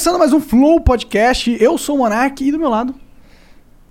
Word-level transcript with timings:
Começando 0.00 0.18
mais 0.18 0.32
um 0.32 0.40
Flow 0.40 0.80
Podcast. 0.80 1.54
Eu 1.62 1.76
sou 1.76 1.96
o 1.96 1.98
Monark 1.98 2.42
e 2.42 2.50
do 2.50 2.58
meu 2.58 2.70
lado, 2.70 2.94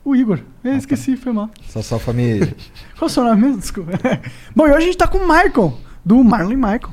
o 0.04 0.16
Igor. 0.16 0.40
Eu 0.64 0.76
esqueci, 0.76 1.16
foi 1.16 1.32
mal. 1.32 1.52
Só 1.68 1.84
sua 1.84 2.00
família. 2.00 2.48
Qual 2.98 3.04
é 3.04 3.06
o 3.06 3.10
seu 3.10 3.24
nome 3.24 3.40
mesmo? 3.44 3.60
Desculpa. 3.60 3.92
Bom, 4.56 4.66
e 4.66 4.72
hoje 4.72 4.78
a 4.78 4.86
gente 4.88 4.98
tá 4.98 5.08
com 5.08 5.20
o 5.20 5.28
Michael, 5.28 5.78
do 6.04 6.24
Marlon 6.24 6.54
e 6.54 6.56
Michael. 6.56 6.90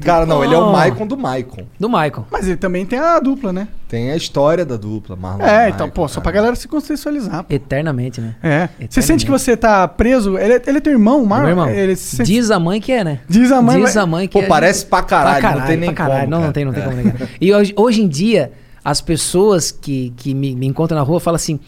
Cara, 0.00 0.26
não, 0.26 0.44
ele 0.44 0.54
é 0.54 0.58
o 0.58 0.68
Oh. 0.68 0.72
Maicon 0.72 1.06
do 1.06 1.16
Maicon. 1.16 1.64
Do 1.78 1.88
Michael. 1.88 2.26
Mas 2.30 2.46
ele 2.46 2.56
também 2.56 2.84
tem 2.86 2.98
a 2.98 3.18
dupla, 3.20 3.52
né? 3.52 3.68
Tem 3.88 4.10
a 4.10 4.16
história 4.16 4.64
da 4.64 4.76
dupla, 4.76 5.16
Marlon. 5.16 5.44
É, 5.44 5.66
e 5.66 5.70
então, 5.70 5.86
Maicon, 5.86 5.94
pô, 6.02 6.08
só 6.08 6.20
pra 6.20 6.30
cara. 6.32 6.36
galera 6.42 6.56
se 6.56 6.68
contextualizar. 6.68 7.44
pô. 7.44 7.54
Eternamente, 7.54 8.20
né? 8.20 8.34
É. 8.42 8.68
Você 8.88 9.00
sente 9.02 9.24
que 9.24 9.30
você 9.30 9.56
tá 9.56 9.86
preso? 9.88 10.36
Ele, 10.38 10.54
é- 10.54 10.62
ele 10.66 10.78
é 10.78 10.80
teu 10.80 10.92
irmão, 10.92 11.22
o 11.22 11.26
Marlon? 11.26 11.44
Meu 11.46 11.50
irmão, 11.52 11.68
Ele 11.70 11.96
se 11.96 12.16
sente- 12.16 12.32
diz 12.32 12.50
a 12.50 12.58
mãe 12.60 12.80
que 12.80 12.92
é, 12.92 13.02
né? 13.04 13.20
Diz 13.28 13.50
a 13.52 13.62
mãe, 13.62 13.82
Diz 13.84 13.96
a 13.96 14.06
mãe 14.06 14.28
que 14.28 14.38
Pô, 14.38 14.44
é. 14.44 14.48
parece 14.48 14.84
pra 14.86 15.02
caralho, 15.02 15.58
não 15.60 15.66
tem 15.66 15.76
nem 15.76 15.92
pra 15.92 16.04
caralho. 16.04 16.20
como, 16.20 16.30
Não, 16.30 16.36
não 16.38 16.42
cara. 16.42 16.52
tem, 16.52 16.64
não 16.64 16.72
tem 16.72 16.82
É. 16.82 16.86
como 16.86 16.96
negar. 16.96 17.28
E 17.40 17.52
hoje, 17.54 17.74
hoje 17.76 18.02
em 18.02 18.08
dia, 18.08 18.52
as 18.84 19.00
pessoas 19.00 19.70
que, 19.70 20.12
que 20.16 20.34
me, 20.34 20.54
me 20.54 20.66
encontram 20.66 20.96
na 20.98 21.04
rua 21.04 21.18
falam 21.20 21.36
assim: 21.36 21.58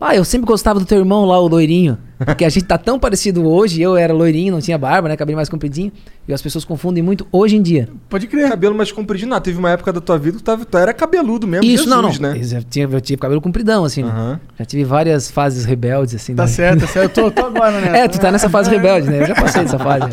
Ah, 0.00 0.16
eu 0.16 0.24
sempre 0.24 0.46
gostava 0.46 0.80
do 0.80 0.86
teu 0.86 0.98
irmão 0.98 1.26
lá, 1.26 1.38
o 1.38 1.46
loirinho. 1.46 1.98
Porque 2.24 2.44
a 2.44 2.48
gente 2.48 2.64
tá 2.64 2.78
tão 2.78 2.98
parecido 2.98 3.46
hoje. 3.46 3.80
Eu 3.82 3.96
era 3.96 4.12
loirinho, 4.14 4.52
não 4.52 4.60
tinha 4.60 4.76
barba, 4.78 5.08
né? 5.08 5.16
Cabelo 5.16 5.36
mais 5.36 5.48
compridinho. 5.48 5.92
E 6.26 6.32
as 6.32 6.40
pessoas 6.40 6.64
confundem 6.64 7.02
muito 7.02 7.26
hoje 7.30 7.56
em 7.56 7.62
dia. 7.62 7.88
Pode 8.08 8.26
crer. 8.26 8.48
Cabelo 8.48 8.74
mais 8.74 8.90
compridinho, 8.92 9.28
não. 9.30 9.40
Teve 9.40 9.58
uma 9.58 9.70
época 9.70 9.92
da 9.92 10.00
tua 10.00 10.16
vida 10.18 10.38
que 10.38 10.42
tu, 10.42 10.46
tava, 10.46 10.64
tu 10.64 10.78
era 10.78 10.92
cabeludo 10.94 11.46
mesmo, 11.46 11.64
Isso, 11.66 11.88
não, 11.88 12.02
não. 12.02 12.10
Jesus, 12.10 12.52
né? 12.52 12.58
Eu, 12.58 12.64
tinha, 12.64 12.88
eu 12.90 13.00
tive 13.00 13.18
cabelo 13.20 13.40
compridão, 13.40 13.84
assim. 13.84 14.02
né? 14.02 14.10
Aham. 14.10 14.40
Já 14.58 14.64
tive 14.64 14.84
várias 14.84 15.30
fases 15.30 15.64
rebeldes, 15.66 16.14
assim. 16.14 16.34
Tá 16.34 16.44
né? 16.44 16.48
certo, 16.48 16.80
tá 16.80 16.86
certo. 16.86 17.18
Eu 17.20 17.30
tô, 17.30 17.40
tô 17.42 17.46
agora, 17.46 17.78
né? 17.80 18.00
É, 18.00 18.08
tu 18.08 18.18
tá 18.18 18.30
nessa 18.30 18.48
fase 18.48 18.70
rebelde, 18.70 19.08
né? 19.08 19.22
Eu 19.22 19.26
já 19.26 19.34
passei 19.34 19.62
dessa 19.62 19.78
fase. 19.78 20.06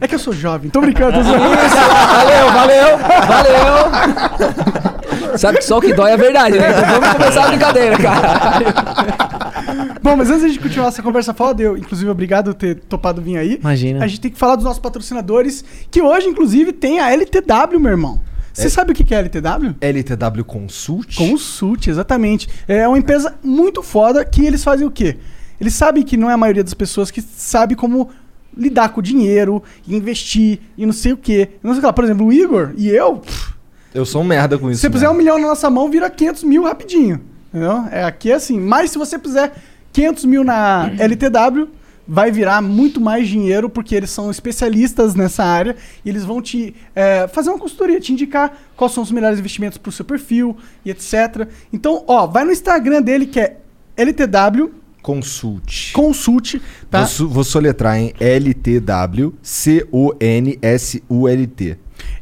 É 0.00 0.06
que 0.06 0.14
eu 0.14 0.18
sou 0.20 0.32
jovem, 0.32 0.70
tô 0.70 0.80
brincando. 0.80 1.12
Tô 1.18 1.22
zoando. 1.22 1.40
Valeu, 1.40 2.52
valeu, 2.52 2.98
valeu. 3.26 4.97
Sabe 5.38 5.58
que 5.58 5.64
só 5.64 5.78
o 5.78 5.80
que 5.80 5.94
dói 5.94 6.10
é 6.10 6.14
a 6.14 6.16
verdade, 6.16 6.58
né? 6.58 6.70
Então 6.70 7.00
vamos 7.00 7.16
começar 7.16 7.44
a 7.44 7.48
brincadeira, 7.48 7.98
cara. 7.98 9.94
Bom, 10.02 10.16
mas 10.16 10.30
antes 10.30 10.52
de 10.52 10.58
continuar 10.58 10.88
essa 10.88 11.02
conversa 11.02 11.32
foda, 11.32 11.62
eu, 11.62 11.76
inclusive, 11.76 12.10
obrigado 12.10 12.52
por 12.52 12.54
ter 12.54 12.76
topado 12.76 13.20
vir 13.20 13.36
aí. 13.36 13.58
Imagina. 13.60 14.04
A 14.04 14.08
gente 14.08 14.20
tem 14.20 14.30
que 14.30 14.38
falar 14.38 14.56
dos 14.56 14.64
nossos 14.64 14.80
patrocinadores, 14.80 15.64
que 15.90 16.02
hoje, 16.02 16.26
inclusive, 16.26 16.72
tem 16.72 16.98
a 16.98 17.12
LTW, 17.12 17.78
meu 17.78 17.90
irmão. 17.90 18.20
Você 18.52 18.68
sabe 18.68 18.90
o 18.90 18.94
que 18.94 19.04
que 19.04 19.14
é 19.14 19.18
a 19.18 19.20
LTW? 19.20 19.76
LTW 19.80 20.44
Consult. 20.44 21.14
Consult, 21.14 21.86
exatamente. 21.86 22.48
É 22.66 22.88
uma 22.88 22.98
empresa 22.98 23.36
muito 23.42 23.84
foda 23.84 24.24
que 24.24 24.44
eles 24.44 24.64
fazem 24.64 24.84
o 24.84 24.90
quê? 24.90 25.16
Eles 25.60 25.74
sabem 25.74 26.02
que 26.02 26.16
não 26.16 26.28
é 26.28 26.32
a 26.32 26.36
maioria 26.36 26.64
das 26.64 26.74
pessoas 26.74 27.10
que 27.10 27.22
sabe 27.22 27.76
como 27.76 28.10
lidar 28.56 28.88
com 28.88 28.98
o 28.98 29.02
dinheiro, 29.02 29.62
e 29.86 29.94
investir 29.94 30.58
e 30.76 30.84
não 30.84 30.92
sei 30.92 31.12
o 31.12 31.16
quê. 31.16 31.50
Não 31.62 31.72
sei 31.72 31.78
o 31.78 31.82
que 31.82 31.86
lá. 31.86 31.92
Por 31.92 32.02
exemplo, 32.02 32.26
o 32.26 32.32
Igor 32.32 32.72
e 32.76 32.88
eu, 32.88 33.18
pff, 33.18 33.52
Eu 33.94 34.04
sou 34.04 34.22
um 34.22 34.24
merda 34.24 34.58
com 34.58 34.70
isso. 34.70 34.80
se 34.80 34.86
você 34.86 34.90
puser 34.90 35.10
um 35.10 35.14
milhão 35.14 35.38
na 35.38 35.48
nossa 35.48 35.70
mão, 35.70 35.90
vira 35.90 36.08
500 36.10 36.44
mil 36.44 36.62
rapidinho. 36.64 37.20
Entendeu? 37.48 37.84
É, 37.90 38.04
aqui 38.04 38.30
é 38.30 38.34
assim. 38.34 38.60
Mas 38.60 38.90
se 38.90 38.98
você 38.98 39.18
puser 39.18 39.52
500 39.92 40.24
mil 40.26 40.44
na 40.44 40.90
LTW, 40.98 41.68
vai 42.06 42.30
virar 42.30 42.62
muito 42.62 43.00
mais 43.00 43.28
dinheiro, 43.28 43.68
porque 43.68 43.94
eles 43.94 44.10
são 44.10 44.30
especialistas 44.30 45.14
nessa 45.14 45.44
área 45.44 45.76
e 46.04 46.08
eles 46.08 46.24
vão 46.24 46.40
te 46.40 46.74
é, 46.94 47.28
fazer 47.28 47.50
uma 47.50 47.58
consultoria, 47.58 48.00
te 48.00 48.12
indicar 48.12 48.56
quais 48.76 48.92
são 48.92 49.02
os 49.02 49.10
melhores 49.10 49.38
investimentos 49.38 49.76
para 49.76 49.90
o 49.90 49.92
seu 49.92 50.04
perfil 50.04 50.56
e 50.84 50.90
etc. 50.90 51.48
Então, 51.72 52.04
ó, 52.06 52.26
vai 52.26 52.44
no 52.44 52.52
Instagram 52.52 53.02
dele 53.02 53.26
que 53.26 53.40
é 53.40 53.58
LTW 53.96 54.72
Consult. 55.02 55.92
Consult, 55.92 56.60
tá? 56.90 57.04
Vou, 57.04 57.28
vou 57.28 57.44
soletrar 57.44 57.96
em 57.98 58.12
LTW 58.20 59.32
C-O-N-S-U-L-T. 59.42 60.18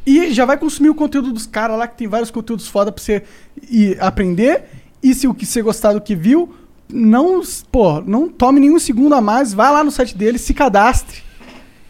E 0.06 0.32
já 0.32 0.44
vai 0.44 0.56
consumir 0.56 0.88
o 0.88 0.94
conteúdo 0.94 1.32
dos 1.32 1.46
caras 1.46 1.76
lá, 1.76 1.88
que 1.88 1.96
tem 1.96 2.06
vários 2.06 2.30
conteúdos 2.30 2.68
foda 2.68 2.92
pra 2.92 3.02
você 3.02 3.24
ir 3.68 4.00
aprender. 4.00 4.64
E 5.02 5.12
se 5.14 5.26
o 5.26 5.34
que 5.34 5.44
você 5.44 5.60
gostar 5.60 5.92
do 5.92 6.00
que 6.00 6.14
viu, 6.14 6.54
não, 6.88 7.42
pô, 7.72 8.00
não 8.00 8.28
tome 8.28 8.60
nenhum 8.60 8.78
segundo 8.78 9.14
a 9.14 9.20
mais, 9.20 9.52
vai 9.52 9.72
lá 9.72 9.82
no 9.82 9.90
site 9.90 10.16
dele, 10.16 10.38
se 10.38 10.54
cadastre 10.54 11.22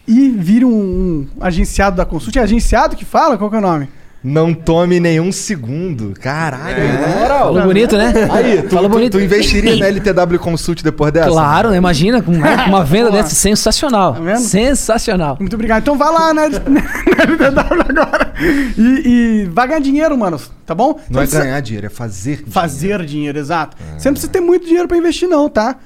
e 0.07 0.29
vire 0.29 0.65
um, 0.65 0.71
um 0.71 1.27
agenciado 1.39 1.97
da 1.97 2.05
Consult. 2.05 2.35
É 2.37 2.41
agenciado 2.41 2.95
que 2.95 3.05
fala? 3.05 3.37
Qual 3.37 3.49
que 3.49 3.55
é 3.55 3.59
o 3.59 3.61
nome? 3.61 3.89
Não 4.23 4.53
tome 4.53 4.99
nenhum 4.99 5.31
segundo. 5.31 6.13
Caralho, 6.19 6.77
É. 6.81 7.01
na 7.01 7.07
moral. 7.19 7.39
Falou 7.53 7.63
bonito, 7.63 7.95
né? 7.97 8.13
Aí, 8.31 8.63
tu, 8.63 8.69
Falou 8.71 8.89
tu- 8.89 8.93
bonito. 8.93 9.11
tu 9.13 9.21
investiria 9.21 9.75
na 9.77 9.87
LTW 9.87 10.39
Consult 10.39 10.81
depois 10.83 11.11
dessa? 11.13 11.29
Claro, 11.29 11.69
né? 11.69 11.77
imagina, 11.77 12.21
com 12.21 12.31
uma, 12.31 12.65
uma 12.65 12.83
venda 12.83 13.11
dessa 13.11 13.35
sensacional. 13.35 14.15
Tá 14.15 14.19
vendo? 14.19 14.39
sensacional. 14.39 15.37
Muito 15.39 15.53
obrigado. 15.53 15.81
Então 15.83 15.97
vai 15.97 16.11
lá 16.11 16.33
na, 16.33 16.49
na 16.49 16.81
LTW 17.23 17.81
agora 17.89 18.33
e, 18.77 18.81
e 19.43 19.45
vai 19.45 19.67
ganhar 19.67 19.79
dinheiro, 19.79 20.17
mano. 20.17 20.39
Tá 20.65 20.73
bom? 20.75 20.93
Não 20.93 21.01
Então 21.09 21.21
é 21.21 21.25
você- 21.27 21.37
ganhar 21.39 21.59
dinheiro, 21.61 21.85
é 21.87 21.89
fazer 21.89 22.31
dinheiro. 22.37 22.51
Fazer 22.51 23.05
dinheiro, 23.05 23.37
exato. 23.39 23.77
Você 23.97 24.09
não 24.09 24.13
precisa 24.13 24.31
ter 24.31 24.41
muito 24.41 24.65
dinheiro 24.65 24.87
pra 24.87 24.97
investir, 24.97 25.29
não, 25.29 25.47
tá? 25.47 25.77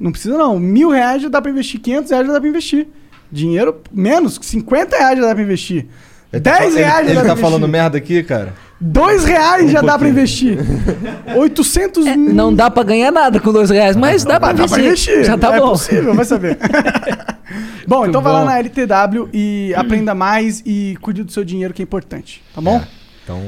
Não 0.00 0.10
precisa, 0.12 0.38
não. 0.38 0.58
Mil 0.58 0.90
reais 0.90 1.20
já 1.22 1.28
dá 1.28 1.42
pra 1.42 1.50
investir, 1.50 1.80
500 1.80 2.10
reais 2.10 2.26
já 2.26 2.32
dá 2.32 2.40
pra 2.40 2.48
investir. 2.48 2.88
Dinheiro 3.30 3.80
menos, 3.92 4.38
50 4.40 4.96
reais 4.96 5.18
já 5.18 5.26
dá 5.26 5.34
pra 5.34 5.42
investir. 5.42 5.86
Ele 6.32 6.40
tá 6.42 6.58
10 6.58 6.72
fa- 6.74 6.78
reais 6.80 6.98
Ele, 7.06 7.14
já 7.14 7.20
ele 7.20 7.28
dá 7.28 7.34
tá 7.34 7.40
falando 7.40 7.66
investir. 7.66 7.72
merda 7.82 7.98
aqui, 7.98 8.22
cara? 8.22 8.54
2 8.80 9.24
reais 9.24 9.70
já 9.70 9.80
dá 9.82 9.98
pra 9.98 10.08
investir. 10.08 10.58
800 11.36 12.06
É, 12.06 12.16
não 12.16 12.52
dá 12.54 12.70
pra 12.70 12.82
ganhar 12.82 13.10
nada 13.12 13.38
com 13.38 13.52
dois 13.52 13.70
reais, 13.70 13.94
mas 13.96 14.24
dá 14.24 14.40
pra 14.40 14.48
Dá 14.52 14.64
investir. 14.64 14.74
pra 14.78 14.86
investir. 14.86 15.24
Já 15.24 15.36
tá 15.38 15.54
é 15.54 15.60
bom. 15.60 15.68
possível, 15.70 16.14
vai 16.14 16.24
saber. 16.24 16.58
bom, 17.86 17.98
Muito 17.98 18.08
então 18.10 18.22
vai 18.22 18.32
lá 18.32 18.40
bom. 18.40 18.46
na 18.46 18.58
LTW 18.58 19.28
e 19.32 19.72
aprenda 19.76 20.14
mais 20.14 20.62
e 20.64 20.96
cuide 21.00 21.22
do 21.22 21.30
seu 21.30 21.44
dinheiro, 21.44 21.72
que 21.74 21.82
é 21.82 21.84
importante. 21.84 22.42
Tá 22.54 22.60
bom? 22.60 22.76
É. 22.76 22.82
Então, 23.24 23.40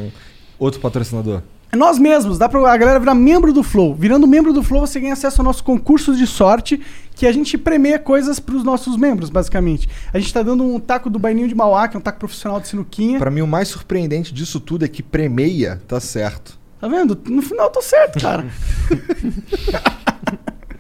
outro 0.59 0.81
patrocinador. 0.81 1.41
Nós 1.77 1.99
mesmos, 1.99 2.39
dá 2.39 2.49
pra 2.49 2.61
a 2.73 2.77
galera 2.77 2.99
virar 2.99 3.15
membro 3.15 3.53
do 3.53 3.63
Flow. 3.63 3.95
Virando 3.95 4.27
membro 4.27 4.53
do 4.53 4.63
Flow, 4.63 4.87
você 4.87 5.01
ganha 5.01 5.13
acesso 5.13 5.41
ao 5.41 5.45
nosso 5.45 5.63
concurso 5.65 6.15
de 6.15 6.27
sorte, 6.27 6.81
que 7.15 7.27
a 7.27 7.33
gente 7.33 7.57
premia 7.57 7.99
coisas 7.99 8.39
pros 8.41 8.65
nossos 8.65 8.97
membros, 8.97 9.31
basicamente. 9.31 9.89
A 10.13 10.19
gente 10.19 10.33
tá 10.33 10.43
dando 10.43 10.65
um 10.65 10.79
taco 10.81 11.09
do 11.11 11.19
Baininho 11.19 11.49
de 11.49 11.55
Mauá, 11.55 11.89
que 11.89 11.97
é 11.97 11.99
um 11.99 12.03
taco 12.03 12.19
profissional 12.19 12.61
de 12.61 12.69
sinuquinha. 12.69 13.19
Pra 13.19 13.31
mim, 13.31 13.41
o 13.41 13.47
mais 13.47 13.69
surpreendente 13.69 14.33
disso 14.33 14.61
tudo 14.61 14.85
é 14.85 14.89
que 14.89 15.03
premeia 15.03 15.81
tá 15.87 16.01
certo. 16.01 16.59
Tá 16.81 16.89
vendo? 16.89 17.19
No 17.27 17.43
final 17.43 17.67
eu 17.67 17.73
tô 17.73 17.83
certo, 17.83 18.21
cara. 18.21 18.45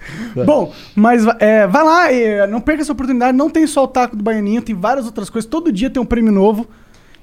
Bom, 0.44 0.72
mas 0.94 1.24
é, 1.38 1.66
vai 1.66 1.84
lá, 1.84 2.12
é, 2.12 2.46
não 2.46 2.60
perca 2.60 2.82
essa 2.82 2.92
oportunidade. 2.92 3.36
Não 3.36 3.50
tem 3.50 3.66
só 3.66 3.84
o 3.84 3.88
taco 3.88 4.16
do 4.16 4.22
Baianinho, 4.22 4.62
tem 4.62 4.74
várias 4.74 5.06
outras 5.06 5.30
coisas. 5.30 5.48
Todo 5.48 5.72
dia 5.72 5.90
tem 5.90 6.02
um 6.02 6.06
prêmio 6.06 6.32
novo. 6.32 6.66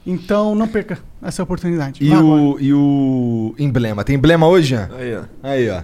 Então 0.05 0.55
não 0.55 0.67
perca 0.67 0.97
essa 1.21 1.43
oportunidade. 1.43 2.03
E 2.03 2.11
o, 2.13 2.57
e 2.59 2.73
o 2.73 3.53
emblema. 3.59 4.03
Tem 4.03 4.15
emblema 4.15 4.47
hoje, 4.47 4.69
Jean? 4.69 4.89
Aí, 4.97 5.15
ó. 5.15 5.21
Aí, 5.43 5.69
ó. 5.69 5.81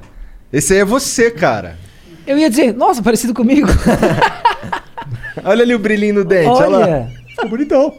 Esse 0.51 0.73
aí 0.73 0.79
é 0.79 0.85
você, 0.85 1.29
cara. 1.29 1.77
Eu 2.25 2.37
ia 2.37 2.49
dizer, 2.49 2.73
nossa, 2.73 3.01
parecido 3.01 3.33
comigo. 3.33 3.67
Olha 5.43 5.63
ali 5.63 5.73
o 5.75 5.79
brilhinho 5.79 6.15
no 6.15 6.25
dente, 6.25 6.49
olha, 6.49 6.67
lá. 6.67 6.77
Olha. 6.79 7.11
Ficou 7.29 7.49
bonitão. 7.49 7.93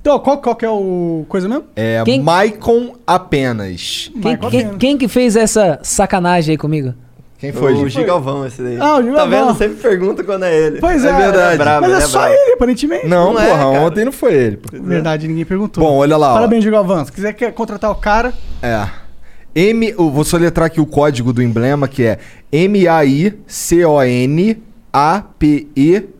Então, 0.00 0.18
qual, 0.18 0.38
qual 0.40 0.56
que 0.56 0.64
é 0.64 0.70
o 0.70 1.24
coisa 1.28 1.48
mesmo? 1.48 1.64
É 1.74 2.02
Quem- 2.04 2.22
Maicon 2.22 2.94
apenas. 3.06 4.10
Quem, 4.20 4.36
quem- 4.36 4.50
Pena. 4.50 4.78
quem 4.78 4.98
que 4.98 5.08
fez 5.08 5.36
essa 5.36 5.78
sacanagem 5.82 6.52
aí 6.52 6.58
comigo? 6.58 6.94
Quem 7.38 7.52
foi? 7.52 7.72
O? 7.74 7.88
Gigalvão, 7.88 8.44
esse 8.46 8.60
daí. 8.60 8.76
Ah, 8.80 8.96
o 8.96 8.96
Tá 8.96 9.02
Gigalvão. 9.02 9.46
vendo? 9.46 9.56
Sempre 9.58 9.76
pergunta 9.76 10.24
quando 10.24 10.44
é 10.44 10.54
ele. 10.56 10.80
Pois 10.80 11.04
é, 11.04 11.12
verdade. 11.16 11.56
brabo, 11.58 11.82
mas 11.86 11.92
é 11.92 11.96
ele 11.98 12.06
só 12.06 12.18
brabo. 12.20 12.34
ele, 12.34 12.52
aparentemente. 12.54 13.06
Não, 13.06 13.32
Não 13.32 13.40
é, 13.40 13.46
porra, 13.48 13.58
cara. 13.58 13.80
ontem 13.80 14.04
não 14.04 14.12
foi 14.12 14.34
ele. 14.34 14.56
pô. 14.56 14.68
Verdade, 14.82 15.28
ninguém 15.28 15.44
perguntou. 15.44 15.82
Bom, 15.84 15.98
olha 15.98 16.16
lá. 16.16 16.34
Parabéns, 16.34 16.64
Gigalvão. 16.64 17.04
Se 17.04 17.12
quiser 17.12 17.32
contratar 17.52 17.90
o 17.90 17.94
cara, 17.94 18.34
É. 18.62 18.86
M, 19.54 19.88
eu 19.88 20.10
vou 20.10 20.24
soletrar 20.24 20.66
aqui 20.66 20.80
o 20.80 20.86
código 20.86 21.32
do 21.32 21.42
emblema, 21.42 21.88
que 21.88 22.02
é 22.04 22.18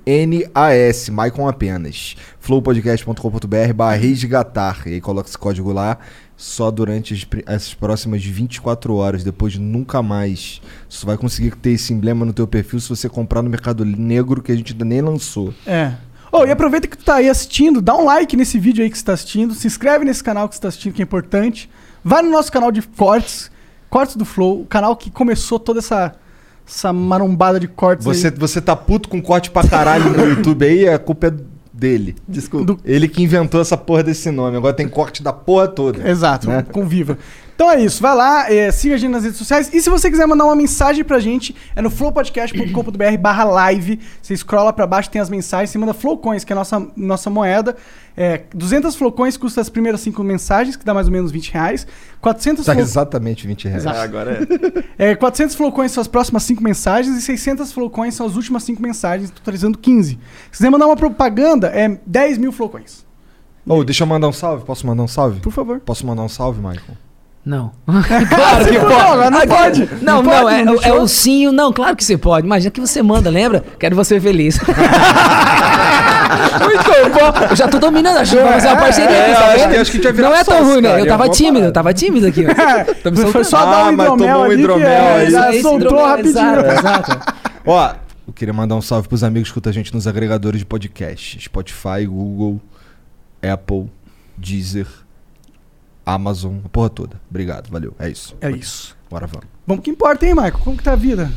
M-A-I-C-O-N-A-P-E-N-A-S. 0.09 1.11
Maicon 1.11 1.49
apenas. 1.49 2.17
flowpodcast.com.br 2.41 3.73
barra 3.75 3.97
resgatar. 3.97 4.83
E 4.87 4.95
aí 4.95 5.01
coloca 5.01 5.29
esse 5.29 5.39
código 5.39 5.73
lá 5.73 5.99
só 6.39 6.71
durante 6.71 7.13
as, 7.13 7.27
essas 7.47 7.75
próximas 7.75 8.25
24 8.25 8.95
horas. 8.95 9.25
Depois 9.25 9.59
nunca 9.59 10.01
mais. 10.01 10.63
Você 10.89 11.05
vai 11.05 11.19
conseguir 11.19 11.55
ter 11.57 11.73
esse 11.73 11.93
emblema 11.93 12.25
no 12.25 12.33
teu 12.33 12.47
perfil 12.47 12.79
se 12.79 12.89
você 12.89 13.09
comprar 13.09 13.43
no 13.43 13.51
Mercado 13.51 13.85
Negro, 13.85 14.41
que 14.41 14.53
a 14.53 14.57
gente 14.57 14.73
ainda 14.73 14.85
nem 14.85 15.03
lançou. 15.03 15.53
É. 15.67 15.95
Oh, 16.31 16.45
e 16.45 16.51
aproveita 16.51 16.87
que 16.87 16.97
tu 16.97 17.05
tá 17.05 17.17
aí 17.17 17.29
assistindo, 17.29 17.83
dá 17.83 17.97
um 17.97 18.05
like 18.05 18.37
nesse 18.37 18.59
vídeo 18.59 18.85
aí 18.85 18.91
que 18.91 18.97
você 18.97 19.05
tá 19.05 19.15
assistindo, 19.15 19.55
se 19.55 19.67
inscreve 19.67 20.05
nesse 20.05 20.23
canal 20.23 20.49
que 20.49 20.55
você 20.55 20.61
tá 20.61 20.69
assistindo, 20.69 20.93
que 20.93 21.03
é 21.03 21.05
importante. 21.05 21.69
Vai 22.05 22.23
no 22.23 22.31
nosso 22.31 22.53
canal 22.53 22.71
de 22.71 22.83
cortes, 22.83 23.51
Cortes 23.91 24.15
do 24.15 24.25
Flow, 24.25 24.61
o 24.61 24.67
canal 24.67 24.95
que 24.95 25.11
começou 25.11 25.59
toda 25.59 25.79
essa, 25.79 26.15
essa 26.67 26.93
marombada 26.93 27.59
de 27.59 27.67
cortes 27.67 28.05
Você, 28.05 28.27
aí. 28.29 28.35
você 28.37 28.61
tá 28.61 28.77
puto 28.77 29.09
com 29.09 29.21
corte 29.23 29.51
pra 29.51 29.67
caralho 29.67 30.11
no 30.11 30.29
YouTube 30.29 30.65
aí, 30.65 30.87
a 30.87 30.99
culpa 30.99 31.29
é 31.29 31.35
dele. 31.79 32.17
Desculpa. 32.27 32.67
Do- 32.67 32.81
Ele 32.85 33.09
que 33.09 33.23
inventou 33.23 33.61
essa 33.61 33.77
porra 33.77 34.03
desse 34.03 34.31
nome. 34.31 34.57
Agora 34.57 34.75
tem 34.75 34.89
corte 34.89 35.23
da 35.23 35.33
porra 35.33 35.69
toda. 35.69 36.09
Exato, 36.09 36.49
né? 36.49 36.65
conviva. 36.73 37.17
Então 37.59 37.73
é 37.73 37.81
isso, 37.81 38.01
vai 38.01 38.15
lá, 38.15 38.49
é, 38.53 38.71
siga 38.71 38.95
a 38.95 38.99
gente 38.99 39.11
nas 39.11 39.25
redes 39.25 39.37
sociais. 39.37 39.69
E 39.75 39.83
se 39.83 39.91
você 39.91 40.09
quiser 40.09 40.29
mandar 40.29 40.45
uma 40.45 40.55
mensagem 40.55 41.03
pra 41.03 41.19
gente, 41.19 41.57
é 41.75 41.83
no 41.83 41.91
flowpodcast.com.br 41.91 42.93
barra 43.19 43.43
live. 43.43 43.99
Você 44.23 44.37
scrolla 44.37 44.73
pra 44.73 44.87
baixo, 44.87 45.11
tem 45.11 45.21
as 45.21 45.29
mensagens, 45.29 45.71
você 45.71 45.77
manda 45.77 45.93
Flowcoins, 45.93 46.45
que 46.45 46.53
é 46.53 46.55
a 46.55 46.57
nossa, 46.57 46.87
nossa 46.97 47.29
moeda. 47.29 47.77
É, 48.17 48.43
200 48.55 48.95
Flowcoins 48.95 49.37
custa 49.37 49.61
as 49.61 49.69
primeiras 49.69 50.01
5 50.03 50.23
mensagens, 50.23 50.77
que 50.77 50.85
dá 50.85 50.95
mais 50.95 51.09
ou 51.09 51.13
menos 51.13 51.33
20 51.33 51.53
reais. 51.53 51.85
400 52.21 52.65
Tá 52.65 52.75
Flow- 52.75 52.81
exatamente 52.85 53.45
20 53.45 53.65
reais. 53.67 53.83
Exato. 53.83 53.99
Ah, 53.99 54.03
agora 54.05 54.39
é. 54.97 55.11
É, 55.11 55.15
400 55.17 55.57
flowcoins 55.57 55.91
são 55.91 56.01
as 56.01 56.07
próximas 56.07 56.45
5 56.45 56.63
mensagens 56.63 57.17
e 57.17 57.21
600 57.21 57.73
flowcoins 57.73 58.15
são 58.15 58.25
as 58.25 58.37
últimas 58.37 58.63
5 58.63 58.81
mensagens, 58.81 59.31
totalizando 59.31 59.77
15. 59.77 60.11
Se 60.13 60.19
quiser 60.59 60.71
mandar 60.71 60.87
uma 60.87 60.97
propaganda, 60.97 61.67
é 61.75 61.99
10 62.07 62.39
mil 62.39 62.53
flowcoins. 62.53 63.05
Ô, 63.67 63.83
deixa 63.83 64.05
eu 64.05 64.07
mandar 64.07 64.29
um 64.29 64.33
salve. 64.33 64.65
Posso 64.65 64.87
mandar 64.87 65.03
um 65.03 65.09
salve? 65.09 65.41
Por 65.41 65.53
favor. 65.53 65.81
Posso 65.81 66.07
mandar 66.07 66.23
um 66.23 66.29
salve, 66.29 66.61
Michael? 66.61 66.97
Não. 67.49 67.73
claro 68.29 68.67
que 68.67 68.79
pode. 68.79 68.93
Não, 68.93 69.31
não 69.31 69.47
pode. 69.47 69.89
Não, 70.03 70.23
Não 70.23 70.31
pode, 70.31 70.55
é, 70.55 70.65
não 70.65 70.75
é 70.75 70.77
deixou? 70.81 71.01
o 71.01 71.09
sim, 71.09 71.51
não, 71.51 71.73
claro 71.73 71.97
que 71.97 72.05
você 72.05 72.19
pode. 72.19 72.47
Imagina 72.47 72.71
que 72.71 72.79
você 72.79 73.03
manda, 73.03 73.31
lembra? 73.31 73.65
Quero 73.79 73.97
você 73.97 74.21
feliz. 74.21 74.59
Muito 76.61 76.91
bom. 77.15 77.47
Eu 77.49 77.57
já 77.57 77.67
tô 77.67 77.79
dominando, 77.79 78.19
acho 78.19 78.33
que 78.33 78.37
vamos 78.37 78.53
fazer 78.57 78.69
uma 78.69 78.77
parceria 78.77 79.17
É, 79.17 79.33
aqui, 79.33 79.41
tá 79.41 79.47
acho 79.47 79.69
que- 79.69 79.77
acho 79.77 79.91
que 79.93 79.99
a 79.99 80.03
vai 80.03 80.13
virar 80.13 80.29
Não 80.29 80.37
é 80.37 80.45
tão 80.45 80.63
ruim, 80.63 80.81
né? 80.83 81.01
Eu 81.01 81.05
é 81.05 81.07
tava 81.07 81.29
tímido, 81.31 81.65
eu 81.67 81.73
tava 81.73 81.95
tímido 81.95 82.27
aqui. 82.27 82.45
Tô 83.03 83.11
me 83.11 83.17
Foi 83.33 83.45
só 83.45 83.65
dar 83.65 83.87
Ah, 83.87 83.89
um 83.89 83.97
mas 83.97 84.07
hidromel 84.13 84.29
tomou 84.35 84.45
ali 84.45 84.63
que 84.67 84.83
é, 84.83 85.31
já 85.31 85.51
Esse 85.51 85.63
soltou 85.63 86.05
rapidinho. 86.05 86.37
Exato, 86.37 86.69
exato. 86.69 87.35
Ó, 87.65 87.93
eu 88.27 88.33
queria 88.35 88.53
mandar 88.53 88.75
um 88.77 88.83
salve 88.83 89.09
pros 89.09 89.25
amigos 89.25 89.49
que 89.49 89.53
escutam 89.53 89.71
a 89.71 89.73
gente 89.73 89.95
nos 89.95 90.07
agregadores 90.07 90.61
de 90.61 90.67
podcast. 90.67 91.41
Spotify, 91.41 92.05
Google, 92.07 92.61
Apple, 93.43 93.87
Deezer, 94.37 94.87
Amazon, 96.15 96.59
a 96.65 96.69
porra 96.69 96.91
toda. 96.91 97.21
Obrigado, 97.29 97.71
valeu. 97.71 97.95
É 97.99 98.09
isso. 98.09 98.37
É 98.41 98.51
isso. 98.51 98.97
Bora, 99.11 99.27
vamos. 99.27 99.47
Vamos 99.67 99.85
que 99.85 99.91
importa, 99.91 100.27
hein, 100.27 100.35
Michael? 100.35 100.59
Como 100.59 100.77
que 100.77 100.83
tá 100.83 100.93
a 100.93 100.97
vida? 100.97 101.31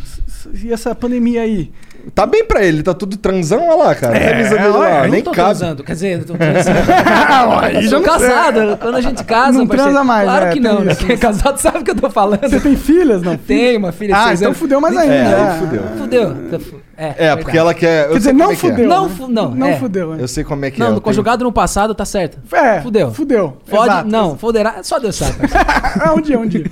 E 0.63 0.71
essa 0.71 0.95
pandemia 0.95 1.41
aí? 1.41 1.71
Tá 2.13 2.25
bem 2.25 2.43
pra 2.45 2.63
ele, 2.63 2.83
tá 2.83 2.93
tudo 2.93 3.15
transão, 3.17 3.67
olha 3.69 3.83
lá, 3.83 3.95
cara. 3.95 4.17
É, 4.17 4.29
camisa 4.31 4.57
dele 4.57 4.67
lá, 4.69 5.05
Eu 5.05 5.11
nem 5.11 5.11
não 5.11 5.21
tô 5.21 5.31
cabe. 5.31 5.57
transando, 5.57 5.83
quer 5.83 5.93
dizer, 5.93 6.19
eu 6.19 6.25
tô 6.25 6.33
transando. 6.35 6.79
eu 7.83 7.89
sou 7.89 8.01
casado. 8.01 8.77
Quando 8.77 8.95
a 8.95 9.01
gente 9.01 9.23
casa, 9.23 9.57
Não 9.57 9.67
parceiro, 9.67 9.91
transa 9.93 10.03
mais, 10.03 10.23
Claro 10.25 10.45
é, 10.45 10.49
que 10.51 10.59
não, 10.59 10.79
né? 10.81 10.95
Quem 10.95 11.11
é 11.11 11.17
casado 11.17 11.57
sabe 11.61 11.79
o 11.79 11.83
que 11.83 11.91
eu 11.91 11.95
tô 11.95 12.09
falando. 12.09 12.41
Você 12.41 12.59
tem 12.59 12.75
filhas, 12.75 13.21
não? 13.21 13.37
Tem 13.37 13.77
uma 13.77 13.91
filha 13.91 14.15
Ah, 14.15 14.27
seis 14.27 14.41
então 14.41 14.49
anos. 14.49 14.59
fudeu 14.59 14.81
mais 14.81 14.97
ainda. 14.97 15.13
É, 15.13 15.19
é. 15.55 15.57
fudeu. 15.59 15.83
Fudeu. 15.97 16.35
Tá 16.51 16.59
fu- 16.59 16.81
É, 16.97 17.27
É, 17.27 17.35
porque 17.35 17.57
ela 17.57 17.73
quer. 17.73 18.09
Quer 18.09 18.17
dizer, 18.17 18.33
não 18.33 18.49
é 18.49 18.53
é. 18.53 18.55
fudeu. 18.55 18.87
Não 18.87 19.07
né? 19.07 19.15
fu- 19.15 19.27
não, 19.27 19.49
Não 19.51 19.67
é. 19.67 19.75
fudeu. 19.77 20.13
é. 20.15 20.21
Eu 20.21 20.27
sei 20.27 20.43
como 20.43 20.65
é 20.65 20.71
que 20.71 20.77
é. 20.81 20.83
Não, 20.83 20.87
no 20.87 20.93
tenho- 20.95 21.01
conjugado 21.03 21.43
no 21.43 21.51
passado 21.51 21.93
tá 21.95 22.05
certo. 22.05 22.37
É, 22.55 22.81
Fudeu. 22.81 23.11
Fudeu. 23.11 23.57
Pode, 23.69 24.07
não, 24.09 24.37
foderá. 24.37 24.75
Só 24.83 24.99
Deus 24.99 25.15
sabe. 25.15 25.33
parceiro. 25.47 25.65
Ah, 26.01 26.13
um 26.13 26.21
dia, 26.21 26.39
um 26.39 26.47
dia. 26.47 26.65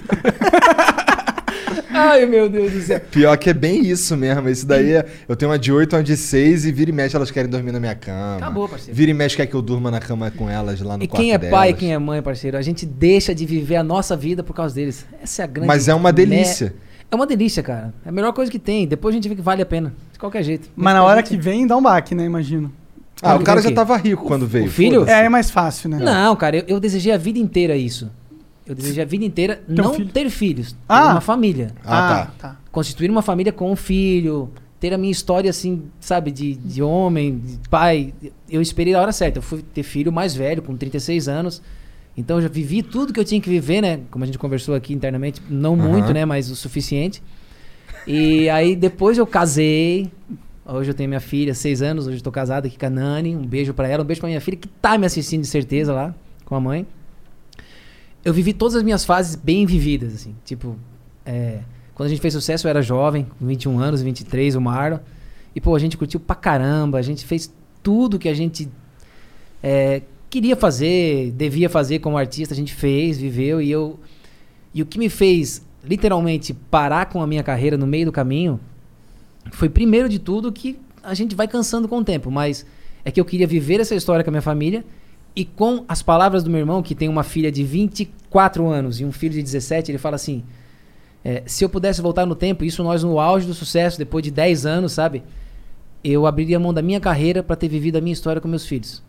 Ai, 1.89 2.25
meu 2.25 2.49
Deus 2.49 2.71
do 2.71 2.81
céu. 2.81 2.99
Pior 3.11 3.37
que 3.37 3.49
é 3.49 3.53
bem 3.53 3.85
isso 3.85 4.15
mesmo. 4.17 4.47
Esse 4.49 4.65
daí 4.65 4.93
é. 4.93 5.05
Eu 5.27 5.35
tenho 5.35 5.51
uma 5.51 5.57
de 5.59 5.71
8, 5.71 5.95
uma 5.95 6.03
de 6.03 6.15
6 6.17 6.65
e 6.65 6.71
vira 6.71 6.89
e 6.89 6.93
mexe 6.93 7.15
elas 7.15 7.31
querem 7.31 7.49
dormir 7.49 7.71
na 7.71 7.79
minha 7.79 7.95
cama. 7.95 8.37
Acabou, 8.37 8.67
parceiro. 8.67 8.95
Vira 8.95 9.11
e 9.11 9.13
mexe 9.13 9.35
quer 9.35 9.45
que 9.45 9.53
eu 9.55 9.61
durma 9.61 9.89
na 9.91 9.99
cama 9.99 10.31
com 10.31 10.49
elas 10.49 10.79
lá 10.81 10.97
no 10.97 11.03
E 11.03 11.07
quarto 11.07 11.21
quem 11.21 11.33
é 11.33 11.37
delas. 11.37 11.51
pai 11.55 11.69
e 11.69 11.73
quem 11.73 11.93
é 11.93 11.97
mãe, 11.97 12.21
parceiro, 12.21 12.57
a 12.57 12.61
gente 12.61 12.85
deixa 12.85 13.33
de 13.33 13.45
viver 13.45 13.75
a 13.77 13.83
nossa 13.83 14.15
vida 14.15 14.43
por 14.43 14.53
causa 14.53 14.73
deles. 14.75 15.05
Essa 15.21 15.41
é 15.41 15.45
a 15.45 15.47
grande. 15.47 15.67
Mas 15.67 15.87
é 15.87 15.93
uma 15.93 16.11
delícia. 16.11 16.73
É 17.11 17.15
uma 17.15 17.25
delícia, 17.25 17.63
cara. 17.63 17.93
É 18.05 18.09
a 18.09 18.11
melhor 18.11 18.33
coisa 18.33 18.51
que 18.51 18.59
tem. 18.59 18.85
Depois 18.87 19.13
a 19.13 19.17
gente 19.17 19.27
vê 19.27 19.35
que 19.35 19.41
vale 19.41 19.61
a 19.61 19.65
pena. 19.65 19.93
De 20.13 20.19
qualquer 20.19 20.43
jeito. 20.43 20.69
Mas 20.75 20.93
na 20.93 21.03
hora 21.03 21.21
gente- 21.21 21.29
que 21.29 21.37
vem, 21.37 21.65
dá 21.65 21.75
um 21.75 21.81
baque, 21.81 22.13
né? 22.13 22.23
Imagino. 22.25 22.71
Ah, 23.21 23.35
o 23.35 23.43
cara 23.43 23.61
já 23.61 23.71
tava 23.71 23.97
rico 23.97 24.23
quando 24.25 24.47
veio. 24.47 24.65
o 24.67 24.69
filho? 24.69 25.05
É, 25.09 25.25
é 25.25 25.29
mais 25.29 25.49
fácil, 25.51 25.89
né? 25.89 25.97
Não, 25.99 26.35
cara, 26.37 26.55
eu, 26.57 26.63
eu 26.67 26.79
desejei 26.79 27.11
a 27.11 27.17
vida 27.17 27.37
inteira 27.37 27.75
isso. 27.75 28.09
Eu 28.69 28.75
desejei 28.75 29.01
a 29.03 29.05
vida 29.05 29.25
inteira 29.25 29.61
não 29.67 29.95
filho? 29.95 30.09
ter 30.09 30.29
filhos, 30.29 30.71
ter 30.73 30.77
Ah. 30.87 31.11
uma 31.11 31.21
família. 31.21 31.73
Ah, 31.83 32.27
tá. 32.37 32.57
Constituir 32.71 33.09
uma 33.09 33.23
família 33.23 33.51
com 33.51 33.71
um 33.71 33.75
filho, 33.75 34.49
ter 34.79 34.93
a 34.93 34.97
minha 34.97 35.11
história 35.11 35.49
assim, 35.49 35.83
sabe, 35.99 36.29
de, 36.31 36.53
de 36.53 36.81
homem, 36.81 37.39
de 37.39 37.67
pai. 37.69 38.13
Eu 38.49 38.61
esperei 38.61 38.93
a 38.93 39.01
hora 39.01 39.11
certa. 39.11 39.39
Eu 39.39 39.41
fui 39.41 39.61
ter 39.63 39.81
filho 39.83 40.11
mais 40.11 40.35
velho, 40.35 40.61
com 40.61 40.77
36 40.77 41.27
anos. 41.27 41.61
Então 42.15 42.37
eu 42.37 42.43
já 42.43 42.47
vivi 42.47 42.83
tudo 42.83 43.11
que 43.11 43.19
eu 43.19 43.25
tinha 43.25 43.41
que 43.41 43.49
viver, 43.49 43.81
né? 43.81 44.01
Como 44.11 44.23
a 44.23 44.27
gente 44.27 44.37
conversou 44.37 44.75
aqui 44.75 44.93
internamente, 44.93 45.41
não 45.49 45.73
Aham. 45.73 45.89
muito, 45.89 46.13
né? 46.13 46.23
Mas 46.25 46.51
o 46.51 46.55
suficiente. 46.55 47.23
E 48.05 48.49
aí 48.49 48.75
depois 48.75 49.17
eu 49.17 49.25
casei. 49.25 50.11
Hoje 50.65 50.91
eu 50.91 50.93
tenho 50.93 51.09
minha 51.09 51.19
filha, 51.19 51.53
seis 51.55 51.81
anos. 51.81 52.05
Hoje 52.07 52.17
eu 52.17 52.21
tô 52.21 52.31
casado 52.31 52.67
aqui 52.67 52.77
com 52.77 52.85
a 52.85 52.89
Nani. 52.89 53.35
Um 53.35 53.45
beijo 53.45 53.73
pra 53.73 53.87
ela, 53.87 54.03
um 54.03 54.05
beijo 54.05 54.21
pra 54.21 54.27
minha 54.27 54.41
filha 54.41 54.57
que 54.57 54.67
tá 54.67 54.97
me 54.97 55.05
assistindo 55.07 55.41
de 55.41 55.47
certeza 55.47 55.91
lá, 55.93 56.13
com 56.45 56.55
a 56.55 56.59
mãe. 56.59 56.85
Eu 58.23 58.33
vivi 58.33 58.53
todas 58.53 58.75
as 58.75 58.83
minhas 58.83 59.05
fases 59.05 59.35
bem 59.35 59.65
vividas, 59.65 60.13
assim. 60.13 60.35
Tipo, 60.43 60.75
é, 61.25 61.59
quando 61.95 62.07
a 62.07 62.09
gente 62.09 62.21
fez 62.21 62.33
sucesso 62.33 62.67
eu 62.67 62.69
era 62.69 62.81
jovem, 62.81 63.27
com 63.37 63.45
21 63.45 63.79
anos, 63.79 64.01
23, 64.01 64.55
o 64.55 64.61
Marlon. 64.61 64.99
E, 65.55 65.61
pô, 65.61 65.75
a 65.75 65.79
gente 65.79 65.97
curtiu 65.97 66.19
pra 66.19 66.35
caramba. 66.35 66.97
A 66.97 67.01
gente 67.01 67.25
fez 67.25 67.51
tudo 67.81 68.19
que 68.19 68.29
a 68.29 68.33
gente 68.33 68.69
é, 69.63 70.01
queria 70.29 70.55
fazer, 70.55 71.31
devia 71.31 71.69
fazer 71.69 71.99
como 71.99 72.17
artista. 72.17 72.53
A 72.53 72.57
gente 72.57 72.73
fez, 72.73 73.17
viveu. 73.17 73.61
E 73.61 73.71
eu... 73.71 73.99
E 74.73 74.81
o 74.83 74.85
que 74.85 74.99
me 74.99 75.09
fez, 75.09 75.65
literalmente, 75.83 76.53
parar 76.53 77.07
com 77.07 77.21
a 77.21 77.27
minha 77.27 77.41
carreira 77.41 77.75
no 77.75 77.87
meio 77.87 78.05
do 78.05 78.11
caminho 78.11 78.59
foi, 79.51 79.67
primeiro 79.67 80.07
de 80.07 80.19
tudo, 80.19 80.51
que 80.51 80.77
a 81.01 81.13
gente 81.13 81.35
vai 81.35 81.47
cansando 81.47 81.87
com 81.87 81.97
o 81.97 82.03
tempo. 82.03 82.29
Mas 82.29 82.65
é 83.03 83.11
que 83.11 83.19
eu 83.19 83.25
queria 83.25 83.47
viver 83.47 83.79
essa 83.79 83.95
história 83.95 84.23
com 84.23 84.29
a 84.29 84.33
minha 84.33 84.41
família. 84.41 84.85
E 85.35 85.45
com 85.45 85.85
as 85.87 86.01
palavras 86.01 86.43
do 86.43 86.49
meu 86.49 86.59
irmão, 86.59 86.81
que 86.81 86.95
tem 86.95 87.07
uma 87.07 87.23
filha 87.23 87.51
de 87.51 87.63
24 87.63 88.67
anos 88.67 88.99
e 88.99 89.05
um 89.05 89.11
filho 89.11 89.33
de 89.33 89.41
17, 89.41 89.91
ele 89.91 89.97
fala 89.97 90.15
assim: 90.15 90.43
é, 91.23 91.43
se 91.45 91.63
eu 91.63 91.69
pudesse 91.69 92.01
voltar 92.01 92.25
no 92.25 92.35
tempo, 92.35 92.63
isso 92.63 92.83
nós 92.83 93.03
no 93.03 93.19
auge 93.19 93.45
do 93.45 93.53
sucesso, 93.53 93.97
depois 93.97 94.23
de 94.23 94.31
10 94.31 94.65
anos, 94.65 94.93
sabe? 94.93 95.23
Eu 96.03 96.25
abriria 96.25 96.59
mão 96.59 96.73
da 96.73 96.81
minha 96.81 96.99
carreira 96.99 97.43
para 97.43 97.55
ter 97.55 97.67
vivido 97.67 97.97
a 97.97 98.01
minha 98.01 98.13
história 98.13 98.41
com 98.41 98.47
meus 98.47 98.65
filhos. 98.65 99.03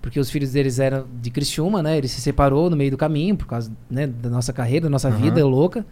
Porque 0.00 0.18
os 0.18 0.28
filhos 0.28 0.50
deles 0.50 0.80
eram 0.80 1.06
de 1.20 1.30
Criciúma, 1.30 1.80
né? 1.80 1.96
Ele 1.96 2.08
se 2.08 2.20
separou 2.20 2.68
no 2.68 2.76
meio 2.76 2.90
do 2.90 2.96
caminho 2.96 3.36
por 3.36 3.46
causa 3.46 3.70
né, 3.88 4.08
da 4.08 4.28
nossa 4.28 4.52
carreira, 4.52 4.84
da 4.84 4.90
nossa 4.90 5.08
Aham. 5.08 5.18
vida 5.18 5.46
louca. 5.46 5.86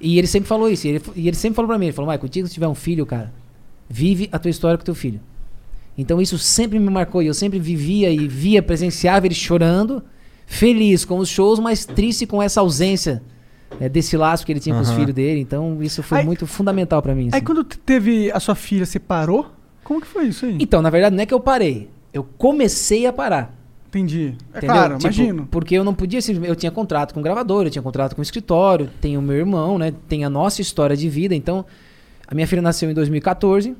E 0.00 0.18
ele 0.18 0.28
sempre 0.28 0.48
falou 0.48 0.68
isso. 0.68 0.86
E 0.86 0.90
ele, 0.90 1.02
e 1.16 1.26
ele 1.26 1.36
sempre 1.36 1.56
falou 1.56 1.68
pra 1.68 1.76
mim, 1.76 1.86
ele 1.86 1.92
falou, 1.92 2.08
Michael, 2.08 2.20
contigo 2.20 2.46
se 2.46 2.54
tiver 2.54 2.68
um 2.68 2.76
filho, 2.76 3.04
cara, 3.04 3.32
vive 3.88 4.28
a 4.30 4.38
tua 4.38 4.50
história 4.50 4.78
com 4.78 4.84
teu 4.84 4.94
filho. 4.94 5.20
Então 5.96 6.20
isso 6.20 6.38
sempre 6.38 6.78
me 6.78 6.90
marcou. 6.90 7.22
E 7.22 7.26
eu 7.26 7.34
sempre 7.34 7.58
vivia 7.58 8.10
e 8.10 8.26
via, 8.28 8.62
presenciava 8.62 9.26
ele 9.26 9.34
chorando, 9.34 10.02
feliz 10.46 11.04
com 11.04 11.18
os 11.18 11.28
shows, 11.28 11.58
mas 11.58 11.84
triste 11.84 12.26
com 12.26 12.42
essa 12.42 12.60
ausência 12.60 13.22
né, 13.78 13.88
desse 13.88 14.16
laço 14.16 14.44
que 14.46 14.52
ele 14.52 14.60
tinha 14.60 14.74
com 14.74 14.80
os 14.80 14.90
filhos 14.90 15.14
dele. 15.14 15.40
Então 15.40 15.82
isso 15.82 16.02
foi 16.02 16.18
Aí- 16.18 16.26
muito 16.26 16.46
fundamental 16.46 17.00
pra 17.02 17.14
mim. 17.14 17.24
Aí 17.24 17.28
assim. 17.36 17.44
quando 17.44 17.64
te- 17.64 17.78
teve 17.78 18.30
a 18.32 18.40
sua 18.40 18.54
filha, 18.54 18.86
você 18.86 18.98
parou? 18.98 19.46
Como 19.84 20.00
que 20.00 20.06
foi 20.06 20.26
isso 20.28 20.46
aí? 20.46 20.56
Então, 20.60 20.80
na 20.80 20.90
verdade, 20.90 21.14
não 21.16 21.22
é 21.22 21.26
que 21.26 21.34
eu 21.34 21.40
parei. 21.40 21.88
Eu 22.12 22.24
comecei 22.24 23.06
a 23.06 23.12
parar. 23.12 23.56
Entendi. 23.88 24.34
É 24.54 24.58
Entendeu? 24.58 24.76
claro, 24.76 24.94
Tipo, 24.98 25.02
imagino. 25.04 25.48
Porque 25.50 25.74
eu 25.74 25.82
não 25.82 25.92
podia 25.92 26.20
simplesmente. 26.22 26.48
Eu 26.48 26.54
tinha 26.56 26.70
contrato 26.70 27.12
com 27.12 27.20
gravador, 27.20 27.64
eu 27.66 27.70
tinha 27.70 27.82
contrato 27.82 28.14
com 28.14 28.22
escritório, 28.22 28.88
tem 29.00 29.16
o 29.18 29.22
meu 29.22 29.36
irmão, 29.36 29.78
né? 29.78 29.92
Tem 30.08 30.24
a 30.24 30.30
nossa 30.30 30.60
história 30.62 30.96
de 30.96 31.08
vida. 31.08 31.34
Então, 31.34 31.64
a 32.26 32.34
minha 32.34 32.46
filha 32.46 32.62
nasceu 32.62 32.88
em 32.88 32.94
2014 32.94 33.74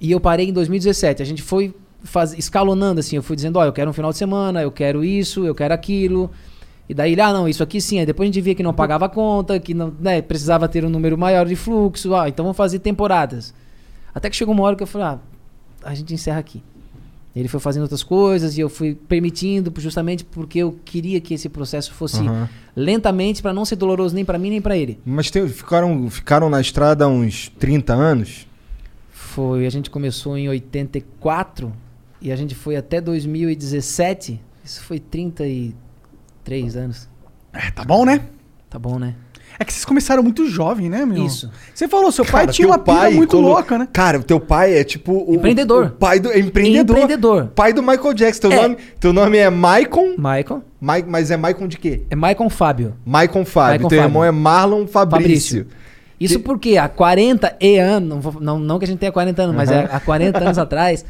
e 0.00 0.10
eu 0.10 0.20
parei 0.20 0.48
em 0.48 0.52
2017. 0.52 1.22
A 1.22 1.24
gente 1.26 1.42
foi 1.42 1.74
faz, 2.04 2.32
escalonando 2.32 3.00
assim. 3.00 3.16
Eu 3.16 3.22
fui 3.22 3.36
dizendo: 3.36 3.58
ó, 3.58 3.64
eu 3.64 3.72
quero 3.72 3.90
um 3.90 3.92
final 3.92 4.10
de 4.12 4.18
semana, 4.18 4.62
eu 4.62 4.70
quero 4.70 5.04
isso, 5.04 5.44
eu 5.44 5.54
quero 5.54 5.74
aquilo. 5.74 6.30
E 6.88 6.94
daí 6.94 7.12
ele, 7.12 7.20
ah, 7.20 7.32
não, 7.32 7.46
isso 7.48 7.62
aqui 7.62 7.80
sim. 7.80 7.98
Aí 7.98 8.06
depois 8.06 8.26
a 8.26 8.32
gente 8.32 8.40
via 8.42 8.54
que 8.54 8.62
não 8.62 8.72
pagava 8.72 9.04
a 9.06 9.08
conta, 9.10 9.60
que 9.60 9.74
não, 9.74 9.92
né, 10.00 10.22
precisava 10.22 10.66
ter 10.68 10.84
um 10.84 10.88
número 10.88 11.18
maior 11.18 11.44
de 11.46 11.54
fluxo. 11.54 12.14
Ah, 12.14 12.28
então 12.28 12.44
vamos 12.44 12.56
fazer 12.56 12.78
temporadas. 12.78 13.52
Até 14.14 14.30
que 14.30 14.36
chegou 14.36 14.54
uma 14.54 14.62
hora 14.64 14.74
que 14.74 14.82
eu 14.82 14.86
falei, 14.86 15.06
ah, 15.08 15.18
a 15.84 15.94
gente 15.94 16.14
encerra 16.14 16.38
aqui. 16.38 16.62
Ele 17.36 17.46
foi 17.46 17.60
fazendo 17.60 17.82
outras 17.82 18.02
coisas 18.02 18.56
e 18.56 18.62
eu 18.62 18.70
fui 18.70 18.94
permitindo, 18.94 19.72
justamente 19.76 20.24
porque 20.24 20.60
eu 20.60 20.76
queria 20.84 21.20
que 21.20 21.34
esse 21.34 21.48
processo 21.48 21.92
fosse 21.92 22.26
Aham. 22.26 22.48
lentamente 22.74 23.42
para 23.42 23.52
não 23.52 23.64
ser 23.66 23.76
doloroso 23.76 24.14
nem 24.14 24.24
para 24.24 24.38
mim 24.38 24.48
nem 24.50 24.60
para 24.60 24.76
ele. 24.76 24.98
Mas 25.04 25.30
tem- 25.30 25.46
ficaram, 25.46 26.10
ficaram 26.10 26.48
na 26.48 26.60
estrada 26.60 27.06
uns 27.06 27.52
30 27.58 27.92
anos? 27.92 28.47
Foi, 29.38 29.64
a 29.64 29.70
gente 29.70 29.88
começou 29.88 30.36
em 30.36 30.48
84 30.48 31.72
e 32.20 32.32
a 32.32 32.34
gente 32.34 32.56
foi 32.56 32.74
até 32.74 33.00
2017. 33.00 34.40
Isso 34.64 34.82
foi 34.82 34.98
33 34.98 36.74
anos. 36.76 37.08
É, 37.52 37.70
tá 37.70 37.84
bom, 37.84 38.04
né? 38.04 38.22
Tá 38.68 38.80
bom, 38.80 38.98
né? 38.98 39.14
É 39.56 39.64
que 39.64 39.72
vocês 39.72 39.84
começaram 39.84 40.24
muito 40.24 40.44
jovem, 40.48 40.88
né, 40.90 41.06
meu? 41.06 41.24
Isso. 41.24 41.48
Você 41.72 41.86
falou, 41.86 42.10
seu 42.10 42.24
pai 42.24 42.42
Cara, 42.46 42.52
tinha 42.52 42.66
uma 42.66 42.78
pira 42.80 42.96
pai 42.96 43.14
muito 43.14 43.30
colo- 43.36 43.48
louca, 43.50 43.78
né? 43.78 43.88
Cara, 43.92 44.18
o 44.18 44.24
teu 44.24 44.40
pai 44.40 44.74
é 44.76 44.82
tipo. 44.82 45.12
O, 45.12 45.36
Empreendedor. 45.36 45.86
O 45.86 45.90
pai 45.92 46.18
do. 46.18 46.32
é 46.32 46.38
Empreendedor. 46.40 46.96
Empreendedor. 46.96 47.46
Pai 47.54 47.72
do 47.72 47.80
Michael 47.80 48.14
Jackson. 48.14 48.40
Teu, 48.48 48.52
É. 48.52 48.62
nome, 48.62 48.76
teu 48.98 49.12
nome 49.12 49.38
é 49.38 49.48
Maicon. 49.48 50.16
Maicon. 50.18 50.62
Mai- 50.80 51.04
mas 51.06 51.30
é 51.30 51.36
Maicon 51.36 51.68
de 51.68 51.78
quê? 51.78 52.02
É 52.10 52.16
Maicon 52.16 52.50
Fábio. 52.50 52.96
Maicon 53.06 53.44
Fábio. 53.44 53.70
Maicon 53.70 53.88
teu 53.88 53.98
Fábio. 53.98 54.10
irmão 54.10 54.24
é 54.24 54.32
Marlon 54.32 54.84
Fabrício. 54.88 55.64
Fabrício. 55.64 55.66
Isso 56.20 56.40
porque 56.40 56.76
há 56.76 56.88
40 56.88 57.56
e 57.60 57.78
anos, 57.78 58.24
não, 58.24 58.32
não, 58.40 58.58
não 58.58 58.78
que 58.78 58.84
a 58.84 58.88
gente 58.88 58.98
tenha 58.98 59.12
40 59.12 59.42
anos, 59.42 59.54
mas 59.56 59.70
é, 59.70 59.88
há 59.90 60.00
40 60.00 60.38
anos 60.38 60.58
atrás, 60.58 61.04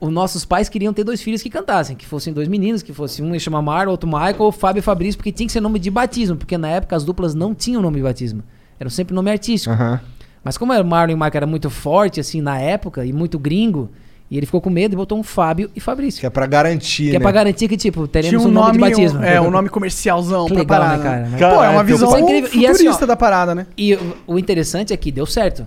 os 0.00 0.10
nossos 0.10 0.44
pais 0.44 0.68
queriam 0.68 0.92
ter 0.92 1.04
dois 1.04 1.22
filhos 1.22 1.42
que 1.42 1.50
cantassem, 1.50 1.94
que 1.94 2.06
fossem 2.06 2.32
dois 2.32 2.48
meninos, 2.48 2.82
que 2.82 2.92
fosse 2.92 3.22
um 3.22 3.34
ia 3.34 3.40
chamar 3.40 3.62
Marlon, 3.62 3.90
outro 3.90 4.08
Michael, 4.08 4.36
ou 4.40 4.52
Fábio 4.52 4.80
e 4.80 4.82
Fabrício, 4.82 5.18
porque 5.18 5.32
tinha 5.32 5.46
que 5.46 5.52
ser 5.52 5.60
nome 5.60 5.78
de 5.78 5.90
batismo, 5.90 6.36
porque 6.36 6.56
na 6.56 6.68
época 6.68 6.96
as 6.96 7.04
duplas 7.04 7.34
não 7.34 7.54
tinham 7.54 7.82
nome 7.82 7.96
de 7.96 8.02
batismo. 8.02 8.42
Eram 8.78 8.90
sempre 8.90 9.14
nome 9.14 9.30
artístico. 9.30 9.74
Aham. 9.74 10.00
Mas 10.42 10.58
como 10.58 10.74
o 10.74 10.84
Marlon 10.84 11.12
e 11.12 11.14
o 11.14 11.16
Michael 11.16 11.36
era 11.36 11.46
muito 11.46 11.70
forte, 11.70 12.20
assim, 12.20 12.42
na 12.42 12.58
época, 12.58 13.04
e 13.04 13.12
muito 13.12 13.38
gringo, 13.38 13.90
e 14.30 14.36
ele 14.36 14.46
ficou 14.46 14.60
com 14.60 14.70
medo 14.70 14.94
e 14.94 14.96
botou 14.96 15.18
um 15.18 15.22
Fábio 15.22 15.70
e 15.76 15.80
Fabrício. 15.80 16.20
Que 16.20 16.26
é 16.26 16.30
pra 16.30 16.46
garantir, 16.46 17.10
Que 17.10 17.16
é 17.16 17.18
né? 17.18 17.22
pra 17.22 17.30
garantir 17.32 17.68
que, 17.68 17.76
tipo, 17.76 18.08
teremos 18.08 18.30
Tinha 18.42 18.48
um 18.48 18.52
nome, 18.52 18.72
de 18.72 18.78
batismo. 18.78 19.22
É, 19.22 19.40
um 19.40 19.50
nome 19.50 19.68
comercialzão 19.68 20.46
Que 20.46 20.52
pra 20.54 20.60
legal, 20.60 20.80
parada. 20.80 21.26
né, 21.28 21.38
cara? 21.38 21.54
Pô, 21.56 21.62
é 21.62 21.68
uma 21.68 21.84
teu 21.84 21.96
visão 21.96 22.16
é 22.16 22.20
incrível. 22.20 22.50
E 22.54 22.66
assim, 22.66 22.78
futurista 22.78 23.04
ó, 23.04 23.06
da 23.08 23.16
parada, 23.16 23.54
né? 23.54 23.66
E 23.76 23.98
o, 24.26 24.38
interessante 24.38 24.92
é 24.92 24.96
que 24.96 25.12
deu 25.12 25.26
certo. 25.26 25.66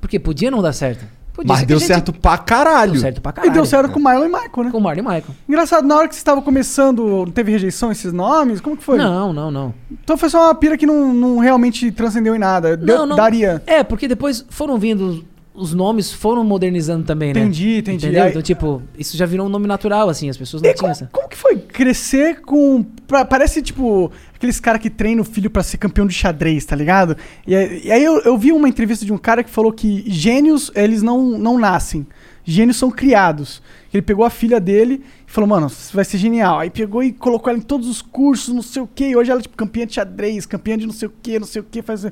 Porque 0.00 0.18
podia 0.18 0.50
não 0.50 0.60
dar 0.60 0.72
certo. 0.72 1.04
Podia 1.32 1.52
Mas 1.52 1.64
deu 1.66 1.78
gente- 1.78 1.88
certo 1.88 2.12
pra 2.12 2.38
caralho. 2.38 2.92
Deu 2.92 3.00
certo 3.00 3.20
pra 3.20 3.30
E 3.30 3.34
caralho. 3.34 3.52
deu 3.54 3.64
certo 3.66 3.90
com 3.90 3.98
o 3.98 4.02
Marlon 4.02 4.26
e 4.26 4.28
Michael, 4.28 4.64
né? 4.64 4.70
Com 4.70 4.78
o 4.78 4.80
Marlon 4.80 5.00
e 5.00 5.02
Michael. 5.02 5.24
Engraçado, 5.48 5.84
na 5.88 5.96
hora 5.96 6.06
que 6.08 6.14
você 6.14 6.20
estava 6.20 6.40
começando, 6.42 7.26
teve 7.34 7.50
rejeição 7.50 7.90
esses 7.90 8.12
nomes? 8.12 8.60
Como 8.60 8.76
que 8.76 8.84
foi? 8.84 8.98
Não, 8.98 9.32
não, 9.32 9.50
não. 9.50 9.74
Então 9.90 10.16
foi 10.16 10.28
só 10.28 10.44
uma 10.44 10.54
pira 10.54 10.76
que 10.76 10.86
não, 10.86 11.12
não 11.12 11.38
realmente 11.38 11.90
transcendeu 11.90 12.36
em 12.36 12.38
nada. 12.38 12.76
Deu- 12.76 12.98
não, 12.98 13.06
não. 13.06 13.16
Daria. 13.16 13.60
É, 13.66 13.82
porque 13.82 14.06
depois 14.06 14.44
foram 14.48 14.78
vindo 14.78 15.24
os, 15.54 15.72
nomes, 15.72 16.12
foram 16.12 16.42
modernizando 16.44 17.04
também, 17.04 17.32
né? 17.32 17.40
Entendi, 17.40 17.78
entendi. 17.78 18.06
Entendeu? 18.06 18.28
Então, 18.28 18.42
tipo, 18.42 18.82
isso 18.98 19.16
já 19.16 19.24
virou 19.24 19.46
um 19.46 19.48
nome 19.48 19.66
natural, 19.68 20.08
assim, 20.08 20.28
as 20.28 20.36
pessoas 20.36 20.62
não 20.62 20.68
E 20.68 20.74
tinham 20.74 20.80
como, 20.80 20.92
essa. 20.92 21.08
como 21.12 21.28
que 21.28 21.36
foi 21.36 21.56
crescer 21.56 22.40
com. 22.40 22.84
pra- 23.06 23.24
parece 23.24 23.62
tipo 23.62 24.10
aqueles 24.34 24.58
caras 24.60 24.80
que 24.82 24.90
treinam 24.90 25.22
o 25.22 25.24
filho 25.24 25.48
pra 25.48 25.62
ser 25.62 25.78
campeão 25.78 26.06
de 26.06 26.12
xadrez, 26.12 26.64
tá 26.64 26.74
ligado? 26.74 27.16
E, 27.46 27.54
aí- 27.54 27.82
e 27.84 27.92
aí 27.92 28.02
eu, 28.04 28.18
eu 28.22 28.36
vi 28.36 28.52
uma 28.52 28.68
entrevista 28.68 29.06
de 29.06 29.12
um 29.12 29.18
cara 29.18 29.42
que 29.44 29.50
falou 29.50 29.72
que 29.72 30.04
gênios, 30.06 30.70
eles 30.74 31.02
não, 31.02 31.38
não 31.38 31.58
nascem. 31.58 32.06
Gênios 32.46 32.76
são 32.76 32.90
criados. 32.90 33.62
Ele 33.92 34.02
pegou 34.02 34.22
a 34.22 34.28
filha 34.28 34.60
dele 34.60 35.02
e 35.26 35.30
falou, 35.30 35.48
mano, 35.48 35.66
isso 35.68 35.94
vai 35.96 36.04
ser 36.04 36.18
genial. 36.18 36.58
Aí 36.58 36.68
pegou 36.68 37.02
e 37.02 37.10
colocou 37.10 37.48
ela 37.48 37.58
em 37.58 37.62
todos 37.62 37.88
os 37.88 38.02
cursos, 38.02 38.52
não 38.52 38.60
sei 38.60 38.82
o 38.82 38.88
quê. 38.92 39.08
E 39.10 39.16
hoje 39.16 39.30
ela 39.30 39.40
é 39.40 39.42
tipo 39.42 39.56
campeã 39.56 39.86
de 39.86 39.94
xadrez, 39.94 40.44
campeã 40.44 40.76
de 40.76 40.84
não 40.84 40.92
sei 40.92 41.08
o 41.08 41.12
quê, 41.22 41.38
não 41.38 41.46
sei 41.46 41.62
o 41.62 41.64
quê. 41.70 41.80
Faz... 41.80 42.04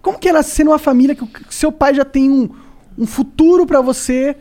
Como 0.00 0.16
que 0.18 0.28
ela 0.28 0.44
sendo 0.44 0.70
uma 0.70 0.78
família 0.78 1.14
que 1.16 1.24
o 1.24 1.26
que 1.26 1.52
seu 1.52 1.72
pai 1.72 1.92
já 1.92 2.04
tem 2.04 2.30
um, 2.30 2.48
um 2.96 3.06
futuro 3.06 3.66
pra 3.66 3.80
você 3.80 4.36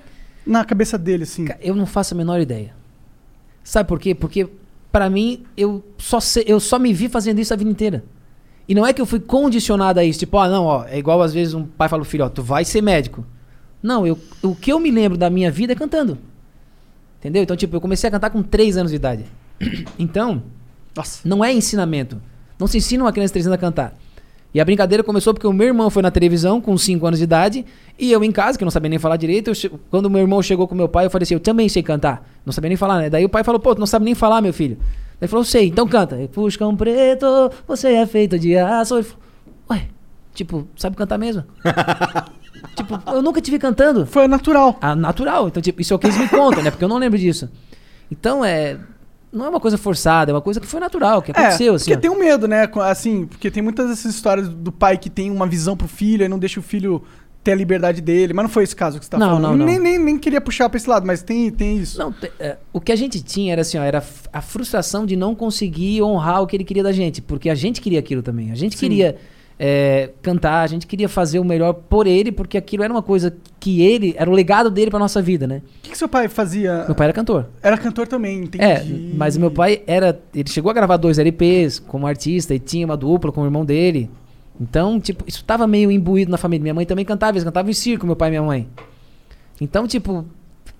na 0.45 0.63
cabeça 0.65 0.97
dele, 0.97 1.23
assim? 1.23 1.45
Eu 1.61 1.75
não 1.75 1.85
faço 1.85 2.13
a 2.13 2.17
menor 2.17 2.39
ideia. 2.39 2.73
Sabe 3.63 3.87
por 3.87 3.99
quê? 3.99 4.13
Porque, 4.13 4.47
pra 4.91 5.09
mim, 5.09 5.43
eu 5.55 5.83
só, 5.97 6.19
sei- 6.19 6.43
eu 6.47 6.59
só 6.59 6.77
me 6.77 6.93
vi 6.93 7.07
fazendo 7.09 7.39
isso 7.39 7.53
a 7.53 7.57
vida 7.57 7.69
inteira. 7.71 8.03
E 8.67 8.75
não 8.75 8.85
é 8.85 8.93
que 8.93 9.01
eu 9.01 9.05
fui 9.05 9.19
condicionado 9.19 9.99
a 9.99 10.03
isso. 10.03 10.19
Tipo, 10.19 10.37
ah, 10.37 10.49
não, 10.49 10.65
ó, 10.65 10.85
é 10.85 10.97
igual 10.97 11.21
às 11.21 11.33
vezes 11.33 11.53
um 11.53 11.65
pai 11.65 11.87
fala 11.89 12.01
pro 12.01 12.09
filho, 12.09 12.25
ó, 12.25 12.29
tu 12.29 12.41
vai 12.43 12.63
ser 12.65 12.81
médico. 12.81 13.25
Não, 13.81 14.05
eu, 14.07 14.17
o 14.41 14.55
que 14.55 14.71
eu 14.71 14.79
me 14.79 14.89
lembro 14.91 15.17
da 15.17 15.29
minha 15.29 15.51
vida 15.51 15.73
é 15.73 15.75
cantando. 15.75 16.17
Entendeu? 17.19 17.43
Então, 17.43 17.55
tipo, 17.55 17.75
eu 17.75 17.81
comecei 17.81 18.07
a 18.07 18.11
cantar 18.11 18.29
com 18.29 18.41
3 18.43 18.77
anos 18.77 18.91
de 18.91 18.95
idade. 18.97 19.25
Então, 19.97 20.43
Nossa. 20.95 21.19
não 21.27 21.43
é 21.43 21.53
ensinamento. 21.53 22.21
Não 22.59 22.67
se 22.67 22.77
ensina 22.77 23.03
uma 23.03 23.11
criança 23.11 23.29
de 23.29 23.33
3 23.33 23.47
anos 23.47 23.55
a 23.55 23.59
cantar. 23.59 23.93
E 24.53 24.59
a 24.61 24.65
brincadeira 24.65 25.03
começou 25.03 25.33
porque 25.33 25.47
o 25.47 25.53
meu 25.53 25.67
irmão 25.67 25.89
foi 25.89 26.03
na 26.03 26.11
televisão 26.11 26.61
com 26.61 26.77
5 26.77 27.05
anos 27.07 27.19
de 27.19 27.23
idade 27.23 27.65
e 27.97 28.11
eu 28.11 28.23
em 28.23 28.31
casa, 28.31 28.57
que 28.57 28.63
não 28.63 28.71
sabia 28.71 28.89
nem 28.89 28.99
falar 28.99 29.17
direito. 29.17 29.51
eu 29.51 29.79
quando 29.89 30.09
meu 30.09 30.21
irmão 30.21 30.41
chegou 30.41 30.67
com 30.67 30.73
meu 30.73 30.89
pai, 30.89 31.05
eu 31.05 31.09
falei 31.09 31.23
assim: 31.23 31.35
Eu 31.35 31.39
também 31.39 31.69
sei 31.69 31.83
cantar. 31.83 32.27
Não 32.45 32.51
sabia 32.51 32.69
nem 32.69 32.77
falar, 32.77 32.99
né? 32.99 33.09
Daí 33.09 33.23
o 33.23 33.29
pai 33.29 33.43
falou: 33.43 33.59
Pô, 33.59 33.75
tu 33.75 33.79
não 33.79 33.87
sabe 33.87 34.05
nem 34.05 34.15
falar, 34.15 34.41
meu 34.41 34.53
filho. 34.53 34.77
Daí 34.77 35.17
ele 35.21 35.27
falou: 35.27 35.45
Sei, 35.45 35.67
então 35.67 35.87
canta. 35.87 36.15
Eu, 36.15 36.27
Fuscão 36.29 36.75
preto, 36.75 37.25
você 37.67 37.93
é 37.93 38.05
feito 38.05 38.37
de 38.39 38.57
aço. 38.57 38.95
Ele 38.95 39.03
falou: 39.03 39.23
Ué, 39.71 39.87
tipo, 40.33 40.67
sabe 40.75 40.95
cantar 40.95 41.19
mesmo? 41.19 41.43
tipo, 42.75 42.99
eu 43.07 43.21
nunca 43.21 43.39
te 43.39 43.51
vi 43.51 43.59
cantando. 43.59 44.07
Foi 44.07 44.27
natural. 44.27 44.75
Ah, 44.81 44.95
natural. 44.95 45.47
Então, 45.47 45.61
tipo, 45.61 45.79
isso 45.79 45.93
é 45.93 45.95
o 45.95 45.99
que 45.99 46.07
eles 46.07 46.17
me 46.17 46.27
contam, 46.27 46.63
né? 46.63 46.71
Porque 46.71 46.83
eu 46.83 46.89
não 46.89 46.97
lembro 46.97 47.19
disso. 47.19 47.49
Então, 48.11 48.43
é. 48.43 48.77
Não 49.31 49.47
é 49.47 49.49
uma 49.49 49.59
coisa 49.59 49.79
forçada, 49.79 50.29
é 50.29 50.33
uma 50.33 50.41
coisa 50.41 50.59
que 50.59 50.67
foi 50.67 50.79
natural, 50.79 51.19
que 51.19 51.31
aconteceu, 51.31 51.73
é, 51.73 51.75
assim. 51.75 51.85
Porque 51.85 51.97
ó. 51.97 52.01
tem 52.01 52.11
um 52.11 52.19
medo, 52.19 52.47
né? 52.47 52.69
Assim, 52.83 53.25
porque 53.25 53.49
tem 53.49 53.63
muitas 53.63 53.89
dessas 53.89 54.13
histórias 54.13 54.47
do 54.47 54.71
pai 54.71 54.95
que 54.95 55.09
tem 55.09 55.31
uma 55.31 55.47
visão 55.47 55.75
pro 55.75 55.87
filho 55.87 56.23
e 56.23 56.29
não 56.29 56.37
deixa 56.37 56.59
o 56.59 56.63
filho 56.63 57.01
ter 57.43 57.51
a 57.51 57.55
liberdade 57.55 58.01
dele. 58.01 58.33
Mas 58.33 58.43
não 58.43 58.49
foi 58.49 58.63
esse 58.63 58.75
caso 58.75 58.97
que 58.99 59.05
você 59.05 59.11
tá 59.11 59.17
Não, 59.17 59.27
falando. 59.27 59.41
não, 59.43 59.57
não. 59.57 59.65
Nem, 59.65 59.79
nem, 59.79 59.99
nem 59.99 60.17
queria 60.17 60.39
puxar 60.39 60.69
pra 60.69 60.77
esse 60.77 60.89
lado, 60.89 61.05
mas 61.05 61.21
tem, 61.21 61.51
tem 61.51 61.77
isso. 61.77 61.99
Não, 61.99 62.11
te- 62.11 62.31
é, 62.39 62.57
o 62.71 62.79
que 62.79 62.91
a 62.91 62.95
gente 62.95 63.21
tinha 63.21 63.51
era 63.53 63.61
assim, 63.61 63.77
ó, 63.77 63.83
era 63.83 64.03
a 64.31 64.41
frustração 64.41 65.05
de 65.05 65.15
não 65.15 65.35
conseguir 65.35 66.01
honrar 66.01 66.41
o 66.41 66.47
que 66.47 66.55
ele 66.55 66.63
queria 66.63 66.83
da 66.83 66.91
gente, 66.91 67.21
porque 67.21 67.49
a 67.49 67.55
gente 67.55 67.81
queria 67.81 67.99
aquilo 67.99 68.21
também. 68.23 68.51
A 68.51 68.55
gente 68.55 68.77
queria 68.77 69.15
é, 69.59 70.09
cantar, 70.21 70.61
a 70.61 70.67
gente 70.67 70.87
queria 70.87 71.07
fazer 71.07 71.39
o 71.39 71.43
melhor 71.45 71.73
por 71.73 72.07
ele, 72.07 72.31
porque 72.31 72.57
aquilo 72.57 72.83
era 72.83 72.91
uma 72.91 73.03
coisa 73.03 73.35
que 73.59 73.81
ele, 73.81 74.15
era 74.17 74.29
o 74.29 74.33
legado 74.33 74.69
dele 74.71 74.89
pra 74.89 74.99
nossa 74.99 75.21
vida, 75.21 75.45
né? 75.45 75.61
O 75.79 75.81
que, 75.83 75.91
que 75.91 75.97
seu 75.97 76.07
pai 76.09 76.27
fazia? 76.27 76.85
Meu 76.85 76.95
pai 76.95 77.05
era 77.07 77.13
cantor. 77.13 77.47
Era 77.61 77.77
cantor 77.77 78.07
também, 78.07 78.39
entendi. 78.43 78.63
É, 78.63 78.83
mas 79.15 79.37
meu 79.37 79.51
pai 79.51 79.81
era. 79.85 80.19
Ele 80.33 80.49
chegou 80.49 80.69
a 80.71 80.73
gravar 80.73 80.97
dois 80.97 81.19
LPs 81.19 81.77
como 81.79 82.07
artista 82.07 82.55
e 82.55 82.59
tinha 82.59 82.85
uma 82.85 82.97
dupla 82.97 83.31
com 83.31 83.41
o 83.41 83.45
irmão 83.45 83.63
dele. 83.63 84.09
Então, 84.59 84.99
tipo, 84.99 85.23
isso 85.27 85.43
tava 85.43 85.65
meio 85.67 85.91
imbuído 85.91 86.31
na 86.31 86.37
família. 86.37 86.61
Minha 86.63 86.73
mãe 86.73 86.85
também 86.85 87.03
cantava, 87.05 87.33
eles 87.33 87.43
cantavam 87.43 87.69
em 87.71 87.73
circo, 87.73 88.05
meu 88.05 88.15
pai 88.15 88.29
e 88.29 88.31
minha 88.31 88.43
mãe. 88.43 88.67
Então, 89.59 89.87
tipo, 89.87 90.25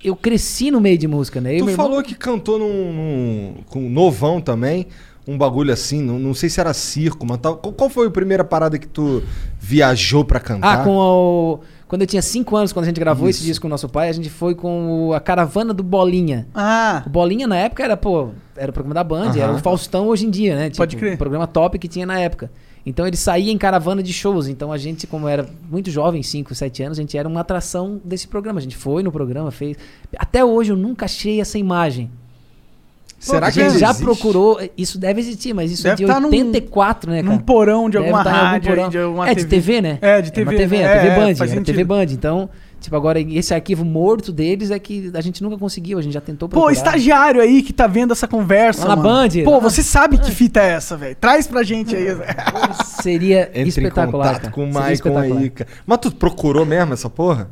eu 0.04 0.16
cresci 0.16 0.70
no 0.72 0.80
meio 0.80 0.98
de 0.98 1.08
música, 1.08 1.40
né? 1.42 1.54
Eu 1.56 1.60
Tu 1.60 1.66
meu 1.66 1.74
irmão- 1.74 1.88
falou 1.88 2.04
que 2.04 2.16
cantou 2.16 2.60
num, 2.60 2.94
num- 2.94 3.54
com 3.70 3.82
novão 3.90 4.40
também, 4.42 4.88
um 5.28 5.38
bagulho 5.38 5.72
assim, 5.74 6.02
não, 6.02 6.20
não 6.20 6.34
sei 6.34 6.50
se 6.50 6.60
era 6.60 6.74
circo, 6.74 7.26
mas 7.26 7.38
tal. 7.40 7.58
Qual, 7.58 7.74
qual 7.74 7.90
foi 7.90 8.08
a 8.08 8.12
primeira 8.12 8.44
parada 8.44 8.78
que 8.78 8.88
tu 8.88 9.24
viajou 9.60 10.24
pra 10.26 10.40
cantar? 10.40 10.82
Ah, 10.82 10.84
com 10.84 10.96
o. 10.98 11.60
Quando 11.88 12.02
eu 12.02 12.08
tinha 12.08 12.22
5 12.24 12.56
anos, 12.56 12.74
quando 12.74 12.86
a 12.86 12.88
gente 12.88 13.00
gravou 13.00 13.30
esse 13.30 13.40
Isso. 13.40 13.48
disco 13.48 13.62
com 13.64 13.68
o 13.68 13.70
nosso 13.70 13.88
pai, 13.88 14.10
a 14.10 14.12
gente 14.12 14.30
foi 14.30 14.56
com 14.56 15.10
o- 15.10 15.14
a 15.14 15.20
caravana 15.20 15.74
do 15.74 15.84
Bolinha. 15.84 16.48
Ah, 16.54 17.04
O 17.06 17.10
Bolinha 17.10 17.48
na 17.48 17.56
época 17.56 17.84
era, 17.84 17.96
pô, 17.96 18.30
era 18.58 18.72
o 18.72 18.74
programa 18.74 18.96
da 18.96 19.04
Band, 19.04 19.28
Aham. 19.30 19.40
era 19.40 19.54
o 19.54 19.60
Faustão 19.60 20.08
hoje 20.08 20.26
em 20.26 20.30
dia, 20.32 20.56
né? 20.56 20.72
Pode 20.76 20.96
crer. 20.96 21.14
O 21.14 21.18
programa 21.20 21.46
top 21.46 21.78
que 21.78 21.88
tinha 21.88 22.06
na 22.06 22.20
época. 22.20 22.52
Então 22.86 23.08
ele 23.08 23.16
saía 23.16 23.52
em 23.52 23.58
caravana 23.58 24.04
de 24.04 24.12
shows. 24.12 24.48
Então 24.48 24.72
a 24.72 24.78
gente, 24.78 25.08
como 25.08 25.28
era 25.28 25.46
muito 25.72 25.90
jovem, 25.90 26.22
5, 26.22 26.54
7 26.54 26.84
anos, 26.84 27.00
a 27.00 27.02
gente 27.02 27.18
era 27.18 27.28
uma 27.30 27.40
atração 27.42 28.02
desse 28.04 28.28
programa. 28.28 28.60
A 28.60 28.62
gente 28.62 28.76
foi 28.76 29.02
no 29.04 29.12
programa, 29.12 29.52
fez. 29.52 29.78
Até 30.18 30.44
hoje 30.44 30.72
eu 30.72 30.76
nunca 30.76 31.06
achei 31.06 31.40
essa 31.40 31.58
imagem. 31.58 32.10
Será 33.20 33.48
a 33.48 33.52
que 33.52 33.56
gente 33.56 33.68
ainda 33.68 33.80
já 33.80 33.88
existe? 33.92 34.04
procurou. 34.04 34.60
Isso 34.78 34.98
deve 35.00 35.22
existir, 35.22 35.54
mas 35.54 35.72
isso 35.72 35.84
Deve 35.84 36.04
é 36.04 36.06
de 36.08 36.12
tá 36.12 36.20
num- 36.20 36.28
84, 36.28 37.10
né, 37.10 37.24
cara? 37.24 37.34
num 37.34 37.40
porão 37.42 37.90
de 37.90 37.94
Deve 37.98 38.10
alguma 38.10 38.22
tá 38.22 38.32
algum 38.32 38.44
rádio, 38.46 38.70
porão. 38.70 38.90
de 38.90 38.98
alguma 38.98 39.30
É, 39.30 39.34
de 39.36 39.46
TV, 39.46 39.82
né? 39.82 39.98
É, 40.02 40.22
de 40.22 40.28
É 40.28 40.32
TV. 40.32 40.52
uma 40.52 40.58
TV, 40.58 40.78
né? 40.78 40.84
é, 40.84 40.94
TV 41.00 41.08
É, 41.08 41.16
Band, 41.16 41.36
sentido. 41.48 41.64
TV 41.66 41.84
Band. 41.86 42.04
Então, 42.12 42.50
tipo, 42.84 42.96
agora 42.96 43.20
esse 43.20 43.54
arquivo 43.54 43.84
morto 43.84 44.32
deles 44.32 44.70
é 44.70 44.78
que 44.78 45.12
a 45.14 45.22
gente 45.22 45.42
nunca 45.42 45.58
conseguiu, 45.58 45.98
a 45.98 46.02
gente 46.02 46.14
já 46.14 46.22
tentou 46.22 46.48
Pô, 46.48 46.54
procurar. 46.62 46.74
estagiário 46.74 47.42
aí 47.42 47.64
que 47.64 47.74
tá 47.74 47.88
vendo 47.88 48.12
essa 48.12 48.28
conversa. 48.28 48.88
Lá 48.88 48.96
na 48.96 49.02
mano. 49.02 49.30
Band. 49.30 49.44
Pô, 49.44 49.52
Lá- 49.54 49.60
você 49.60 49.82
sabe 49.82 50.18
que 50.18 50.30
fita 50.32 50.60
é 50.60 50.74
essa, 50.74 50.96
velho. 50.96 51.16
Traz 51.16 51.48
pra 51.48 51.64
gente 51.64 51.96
aí. 51.96 52.06
Seria 53.02 53.50
Entre 53.50 53.62
em 53.64 53.68
espetacular. 53.68 54.28
contato 54.28 54.42
cara. 54.42 54.54
com 54.54 54.72
o 54.72 54.78
aí, 55.38 55.50
cara. 55.50 55.70
Mas 55.86 55.98
tu 56.00 56.12
procurou 56.14 56.66
mesmo 56.66 56.94
essa 56.94 57.10
porra? 57.10 57.50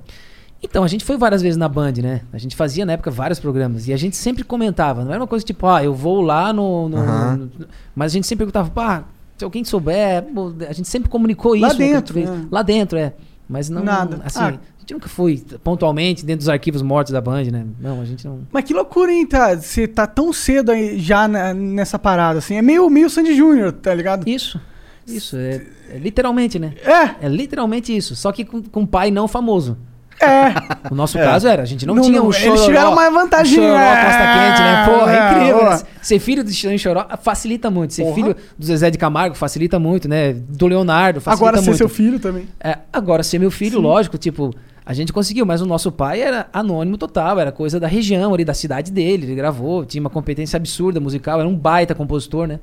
Então, 0.64 0.84
a 0.84 0.88
gente 0.88 1.04
foi 1.04 1.18
várias 1.18 1.42
vezes 1.42 1.58
na 1.58 1.68
Band, 1.68 1.94
né? 2.04 2.22
A 2.32 2.38
gente 2.38 2.56
fazia 2.56 2.86
na 2.86 2.94
época 2.94 3.10
vários 3.10 3.40
programas. 3.40 3.88
E 3.88 3.94
a 3.94 3.98
gente 3.98 4.16
sempre 4.16 4.44
comentava. 4.44 5.04
Não 5.04 5.12
era 5.12 5.20
uma 5.22 5.28
coisa 5.28 5.44
tipo, 5.44 5.66
ah, 5.66 5.84
eu 5.84 5.94
vou 5.94 6.22
lá 6.22 6.54
no. 6.54 6.88
no- 6.88 7.38
no- 7.38 7.52
Mas 7.96 8.12
a 8.12 8.14
gente 8.14 8.28
sempre 8.28 8.46
perguntava, 8.46 8.70
pá, 8.70 9.06
se 9.38 9.44
alguém 9.44 9.64
souber. 9.64 10.22
pô, 10.34 10.54
A 10.70 10.74
gente 10.74 10.88
sempre 10.88 11.10
comunicou 11.10 11.56
isso. 11.56 11.66
Lá 11.66 11.74
dentro, 11.74 12.20
né? 12.20 12.46
Lá 12.52 12.62
dentro, 12.62 12.98
é. 12.98 13.14
Mas 13.50 13.70
não. 13.70 13.84
Nada. 13.84 14.22
Assim, 14.24 14.40
Ah. 14.40 14.54
Gente 14.82 14.94
nunca 14.94 15.08
foi 15.10 15.42
pontualmente 15.64 16.26
dentro 16.26 16.40
dos 16.40 16.50
arquivos 16.50 16.82
mortos 16.82 17.14
da 17.14 17.22
Band, 17.22 17.44
né? 17.46 17.66
Não, 17.80 18.02
a 18.02 18.06
gente 18.06 18.26
não. 18.28 18.40
Mas 18.52 18.64
que 18.64 18.74
loucura, 18.74 19.12
hein, 19.12 19.26
tá? 19.26 19.56
Você 19.56 19.88
tá 19.88 20.06
tão 20.06 20.34
cedo 20.34 20.72
aí 20.72 21.00
já 21.00 21.28
na- 21.28 21.54
nessa 21.54 21.98
parada, 21.98 22.40
assim. 22.40 22.56
É 22.56 22.62
meio, 22.62 22.90
meio 22.90 23.10
Sandy 23.10 23.36
Júnior, 23.36 23.72
tá 23.72 23.94
ligado? 23.94 24.28
Isso. 24.28 24.60
Isso, 25.08 25.36
é, 25.38 25.62
é 25.94 25.98
literalmente, 25.98 26.60
né? 26.60 26.74
É. 26.84 27.26
É 27.26 27.30
literalmente 27.30 27.96
isso. 27.96 28.16
Só 28.16 28.32
que 28.32 28.46
com, 28.46 28.62
com 28.62 28.82
um 28.82 28.86
pai 28.86 29.10
não 29.12 29.28
famoso. 29.28 29.78
É. 30.24 30.54
O 30.92 30.94
nosso 30.96 31.18
É. 31.18 31.24
caso 31.26 31.48
era, 31.48 31.64
a 31.64 31.66
gente 31.66 31.84
não, 31.84 31.96
Não, 31.96 32.04
tinha 32.04 32.22
um 32.22 32.26
eles 32.26 32.36
chororó. 32.38 32.66
tiveram 32.68 32.94
uma 32.94 33.10
vantagem, 33.10 33.58
Um 33.60 33.64
chororó 33.64 33.80
é. 33.82 34.06
costa 34.06 34.20
quente, 34.20 34.62
né? 34.62 34.86
Porra, 34.86 35.12
é 35.12 35.18
É, 35.18 35.32
incrível. 35.32 35.58
boa. 35.58 35.76
né? 35.78 35.82
Ser 36.04 36.20
filho 36.20 36.44
do 36.44 36.52
Chororó 36.54 36.78
Choró 36.78 37.08
facilita 37.24 37.72
muito. 37.72 37.94
Ser 37.96 38.04
Porra. 38.04 38.16
filho 38.16 38.36
do 38.56 38.64
Zezé 38.66 38.92
de 38.92 39.00
Camargo 39.00 39.36
facilita 39.36 39.80
muito, 39.80 40.08
né? 40.08 40.32
Do 40.34 40.68
Leonardo 40.68 41.20
facilita 41.20 41.44
Agora 41.50 41.58
ser 41.58 41.70
muito. 41.72 41.78
seu 41.80 41.90
filho 41.90 42.20
também. 42.20 42.48
É, 42.64 42.78
agora 42.94 43.24
ser 43.24 43.40
meu 43.40 43.50
filho, 43.50 43.78
Sim. 43.78 43.82
lógico, 43.84 44.16
tipo, 44.20 44.54
a 44.86 44.94
gente 44.94 45.14
conseguiu, 45.14 45.46
mas 45.46 45.62
o 45.62 45.66
nosso 45.66 45.92
pai 45.92 46.22
era 46.22 46.50
anônimo 46.52 46.98
total, 46.98 47.40
era 47.40 47.52
coisa 47.52 47.80
da 47.80 47.88
região 47.88 48.34
ali, 48.34 48.44
da 48.44 48.54
cidade 48.54 48.92
dele, 48.92 49.28
ele 49.28 49.36
gravou, 49.36 49.86
tinha 49.86 50.02
uma 50.02 50.10
competência 50.10 50.58
absurda 50.58 51.00
musical, 51.00 51.40
era 51.40 51.48
um 51.48 51.56
baita 51.56 51.94
compositor, 51.94 52.48
né? 52.48 52.60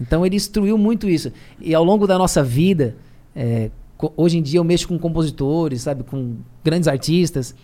Então 0.00 0.24
ele 0.24 0.36
instruiu 0.36 0.78
muito 0.78 1.08
isso. 1.08 1.30
E 1.60 1.74
ao 1.74 1.84
longo 1.84 2.06
da 2.06 2.18
nossa 2.18 2.42
vida, 2.42 2.96
é, 3.36 3.70
hoje 4.16 4.38
em 4.38 4.42
dia 4.42 4.58
eu 4.58 4.64
mexo 4.64 4.88
com 4.88 4.98
compositores, 4.98 5.82
sabe, 5.82 6.02
com 6.02 6.36
grandes 6.64 6.88
artistas. 6.88 7.54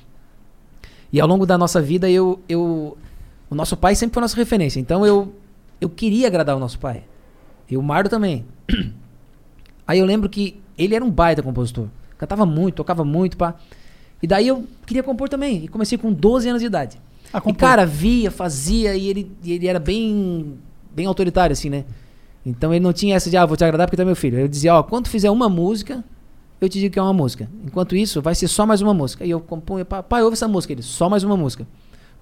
E 1.13 1.21
ao 1.21 1.27
longo 1.27 1.47
da 1.47 1.57
nossa 1.57 1.81
vida 1.81 2.09
eu, 2.11 2.39
eu 2.49 2.97
o 3.51 3.55
nosso 3.55 3.77
pai 3.77 3.95
sempre 3.95 4.15
foi 4.15 4.21
nossa 4.21 4.37
referência. 4.37 4.79
Então 4.79 5.07
eu 5.07 5.33
eu 5.81 5.89
queria 5.89 6.27
agradar 6.27 6.57
o 6.57 6.61
nosso 6.61 6.79
pai. 6.79 7.05
E 7.71 7.77
o 7.77 7.83
Mardo 7.83 8.09
também. 8.09 8.45
Aí 9.87 9.99
eu 9.99 10.05
lembro 10.05 10.29
que 10.29 10.61
ele 10.77 10.95
era 10.95 11.05
um 11.05 11.11
baita 11.11 11.43
compositor. 11.43 11.87
Cantava 12.17 12.45
muito, 12.45 12.75
tocava 12.75 13.05
muito, 13.05 13.37
pá. 13.37 13.55
E 14.23 14.27
daí 14.27 14.49
eu 14.49 14.65
queria 14.87 15.03
compor 15.03 15.29
também. 15.29 15.65
E 15.65 15.69
comecei 15.69 15.97
com 15.97 16.13
12 16.13 16.49
anos 16.49 16.61
de 16.61 16.67
idade. 16.67 16.99
A 17.33 17.41
E 17.47 17.53
cara, 17.53 17.85
via, 17.87 18.31
fazia, 18.31 18.95
e 18.95 19.07
ele, 19.09 19.31
e 19.43 19.53
ele 19.53 19.67
era 19.67 19.79
bem 19.79 20.55
bem 20.95 21.07
autoritário, 21.07 21.53
assim, 21.53 21.71
né? 21.71 21.85
Então 22.45 22.73
ele 22.73 22.83
não 22.83 22.93
tinha 22.93 23.15
essa 23.15 23.31
de, 23.31 23.37
ah, 23.37 23.47
vou 23.47 23.57
te 23.57 23.63
agradar 23.65 23.87
porque 23.87 23.97
tu 23.97 24.03
é 24.03 24.05
meu 24.05 24.17
filho. 24.17 24.39
Ele 24.39 24.49
dizia, 24.49 24.75
ó, 24.75 24.83
quando 24.83 25.05
tu 25.05 25.11
fizer 25.11 25.31
uma 25.31 25.49
música, 25.49 26.03
eu 26.61 26.69
te 26.69 26.81
digo 26.81 26.93
que 26.93 26.99
é 26.99 27.03
uma 27.03 27.13
música. 27.13 27.49
Enquanto 27.65 27.95
isso, 27.95 28.21
vai 28.21 28.35
ser 28.35 28.49
só 28.49 28.67
mais 28.67 28.81
uma 28.81 28.93
música. 28.93 29.25
E 29.25 29.31
eu 29.31 29.39
compunha, 29.41 29.85
"Pá, 29.85 30.03
pai, 30.03 30.23
ouve 30.23 30.35
essa 30.35 30.49
música. 30.49 30.73
Ele, 30.73 30.83
só 30.83 31.09
mais 31.09 31.23
uma 31.23 31.37
música. 31.37 31.67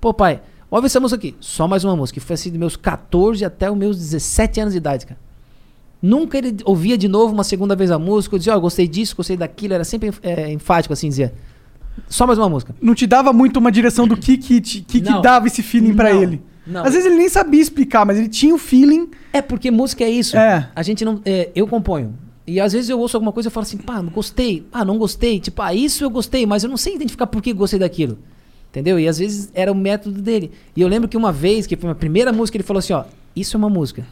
Pô, 0.00 0.12
pai, 0.12 0.42
ouve 0.70 0.86
essa 0.86 1.00
música 1.00 1.16
aqui. 1.18 1.36
Só 1.40 1.66
mais 1.66 1.84
uma 1.84 1.96
música. 1.96 2.18
E 2.18 2.22
foi 2.22 2.34
assim 2.34 2.50
dos 2.50 2.58
meus 2.58 2.76
14 2.76 3.44
até 3.44 3.70
os 3.70 3.76
meus 3.76 3.96
17 3.96 4.60
anos 4.60 4.72
de 4.74 4.78
idade, 4.78 5.06
cara. 5.06 5.18
Nunca 6.02 6.36
ele 6.36 6.56
ouvia 6.64 6.98
de 6.98 7.08
novo 7.08 7.32
uma 7.32 7.44
segunda 7.44 7.74
vez 7.74 7.90
a 7.90 7.98
música. 7.98 8.34
Eu 8.34 8.38
dizia, 8.38 8.54
ó, 8.54 8.60
gostei 8.60 8.86
disso, 8.86 9.16
gostei 9.16 9.36
daquilo. 9.36 9.72
Era 9.74 9.84
sempre 9.84 10.12
é, 10.22 10.52
enfático, 10.52 10.92
assim, 10.92 11.08
dizia. 11.08 11.32
Só 12.08 12.26
mais 12.26 12.38
uma 12.38 12.48
música. 12.48 12.74
Não 12.80 12.94
te 12.94 13.06
dava 13.06 13.32
muito 13.32 13.58
uma 13.58 13.70
direção 13.72 14.06
do 14.06 14.16
que 14.16 14.36
que, 14.36 14.60
te- 14.60 14.80
que, 14.82 15.00
que 15.00 15.22
dava 15.22 15.46
esse 15.46 15.62
feeling 15.62 15.94
pra 15.94 16.12
Não. 16.12 16.22
ele. 16.22 16.42
Não. 16.66 16.84
Às 16.84 16.92
vezes 16.94 17.06
ele 17.06 17.16
nem 17.16 17.28
sabia 17.28 17.60
explicar, 17.60 18.04
mas 18.04 18.18
ele 18.18 18.28
tinha 18.28 18.54
o 18.54 18.58
feeling. 18.58 19.08
É 19.32 19.40
porque 19.40 19.70
música 19.70 20.02
é 20.04 20.10
isso. 20.10 20.36
É. 20.36 20.68
A 20.74 20.82
gente 20.82 21.04
não. 21.04 21.20
é, 21.24 21.50
eu 21.54 21.66
componho. 21.66 22.14
E 22.46 22.60
às 22.60 22.72
vezes 22.72 22.88
eu 22.90 22.98
ouço 22.98 23.16
alguma 23.16 23.32
coisa 23.32 23.48
e 23.48 23.52
falo 23.52 23.62
assim, 23.64 23.76
pá, 23.76 24.00
gostei. 24.02 24.66
Ah, 24.72 24.84
não 24.84 24.98
gostei. 24.98 25.40
Tipo, 25.40 25.62
ah, 25.62 25.74
isso 25.74 26.04
eu 26.04 26.10
gostei, 26.10 26.44
mas 26.46 26.62
eu 26.64 26.70
não 26.70 26.76
sei 26.76 26.94
identificar 26.94 27.26
por 27.26 27.40
que 27.42 27.52
gostei 27.52 27.78
daquilo. 27.78 28.18
Entendeu? 28.70 29.00
E 29.00 29.08
às 29.08 29.18
vezes 29.18 29.50
era 29.54 29.70
o 29.72 29.74
método 29.74 30.20
dele. 30.20 30.50
E 30.76 30.80
eu 30.80 30.88
lembro 30.88 31.08
que 31.08 31.16
uma 31.16 31.32
vez, 31.32 31.66
que 31.66 31.76
foi 31.76 31.90
a 31.90 31.94
primeira 31.94 32.32
música, 32.32 32.56
ele 32.56 32.64
falou 32.64 32.78
assim, 32.78 32.92
ó, 32.92 33.04
isso 33.34 33.56
é 33.56 33.58
uma 33.58 33.70
música. 33.70 34.04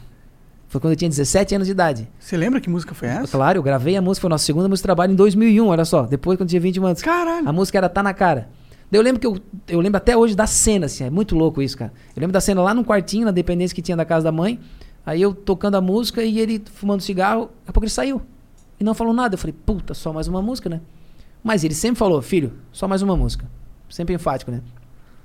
Foi 0.75 0.81
quando 0.81 0.91
eu 0.91 0.97
tinha 0.97 1.07
17 1.07 1.55
anos 1.55 1.67
de 1.67 1.71
idade. 1.71 2.05
Você 2.19 2.35
lembra 2.35 2.59
que 2.59 2.69
música 2.69 2.93
foi 2.93 3.07
essa? 3.07 3.31
Claro, 3.31 3.59
eu 3.59 3.63
gravei 3.63 3.95
a 3.95 4.01
música, 4.01 4.23
foi 4.23 4.27
a 4.27 4.31
nossa 4.31 4.43
segunda 4.43 4.67
música 4.67 4.83
de 4.83 4.87
trabalho 4.87 5.13
em 5.13 5.15
2001, 5.15 5.65
olha 5.65 5.85
só. 5.85 6.01
Depois, 6.01 6.37
quando 6.37 6.47
eu 6.47 6.49
tinha 6.49 6.59
21 6.59 6.85
anos. 6.85 7.01
Caralho. 7.01 7.47
A 7.47 7.53
música 7.53 7.77
era 7.77 7.87
Tá 7.87 8.03
Na 8.03 8.13
Cara. 8.13 8.49
Daí 8.91 8.99
eu 8.99 9.01
lembro 9.01 9.21
que 9.21 9.25
eu, 9.25 9.37
eu 9.69 9.79
lembro 9.79 9.95
até 9.95 10.17
hoje 10.17 10.35
da 10.35 10.45
cena, 10.45 10.87
assim, 10.87 11.05
é 11.05 11.09
muito 11.09 11.33
louco 11.33 11.61
isso, 11.61 11.77
cara. 11.77 11.93
Eu 12.13 12.19
lembro 12.19 12.33
da 12.33 12.41
cena 12.41 12.61
lá 12.61 12.73
num 12.73 12.83
quartinho, 12.83 13.23
na 13.23 13.31
dependência 13.31 13.73
que 13.73 13.81
tinha 13.81 13.95
da 13.95 14.03
casa 14.03 14.25
da 14.25 14.33
mãe. 14.33 14.59
Aí 15.05 15.21
eu 15.21 15.33
tocando 15.33 15.75
a 15.75 15.81
música 15.81 16.21
e 16.21 16.41
ele 16.41 16.61
fumando 16.73 16.99
cigarro, 16.99 17.43
daqui 17.43 17.69
a 17.69 17.71
pouco 17.71 17.85
ele 17.85 17.93
saiu. 17.93 18.21
E 18.77 18.83
não 18.83 18.93
falou 18.93 19.13
nada. 19.13 19.35
Eu 19.35 19.39
falei, 19.39 19.55
puta, 19.65 19.93
só 19.93 20.11
mais 20.11 20.27
uma 20.27 20.41
música, 20.41 20.67
né? 20.67 20.81
Mas 21.41 21.63
ele 21.63 21.73
sempre 21.73 21.97
falou, 21.97 22.21
filho, 22.21 22.51
só 22.73 22.85
mais 22.85 23.01
uma 23.01 23.15
música. 23.15 23.45
Sempre 23.89 24.13
enfático, 24.13 24.51
né? 24.51 24.61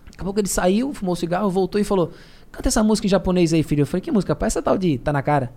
Daqui 0.07 0.21
a 0.21 0.25
pouco 0.25 0.38
ele 0.38 0.49
saiu, 0.49 0.92
fumou 0.95 1.14
o 1.14 1.16
cigarro, 1.16 1.50
voltou 1.50 1.80
e 1.80 1.85
falou: 1.85 2.12
Canta 2.52 2.69
essa 2.69 2.83
música 2.83 3.07
em 3.07 3.11
japonês 3.11 3.52
aí, 3.52 3.62
filho. 3.62 3.83
Eu 3.83 3.87
falei: 3.87 4.00
Que 4.00 4.11
música? 4.11 4.35
Pai, 4.35 4.47
essa 4.49 4.61
tal 4.62 4.76
de 4.76 4.99
Tá 4.99 5.12
na 5.12 5.23
cara. 5.23 5.52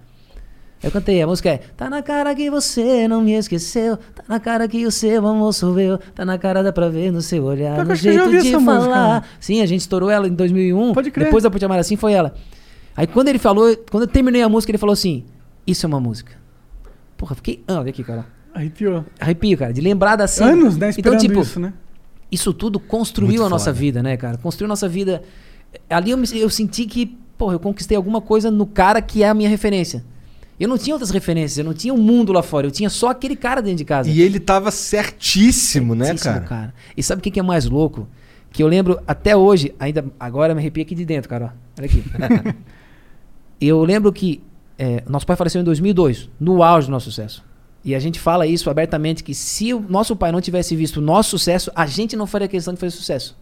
Eu 0.82 0.92
cantei, 0.92 1.22
a 1.22 1.26
música 1.28 1.50
é 1.50 1.58
Tá 1.78 1.90
na 1.90 2.02
cara 2.02 2.36
que 2.36 2.50
você 2.52 3.08
não 3.08 3.22
me 3.22 3.32
esqueceu 3.34 3.96
Tá 3.96 4.24
na 4.28 4.38
cara 4.38 4.68
que 4.68 4.86
o 4.86 4.92
seu 4.92 5.26
amor 5.26 5.54
sou 5.54 5.80
eu 5.80 5.98
Tá 5.98 6.26
na 6.26 6.38
cara, 6.38 6.62
dá 6.62 6.74
pra 6.74 6.90
ver 6.90 7.10
no 7.10 7.22
seu 7.22 7.42
olhar 7.46 7.80
eu 7.80 7.86
No 7.86 7.96
jeito 7.96 8.30
de 8.30 8.50
essa 8.50 8.60
música. 8.60 8.82
falar 8.84 9.28
Sim, 9.40 9.62
a 9.62 9.66
gente 9.66 9.80
estourou 9.80 10.10
ela 10.10 10.28
em 10.28 10.34
2001 10.34 10.94
Pode 10.94 11.10
crer. 11.10 11.28
Depois 11.28 11.42
da 11.42 11.50
Por 11.50 11.58
Te 11.58 11.64
Amar 11.64 11.80
Assim 11.80 11.96
foi 11.96 12.12
ela 12.12 12.34
Aí 12.98 13.08
quando 13.08 13.30
ele 13.30 13.40
falou, 13.40 13.74
quando 13.90 14.04
eu 14.04 14.08
terminei 14.10 14.42
a 14.42 14.50
música 14.50 14.72
Ele 14.72 14.78
falou 14.78 14.92
assim, 14.92 15.24
isso 15.66 15.86
é 15.86 15.88
uma 15.88 16.02
música 16.02 16.34
Porra, 17.16 17.34
fiquei, 17.34 17.64
ah, 17.66 17.80
olha 17.80 17.90
aqui, 17.90 18.04
cara 18.04 18.26
Arrepiou. 18.54 19.04
Arrepio, 19.20 19.58
cara, 19.58 19.74
de 19.74 19.82
lembrar 19.82 20.16
da 20.16 20.28
cena 20.28 20.52
Anos, 20.52 20.78
né? 20.78 20.92
Então, 20.98 21.14
Esperando 21.14 21.20
tipo, 21.22 21.40
isso, 21.42 21.60
né? 21.60 21.74
isso 22.32 22.54
tudo 22.54 22.80
construiu 22.80 23.30
Muito 23.40 23.46
a 23.46 23.50
nossa 23.50 23.72
foda. 23.72 23.80
vida, 23.80 24.04
né, 24.04 24.16
cara? 24.16 24.38
Construiu 24.38 24.68
a 24.68 24.70
nossa 24.70 24.88
vida. 24.88 25.24
Ali 25.90 26.12
eu, 26.12 26.18
me- 26.18 26.28
eu 26.40 26.50
senti 26.50 26.86
que, 26.86 27.06
porra, 27.38 27.54
eu 27.56 27.60
conquistei 27.60 27.96
alguma 27.98 28.22
coisa 28.22 28.50
no 28.52 28.66
cara 28.66 29.02
que 29.02 29.24
é 29.24 29.30
a 29.30 29.34
minha 29.34 29.50
referência. 29.50 30.04
Eu 30.60 30.68
não 30.70 30.78
tinha 30.78 30.94
outras 30.94 31.10
referências, 31.10 31.58
eu 31.58 31.64
não 31.66 31.74
tinha 31.74 31.94
um 31.94 31.98
mundo 31.98 32.32
lá 32.32 32.44
fora, 32.44 32.68
eu 32.68 32.72
tinha 32.72 32.90
só 32.90 33.10
aquele 33.10 33.36
cara 33.36 33.62
dentro 33.62 33.78
de 33.80 33.86
casa. 33.86 34.10
E 34.10 34.22
ele 34.22 34.40
tava 34.40 34.70
certíssimo, 34.72 35.96
né, 35.96 36.06
Certíssimo, 36.06 36.42
cara? 36.42 36.74
E 36.96 37.02
sabe 37.04 37.20
o 37.20 37.24
que 37.24 37.32
que 37.32 37.40
é 37.40 37.44
mais 37.44 37.66
louco? 37.66 38.08
Que 38.52 38.62
eu 38.62 38.68
lembro 38.68 39.00
até 39.08 39.36
hoje, 39.36 39.74
ainda 39.80 40.06
agora 40.20 40.54
me 40.54 40.62
arrepio 40.62 40.84
aqui 40.84 40.94
de 40.94 41.04
dentro, 41.06 41.28
cara. 41.28 41.56
Olha 41.78 41.86
aqui. 41.88 42.04
eu 43.60 43.84
lembro 43.84 44.12
que 44.14 44.42
é, 44.78 45.04
nosso 45.08 45.26
pai 45.26 45.36
faleceu 45.36 45.62
em 45.62 45.64
2002, 45.64 46.30
no 46.40 46.62
auge 46.64 46.88
do 46.88 46.92
nosso 46.92 47.06
sucesso. 47.10 47.44
E 47.84 47.94
a 47.94 48.00
gente 48.00 48.20
fala 48.20 48.48
isso 48.48 48.70
abertamente 48.70 49.24
que 49.24 49.34
se 49.34 49.74
o 49.74 49.80
nosso 49.90 50.16
pai 50.16 50.32
não 50.32 50.40
tivesse 50.40 50.76
visto 50.76 50.98
o 50.98 51.02
nosso 51.02 51.32
sucesso, 51.32 51.72
a 51.76 51.86
gente 51.86 52.16
não 52.16 52.26
faria 52.26 52.48
questão 52.48 52.74
de 52.74 52.80
fazer 52.80 52.92
sucesso. 52.96 53.36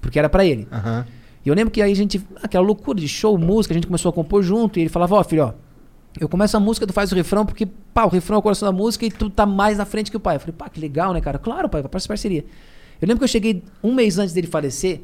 Porque 0.00 0.18
era 0.18 0.28
pra 0.28 0.44
ele. 0.44 0.68
Aham. 0.70 1.06
E 1.44 1.48
eu 1.48 1.54
lembro 1.54 1.70
que 1.70 1.80
aí 1.80 1.92
a 1.92 1.94
gente, 1.94 2.24
aquela 2.42 2.64
loucura 2.64 3.00
de 3.00 3.08
show, 3.08 3.36
música, 3.38 3.72
a 3.72 3.76
gente 3.76 3.86
começou 3.86 4.10
a 4.10 4.12
compor 4.12 4.42
junto 4.42 4.78
e 4.78 4.82
ele 4.82 4.90
falava, 4.90 5.14
ó, 5.14 5.24
filho, 5.24 5.44
ó, 5.44 5.52
eu 6.18 6.28
começo 6.28 6.56
a 6.56 6.60
música, 6.60 6.86
tu 6.86 6.92
faz 6.92 7.12
o 7.12 7.14
refrão, 7.14 7.46
porque, 7.46 7.66
pá, 7.66 8.04
o 8.04 8.08
refrão 8.08 8.36
é 8.36 8.38
o 8.38 8.42
coração 8.42 8.66
da 8.70 8.76
música 8.76 9.06
e 9.06 9.10
tu 9.10 9.30
tá 9.30 9.46
mais 9.46 9.78
na 9.78 9.84
frente 9.84 10.10
que 10.10 10.16
o 10.16 10.20
pai. 10.20 10.36
Eu 10.36 10.40
falei, 10.40 10.54
pá, 10.56 10.68
que 10.68 10.80
legal, 10.80 11.12
né, 11.12 11.20
cara? 11.20 11.38
Claro, 11.38 11.68
pai, 11.68 11.82
essa 11.94 12.08
parceria. 12.08 12.44
Eu 13.00 13.08
lembro 13.08 13.18
que 13.18 13.24
eu 13.24 13.28
cheguei 13.28 13.62
um 13.82 13.94
mês 13.94 14.18
antes 14.18 14.34
dele 14.34 14.46
falecer, 14.46 15.00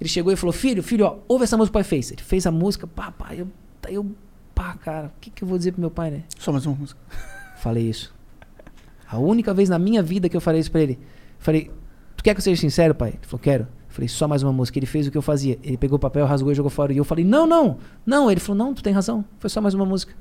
ele 0.00 0.08
chegou 0.08 0.32
e 0.32 0.36
falou, 0.36 0.52
filho, 0.52 0.82
filho, 0.82 1.06
ó, 1.06 1.16
ouve 1.26 1.44
essa 1.44 1.56
música 1.56 1.72
que 1.72 1.78
o 1.78 1.80
pai 1.80 1.84
fez. 1.84 2.12
Ele 2.12 2.22
fez 2.22 2.46
a 2.46 2.50
música, 2.50 2.86
pá, 2.86 3.10
pá, 3.10 3.34
eu, 3.34 3.48
eu, 3.88 4.06
pá, 4.54 4.74
cara, 4.74 5.08
o 5.08 5.20
que 5.20 5.30
que 5.30 5.42
eu 5.42 5.48
vou 5.48 5.56
dizer 5.56 5.72
pro 5.72 5.80
meu 5.80 5.90
pai, 5.90 6.10
né? 6.10 6.22
Só 6.38 6.52
mais 6.52 6.66
uma 6.66 6.76
música. 6.76 7.00
Falei 7.58 7.88
isso. 7.88 8.14
A 9.08 9.18
única 9.18 9.54
vez 9.54 9.68
na 9.68 9.78
minha 9.78 10.02
vida 10.02 10.28
que 10.28 10.36
eu 10.36 10.40
falei 10.40 10.60
isso 10.60 10.70
pra 10.70 10.80
ele. 10.80 10.98
Falei, 11.38 11.70
tu 12.16 12.24
quer 12.24 12.34
que 12.34 12.40
eu 12.40 12.42
seja 12.42 12.60
sincero, 12.60 12.94
pai? 12.94 13.10
Ele 13.10 13.18
falou, 13.22 13.40
quero. 13.40 13.68
Falei, 13.94 14.08
só 14.08 14.26
mais 14.26 14.42
uma 14.42 14.52
música. 14.52 14.76
Ele 14.76 14.86
fez 14.86 15.06
o 15.06 15.10
que 15.12 15.16
eu 15.16 15.22
fazia. 15.22 15.56
Ele 15.62 15.76
pegou 15.76 15.94
o 15.94 16.00
papel, 16.00 16.26
rasgou 16.26 16.50
e 16.50 16.54
jogou 16.56 16.68
fora. 16.68 16.92
E 16.92 16.96
eu 16.96 17.04
falei, 17.04 17.24
não, 17.24 17.46
não, 17.46 17.78
não. 18.04 18.28
Ele 18.28 18.40
falou, 18.40 18.58
não, 18.58 18.74
tu 18.74 18.82
tem 18.82 18.92
razão. 18.92 19.24
Foi 19.38 19.48
só 19.48 19.60
mais 19.60 19.72
uma 19.72 19.86
música. 19.86 20.12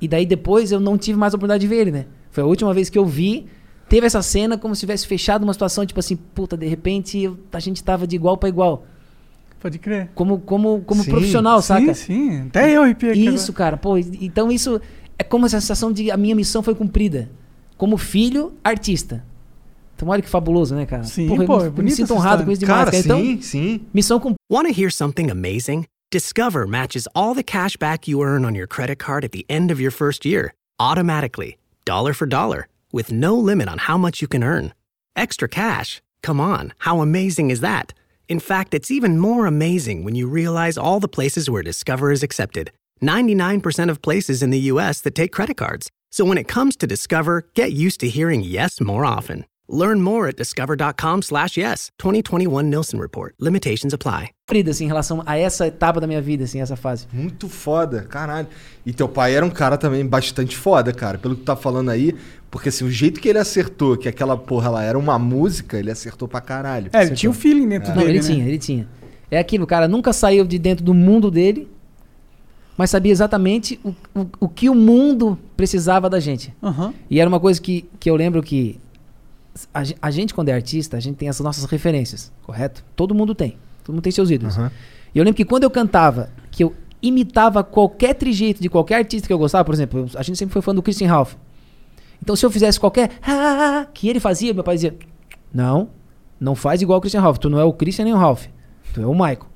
E 0.00 0.08
daí 0.08 0.24
depois 0.24 0.72
eu 0.72 0.80
não 0.80 0.96
tive 0.96 1.18
mais 1.18 1.34
a 1.34 1.36
oportunidade 1.36 1.60
de 1.60 1.66
ver 1.66 1.76
ele, 1.76 1.90
né? 1.90 2.06
Foi 2.30 2.42
a 2.42 2.46
última 2.46 2.72
vez 2.72 2.88
que 2.88 2.98
eu 2.98 3.04
vi. 3.04 3.46
Teve 3.86 4.06
essa 4.06 4.22
cena 4.22 4.56
como 4.56 4.74
se 4.74 4.80
tivesse 4.80 5.06
fechado 5.06 5.42
uma 5.42 5.52
situação, 5.52 5.84
tipo 5.84 6.00
assim, 6.00 6.16
puta, 6.16 6.56
de 6.56 6.66
repente 6.66 7.30
a 7.52 7.60
gente 7.60 7.84
tava 7.84 8.06
de 8.06 8.16
igual 8.16 8.38
pra 8.38 8.48
igual. 8.48 8.86
Pode 9.60 9.78
crer. 9.78 10.08
Como, 10.14 10.38
como, 10.38 10.80
como 10.80 11.04
Sim, 11.04 11.10
profissional, 11.10 11.60
sim, 11.60 11.68
saca? 11.68 11.92
sim. 11.92 12.46
Até 12.46 12.74
eu 12.74 12.82
arrepiei 12.82 13.12
aqui 13.12 13.26
Isso, 13.26 13.52
cara, 13.52 13.76
pô, 13.76 13.98
então 13.98 14.50
isso 14.50 14.80
é 15.18 15.22
como 15.22 15.44
essa 15.44 15.60
sensação 15.60 15.92
de 15.92 16.10
a 16.10 16.16
minha 16.16 16.34
missão 16.34 16.62
foi 16.62 16.74
cumprida. 16.74 17.30
Como 17.76 17.98
filho, 17.98 18.54
artista. 18.64 19.22
Então 20.00 20.08
olha 20.08 20.22
que 20.22 20.28
fabuloso, 20.28 20.74
né, 20.74 20.86
cara? 20.86 21.04
Sim, 21.04 21.28
Porra, 21.28 21.42
eu 21.42 21.46
pô, 21.46 21.58
me- 21.58 21.64
é 21.64 21.66
eu 21.66 21.84
me 21.84 21.90
sinto 21.90 22.14
honrado 22.14 22.42
com 22.44 22.50
isso 22.50 22.60
demais, 22.60 22.78
Cara, 22.78 22.90
cara. 22.90 23.02
Então, 23.04 23.18
sim, 23.20 23.42
sim. 23.42 23.86
missão 23.92 24.18
cumprida. 24.18 24.38
Want 24.50 24.66
to 24.66 24.72
hear 24.80 24.90
something 24.90 25.30
amazing? 25.30 25.84
Discover 26.10 26.66
matches 26.66 27.06
all 27.14 27.34
the 27.34 27.42
cash 27.42 27.76
back 27.76 28.08
you 28.10 28.22
earn 28.22 28.44
on 28.46 28.54
your 28.54 28.66
credit 28.66 28.98
card 28.98 29.24
at 29.24 29.32
the 29.32 29.44
end 29.48 29.70
of 29.70 29.78
your 29.80 29.92
first 29.92 30.24
year, 30.24 30.54
automatically, 30.80 31.58
dollar 31.84 32.14
for 32.14 32.26
dollar, 32.26 32.66
with 32.92 33.12
no 33.12 33.36
limit 33.36 33.68
on 33.68 33.78
how 33.78 33.98
much 33.98 34.20
you 34.22 34.26
can 34.26 34.42
earn. 34.42 34.72
Extra 35.14 35.48
cash? 35.48 36.00
Come 36.22 36.40
on, 36.40 36.72
how 36.78 37.00
amazing 37.02 37.50
is 37.50 37.60
that? 37.60 37.92
In 38.28 38.40
fact, 38.40 38.74
it's 38.74 38.90
even 38.90 39.18
more 39.18 39.44
amazing 39.46 40.02
when 40.04 40.14
you 40.14 40.26
realize 40.28 40.78
all 40.78 40.98
the 40.98 41.08
places 41.08 41.48
where 41.50 41.62
Discover 41.62 42.10
is 42.10 42.22
accepted 42.22 42.70
99% 43.02 43.90
of 43.90 44.02
places 44.02 44.42
in 44.42 44.50
the 44.50 44.60
US 44.72 45.00
that 45.02 45.14
take 45.14 45.32
credit 45.32 45.56
cards. 45.56 45.90
So 46.10 46.24
when 46.24 46.38
it 46.38 46.48
comes 46.48 46.76
to 46.76 46.86
Discover, 46.86 47.46
get 47.54 47.72
used 47.72 48.00
to 48.00 48.08
hearing 48.08 48.42
yes 48.42 48.80
more 48.80 49.04
often. 49.04 49.44
Learn 49.72 50.02
more 50.02 50.28
at 50.28 50.36
discover.com 50.36 51.22
slash 51.22 51.56
yes. 51.56 51.90
2021 51.98 52.62
Nielsen 52.62 53.00
Report. 53.00 53.32
Limitations 53.40 53.94
apply. 53.94 54.30
assim, 54.68 54.84
em 54.84 54.88
relação 54.88 55.22
a 55.24 55.38
essa 55.38 55.68
etapa 55.68 56.00
da 56.00 56.08
minha 56.08 56.20
vida, 56.20 56.42
assim, 56.42 56.60
essa 56.60 56.74
fase. 56.74 57.06
Muito 57.12 57.48
foda, 57.48 58.02
caralho. 58.02 58.48
E 58.84 58.92
teu 58.92 59.08
pai 59.08 59.34
era 59.36 59.46
um 59.46 59.50
cara 59.50 59.78
também 59.78 60.04
bastante 60.04 60.56
foda, 60.56 60.92
cara, 60.92 61.18
pelo 61.18 61.36
que 61.36 61.42
tu 61.42 61.44
tá 61.44 61.54
falando 61.54 61.88
aí. 61.88 62.16
Porque 62.50 62.68
assim, 62.68 62.84
o 62.84 62.90
jeito 62.90 63.20
que 63.20 63.28
ele 63.28 63.38
acertou 63.38 63.96
que 63.96 64.08
aquela 64.08 64.36
porra 64.36 64.68
lá 64.70 64.82
era 64.82 64.98
uma 64.98 65.16
música, 65.20 65.78
ele 65.78 65.90
acertou 65.90 66.26
pra 66.26 66.40
caralho. 66.40 66.90
É, 66.92 67.02
ele 67.02 67.14
tinha 67.14 67.30
um 67.30 67.34
feeling 67.34 67.68
dentro 67.68 67.90
Não, 67.90 67.98
dele, 67.98 68.10
ele 68.10 68.18
né? 68.20 68.26
tinha, 68.26 68.44
ele 68.48 68.58
tinha. 68.58 68.88
É 69.30 69.38
aquilo, 69.38 69.62
o 69.62 69.66
cara 69.68 69.86
nunca 69.86 70.12
saiu 70.12 70.44
de 70.44 70.58
dentro 70.58 70.84
do 70.84 70.92
mundo 70.92 71.30
dele, 71.30 71.68
mas 72.76 72.90
sabia 72.90 73.12
exatamente 73.12 73.78
o, 73.84 73.90
o, 74.12 74.26
o 74.40 74.48
que 74.48 74.68
o 74.68 74.74
mundo 74.74 75.38
precisava 75.56 76.10
da 76.10 76.18
gente. 76.18 76.52
Aham. 76.60 76.92
E 77.08 77.20
era 77.20 77.28
uma 77.28 77.38
coisa 77.38 77.60
que, 77.60 77.88
que 78.00 78.10
eu 78.10 78.16
lembro 78.16 78.42
que 78.42 78.80
a, 79.74 79.82
a 80.02 80.10
gente, 80.10 80.32
quando 80.34 80.48
é 80.48 80.52
artista, 80.52 80.96
a 80.96 81.00
gente 81.00 81.16
tem 81.16 81.28
as 81.28 81.38
nossas 81.40 81.64
referências, 81.64 82.32
correto? 82.42 82.84
Todo 82.94 83.14
mundo 83.14 83.34
tem. 83.34 83.56
Todo 83.84 83.94
mundo 83.94 84.02
tem 84.02 84.12
seus 84.12 84.30
ídolos. 84.30 84.56
E 85.14 85.18
eu 85.18 85.24
lembro 85.24 85.36
que 85.36 85.44
quando 85.44 85.64
eu 85.64 85.70
cantava, 85.70 86.30
que 86.50 86.62
eu 86.64 86.74
imitava 87.02 87.64
qualquer 87.64 88.14
trejeito 88.14 88.60
de 88.60 88.68
qualquer 88.68 88.96
artista 88.96 89.26
que 89.26 89.32
eu 89.32 89.38
gostava, 89.38 89.64
por 89.64 89.74
exemplo, 89.74 90.08
a 90.14 90.22
gente 90.22 90.38
sempre 90.38 90.52
foi 90.52 90.62
fã 90.62 90.74
do 90.74 90.82
Christian 90.82 91.08
Ralph. 91.08 91.34
Então, 92.22 92.36
se 92.36 92.44
eu 92.44 92.50
fizesse 92.50 92.78
qualquer 92.78 93.10
"Ah", 93.22 93.86
que 93.92 94.08
ele 94.08 94.20
fazia, 94.20 94.52
meu 94.52 94.62
pai 94.62 94.74
dizia: 94.74 94.94
Não, 95.52 95.88
não 96.38 96.54
faz 96.54 96.82
igual 96.82 96.98
o 96.98 97.00
Christian 97.00 97.22
Ralph. 97.22 97.38
Tu 97.38 97.48
não 97.48 97.58
é 97.58 97.64
o 97.64 97.72
Christian 97.72 98.04
nem 98.04 98.14
o 98.14 98.18
Ralph. 98.18 98.46
Tu 98.92 99.00
é 99.00 99.06
o 99.06 99.12
Michael. 99.12 99.46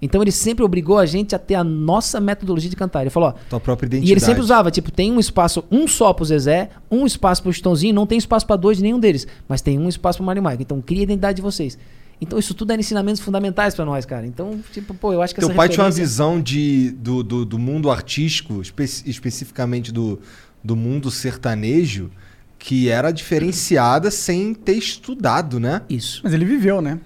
Então, 0.00 0.20
ele 0.22 0.32
sempre 0.32 0.64
obrigou 0.64 0.98
a 0.98 1.06
gente 1.06 1.34
a 1.34 1.38
ter 1.38 1.54
a 1.54 1.64
nossa 1.64 2.20
metodologia 2.20 2.68
de 2.70 2.76
cantar. 2.76 3.00
Ele 3.02 3.10
falou: 3.10 3.30
Ó, 3.30 3.32
Tua 3.48 3.60
própria 3.60 3.86
e 3.86 3.88
identidade. 3.88 4.12
ele 4.12 4.20
sempre 4.20 4.40
usava, 4.42 4.70
tipo, 4.70 4.90
tem 4.90 5.10
um 5.12 5.18
espaço, 5.18 5.64
um 5.70 5.88
só 5.88 6.12
pro 6.12 6.24
Zezé, 6.24 6.70
um 6.90 7.06
espaço 7.06 7.42
pro 7.42 7.52
Chitãozinho, 7.52 7.94
não 7.94 8.06
tem 8.06 8.18
espaço 8.18 8.46
pra 8.46 8.56
dois 8.56 8.76
de 8.76 8.82
nenhum 8.82 9.00
deles, 9.00 9.26
mas 9.48 9.60
tem 9.62 9.78
um 9.78 9.88
espaço 9.88 10.18
pro 10.18 10.26
Mário 10.26 10.42
Michael. 10.42 10.60
Então, 10.62 10.80
cria 10.82 11.00
a 11.00 11.04
identidade 11.04 11.36
de 11.36 11.42
vocês. 11.42 11.78
Então, 12.20 12.38
isso 12.38 12.54
tudo 12.54 12.72
é 12.72 12.76
ensinamentos 12.76 13.20
fundamentais 13.20 13.74
pra 13.74 13.84
nós, 13.84 14.06
cara. 14.06 14.26
Então, 14.26 14.58
tipo, 14.72 14.94
pô, 14.94 15.12
eu 15.12 15.20
acho 15.20 15.34
que 15.34 15.40
Teu 15.40 15.48
essa 15.50 15.56
pai 15.56 15.68
tinha 15.68 15.82
uma 15.82 15.88
referência- 15.90 16.02
visão 16.12 16.40
de, 16.40 16.90
do, 16.92 17.22
do, 17.22 17.44
do 17.44 17.58
mundo 17.58 17.90
artístico, 17.90 18.62
espe- 18.62 18.84
especificamente 19.04 19.92
do, 19.92 20.18
do 20.64 20.74
mundo 20.74 21.10
sertanejo, 21.10 22.10
que 22.58 22.88
era 22.88 23.10
diferenciada 23.12 24.10
sem 24.10 24.54
ter 24.54 24.72
estudado, 24.78 25.60
né? 25.60 25.82
Isso. 25.90 26.22
Mas 26.24 26.32
ele 26.32 26.44
viveu, 26.46 26.80
né? 26.80 26.98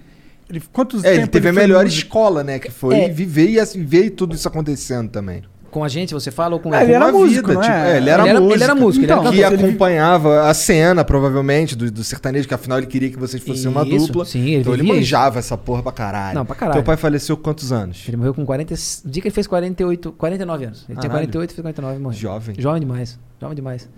Ele, 0.51 0.61
quantos 0.71 1.03
É, 1.03 1.15
ele 1.15 1.27
teve 1.27 1.49
a 1.49 1.53
foi 1.53 1.61
melhor 1.61 1.83
músico? 1.85 2.05
escola, 2.07 2.43
né? 2.43 2.59
Que 2.59 2.69
foi 2.69 2.95
É. 2.95 3.09
viver 3.09 3.49
e 3.49 3.59
assim, 3.59 3.83
ver 3.85 4.09
tudo 4.11 4.35
isso 4.35 4.47
acontecendo 4.47 5.09
também. 5.09 5.43
Com 5.71 5.85
a 5.85 5.87
gente, 5.87 6.13
você 6.13 6.29
fala 6.31 6.55
ou 6.55 6.59
com 6.59 6.75
É, 6.75 6.83
ele 6.83 6.91
era 6.91 7.05
Uma 7.05 7.13
músico, 7.17 7.53
não 7.53 7.61
tipo, 7.61 7.73
é? 7.73 7.93
é, 7.93 7.97
ele 7.97 8.09
era 8.09 8.23
Ele 8.23 8.29
era- 8.31 8.39
músico. 8.41 8.53
ele 8.57 8.63
era 8.65 8.75
músico, 8.75 9.05
ele 9.05 9.11
era 9.13 9.21
que. 9.21 9.27
Ele- 9.37 9.45
acompanhava 9.45 10.49
a 10.49 10.53
cena, 10.53 11.05
provavelmente, 11.05 11.77
do, 11.77 11.89
do 11.89 12.03
sertanejo, 12.03 12.45
que 12.45 12.53
afinal 12.53 12.77
ele 12.79 12.87
queria 12.87 13.09
que 13.09 13.17
vocês 13.17 13.41
fossem 13.41 13.69
uma 13.71 13.87
Isso, 13.87 14.07
dupla. 14.07 14.25
sim, 14.25 14.41
ele 14.49 14.57
então 14.59 14.73
ele 14.73 14.83
manjava 14.83 15.39
essa 15.39 15.57
porra 15.57 15.81
pra 15.81 15.93
caralho. 15.93 16.35
Não, 16.35 16.45
pra 16.45 16.55
caralho. 16.57 16.75
Teu 16.79 16.83
pai 16.83 16.97
faleceu 16.97 17.37
com 17.37 17.43
quantos 17.43 17.71
anos? 17.71 18.03
Ele 18.05 18.17
morreu 18.17 18.33
com 18.33 18.45
40. 18.45 18.73
O 18.73 18.77
dia 19.09 19.21
que 19.21 19.29
ele 19.29 19.33
fez 19.33 19.47
48, 19.47 20.11
49 20.11 20.65
anos. 20.65 20.79
Ele 20.79 20.99
tinha 20.99 21.09
Caralho. 21.09 21.27
48 21.29 21.53
fez 21.53 21.61
49 21.63 21.95
e 21.95 22.01
morreu. 22.01 22.19
Jovem. 22.19 22.55
Jovem 22.59 22.81
demais. 22.81 23.17
Jovem 23.39 23.55
demais. 23.55 23.89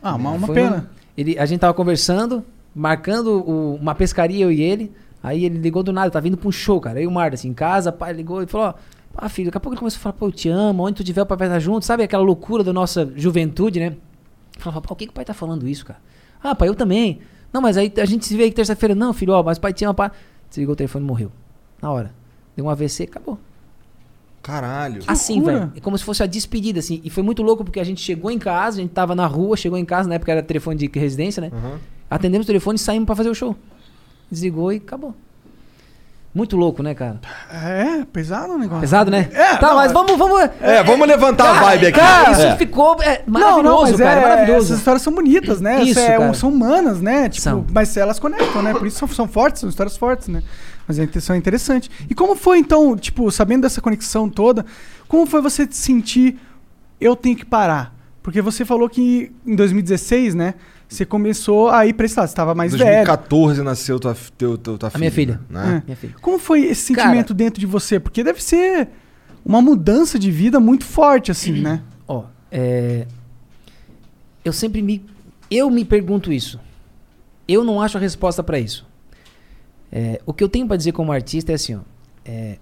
Ah, 0.00 0.14
uma, 0.14 0.30
uma 0.30 0.46
Foi 0.46 0.54
pena. 0.54 0.76
um- 0.88 0.96
ele, 1.20 1.36
a 1.40 1.44
gente 1.44 1.58
tava 1.58 1.74
conversando, 1.74 2.44
marcando 2.72 3.42
o- 3.44 3.74
uma 3.74 3.96
pescaria, 3.96 4.44
eu 4.44 4.52
e 4.52 4.62
ele. 4.62 4.92
Aí 5.26 5.44
ele 5.44 5.58
ligou 5.58 5.82
do 5.82 5.92
nada, 5.92 6.08
tá 6.08 6.20
vindo 6.20 6.36
pra 6.36 6.48
um 6.48 6.52
show, 6.52 6.80
cara. 6.80 7.00
Aí 7.00 7.06
o 7.06 7.10
Marta, 7.10 7.34
assim, 7.34 7.48
em 7.48 7.52
casa, 7.52 7.90
pai 7.90 8.12
ligou 8.12 8.44
e 8.44 8.46
falou: 8.46 8.68
Ó, 8.68 8.74
ah, 9.12 9.28
filho, 9.28 9.46
daqui 9.46 9.56
a 9.56 9.60
pouco 9.60 9.74
ele 9.74 9.80
começou 9.80 9.98
a 9.98 10.00
falar, 10.00 10.12
pô, 10.12 10.28
eu 10.28 10.32
te 10.32 10.48
amo, 10.48 10.84
onde 10.84 10.94
tu 10.94 11.02
tiver, 11.02 11.20
o 11.20 11.26
pai 11.26 11.36
vai 11.36 11.48
estar 11.48 11.58
junto. 11.58 11.84
Sabe 11.84 12.04
aquela 12.04 12.22
loucura 12.22 12.62
da 12.62 12.72
nossa 12.72 13.12
juventude, 13.16 13.80
né? 13.80 13.96
Falava, 14.56 14.80
pô, 14.80 14.90
por 14.90 14.96
que, 14.96 15.06
que 15.06 15.10
o 15.10 15.12
pai 15.12 15.24
tá 15.24 15.34
falando 15.34 15.66
isso, 15.66 15.84
cara? 15.84 15.98
Ah, 16.40 16.54
pai, 16.54 16.68
eu 16.68 16.76
também. 16.76 17.18
Não, 17.52 17.60
mas 17.60 17.76
aí 17.76 17.92
a 18.00 18.04
gente 18.04 18.24
se 18.24 18.36
vê 18.36 18.44
aí 18.44 18.52
terça-feira. 18.52 18.94
Não, 18.94 19.12
filho, 19.12 19.32
ó, 19.32 19.42
mas 19.42 19.58
o 19.58 19.60
pai 19.60 19.72
te 19.72 19.84
ama, 19.84 19.94
pá. 19.94 20.12
Desligou 20.48 20.74
o 20.74 20.76
telefone 20.76 21.04
e 21.04 21.08
morreu. 21.08 21.32
Na 21.82 21.90
hora. 21.90 22.14
Deu 22.54 22.64
um 22.64 22.70
AVC, 22.70 23.02
acabou. 23.02 23.36
Caralho. 24.44 25.02
Assim, 25.08 25.42
velho. 25.42 25.72
É 25.74 25.80
como 25.80 25.98
se 25.98 26.04
fosse 26.04 26.22
a 26.22 26.26
despedida, 26.26 26.78
assim. 26.78 27.00
E 27.02 27.10
foi 27.10 27.24
muito 27.24 27.42
louco 27.42 27.64
porque 27.64 27.80
a 27.80 27.84
gente 27.84 28.00
chegou 28.00 28.30
em 28.30 28.38
casa, 28.38 28.78
a 28.78 28.80
gente 28.80 28.92
tava 28.92 29.16
na 29.16 29.26
rua, 29.26 29.56
chegou 29.56 29.76
em 29.76 29.84
casa, 29.84 30.08
na 30.08 30.14
época 30.14 30.30
era 30.30 30.40
telefone 30.40 30.78
de 30.78 31.00
residência, 31.00 31.40
né? 31.40 31.50
Uhum. 31.52 31.78
Atendemos 32.08 32.44
o 32.44 32.46
telefone 32.46 32.76
e 32.76 32.78
saímos 32.78 33.06
pra 33.06 33.16
fazer 33.16 33.28
o 33.28 33.34
show. 33.34 33.56
Desligou 34.30 34.72
e 34.72 34.76
acabou. 34.76 35.14
Muito 36.34 36.54
louco, 36.54 36.82
né, 36.82 36.94
cara? 36.94 37.18
É, 37.50 38.04
pesado 38.12 38.52
o 38.52 38.58
negócio. 38.58 38.82
Pesado, 38.82 39.10
né? 39.10 39.26
É, 39.32 39.56
tá, 39.56 39.68
não, 39.68 39.76
mas 39.76 39.90
vamos, 39.90 40.18
vamos. 40.18 40.38
É, 40.60 40.82
vamos 40.82 41.08
levantar 41.08 41.44
a 41.50 41.54
Cara, 41.54 41.64
vibe 41.66 41.86
aqui. 41.86 41.98
Cara, 41.98 42.32
isso 42.32 42.42
É. 42.42 42.56
ficou 42.56 43.02
é, 43.02 43.22
Não, 43.26 43.40
maravilhoso, 43.40 43.62
não, 43.64 43.82
mas 43.82 43.96
cara. 43.96 44.20
é, 44.20 44.22
maravilhoso. 44.22 44.66
Essas 44.66 44.78
histórias 44.78 45.02
são 45.02 45.14
bonitas, 45.14 45.62
né? 45.62 45.82
Isso, 45.82 45.98
é, 45.98 46.18
cara. 46.18 46.34
são 46.34 46.50
humanas, 46.50 47.00
né? 47.00 47.30
Tipo, 47.30 47.42
São. 47.42 47.64
mas 47.72 47.96
elas 47.96 48.18
conectam, 48.18 48.62
né? 48.62 48.74
Por 48.74 48.86
isso 48.86 48.98
são, 48.98 49.08
são 49.08 49.26
fortes, 49.26 49.60
são 49.60 49.70
histórias 49.70 49.96
fortes, 49.96 50.28
né? 50.28 50.42
Mas 50.86 50.98
a 50.98 51.04
intenção 51.04 51.34
é 51.34 51.38
interessante. 51.38 51.90
E 52.08 52.14
como 52.14 52.36
foi, 52.36 52.58
então, 52.58 52.94
tipo, 52.98 53.30
sabendo 53.30 53.62
dessa 53.62 53.80
conexão 53.80 54.28
toda, 54.28 54.66
como 55.08 55.24
foi 55.24 55.40
você 55.40 55.66
sentir 55.70 56.38
eu 57.00 57.16
tenho 57.16 57.34
que 57.36 57.46
parar? 57.46 57.94
Porque 58.22 58.42
você 58.42 58.62
falou 58.62 58.90
que 58.90 59.32
em 59.46 59.56
2016, 59.56 60.34
né? 60.34 60.52
Você 60.88 61.04
começou 61.04 61.68
a 61.68 61.84
ir 61.86 61.92
pra 61.94 62.06
esse 62.06 62.18
lado, 62.18 62.28
você 62.28 62.34
tava 62.34 62.54
mais 62.54 62.72
Em 62.72 62.76
velho. 62.78 62.90
2014 63.04 63.62
nasceu 63.62 63.98
tua, 63.98 64.16
teu, 64.38 64.56
teu, 64.56 64.78
tua 64.78 64.90
A 64.94 64.98
minha 64.98 65.10
filha. 65.10 65.40
Né? 65.50 65.82
Minha 65.84 65.96
filha. 65.96 66.14
Como 66.20 66.38
foi 66.38 66.60
esse 66.64 66.92
Cara- 66.94 67.08
sentimento 67.08 67.34
dentro 67.34 67.58
de 67.60 67.66
você? 67.66 67.98
Porque 67.98 68.22
deve 68.22 68.42
ser 68.42 68.88
uma 69.44 69.60
mudança 69.60 70.18
de 70.18 70.30
vida 70.30 70.60
muito 70.60 70.84
forte, 70.84 71.30
assim, 71.30 71.60
né? 71.60 71.82
Ó, 72.06 72.24
é, 72.52 73.06
eu 74.44 74.52
sempre 74.52 74.80
me. 74.80 75.04
Eu 75.50 75.70
me 75.70 75.84
pergunto 75.84 76.32
isso. 76.32 76.58
Eu 77.48 77.64
não 77.64 77.80
acho 77.80 77.96
a 77.96 78.00
resposta 78.00 78.42
pra 78.42 78.58
isso. 78.58 78.86
É, 79.90 80.20
o 80.26 80.32
que 80.32 80.42
eu 80.42 80.48
tenho 80.48 80.66
pra 80.66 80.76
dizer 80.76 80.92
como 80.92 81.12
artista 81.12 81.52
é 81.52 81.54
assim, 81.54 81.76
ó. 81.76 81.80
é, 82.24 82.58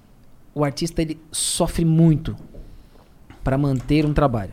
o 0.55 0.63
artista 0.65 1.01
ele 1.03 1.19
sofre 1.33 1.85
muito 1.85 2.37
pra 3.43 3.57
manter 3.59 4.05
um 4.07 4.13
trabalho. 4.13 4.53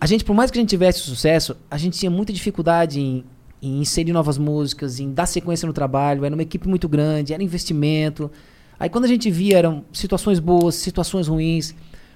A 0.00 0.06
gente, 0.06 0.24
por 0.24 0.34
mais 0.34 0.50
que 0.50 0.58
a 0.58 0.60
gente 0.60 0.70
tivesse 0.70 1.00
sucesso, 1.00 1.56
a 1.68 1.76
gente 1.76 1.98
tinha 1.98 2.10
muita 2.10 2.32
dificuldade 2.32 3.00
em, 3.00 3.24
em 3.60 3.80
inserir 3.80 4.12
novas 4.12 4.38
músicas, 4.38 5.00
em 5.00 5.12
dar 5.12 5.26
sequência 5.26 5.66
no 5.66 5.72
trabalho. 5.72 6.24
Era 6.24 6.34
uma 6.34 6.42
equipe 6.42 6.68
muito 6.68 6.88
grande, 6.88 7.34
era 7.34 7.42
investimento. 7.42 8.30
Aí 8.78 8.88
quando 8.88 9.06
a 9.06 9.08
gente 9.08 9.28
via 9.28 9.58
eram 9.58 9.84
situações 9.92 10.38
boas, 10.38 10.76
situações 10.76 11.26
ruins. 11.26 11.74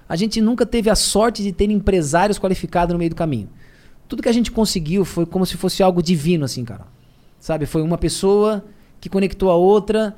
A 0.08 0.14
gente 0.14 0.40
nunca 0.40 0.64
teve 0.64 0.90
a 0.90 0.94
sorte 0.94 1.42
de 1.42 1.52
ter 1.52 1.70
empresários 1.70 2.38
qualificados 2.38 2.92
no 2.92 2.98
meio 2.98 3.10
do 3.10 3.16
caminho. 3.16 3.48
Tudo 4.06 4.22
que 4.22 4.28
a 4.28 4.32
gente 4.32 4.52
conseguiu 4.52 5.04
foi 5.04 5.26
como 5.26 5.44
se 5.44 5.56
fosse 5.56 5.82
algo 5.82 6.02
divino, 6.02 6.44
assim, 6.44 6.64
cara. 6.64 6.86
Sabe? 7.40 7.66
Foi 7.66 7.82
uma 7.82 7.98
pessoa 7.98 8.64
que 9.00 9.08
conectou 9.08 9.50
a 9.50 9.56
outra, 9.56 10.14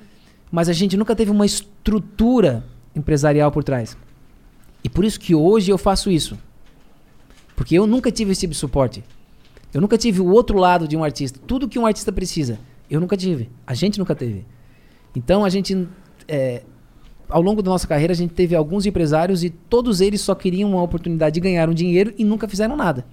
mas 0.51 0.69
a 0.69 0.73
gente 0.75 0.97
nunca 0.97 1.17
teve 1.17 1.31
uma 1.31 1.47
estrutura 1.47 2.65
empresarial 2.95 3.51
por 3.51 3.65
trás. 3.65 3.97
E 4.83 4.89
por 4.91 5.05
isso 5.05 5.19
que 5.19 5.35
hoje 5.35 5.71
eu 5.71 5.79
faço 5.79 6.11
isso. 6.11 6.37
Porque 7.57 7.75
eu 7.75 7.87
nunca 7.87 8.11
tive 8.11 8.33
esse 8.33 8.43
tipo 8.43 8.53
de 8.53 8.59
suporte. 8.59 9.05
Eu 9.73 9.81
nunca 9.81 9.99
tive 9.99 10.21
o 10.21 10.29
outro 10.29 10.59
lado 10.59 10.87
de 10.87 10.97
um 10.97 11.03
artista. 11.03 11.39
Tudo 11.47 11.69
que 11.69 11.79
um 11.79 11.87
artista 11.87 12.13
precisa, 12.13 12.59
eu 12.91 13.01
nunca 13.01 13.17
tive. 13.17 13.51
A 13.67 13.75
gente 13.75 13.99
nunca 13.99 14.15
teve. 14.15 14.45
Então 15.15 15.45
a 15.45 15.49
gente. 15.49 15.89
é, 16.29 16.63
ao 17.29 17.41
longo 17.41 17.63
da 17.63 17.71
nossa 17.71 17.87
carreira, 17.87 18.13
a 18.13 18.17
gente 18.17 18.35
teve 18.35 18.55
alguns 18.55 18.87
empresários 18.87 19.43
e 19.43 19.51
todos 19.51 20.01
eles 20.01 20.21
só 20.21 20.35
queriam 20.35 20.71
uma 20.71 20.83
oportunidade 20.83 21.35
de 21.35 21.41
ganhar 21.41 21.69
um 21.69 21.75
dinheiro 21.75 22.13
e 22.19 22.25
nunca 22.25 22.47
fizeram 22.47 22.77
nada. 22.77 23.05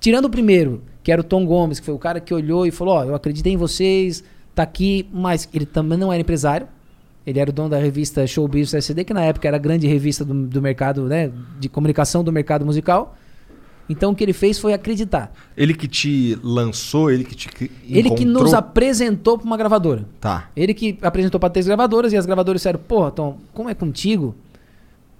Tirando 0.00 0.24
o 0.24 0.30
primeiro, 0.30 0.82
que 1.02 1.12
era 1.12 1.20
o 1.20 1.24
Tom 1.24 1.46
Gomes, 1.46 1.78
que 1.78 1.86
foi 1.86 1.94
o 1.94 1.98
cara 1.98 2.20
que 2.20 2.34
olhou 2.34 2.66
e 2.66 2.70
falou: 2.70 2.96
Ó, 2.96 3.04
eu 3.04 3.14
acreditei 3.14 3.52
em 3.52 3.56
vocês, 3.56 4.24
tá 4.54 4.62
aqui, 4.62 5.08
mas 5.12 5.48
ele 5.54 5.66
também 5.66 5.96
não 5.96 6.12
era 6.12 6.20
empresário. 6.20 6.66
Ele 7.24 7.38
era 7.38 7.50
o 7.50 7.52
dono 7.52 7.68
da 7.68 7.78
revista 7.78 8.26
Showbiz 8.26 8.74
SCD, 8.74 9.04
que 9.04 9.14
na 9.14 9.22
época 9.22 9.46
era 9.46 9.56
a 9.56 9.60
grande 9.60 9.86
revista 9.86 10.24
do, 10.24 10.34
do 10.34 10.60
mercado, 10.60 11.04
né, 11.04 11.30
de 11.60 11.68
comunicação 11.68 12.24
do 12.24 12.32
mercado 12.32 12.66
musical. 12.66 13.16
Então 13.92 14.10
o 14.12 14.14
que 14.14 14.24
ele 14.24 14.32
fez 14.32 14.58
foi 14.58 14.72
acreditar. 14.72 15.32
Ele 15.56 15.72
que 15.74 15.86
te 15.86 16.36
lançou, 16.42 17.10
ele 17.10 17.22
que 17.24 17.34
te 17.34 17.48
cri- 17.48 17.70
Ele 17.88 18.10
que 18.10 18.24
encontrou? 18.24 18.42
nos 18.44 18.54
apresentou 18.54 19.38
pra 19.38 19.46
uma 19.46 19.56
gravadora. 19.56 20.04
Tá. 20.20 20.48
Ele 20.56 20.74
que 20.74 20.98
apresentou 21.02 21.38
pra 21.38 21.48
três 21.50 21.66
gravadoras 21.66 22.12
e 22.12 22.16
as 22.16 22.26
gravadoras 22.26 22.60
disseram: 22.60 22.80
Porra, 22.80 23.10
Tom, 23.10 23.38
como 23.54 23.68
é 23.68 23.74
contigo? 23.74 24.34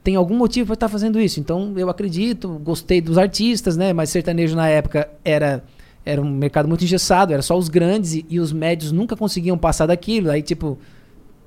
Tem 0.03 0.17
algum 0.17 0.37
motivo 0.37 0.67
pra 0.67 0.75
estar 0.75 0.89
fazendo 0.89 1.21
isso. 1.21 1.39
Então 1.39 1.73
eu 1.77 1.89
acredito, 1.89 2.49
gostei 2.65 3.01
dos 3.01 3.17
artistas, 3.19 3.77
né? 3.77 3.93
Mas 3.93 4.11
sertanejo 4.11 4.57
na 4.57 4.69
época 4.69 5.09
era, 5.25 5.63
era 6.05 6.21
um 6.21 6.29
mercado 6.29 6.67
muito 6.69 6.83
engessado, 6.83 7.33
era 7.33 7.41
só 7.43 7.57
os 7.57 7.69
grandes 7.69 8.15
e, 8.15 8.27
e 8.29 8.41
os 8.41 8.53
médios 8.53 8.91
nunca 8.91 9.15
conseguiam 9.15 9.57
passar 9.57 9.87
daquilo. 9.87 10.29
Aí, 10.31 10.43
tipo, 10.43 10.77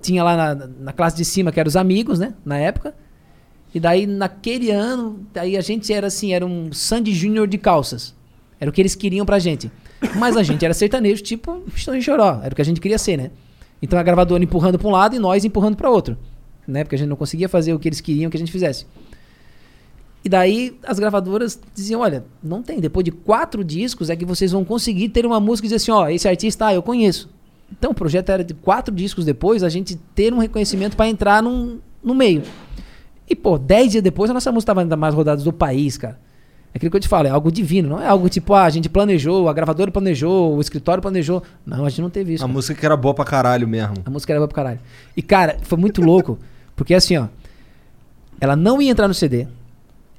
tinha 0.02 0.24
lá 0.24 0.38
na, 0.56 0.68
na 0.80 0.94
classe 0.94 1.18
de 1.18 1.26
cima 1.26 1.52
que 1.52 1.60
eram 1.60 1.68
os 1.68 1.76
amigos, 1.76 2.18
né? 2.18 2.34
Na 2.46 2.58
época. 2.58 2.94
E 3.76 3.80
daí, 3.82 4.08
naquele 4.08 4.72
ano, 4.72 5.28
daí 5.34 5.58
a 5.58 5.62
gente 5.62 5.92
era 5.92 6.08
assim, 6.08 6.34
era 6.34 6.46
um 6.46 6.72
Sandy 6.72 7.14
Júnior 7.14 7.46
de 7.46 7.58
calças. 7.58 8.16
Era 8.58 8.72
o 8.72 8.74
que 8.74 8.82
eles 8.82 8.96
queriam 8.96 9.26
pra 9.26 9.38
gente. 9.38 9.70
Mas 10.18 10.38
a 10.38 10.44
gente 10.44 10.64
era 10.64 10.74
sertanejo, 10.74 11.22
tipo, 11.22 11.62
Estão 11.76 11.94
de 11.94 12.02
Choró. 12.02 12.40
Era 12.42 12.54
o 12.54 12.56
que 12.56 12.62
a 12.62 12.66
gente 12.66 12.80
queria 12.80 12.98
ser, 12.98 13.18
né? 13.18 13.32
Então 13.82 14.00
a 14.00 14.04
gravadora 14.04 14.42
empurrando 14.42 14.80
pra 14.80 14.88
um 14.88 14.92
lado 14.92 15.18
e 15.18 15.20
nós 15.20 15.44
empurrando 15.44 15.76
pra 15.76 15.90
outro. 15.90 16.18
Né? 16.66 16.86
Porque 16.86 16.96
a 16.96 16.98
gente 16.98 17.10
não 17.10 17.18
conseguia 17.18 17.50
fazer 17.50 17.74
o 17.74 17.80
que 17.80 17.90
eles 17.90 18.00
queriam 18.00 18.32
que 18.32 18.38
a 18.38 18.40
gente 18.40 18.50
fizesse. 18.50 18.86
E 20.24 20.30
daí 20.30 20.80
as 20.82 20.98
gravadoras 20.98 21.60
diziam: 21.76 22.00
olha, 22.00 22.24
não 22.42 22.64
tem. 22.64 22.80
Depois 22.80 23.04
de 23.04 23.12
quatro 23.12 23.62
discos 23.62 24.10
é 24.10 24.16
que 24.16 24.24
vocês 24.24 24.54
vão 24.54 24.64
conseguir 24.64 25.10
ter 25.10 25.26
uma 25.26 25.42
música 25.42 25.66
e 25.66 25.68
dizer 25.68 25.76
assim: 25.76 25.92
ó, 25.92 26.08
esse 26.08 26.30
artista, 26.30 26.68
ah, 26.68 26.74
eu 26.74 26.82
conheço. 26.82 27.30
Então 27.70 27.92
o 27.92 27.94
projeto 27.94 28.30
era 28.30 28.44
de 28.44 28.54
quatro 28.54 28.96
discos 28.96 29.26
depois 29.26 29.64
a 29.64 29.70
gente 29.70 29.98
ter 30.16 30.34
um 30.34 30.38
reconhecimento 30.38 30.96
pra 30.96 31.10
entrar 31.10 31.44
num, 31.44 31.80
no 32.02 32.16
meio. 32.16 32.42
E, 33.30 33.36
pô, 33.36 33.58
dez 33.58 33.92
dias 33.92 34.04
depois 34.04 34.30
a 34.30 34.34
nossa 34.34 34.52
música 34.52 34.68
tava 34.68 34.82
ainda 34.82 34.96
mais 34.96 35.14
rodadas 35.14 35.44
do 35.44 35.52
país, 35.52 35.98
cara. 35.98 36.20
É 36.74 36.78
aquilo 36.78 36.92
que 36.92 36.98
eu 36.98 37.02
te 37.02 37.08
falo, 37.08 37.28
é 37.28 37.32
algo 37.32 37.52
divino, 37.52 37.88
não 37.88 38.02
é 38.02 38.08
algo 38.08 38.28
tipo, 38.28 38.54
ah, 38.54 38.66
a 38.66 38.70
gente 38.70 38.90
planejou, 38.90 39.48
a 39.48 39.54
gravadora 39.54 39.90
planejou, 39.90 40.58
o 40.58 40.62
escritório 40.62 41.02
planejou. 41.02 41.42
Não, 41.66 41.86
a 41.86 41.90
gente 41.90 42.02
não 42.02 42.10
teve 42.10 42.34
isso. 42.34 42.44
A 42.44 42.48
cara. 42.48 42.54
música 42.54 42.80
que 42.80 42.86
era 42.86 42.98
boa 42.98 43.14
pra 43.14 43.24
caralho 43.24 43.68
mesmo. 43.68 43.96
A 44.06 44.10
música 44.10 44.34
era 44.34 44.40
boa 44.40 44.48
pra 44.48 44.56
caralho. 44.56 44.80
E, 45.16 45.22
cara, 45.22 45.58
foi 45.62 45.78
muito 45.78 46.02
louco, 46.02 46.38
porque 46.76 46.94
assim, 46.94 47.16
ó, 47.18 47.28
ela 48.40 48.56
não 48.56 48.82
ia 48.82 48.92
entrar 48.92 49.08
no 49.08 49.14
CD. 49.14 49.48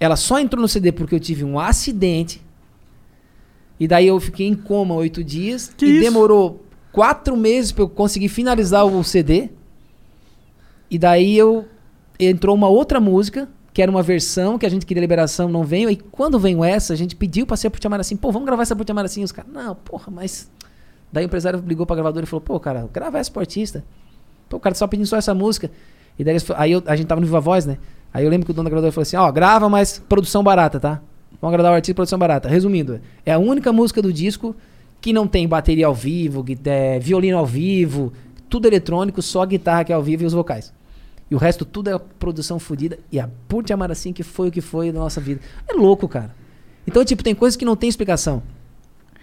Ela 0.01 0.17
só 0.17 0.39
entrou 0.39 0.61
no 0.61 0.69
CD 0.69 0.93
porque 0.93 1.15
eu 1.15 1.21
tive 1.21 1.45
um 1.45 1.59
acidente. 1.61 2.43
E 3.79 3.87
daí 3.87 4.07
eu 4.07 4.19
fiquei 4.19 4.47
em 4.47 4.55
coma 4.55 4.95
oito 4.95 5.23
dias. 5.23 5.73
Que 5.77 5.85
e 5.85 5.91
isso? 5.91 6.01
demorou 6.01 6.65
quatro 6.91 7.37
meses 7.37 7.73
pra 7.73 7.83
eu 7.85 7.89
conseguir 7.89 8.29
finalizar 8.29 8.87
o 8.87 9.05
CD. 9.05 9.51
E 10.91 10.99
daí 10.99 11.37
eu 11.37 11.67
entrou 12.19 12.55
uma 12.55 12.69
outra 12.69 13.01
música, 13.01 13.49
que 13.73 13.83
era 13.83 13.91
uma 13.91 14.03
versão 14.03 14.59
que 14.59 14.65
a 14.65 14.69
gente 14.69 14.87
queria 14.87 15.01
liberação, 15.01 15.49
não 15.49 15.63
veio. 15.63 15.91
E 15.91 15.97
quando 15.97 16.39
veio 16.39 16.65
essa, 16.65 16.93
a 16.93 16.97
gente 16.97 17.15
pediu 17.15 17.47
pra 17.47 17.57
ser 17.57 17.69
por 17.71 17.83
chamar 17.83 18.01
assim, 18.01 18.17
pô, 18.17 18.33
vamos 18.33 18.47
gravar 18.47 18.63
essa 18.63 18.75
por 18.75 18.87
chamar 18.87 19.05
assim. 19.05 19.23
Os 19.23 19.33
caras, 19.33 19.51
não, 19.53 19.75
porra, 19.75 20.11
mas. 20.11 20.51
Daí 21.13 21.25
o 21.25 21.27
empresário 21.27 21.63
ligou 21.67 21.87
pra 21.87 21.95
gravadora 21.97 22.25
e 22.25 22.27
falou, 22.29 22.41
pô, 22.41 22.59
cara, 22.59 22.89
grava 22.93 23.19
essa 23.19 23.31
pro 23.31 23.41
artista. 23.41 23.85
Pô, 24.49 24.57
o 24.57 24.61
cara 24.61 24.75
só 24.75 24.87
pedindo 24.87 25.07
só 25.07 25.17
essa 25.17 25.35
música. 25.35 25.71
E 26.19 26.25
daí 26.25 26.37
aí 26.57 26.73
eu- 26.73 26.83
a 26.87 26.97
gente 26.97 27.07
tava 27.07 27.21
no 27.21 27.27
Viva 27.27 27.41
Voz, 27.41 27.67
né? 27.67 27.79
Aí 28.13 28.25
eu 28.25 28.31
lembro 28.31 28.47
que 28.47 28.51
o 28.51 28.55
dono 28.55 28.65
da 28.65 28.71
gravadora 28.71 28.93
falou 28.93 29.03
assim: 29.03 29.17
ó, 29.17 29.31
grava, 29.31 29.69
mas 29.69 30.03
produção 30.09 30.43
barata, 30.43 30.81
tá? 30.81 31.01
Vamos 31.41 31.53
agradar 31.53 31.73
o 31.73 31.75
artista 31.75 31.95
produção 31.95 32.19
barata. 32.19 32.49
Resumindo, 32.49 33.01
é 33.27 33.33
a 33.33 33.39
única 33.39 33.73
música 33.73 34.01
do 34.01 34.11
disco 34.13 34.57
que 35.01 35.13
não 35.13 35.27
tem 35.27 35.47
bateria 35.47 35.87
ao 35.87 35.95
vivo, 35.95 36.43
é, 36.65 36.99
violino 36.99 37.37
ao 37.37 37.45
vivo, 37.45 38.13
tudo 38.49 38.67
eletrônico, 38.67 39.21
só 39.21 39.45
guitarra 39.45 39.85
que 39.85 39.93
é 39.93 39.95
ao 39.95 40.03
vivo 40.03 40.23
e 40.23 40.27
os 40.27 40.33
vocais. 40.33 40.73
E 41.31 41.35
o 41.35 41.39
resto 41.39 41.65
tudo 41.65 41.91
é 41.91 41.99
produção 42.19 42.59
fodida. 42.59 42.99
E 43.11 43.19
a 43.19 43.29
Por 43.49 43.65
Te 43.65 43.73
Amar 43.73 43.91
Assim 43.91 44.13
que 44.13 44.23
foi 44.23 44.49
o 44.49 44.51
que 44.53 44.61
foi 44.61 44.93
da 44.93 44.99
nossa 45.01 45.21
vida. 45.21 45.41
É 45.69 45.73
louco, 45.75 46.07
cara. 46.09 46.35
Então, 46.87 47.05
tipo, 47.05 47.23
tem 47.23 47.35
coisas 47.35 47.57
que 47.57 47.65
não 47.65 47.75
tem 47.75 47.89
explicação. 47.89 48.43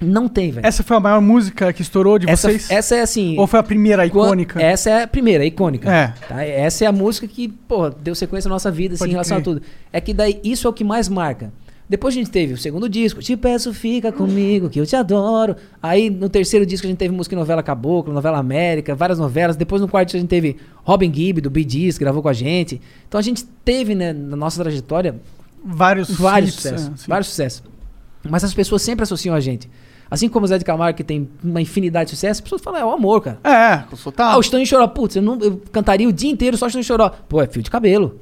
Não 0.02 0.28
tem, 0.28 0.52
velho. 0.52 0.68
Essa 0.68 0.84
foi 0.84 0.98
a 0.98 1.00
maior 1.00 1.22
música 1.22 1.72
que 1.72 1.82
estourou 1.82 2.20
de 2.20 2.30
Essa, 2.30 2.50
vocês? 2.50 2.70
essa 2.70 2.96
é 2.96 3.02
assim. 3.02 3.38
Ou 3.38 3.48
foi 3.48 3.60
a 3.60 3.64
primeira 3.64 4.02
Quan- 4.10 4.26
icônica? 4.26 4.62
Essa 4.62 4.90
é 4.90 5.04
a 5.04 5.08
primeira, 5.08 5.46
a 5.46 5.48
icônica. 5.48 5.90
É. 5.90 6.08
Tá? 6.28 6.44
Essa 6.44 6.84
é 6.84 6.88
a 6.88 6.92
música 6.92 7.26
que, 7.26 7.48
pô, 7.48 7.90
deu 7.90 8.14
sequência 8.14 8.50
na 8.50 8.56
nossa 8.56 8.70
vida, 8.70 8.96
assim, 8.96 9.00
Pode 9.00 9.12
em 9.12 9.14
relação 9.14 9.38
crer. 9.42 9.42
a 9.42 9.44
tudo. 9.60 9.66
É 9.94 10.02
que 10.02 10.14
daí, 10.14 10.42
isso 10.44 10.68
é 10.68 10.70
o 10.70 10.74
que 10.74 10.84
mais 10.84 11.08
marca. 11.08 11.54
Depois 11.94 12.16
a 12.16 12.18
gente 12.18 12.32
teve 12.32 12.54
o 12.54 12.58
segundo 12.58 12.90
disco, 12.90 13.22
Te 13.22 13.38
Peço 13.38 13.72
Fica 13.72 14.12
Comigo, 14.12 14.68
que 14.68 14.80
eu 14.80 14.86
te 14.86 14.96
adoro. 14.96 15.56
Aí 15.80 16.10
no 16.10 16.28
terceiro 16.28 16.66
disco 16.66 16.88
a 16.88 16.90
gente 16.90 16.98
teve 16.98 17.14
música 17.14 17.36
em 17.36 17.38
novela 17.38 17.62
Caboclo, 17.62 18.12
novela 18.12 18.40
América, 18.40 18.96
várias 18.96 19.20
novelas. 19.20 19.56
Depois 19.56 19.80
no 19.80 19.88
quarto 19.88 20.18
a 20.18 20.20
gente 20.20 20.28
teve 20.28 20.58
Robin 20.84 21.14
Gibb, 21.14 21.40
do 21.40 21.52
Bee 21.52 21.70
Gees, 21.70 21.96
que 21.96 22.04
gravou 22.04 22.24
com 22.24 22.30
a 22.30 22.34
gente. 22.34 22.82
Então 23.08 23.20
a 23.20 23.22
gente 23.22 23.46
teve, 23.64 23.94
né, 23.94 24.12
na 24.12 24.36
nossa 24.36 24.60
trajetória, 24.64 25.22
Vários 25.64 26.10
vários 26.10 26.50
hits, 26.50 26.64
sucessos. 26.64 27.04
é, 27.04 27.08
vários 27.08 27.28
sucessos. 27.28 27.64
Mas 28.28 28.44
as 28.44 28.56
pessoas 28.56 28.82
sempre 28.82 29.04
associam 29.04 29.36
a 29.36 29.40
gente. 29.40 29.70
Assim 30.10 30.28
como 30.28 30.46
o 30.46 30.48
Zé 30.48 30.58
de 30.58 30.66
Camargo, 30.66 30.98
que 30.98 31.04
tem 31.04 31.30
uma 31.44 31.62
infinidade 31.62 32.06
de 32.10 32.16
sucessos, 32.16 32.38
as 32.40 32.42
pessoas 32.42 32.62
falam, 32.64 32.80
é 32.80 32.86
o 32.86 32.90
amor, 32.90 33.22
cara. 33.22 33.38
É, 33.44 33.84
tá. 34.16 34.32
Ah, 34.32 34.40
o 34.40 34.58
em 34.58 34.66
Choró. 34.66 34.88
Putz, 34.88 35.16
eu, 35.16 35.22
não, 35.22 35.40
eu 35.40 35.62
cantaria 35.72 36.10
o 36.10 36.12
dia 36.12 36.32
inteiro 36.32 36.58
só 36.58 36.66
Estão 36.66 36.80
em 36.80 36.84
Choró. 36.84 37.12
Pô, 37.30 37.40
é 37.40 37.46
fio 37.46 37.62
de 37.62 37.70
cabelo. 37.70 38.20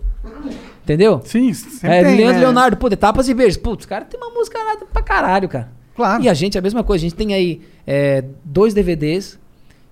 Entendeu? 0.84 1.22
Sim, 1.24 1.54
sempre 1.54 1.90
É, 1.90 2.04
tem, 2.04 2.18
Leandro 2.18 2.34
né? 2.36 2.40
Leonardo, 2.40 2.78
pô, 2.78 2.88
Etapas 2.88 3.30
e 3.30 3.34
Beijos. 3.34 3.58
Putz, 3.58 3.86
cara, 3.86 4.04
tem 4.06 4.20
uma 4.20 4.30
música 4.32 4.58
nada 4.64 4.86
pra 4.92 5.02
caralho, 5.02 5.48
cara. 5.48 5.70
Claro. 5.96 6.24
E 6.24 6.30
a 6.30 6.34
gente, 6.34 6.58
é 6.58 6.60
a 6.60 6.62
mesma 6.62 6.84
coisa. 6.84 7.02
A 7.02 7.08
gente 7.08 7.16
tem 7.16 7.34
aí 7.34 7.62
é, 7.86 8.24
dois 8.44 8.74
DVDs 8.74 9.38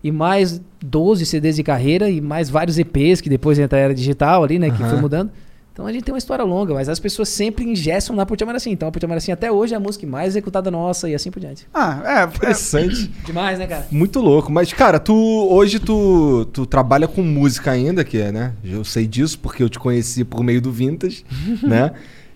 e 0.03 0.11
mais 0.11 0.61
12 0.83 1.25
CDs 1.25 1.55
de 1.55 1.63
carreira 1.63 2.09
e 2.09 2.19
mais 2.21 2.49
vários 2.49 2.79
EPs 2.79 3.21
que 3.21 3.29
depois 3.29 3.59
entra 3.59 3.77
a 3.77 3.81
era 3.81 3.93
digital 3.93 4.43
ali, 4.43 4.57
né? 4.57 4.71
Que 4.71 4.77
foi 4.77 4.99
mudando. 4.99 5.31
Então 5.79 5.87
a 5.87 5.93
gente 5.93 6.03
tem 6.03 6.13
uma 6.13 6.17
história 6.17 6.43
longa, 6.43 6.73
mas 6.73 6.89
as 6.89 6.99
pessoas 6.99 7.29
sempre 7.29 7.63
ingessam 7.63 8.13
lá 8.13 8.25
por 8.25 8.35
Te 8.35 8.43
Amar 8.43 8.53
Assim. 8.53 8.71
Então 8.71 8.91
a 8.93 9.05
Amar 9.05 9.15
Assim 9.17 9.31
até 9.31 9.49
hoje 9.49 9.73
é 9.73 9.77
a 9.77 9.79
música 9.79 10.05
mais 10.05 10.33
executada 10.33 10.69
nossa 10.69 11.09
e 11.09 11.15
assim 11.15 11.31
por 11.31 11.39
diante. 11.39 11.65
Ah, 11.73 12.01
é. 12.03 12.23
é 12.23 12.25
Interessante. 12.25 13.09
Demais, 13.25 13.57
né, 13.57 13.65
cara? 13.65 13.87
Muito 13.89 14.19
louco. 14.19 14.51
Mas, 14.51 14.73
cara, 14.73 14.99
tu 14.99 15.15
hoje 15.15 15.79
tu, 15.79 16.43
tu 16.51 16.65
trabalha 16.65 17.07
com 17.07 17.21
música 17.21 17.71
ainda, 17.71 18.03
que 18.03 18.17
é, 18.17 18.29
né? 18.29 18.51
Eu 18.61 18.83
sei 18.83 19.07
disso 19.07 19.39
porque 19.39 19.63
eu 19.63 19.69
te 19.69 19.79
conheci 19.79 20.25
por 20.25 20.43
meio 20.43 20.61
do 20.61 20.69
Vintage, 20.69 21.23
né? 21.63 21.93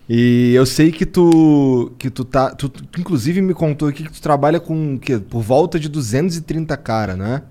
E 0.08 0.54
eu 0.54 0.64
sei 0.64 0.90
que 0.90 1.04
tu 1.04 1.92
que 1.98 2.08
tu 2.08 2.24
tá, 2.24 2.48
tu, 2.48 2.70
tu 2.70 2.98
inclusive 2.98 3.42
me 3.42 3.52
contou 3.52 3.88
aqui 3.88 4.04
que 4.04 4.12
tu 4.12 4.22
trabalha 4.22 4.58
com 4.58 4.94
o 4.94 4.98
quê? 4.98 5.18
Por 5.18 5.42
volta 5.42 5.78
de 5.78 5.90
230 5.90 6.74
cara, 6.78 7.14
né? 7.14 7.42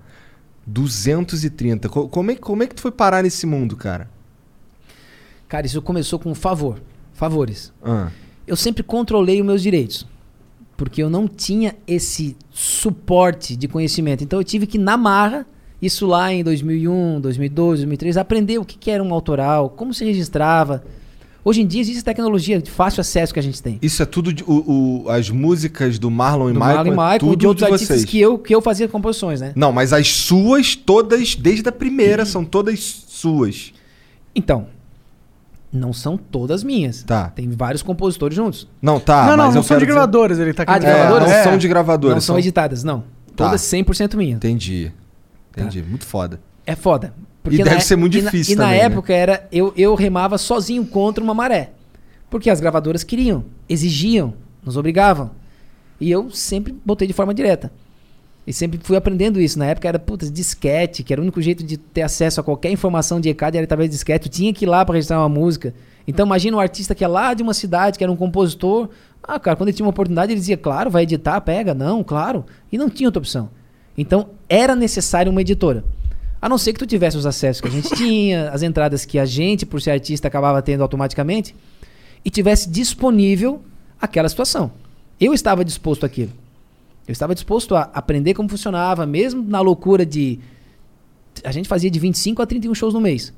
230. 0.66 1.88
Co- 1.88 2.08
Como 2.08 2.32
é, 2.32 2.34
como 2.34 2.64
é 2.64 2.66
que 2.66 2.74
tu 2.74 2.82
foi 2.82 2.90
parar 2.90 3.22
nesse 3.22 3.46
mundo, 3.46 3.76
cara? 3.76 4.12
Cara, 5.48 5.66
isso 5.66 5.80
começou 5.82 6.18
com 6.18 6.34
favor. 6.34 6.80
Favores. 7.12 7.72
Ah, 7.82 8.08
eu 8.46 8.56
sempre 8.56 8.82
controlei 8.82 9.40
os 9.40 9.46
meus 9.46 9.62
direitos. 9.62 10.06
Porque 10.76 11.00
eu 11.02 11.08
não 11.08 11.28
tinha 11.28 11.74
esse 11.86 12.36
suporte 12.50 13.54
de 13.54 13.68
conhecimento. 13.68 14.24
Então 14.24 14.40
eu 14.40 14.44
tive 14.44 14.66
que, 14.66 14.76
na 14.76 14.96
marra, 14.96 15.46
isso 15.80 16.04
lá 16.06 16.32
em 16.32 16.42
2001, 16.42 17.20
2002, 17.20 17.80
2003, 17.80 18.16
aprender 18.16 18.58
o 18.58 18.64
que, 18.64 18.76
que 18.76 18.90
era 18.90 19.02
um 19.02 19.14
autoral, 19.14 19.70
como 19.70 19.94
se 19.94 20.04
registrava. 20.04 20.82
Hoje 21.44 21.60
em 21.60 21.66
dia 21.66 21.80
existe 21.82 22.02
tecnologia 22.02 22.60
de 22.60 22.70
fácil 22.70 23.02
acesso 23.02 23.32
que 23.32 23.38
a 23.38 23.42
gente 23.42 23.62
tem. 23.62 23.78
Isso 23.82 24.02
é 24.02 24.06
tudo 24.06 24.32
de, 24.32 24.42
o, 24.44 25.02
o- 25.04 25.08
as 25.10 25.28
músicas 25.30 25.98
do 25.98 26.10
Marlon 26.10 26.50
e 26.50 26.52
Do 26.54 26.58
Michael, 26.58 26.76
Marlon 26.76 26.86
e 26.86 26.88
é 26.88 26.96
Michael, 26.96 27.18
tudo 27.20 27.36
de 27.36 27.46
outros 27.46 27.70
artistas 27.70 27.98
vocês. 27.98 28.10
que 28.10 28.18
eu, 28.20 28.38
que 28.38 28.54
eu 28.54 28.60
fazia 28.62 28.88
composições, 28.88 29.40
né? 29.42 29.52
Não, 29.54 29.70
mas 29.70 29.92
as 29.92 30.08
suas 30.08 30.74
todas, 30.74 31.34
desde 31.36 31.68
a 31.68 31.72
primeira, 31.72 32.24
são 32.24 32.44
todas 32.44 32.80
suas. 33.06 33.72
Então, 34.34 34.66
não 35.76 35.92
são 35.92 36.16
todas 36.16 36.62
minhas. 36.64 37.02
Tá. 37.02 37.28
Tem 37.30 37.50
vários 37.50 37.82
compositores 37.82 38.34
juntos. 38.36 38.68
Não, 38.80 38.98
tá, 39.00 39.26
não, 39.26 39.36
não, 39.36 39.44
mas 39.46 39.54
não 39.54 39.60
eu 39.60 39.64
são 39.64 39.76
de 39.76 39.84
dizer- 39.84 39.92
gravadoras, 39.94 40.38
ele 40.38 40.54
tá 40.54 40.64
Ah, 40.66 40.78
de 40.78 40.86
gravadoras? 40.86 41.28
não 41.28 41.34
É. 41.36 41.42
são 41.44 41.58
de 41.58 41.68
gravadoras. 41.68 42.14
não 42.14 42.20
são 42.20 42.38
editadas, 42.38 42.84
não. 42.84 43.00
Tá. 43.00 43.46
Todas 43.46 43.60
100% 43.62 44.16
minhas. 44.16 44.36
Entendi. 44.36 44.92
Entendi. 45.50 45.82
Muito 45.82 46.06
foda. 46.06 46.40
É 46.66 46.74
foda. 46.74 47.12
E 47.50 47.62
deve 47.62 47.80
ser 47.82 47.96
muito 47.96 48.16
e 48.16 48.22
na- 48.22 48.30
difícil 48.30 48.54
E 48.54 48.56
na 48.56 48.64
também, 48.64 48.78
né? 48.78 48.84
época 48.86 49.12
era 49.12 49.46
eu, 49.52 49.72
eu 49.76 49.94
remava 49.94 50.38
sozinho 50.38 50.86
contra 50.86 51.22
uma 51.22 51.34
maré. 51.34 51.72
Porque 52.30 52.48
as 52.48 52.58
gravadoras 52.60 53.04
queriam, 53.04 53.44
exigiam, 53.68 54.32
nos 54.64 54.76
obrigavam. 54.76 55.30
E 56.00 56.10
eu 56.10 56.30
sempre 56.30 56.74
botei 56.84 57.06
de 57.06 57.12
forma 57.12 57.34
direta. 57.34 57.70
E 58.46 58.52
sempre 58.52 58.78
fui 58.82 58.96
aprendendo 58.96 59.40
isso. 59.40 59.58
Na 59.58 59.66
época 59.66 59.88
era, 59.88 59.98
putz, 59.98 60.30
disquete, 60.30 61.02
que 61.02 61.12
era 61.12 61.20
o 61.20 61.24
único 61.24 61.40
jeito 61.40 61.64
de 61.64 61.76
ter 61.78 62.02
acesso 62.02 62.40
a 62.40 62.44
qualquer 62.44 62.70
informação 62.70 63.20
de 63.20 63.28
ECAD 63.30 63.56
era 63.56 63.64
através 63.64 63.88
de 63.88 63.94
disquete. 63.94 64.26
Eu 64.26 64.32
tinha 64.32 64.52
que 64.52 64.64
ir 64.64 64.68
lá 64.68 64.84
para 64.84 64.94
registrar 64.94 65.18
uma 65.18 65.28
música. 65.28 65.74
Então 66.06 66.26
imagina 66.26 66.56
um 66.56 66.60
artista 66.60 66.94
que 66.94 67.02
é 67.02 67.08
lá 67.08 67.32
de 67.32 67.42
uma 67.42 67.54
cidade, 67.54 67.96
que 67.96 68.04
era 68.04 68.12
um 68.12 68.16
compositor. 68.16 68.90
Ah, 69.22 69.40
cara, 69.40 69.56
quando 69.56 69.68
ele 69.68 69.76
tinha 69.76 69.86
uma 69.86 69.90
oportunidade, 69.90 70.32
ele 70.32 70.40
dizia, 70.40 70.58
claro, 70.58 70.90
vai 70.90 71.04
editar, 71.04 71.40
pega. 71.40 71.72
Não, 71.72 72.04
claro. 72.04 72.44
E 72.70 72.76
não 72.76 72.90
tinha 72.90 73.08
outra 73.08 73.20
opção. 73.20 73.48
Então 73.96 74.28
era 74.48 74.76
necessário 74.76 75.32
uma 75.32 75.40
editora. 75.40 75.82
A 76.42 76.48
não 76.48 76.58
ser 76.58 76.74
que 76.74 76.78
tu 76.78 76.86
tivesse 76.86 77.16
os 77.16 77.24
acessos 77.24 77.62
que 77.62 77.68
a 77.68 77.70
gente 77.70 77.88
tinha, 77.96 78.50
as 78.50 78.62
entradas 78.62 79.06
que 79.06 79.18
a 79.18 79.24
gente, 79.24 79.64
por 79.64 79.80
ser 79.80 79.92
artista, 79.92 80.28
acabava 80.28 80.60
tendo 80.60 80.82
automaticamente, 80.82 81.54
e 82.22 82.28
tivesse 82.28 82.68
disponível 82.68 83.62
aquela 83.98 84.28
situação. 84.28 84.70
Eu 85.18 85.32
estava 85.32 85.64
disposto 85.64 86.04
àquilo. 86.04 86.43
Eu 87.06 87.12
estava 87.12 87.34
disposto 87.34 87.74
a 87.76 87.82
aprender 87.92 88.32
como 88.34 88.48
funcionava, 88.48 89.04
mesmo 89.06 89.42
na 89.42 89.60
loucura 89.60 90.06
de. 90.06 90.38
A 91.44 91.52
gente 91.52 91.68
fazia 91.68 91.90
de 91.90 91.98
25 91.98 92.40
a 92.40 92.46
31 92.46 92.74
shows 92.74 92.94
no 92.94 93.00
mês. 93.00 93.32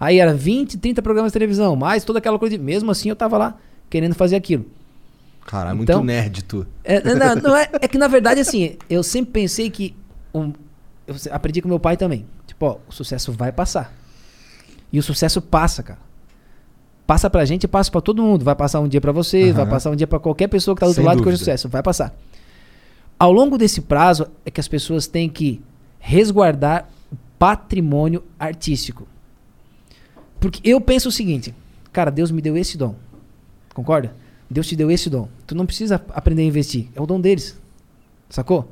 Aí 0.00 0.18
era 0.18 0.34
20, 0.34 0.78
30 0.78 1.00
programas 1.02 1.30
de 1.30 1.34
televisão, 1.34 1.76
mais 1.76 2.02
toda 2.04 2.18
aquela 2.18 2.38
coisa. 2.38 2.56
De... 2.58 2.62
Mesmo 2.62 2.90
assim, 2.90 3.08
eu 3.08 3.12
estava 3.12 3.38
lá 3.38 3.56
querendo 3.88 4.14
fazer 4.14 4.34
aquilo. 4.36 4.66
Caralho, 5.46 5.80
Então- 5.82 5.98
muito 5.98 6.06
nerd 6.06 6.42
tu. 6.44 6.66
É, 6.82 7.00
não, 7.14 7.36
não 7.36 7.56
é, 7.56 7.68
é 7.80 7.86
que 7.88 7.98
na 7.98 8.08
verdade, 8.08 8.40
assim, 8.40 8.76
eu 8.90 9.02
sempre 9.02 9.32
pensei 9.32 9.70
que. 9.70 9.94
um- 10.34 10.52
eu 11.06 11.14
aprendi 11.30 11.60
com 11.60 11.68
meu 11.68 11.78
pai 11.80 11.96
também. 11.96 12.24
Tipo, 12.46 12.66
ó, 12.66 12.76
o 12.88 12.92
sucesso 12.92 13.32
vai 13.32 13.52
passar. 13.52 13.92
E 14.92 14.98
o 14.98 15.02
sucesso 15.02 15.40
passa, 15.40 15.82
cara. 15.82 15.98
Passa 17.06 17.28
pra 17.28 17.44
gente 17.44 17.64
e 17.64 17.68
passa 17.68 17.90
pra 17.90 18.00
todo 18.00 18.22
mundo. 18.22 18.44
Vai 18.44 18.54
passar 18.54 18.80
um 18.80 18.88
dia 18.88 19.00
pra 19.00 19.10
você, 19.12 19.44
Aham. 19.44 19.52
vai 19.54 19.66
passar 19.66 19.90
um 19.90 19.96
dia 19.96 20.06
pra 20.06 20.18
qualquer 20.18 20.48
pessoa 20.48 20.74
que 20.74 20.80
tá 20.80 20.86
do 20.86 20.90
outro 20.90 21.02
lado 21.04 21.16
que 21.22 21.28
hoje 21.28 21.34
é 21.34 21.38
dúvida. 21.38 21.38
sucesso. 21.38 21.68
Vai 21.68 21.82
passar. 21.82 22.14
Ao 23.22 23.30
longo 23.30 23.56
desse 23.56 23.80
prazo 23.80 24.26
é 24.44 24.50
que 24.50 24.58
as 24.58 24.66
pessoas 24.66 25.06
têm 25.06 25.28
que 25.28 25.62
resguardar 26.00 26.90
o 27.12 27.16
patrimônio 27.38 28.24
artístico. 28.36 29.06
Porque 30.40 30.60
eu 30.68 30.80
penso 30.80 31.08
o 31.08 31.12
seguinte, 31.12 31.54
cara, 31.92 32.10
Deus 32.10 32.32
me 32.32 32.42
deu 32.42 32.56
esse 32.56 32.76
dom. 32.76 32.96
Concorda? 33.72 34.12
Deus 34.50 34.66
te 34.66 34.74
deu 34.74 34.90
esse 34.90 35.08
dom. 35.08 35.28
Tu 35.46 35.54
não 35.54 35.64
precisa 35.64 36.04
aprender 36.08 36.42
a 36.42 36.46
investir. 36.46 36.88
É 36.96 37.00
o 37.00 37.06
dom 37.06 37.20
deles. 37.20 37.56
Sacou? 38.28 38.68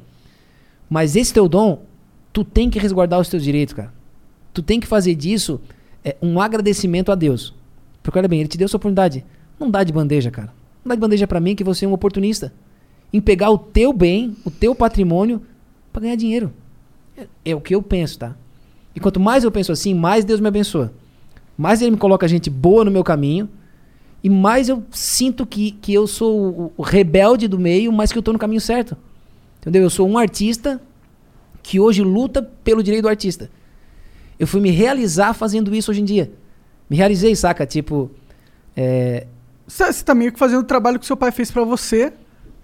Mas 0.89 1.15
esse 1.15 1.33
teu 1.33 1.49
dom, 1.49 1.85
tu 2.33 2.43
tem 2.43 2.69
que 2.69 2.81
resguardar 2.81 3.21
os 3.21 3.29
teus 3.29 3.45
direitos, 3.45 3.73
cara. 3.73 3.95
Tu 4.53 4.65
tem 4.65 4.81
que 4.81 4.87
fazer 4.89 5.15
disso 5.15 5.61
é, 6.05 6.17
um 6.21 6.41
agradecimento 6.41 7.13
a 7.13 7.15
Deus. 7.15 7.55
Porque 8.03 8.19
olha 8.19 8.27
bem, 8.27 8.41
ele 8.41 8.49
te 8.49 8.59
deu 8.59 8.65
essa 8.65 8.77
oportunidade. 8.77 9.25
Não 9.61 9.71
dá 9.71 9.85
de 9.85 9.93
bandeja, 9.93 10.29
cara. 10.29 10.53
Não 10.85 10.89
dá 10.89 10.97
de 10.97 11.01
bandeja 11.01 11.29
pra 11.29 11.39
mim 11.39 11.55
que 11.55 11.63
você 11.63 11.85
é 11.85 11.89
um 11.89 11.93
oportunista. 11.93 12.53
Em 13.13 13.21
pegar 13.21 13.51
o 13.51 13.59
teu 13.59 13.93
bem, 13.93 14.37
o 14.45 14.51
teu 14.51 14.75
patrimônio, 14.75 15.43
pra 15.93 16.03
ganhar 16.03 16.17
dinheiro. 16.17 16.53
É, 17.17 17.27
é 17.47 17.55
o 17.55 17.61
que 17.61 17.75
eu 17.75 17.83
penso, 17.83 18.19
tá? 18.19 18.37
E 18.95 19.01
quanto 19.01 19.21
mais 19.21 19.45
eu 19.45 19.51
penso 19.51 19.73
assim, 19.73 19.95
mais 19.95 20.25
Deus 20.25 20.41
me 20.41 20.49
abençoa. 20.49 20.93
Mais 21.57 21.83
Ele 21.83 21.93
me 21.93 21.97
coloca 21.97 22.27
gente 22.27 22.49
boa 22.49 22.85
no 22.85 22.91
meu 22.91 23.05
caminho. 23.05 23.49
E 24.23 24.29
mais 24.29 24.69
eu 24.69 24.83
sinto 24.91 25.47
que, 25.47 25.73
que 25.73 25.95
eu 25.95 26.07
sou 26.07 26.73
o, 26.77 26.83
rebelde 26.83 27.49
do 27.49 27.59
meio, 27.59 27.93
mas 27.93 28.13
que 28.13 28.19
eu 28.19 28.23
tô 28.23 28.33
no 28.33 28.39
caminho 28.39 28.61
certo. 28.61 28.97
Entendeu? 29.61 29.83
Eu 29.83 29.91
sou 29.91 30.09
um 30.09 30.19
artista 30.19 30.81
que 31.63 31.81
hoje 31.81 32.03
luta 32.03 32.43
pelo 32.65 32.83
direito 32.83 33.03
do 33.03 33.09
artista. 33.09 33.51
Eu 34.39 34.47
fui 34.47 34.61
me 34.61 34.71
realizar 34.71 35.35
fazendo 35.35 35.75
isso 35.75 35.91
hoje 35.91 36.01
em 36.01 36.05
dia. 36.05 36.33
Me 36.89 36.97
realizei, 36.97 37.35
saca? 37.35 37.67
Tipo. 37.67 38.11
É, 38.77 39.27
Você 39.67 40.03
tá 40.03 40.15
meio 40.15 40.33
que 40.33 40.39
fazendo 40.39 40.61
o 40.61 40.65
trabalho 40.65 40.99
que 40.99 41.07
seu 41.07 41.17
pai 41.17 41.31
fez 41.31 41.51
pra 41.51 41.65
você. 41.65 42.13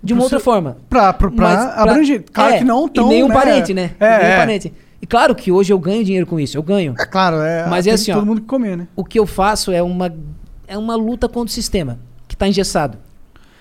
De 0.02 0.12
uma 0.12 0.22
outra 0.22 0.40
forma. 0.40 0.78
Pra, 0.88 1.12
pra, 1.12 1.30
pra 1.30 1.74
abranger. 1.74 2.24
Claro 2.32 2.54
é, 2.54 2.58
que 2.58 2.64
não 2.64 2.88
tão, 2.88 3.06
E 3.06 3.08
nenhum 3.08 3.28
né? 3.28 3.34
parente, 3.34 3.74
né? 3.74 3.90
É, 3.98 4.18
nenhum 4.18 4.32
é. 4.32 4.36
parente. 4.36 4.72
E 5.00 5.06
claro 5.06 5.34
que 5.34 5.52
hoje 5.52 5.72
eu 5.72 5.78
ganho 5.78 6.04
dinheiro 6.04 6.26
com 6.26 6.38
isso. 6.40 6.56
Eu 6.56 6.62
ganho. 6.62 6.94
É 6.98 7.04
claro, 7.04 7.36
é. 7.36 7.66
Mas 7.68 7.86
é 7.86 7.92
assim, 7.92 8.12
todo 8.12 8.22
ó. 8.22 8.26
mundo 8.26 8.40
que 8.40 8.46
comer, 8.46 8.76
né? 8.76 8.88
O 8.96 9.04
que 9.04 9.18
eu 9.18 9.26
faço 9.26 9.70
é 9.72 9.82
uma, 9.82 10.14
é 10.66 10.78
uma 10.78 10.96
luta 10.96 11.28
contra 11.28 11.50
o 11.50 11.52
sistema, 11.52 11.98
que 12.26 12.36
tá 12.36 12.48
engessado. 12.48 12.98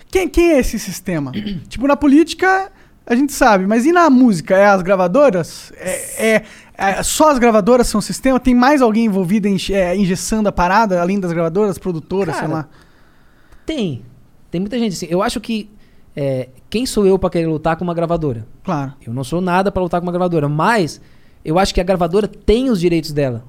Quem, 0.10 0.30
quem 0.30 0.52
é 0.52 0.60
esse 0.60 0.80
sistema? 0.80 1.32
tipo, 1.68 1.88
na 1.88 1.98
política, 1.98 2.72
a 3.06 3.16
gente 3.16 3.34
sabe, 3.34 3.68
mas 3.68 3.86
e 3.86 3.92
na 3.92 4.10
música? 4.10 4.56
É 4.56 4.66
as 4.66 4.82
gravadoras? 4.82 5.72
É, 5.78 6.36
é- 6.36 6.44
é- 6.78 7.04
só 7.04 7.32
as 7.32 7.40
gravadoras 7.40 7.88
são 7.88 8.00
o 8.00 8.02
sistema? 8.02 8.40
Tem 8.40 8.56
mais 8.56 8.82
alguém 8.82 9.06
envolvido 9.06 9.48
em 9.48 9.58
é, 9.72 9.96
engessando 9.96 10.48
a 10.50 10.52
parada, 10.52 11.02
além 11.02 11.20
das 11.20 11.32
gravadoras, 11.32 11.78
produtoras, 11.78 12.36
sei 12.36 12.48
Cara, 12.48 12.54
lá? 12.54 12.70
Tem. 13.66 14.04
Tem 14.50 14.62
muita 14.62 14.80
gente 14.80 14.94
assim. 14.94 15.08
Eu 15.10 15.22
acho 15.22 15.40
que. 15.42 15.70
É, 16.16 16.50
quem 16.70 16.86
sou 16.86 17.06
eu 17.06 17.20
pra 17.20 17.30
querer 17.30 17.48
lutar 17.48 17.76
com 17.76 17.84
uma 17.84 17.94
gravadora? 17.94 18.48
Claro. 18.64 18.94
Eu 19.06 19.14
não 19.14 19.24
sou 19.24 19.42
nada 19.42 19.72
pra 19.72 19.84
lutar 19.84 20.00
com 20.00 20.08
uma 20.08 20.12
gravadora, 20.12 20.48
mas 20.48 21.02
eu 21.44 21.60
acho 21.60 21.74
que 21.74 21.82
a 21.82 21.84
gravadora 21.84 22.28
tem 22.28 22.70
os 22.70 22.80
direitos 22.80 23.12
dela. 23.12 23.44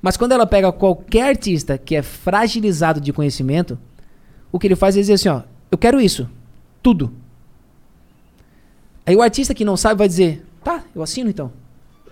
Mas 0.00 0.16
quando 0.16 0.32
ela 0.32 0.46
pega 0.46 0.72
qualquer 0.72 1.28
artista 1.28 1.76
que 1.78 1.94
é 1.94 2.02
fragilizado 2.02 3.00
de 3.00 3.12
conhecimento, 3.12 3.78
o 4.50 4.58
que 4.58 4.66
ele 4.66 4.74
faz 4.74 4.96
é 4.96 5.00
dizer 5.00 5.12
assim, 5.12 5.28
ó, 5.28 5.42
eu 5.70 5.78
quero 5.78 6.00
isso, 6.00 6.28
tudo. 6.82 7.12
Aí 9.06 9.14
o 9.14 9.22
artista 9.22 9.54
que 9.54 9.64
não 9.64 9.76
sabe 9.76 9.98
vai 9.98 10.08
dizer, 10.08 10.44
tá, 10.64 10.82
eu 10.94 11.02
assino 11.02 11.30
então. 11.30 11.52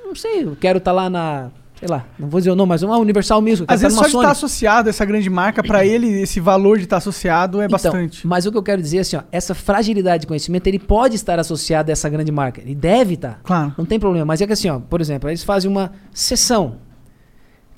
Não 0.04 0.14
sei, 0.14 0.44
eu 0.44 0.56
quero 0.56 0.78
estar 0.78 0.92
lá 0.92 1.08
na, 1.08 1.50
sei 1.80 1.88
lá, 1.88 2.04
não 2.18 2.28
vou 2.28 2.38
dizer 2.38 2.50
o 2.50 2.54
nome, 2.54 2.68
mas 2.68 2.82
uma 2.82 2.98
Universal 2.98 3.40
quero 3.40 3.64
Às 3.66 3.80
tá 3.80 3.86
vezes 3.88 3.98
só 3.98 4.04
de 4.04 4.10
Sony. 4.10 4.22
estar 4.22 4.32
associado 4.32 4.88
a 4.88 4.90
essa 4.90 5.04
grande 5.04 5.30
marca, 5.30 5.62
pra 5.62 5.84
ele, 5.84 6.06
esse 6.20 6.38
valor 6.38 6.76
de 6.76 6.84
estar 6.84 6.98
associado 6.98 7.58
é 7.60 7.64
Então, 7.64 7.72
bastante. 7.72 8.26
Mas 8.26 8.44
o 8.44 8.52
que 8.52 8.58
eu 8.58 8.62
quero 8.62 8.82
dizer 8.82 8.98
é 8.98 9.00
assim, 9.00 9.16
ó, 9.16 9.22
essa 9.32 9.54
fragilidade 9.54 10.20
de 10.20 10.26
conhecimento, 10.26 10.66
ele 10.66 10.78
pode 10.78 11.16
estar 11.16 11.38
associado 11.38 11.90
a 11.90 11.92
essa 11.92 12.06
grande 12.08 12.30
marca. 12.30 12.60
Ele 12.60 12.74
deve 12.74 13.14
estar. 13.14 13.40
Claro. 13.42 13.74
Não 13.78 13.86
tem 13.86 13.98
problema. 13.98 14.26
Mas 14.26 14.42
é 14.42 14.46
que 14.46 14.52
assim, 14.52 14.68
ó, 14.68 14.78
por 14.78 15.00
exemplo, 15.00 15.28
eles 15.30 15.42
fazem 15.42 15.70
uma 15.70 15.90
sessão. 16.12 16.76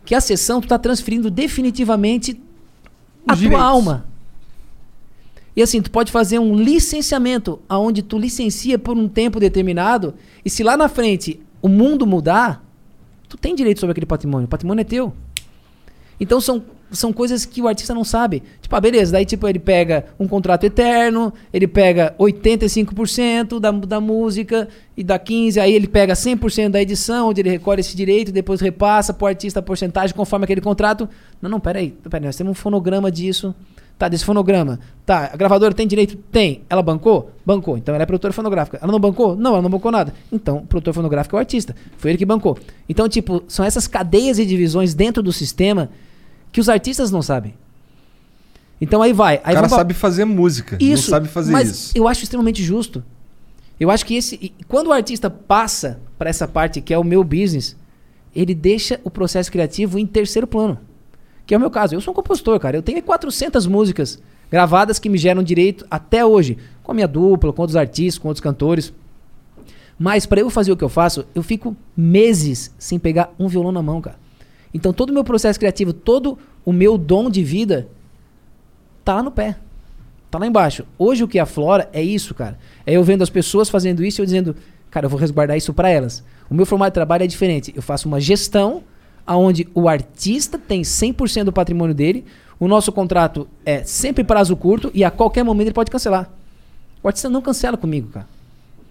Que 0.04 0.16
a 0.16 0.20
sessão 0.20 0.60
tu 0.60 0.66
tá 0.66 0.78
transferindo 0.78 1.30
definitivamente 1.30 2.40
a 3.24 3.34
tua 3.34 3.36
direitos. 3.36 3.64
alma. 3.64 4.04
E 5.54 5.62
assim, 5.62 5.80
tu 5.80 5.90
pode 5.92 6.10
fazer 6.10 6.40
um 6.40 6.56
licenciamento 6.56 7.60
aonde 7.68 8.02
tu 8.02 8.18
licencia 8.18 8.78
por 8.78 8.96
um 8.96 9.06
tempo 9.06 9.38
determinado 9.38 10.14
e 10.44 10.50
se 10.50 10.64
lá 10.64 10.76
na 10.76 10.88
frente 10.88 11.40
o 11.60 11.68
mundo 11.68 12.04
mudar, 12.06 12.64
tu 13.32 13.38
tem 13.38 13.54
direito 13.54 13.80
sobre 13.80 13.92
aquele 13.92 14.04
patrimônio. 14.04 14.44
O 14.44 14.48
patrimônio 14.48 14.82
é 14.82 14.84
teu. 14.84 15.10
Então 16.20 16.38
são, 16.38 16.62
são 16.90 17.10
coisas 17.14 17.46
que 17.46 17.62
o 17.62 17.66
artista 17.66 17.94
não 17.94 18.04
sabe. 18.04 18.42
Tipo, 18.60 18.76
ah, 18.76 18.80
beleza, 18.80 19.12
daí 19.12 19.24
tipo 19.24 19.48
ele 19.48 19.58
pega 19.58 20.04
um 20.20 20.28
contrato 20.28 20.64
eterno, 20.64 21.32
ele 21.50 21.66
pega 21.66 22.14
85% 22.18 23.58
da, 23.58 23.70
da 23.70 24.00
música 24.00 24.68
e 24.94 25.02
dá 25.02 25.18
15%, 25.18 25.62
aí 25.62 25.72
ele 25.72 25.88
pega 25.88 26.12
100% 26.12 26.68
da 26.68 26.82
edição, 26.82 27.30
onde 27.30 27.40
ele 27.40 27.48
recolhe 27.48 27.80
esse 27.80 27.96
direito 27.96 28.30
depois 28.30 28.60
repassa 28.60 29.14
pro 29.14 29.26
artista 29.26 29.60
a 29.60 29.62
porcentagem 29.62 30.14
conforme 30.14 30.44
aquele 30.44 30.60
contrato. 30.60 31.08
Não, 31.40 31.48
não, 31.48 31.58
peraí, 31.58 31.94
peraí, 32.08 32.26
nós 32.26 32.36
temos 32.36 32.50
um 32.50 32.54
fonograma 32.54 33.10
disso. 33.10 33.54
Tá, 34.02 34.08
desse 34.08 34.24
fonograma. 34.24 34.80
Tá, 35.06 35.30
a 35.32 35.36
gravadora 35.36 35.72
tem 35.72 35.86
direito? 35.86 36.16
Tem. 36.16 36.62
Ela 36.68 36.82
bancou? 36.82 37.30
Bancou. 37.46 37.78
Então 37.78 37.94
ela 37.94 38.02
é 38.02 38.04
produtora 38.04 38.32
fonográfica. 38.32 38.76
Ela 38.82 38.90
não 38.90 38.98
bancou? 38.98 39.36
Não, 39.36 39.52
ela 39.52 39.62
não 39.62 39.70
bancou 39.70 39.92
nada. 39.92 40.12
Então, 40.32 40.56
o 40.56 40.66
produtor 40.66 40.92
fonográfico 40.92 41.36
é 41.36 41.38
o 41.38 41.38
artista. 41.38 41.76
Foi 41.98 42.10
ele 42.10 42.18
que 42.18 42.26
bancou. 42.26 42.58
Então, 42.88 43.08
tipo, 43.08 43.44
são 43.46 43.64
essas 43.64 43.86
cadeias 43.86 44.40
e 44.40 44.44
divisões 44.44 44.92
dentro 44.92 45.22
do 45.22 45.32
sistema 45.32 45.88
que 46.50 46.60
os 46.60 46.68
artistas 46.68 47.12
não 47.12 47.22
sabem. 47.22 47.54
Então 48.80 49.02
aí 49.02 49.12
vai. 49.12 49.34
Aí 49.34 49.52
o 49.52 49.54
cara 49.54 49.68
vamos 49.68 49.76
sabe 49.76 49.94
fazer 49.94 50.24
música, 50.24 50.76
isso, 50.80 51.08
não 51.08 51.18
sabe 51.18 51.28
fazer 51.28 51.52
mas 51.52 51.68
isso. 51.68 51.92
eu 51.94 52.08
acho 52.08 52.24
extremamente 52.24 52.60
justo. 52.60 53.04
Eu 53.78 53.88
acho 53.88 54.04
que 54.04 54.16
esse. 54.16 54.52
Quando 54.66 54.88
o 54.88 54.92
artista 54.92 55.30
passa 55.30 56.00
para 56.18 56.28
essa 56.28 56.48
parte 56.48 56.80
que 56.80 56.92
é 56.92 56.98
o 56.98 57.04
meu 57.04 57.22
business, 57.22 57.76
ele 58.34 58.52
deixa 58.52 58.98
o 59.04 59.10
processo 59.12 59.52
criativo 59.52 59.96
em 59.96 60.06
terceiro 60.08 60.48
plano. 60.48 60.76
Que 61.52 61.54
é 61.54 61.58
o 61.58 61.60
meu 61.60 61.70
caso. 61.70 61.94
Eu 61.94 62.00
sou 62.00 62.12
um 62.12 62.14
compositor, 62.14 62.58
cara. 62.58 62.78
Eu 62.78 62.82
tenho 62.82 63.02
400 63.02 63.66
músicas 63.66 64.18
gravadas 64.50 64.98
que 64.98 65.06
me 65.10 65.18
geram 65.18 65.42
direito 65.42 65.86
até 65.90 66.24
hoje. 66.24 66.56
Com 66.82 66.92
a 66.92 66.94
minha 66.94 67.06
dupla, 67.06 67.52
com 67.52 67.60
outros 67.60 67.76
artistas, 67.76 68.18
com 68.18 68.28
outros 68.28 68.42
cantores. 68.42 68.90
Mas 69.98 70.24
para 70.24 70.40
eu 70.40 70.48
fazer 70.48 70.72
o 70.72 70.76
que 70.78 70.82
eu 70.82 70.88
faço, 70.88 71.26
eu 71.34 71.42
fico 71.42 71.76
meses 71.94 72.74
sem 72.78 72.98
pegar 72.98 73.34
um 73.38 73.48
violão 73.48 73.70
na 73.70 73.82
mão, 73.82 74.00
cara. 74.00 74.16
Então 74.72 74.94
todo 74.94 75.10
o 75.10 75.12
meu 75.12 75.24
processo 75.24 75.58
criativo, 75.58 75.92
todo 75.92 76.38
o 76.64 76.72
meu 76.72 76.96
dom 76.96 77.28
de 77.28 77.44
vida 77.44 77.86
tá 79.04 79.16
lá 79.16 79.22
no 79.22 79.30
pé. 79.30 79.58
Tá 80.30 80.38
lá 80.38 80.46
embaixo. 80.46 80.86
Hoje 80.98 81.22
o 81.22 81.28
que 81.28 81.38
aflora 81.38 81.86
é 81.92 82.02
isso, 82.02 82.34
cara. 82.34 82.58
É 82.86 82.94
eu 82.94 83.04
vendo 83.04 83.20
as 83.20 83.28
pessoas 83.28 83.68
fazendo 83.68 84.02
isso 84.02 84.18
e 84.18 84.22
eu 84.22 84.24
dizendo, 84.24 84.56
cara, 84.90 85.04
eu 85.04 85.10
vou 85.10 85.20
resguardar 85.20 85.54
isso 85.54 85.74
para 85.74 85.90
elas. 85.90 86.24
O 86.48 86.54
meu 86.54 86.64
formato 86.64 86.92
de 86.92 86.94
trabalho 86.94 87.24
é 87.24 87.26
diferente. 87.26 87.74
Eu 87.76 87.82
faço 87.82 88.08
uma 88.08 88.18
gestão 88.18 88.84
aonde 89.26 89.68
o 89.74 89.88
artista 89.88 90.58
tem 90.58 90.82
100% 90.82 91.44
do 91.44 91.52
patrimônio 91.52 91.94
dele. 91.94 92.24
O 92.58 92.68
nosso 92.68 92.92
contrato 92.92 93.48
é 93.64 93.82
sempre 93.85 94.22
prazo 94.22 94.56
curto 94.56 94.90
e 94.94 95.02
a 95.04 95.11
qualquer 95.11 95.44
momento 95.44 95.68
ele 95.68 95.74
pode 95.74 95.90
cancelar. 95.90 96.30
O 97.02 97.08
artista 97.08 97.28
não 97.28 97.42
cancela 97.42 97.76
comigo, 97.76 98.08
cara. 98.08 98.26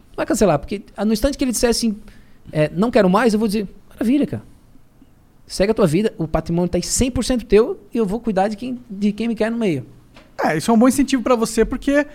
Não 0.10 0.18
vai 0.18 0.26
cancelar, 0.26 0.60
porque 0.60 0.82
no 1.06 1.14
instante 1.14 1.38
que 1.38 1.44
ele 1.44 1.52
disser 1.52 1.70
assim, 1.70 1.96
é, 2.52 2.70
não 2.74 2.92
quero 2.92 3.10
mais, 3.10 3.34
eu 3.34 3.40
vou 3.40 3.48
dizer, 3.48 3.68
maravilha, 3.90 4.28
cara. 4.28 4.44
Segue 5.48 5.72
a 5.72 5.76
tua 5.76 5.88
vida, 5.88 6.14
o 6.18 6.28
patrimônio 6.28 6.70
tá 6.70 6.78
em 6.78 6.82
100% 6.82 7.46
teu 7.46 7.80
e 7.94 7.98
eu 7.98 8.06
vou 8.06 8.20
cuidar 8.20 8.48
de 8.48 8.56
quem, 8.56 8.80
de 8.90 9.12
quem 9.12 9.28
me 9.28 9.36
quer 9.36 9.52
no 9.52 9.58
meio. 9.58 9.86
É, 10.44 10.58
isso 10.58 10.72
é 10.72 10.74
um 10.74 10.78
bom 10.78 10.88
incentivo 10.88 11.22
pra 11.22 11.36
você, 11.36 11.64
porque 11.64 12.06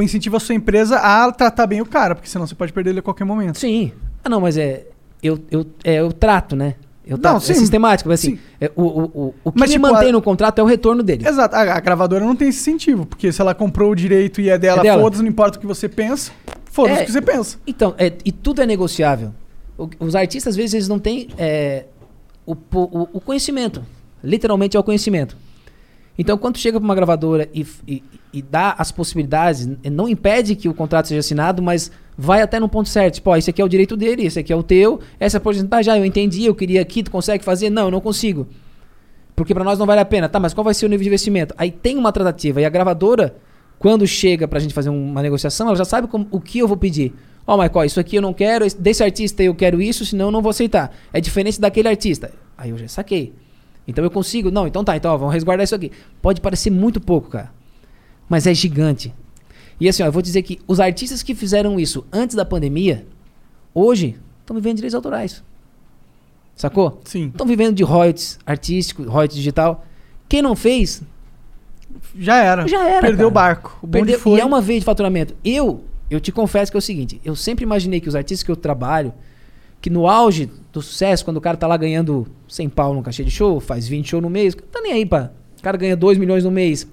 incentiva 0.00 0.36
a 0.36 0.40
sua 0.40 0.54
empresa 0.54 0.96
a 0.98 1.30
tratar 1.32 1.66
bem 1.66 1.80
o 1.80 1.86
cara, 1.86 2.14
porque 2.14 2.28
senão 2.28 2.46
você 2.46 2.54
pode 2.54 2.72
perder 2.72 2.90
ele 2.90 3.00
a 3.00 3.02
qualquer 3.02 3.24
momento. 3.24 3.58
Sim. 3.58 3.92
Ah, 4.24 4.28
não, 4.28 4.40
mas 4.40 4.56
é. 4.56 4.86
Eu, 5.22 5.38
eu, 5.50 5.66
é, 5.84 5.94
eu 5.94 6.12
trato, 6.12 6.56
né? 6.56 6.74
Eu 7.04 7.16
Não, 7.16 7.22
trato, 7.22 7.40
sim. 7.44 7.52
é 7.52 7.54
sistemático. 7.56 8.08
mas 8.08 8.20
Assim, 8.20 8.36
Sim. 8.36 8.40
é, 8.60 8.70
o, 8.76 8.82
o, 8.82 9.02
o, 9.04 9.34
o 9.44 9.52
que 9.52 9.58
Mas, 9.60 9.70
me 9.70 9.76
tipo, 9.76 9.88
mantém 9.90 10.10
a- 10.10 10.12
no 10.12 10.22
contrato 10.22 10.58
é 10.60 10.62
o 10.62 10.66
retorno 10.66 11.02
dele. 11.02 11.26
Exato, 11.26 11.56
a, 11.56 11.60
a 11.60 11.80
gravadora 11.80 12.24
não 12.24 12.36
tem 12.36 12.48
esse 12.48 12.60
incentivo, 12.60 13.04
porque 13.06 13.32
se 13.32 13.40
ela 13.40 13.54
comprou 13.54 13.90
o 13.90 13.94
direito 13.96 14.40
e 14.40 14.48
é 14.48 14.56
dela, 14.56 14.80
É 14.80 14.82
dela. 14.84 15.02
foda-se, 15.02 15.20
não 15.22 15.28
importa 15.28 15.58
o 15.58 15.60
que 15.60 15.66
você 15.66 15.88
pensa, 15.88 16.30
foda-se 16.66 17.00
É, 17.00 17.02
o 17.02 17.06
que 17.06 17.12
você 17.12 17.20
pensa. 17.22 17.58
Então, 17.66 17.94
é, 17.98 18.12
e 18.24 18.30
tudo 18.30 18.62
é 18.62 18.66
negociável. 18.66 19.32
Os 19.98 20.14
artistas, 20.14 20.52
às 20.52 20.56
vezes, 20.56 20.74
eles 20.74 20.88
não 20.88 20.98
têm 21.00 21.28
é, 21.36 21.86
o, 22.46 22.52
o 23.12 23.20
conhecimento. 23.20 23.82
Literalmente 24.22 24.76
é 24.76 24.80
o 24.80 24.84
conhecimento. 24.84 25.36
Então, 26.18 26.36
quando 26.36 26.58
chega 26.58 26.78
para 26.78 26.84
uma 26.84 26.94
gravadora 26.94 27.48
e, 27.54 27.66
e, 27.88 28.02
e 28.34 28.42
dá 28.42 28.74
as 28.78 28.92
possibilidades, 28.92 29.66
não 29.90 30.08
impede 30.08 30.54
que 30.54 30.68
o 30.68 30.74
contrato 30.74 31.08
seja 31.08 31.20
assinado, 31.20 31.62
mas 31.62 31.90
vai 32.16 32.42
até 32.42 32.60
num 32.60 32.68
ponto 32.68 32.88
certo. 32.88 33.14
Tipo, 33.14 33.30
ó, 33.30 33.36
esse 33.36 33.48
aqui 33.50 33.62
é 33.62 33.64
o 33.64 33.68
direito 33.68 33.96
dele, 33.96 34.26
esse 34.26 34.38
aqui 34.38 34.52
é 34.52 34.56
o 34.56 34.62
teu, 34.62 35.00
essa 35.18 35.40
porcentagem, 35.40 35.92
ah, 35.92 35.98
eu 35.98 36.04
entendi, 36.04 36.44
eu 36.44 36.54
queria 36.54 36.82
aqui, 36.82 37.02
tu 37.02 37.10
consegue 37.10 37.42
fazer? 37.42 37.70
Não, 37.70 37.84
eu 37.84 37.90
não 37.90 38.00
consigo. 38.00 38.46
Porque 39.34 39.54
para 39.54 39.64
nós 39.64 39.78
não 39.78 39.86
vale 39.86 40.00
a 40.00 40.04
pena. 40.04 40.28
Tá, 40.28 40.38
mas 40.38 40.52
qual 40.52 40.62
vai 40.64 40.74
ser 40.74 40.84
o 40.84 40.88
nível 40.88 41.02
de 41.02 41.08
investimento? 41.08 41.54
Aí 41.56 41.70
tem 41.70 41.96
uma 41.96 42.12
tratativa 42.12 42.60
e 42.60 42.64
a 42.66 42.68
gravadora, 42.68 43.34
quando 43.78 44.06
chega 44.06 44.46
pra 44.46 44.60
gente 44.60 44.74
fazer 44.74 44.90
um- 44.90 45.10
uma 45.10 45.22
negociação, 45.22 45.68
ela 45.68 45.76
já 45.76 45.84
sabe 45.86 46.06
como- 46.08 46.28
o 46.30 46.38
que 46.38 46.58
eu 46.58 46.68
vou 46.68 46.76
pedir. 46.76 47.14
Ó, 47.46 47.56
Michael, 47.60 47.86
isso 47.86 47.98
aqui 47.98 48.16
eu 48.16 48.22
não 48.22 48.34
quero, 48.34 48.64
esse- 48.66 48.78
desse 48.78 49.02
artista 49.02 49.42
eu 49.42 49.54
quero 49.54 49.80
isso, 49.80 50.04
senão 50.04 50.26
eu 50.26 50.30
não 50.30 50.42
vou 50.42 50.50
aceitar. 50.50 50.94
É 51.12 51.20
diferente 51.20 51.58
daquele 51.58 51.88
artista. 51.88 52.30
Aí 52.56 52.70
eu 52.70 52.78
já 52.78 52.86
saquei. 52.86 53.32
Então 53.86 54.04
eu 54.04 54.10
consigo. 54.10 54.50
Não, 54.50 54.66
então 54.66 54.84
tá, 54.84 54.96
então 54.96 55.12
ó, 55.12 55.16
vamos 55.16 55.34
resguardar 55.34 55.64
isso 55.64 55.74
aqui. 55.74 55.90
Pode 56.20 56.40
parecer 56.40 56.70
muito 56.70 57.00
pouco, 57.00 57.28
cara. 57.28 57.52
Mas 58.28 58.46
é 58.46 58.54
gigante. 58.54 59.12
E 59.80 59.88
assim, 59.88 60.02
ó, 60.02 60.06
eu 60.06 60.12
vou 60.12 60.22
dizer 60.22 60.42
que 60.42 60.60
os 60.66 60.78
artistas 60.78 61.22
que 61.22 61.34
fizeram 61.34 61.78
isso 61.80 62.06
antes 62.12 62.36
da 62.36 62.44
pandemia, 62.44 63.06
hoje, 63.74 64.16
estão 64.40 64.54
vivendo 64.54 64.74
de 64.74 64.76
direitos 64.76 64.94
autorais. 64.94 65.42
Sacou? 66.54 67.00
Sim. 67.04 67.28
Estão 67.28 67.46
vivendo 67.46 67.74
de 67.74 67.82
royalties 67.82 68.38
artístico, 68.46 69.02
royalties 69.04 69.36
digital. 69.36 69.84
Quem 70.28 70.40
não 70.42 70.54
fez, 70.54 71.02
Já 72.16 72.36
era. 72.36 72.68
já 72.68 72.88
era. 72.88 73.00
Perdeu 73.00 73.16
cara. 73.16 73.28
o 73.28 73.30
barco. 73.30 73.78
O 73.82 73.88
Perdeu, 73.88 74.18
foi. 74.18 74.38
E 74.38 74.40
é 74.40 74.44
uma 74.44 74.60
vez 74.60 74.80
de 74.80 74.84
faturamento. 74.84 75.34
Eu, 75.44 75.84
eu 76.10 76.20
te 76.20 76.30
confesso 76.30 76.70
que 76.70 76.76
é 76.76 76.80
o 76.80 76.82
seguinte: 76.82 77.20
eu 77.24 77.34
sempre 77.34 77.64
imaginei 77.64 78.00
que 78.00 78.08
os 78.08 78.14
artistas 78.14 78.44
que 78.44 78.50
eu 78.50 78.56
trabalho, 78.56 79.12
que 79.82 79.90
no 79.90 80.06
auge 80.06 80.48
do 80.72 80.80
sucesso, 80.80 81.24
quando 81.24 81.36
o 81.36 81.40
cara 81.40 81.56
tá 81.56 81.66
lá 81.66 81.76
ganhando 81.76 82.26
100 82.48 82.68
pau 82.70 82.94
no 82.94 83.02
cachê 83.02 83.24
de 83.24 83.30
show, 83.30 83.60
faz 83.60 83.86
20 83.88 84.08
shows 84.08 84.22
no 84.22 84.30
mês, 84.30 84.54
tá 84.54 84.80
nem 84.80 84.92
aí, 84.92 85.04
pá. 85.04 85.30
O 85.58 85.62
cara 85.62 85.76
ganha 85.76 85.96
2 85.96 86.16
milhões 86.16 86.44
no 86.44 86.50
mês, 86.50 86.88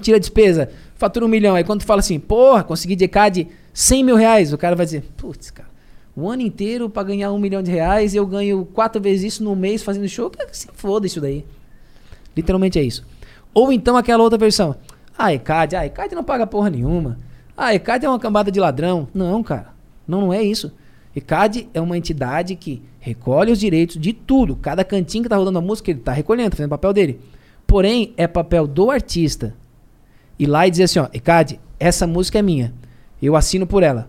tira 0.00 0.18
a 0.18 0.20
despesa, 0.20 0.70
fatura 0.94 1.24
um 1.24 1.28
milhão. 1.28 1.54
Aí 1.54 1.64
quando 1.64 1.80
tu 1.80 1.86
fala 1.86 2.00
assim, 2.00 2.20
porra, 2.20 2.62
consegui 2.62 2.94
de 2.94 3.04
ECAD 3.06 3.48
100 3.72 4.04
mil 4.04 4.16
reais, 4.16 4.52
o 4.52 4.58
cara 4.58 4.76
vai 4.76 4.84
dizer, 4.84 5.02
putz, 5.16 5.50
cara, 5.50 5.68
o 6.14 6.28
ano 6.28 6.42
inteiro 6.42 6.90
pra 6.90 7.02
ganhar 7.02 7.32
um 7.32 7.38
milhão 7.38 7.62
de 7.62 7.70
reais 7.70 8.14
eu 8.14 8.26
ganho 8.26 8.64
quatro 8.66 9.00
vezes 9.00 9.34
isso 9.34 9.44
no 9.44 9.56
mês 9.56 9.82
fazendo 9.82 10.08
show. 10.08 10.30
Se 10.52 10.68
foda 10.74 11.06
isso 11.06 11.20
daí. 11.20 11.46
Literalmente 12.36 12.78
é 12.78 12.82
isso. 12.82 13.06
Ou 13.54 13.72
então 13.72 13.96
aquela 13.96 14.22
outra 14.22 14.36
versão. 14.36 14.76
Ah, 15.16 15.32
ECAD, 15.32 15.76
ah, 15.76 15.86
ECAD 15.86 16.14
não 16.14 16.24
paga 16.24 16.46
porra 16.46 16.70
nenhuma. 16.70 17.18
Ah, 17.56 17.74
ECAD 17.74 18.04
é 18.04 18.08
uma 18.08 18.18
cambada 18.18 18.50
de 18.50 18.60
ladrão. 18.60 19.08
Não, 19.14 19.42
cara. 19.42 19.68
Não, 20.06 20.20
não 20.20 20.32
é 20.32 20.42
isso. 20.42 20.72
ECAD 21.14 21.68
é 21.74 21.80
uma 21.80 21.96
entidade 21.96 22.54
que 22.54 22.82
recolhe 23.00 23.52
os 23.52 23.58
direitos 23.58 23.98
de 23.98 24.12
tudo. 24.12 24.56
Cada 24.56 24.84
cantinho 24.84 25.24
que 25.24 25.28
tá 25.28 25.36
rodando 25.36 25.58
a 25.58 25.62
música, 25.62 25.90
ele 25.90 26.00
tá 26.00 26.12
recolhendo, 26.12 26.56
fazendo 26.56 26.66
o 26.66 26.70
papel 26.70 26.92
dele. 26.92 27.20
Porém, 27.66 28.14
é 28.16 28.26
papel 28.26 28.66
do 28.66 28.90
artista 28.90 29.54
ir 30.38 30.46
lá 30.46 30.66
e 30.66 30.70
dizer 30.70 30.84
assim, 30.84 30.98
ó, 31.00 31.08
ECAD, 31.12 31.60
essa 31.78 32.06
música 32.06 32.38
é 32.38 32.42
minha. 32.42 32.72
Eu 33.20 33.34
assino 33.34 33.66
por 33.66 33.82
ela. 33.82 34.08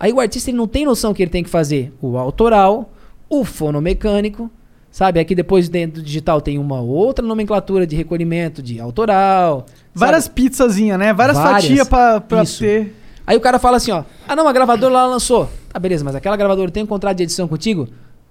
Aí 0.00 0.12
o 0.12 0.18
artista 0.18 0.50
ele 0.50 0.56
não 0.56 0.66
tem 0.66 0.84
noção 0.84 1.14
que 1.14 1.22
ele 1.22 1.30
tem 1.30 1.44
que 1.44 1.50
fazer 1.50 1.92
o 2.00 2.16
autoral, 2.16 2.90
o 3.28 3.44
fonomecânico, 3.44 4.50
sabe? 4.90 5.20
Aqui 5.20 5.34
depois 5.34 5.68
dentro 5.68 6.00
do 6.00 6.04
digital 6.04 6.40
tem 6.40 6.58
uma 6.58 6.80
outra 6.80 7.24
nomenclatura 7.24 7.86
de 7.86 7.94
recolhimento 7.94 8.62
de 8.62 8.80
autoral. 8.80 9.66
Várias 9.94 10.26
pizzazinhas, 10.26 10.98
né? 10.98 11.12
Várias, 11.12 11.38
fatias 11.38 11.88
pra, 11.88 12.20
pra 12.20 12.42
Isso. 12.42 12.60
ter. 12.60 12.96
Aí 13.24 13.36
o 13.36 13.40
cara 13.40 13.58
fala 13.58 13.76
assim, 13.76 13.92
ó, 13.92 14.02
ah 14.26 14.34
não, 14.34 14.48
a 14.48 14.52
gravadora 14.52 14.92
lá 14.92 15.06
lançou. 15.06 15.48
Tá, 15.72 15.78
beleza, 15.78 16.04
mas 16.04 16.14
aquela 16.14 16.36
gravadora 16.36 16.70
tem 16.70 16.82
um 16.82 16.86
contrato 16.86 17.16
de 17.16 17.22
edição 17.22 17.48
contigo? 17.48 17.88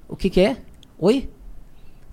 O 0.08 0.16
que 0.16 0.30
que 0.30 0.42
é? 0.42 0.58
Oi? 1.00 1.28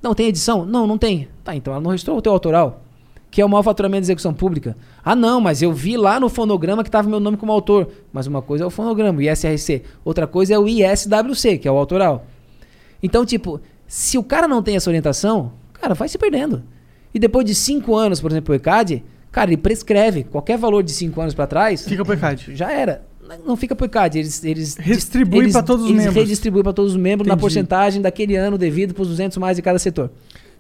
Não, 0.03 0.15
tem 0.15 0.27
edição? 0.27 0.65
Não, 0.65 0.87
não 0.87 0.97
tem. 0.97 1.29
Tá, 1.45 1.55
então 1.55 1.75
ela 1.75 1.83
não 1.83 1.91
registrou 1.91 2.17
o 2.17 2.23
teu 2.23 2.33
autoral, 2.33 2.83
que 3.31 3.43
é 3.43 3.45
o 3.45 3.49
maior 3.49 3.63
faturamento 3.63 4.01
de 4.01 4.07
execução 4.07 4.33
pública. 4.33 4.75
Ah 5.05 5.15
não, 5.15 5.39
mas 5.39 5.61
eu 5.61 5.71
vi 5.71 5.99
lá 5.99 6.19
no 6.19 6.31
fonograma 6.31 6.83
que 6.83 6.91
tava 6.91 7.11
meu 7.11 7.21
nome 7.21 7.37
como 7.37 7.53
autor. 7.53 7.91
Mas 8.11 8.27
uma 8.27 8.41
coisa 8.41 8.65
é 8.65 8.67
o 8.67 8.71
fonograma, 8.71 9.19
o 9.19 9.23
ISRC. 9.23 9.83
Outra 10.03 10.27
coisa 10.27 10.55
é 10.55 10.59
o 10.59 10.67
ISWC, 10.67 11.59
que 11.59 11.69
é 11.69 11.71
o 11.71 11.77
autoral. 11.77 12.25
Então, 13.03 13.27
tipo, 13.27 13.61
se 13.87 14.17
o 14.17 14.25
cara 14.25 14.49
não 14.49 14.63
tem 14.63 14.77
essa 14.77 14.89
orientação, 14.89 15.53
cara, 15.75 15.93
vai 15.93 16.09
se 16.09 16.17
perdendo. 16.17 16.63
E 17.13 17.19
depois 17.19 17.45
de 17.45 17.55
cinco 17.55 17.95
anos, 17.95 18.19
por 18.19 18.31
exemplo, 18.31 18.55
o 18.55 18.57
ECAD, 18.57 19.05
cara, 19.31 19.51
ele 19.51 19.59
prescreve. 19.59 20.25
Qualquer 20.25 20.57
valor 20.57 20.83
de 20.83 20.93
cinco 20.93 21.21
anos 21.21 21.35
pra 21.35 21.47
trás... 21.47 21.87
Fica 21.87 22.03
pro 22.03 22.15
ECAD. 22.15 22.57
Já 22.57 22.73
era. 22.73 23.08
Não 23.45 23.57
fica 23.57 23.75
pro 23.75 23.87
ECAD. 23.87 24.19
Eles, 24.19 24.45
eles 24.45 24.77
Redistribui 24.77 25.41
eles- 25.41 25.53
pra 25.53 25.63
todos 25.63 25.85
os 25.85 25.91
eles 25.91 26.05
membros. 26.05 26.23
redistribuem 26.23 26.63
pra 26.63 26.73
todos 26.73 26.93
os 26.93 26.99
membros 26.99 27.27
na 27.27 27.35
Entendi. 27.35 27.41
porcentagem 27.43 28.01
daquele 28.03 28.37
ano 28.37 28.57
devido 28.59 28.95
pros 28.95 29.09
200 29.09 29.37
mais 29.39 29.57
de 29.57 29.63
cada 29.63 29.79
setor. 29.79 30.11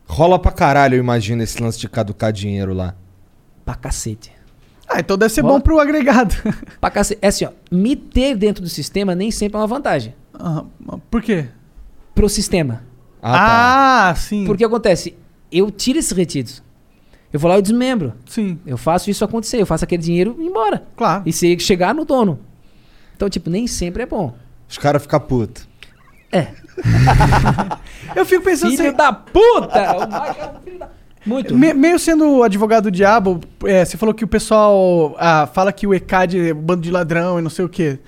Rola 0.07 0.39
pra 0.39 0.51
caralho, 0.51 0.95
eu 0.95 0.99
imagino, 1.01 1.43
esse 1.43 1.63
lance 1.63 1.79
de 1.79 1.89
caducar 1.89 2.33
dinheiro 2.33 2.73
lá. 2.73 2.95
Pra 3.65 3.75
cacete. 3.75 4.33
Ah, 4.89 5.01
então 5.01 5.19
deve 5.19 5.33
ser 5.35 5.43
Rola. 5.43 5.55
bom 5.55 5.61
pro 5.61 5.79
agregado. 5.79 6.35
Pra 6.81 6.91
cacete. 6.91 7.19
É 7.21 7.29
assim, 7.29 7.45
ó. 7.45 7.51
Me 7.71 7.95
ter 7.95 8.35
dentro 8.35 8.63
do 8.63 8.69
sistema 8.71 9.15
nem 9.15 9.31
sempre 9.31 9.57
é 9.57 9.61
uma 9.61 9.67
vantagem. 9.67 10.15
Ah, 10.33 10.65
Por 11.11 11.21
quê? 11.21 11.47
Pro 12.15 12.27
sistema. 12.29 12.83
Ah, 13.23 14.15
sim. 14.17 14.47
Porque 14.47 14.65
acontece, 14.65 15.15
eu 15.53 15.71
tiro 15.71 15.99
esses 15.99 16.13
retidos. 16.13 16.63
Eu 17.31 17.39
vou 17.39 17.51
lá 17.51 17.59
e 17.59 17.63
desmembro. 17.63 18.15
Sim. 18.25 18.59
Eu 18.65 18.79
faço 18.79 19.11
isso 19.11 19.23
acontecer, 19.23 19.61
eu 19.61 19.67
faço 19.67 19.85
aquele 19.85 20.03
dinheiro 20.03 20.35
ir 20.39 20.47
embora. 20.47 20.83
Claro. 20.97 21.25
E 21.27 21.33
se 21.35 21.59
chegar 21.61 21.95
no 21.95 22.07
dono. 22.07 22.39
Então, 23.19 23.29
tipo, 23.29 23.51
nem 23.51 23.67
sempre 23.67 24.05
é 24.05 24.07
bom. 24.07 24.33
Os 24.71 24.79
caras 24.79 25.03
ficam 25.03 25.19
putos. 25.19 25.67
Eu 28.15 28.25
fico 28.25 28.45
pensando 28.45 28.71
Filho 28.77 28.89
assim. 28.89 28.97
da 28.97 29.13
puta! 29.13 29.97
O 29.97 30.07
Mike 30.07 30.41
é 30.41 30.47
um 30.47 30.61
filho 30.63 30.79
da... 30.79 30.89
Muito. 31.27 31.53
Me- 31.55 31.75
meio 31.75 31.99
sendo 31.99 32.45
advogado 32.45 32.85
do 32.85 32.91
diabo, 32.93 33.41
é, 33.65 33.85
você 33.85 33.97
falou 33.97 34.15
que 34.15 34.23
o 34.25 34.29
pessoal 34.29 35.17
ah, 35.19 35.49
fala 35.53 35.73
que 35.73 35.85
o 35.85 35.93
ECAD 35.93 36.51
é 36.51 36.55
um 36.55 36.57
bando 36.57 36.83
de 36.83 36.93
ladrão 36.93 37.41
e 37.41 37.43
não 37.43 37.51
sei 37.51 37.65
o 37.65 37.69
quê. 37.69 37.99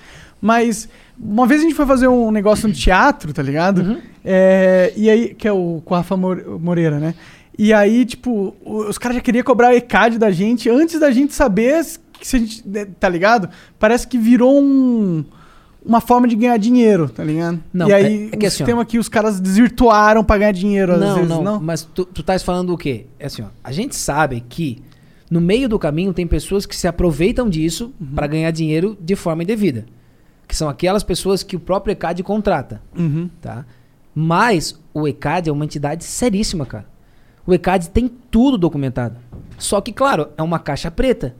Mas 0.41 0.89
uma 1.19 1.45
vez 1.45 1.61
a 1.61 1.65
gente 1.65 1.75
foi 1.75 1.85
fazer 1.87 2.07
um 2.07 2.31
negócio 2.31 2.69
no 2.69 2.73
teatro, 2.73 3.33
tá 3.33 3.43
ligado? 3.43 3.79
Uhum. 3.83 4.01
É, 4.25 4.93
e 4.97 5.11
aí, 5.11 5.35
que 5.35 5.49
é 5.49 5.53
o 5.53 5.83
com 5.85 5.93
o 5.93 5.97
Rafa 5.97 6.17
More- 6.17 6.45
Moreira, 6.61 7.01
né? 7.01 7.15
E 7.59 7.75
aí, 7.75 8.07
tipo, 8.07 8.55
o- 8.65 8.85
os 8.89 8.97
caras 8.97 9.17
já 9.17 9.21
queriam 9.21 9.43
cobrar 9.45 9.71
o 9.71 9.77
ECAD 9.77 10.17
da 10.17 10.31
gente 10.31 10.71
antes 10.71 10.99
da 11.01 11.11
gente 11.11 11.35
saber 11.35 11.85
que 12.21 12.27
se 12.29 12.37
a 12.37 12.39
gente. 12.39 12.69
né, 12.69 12.85
Tá 12.99 13.09
ligado? 13.09 13.49
Parece 13.79 14.07
que 14.07 14.19
virou 14.19 14.61
um. 14.63 15.25
Uma 15.83 16.01
forma 16.03 16.29
de 16.29 16.37
ganhar 16.37 16.59
dinheiro, 16.59 17.09
tá 17.09 17.25
ligado? 17.25 17.59
Não, 17.73 17.89
e 17.89 17.93
aí, 17.95 18.05
é- 18.05 18.35
é 18.35 18.37
que 18.37 18.45
o 18.45 18.47
assim, 18.47 18.47
ó. 18.47 18.51
sistema 18.51 18.85
que 18.85 18.99
os 18.99 19.09
caras 19.09 19.41
desvirtuaram 19.41 20.23
pra 20.23 20.37
ganhar 20.37 20.53
dinheiro, 20.53 20.93
às 20.93 21.01
não, 21.01 21.15
vezes, 21.15 21.31
não, 21.31 21.43
não? 21.43 21.59
Mas 21.61 21.83
tu, 21.85 22.05
tu 22.05 22.21
estás 22.21 22.43
falando 22.43 22.75
o 22.75 22.77
quê? 22.77 23.07
É 23.19 23.25
assim, 23.27 23.41
ó. 23.41 23.47
A 23.65 23.73
gente 23.73 23.97
sabe 23.97 24.45
que 24.47 24.83
no 25.31 25.41
meio 25.41 25.71
do 25.71 25.79
caminho 25.79 26.13
tem 26.13 26.27
pessoas 26.27 26.67
que 26.67 26.77
se 26.77 26.87
aproveitam 26.87 27.49
disso 27.49 27.95
Uhum. 27.99 28.09
pra 28.15 28.27
ganhar 28.27 28.51
dinheiro 28.51 28.95
de 29.01 29.17
forma 29.17 29.43
indevida. 29.43 29.87
Que 30.47 30.55
são 30.55 30.69
aquelas 30.69 31.03
pessoas 31.03 31.43
que 31.43 31.57
o 31.57 31.61
próprio 31.61 31.93
ECAD 31.93 32.23
contrata. 32.25 32.83
Uhum. 32.95 33.31
Tá? 33.41 33.65
Mas 34.15 34.79
o 34.93 35.09
ECAD 35.09 35.49
é 35.49 35.53
uma 35.53 35.65
entidade 35.65 36.05
seríssima, 36.05 36.67
cara. 36.67 36.85
O 37.47 37.55
ECAD 37.55 37.89
tem 37.89 38.07
tudo 38.31 38.59
documentado. 38.59 39.17
Só 39.57 39.81
que, 39.81 39.93
claro, 39.95 40.29
é 40.37 40.43
uma 40.43 40.59
caixa 40.59 40.91
preta. 40.91 41.35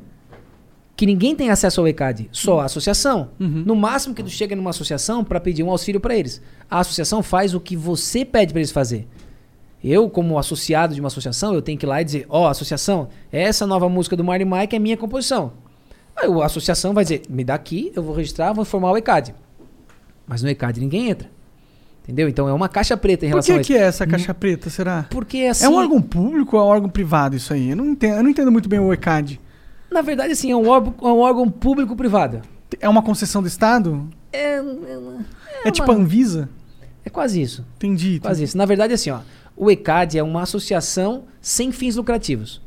Que 1.01 1.07
ninguém 1.07 1.35
tem 1.35 1.49
acesso 1.49 1.81
ao 1.81 1.89
ECAD, 1.89 2.29
só 2.31 2.61
a 2.61 2.67
associação. 2.67 3.31
No 3.39 3.75
máximo 3.75 4.15
que 4.15 4.23
tu 4.23 4.29
chega 4.29 4.55
numa 4.55 4.69
associação 4.69 5.25
para 5.25 5.41
pedir 5.41 5.63
um 5.63 5.71
auxílio 5.71 5.99
para 5.99 6.15
eles. 6.15 6.43
A 6.71 6.81
associação 6.81 7.23
faz 7.23 7.55
o 7.55 7.59
que 7.59 7.75
você 7.75 8.23
pede 8.23 8.53
para 8.53 8.61
eles 8.61 8.71
fazer. 8.71 9.09
Eu, 9.83 10.11
como 10.11 10.39
associado 10.39 10.95
de 10.95 11.01
uma 11.01 11.07
associação, 11.07 11.55
eu 11.55 11.63
tenho 11.63 11.79
que 11.79 11.87
ir 11.87 11.89
lá 11.89 12.03
e 12.03 12.05
dizer, 12.05 12.27
ó, 12.29 12.49
associação, 12.49 13.09
essa 13.33 13.67
nova 13.67 13.89
música 13.89 14.15
do 14.15 14.23
Marty 14.23 14.45
Mike 14.45 14.77
é 14.77 14.79
minha 14.79 14.95
composição. 14.95 15.55
Aí 16.15 16.29
a 16.31 16.45
associação 16.45 16.93
vai 16.93 17.03
dizer, 17.03 17.23
me 17.31 17.45
dá 17.45 17.55
aqui, 17.55 17.91
eu 17.97 18.03
vou 18.03 18.15
registrar, 18.15 18.53
vou 18.53 18.61
informar 18.61 18.91
o 18.91 18.97
ECAD. 18.99 19.35
Mas 20.27 20.43
no 20.43 20.51
ECAD 20.51 20.81
ninguém 20.81 21.09
entra. 21.09 21.31
Entendeu? 22.03 22.29
Então 22.29 22.47
é 22.47 22.53
uma 22.53 22.69
caixa 22.69 22.95
preta 22.95 23.25
em 23.25 23.31
Por 23.31 23.37
relação 23.37 23.55
que, 23.55 23.61
a 23.63 23.65
que 23.65 23.75
é 23.75 23.87
essa 23.87 24.07
caixa 24.07 24.35
preta, 24.35 24.69
será? 24.69 25.07
Porque 25.09 25.39
assim. 25.45 25.65
É 25.65 25.69
um 25.71 25.77
órgão 25.77 26.03
público 26.03 26.59
ou 26.59 26.63
é 26.63 26.67
um 26.67 26.69
órgão 26.69 26.91
privado 26.91 27.37
isso 27.37 27.55
aí? 27.55 27.71
Eu 27.71 27.77
não 27.77 27.87
entendo, 27.87 28.17
eu 28.19 28.23
não 28.23 28.29
entendo 28.29 28.53
muito 28.53 28.69
bem 28.69 28.79
o 28.79 28.93
ECAD. 28.93 29.41
Na 29.91 30.03
verdade, 30.03 30.33
assim, 30.33 30.51
é 30.51 30.57
um 30.57 30.69
órgão, 30.69 30.95
é 31.03 31.13
um 31.13 31.19
órgão 31.19 31.49
público-privado. 31.51 32.43
É 32.81 32.89
uma 32.89 33.03
concessão 33.03 33.43
do 33.43 33.49
Estado? 33.49 34.09
É, 34.33 34.57
é, 34.57 34.61
É, 35.65 35.71
tipo 35.71 35.91
a 35.91 35.95
Anvisa? 35.95 36.49
é 37.05 37.11
quase 37.11 37.41
isso. 37.43 37.65
Entendi. 37.77 38.21
Quase 38.21 38.45
isso. 38.45 38.57
Na 38.57 38.65
verdade, 38.65 38.95
assim, 38.95 39.11
ó, 39.11 39.21
o 39.57 39.71
ECAD 39.71 40.19
é 40.19 40.23
uma 40.23 40.43
associação 40.43 41.25
sem 41.41 41.73
fins 41.73 41.97
lucrativos. 41.97 42.61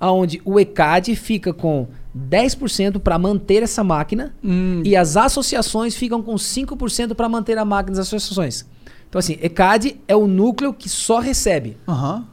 Onde 0.00 0.40
o 0.44 0.60
ECAD 0.60 1.16
fica 1.16 1.52
com 1.52 1.88
10% 2.16 3.00
para 3.00 3.18
manter 3.18 3.62
essa 3.62 3.82
máquina 3.82 4.34
Hum. 4.44 4.82
e 4.84 4.94
as 4.94 5.16
associações 5.16 5.94
ficam 5.96 6.22
com 6.22 6.34
5% 6.34 7.14
para 7.14 7.28
manter 7.28 7.58
a 7.58 7.64
máquina 7.64 7.96
das 7.96 8.06
associações. 8.06 8.64
Então, 9.08 9.18
assim, 9.18 9.38
ECAD 9.40 9.96
é 10.06 10.14
o 10.14 10.26
núcleo 10.26 10.72
que 10.74 10.88
só 10.88 11.18
recebe. 11.18 11.76
Aham. 11.88 12.26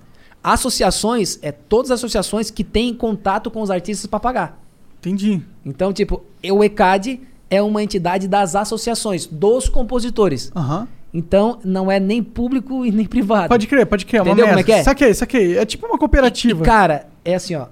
Associações 0.46 1.40
é 1.42 1.52
todas 1.52 1.90
as 1.90 2.00
associações 2.00 2.52
que 2.52 2.64
têm 2.64 2.94
contato 2.94 3.50
com 3.50 3.64
os 3.64 3.72
artistas 3.72 4.06
para 4.06 4.20
pagar. 4.20 4.62
Entendi. 5.00 5.42
Então, 5.66 5.92
tipo, 5.92 6.22
o 6.52 6.64
ECAD 6.64 7.20
é 7.50 7.64
uma 7.64 7.82
entidade 7.82 8.28
das 8.28 8.56
associações, 8.56 9.26
dos 9.26 9.68
compositores. 9.68 10.52
Aham. 10.56 10.88
Então, 11.12 11.58
não 11.64 11.92
é 11.92 12.00
nem 12.00 12.22
público 12.22 12.86
e 12.86 12.92
nem 12.92 13.08
privado. 13.08 13.50
Pode 13.50 13.66
crer, 13.66 13.88
pode 13.88 14.06
crer. 14.06 14.20
é 14.20 14.22
Uma 14.22 14.28
Entendeu 14.34 14.48
como 14.48 14.60
é 14.60 14.64
que 14.64 14.72
é? 14.72 14.84
Saquei, 14.84 15.14
saquei. 15.16 15.58
É 15.58 15.66
tipo 15.66 15.88
uma 15.88 15.98
cooperativa. 15.98 16.62
E, 16.62 16.64
cara, 16.64 17.08
é 17.24 17.34
assim, 17.34 17.56
ó. 17.56 17.66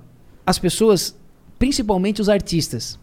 As 0.44 0.58
pessoas, 0.58 1.16
principalmente 1.60 2.22
os 2.22 2.30
artistas, 2.30 2.98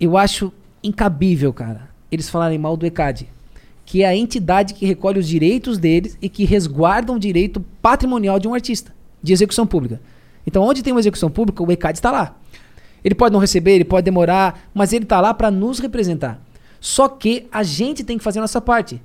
eu 0.00 0.16
acho 0.16 0.50
incabível, 0.82 1.52
cara, 1.52 1.90
eles 2.10 2.30
falarem 2.30 2.56
mal 2.56 2.74
do 2.74 2.86
ECAD. 2.86 3.28
Que 3.88 4.02
é 4.02 4.06
a 4.06 4.14
entidade 4.14 4.74
que 4.74 4.84
recolhe 4.84 5.18
os 5.18 5.26
direitos 5.26 5.78
deles 5.78 6.18
e 6.20 6.28
que 6.28 6.44
resguarda 6.44 7.10
o 7.10 7.18
direito 7.18 7.64
patrimonial 7.80 8.38
de 8.38 8.46
um 8.46 8.52
artista, 8.52 8.94
de 9.22 9.32
execução 9.32 9.66
pública. 9.66 9.98
Então, 10.46 10.62
onde 10.62 10.82
tem 10.82 10.92
uma 10.92 11.00
execução 11.00 11.30
pública, 11.30 11.62
o 11.62 11.72
ECAD 11.72 11.96
está 11.96 12.10
lá. 12.10 12.36
Ele 13.02 13.14
pode 13.14 13.32
não 13.32 13.40
receber, 13.40 13.72
ele 13.76 13.86
pode 13.86 14.04
demorar, 14.04 14.68
mas 14.74 14.92
ele 14.92 15.04
está 15.04 15.22
lá 15.22 15.32
para 15.32 15.50
nos 15.50 15.78
representar. 15.78 16.38
Só 16.78 17.08
que 17.08 17.46
a 17.50 17.62
gente 17.62 18.04
tem 18.04 18.18
que 18.18 18.24
fazer 18.24 18.40
a 18.40 18.42
nossa 18.42 18.60
parte. 18.60 19.00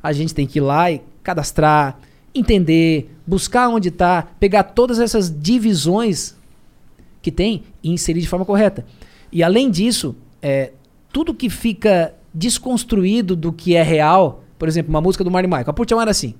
A 0.00 0.12
gente 0.12 0.32
tem 0.32 0.46
que 0.46 0.60
ir 0.60 0.62
lá 0.62 0.88
e 0.88 1.02
cadastrar, 1.24 1.98
entender, 2.32 3.10
buscar 3.26 3.68
onde 3.68 3.88
está, 3.88 4.22
pegar 4.38 4.62
todas 4.62 5.00
essas 5.00 5.28
divisões 5.36 6.36
que 7.20 7.32
tem 7.32 7.64
e 7.82 7.90
inserir 7.90 8.20
de 8.20 8.28
forma 8.28 8.44
correta. 8.44 8.86
E 9.32 9.42
além 9.42 9.68
disso, 9.68 10.14
é, 10.40 10.70
tudo 11.12 11.34
que 11.34 11.50
fica 11.50 12.14
desconstruído 12.38 13.34
do 13.34 13.52
que 13.52 13.74
é 13.74 13.82
real, 13.82 14.44
por 14.58 14.68
exemplo, 14.68 14.90
uma 14.90 15.00
música 15.00 15.24
do 15.24 15.30
Marty 15.30 15.48
Michael, 15.48 15.70
a 15.70 15.72
Por 15.72 15.84
Te 15.84 15.92
Amar 15.94 16.08
Assim. 16.08 16.34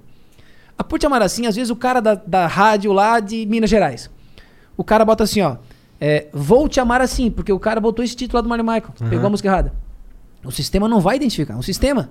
A 0.78 0.84
Te 0.84 1.06
Amar 1.06 1.22
Assim, 1.22 1.46
às 1.46 1.56
vezes 1.56 1.70
o 1.70 1.76
cara 1.76 2.00
da, 2.00 2.14
da 2.14 2.46
rádio 2.46 2.92
lá 2.92 3.18
de 3.20 3.44
Minas 3.46 3.68
Gerais, 3.68 4.08
o 4.76 4.84
cara 4.84 5.04
bota 5.04 5.24
assim, 5.24 5.40
ó, 5.42 5.56
é, 6.00 6.28
Vou 6.32 6.68
Te 6.68 6.78
Amar 6.80 7.00
Assim, 7.00 7.30
porque 7.30 7.52
o 7.52 7.58
cara 7.58 7.80
botou 7.80 8.04
esse 8.04 8.14
título 8.14 8.36
lá 8.38 8.42
do 8.42 8.48
Marty 8.48 8.64
Michael, 8.64 8.94
Uhum. 9.00 9.08
pegou 9.10 9.26
a 9.26 9.30
música 9.30 9.48
errada. 9.48 9.72
O 10.44 10.52
sistema 10.52 10.88
não 10.88 11.00
vai 11.00 11.16
identificar, 11.16 11.54
é 11.54 11.56
um 11.56 11.62
sistema. 11.62 12.10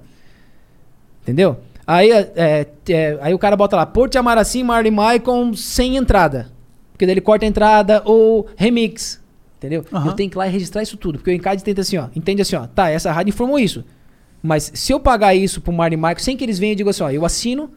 Entendeu? 1.23 1.57
Aí, 1.85 2.11
é, 2.11 2.67
é, 2.89 3.17
aí 3.21 3.33
o 3.33 3.39
cara 3.39 3.55
bota 3.55 3.77
lá, 3.77 3.85
Por 3.85 4.09
Te 4.09 4.17
Amar 4.17 4.37
Assim, 4.37 4.63
Marty 4.63 4.91
Michael 4.91 5.53
sem 5.55 5.95
entrada. 5.95 6.51
Porque 6.91 7.05
daí 7.05 7.13
ele 7.13 7.21
corta 7.21 7.45
a 7.45 7.47
entrada 7.47 8.01
ou 8.05 8.47
remix. 8.57 9.21
Entendeu? 9.67 9.85
Aham. 9.93 10.07
Eu 10.07 10.13
tenho 10.13 10.29
que 10.29 10.35
ir 10.35 10.39
lá 10.39 10.47
e 10.47 10.51
registrar 10.51 10.81
isso 10.81 10.95
tudo. 10.97 11.17
Porque 11.19 11.29
o 11.29 11.33
ENCAD 11.33 11.63
tenta 11.63 11.81
assim, 11.81 11.97
ó. 11.97 12.07
Entende 12.15 12.41
assim, 12.41 12.55
ó. 12.55 12.65
Tá, 12.67 12.89
essa 12.89 13.11
rádio 13.11 13.29
informou 13.29 13.59
isso. 13.59 13.83
Mas 14.41 14.71
se 14.73 14.91
eu 14.93 14.99
pagar 14.99 15.35
isso 15.35 15.59
pro 15.61 15.73
Marley 15.73 15.97
Michael, 15.97 16.19
sem 16.19 16.37
que 16.37 16.43
eles 16.43 16.57
venham 16.59 16.73
e 16.73 16.75
digam 16.75 16.89
assim, 16.89 17.03
ó, 17.03 17.09
eu 17.09 17.25
assino, 17.25 17.69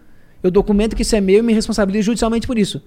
eu 0.43 0.51
documento 0.51 0.95
que 0.95 1.03
isso 1.03 1.16
é 1.16 1.20
meu 1.20 1.38
e 1.38 1.43
me 1.43 1.53
responsabilizo 1.53 2.07
judicialmente 2.07 2.47
por 2.47 2.59
isso. 2.59 2.82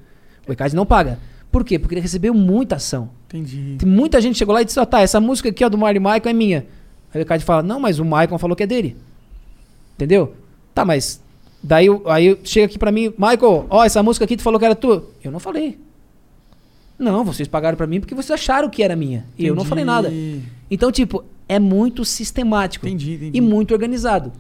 O 0.48 0.52
ECAD 0.52 0.76
não 0.76 0.86
paga. 0.86 1.20
Por 1.52 1.64
quê? 1.64 1.78
Porque 1.78 1.94
ele 1.96 2.02
recebeu 2.02 2.34
muita 2.34 2.76
ação. 2.78 3.10
Entendi. 3.28 3.76
Tem 3.78 3.88
muita 3.90 4.20
gente 4.22 4.38
chegou 4.38 4.54
lá 4.54 4.62
e 4.62 4.66
disse, 4.66 4.80
ó, 4.80 4.86
tá, 4.86 5.02
essa 5.02 5.20
música 5.20 5.50
aqui, 5.50 5.64
ó, 5.66 5.70
do 5.70 5.78
Marley 5.78 6.00
Michael 6.00 6.22
é 6.26 6.34
minha. 6.34 6.66
Aí 7.14 7.20
o 7.20 7.24
ECAD 7.24 7.44
fala, 7.44 7.62
não, 7.62 7.80
mas 7.80 8.00
o 8.00 8.06
Michael 8.06 8.38
falou 8.40 8.56
que 8.56 8.64
é 8.64 8.68
dele. 8.68 8.96
Entendeu? 9.96 10.34
Tá, 10.74 10.84
mas 10.84 11.22
daí 11.62 11.86
eu- 11.88 12.02
aí 12.10 12.38
chega 12.44 12.66
aqui 12.66 12.80
pra 12.80 12.92
mim, 12.92 13.14
Michael, 13.18 13.68
ó, 13.70 13.84
essa 13.84 14.02
música 14.02 14.26
aqui 14.26 14.36
tu 14.38 14.44
falou 14.44 14.60
que 14.60 14.66
era 14.66 14.76
tua. 14.76 15.10
Eu 15.24 15.32
não 15.32 15.40
falei. 15.40 15.78
Não, 17.04 17.24
vocês 17.24 17.48
pagaram 17.48 17.78
pra 17.78 17.86
mim 17.86 18.00
porque 18.00 18.16
vocês 18.16 18.32
acharam 18.32 18.70
que 18.70 18.82
era 18.82 18.96
minha. 18.96 19.26
E 19.38 19.46
eu 19.46 19.54
não 19.54 19.66
falei 19.66 19.84
nada. 19.84 20.12
Então, 20.72 20.92
tipo, 20.92 21.24
é 21.48 21.60
muito 21.60 22.06
sistemático 22.06 22.88
e 22.88 23.42
muito 23.42 23.74
organizado. 23.74 24.32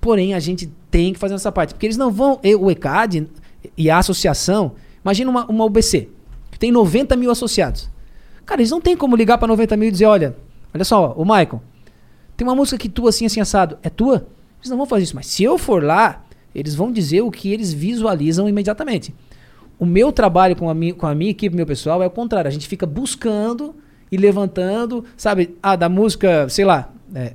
Porém, 0.00 0.34
a 0.34 0.40
gente 0.40 0.70
tem 0.90 1.12
que 1.12 1.18
fazer 1.18 1.34
essa 1.34 1.52
parte. 1.52 1.74
Porque 1.74 1.86
eles 1.86 1.96
não 1.96 2.10
vão. 2.10 2.40
O 2.58 2.70
ECAD 2.70 3.28
e 3.76 3.88
a 3.88 3.98
associação. 3.98 4.72
Imagina 5.04 5.30
uma, 5.30 5.46
uma 5.46 5.64
UBC, 5.64 6.08
que 6.50 6.58
tem 6.58 6.70
90 6.70 7.16
mil 7.16 7.30
associados. 7.30 7.88
Cara, 8.44 8.60
eles 8.60 8.70
não 8.70 8.80
tem 8.80 8.96
como 8.96 9.16
ligar 9.16 9.38
pra 9.38 9.48
90 9.48 9.76
mil 9.76 9.88
e 9.88 9.92
dizer: 9.92 10.06
olha, 10.06 10.36
olha 10.74 10.84
só, 10.84 11.12
o 11.16 11.24
Michael, 11.24 11.62
tem 12.36 12.46
uma 12.46 12.54
música 12.54 12.76
que 12.76 12.88
tua 12.88 13.10
assim, 13.10 13.26
assim, 13.26 13.40
assado. 13.40 13.78
É 13.82 13.88
tua? 13.88 14.26
Eles 14.60 14.70
não 14.70 14.76
vão 14.76 14.86
fazer 14.86 15.04
isso. 15.04 15.16
Mas 15.16 15.26
se 15.26 15.42
eu 15.42 15.56
for 15.56 15.82
lá, 15.82 16.24
eles 16.54 16.74
vão 16.74 16.92
dizer 16.92 17.22
o 17.22 17.30
que 17.30 17.52
eles 17.52 17.72
visualizam 17.72 18.48
imediatamente. 18.48 19.14
O 19.82 19.84
meu 19.84 20.12
trabalho 20.12 20.54
com 20.54 20.70
a, 20.70 20.74
mi, 20.74 20.92
com 20.92 21.08
a 21.08 21.12
minha 21.12 21.32
equipe, 21.32 21.56
meu 21.56 21.66
pessoal, 21.66 22.00
é 22.04 22.06
o 22.06 22.10
contrário. 22.10 22.46
A 22.46 22.52
gente 22.52 22.68
fica 22.68 22.86
buscando 22.86 23.74
e 24.12 24.16
levantando, 24.16 25.04
sabe? 25.16 25.56
Ah, 25.60 25.74
da 25.74 25.88
música, 25.88 26.48
sei 26.48 26.64
lá, 26.64 26.92
é, 27.12 27.32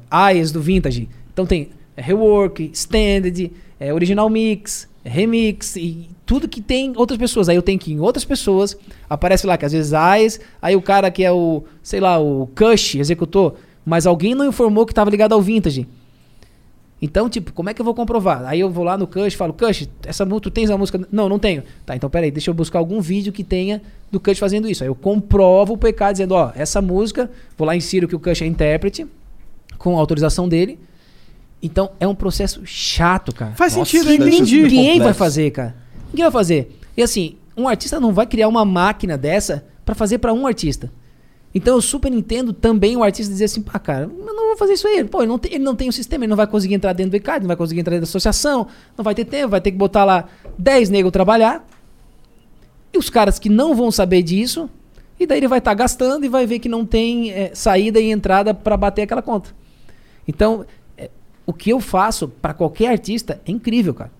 do 0.53 0.61
Vintage. 0.61 1.09
Então 1.33 1.45
tem 1.45 1.71
é, 1.97 2.01
rework, 2.01 2.69
standard, 2.71 3.51
é, 3.77 3.93
original 3.93 4.29
mix, 4.29 4.87
é, 5.03 5.09
remix 5.09 5.75
e 5.75 6.07
tudo 6.25 6.47
que 6.47 6.61
tem 6.61 6.93
outras 6.95 7.19
pessoas. 7.19 7.49
Aí 7.49 7.57
eu 7.57 7.61
tenho 7.61 7.77
que 7.77 7.91
ir 7.91 7.95
em 7.95 7.99
outras 7.99 8.23
pessoas, 8.23 8.77
aparece 9.09 9.45
lá 9.45 9.57
que 9.57 9.65
às 9.65 9.73
vezes 9.73 9.91
Eyes, 9.91 10.39
aí 10.61 10.73
o 10.73 10.81
cara 10.81 11.11
que 11.11 11.25
é 11.25 11.31
o, 11.33 11.65
sei 11.83 11.99
lá, 11.99 12.17
o 12.17 12.47
Cush 12.55 12.95
executou, 12.95 13.57
mas 13.85 14.07
alguém 14.07 14.33
não 14.33 14.47
informou 14.47 14.85
que 14.85 14.93
estava 14.93 15.09
ligado 15.09 15.33
ao 15.33 15.41
Vintage. 15.41 15.85
Então, 17.01 17.29
tipo, 17.29 17.53
como 17.53 17.69
é 17.69 17.73
que 17.73 17.81
eu 17.81 17.85
vou 17.85 17.93
comprovar? 17.93 18.43
Aí 18.45 18.59
eu 18.59 18.69
vou 18.71 18.83
lá 18.83 18.97
no 18.97 19.05
Cush 19.05 19.33
e 19.33 19.37
falo, 19.37 19.53
Cush, 19.53 19.87
essa, 20.03 20.25
tu 20.25 20.49
tens 20.49 20.69
a 20.71 20.77
música? 20.77 20.99
Não, 21.11 21.29
não 21.29 21.37
tenho. 21.37 21.63
Tá, 21.85 21.95
então 21.95 22.09
peraí, 22.09 22.31
deixa 22.31 22.49
eu 22.49 22.55
buscar 22.55 22.79
algum 22.79 22.99
vídeo 22.99 23.31
que 23.31 23.43
tenha 23.43 23.81
do 24.11 24.19
Cush 24.19 24.39
fazendo 24.39 24.67
isso. 24.67 24.83
Aí 24.83 24.89
eu 24.89 24.95
comprovo 24.95 25.73
o 25.73 25.77
PK 25.77 26.13
dizendo, 26.13 26.33
ó, 26.33 26.51
essa 26.55 26.81
música, 26.81 27.29
vou 27.55 27.67
lá 27.67 27.75
insiro 27.75 28.07
que 28.07 28.15
o 28.15 28.19
Cush 28.19 28.41
é 28.41 28.47
intérprete, 28.47 29.05
com 29.77 29.95
a 29.95 29.99
autorização 29.99 30.49
dele. 30.49 30.79
Então 31.61 31.91
é 31.99 32.07
um 32.07 32.15
processo 32.15 32.61
chato, 32.65 33.33
cara. 33.33 33.53
Faz 33.53 33.73
sentido, 33.73 34.09
eu 34.09 34.15
entendi. 34.15 34.63
Ninguém 34.63 34.85
vai 34.85 34.93
Complexo. 34.97 35.19
fazer, 35.19 35.51
cara. 35.51 35.75
Ninguém 36.11 36.23
vai 36.25 36.31
fazer. 36.31 36.79
E 36.95 37.03
assim, 37.03 37.35
um 37.55 37.67
artista 37.67 37.99
não 37.99 38.11
vai 38.11 38.25
criar 38.25 38.47
uma 38.47 38.65
máquina 38.65 39.17
dessa 39.17 39.65
pra 39.85 39.93
fazer 39.93 40.17
pra 40.17 40.33
um 40.33 40.47
artista. 40.47 40.91
Então 41.53 41.75
eu 41.75 41.81
super 41.81 42.11
entendo 42.11 42.53
também 42.53 42.95
o 42.95 43.03
artista 43.03 43.31
dizer 43.31 43.45
assim, 43.45 43.61
pá, 43.61 43.79
cara, 43.79 44.03
eu 44.03 44.33
não 44.33 44.47
vou 44.47 44.57
fazer 44.57 44.73
isso 44.73 44.87
aí. 44.87 45.03
Pô, 45.03 45.19
ele 45.19 45.27
não, 45.27 45.39
tem, 45.39 45.53
ele 45.53 45.63
não 45.63 45.75
tem 45.75 45.89
o 45.89 45.93
sistema, 45.93 46.23
ele 46.23 46.29
não 46.29 46.37
vai 46.37 46.47
conseguir 46.47 46.75
entrar 46.75 46.93
dentro 46.93 47.11
do 47.11 47.15
ECAD, 47.15 47.41
não 47.41 47.47
vai 47.47 47.55
conseguir 47.55 47.79
entrar 47.79 47.91
dentro 47.91 48.05
da 48.05 48.09
associação, 48.09 48.67
não 48.97 49.03
vai 49.03 49.15
ter 49.15 49.25
tempo, 49.25 49.49
vai 49.49 49.61
ter 49.61 49.71
que 49.71 49.77
botar 49.77 50.03
lá 50.03 50.27
10 50.57 50.89
negros 50.89 51.11
trabalhar. 51.11 51.65
E 52.93 52.97
os 52.97 53.09
caras 53.09 53.39
que 53.39 53.49
não 53.49 53.75
vão 53.75 53.91
saber 53.91 54.21
disso, 54.21 54.69
e 55.19 55.25
daí 55.25 55.39
ele 55.39 55.47
vai 55.47 55.59
estar 55.59 55.73
gastando 55.73 56.25
e 56.25 56.29
vai 56.29 56.45
ver 56.45 56.59
que 56.59 56.69
não 56.69 56.85
tem 56.85 57.31
eh, 57.31 57.51
saída 57.53 57.99
e 57.99 58.11
entrada 58.11 58.53
pra 58.53 58.77
bater 58.77 59.01
aquela 59.01 59.21
conta. 59.21 59.49
Então, 60.27 60.65
eh, 60.97 61.09
o 61.45 61.53
que 61.53 61.71
eu 61.71 61.79
faço 61.79 62.27
pra 62.27 62.53
qualquer 62.53 62.89
artista 62.89 63.41
é 63.45 63.51
incrível, 63.51 63.93
cara. 63.93 64.11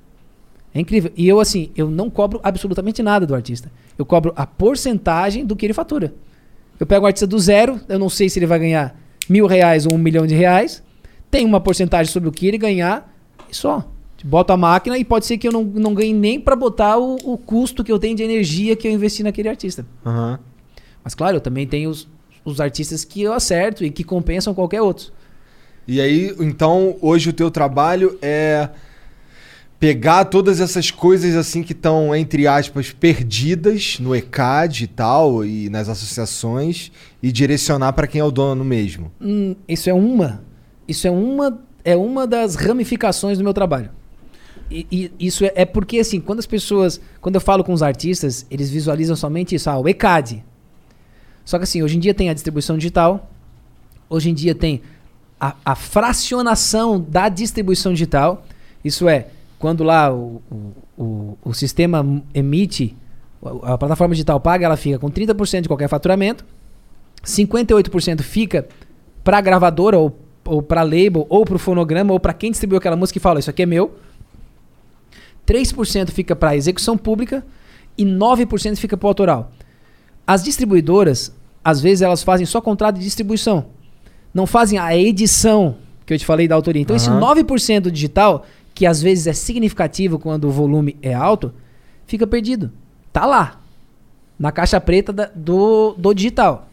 É 0.73 0.80
incrível. 0.80 1.11
E 1.15 1.28
eu, 1.28 1.39
assim, 1.39 1.71
eu 1.75 1.89
não 1.89 2.09
cobro 2.09 2.39
absolutamente 2.43 3.03
nada 3.03 3.25
do 3.25 3.36
artista. 3.36 3.71
Eu 3.97 4.05
cobro 4.05 4.34
a 4.36 4.45
porcentagem 4.45 5.45
do 5.45 5.55
que 5.55 5.65
ele 5.65 5.73
fatura. 5.73 6.13
Eu 6.80 6.86
pego 6.86 7.05
um 7.05 7.07
artista 7.07 7.28
do 7.28 7.39
zero, 7.39 7.80
eu 7.89 7.97
não 7.97 8.09
sei 8.09 8.30
se 8.30 8.39
ele 8.39 8.45
vai 8.45 8.59
ganhar 8.59 8.99
mil 9.30 9.47
reais 9.47 9.86
ou 9.86 9.93
um 9.93 9.97
milhão 9.97 10.28
de 10.28 10.36
reais. 10.36 10.84
Tem 11.30 11.45
uma 11.45 11.59
porcentagem 11.59 12.11
sobre 12.11 12.30
o 12.30 12.32
que 12.32 12.47
ele 12.47 12.57
ganhar 12.57 13.13
e 13.49 13.55
só. 13.55 13.89
Boto 14.23 14.51
a 14.51 14.57
máquina 14.57 14.97
e 14.97 15.03
pode 15.03 15.25
ser 15.25 15.38
que 15.38 15.47
eu 15.47 15.51
não, 15.51 15.63
não 15.63 15.93
ganhe 15.93 16.13
nem 16.13 16.39
pra 16.39 16.55
botar 16.55 16.97
o, 16.97 17.15
o 17.23 17.38
custo 17.38 17.84
que 17.84 17.91
eu 17.91 17.99
tenho 17.99 18.15
de 18.15 18.23
energia 18.23 18.75
que 18.75 18.88
eu 18.88 18.91
investi 18.91 19.21
naquele 19.23 19.49
artista. 19.49 19.86
Aham. 20.05 20.39
Mas 21.03 21.13
claro, 21.13 21.38
eu 21.38 21.41
também 21.41 21.67
tenho 21.67 21.89
os, 21.89 22.07
os 22.43 22.59
artistas 22.59 23.03
que 23.03 23.21
eu 23.21 23.34
acerto 23.34 23.84
e 23.84 23.89
que 23.89 24.03
compensam 24.03 24.53
qualquer 24.53 24.82
outro. 24.82 25.11
E 25.88 26.01
aí, 26.01 26.36
então, 26.39 26.97
hoje 27.01 27.30
o 27.30 27.34
teu 27.34 27.49
trabalho 27.49 28.17
é 28.21 28.69
pegar 29.80 30.25
todas 30.25 30.59
essas 30.59 30.89
coisas 30.91 31.36
assim 31.36 31.61
que 31.61 31.71
estão, 31.71 32.15
entre 32.15 32.47
aspas, 32.47 32.91
perdidas 32.91 33.99
no 33.99 34.15
ECAD 34.15 34.84
e 34.84 34.88
tal, 34.88 35.45
e 35.45 35.69
nas 35.69 35.88
associações, 35.88 36.91
e 37.21 37.32
direcionar 37.32 37.93
para 37.93 38.07
quem 38.07 38.19
é 38.19 38.23
o 38.23 38.32
dono 38.32 38.63
mesmo. 38.63 39.11
Hum, 39.21 39.55
isso 39.67 39.89
é 39.89 39.93
uma. 39.93 40.41
Isso 40.88 41.07
é 41.07 41.11
uma. 41.11 41.59
É 41.84 41.95
uma 41.95 42.28
das 42.28 42.55
ramificações 42.55 43.38
do 43.38 43.43
meu 43.43 43.53
trabalho. 43.53 43.89
E, 44.69 44.86
e 44.91 45.28
isso 45.28 45.45
é, 45.45 45.51
é 45.55 45.65
porque, 45.65 45.99
assim, 45.99 46.19
quando 46.19 46.39
as 46.39 46.45
pessoas. 46.45 46.99
Quando 47.21 47.36
eu 47.36 47.41
falo 47.41 47.63
com 47.63 47.71
os 47.71 47.82
artistas, 47.82 48.45
eles 48.51 48.69
visualizam 48.69 49.15
somente 49.15 49.55
isso, 49.55 49.69
ah, 49.69 49.78
o 49.78 49.88
ECAD. 49.88 50.43
Só 51.45 51.57
que 51.57 51.63
assim, 51.63 51.82
hoje 51.82 51.95
em 51.95 51.99
dia 52.01 52.13
tem 52.13 52.30
a 52.30 52.34
distribuição 52.34 52.78
digital, 52.78 53.30
hoje 54.09 54.30
em 54.30 54.34
dia 54.34 54.53
tem 54.53 54.82
a, 55.39 55.55
a 55.63 55.75
fracionação 55.75 56.99
da 56.99 57.30
distribuição 57.30 57.93
digital. 57.93 58.45
Isso 58.84 59.07
é, 59.07 59.28
quando 59.59 59.83
lá 59.83 60.13
o, 60.13 60.41
o, 60.97 61.37
o, 61.43 61.53
sistema 61.53 62.23
emite, 62.33 62.95
a 63.41 63.73
a 63.73 63.77
plataforma 63.77 64.13
digital 64.13 64.39
paga, 64.39 64.65
ela 64.65 64.77
fica 64.77 64.99
com 64.99 65.09
30% 65.09 65.61
de 65.61 65.67
qualquer 65.67 65.87
faturamento, 65.87 66.45
58% 67.25 68.21
fica 68.21 68.67
para 69.23 69.41
gravadora 69.41 69.97
ou, 69.97 70.17
ou 70.45 70.61
para 70.61 70.83
label 70.83 71.25
ou 71.29 71.43
para 71.43 71.55
o 71.55 71.59
fonograma 71.59 72.13
ou 72.13 72.19
para 72.19 72.33
quem 72.33 72.51
distribuiu 72.51 72.77
aquela 72.77 72.95
música 72.95 73.17
e 73.17 73.21
fala 73.21 73.39
isso 73.39 73.49
aqui 73.49 73.63
é 73.63 73.65
meu. 73.65 73.95
3% 75.45 76.11
fica 76.11 76.35
para 76.35 76.55
execução 76.55 76.97
pública 76.97 77.45
e 77.97 78.05
9% 78.05 78.77
fica 78.77 78.95
para 78.95 79.05
o 79.05 79.09
autoral. 79.09 79.51
As 80.25 80.43
distribuidoras, 80.43 81.33
às 81.63 81.81
vezes 81.81 82.01
elas 82.01 82.21
fazem 82.21 82.45
só 82.45 82.61
contrato 82.61 82.95
de 82.95 83.03
distribuição. 83.03 83.67
Não 84.33 84.45
fazem 84.45 84.77
a 84.77 84.95
edição 84.95 85.77
que 86.05 86.13
eu 86.13 86.17
te 86.17 86.25
falei 86.25 86.47
da 86.47 86.55
autoria. 86.55 86.81
Então 86.81 86.95
esse 86.95 87.09
Aham. 87.09 87.19
9% 87.19 87.89
digital, 87.89 88.45
que 88.78 88.86
às 88.86 89.01
vezes 89.01 89.25
é 89.25 89.34
significativo 89.34 90.19
quando 90.19 90.43
o 90.47 90.51
volume 90.51 90.95
é 91.01 91.11
alto, 91.11 91.51
fica 92.05 92.28
perdido. 92.28 92.71
Tá 93.11 93.25
lá. 93.25 93.59
Na 94.38 94.51
caixa 94.51 94.80
preta 94.80 95.11
da- 95.11 95.32
do, 95.34 95.95
do 95.97 96.13
digital. 96.13 96.69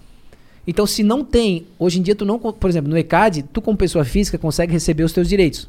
Então, 0.67 0.87
se 0.87 1.03
não 1.03 1.25
tem, 1.25 1.67
hoje 1.79 1.99
em 1.99 2.03
dia 2.03 2.15
tu 2.15 2.27
não, 2.27 2.39
por 2.39 2.69
exemplo, 2.69 2.91
no 2.91 2.99
ECAD, 2.99 3.45
tu 3.45 3.63
como 3.63 3.79
pessoa 3.79 4.05
física 4.05 4.37
consegue 4.37 4.71
receber 4.71 5.03
os 5.03 5.15
teus 5.15 5.27
direitos. 5.27 5.67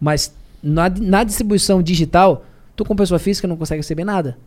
Mas 0.00 0.34
na, 0.62 0.88
na 0.88 1.22
distribuição 1.24 1.82
digital, 1.82 2.46
tu 2.74 2.82
como 2.82 2.96
pessoa 2.96 3.18
física 3.18 3.46
não 3.46 3.58
consegue 3.58 3.80
receber 3.82 4.04
nada. 4.04 4.38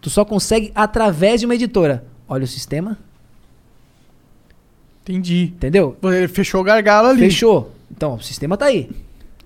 Tu 0.00 0.08
só 0.08 0.24
consegue 0.24 0.70
através 0.72 1.40
de 1.40 1.46
uma 1.46 1.56
editora. 1.56 2.04
Olha 2.28 2.44
o 2.44 2.46
sistema. 2.46 2.96
Entendi. 5.02 5.52
Entendeu? 5.56 5.96
Ele 6.00 6.28
fechou 6.28 6.60
o 6.60 6.64
gargalo 6.64 7.08
ali. 7.08 7.18
Fechou. 7.22 7.72
Então, 7.90 8.14
o 8.14 8.22
sistema 8.22 8.56
tá 8.56 8.66
aí. 8.66 8.88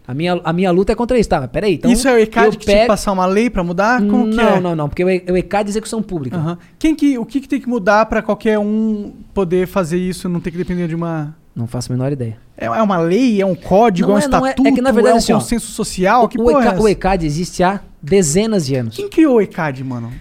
A 0.08 0.14
minha, 0.14 0.40
a 0.44 0.52
minha 0.52 0.70
luta 0.70 0.92
é 0.92 0.94
contra 0.94 1.18
isso, 1.18 1.28
tá? 1.28 1.40
Mas 1.40 1.50
peraí. 1.50 1.74
Então, 1.74 1.90
Isso 1.90 2.06
é 2.06 2.14
o 2.14 2.18
ECAD 2.18 2.56
que 2.58 2.64
tinha 2.66 2.82
que 2.82 2.86
passar 2.86 3.10
uma 3.12 3.26
lei 3.26 3.50
pra 3.50 3.64
mudar? 3.64 4.00
Como 4.00 4.30
que 4.30 4.36
não, 4.36 4.48
é? 4.56 4.60
não, 4.60 4.76
não, 4.76 4.88
porque 4.88 5.04
o 5.04 5.10
E- 5.10 5.24
o 5.28 5.36
ECAD 5.36 5.68
é 5.68 5.70
execução 5.70 6.00
pública. 6.02 6.36
Aham. 6.36 6.58
Quem 6.78 6.94
que, 6.94 7.18
o 7.18 7.24
que, 7.26 7.40
que 7.40 7.48
tem 7.48 7.60
que 7.60 7.68
mudar 7.68 8.06
pra 8.06 8.22
qualquer 8.22 8.58
um 8.58 9.12
poder 9.34 9.66
fazer 9.66 9.98
isso, 9.98 10.28
não 10.28 10.38
ter 10.40 10.50
que 10.52 10.58
depender 10.58 10.86
de 10.86 10.94
uma... 10.94 11.34
Não 11.54 11.66
faço 11.66 11.90
a 11.90 11.96
menor 11.96 12.12
ideia. 12.12 12.36
É, 12.56 12.66
é 12.66 12.82
uma 12.82 12.98
lei, 12.98 13.40
é 13.40 13.46
um 13.46 13.54
código, 13.54 14.10
Não 14.10 14.18
é 14.18 14.20
um 14.20 14.24
é- 14.24 14.28
não 14.28 14.38
é- 14.46 14.48
é 14.48 14.52
estatuto, 14.52 14.74
que, 14.74 14.80
na 14.82 14.92
verdade, 14.92 15.12
é 15.12 15.14
um 15.14 15.18
assim, 15.18 15.32
consenso 15.32 15.72
social? 15.72 16.28
Que 16.28 16.38
o, 16.38 16.44
porra 16.44 16.66
é 16.76 16.78
o 16.80 16.86
ECAD 16.88 17.24
existe 17.26 17.62
há 17.62 17.80
dezenas 18.02 18.66
de 18.66 18.74
anos. 18.76 18.94
Quem 18.96 19.08
criou 19.08 19.36
o 19.36 19.40
ECAD, 19.40 19.82
mano? 19.82 20.12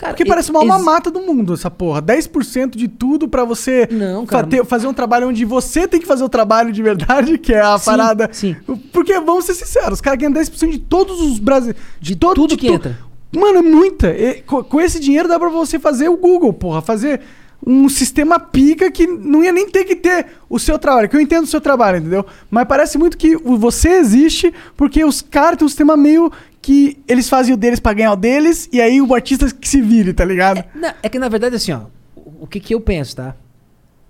Cara, 0.00 0.14
Porque 0.14 0.24
parece 0.24 0.50
uma 0.50 0.64
mamata 0.64 1.10
do 1.10 1.20
mundo 1.20 1.52
essa 1.52 1.70
porra. 1.70 2.00
10% 2.00 2.74
de 2.74 2.88
tudo 2.88 3.28
pra 3.28 3.44
você 3.44 3.86
Não, 3.90 4.24
cara. 4.24 4.48
fazer 4.64 4.86
um 4.86 4.94
trabalho 4.94 5.28
onde 5.28 5.44
você 5.44 5.86
tem 5.86 6.00
que 6.00 6.06
fazer 6.06 6.24
o 6.24 6.28
trabalho 6.28 6.72
de 6.72 6.82
verdade, 6.82 7.36
que 7.36 7.52
é 7.52 7.60
a 7.60 7.76
Sim, 7.78 7.84
parada. 7.84 8.30
sim. 8.32 8.56
Porque, 8.94 9.20
vamos 9.20 9.44
ser 9.44 9.52
sinceros, 9.54 9.94
os 9.94 10.00
caras 10.00 10.18
ganham 10.18 10.32
10% 10.32 10.70
de 10.70 10.78
todos 10.78 11.20
os 11.20 11.38
brasileiros. 11.38 11.82
De, 12.00 12.16
todo, 12.16 12.34
tudo 12.34 12.48
de 12.50 12.56
que 12.56 12.68
to- 12.68 12.72
entra. 12.74 12.98
Mano, 13.36 13.58
é 13.58 13.62
muita. 13.62 14.08
E 14.08 14.40
co- 14.40 14.64
com 14.64 14.80
esse 14.80 14.98
dinheiro 14.98 15.28
dá 15.28 15.38
pra 15.38 15.50
você 15.50 15.78
fazer 15.78 16.08
o 16.08 16.16
Google, 16.16 16.52
porra. 16.54 16.80
Fazer 16.80 17.20
um 17.64 17.86
sistema 17.90 18.40
pica 18.40 18.90
que 18.90 19.06
não 19.06 19.44
ia 19.44 19.52
nem 19.52 19.68
ter 19.68 19.84
que 19.84 19.94
ter 19.94 20.28
o 20.48 20.58
seu 20.58 20.78
trabalho. 20.78 21.10
Que 21.10 21.16
eu 21.16 21.20
entendo 21.20 21.44
o 21.44 21.46
seu 21.46 21.60
trabalho, 21.60 21.98
entendeu? 21.98 22.24
Mas 22.50 22.66
parece 22.66 22.96
muito 22.96 23.18
que 23.18 23.36
você 23.36 23.90
existe 23.98 24.50
porque 24.78 25.04
os 25.04 25.20
caras 25.20 25.58
têm 25.58 25.66
um 25.66 25.68
sistema 25.68 25.94
meio 25.94 26.32
que 26.62 26.98
eles 27.08 27.28
fazem 27.28 27.54
o 27.54 27.56
deles 27.56 27.80
pra 27.80 27.92
ganhar 27.92 28.12
o 28.12 28.16
deles 28.16 28.68
e 28.72 28.80
aí 28.80 29.00
o 29.00 29.14
artista 29.14 29.50
que 29.50 29.68
se 29.68 29.80
vire, 29.80 30.12
tá 30.12 30.24
ligado? 30.24 30.64
Não, 30.74 30.92
é 31.02 31.08
que 31.08 31.18
na 31.18 31.28
verdade 31.28 31.56
assim, 31.56 31.72
ó, 31.72 31.84
o 32.14 32.30
o 32.40 32.46
que 32.46 32.58
que 32.58 32.74
eu 32.74 32.80
penso, 32.80 33.16
tá? 33.16 33.36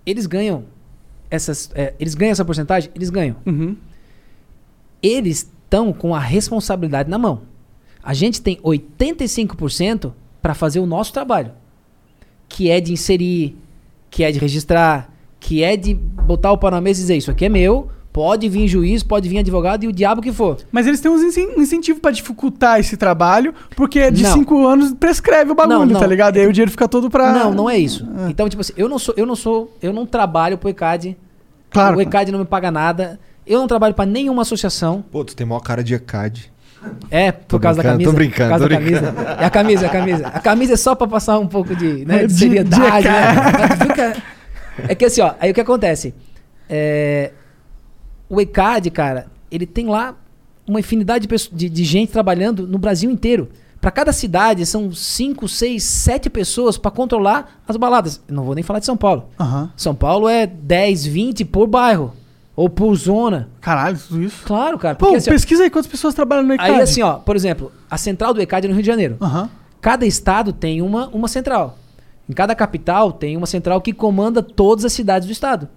Eles 0.07 0.27
ganham 0.27 0.65
essas, 1.31 1.71
é, 1.75 1.95
eles 1.99 2.15
ganham 2.15 2.33
essa 2.33 2.45
porcentagem, 2.45 2.91
eles 2.95 3.11
ganham. 3.11 3.37
Uhum. 3.47 3.77
eles 5.03 5.49
estão 5.65 5.93
com 5.93 6.15
a 6.15 6.19
responsabilidade 6.19 7.09
na 7.09 7.19
mão. 7.19 7.43
A 8.03 8.13
gente 8.13 8.43
tem 8.43 8.57
85% 8.57 10.13
para 10.43 10.55
fazer 10.55 10.81
o 10.81 10.87
nosso 10.87 11.13
trabalho, 11.13 11.53
que 12.49 12.71
é 12.71 12.81
de 12.81 12.93
inserir, 12.93 13.57
que 14.11 14.25
é 14.25 14.33
de 14.33 14.39
registrar, 14.39 15.13
que 15.39 15.63
é 15.63 15.77
de 15.77 15.95
botar 15.95 16.51
o 16.51 16.59
pau 16.59 16.71
na 16.71 16.81
mesa 16.81 17.01
e 17.01 17.03
dizer 17.03 17.17
isso 17.17 17.31
aqui 17.31 17.45
é 17.45 17.49
meu, 17.49 17.91
pode 18.13 18.49
vir 18.49 18.67
juiz, 18.67 19.03
pode 19.03 19.29
vir 19.29 19.39
advogado 19.39 19.85
e 19.85 19.89
o 19.89 19.93
diabo 19.93 20.21
que 20.21 20.33
for. 20.33 20.57
Mas 20.73 20.87
eles 20.87 21.01
têm 21.01 21.11
um 21.11 21.17
incentivo 21.61 22.01
pra 22.01 22.11
dificultar 22.11 22.81
esse 22.81 22.97
trabalho, 22.97 23.55
porque 23.77 24.11
de 24.11 24.23
Não. 24.23 24.33
cinco 24.33 24.67
anos 24.67 24.93
prescreve 24.95 25.53
o 25.53 25.55
bagulho, 25.55 25.79
Não, 25.81 25.87
não. 25.87 26.01
tá 26.01 26.07
ligado? 26.07 26.37
E 26.37 26.41
aí 26.41 26.47
o 26.47 26.53
dinheiro 26.53 26.71
fica 26.71 26.89
todo 26.89 27.09
pra. 27.09 27.33
Não, 27.33 27.53
não 27.55 27.71
é 27.71 27.79
isso. 27.79 28.07
Então, 28.29 28.49
tipo 28.49 28.61
assim, 28.61 28.73
eu 28.77 28.89
não 28.89 28.99
sou, 28.99 29.15
eu 29.17 29.27
não 29.27 29.37
sou, 29.37 29.77
eu 29.83 29.93
não 29.93 30.05
trabalho 30.07 30.59
pro 30.59 30.69
ECAD. 30.69 31.17
Claro, 31.71 31.99
O 31.99 32.01
ECAD 32.01 32.33
não 32.33 32.41
me 32.41 32.45
paga 32.45 32.71
nada. 32.71 33.19
Eu 33.47 33.59
não 33.61 33.67
trabalho 33.67 33.95
pra 33.95 34.05
nenhuma 34.07 34.43
associação. 34.43 35.05
Pô, 35.11 35.25
tu 35.25 35.35
tem 35.35 35.47
maior 35.47 35.61
cara 35.61 35.83
de 35.83 35.95
ECAD. 35.95 36.53
É, 37.11 37.31
por 37.31 37.45
Tô 37.47 37.61
causa 37.61 37.83
da 37.83 37.91
camisa. 37.91 38.11
tô 38.11 38.17
brincando, 38.17 38.51
por 38.55 38.59
causa 38.59 38.65
tô 38.65 38.69
da 38.71 38.81
camisa. 38.81 39.13
brincando. 39.13 39.41
É 39.41 39.45
a 39.45 39.51
camisa, 39.51 39.85
é 39.85 39.89
a 39.89 39.93
camisa. 39.93 40.27
A 40.29 40.41
camisa 40.41 40.73
é 40.75 40.77
só 40.77 40.95
pra 40.95 41.07
passar 41.07 41.39
um 41.39 41.47
pouco 41.47 41.77
de, 41.77 42.05
né, 42.07 42.21
de 42.21 42.27
De- 42.29 42.33
seriedade. 42.35 43.03
de 43.03 43.09
né? 43.09 43.77
Fica- 43.87 44.23
É 44.89 44.95
que 44.95 45.05
assim, 45.05 45.21
ó, 45.21 45.33
aí 45.39 45.51
o 45.51 45.55
que 45.55 45.61
acontece? 45.61 46.15
É, 46.69 47.33
o 48.31 48.41
ECAD, 48.41 48.91
cara, 48.91 49.27
ele 49.51 49.67
tem 49.67 49.87
lá 49.87 50.15
uma 50.67 50.81
infinidade 50.81 51.27
de, 51.27 51.49
de- 51.53 51.69
de 51.69 51.85
gente 51.85 52.11
trabalhando 52.13 52.67
no 52.67 52.79
Brasil 52.79 53.11
inteiro. 53.11 53.49
Pra 53.81 53.91
cada 53.91 54.13
cidade 54.13 54.65
são 54.67 54.93
5, 54.93 55.49
6, 55.49 55.83
7 55.83 56.31
pessoas 56.31 56.77
pra 56.79 56.91
controlar 56.91 57.61
as 57.67 57.77
baladas. 57.77 58.21
Eu 58.29 58.35
não 58.35 58.45
vou 58.45 58.55
nem 58.55 58.63
falar 58.63 58.79
de 58.79 58.87
São 58.87 58.97
Paulo. 58.97 59.27
Aham. 59.39 59.71
São 59.77 59.95
Paulo 59.95 60.29
é 60.29 60.47
10, 60.47 61.07
20 61.07 61.45
por 61.47 61.67
bairro. 61.67 62.13
Ou 62.55 62.69
por 62.69 62.95
zona. 62.95 63.49
Caralho, 63.61 63.99
tudo 63.99 64.23
isso. 64.23 64.45
Claro, 64.45 64.79
cara. 64.79 64.95
Pô, 64.95 65.15
assim, 65.17 65.31
ó, 65.31 65.33
pesquisa 65.33 65.63
aí 65.63 65.71
quantas 65.71 65.91
pessoas 65.91 66.13
trabalham 66.15 66.45
no 66.45 66.53
ECAD. 66.53 66.71
Aí 66.73 66.81
assim, 66.83 67.01
ó, 67.03 67.15
por 67.15 67.35
exemplo, 67.35 67.73
a 67.91 67.97
central 67.97 68.35
do 68.35 68.43
ECAD 68.43 68.67
é 68.67 68.69
no 68.69 68.75
Rio 68.75 68.83
de 68.83 68.87
Janeiro. 68.87 69.17
Aham. 69.21 69.49
Cada 69.81 70.05
estado 70.05 70.53
tem 70.53 70.83
uma, 70.83 71.09
uma 71.09 71.27
central. 71.27 71.79
Em 72.29 72.35
cada 72.35 72.55
capital 72.55 73.13
tem 73.13 73.35
uma 73.35 73.47
central 73.47 73.81
que 73.81 73.95
comanda 73.95 74.43
todas 74.43 74.85
as 74.85 74.93
cidades 74.93 75.27
do 75.27 75.33
estado. 75.33 75.69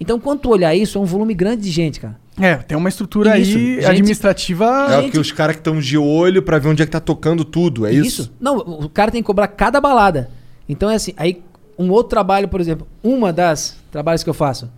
Então, 0.00 0.18
quando 0.18 0.40
tu 0.40 0.48
olhar 0.50 0.74
isso, 0.74 0.96
é 0.96 1.00
um 1.00 1.04
volume 1.04 1.34
grande 1.34 1.62
de 1.62 1.70
gente, 1.70 2.00
cara. 2.00 2.18
É, 2.40 2.56
tem 2.56 2.76
uma 2.76 2.88
estrutura 2.88 3.38
Isso, 3.38 3.56
aí 3.58 3.74
gente- 3.74 3.84
administrativa. 3.86 4.86
É 4.88 5.02
Gente- 5.02 5.12
que 5.12 5.18
os 5.18 5.30
caras 5.30 5.56
que 5.56 5.60
estão 5.60 5.78
de 5.78 5.98
olho 5.98 6.42
pra 6.42 6.58
ver 6.58 6.68
onde 6.68 6.82
é 6.82 6.86
que 6.86 6.92
tá 6.92 7.00
tocando 7.00 7.44
tudo, 7.44 7.84
é 7.84 7.92
isso? 7.92 8.32
Não, 8.40 8.56
o 8.56 8.88
cara 8.88 9.10
tem 9.10 9.20
que 9.22 9.26
cobrar 9.26 9.46
cada 9.48 9.78
balada. 9.78 10.30
Então 10.66 10.88
é 10.88 10.94
assim, 10.94 11.12
aí 11.18 11.42
um 11.78 11.90
outro 11.90 12.08
trabalho, 12.08 12.48
por 12.48 12.60
exemplo, 12.60 12.86
uma 13.02 13.30
das 13.30 13.76
trabalhos 13.90 14.22
que 14.24 14.30
eu 14.30 14.34
faço, 14.34 14.70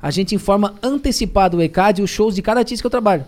a 0.00 0.10
gente 0.10 0.34
informa 0.34 0.74
antecipado 0.82 1.58
o 1.58 1.62
ECAD 1.62 2.00
os 2.00 2.08
shows 2.08 2.34
de 2.34 2.40
cada 2.40 2.60
artista 2.60 2.82
que 2.82 2.86
eu 2.86 2.90
trabalho. 2.90 3.24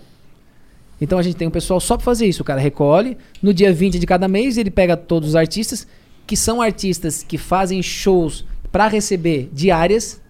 Então 0.98 1.18
a 1.18 1.22
gente 1.22 1.36
tem 1.36 1.46
um 1.46 1.50
pessoal 1.50 1.78
só 1.78 1.96
pra 1.96 2.04
fazer 2.04 2.24
isso. 2.26 2.40
O 2.40 2.44
cara 2.44 2.60
recolhe, 2.60 3.18
no 3.42 3.52
dia 3.52 3.70
20 3.72 3.98
de 3.98 4.06
cada 4.06 4.26
mês 4.28 4.56
ele 4.56 4.70
pega 4.70 4.96
todos 4.96 5.30
os 5.30 5.36
artistas, 5.36 5.86
que 6.26 6.36
são 6.38 6.62
artistas 6.62 7.22
que 7.22 7.36
fazem 7.36 7.82
shows 7.82 8.46
pra 8.72 8.88
receber 8.88 9.50
diárias. 9.52 10.22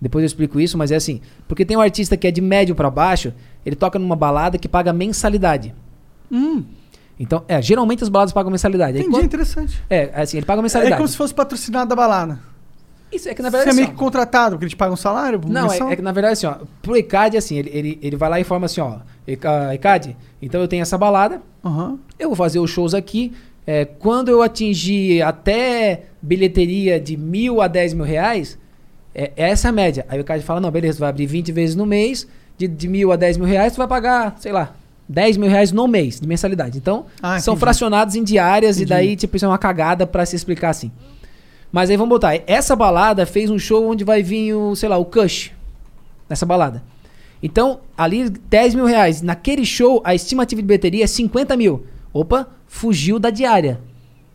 Depois 0.00 0.22
eu 0.22 0.26
explico 0.26 0.60
isso, 0.60 0.76
mas 0.76 0.90
é 0.92 0.96
assim. 0.96 1.20
Porque 1.48 1.64
tem 1.64 1.76
um 1.76 1.80
artista 1.80 2.16
que 2.16 2.26
é 2.26 2.30
de 2.30 2.40
médio 2.40 2.74
pra 2.74 2.90
baixo, 2.90 3.32
ele 3.64 3.74
toca 3.76 3.98
numa 3.98 4.16
balada 4.16 4.58
que 4.58 4.68
paga 4.68 4.92
mensalidade. 4.92 5.74
Hum, 6.30 6.64
Então, 7.18 7.44
é, 7.46 7.62
geralmente 7.62 8.02
as 8.02 8.08
baladas 8.08 8.32
pagam 8.32 8.50
mensalidade. 8.50 8.96
Aí 8.96 9.02
entendi, 9.02 9.14
quando- 9.16 9.24
interessante. 9.24 9.80
é, 9.88 10.10
assim, 10.14 10.36
ele 10.36 10.44
paga 10.46 10.60
É 10.60 10.62
mensalidade. 10.62 10.96
como 10.96 11.06
se 11.08 11.16
fosse 11.16 11.32
patrocinado 11.32 11.88
da 11.88 11.94
balada. 11.94 12.40
Isso 13.12 13.28
é 13.28 13.34
que 13.34 13.40
na 13.40 13.48
Você 13.48 13.56
verdade 13.58 13.68
é 13.68 13.70
assim, 13.70 13.80
meio 13.82 13.88
ó, 13.88 13.92
que 13.92 13.96
contratado, 13.96 14.56
porque 14.56 14.64
eles 14.64 14.74
pagam 14.74 14.94
um 14.94 14.96
salário? 14.96 15.40
Não, 15.46 15.70
é, 15.72 15.78
é 15.92 15.94
que 15.96 16.02
na 16.02 16.10
verdade 16.10 16.32
assim, 16.32 16.46
ó, 16.46 16.56
pro 16.82 16.96
ECAD 16.96 17.36
assim, 17.36 17.56
ele, 17.56 17.70
ele, 17.72 17.98
ele 18.02 18.16
vai 18.16 18.28
lá 18.28 18.38
e 18.38 18.42
informa 18.42 18.66
assim, 18.66 18.80
ó, 18.80 18.96
"Eca- 19.28 19.72
ECAD, 19.72 20.16
então 20.42 20.60
eu 20.60 20.66
tenho 20.66 20.82
essa 20.82 20.98
balada, 20.98 21.40
Aham. 21.64 21.96
eu 22.18 22.28
vou 22.30 22.34
fazer 22.36 22.58
os 22.58 22.68
shows 22.70 22.92
aqui, 22.94 23.32
é, 23.64 23.84
quando 23.84 24.28
eu 24.30 24.42
atingir 24.42 25.22
até 25.22 26.06
bilheteria 26.20 26.98
de 26.98 27.16
mil 27.16 27.62
a 27.62 27.68
dez 27.68 27.94
mil 27.94 28.04
reais, 28.04 28.58
é, 29.14 29.32
é 29.36 29.50
essa 29.50 29.68
a 29.68 29.72
média. 29.72 30.04
Aí 30.08 30.18
o 30.18 30.22
ECAD 30.22 30.42
fala, 30.42 30.60
não, 30.60 30.70
beleza, 30.70 30.98
tu 30.98 31.00
vai 31.00 31.08
abrir 31.10 31.26
20 31.26 31.52
vezes 31.52 31.76
no 31.76 31.86
mês, 31.86 32.26
de, 32.58 32.66
de 32.68 32.88
mil 32.88 33.12
a 33.12 33.16
dez 33.16 33.36
mil 33.36 33.46
reais, 33.46 33.72
tu 33.72 33.76
vai 33.78 33.86
pagar, 33.88 34.36
sei 34.38 34.52
lá, 34.52 34.74
10 35.08 35.36
mil 35.36 35.50
reais 35.50 35.70
no 35.72 35.86
mês 35.86 36.18
de 36.20 36.26
mensalidade. 36.26 36.78
Então, 36.78 37.06
Ah, 37.22 37.38
são 37.38 37.52
entendi. 37.54 37.60
fracionados 37.60 38.14
em 38.16 38.24
diárias 38.24 38.76
Entendi. 38.76 38.92
e 38.92 38.94
daí, 38.96 39.16
tipo, 39.16 39.36
isso 39.36 39.44
é 39.44 39.48
uma 39.48 39.58
cagada 39.58 40.06
pra 40.06 40.24
se 40.24 40.34
explicar 40.36 40.70
assim. 40.70 40.90
Mas 41.70 41.90
aí 41.90 41.96
vamos 41.96 42.10
botar. 42.10 42.34
Essa 42.46 42.74
balada 42.76 43.26
fez 43.26 43.50
um 43.50 43.58
show 43.58 43.86
onde 43.88 44.04
vai 44.04 44.22
vir 44.22 44.54
o, 44.54 44.74
sei 44.76 44.88
lá, 44.88 44.96
o 44.96 45.04
Kush. 45.04 45.50
Nessa 46.28 46.46
balada. 46.46 46.82
Então, 47.42 47.80
ali 47.98 48.30
10 48.30 48.74
mil 48.76 48.86
reais. 48.86 49.20
Naquele 49.20 49.66
show, 49.66 50.00
a 50.04 50.14
estimativa 50.14 50.62
de 50.62 50.66
bilheteria 50.66 51.04
é 51.04 51.06
50 51.06 51.56
mil. 51.56 51.84
Opa, 52.12 52.48
fugiu 52.66 53.18
da 53.18 53.28
diária. 53.28 53.80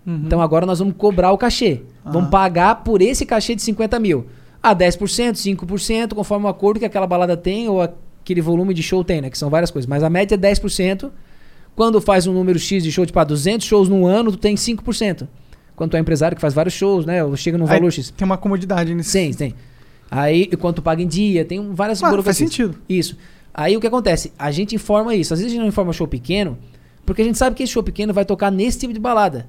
Uhum. 0.06 0.24
Então 0.26 0.42
agora 0.42 0.66
nós 0.66 0.80
vamos 0.80 0.94
cobrar 0.98 1.32
o 1.32 1.38
cachê. 1.38 1.82
Vamos 2.06 2.30
pagar 2.30 2.84
por 2.84 3.02
esse 3.02 3.26
cachê 3.26 3.56
de 3.56 3.62
50 3.62 4.00
mil. 4.00 4.28
Ah, 4.62 4.76
10%, 4.76 5.34
5%, 5.34 6.14
conforme 6.14 6.46
o 6.46 6.50
acordo 6.50 6.80
que 6.80 6.86
aquela 6.86 7.08
balada 7.08 7.38
tem 7.38 7.70
ou 7.70 7.82
aquele 7.82 8.42
volume 8.42 8.74
de 8.74 8.84
show 8.84 9.04
tem, 9.04 9.22
né? 9.22 9.30
Que 9.30 9.38
são 9.38 9.50
várias 9.50 9.72
coisas. 9.72 9.88
Mas 9.88 10.04
a 10.04 10.10
média 10.10 10.36
é 10.36 10.38
10%. 10.38 11.10
Quando 11.76 12.02
faz 12.02 12.28
um 12.28 12.34
número 12.34 12.60
X 12.60 12.84
de 12.84 12.92
show, 12.92 13.06
tipo, 13.06 13.18
ah, 13.20 13.24
200 13.24 13.66
shows 13.66 13.88
no 13.88 14.06
ano, 14.06 14.32
tu 14.32 14.38
tem 14.38 14.56
5%. 14.56 15.28
Quando 15.76 15.92
tu 15.92 15.98
é 15.98 16.00
empresário 16.00 16.36
que 16.36 16.42
faz 16.42 16.54
vários 16.54 16.74
shows, 16.74 17.06
né? 17.06 17.24
Ou 17.24 17.38
chega 17.38 17.58
num 17.58 17.66
Aí 17.66 17.78
valor 17.78 17.92
X. 17.92 18.12
Tem 18.12 18.26
uma 18.26 18.38
comodidade 18.38 18.94
nisso. 18.94 19.12
Sim, 19.12 19.32
tem. 19.32 19.56
Aí, 20.12 20.48
quanto 20.58 20.82
paga 20.82 21.02
em 21.02 21.08
dia, 21.08 21.46
tem 21.46 21.74
várias 21.74 22.02
burocracias. 22.02 22.38
faz 22.38 22.38
sentido. 22.38 22.78
Isso. 22.90 23.16
Aí 23.54 23.78
o 23.78 23.80
que 23.80 23.88
acontece? 23.88 24.34
A 24.38 24.52
gente 24.52 24.76
informa 24.76 25.16
isso. 25.16 25.34
Às 25.34 25.40
vezes 25.40 25.52
a 25.52 25.56
gente 25.56 25.62
não 25.62 25.70
informa 25.70 25.94
show 25.94 26.08
pequeno, 26.08 26.58
porque 27.06 27.22
a 27.22 27.26
gente 27.26 27.38
sabe 27.38 27.56
que 27.56 27.64
esse 27.64 27.72
show 27.72 27.84
pequeno 27.84 28.14
vai 28.14 28.26
tocar 28.26 28.52
nesse 28.52 28.80
tipo 28.80 28.94
de 28.94 29.00
balada. 29.00 29.48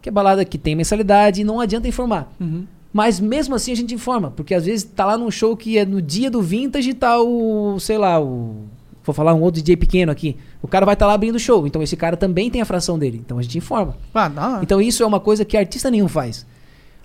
Que 0.00 0.08
é 0.08 0.12
balada 0.12 0.44
que 0.44 0.58
tem 0.58 0.74
mensalidade 0.74 1.40
e 1.40 1.44
não 1.44 1.60
adianta 1.60 1.88
informar. 1.88 2.32
Uhum. 2.40 2.66
Mas 2.92 3.18
mesmo 3.18 3.54
assim 3.54 3.72
a 3.72 3.76
gente 3.76 3.94
informa, 3.94 4.30
porque 4.30 4.54
às 4.54 4.66
vezes 4.66 4.84
tá 4.84 5.04
lá 5.06 5.16
num 5.16 5.30
show 5.30 5.56
que 5.56 5.78
é 5.78 5.84
no 5.84 6.02
dia 6.02 6.30
do 6.30 6.42
vintage 6.42 6.92
tá 6.92 7.18
o, 7.20 7.78
sei 7.80 7.96
lá, 7.96 8.20
o 8.20 8.56
vou 9.04 9.14
falar 9.14 9.32
um 9.34 9.40
outro 9.40 9.60
DJ 9.62 9.76
pequeno 9.76 10.12
aqui. 10.12 10.36
O 10.60 10.68
cara 10.68 10.84
vai 10.84 10.92
estar 10.94 11.06
lá 11.06 11.14
abrindo 11.14 11.36
o 11.36 11.38
show, 11.40 11.66
então 11.66 11.82
esse 11.82 11.96
cara 11.96 12.16
também 12.16 12.50
tem 12.50 12.60
a 12.60 12.64
fração 12.64 12.98
dele. 12.98 13.20
Então 13.24 13.38
a 13.38 13.42
gente 13.42 13.56
informa. 13.58 13.96
Ah, 14.14 14.28
dá. 14.28 14.60
Então 14.62 14.80
isso 14.80 15.02
é 15.02 15.06
uma 15.06 15.18
coisa 15.18 15.44
que 15.44 15.56
artista 15.56 15.90
nenhum 15.90 16.06
faz. 16.06 16.46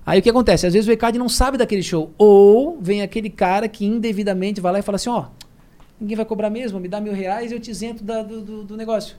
Aí 0.05 0.19
o 0.19 0.21
que 0.21 0.29
acontece? 0.29 0.67
Às 0.67 0.73
vezes 0.73 0.87
o 0.87 0.91
ECAD 0.91 1.17
não 1.17 1.27
sabe 1.29 1.57
daquele 1.57 1.81
show. 1.83 2.11
Ou 2.17 2.77
vem 2.81 3.01
aquele 3.01 3.29
cara 3.29 3.67
que 3.67 3.85
indevidamente 3.85 4.61
vai 4.61 4.73
lá 4.73 4.79
e 4.79 4.81
fala 4.81 4.97
assim, 4.97 5.09
ó, 5.09 5.25
ninguém 5.99 6.15
vai 6.15 6.25
cobrar 6.25 6.49
mesmo, 6.49 6.79
me 6.79 6.87
dá 6.87 7.01
mil 7.01 7.13
reais 7.13 7.51
e 7.51 7.55
eu 7.55 7.59
te 7.59 7.71
isento 7.71 8.03
da- 8.03 8.21
do, 8.23 8.41
do- 8.41 8.63
do 8.63 8.77
negócio. 8.77 9.15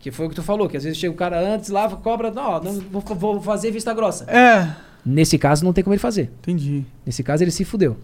Que 0.00 0.10
foi 0.10 0.26
o 0.26 0.28
que 0.28 0.34
tu 0.34 0.42
falou, 0.42 0.68
que 0.68 0.76
às 0.76 0.82
vezes 0.84 0.98
chega 0.98 1.12
o 1.12 1.16
cara 1.16 1.38
antes 1.40 1.70
lá, 1.70 1.88
cobra, 1.88 2.30
não, 2.30 2.60
não 2.60 2.72
vou, 2.90 3.00
vou 3.14 3.40
fazer 3.40 3.70
vista 3.70 3.94
grossa. 3.94 4.24
É, 4.28 4.68
Nesse 5.04 5.36
caso 5.36 5.64
não 5.64 5.72
tem 5.72 5.82
como 5.82 5.94
ele 5.94 6.00
fazer. 6.00 6.30
entendi. 6.40 6.84
Nesse 7.04 7.22
caso 7.22 7.42
ele 7.42 7.50
se 7.50 7.64
fudeu. 7.64 7.96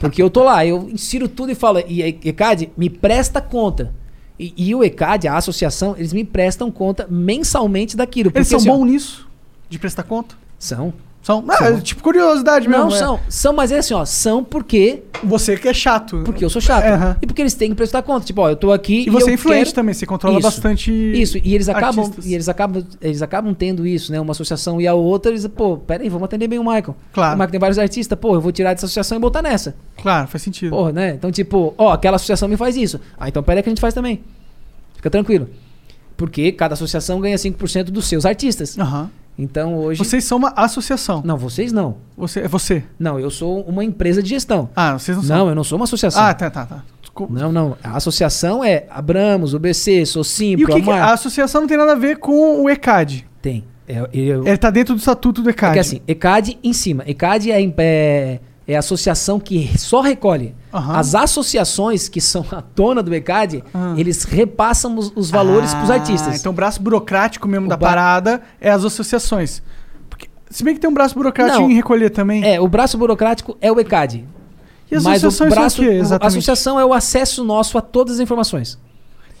Porque 0.00 0.22
eu 0.22 0.30
tô 0.30 0.42
lá, 0.42 0.64
eu 0.64 0.88
insiro 0.88 1.28
tudo 1.28 1.52
e 1.52 1.54
falo, 1.54 1.80
e 1.86 2.02
ECAD 2.02 2.70
me 2.76 2.88
presta 2.88 3.40
conta. 3.40 3.94
E, 4.38 4.52
e 4.56 4.74
o 4.74 4.84
ECAD, 4.84 5.28
a 5.28 5.36
associação, 5.36 5.94
eles 5.96 6.12
me 6.12 6.24
prestam 6.24 6.70
conta 6.70 7.06
mensalmente 7.08 7.96
daquilo. 7.96 8.30
Eles 8.34 8.48
são 8.48 8.58
assim, 8.58 8.68
bons 8.68 8.84
nisso? 8.84 9.28
De 9.68 9.78
prestar 9.78 10.02
conta? 10.02 10.36
São. 10.58 10.92
São? 11.26 11.44
Ah, 11.48 11.64
é 11.70 11.80
tipo 11.80 12.04
curiosidade 12.04 12.68
mesmo. 12.68 12.84
Não, 12.84 12.94
é. 12.94 12.98
são. 13.00 13.18
São, 13.28 13.52
mas 13.52 13.72
é 13.72 13.78
assim, 13.78 13.92
ó. 13.94 14.04
São 14.04 14.44
porque. 14.44 15.02
Você 15.24 15.56
que 15.56 15.66
é 15.66 15.74
chato. 15.74 16.22
Porque 16.24 16.44
eu 16.44 16.48
sou 16.48 16.62
chato. 16.62 16.84
Aham. 16.84 17.16
E 17.20 17.26
porque 17.26 17.42
eles 17.42 17.52
têm 17.54 17.70
que 17.70 17.74
prestar 17.74 18.00
conta. 18.02 18.24
Tipo, 18.24 18.42
ó, 18.42 18.50
eu 18.50 18.54
tô 18.54 18.70
aqui. 18.70 19.04
E 19.08 19.10
você 19.10 19.24
eu 19.24 19.30
é 19.30 19.34
influente 19.34 19.64
quero- 19.64 19.74
também, 19.74 19.92
você 19.92 20.06
controla 20.06 20.38
Isso. 20.38 20.46
bastante. 20.46 20.92
Isso, 20.92 21.36
e 21.42 21.52
eles 21.52 21.68
acabam, 21.68 22.04
artistas. 22.04 22.26
e 22.26 22.32
eles 22.34 22.48
acabam, 22.48 22.84
eles 23.00 23.22
acabam 23.22 23.52
tendo 23.54 23.84
isso, 23.84 24.12
né? 24.12 24.20
Uma 24.20 24.30
associação 24.30 24.80
e 24.80 24.86
a 24.86 24.94
outra, 24.94 25.32
eles, 25.32 25.44
pô, 25.48 25.76
pera 25.78 26.04
aí, 26.04 26.08
vamos 26.08 26.26
atender 26.26 26.46
bem 26.46 26.60
o 26.60 26.62
Michael. 26.62 26.94
Claro. 27.12 27.32
O 27.32 27.36
Michael 27.36 27.50
tem 27.50 27.58
vários 27.58 27.78
artistas, 27.80 28.16
pô, 28.16 28.34
eu 28.34 28.40
vou 28.40 28.52
tirar 28.52 28.72
dessa 28.74 28.86
associação 28.86 29.18
e 29.18 29.20
botar 29.20 29.42
nessa. 29.42 29.74
Claro, 30.00 30.28
faz 30.28 30.42
sentido. 30.42 30.92
Né? 30.92 31.14
Então, 31.14 31.32
tipo, 31.32 31.74
ó, 31.76 31.90
aquela 31.92 32.14
associação 32.14 32.48
me 32.48 32.56
faz 32.56 32.76
isso. 32.76 33.00
Ah, 33.18 33.26
então 33.28 33.42
pera 33.42 33.58
aí 33.58 33.62
que 33.64 33.68
a 33.68 33.72
gente 33.72 33.80
faz 33.80 33.92
também. 33.92 34.22
Fica 34.94 35.10
tranquilo. 35.10 35.48
Porque 36.16 36.52
cada 36.52 36.74
associação 36.74 37.20
ganha 37.20 37.36
5% 37.36 37.90
dos 37.90 38.06
seus 38.06 38.24
artistas. 38.24 38.78
Aham. 38.78 39.10
Então 39.38 39.76
hoje. 39.76 39.98
Vocês 39.98 40.24
são 40.24 40.38
uma 40.38 40.52
associação. 40.56 41.22
Não, 41.24 41.36
vocês 41.36 41.72
não. 41.72 41.96
Você, 42.16 42.40
é 42.40 42.48
você. 42.48 42.82
Não, 42.98 43.18
eu 43.20 43.30
sou 43.30 43.60
uma 43.62 43.84
empresa 43.84 44.22
de 44.22 44.30
gestão. 44.30 44.68
Ah, 44.74 44.98
vocês 44.98 45.16
não 45.16 45.24
são. 45.24 45.36
Não, 45.38 45.48
eu 45.48 45.54
não 45.54 45.64
sou 45.64 45.76
uma 45.76 45.84
associação. 45.84 46.22
Ah, 46.22 46.32
tá, 46.32 46.48
tá, 46.50 46.64
tá. 46.64 46.82
Desculpa. 47.02 47.32
Não, 47.38 47.52
não. 47.52 47.76
A 47.82 47.96
associação 47.96 48.64
é 48.64 48.86
Abramos, 48.90 49.52
UBC, 49.54 50.06
Socim, 50.06 50.56
E 50.58 50.64
o 50.64 50.66
que, 50.66 50.80
que 50.82 50.90
a 50.90 51.12
associação 51.12 51.62
não 51.62 51.68
tem 51.68 51.76
nada 51.76 51.92
a 51.92 51.96
ver 51.96 52.18
com 52.18 52.62
o 52.62 52.70
ECAD? 52.70 53.26
Tem. 53.42 53.64
É, 53.88 54.00
eu- 54.12 54.46
Ele 54.46 54.56
tá 54.56 54.70
dentro 54.70 54.94
do 54.94 54.98
estatuto 54.98 55.42
do 55.42 55.48
é 55.48 55.52
ECAD. 55.52 55.74
que 55.74 55.78
assim, 55.78 56.00
ECAD 56.08 56.58
em 56.64 56.72
cima. 56.72 57.04
ECAD 57.06 57.52
é, 57.52 57.62
é, 57.78 58.40
é 58.66 58.76
a 58.76 58.78
associação 58.80 59.38
que 59.38 59.78
só 59.78 60.00
recolhe. 60.00 60.54
Aham. 60.76 60.96
As 60.98 61.14
associações 61.14 62.08
que 62.08 62.20
são 62.20 62.44
a 62.52 62.62
dona 62.74 63.02
do 63.02 63.14
ECAD, 63.14 63.64
Ah. 63.72 63.94
eles 63.96 64.24
repassam 64.24 64.96
os, 64.98 65.12
os 65.16 65.30
valores 65.30 65.72
Ah, 65.74 65.92
artistas. 65.92 66.38
Então 66.38 66.52
o 66.52 66.54
braço 66.54 66.82
burocrático 66.82 67.48
mesmo 67.48 67.66
O 67.66 67.68
da 67.68 67.76
ba- 67.76 67.88
parada 67.88 68.42
é 68.60 68.70
as 68.70 68.84
associações. 68.84 69.62
Porque, 70.10 70.28
se 70.50 70.62
bem 70.62 70.74
que 70.74 70.80
tem 70.80 70.88
um 70.90 70.94
braço 70.94 71.14
burocrático 71.14 71.60
Não. 71.62 71.70
em 71.70 71.74
recolher 71.74 72.10
também. 72.10 72.44
É, 72.44 72.60
o 72.60 72.68
braço 72.68 72.98
burocrático 72.98 73.56
é 73.60 73.70
o 73.72 73.80
ECAD. 73.80 74.24
E 74.90 74.94
as 74.94 75.02
Mas 75.02 75.24
o 75.24 75.26
associações 75.28 75.36
são 75.54 75.60
braço, 75.62 75.82
o 75.82 75.84
quê, 75.84 75.90
o- 75.90 75.92
a 75.92 75.96
exatamente? 75.96 76.28
associação 76.38 76.78
é 76.80 76.84
o 76.84 76.92
acesso 76.92 77.42
nosso 77.42 77.76
a 77.76 77.80
todas 77.80 78.14
as 78.14 78.20
informações. 78.20 78.78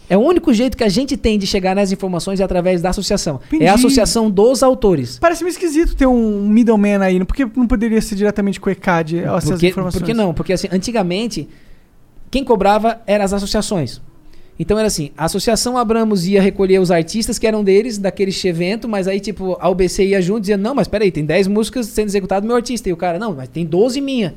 É 0.08 0.16
o 0.16 0.20
único 0.20 0.52
jeito 0.52 0.76
que 0.76 0.84
a 0.84 0.88
gente 0.88 1.16
tem 1.16 1.38
de 1.38 1.46
chegar 1.46 1.74
nas 1.74 1.90
informações 1.90 2.38
é 2.38 2.44
através 2.44 2.80
da 2.80 2.90
associação. 2.90 3.40
Entendi. 3.48 3.64
É 3.64 3.68
a 3.68 3.74
associação 3.74 4.30
dos 4.30 4.62
autores. 4.62 5.18
Parece 5.18 5.42
meio 5.42 5.52
esquisito 5.52 5.96
ter 5.96 6.06
um 6.06 6.48
middleman 6.48 7.02
aí. 7.02 7.24
Por 7.24 7.34
que 7.34 7.44
não 7.56 7.66
poderia 7.66 8.00
ser 8.00 8.14
diretamente 8.14 8.60
com 8.60 8.68
o 8.68 8.72
ECAD 8.72 9.18
essas 9.18 9.50
Porque, 9.50 9.68
informações? 9.68 10.00
por 10.00 10.06
que 10.06 10.14
não? 10.14 10.32
Porque 10.32 10.52
assim, 10.52 10.68
antigamente, 10.70 11.48
quem 12.30 12.44
cobrava 12.44 13.00
eram 13.06 13.24
as 13.24 13.32
associações. 13.32 14.00
Então 14.58 14.78
era 14.78 14.86
assim, 14.86 15.10
a 15.16 15.26
Associação 15.26 15.76
Abramos 15.76 16.26
ia 16.26 16.40
recolher 16.40 16.78
os 16.78 16.90
artistas 16.90 17.38
que 17.38 17.46
eram 17.46 17.62
deles, 17.62 17.98
daquele 17.98 18.32
evento, 18.44 18.88
mas 18.88 19.06
aí 19.06 19.20
tipo, 19.20 19.56
a 19.60 19.68
UBC 19.68 20.06
ia 20.06 20.22
junto 20.22 20.38
e 20.38 20.40
dizia, 20.42 20.56
não, 20.56 20.74
mas 20.74 20.88
peraí, 20.88 21.10
tem 21.10 21.24
10 21.24 21.46
músicas 21.48 21.86
sendo 21.86 22.06
executadas 22.06 22.42
do 22.42 22.46
meu 22.46 22.56
artista. 22.56 22.88
E 22.88 22.92
o 22.92 22.96
cara, 22.96 23.18
não, 23.18 23.34
mas 23.34 23.48
tem 23.48 23.66
12 23.66 24.00
minha. 24.00 24.34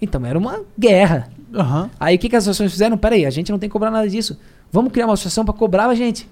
Então 0.00 0.24
era 0.26 0.36
uma 0.36 0.62
guerra. 0.76 1.28
Aham. 1.54 1.90
Aí 2.00 2.16
o 2.16 2.18
que, 2.18 2.28
que 2.28 2.34
as 2.34 2.42
associações 2.44 2.72
fizeram? 2.72 2.98
Peraí, 2.98 3.24
a 3.24 3.30
gente 3.30 3.52
não 3.52 3.58
tem 3.58 3.68
que 3.68 3.72
cobrar 3.72 3.90
nada 3.90 4.08
disso. 4.08 4.36
Vamos 4.72 4.90
criar 4.92 5.04
uma 5.06 5.12
associação 5.14 5.44
pra 5.44 5.52
cobrar 5.54 5.86
a 5.86 5.94
gente. 5.94 6.26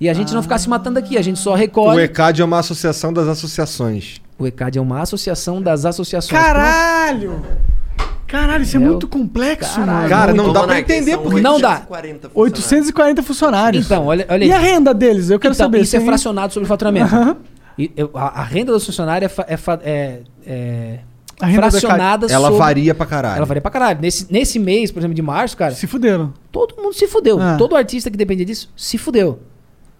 E 0.00 0.08
a 0.08 0.14
gente 0.14 0.32
não 0.34 0.42
ficar 0.42 0.58
se 0.58 0.68
matando 0.68 0.98
aqui, 0.98 1.16
a 1.18 1.22
gente 1.22 1.38
só 1.38 1.52
O 1.52 1.54
recolhe. 1.54 2.02
ECAD 2.02 2.40
é 2.42 2.44
uma 2.44 2.58
associação 2.58 3.12
das 3.12 3.26
associações. 3.28 4.20
O 4.38 4.46
ECAD 4.46 4.78
é 4.78 4.80
uma 4.80 5.00
associação 5.02 5.60
das 5.60 5.84
associações. 5.84 6.40
Caralho! 6.40 7.42
Caralho, 8.26 8.62
isso 8.62 8.76
é, 8.76 8.80
É 8.80 8.82
muito 8.84 9.04
o- 9.04 9.08
complexo, 9.08 9.74
Caralho. 9.74 9.92
mano. 9.96 10.08
Cara, 10.08 10.32
não 10.32 10.52
dá 10.52 10.62
pra 10.62 10.78
entender 10.78 11.18
porque. 11.18 11.40
Não 11.40 11.60
dá. 11.60 11.82
840 11.88 12.28
funcionários. 12.28 12.36
840 12.36 13.22
funcionários. 13.24 13.86
Então, 13.86 14.06
olha, 14.06 14.24
olha 14.30 14.44
E 14.44 14.52
aí. 14.52 14.56
a 14.56 14.58
renda 14.58 14.94
deles? 14.94 15.30
Eu 15.30 15.40
quero 15.40 15.52
Então, 15.54 15.66
saber. 15.66 15.80
Isso 15.80 15.96
é 15.96 16.00
fracionado 16.00 16.52
sobre 16.52 16.64
o 16.64 16.68
faturamento. 16.68 17.12
Aham. 17.14 17.36
E 17.76 17.90
eu- 17.96 18.10
a, 18.14 18.40
a 18.40 18.44
renda 18.44 18.72
do 18.72 18.78
funcionário 18.80 19.24
é, 19.24 19.28
fa- 19.28 19.46
é 19.48 19.56
fa- 19.56 19.80
é- 19.82 20.20
é 20.46 20.98
A 21.40 21.46
renda 21.46 21.70
fracionada 21.70 22.26
Ela 22.26 22.48
sobre- 22.48 22.58
varia 22.58 22.94
pra 22.94 23.06
caralho. 23.06 23.36
Ela 23.38 23.46
varia 23.46 23.60
pra 23.60 23.70
caralho. 23.70 24.00
Nesse, 24.00 24.26
nesse 24.30 24.58
mês, 24.58 24.90
por 24.92 25.00
exemplo, 25.00 25.14
de 25.14 25.22
março, 25.22 25.56
cara, 25.56 25.74
Se 25.74 25.86
fuderam. 25.86 26.32
todo 26.52 26.76
mundo 26.80 26.94
se 26.94 27.06
fudeu. 27.06 27.40
Ah. 27.40 27.56
Todo 27.56 27.74
artista 27.76 28.10
que 28.10 28.16
dependia 28.16 28.44
disso 28.44 28.70
se 28.76 28.98
fudeu. 28.98 29.40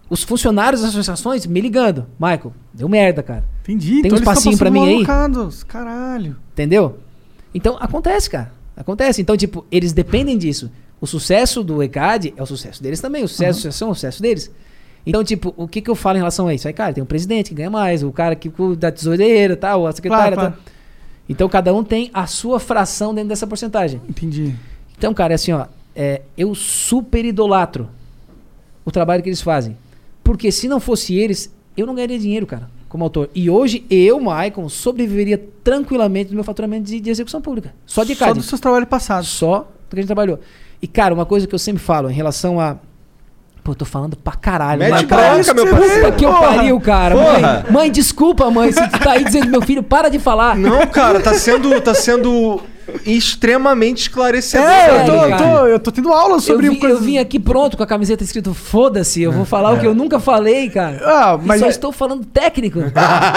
Os 0.09 0.23
funcionários 0.23 0.81
das 0.81 0.89
associações 0.91 1.45
me 1.45 1.61
ligando. 1.61 2.05
Michael, 2.19 2.53
deu 2.73 2.89
merda, 2.89 3.23
cara. 3.23 3.45
Entendi. 3.63 3.89
Tem 3.89 3.99
então 3.99 4.11
um 4.11 4.15
eles 4.17 4.23
tão 4.25 4.33
espacinho 4.33 4.57
pra 4.57 4.69
mim 4.69 4.87
aí? 4.87 5.05
Caralho. 5.67 6.35
Entendeu? 6.51 6.97
Então, 7.53 7.77
acontece, 7.79 8.29
cara. 8.29 8.51
Acontece. 8.75 9.21
Então, 9.21 9.37
tipo, 9.37 9.65
eles 9.71 9.93
dependem 9.93 10.37
disso. 10.37 10.69
O 10.99 11.07
sucesso 11.07 11.63
do 11.63 11.81
ECAD 11.81 12.33
é 12.35 12.43
o 12.43 12.45
sucesso 12.45 12.83
deles 12.83 12.99
também. 12.99 13.23
O 13.23 13.27
sucesso 13.27 13.43
da 13.63 13.69
associação 13.69 13.87
é 13.87 13.91
o 13.91 13.95
sucesso 13.95 14.21
deles. 14.21 14.51
Então, 15.05 15.23
tipo, 15.23 15.53
o 15.57 15.67
que, 15.67 15.81
que 15.81 15.89
eu 15.89 15.95
falo 15.95 16.17
em 16.17 16.19
relação 16.19 16.47
a 16.47 16.53
isso? 16.53 16.67
Aí, 16.67 16.73
cara, 16.73 16.93
tem 16.93 17.01
um 17.03 17.07
presidente 17.07 17.49
que 17.49 17.55
ganha 17.55 17.69
mais, 17.71 18.03
o 18.03 18.11
cara 18.11 18.35
que 18.35 18.51
da 18.77 18.91
tesoureira, 18.91 19.55
tal, 19.55 19.87
a 19.87 19.91
secretária. 19.91 20.35
Claro, 20.35 20.51
tal. 20.53 20.61
Então, 21.31 21.47
cada 21.47 21.73
um 21.73 21.83
tem 21.83 22.11
a 22.13 22.27
sua 22.27 22.59
fração 22.59 23.13
dentro 23.13 23.29
dessa 23.29 23.47
porcentagem. 23.47 24.01
Entendi. 24.09 24.53
Então, 24.97 25.13
cara, 25.13 25.33
é 25.33 25.35
assim, 25.35 25.53
ó, 25.53 25.65
é, 25.95 26.21
eu 26.37 26.53
super 26.53 27.23
idolatro 27.23 27.89
o 28.83 28.91
trabalho 28.91 29.23
que 29.23 29.29
eles 29.29 29.41
fazem. 29.41 29.77
Porque 30.23 30.51
se 30.51 30.67
não 30.67 30.79
fosse 30.79 31.15
eles, 31.15 31.53
eu 31.75 31.85
não 31.85 31.95
ganharia 31.95 32.19
dinheiro, 32.19 32.45
cara, 32.45 32.69
como 32.89 33.03
autor. 33.03 33.29
E 33.33 33.49
hoje, 33.49 33.85
eu, 33.89 34.19
Maicon, 34.19 34.67
sobreviveria 34.67 35.41
tranquilamente 35.63 36.29
do 36.29 36.35
meu 36.35 36.43
faturamento 36.43 36.83
de, 36.83 36.99
de 36.99 37.09
execução 37.09 37.41
pública. 37.41 37.73
Só 37.85 38.03
de 38.03 38.13
Só 38.13 38.25
CAD. 38.25 38.39
dos 38.39 38.47
seus 38.47 38.59
trabalhos 38.59 38.89
passados. 38.89 39.29
Só 39.29 39.59
do 39.59 39.89
que 39.89 39.95
a 39.95 39.99
gente 39.99 40.07
trabalhou. 40.07 40.39
E, 40.81 40.87
cara, 40.87 41.13
uma 41.13 41.25
coisa 41.25 41.47
que 41.47 41.55
eu 41.55 41.59
sempre 41.59 41.81
falo 41.81 42.09
em 42.09 42.13
relação 42.13 42.59
a. 42.59 42.77
Pô, 43.63 43.71
eu 43.71 43.75
tô 43.75 43.85
falando 43.85 44.15
pra 44.15 44.33
caralho. 44.33 44.79
Mete 44.79 44.91
né, 44.91 45.03
bronca, 45.03 45.53
meu 45.53 45.67
Puta 45.67 45.79
parceiro, 45.79 46.11
que 46.13 46.25
eu 46.25 46.33
pariu, 46.33 46.79
cara. 46.79 47.15
Porra. 47.15 47.39
Mãe, 47.39 47.63
mãe, 47.71 47.91
desculpa, 47.91 48.49
mãe, 48.49 48.71
se 48.71 48.87
tu 48.89 48.99
tá 48.99 49.11
aí 49.11 49.23
dizendo 49.23 49.49
meu 49.49 49.61
filho, 49.61 49.83
para 49.83 50.09
de 50.09 50.17
falar. 50.17 50.55
Não, 50.55 50.87
cara, 50.87 51.19
tá 51.19 51.33
sendo, 51.35 51.79
tá 51.79 51.93
sendo 51.93 52.59
extremamente 53.05 54.03
esclarecedor. 54.03 54.67
É, 54.67 55.01
eu 55.01 55.05
tô, 55.05 55.13
eu 55.25 55.37
tô, 55.37 55.67
eu 55.67 55.79
tô 55.79 55.91
tendo 55.91 56.11
aula 56.13 56.35
Eu 56.35 56.39
sobre 56.41 56.69
vim, 56.69 56.79
eu 56.85 56.99
vim 56.99 57.17
aqui 57.17 57.39
pronto 57.39 57.75
com 57.77 57.83
a 57.83 57.87
camiseta 57.87 58.23
escrito 58.23 58.53
foda-se, 58.53 59.21
eu 59.21 59.31
vou 59.31 59.45
falar 59.45 59.71
o 59.73 59.79
que 59.79 59.85
eu 59.87 59.93
nunca 59.95 60.19
falei, 60.19 60.69
cara. 60.69 61.01
Ah, 61.03 61.39
E 61.41 61.45
mas 61.47 61.59
só 61.59 61.65
é- 61.67 61.69
estou 61.69 61.91
falando 61.91 62.25
técnico. 62.25 62.79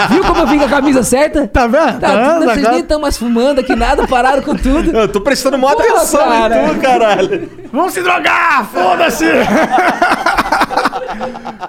Viu 0.09 0.23
como 0.23 0.41
eu 0.41 0.47
vim 0.47 0.59
com 0.59 0.65
a 0.65 0.69
camisa 0.69 1.03
certa? 1.03 1.47
Tá 1.47 1.67
vendo? 1.67 1.99
Tá, 1.99 2.07
Tá 2.07 2.39
vocês 2.39 2.57
Agora- 2.57 2.71
nem 2.71 2.79
estão 2.81 2.99
mais 2.99 3.17
fumando 3.17 3.59
aqui 3.59 3.75
nada, 3.75 4.07
pararam 4.07 4.41
com 4.41 4.55
tudo. 4.55 4.91
Eu 4.95 5.07
tô 5.07 5.21
prestando 5.21 5.57
maior 5.57 5.75
Porra, 5.75 5.87
atenção 5.97 6.19
cara. 6.27 6.63
em 6.63 6.73
tu, 6.75 6.79
caralho. 6.81 7.49
Vamos 7.71 7.93
se 7.93 8.01
drogar! 8.01 8.65
Foda-se! 8.71 9.25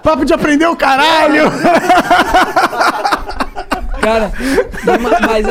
Papo 0.03 0.24
de 0.24 0.32
aprender 0.32 0.66
o 0.66 0.76
caralho! 0.76 1.51
Cara, 4.07 4.33
ma- 5.01 5.21
mas 5.27 5.47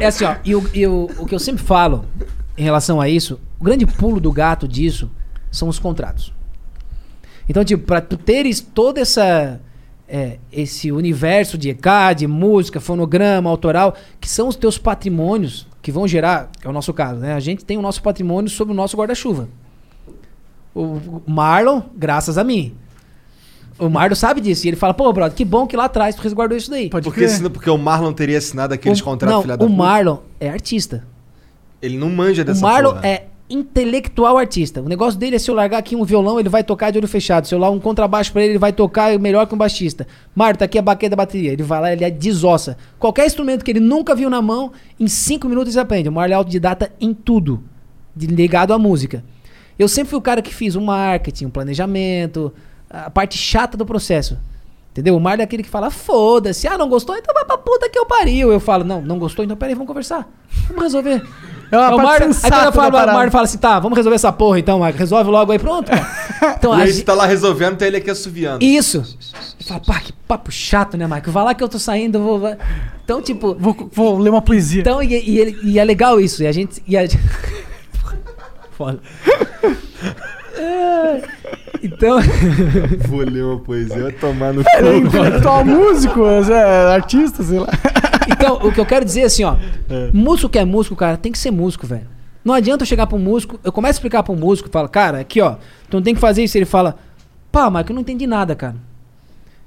é 0.00 0.06
assim, 0.06 0.24
ó. 0.24 0.36
E, 0.44 0.54
o, 0.54 0.70
e 0.74 0.86
o, 0.86 1.10
o 1.18 1.26
que 1.26 1.34
eu 1.34 1.38
sempre 1.38 1.62
falo 1.62 2.04
em 2.56 2.62
relação 2.62 3.00
a 3.00 3.08
isso, 3.08 3.38
o 3.60 3.64
grande 3.64 3.86
pulo 3.86 4.18
do 4.20 4.32
gato 4.32 4.66
disso 4.66 5.10
são 5.50 5.68
os 5.68 5.78
contratos. 5.78 6.32
Então, 7.48 7.64
tipo, 7.64 7.84
pra 7.84 8.00
tu 8.00 8.16
teres 8.16 8.60
toda 8.60 9.00
essa. 9.00 9.60
é, 10.08 10.38
esse 10.50 10.90
universo 10.90 11.56
de 11.58 11.68
ECAD, 11.70 12.26
música, 12.26 12.80
fonograma, 12.80 13.48
autoral, 13.50 13.94
que 14.20 14.28
são 14.28 14.48
os 14.48 14.56
teus 14.56 14.78
patrimônios 14.78 15.66
que 15.82 15.92
vão 15.92 16.08
gerar, 16.08 16.50
que 16.60 16.66
é 16.66 16.70
o 16.70 16.72
nosso 16.72 16.92
caso, 16.94 17.20
né? 17.20 17.34
A 17.34 17.40
gente 17.40 17.64
tem 17.64 17.76
o 17.78 17.82
nosso 17.82 18.02
patrimônio 18.02 18.50
sobre 18.50 18.72
o 18.72 18.76
nosso 18.76 18.96
guarda-chuva. 18.96 19.48
O 20.74 21.22
Marlon, 21.26 21.82
graças 21.96 22.36
a 22.38 22.44
mim. 22.44 22.74
O 23.78 23.88
Marlon 23.88 24.14
sabe 24.16 24.40
disso. 24.40 24.66
E 24.66 24.70
ele 24.70 24.76
fala, 24.76 24.92
pô, 24.92 25.12
brother, 25.12 25.36
que 25.36 25.44
bom 25.44 25.66
que 25.66 25.76
lá 25.76 25.84
atrás 25.84 26.14
tu 26.16 26.22
resguardou 26.22 26.56
isso 26.58 26.70
daí. 26.70 26.90
Pode 26.90 27.04
Porque, 27.04 27.28
senão, 27.28 27.50
porque 27.50 27.70
o 27.70 27.78
Marlon 27.78 28.12
teria 28.12 28.38
assinado 28.38 28.74
aqueles 28.74 29.00
O- 29.00 29.04
contratos 29.04 29.34
não, 29.36 29.42
filha 29.42 29.56
da 29.56 29.64
o 29.64 29.68
puta. 29.68 29.78
Marlon 29.82 30.18
é 30.40 30.48
artista. 30.50 31.04
Ele 31.80 31.96
não 31.96 32.10
manja 32.10 32.44
dessa 32.44 32.58
o 32.58 32.62
Marlon 32.62 32.94
porra. 32.94 33.06
é 33.06 33.24
intelectual 33.50 34.36
artista. 34.36 34.82
O 34.82 34.88
negócio 34.88 35.18
dele 35.18 35.36
é 35.36 35.38
se 35.38 35.50
eu 35.50 35.54
largar 35.54 35.78
aqui 35.78 35.96
um 35.96 36.04
violão, 36.04 36.38
ele 36.38 36.48
vai 36.48 36.62
tocar 36.64 36.90
de 36.90 36.98
olho 36.98 37.08
fechado. 37.08 37.46
Se 37.46 37.54
eu 37.54 37.58
largar 37.58 37.74
um 37.76 37.80
contrabaixo 37.80 38.32
pra 38.32 38.42
ele, 38.42 38.52
ele 38.52 38.58
vai 38.58 38.72
tocar 38.72 39.16
melhor 39.18 39.46
que 39.46 39.54
um 39.54 39.58
baixista. 39.58 40.06
Marlon, 40.34 40.56
tá 40.56 40.64
aqui 40.64 40.78
a 40.78 40.82
baqueta 40.82 41.10
da 41.10 41.16
bateria. 41.16 41.52
Ele 41.52 41.62
vai 41.62 41.80
lá, 41.80 41.92
ele 41.92 42.04
é 42.04 42.10
desossa. 42.10 42.76
Qualquer 42.98 43.26
instrumento 43.26 43.64
que 43.64 43.70
ele 43.70 43.80
nunca 43.80 44.14
viu 44.14 44.28
na 44.28 44.42
mão, 44.42 44.72
em 44.98 45.06
cinco 45.08 45.48
minutos 45.48 45.74
ele 45.74 45.82
aprende. 45.82 46.08
O 46.08 46.12
Marlon 46.12 46.32
é 46.32 46.36
autodidata 46.36 46.92
em 47.00 47.14
tudo, 47.14 47.62
ligado 48.16 48.72
à 48.74 48.78
música. 48.78 49.24
Eu 49.78 49.86
sempre 49.88 50.10
fui 50.10 50.18
o 50.18 50.22
cara 50.22 50.42
que 50.42 50.52
fiz 50.52 50.74
o 50.74 50.80
marketing, 50.80 51.46
o 51.46 51.50
planejamento, 51.50 52.52
a 52.90 53.10
parte 53.10 53.36
chata 53.38 53.76
do 53.76 53.84
processo. 53.86 54.38
Entendeu? 54.90 55.16
O 55.16 55.20
Marlon 55.20 55.42
é 55.42 55.44
aquele 55.44 55.62
que 55.62 55.68
fala, 55.68 55.90
foda-se, 55.90 56.66
ah, 56.66 56.76
não 56.76 56.88
gostou? 56.88 57.16
Então 57.16 57.32
vai 57.32 57.44
pra 57.44 57.56
puta 57.56 57.88
que 57.88 57.96
eu 57.98 58.04
pariu. 58.04 58.50
Eu 58.50 58.58
falo, 58.58 58.82
não, 58.82 59.00
não 59.00 59.18
gostou? 59.18 59.44
Então 59.44 59.56
peraí, 59.56 59.74
vamos 59.74 59.86
conversar. 59.86 60.28
Vamos 60.66 60.82
resolver. 60.82 61.22
É 61.70 61.76
uma 61.76 61.88
Aí 61.88 61.94
o 61.94 61.96
Marlon, 61.98 62.30
aí 62.42 62.50
quando 62.50 62.64
eu 62.64 62.72
falo, 62.72 62.88
o. 62.88 63.06
Marlon 63.12 63.30
fala 63.30 63.44
assim, 63.44 63.58
tá, 63.58 63.78
vamos 63.78 63.96
resolver 63.96 64.16
essa 64.16 64.32
porra 64.32 64.58
então, 64.58 64.80
Marlon. 64.80 64.98
Resolve 64.98 65.30
logo 65.30 65.52
aí, 65.52 65.58
pronto. 65.58 65.90
Então, 66.56 66.72
E 66.72 66.80
a 66.80 66.84
aí 66.84 66.86
gente- 66.88 66.98
você 66.98 67.04
tá 67.04 67.14
lá 67.14 67.26
resolvendo, 67.26 67.74
então 67.74 67.86
ele 67.86 67.96
aqui 67.98 68.10
assoviando. 68.10 68.64
Isso. 68.64 69.04
Eu 69.60 69.66
falo, 69.66 69.80
pá, 69.84 70.00
que 70.00 70.12
papo 70.12 70.50
chato, 70.50 70.96
né, 70.96 71.06
Marco? 71.06 71.30
Vai 71.30 71.44
lá 71.44 71.54
que 71.54 71.62
eu 71.62 71.68
tô 71.68 71.78
saindo, 71.78 72.18
eu 72.18 72.22
vou... 72.22 72.38
vai. 72.40 72.56
Então, 73.04 73.20
tipo... 73.22 73.54
Vou, 73.54 73.88
vou 73.92 74.18
ler 74.18 74.30
uma 74.30 74.42
poesia. 74.42 74.80
Então, 74.80 75.02
e, 75.02 75.14
e 75.14 75.58
e 75.64 75.78
é 75.78 75.84
legal 75.84 76.18
isso. 76.20 76.42
E 76.42 76.46
a 76.46 76.52
gente... 76.52 76.82
E 76.86 76.96
a... 76.96 77.02
Foda. 78.76 79.00
É, 80.58 81.22
Então... 81.82 82.18
Vou 83.08 83.20
ler 83.20 83.44
uma 83.44 83.58
poesia, 83.60 84.02
vai 84.02 84.12
tomar 84.12 84.52
no 84.52 84.62
Ele 84.62 84.88
é 84.88 85.00
cu. 85.00 85.06
intelectual 85.06 85.64
músico, 85.64 86.24
é 86.26 86.94
artista, 86.94 87.42
sei 87.42 87.60
lá. 87.60 87.68
Então, 88.28 88.56
o 88.56 88.72
que 88.72 88.80
eu 88.80 88.86
quero 88.86 89.04
dizer 89.04 89.20
é 89.20 89.24
assim, 89.24 89.44
ó. 89.44 89.56
Músico 90.12 90.48
que 90.48 90.58
é 90.58 90.64
músico, 90.64 90.96
cara, 90.96 91.16
tem 91.16 91.30
que 91.32 91.38
ser 91.38 91.50
músico, 91.50 91.86
velho. 91.86 92.06
Não 92.44 92.54
adianta 92.54 92.82
eu 92.82 92.86
chegar 92.86 93.06
pra 93.06 93.16
um 93.16 93.20
músico, 93.20 93.58
eu 93.62 93.70
começo 93.72 93.92
a 93.92 93.96
explicar 93.98 94.22
pra 94.22 94.32
um 94.32 94.36
músico, 94.36 94.68
falo, 94.70 94.88
cara, 94.88 95.20
aqui, 95.20 95.40
ó, 95.40 95.52
tu 95.88 95.94
não 95.96 96.02
tem 96.02 96.14
que 96.14 96.20
fazer 96.20 96.42
isso. 96.42 96.56
Ele 96.58 96.64
fala, 96.64 96.96
pá, 97.52 97.68
Marco, 97.70 97.90
eu 97.90 97.94
não 97.94 98.00
entendi 98.02 98.26
nada, 98.26 98.54
cara. 98.56 98.74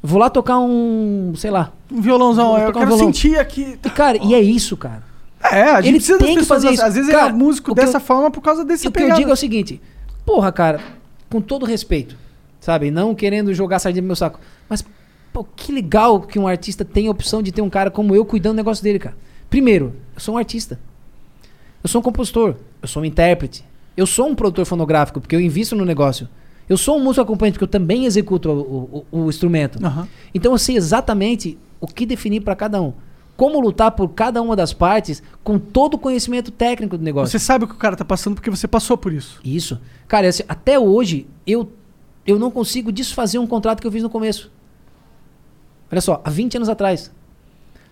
Eu 0.04 0.10
Vou 0.10 0.20
lá 0.20 0.30
tocar 0.30 0.58
um, 0.60 1.34
sei 1.36 1.52
lá. 1.52 1.72
Um 1.92 2.02
violãozão, 2.02 2.50
Vou 2.50 2.58
eu 2.60 2.66
tocar 2.68 2.80
um 2.80 2.82
quero 2.82 2.96
violão. 2.98 3.14
sentir 3.14 3.38
aqui. 3.40 3.78
E, 3.86 3.90
cara, 3.90 4.18
e 4.22 4.34
é 4.34 4.40
isso, 4.42 4.76
cara. 4.76 5.04
É, 5.44 5.64
a 5.64 5.76
gente 5.82 5.88
Ele 5.90 5.98
precisa 5.98 6.18
tem 6.18 6.28
das 6.36 6.36
que 6.36 6.40
pessoas. 6.42 6.64
fazer 6.64 6.74
isso. 6.74 6.84
Às 6.86 6.96
vezes 6.96 7.10
Cara, 7.12 7.28
ele 7.28 7.36
é 7.36 7.38
músico 7.38 7.74
que 7.74 7.82
dessa 7.82 7.98
eu- 7.98 8.02
forma 8.02 8.30
por 8.32 8.42
causa 8.42 8.64
desse 8.66 8.88
o 8.88 8.92
que 8.92 9.02
eu 9.04 9.14
digo 9.14 9.30
é 9.30 9.34
o 9.34 9.38
seguinte, 9.38 9.82
porra, 10.26 10.52
cara, 10.52 10.80
com 11.30 11.42
todo 11.42 11.66
respeito, 11.66 12.16
sabe? 12.60 12.92
Não 12.92 13.14
querendo 13.16 13.54
jogar 13.54 13.80
sardinha 13.80 14.02
no 14.02 14.08
meu 14.08 14.16
saco. 14.16 14.40
Mas, 14.70 14.84
pô, 15.34 15.44
que 15.44 15.72
legal 15.72 16.22
que 16.22 16.38
um 16.40 16.48
artista 16.48 16.84
tem 16.86 17.08
a 17.08 17.12
opção 17.12 17.42
de 17.42 17.52
ter 17.52 17.62
um 17.62 17.70
cara 17.70 17.90
como 17.92 18.16
eu 18.16 18.26
cuidando 18.26 18.54
do 18.54 18.58
negócio 18.58 18.84
dele, 18.84 19.00
cara. 19.00 19.16
Primeiro, 19.50 19.94
eu 20.16 20.20
sou 20.22 20.36
um 20.36 20.38
artista. 20.38 20.80
Eu 21.84 21.90
sou 21.90 22.00
um 22.00 22.04
compositor. 22.04 22.56
Eu 22.82 22.88
sou 22.88 23.02
um 23.02 23.06
intérprete. 23.06 23.64
Eu 23.98 24.06
sou 24.08 24.28
um 24.28 24.36
produtor 24.36 24.66
fonográfico, 24.66 25.20
porque 25.20 25.36
eu 25.36 25.42
invisto 25.42 25.76
no 25.76 25.84
negócio. 25.84 26.28
Eu 26.70 26.78
sou 26.78 26.98
um 26.98 27.04
músico 27.04 27.22
acompanhante, 27.24 27.56
porque 27.56 27.64
eu 27.66 27.68
também 27.68 28.06
executo 28.06 28.50
o, 28.50 29.06
o- 29.12 29.24
o 29.26 29.30
instrumento. 29.30 29.84
Aham. 29.86 30.08
Então 30.34 30.54
eu 30.54 30.58
sei 30.58 30.78
exatamente 30.78 31.58
o 31.82 31.88
que 31.88 32.06
definir 32.06 32.42
para 32.42 32.56
cada 32.56 32.82
um. 32.82 32.94
Como 33.42 33.60
lutar 33.60 33.90
por 33.90 34.08
cada 34.10 34.40
uma 34.40 34.56
das 34.56 34.72
partes 34.72 35.24
com 35.44 35.58
todo 35.58 35.96
o 35.96 35.98
conhecimento 35.98 36.52
técnico 36.52 36.96
do 36.96 37.04
negócio. 37.04 37.32
Você 37.32 37.44
sabe 37.44 37.66
o 37.66 37.68
que 37.68 37.74
o 37.74 37.78
cara 37.78 37.96
tá 37.96 38.06
passando 38.06 38.36
porque 38.36 38.52
você 38.52 38.68
passou 38.68 38.96
por 38.96 39.12
isso. 39.12 39.40
Isso. 39.44 39.82
Cara, 40.08 40.28
assim, 40.28 40.44
até 40.48 40.78
hoje, 40.78 41.26
eu, 41.48 41.72
eu 42.24 42.38
não 42.38 42.52
consigo 42.52 42.92
desfazer 42.92 43.40
um 43.40 43.48
contrato 43.48 43.82
que 43.82 43.88
eu 43.88 43.92
fiz 43.92 44.04
no 44.04 44.12
começo. 44.12 44.52
Olha 45.92 46.02
só, 46.02 46.22
há 46.24 46.30
20 46.30 46.58
anos 46.58 46.70
atrás. 46.70 47.12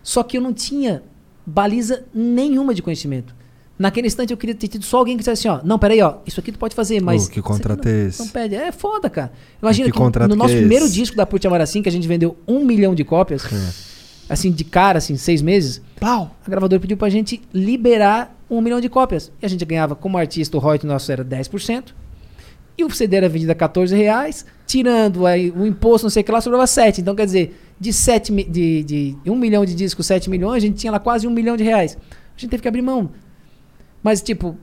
Só 0.03 0.21
que 0.21 0.37
eu 0.37 0.41
não 0.41 0.53
tinha 0.53 1.01
baliza 1.43 2.05
nenhuma 2.13 2.75
de 2.75 2.83
conhecimento. 2.83 3.35
Naquele 3.79 4.05
instante 4.05 4.29
eu 4.29 4.37
queria 4.37 4.53
ter 4.53 4.67
tido 4.67 4.85
só 4.85 4.97
alguém 4.97 5.17
que 5.17 5.21
dissesse 5.21 5.47
assim, 5.47 5.61
ó, 5.61 5.65
não, 5.65 5.79
peraí, 5.79 5.99
ó, 5.99 6.17
isso 6.27 6.39
aqui 6.39 6.51
tu 6.51 6.59
pode 6.59 6.75
fazer, 6.75 7.01
mas... 7.01 7.25
Ô, 7.25 7.29
que 7.31 7.41
contrato 7.41 7.87
é 7.87 8.05
esse? 8.05 8.19
Não 8.19 8.27
pede. 8.27 8.53
É 8.53 8.71
foda, 8.71 9.09
cara. 9.09 9.31
Imagina 9.59 9.87
Que 9.87 9.93
que, 9.93 9.99
no 9.99 10.11
que 10.11 10.35
nosso 10.35 10.53
é 10.53 10.57
primeiro 10.57 10.87
disco 10.87 11.17
da 11.17 11.25
Put 11.25 11.47
Amaracim, 11.47 11.81
que 11.81 11.89
a 11.89 11.91
gente 11.91 12.07
vendeu 12.07 12.37
um 12.47 12.63
milhão 12.63 12.93
de 12.93 13.03
cópias, 13.03 13.41
assim, 14.29 14.51
de 14.51 14.63
cara, 14.63 14.97
assim, 14.99 15.15
seis 15.17 15.41
meses, 15.41 15.81
Pau. 15.99 16.35
a 16.45 16.49
gravadora 16.49 16.79
pediu 16.79 16.95
pra 16.97 17.09
gente 17.09 17.41
liberar 17.53 18.35
um 18.49 18.61
milhão 18.61 18.79
de 18.79 18.87
cópias. 18.89 19.31
E 19.41 19.45
a 19.45 19.49
gente 19.49 19.65
ganhava, 19.65 19.95
como 19.95 20.17
artista, 20.17 20.55
o 20.55 20.59
royalty 20.59 20.85
nosso 20.85 21.11
era 21.11 21.23
10%. 21.25 21.93
E 22.77 22.83
o 22.85 22.89
CD 22.89 23.17
era 23.17 23.27
vendido 23.27 23.51
a 23.51 23.55
14 23.55 23.93
reais, 23.95 24.45
tirando 24.65 25.25
aí 25.25 25.51
o 25.51 25.65
imposto, 25.65 26.05
não 26.05 26.09
sei 26.09 26.21
o 26.21 26.23
que 26.25 26.31
lá, 26.31 26.39
sobrava 26.39 26.65
7. 26.65 27.01
Então, 27.01 27.13
quer 27.13 27.25
dizer, 27.25 27.59
de, 27.77 27.91
7, 27.91 28.31
mi- 28.31 28.45
de, 28.45 28.83
de 28.83 29.17
1 29.25 29.35
milhão 29.35 29.65
de 29.65 29.75
discos, 29.75 30.05
7 30.05 30.29
milhões, 30.29 30.63
a 30.63 30.65
gente 30.65 30.77
tinha 30.77 30.91
lá 30.91 30.99
quase 30.99 31.27
1 31.27 31.29
milhão 31.31 31.57
de 31.57 31.63
reais. 31.63 31.97
A 32.37 32.39
gente 32.39 32.49
teve 32.51 32.61
que 32.61 32.67
abrir 32.69 32.81
mão. 32.81 33.09
Mas, 34.01 34.21
tipo, 34.21 34.57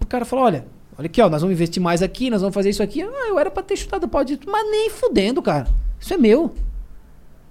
o 0.00 0.06
cara 0.06 0.26
falou: 0.26 0.44
olha, 0.44 0.66
olha 0.98 1.06
aqui, 1.06 1.22
ó, 1.22 1.28
nós 1.30 1.40
vamos 1.40 1.54
investir 1.54 1.82
mais 1.82 2.02
aqui, 2.02 2.28
nós 2.28 2.42
vamos 2.42 2.54
fazer 2.54 2.68
isso 2.68 2.82
aqui. 2.82 3.00
Ah, 3.02 3.28
eu 3.28 3.38
era 3.38 3.50
pra 3.50 3.62
ter 3.62 3.76
chutado 3.76 4.04
o 4.04 4.08
pau 4.08 4.22
de 4.24 4.38
mas 4.46 4.70
nem 4.70 4.90
fudendo, 4.90 5.40
cara. 5.40 5.66
Isso 5.98 6.12
é 6.12 6.18
meu. 6.18 6.54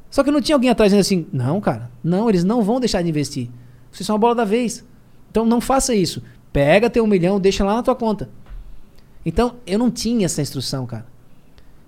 Só 0.09 0.23
que 0.23 0.31
não 0.31 0.41
tinha 0.41 0.55
alguém 0.55 0.69
atrás 0.69 0.91
dizendo 0.91 1.01
assim: 1.01 1.27
não, 1.31 1.59
cara, 1.59 1.91
não, 2.03 2.29
eles 2.29 2.43
não 2.43 2.61
vão 2.61 2.79
deixar 2.79 3.01
de 3.01 3.09
investir. 3.09 3.49
Vocês 3.91 4.05
são 4.05 4.15
a 4.15 4.19
bola 4.19 4.35
da 4.35 4.45
vez. 4.45 4.83
Então 5.29 5.45
não 5.45 5.59
faça 5.61 5.93
isso. 5.93 6.21
Pega 6.51 6.89
teu 6.89 7.03
um 7.03 7.07
milhão, 7.07 7.39
deixa 7.39 7.63
lá 7.63 7.75
na 7.75 7.83
tua 7.83 7.95
conta. 7.95 8.29
Então 9.25 9.55
eu 9.65 9.77
não 9.77 9.91
tinha 9.91 10.25
essa 10.25 10.41
instrução, 10.41 10.85
cara. 10.85 11.05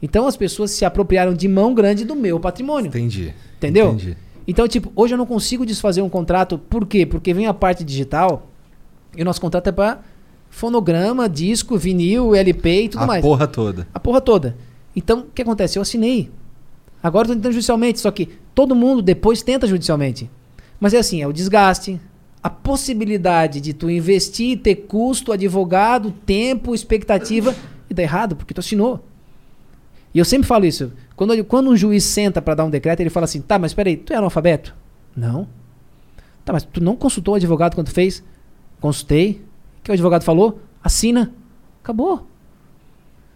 Então 0.02 0.28
as 0.28 0.38
pessoas 0.38 0.72
se 0.72 0.86
apropriaram 0.86 1.34
de 1.34 1.48
mão 1.48 1.74
grande 1.74 2.06
do 2.06 2.16
meu 2.16 2.40
patrimônio. 2.40 2.90
Entendi. 2.90 3.34
Entendeu? 3.58 3.90
Entendi. 3.90 4.18
Então, 4.48 4.68
tipo, 4.68 4.92
hoje 4.96 5.14
eu 5.14 5.18
não 5.18 5.26
consigo 5.28 5.66
desfazer 5.66 6.02
um 6.02 6.10
contrato. 6.10 6.58
Por 6.58 6.86
quê? 6.88 7.06
Porque 7.06 7.34
vem 7.34 7.46
a 7.46 7.54
parte 7.54 7.84
digital 7.84 8.48
e 9.16 9.22
o 9.22 9.26
nosso 9.26 9.40
contrato 9.40 9.68
é 9.68 9.72
pra 9.72 10.00
fonograma, 10.50 11.30
disco, 11.30 11.78
vinil, 11.78 12.34
LP 12.34 12.84
e 12.84 12.90
tudo 12.90 13.04
A 13.04 13.08
mais. 13.08 13.22
porra 13.22 13.48
toda. 13.48 13.88
A 13.94 14.00
porra 14.00 14.20
toda. 14.20 14.58
Então, 14.96 15.20
o 15.20 15.24
que 15.26 15.42
acontece? 15.44 15.78
Eu 15.78 15.84
assinei. 15.84 16.32
Agora 17.02 17.28
tô 17.28 17.34
tentando 17.34 17.54
judicialmente, 17.54 18.00
só 18.00 18.12
que 18.12 18.28
todo 18.54 18.76
mundo 18.76 19.02
depois 19.02 19.42
tenta 19.42 19.68
judicialmente. 19.68 20.30
Mas 20.80 20.94
é 20.94 20.98
assim, 20.98 21.22
é 21.22 21.28
o 21.28 21.34
desgaste, 21.34 22.00
a 22.42 22.50
possibilidade 22.50 23.60
de 23.60 23.74
tu 23.74 23.90
investir, 23.90 24.60
ter 24.60 24.76
custo, 24.76 25.32
advogado, 25.32 26.12
tempo, 26.26 26.74
expectativa, 26.74 27.56
e 27.90 27.94
dá 27.94 28.02
errado, 28.02 28.36
porque 28.36 28.54
tu 28.54 28.60
assinou. 28.60 29.04
E 30.14 30.20
eu 30.20 30.26
sempre 30.26 30.48
falo 30.48 30.66
isso. 30.66 30.92
Quando, 31.16 31.44
quando 31.46 31.70
um 31.70 31.76
juiz 31.76 32.04
senta 32.04 32.42
pra 32.42 32.56
dar 32.56 32.66
um 32.66 32.70
decreto, 32.70 33.00
ele 33.02 33.10
fala 33.10 33.26
assim: 33.26 33.42
tá, 33.42 33.60
mas 33.60 33.74
peraí, 33.74 33.98
tu 33.98 34.14
é 34.14 34.16
analfabeto? 34.16 34.76
Não. 35.16 35.48
Tá, 36.46 36.54
mas 36.54 36.64
tu 36.64 36.82
não 36.82 36.96
consultou 36.96 37.34
o 37.34 37.38
advogado 37.38 37.76
quando 37.76 37.90
fez? 37.90 38.24
Consultei. 38.80 39.42
O 39.80 39.84
que 39.84 39.92
o 39.92 39.94
advogado 39.94 40.24
falou? 40.24 40.60
Assina. 40.84 41.34
Acabou. 41.84 42.28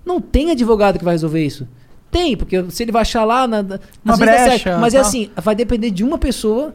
Não 0.05 0.19
tem 0.19 0.51
advogado 0.51 0.97
que 0.97 1.05
vai 1.05 1.13
resolver 1.13 1.45
isso. 1.45 1.67
Tem, 2.13 2.37
porque 2.37 2.63
se 2.69 2.83
ele 2.83 2.91
vai 2.91 3.01
achar 3.01 3.25
lá 3.25 3.45
na, 3.47 3.61
na- 3.63 3.79
Uma 4.05 4.15
brecha, 4.15 4.57
certo. 4.59 4.79
Mas 4.79 4.93
é 4.93 4.99
tal. 4.99 5.07
assim, 5.07 5.29
vai 5.35 5.55
depender 5.55 5.89
de 5.91 6.03
uma 6.03 6.17
pessoa 6.17 6.73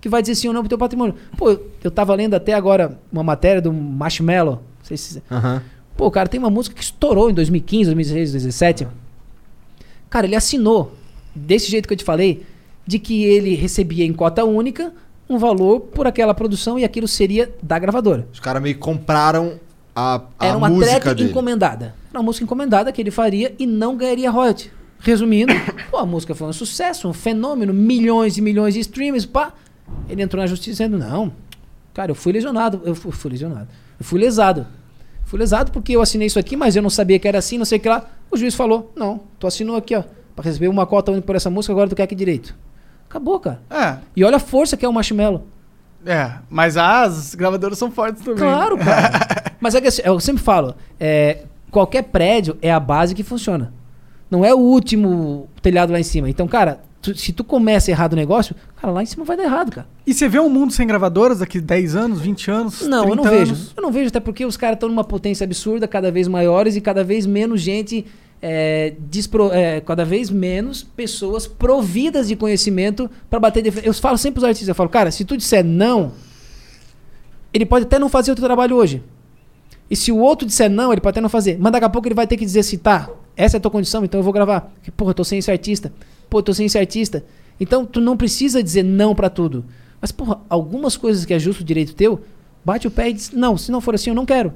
que 0.00 0.08
vai 0.08 0.22
dizer 0.22 0.34
sim 0.34 0.48
ou 0.48 0.54
não 0.54 0.62
pro 0.62 0.68
teu 0.70 0.78
patrimônio. 0.78 1.14
Pô, 1.36 1.56
eu, 1.84 1.90
tava 1.90 2.14
lendo 2.14 2.34
até 2.34 2.54
agora 2.54 2.98
uma 3.12 3.22
matéria 3.22 3.60
do 3.60 3.72
Marshmello. 3.72 4.52
Não 4.52 4.84
sei 4.84 4.96
se. 4.96 5.22
Aham. 5.30 5.62
Pô, 5.96 6.10
cara, 6.10 6.26
tem 6.28 6.40
uma 6.40 6.48
música 6.48 6.74
que 6.74 6.82
estourou 6.82 7.30
em 7.30 7.34
2015, 7.34 7.84
2016, 7.94 8.32
2017. 8.32 8.88
Cara, 10.08 10.26
ele 10.26 10.34
assinou, 10.34 10.94
desse 11.34 11.70
jeito 11.70 11.86
que 11.86 11.92
eu 11.92 11.98
te 11.98 12.04
falei, 12.04 12.44
de 12.86 12.98
que 12.98 13.22
ele 13.24 13.54
recebia 13.54 14.04
em 14.04 14.12
cota 14.12 14.44
única 14.44 14.92
um 15.28 15.38
valor 15.38 15.80
por 15.80 16.06
aquela 16.06 16.34
produção 16.34 16.78
e 16.78 16.84
aquilo 16.84 17.06
seria 17.06 17.52
da 17.62 17.78
gravadora. 17.78 18.26
Os 18.32 18.40
caras 18.40 18.60
meio 18.62 18.74
que 18.74 18.80
compraram 18.80 19.60
a, 19.94 20.22
a 20.38 20.46
Era 20.46 20.56
uma 20.58 20.68
música 20.68 20.98
track 21.00 21.14
dele. 21.16 21.30
encomendada. 21.30 21.94
Era 22.10 22.18
uma 22.18 22.24
música 22.24 22.44
encomendada 22.44 22.92
que 22.92 23.00
ele 23.00 23.10
faria 23.10 23.54
e 23.58 23.66
não 23.66 23.96
ganharia 23.96 24.30
royalty. 24.30 24.70
Resumindo, 24.98 25.52
pô, 25.90 25.98
a 25.98 26.06
música 26.06 26.34
foi 26.34 26.48
um 26.48 26.52
sucesso, 26.52 27.08
um 27.08 27.12
fenômeno, 27.12 27.72
milhões 27.72 28.36
e 28.36 28.42
milhões 28.42 28.74
de 28.74 28.80
streams, 28.80 29.26
pá. 29.26 29.52
Ele 30.08 30.22
entrou 30.22 30.40
na 30.40 30.46
justiça 30.46 30.70
dizendo, 30.84 30.98
não, 30.98 31.32
cara, 31.94 32.10
eu 32.10 32.14
fui 32.14 32.32
lesionado, 32.32 32.82
eu 32.84 32.94
fui, 32.94 33.10
fui 33.12 33.30
lesionado, 33.30 33.68
eu 33.98 34.04
fui 34.04 34.20
lesado. 34.20 34.66
Fui 35.24 35.38
lesado 35.38 35.70
porque 35.70 35.94
eu 35.94 36.02
assinei 36.02 36.26
isso 36.26 36.38
aqui, 36.38 36.56
mas 36.56 36.74
eu 36.74 36.82
não 36.82 36.90
sabia 36.90 37.18
que 37.18 37.26
era 37.28 37.38
assim, 37.38 37.56
não 37.56 37.64
sei 37.64 37.78
o 37.78 37.80
que 37.80 37.88
lá. 37.88 38.04
O 38.30 38.36
juiz 38.36 38.54
falou, 38.54 38.92
não, 38.96 39.20
tu 39.38 39.46
assinou 39.46 39.76
aqui, 39.76 39.94
ó, 39.94 40.02
pra 40.34 40.44
receber 40.44 40.66
uma 40.68 40.84
cota 40.86 41.20
por 41.22 41.36
essa 41.36 41.48
música, 41.48 41.72
agora 41.72 41.88
tu 41.88 41.94
quer 41.96 42.06
que 42.08 42.14
direito? 42.16 42.54
Acabou, 43.08 43.38
cara. 43.40 43.60
É, 43.70 43.96
E 44.16 44.24
olha 44.24 44.36
a 44.36 44.40
força 44.40 44.76
que 44.76 44.84
é 44.84 44.88
o 44.88 44.92
Marshmallow. 44.92 45.46
é. 46.04 46.32
Mas 46.48 46.76
as 46.76 47.34
gravadoras 47.34 47.78
são 47.78 47.90
fortes 47.90 48.22
também. 48.22 48.38
Claro, 48.40 48.76
cara. 48.76 49.52
Mas 49.60 49.74
é 49.74 49.80
que 49.80 49.88
assim, 49.88 50.02
eu 50.04 50.18
sempre 50.20 50.42
falo, 50.42 50.74
é, 50.98 51.44
qualquer 51.70 52.02
prédio 52.04 52.56
é 52.60 52.70
a 52.72 52.80
base 52.80 53.14
que 53.14 53.22
funciona. 53.22 53.72
Não 54.30 54.44
é 54.44 54.54
o 54.54 54.58
último 54.58 55.48
telhado 55.62 55.92
lá 55.92 55.98
em 56.00 56.04
cima. 56.04 56.28
Então, 56.30 56.46
cara, 56.46 56.80
tu- 57.02 57.16
se 57.16 57.32
tu 57.32 57.42
começa 57.42 57.90
errado 57.90 58.12
o 58.12 58.16
negócio, 58.16 58.54
cara, 58.80 58.92
lá 58.92 59.02
em 59.02 59.06
cima 59.06 59.24
vai 59.24 59.36
dar 59.36 59.42
errado, 59.44 59.72
cara. 59.72 59.86
E 60.06 60.14
você 60.14 60.28
vê 60.28 60.38
um 60.38 60.48
mundo 60.48 60.72
sem 60.72 60.86
gravadoras 60.86 61.40
daqui 61.40 61.60
10 61.60 61.96
anos, 61.96 62.20
20 62.20 62.50
anos? 62.50 62.82
Não, 62.82 63.08
eu 63.08 63.16
não 63.16 63.22
30 63.24 63.30
vejo. 63.38 63.52
anos? 63.52 63.72
Eu 63.76 63.82
não 63.82 63.90
vejo, 63.90 64.08
até 64.08 64.20
porque 64.20 64.44
os 64.46 64.56
caras 64.56 64.76
estão 64.76 64.88
numa 64.88 65.02
potência 65.04 65.44
absurda, 65.44 65.88
cada 65.88 66.12
vez 66.12 66.28
maiores 66.28 66.76
e 66.76 66.80
cada 66.80 67.02
vez 67.02 67.26
menos 67.26 67.60
gente. 67.60 68.06
é, 68.42 68.94
despro- 68.98 69.50
é, 69.52 69.82
cada 69.82 70.02
vez 70.02 70.30
menos 70.30 70.82
pessoas 70.82 71.46
providas 71.46 72.26
de 72.26 72.34
conhecimento 72.34 73.10
pra 73.28 73.38
bater 73.38 73.62
de 73.62 73.70
frente. 73.70 73.86
Eu 73.86 73.92
falo 73.92 74.16
sempre 74.16 74.36
pros 74.40 74.44
artistas, 74.44 74.66
eu 74.68 74.74
falo, 74.74 74.88
cara, 74.88 75.10
se 75.10 75.26
tu 75.26 75.36
disser 75.36 75.62
não, 75.62 76.12
ele 77.52 77.66
pode 77.66 77.84
até 77.84 77.98
não 77.98 78.08
fazer 78.08 78.32
o 78.32 78.34
teu 78.34 78.44
trabalho 78.44 78.76
hoje. 78.76 79.02
E 79.90 79.96
se 79.96 80.12
o 80.12 80.18
outro 80.18 80.46
disser 80.46 80.70
não, 80.70 80.92
ele 80.92 81.00
pode 81.00 81.14
até 81.14 81.20
não 81.20 81.28
fazer. 81.28 81.58
Mas 81.58 81.72
daqui 81.72 81.84
a 81.84 81.88
pouco 81.88 82.06
ele 82.06 82.14
vai 82.14 82.26
ter 82.26 82.36
que 82.36 82.44
dizer 82.44 82.60
assim, 82.60 82.78
tá, 82.78 83.10
essa 83.36 83.56
é 83.56 83.58
a 83.58 83.60
tua 83.60 83.70
condição, 83.70 84.04
então 84.04 84.20
eu 84.20 84.24
vou 84.24 84.32
gravar. 84.32 84.60
Porque, 84.60 84.90
porra, 84.90 85.10
eu 85.10 85.14
tô 85.14 85.24
sem 85.24 85.38
esse 85.38 85.50
artista. 85.50 85.92
Pô, 86.28 86.38
eu 86.38 86.42
tô 86.42 86.54
sem 86.54 86.66
esse 86.66 86.78
artista. 86.78 87.24
Então 87.58 87.84
tu 87.84 88.00
não 88.00 88.16
precisa 88.16 88.62
dizer 88.62 88.84
não 88.84 89.14
pra 89.14 89.28
tudo. 89.28 89.64
Mas, 90.00 90.12
porra, 90.12 90.40
algumas 90.48 90.96
coisas 90.96 91.24
que 91.24 91.34
é 91.34 91.38
justo 91.38 91.60
o 91.60 91.64
direito 91.64 91.94
teu, 91.94 92.20
bate 92.64 92.86
o 92.86 92.90
pé 92.90 93.10
e 93.10 93.12
diz, 93.12 93.32
não, 93.32 93.58
se 93.58 93.72
não 93.72 93.80
for 93.80 93.94
assim, 93.94 94.10
eu 94.10 94.14
não 94.14 94.24
quero. 94.24 94.54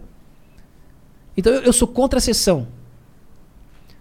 Então 1.37 1.53
eu, 1.53 1.63
eu 1.63 1.73
sou 1.73 1.89
contra 1.89 2.19
a 2.19 2.23
sessão. 2.23 2.69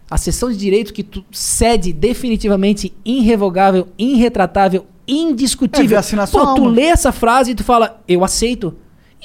A 0.10 0.18
sessão 0.18 0.52
de 0.52 0.58
direito 0.58 0.94
que 0.94 1.02
tu 1.02 1.26
cede 1.32 1.92
definitivamente, 1.92 2.94
irrevogável, 3.04 3.88
irretratável, 3.98 4.86
É, 5.08 5.12
indiscutível. 5.12 5.98
sua 6.28 6.48
Pô, 6.48 6.56
tu 6.56 6.66
lê 6.66 6.84
essa 6.84 7.12
frase 7.12 7.52
e 7.52 7.56
tu 7.56 7.64
fala, 7.64 8.02
eu 8.08 8.24
aceito. 8.24 8.76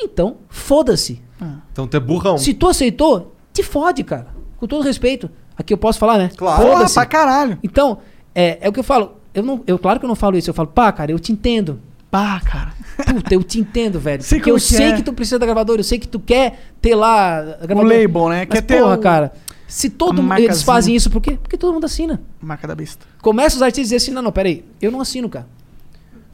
Então, 0.00 0.36
foda-se. 0.48 1.20
Então 1.72 1.86
tu 1.86 1.96
é 1.96 2.00
burrão. 2.00 2.36
Se 2.38 2.52
tu 2.54 2.68
aceitou, 2.68 3.34
te 3.52 3.62
fode, 3.62 4.02
cara. 4.04 4.28
Com 4.56 4.66
todo 4.66 4.82
respeito. 4.82 5.30
Aqui 5.56 5.72
eu 5.72 5.78
posso 5.78 5.98
falar, 5.98 6.18
né? 6.18 6.30
Claro. 6.36 6.62
Porra, 6.62 6.72
Foda-se. 6.74 6.94
pra 6.94 7.06
caralho. 7.06 7.58
Então, 7.62 7.98
é, 8.34 8.58
é 8.60 8.68
o 8.68 8.72
que 8.72 8.80
eu 8.80 8.84
falo. 8.84 9.18
Eu 9.34 9.42
não, 9.42 9.62
eu, 9.66 9.78
claro 9.78 9.98
que 10.00 10.04
eu 10.04 10.08
não 10.08 10.14
falo 10.16 10.36
isso. 10.36 10.50
Eu 10.50 10.54
falo, 10.54 10.68
pá, 10.68 10.90
cara, 10.92 11.10
eu 11.12 11.18
te 11.18 11.30
entendo. 11.32 11.80
Pá, 12.10 12.40
cara. 12.40 12.72
Puta, 13.06 13.34
eu 13.34 13.42
te 13.44 13.60
entendo, 13.60 14.00
velho. 14.00 14.22
Sei 14.22 14.38
porque 14.38 14.50
eu 14.50 14.54
que 14.56 14.60
sei 14.60 14.86
é. 14.86 14.96
que 14.96 15.02
tu 15.02 15.12
precisa 15.12 15.38
da 15.38 15.46
gravadora, 15.46 15.80
eu 15.80 15.84
sei 15.84 15.98
que 15.98 16.08
tu 16.08 16.18
quer 16.18 16.58
ter 16.80 16.94
lá 16.94 17.38
a 17.38 17.42
O 17.62 17.66
gravadora. 17.66 18.00
label, 18.02 18.28
né? 18.30 18.38
Mas, 18.48 18.48
Quer 18.48 18.62
ter 18.62 18.80
porra, 18.80 18.94
o- 18.96 18.98
cara, 18.98 19.32
se 19.68 19.90
todo 19.90 20.22
mundo. 20.22 20.38
Eles 20.38 20.62
fazem 20.62 20.96
isso 20.96 21.10
por 21.10 21.20
quê? 21.20 21.38
Porque 21.40 21.56
todo 21.56 21.72
mundo 21.72 21.84
assina. 21.84 22.20
Marca 22.40 22.66
da 22.66 22.74
besta. 22.74 23.04
Começa 23.22 23.56
os 23.56 23.62
artistas 23.62 23.80
a 23.80 23.84
dizer 23.84 23.96
assim: 23.96 24.10
não, 24.10 24.22
não, 24.22 24.32
peraí, 24.32 24.64
eu 24.80 24.90
não 24.90 25.00
assino, 25.00 25.28
cara. 25.28 25.46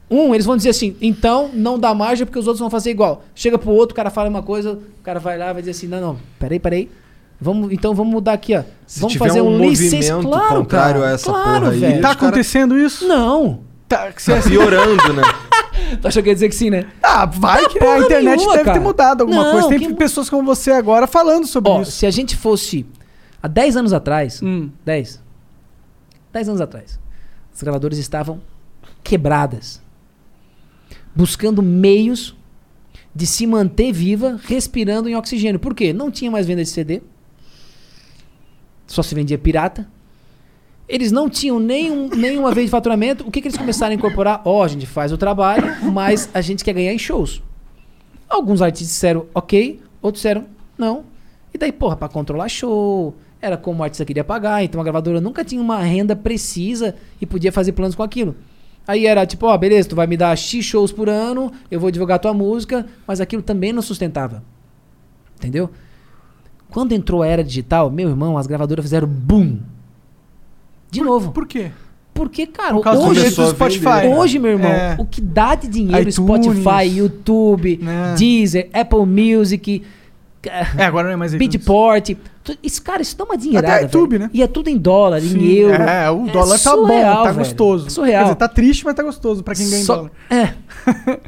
Um, 0.09 0.33
eles 0.35 0.45
vão 0.45 0.55
dizer 0.55 0.69
assim, 0.69 0.95
então 1.01 1.49
não 1.53 1.79
dá 1.79 1.93
margem 1.93 2.25
porque 2.25 2.37
os 2.37 2.45
outros 2.45 2.59
vão 2.59 2.69
fazer 2.69 2.91
igual. 2.91 3.23
Chega 3.33 3.57
pro 3.57 3.71
outro, 3.71 3.93
o 3.93 3.95
cara 3.95 4.09
fala 4.11 4.29
uma 4.29 4.43
coisa, 4.43 4.73
o 4.73 5.03
cara 5.03 5.19
vai 5.19 5.37
lá 5.37 5.49
e 5.49 5.53
vai 5.53 5.61
dizer 5.63 5.71
assim: 5.71 5.87
não, 5.87 5.99
não, 6.01 6.17
peraí, 6.39 6.59
peraí. 6.59 6.89
Vamos, 7.41 7.71
então 7.73 7.93
vamos 7.93 8.13
mudar 8.13 8.33
aqui, 8.33 8.55
ó. 8.55 8.63
Se 8.87 8.99
vamos 8.99 9.13
tiver 9.13 9.27
fazer 9.27 9.41
um 9.41 9.55
um, 9.57 9.69
licença. 9.69 10.15
movimento 10.15 10.29
Claro, 10.37 10.55
contrário 10.61 11.01
cara, 11.01 11.11
a 11.11 11.15
essa 11.15 11.31
claro, 11.31 11.59
porra 11.59 11.71
aí, 11.71 11.79
velho. 11.79 11.95
Tá 11.95 12.01
cara- 12.01 12.13
acontecendo 12.13 12.77
isso? 12.79 13.07
Não. 13.07 13.59
Tá, 13.89 14.11
que 14.11 14.23
Tá 14.23 14.41
piorando, 14.41 15.13
né? 15.13 15.23
Tu 16.01 16.07
achou 16.07 16.23
que 16.23 16.29
ia 16.29 16.33
dizer 16.33 16.47
que 16.49 16.55
sim, 16.55 16.69
né? 16.69 16.85
Ah, 17.03 17.25
vai 17.25 17.63
Tá 17.63 17.69
que 17.69 17.83
a 17.83 17.99
internet 17.99 18.37
nenhuma, 18.37 18.51
deve 18.53 18.63
ter 18.63 18.69
cara. 18.71 18.79
mudado 18.79 19.21
alguma 19.21 19.43
Não, 19.43 19.51
coisa. 19.51 19.67
Tem 19.69 19.79
que- 19.79 19.93
pessoas 19.95 20.29
como 20.29 20.43
você 20.45 20.71
agora 20.71 21.05
falando 21.07 21.45
sobre 21.45 21.69
Ó, 21.69 21.81
isso. 21.81 21.91
se 21.91 22.05
a 22.05 22.11
gente 22.11 22.35
fosse 22.37 22.85
há 23.43 23.47
10 23.47 23.75
anos 23.75 23.91
atrás, 23.91 24.41
Hum. 24.41 24.69
10, 24.85 25.21
10 26.31 26.47
anos 26.49 26.61
atrás, 26.61 26.97
as 27.53 27.61
gravadoras 27.61 27.97
estavam 27.97 28.39
quebradas, 29.03 29.81
buscando 31.15 31.61
meios 31.61 32.35
de 33.13 33.25
se 33.25 33.47
manter 33.47 33.91
viva, 33.93 34.39
respirando 34.43 35.07
em 35.07 35.15
oxigênio. 35.15 35.59
Por 35.59 35.73
quê? 35.73 35.93
Não 35.93 36.11
tinha 36.11 36.29
mais 36.29 36.45
venda 36.45 36.63
de 36.63 36.69
CD, 36.69 37.01
só 38.85 39.01
se 39.01 39.15
vendia 39.15 39.37
pirata. 39.37 39.87
Eles 40.87 41.11
não 41.11 41.29
tinham 41.29 41.59
nenhum, 41.59 42.09
nenhuma 42.09 42.51
vez 42.51 42.67
de 42.67 42.71
faturamento. 42.71 43.27
O 43.27 43.31
que, 43.31 43.41
que 43.41 43.47
eles 43.47 43.57
começaram 43.57 43.93
a 43.93 43.95
incorporar? 43.95 44.41
Ó, 44.45 44.63
a 44.63 44.67
gente 44.67 44.85
faz 44.85 45.11
o 45.11 45.17
trabalho, 45.17 45.63
mas 45.91 46.29
a 46.33 46.41
gente 46.41 46.63
quer 46.63 46.73
ganhar 46.73 46.93
em 46.93 46.99
shows. 46.99 47.41
Alguns 48.29 48.61
artistas 48.61 48.89
disseram 48.89 49.25
ok, 49.33 49.81
outros 50.01 50.21
disseram 50.21 50.45
não. 50.77 51.05
E 51.53 51.57
daí, 51.57 51.71
porra, 51.71 51.95
pra 51.95 52.07
controlar 52.09 52.49
show, 52.49 53.15
era 53.41 53.57
como 53.57 53.79
o 53.79 53.83
artista 53.83 54.05
queria 54.05 54.23
pagar, 54.23 54.63
então 54.63 54.79
a 54.79 54.83
gravadora 54.83 55.21
nunca 55.21 55.43
tinha 55.43 55.61
uma 55.61 55.79
renda 55.79 56.15
precisa 56.15 56.95
e 57.19 57.25
podia 57.25 57.51
fazer 57.51 57.71
planos 57.71 57.95
com 57.95 58.03
aquilo. 58.03 58.35
Aí 58.87 59.05
era 59.05 59.25
tipo, 59.25 59.47
ó, 59.47 59.57
beleza, 59.57 59.89
tu 59.89 59.95
vai 59.95 60.05
me 60.07 60.15
dar 60.15 60.35
X 60.37 60.63
shows 60.63 60.91
por 60.91 61.09
ano, 61.09 61.51
eu 61.71 61.79
vou 61.79 61.89
divulgar 61.89 62.19
tua 62.19 62.33
música, 62.33 62.85
mas 63.07 63.19
aquilo 63.19 63.41
também 63.41 63.73
não 63.73 63.81
sustentava. 63.81 64.43
Entendeu? 65.37 65.69
Quando 66.69 66.91
entrou 66.93 67.23
a 67.23 67.27
era 67.27 67.43
digital, 67.43 67.89
meu 67.89 68.09
irmão, 68.09 68.37
as 68.37 68.47
gravadoras 68.47 68.83
fizeram 68.85 69.07
boom. 69.07 69.59
De 70.91 71.01
novo. 71.01 71.31
Por 71.31 71.47
quê? 71.47 71.71
Porque, 72.13 72.47
cara, 72.47 72.73
Por 72.73 72.87
hoje, 72.87 73.29
Spotify. 73.31 74.07
hoje, 74.15 74.39
meu 74.39 74.51
irmão, 74.51 74.71
É. 74.71 74.95
o 74.97 75.05
que 75.05 75.19
dá 75.19 75.53
de 75.55 75.67
dinheiro, 75.67 76.07
iTunes. 76.09 76.15
Spotify, 76.15 76.83
YouTube, 76.97 77.79
É. 77.85 78.15
Deezer, 78.15 78.69
Apple 78.73 79.05
Music, 79.05 79.83
É, 80.77 80.85
agora 80.85 81.07
não 81.07 81.13
é 81.13 81.15
mais. 81.17 81.33
Beatport, 81.33 82.11
isso, 82.61 82.81
cara, 82.81 83.01
isso 83.01 83.17
dá 83.17 83.23
uma 83.23 83.37
dinheirada, 83.37 83.73
Até 83.75 83.83
YouTube, 83.83 84.11
velho. 84.11 84.23
né? 84.25 84.29
E 84.33 84.43
é 84.43 84.47
tudo 84.47 84.69
em 84.69 84.77
dólar, 84.77 85.19
em 85.19 85.29
Sim, 85.29 85.51
euro. 85.53 85.73
É, 85.81 86.09
o 86.11 86.25
dólar 86.27 86.59
tá 86.59 86.75
bom, 86.75 86.81
surreal, 86.87 87.15
tá 87.23 87.31
velho. 87.31 87.37
gostoso. 87.37 87.89
Surreal. 87.89 88.19
Quer 88.19 88.23
dizer, 88.23 88.35
tá 88.35 88.47
triste, 88.47 88.85
mas 88.85 88.93
tá 88.95 89.03
gostoso 89.03 89.43
pra 89.43 89.55
quem 89.55 89.69
ganha 89.69 89.81
em 89.81 89.85
Só- 89.85 89.95
dólar. 89.95 90.11
É. 90.29 90.53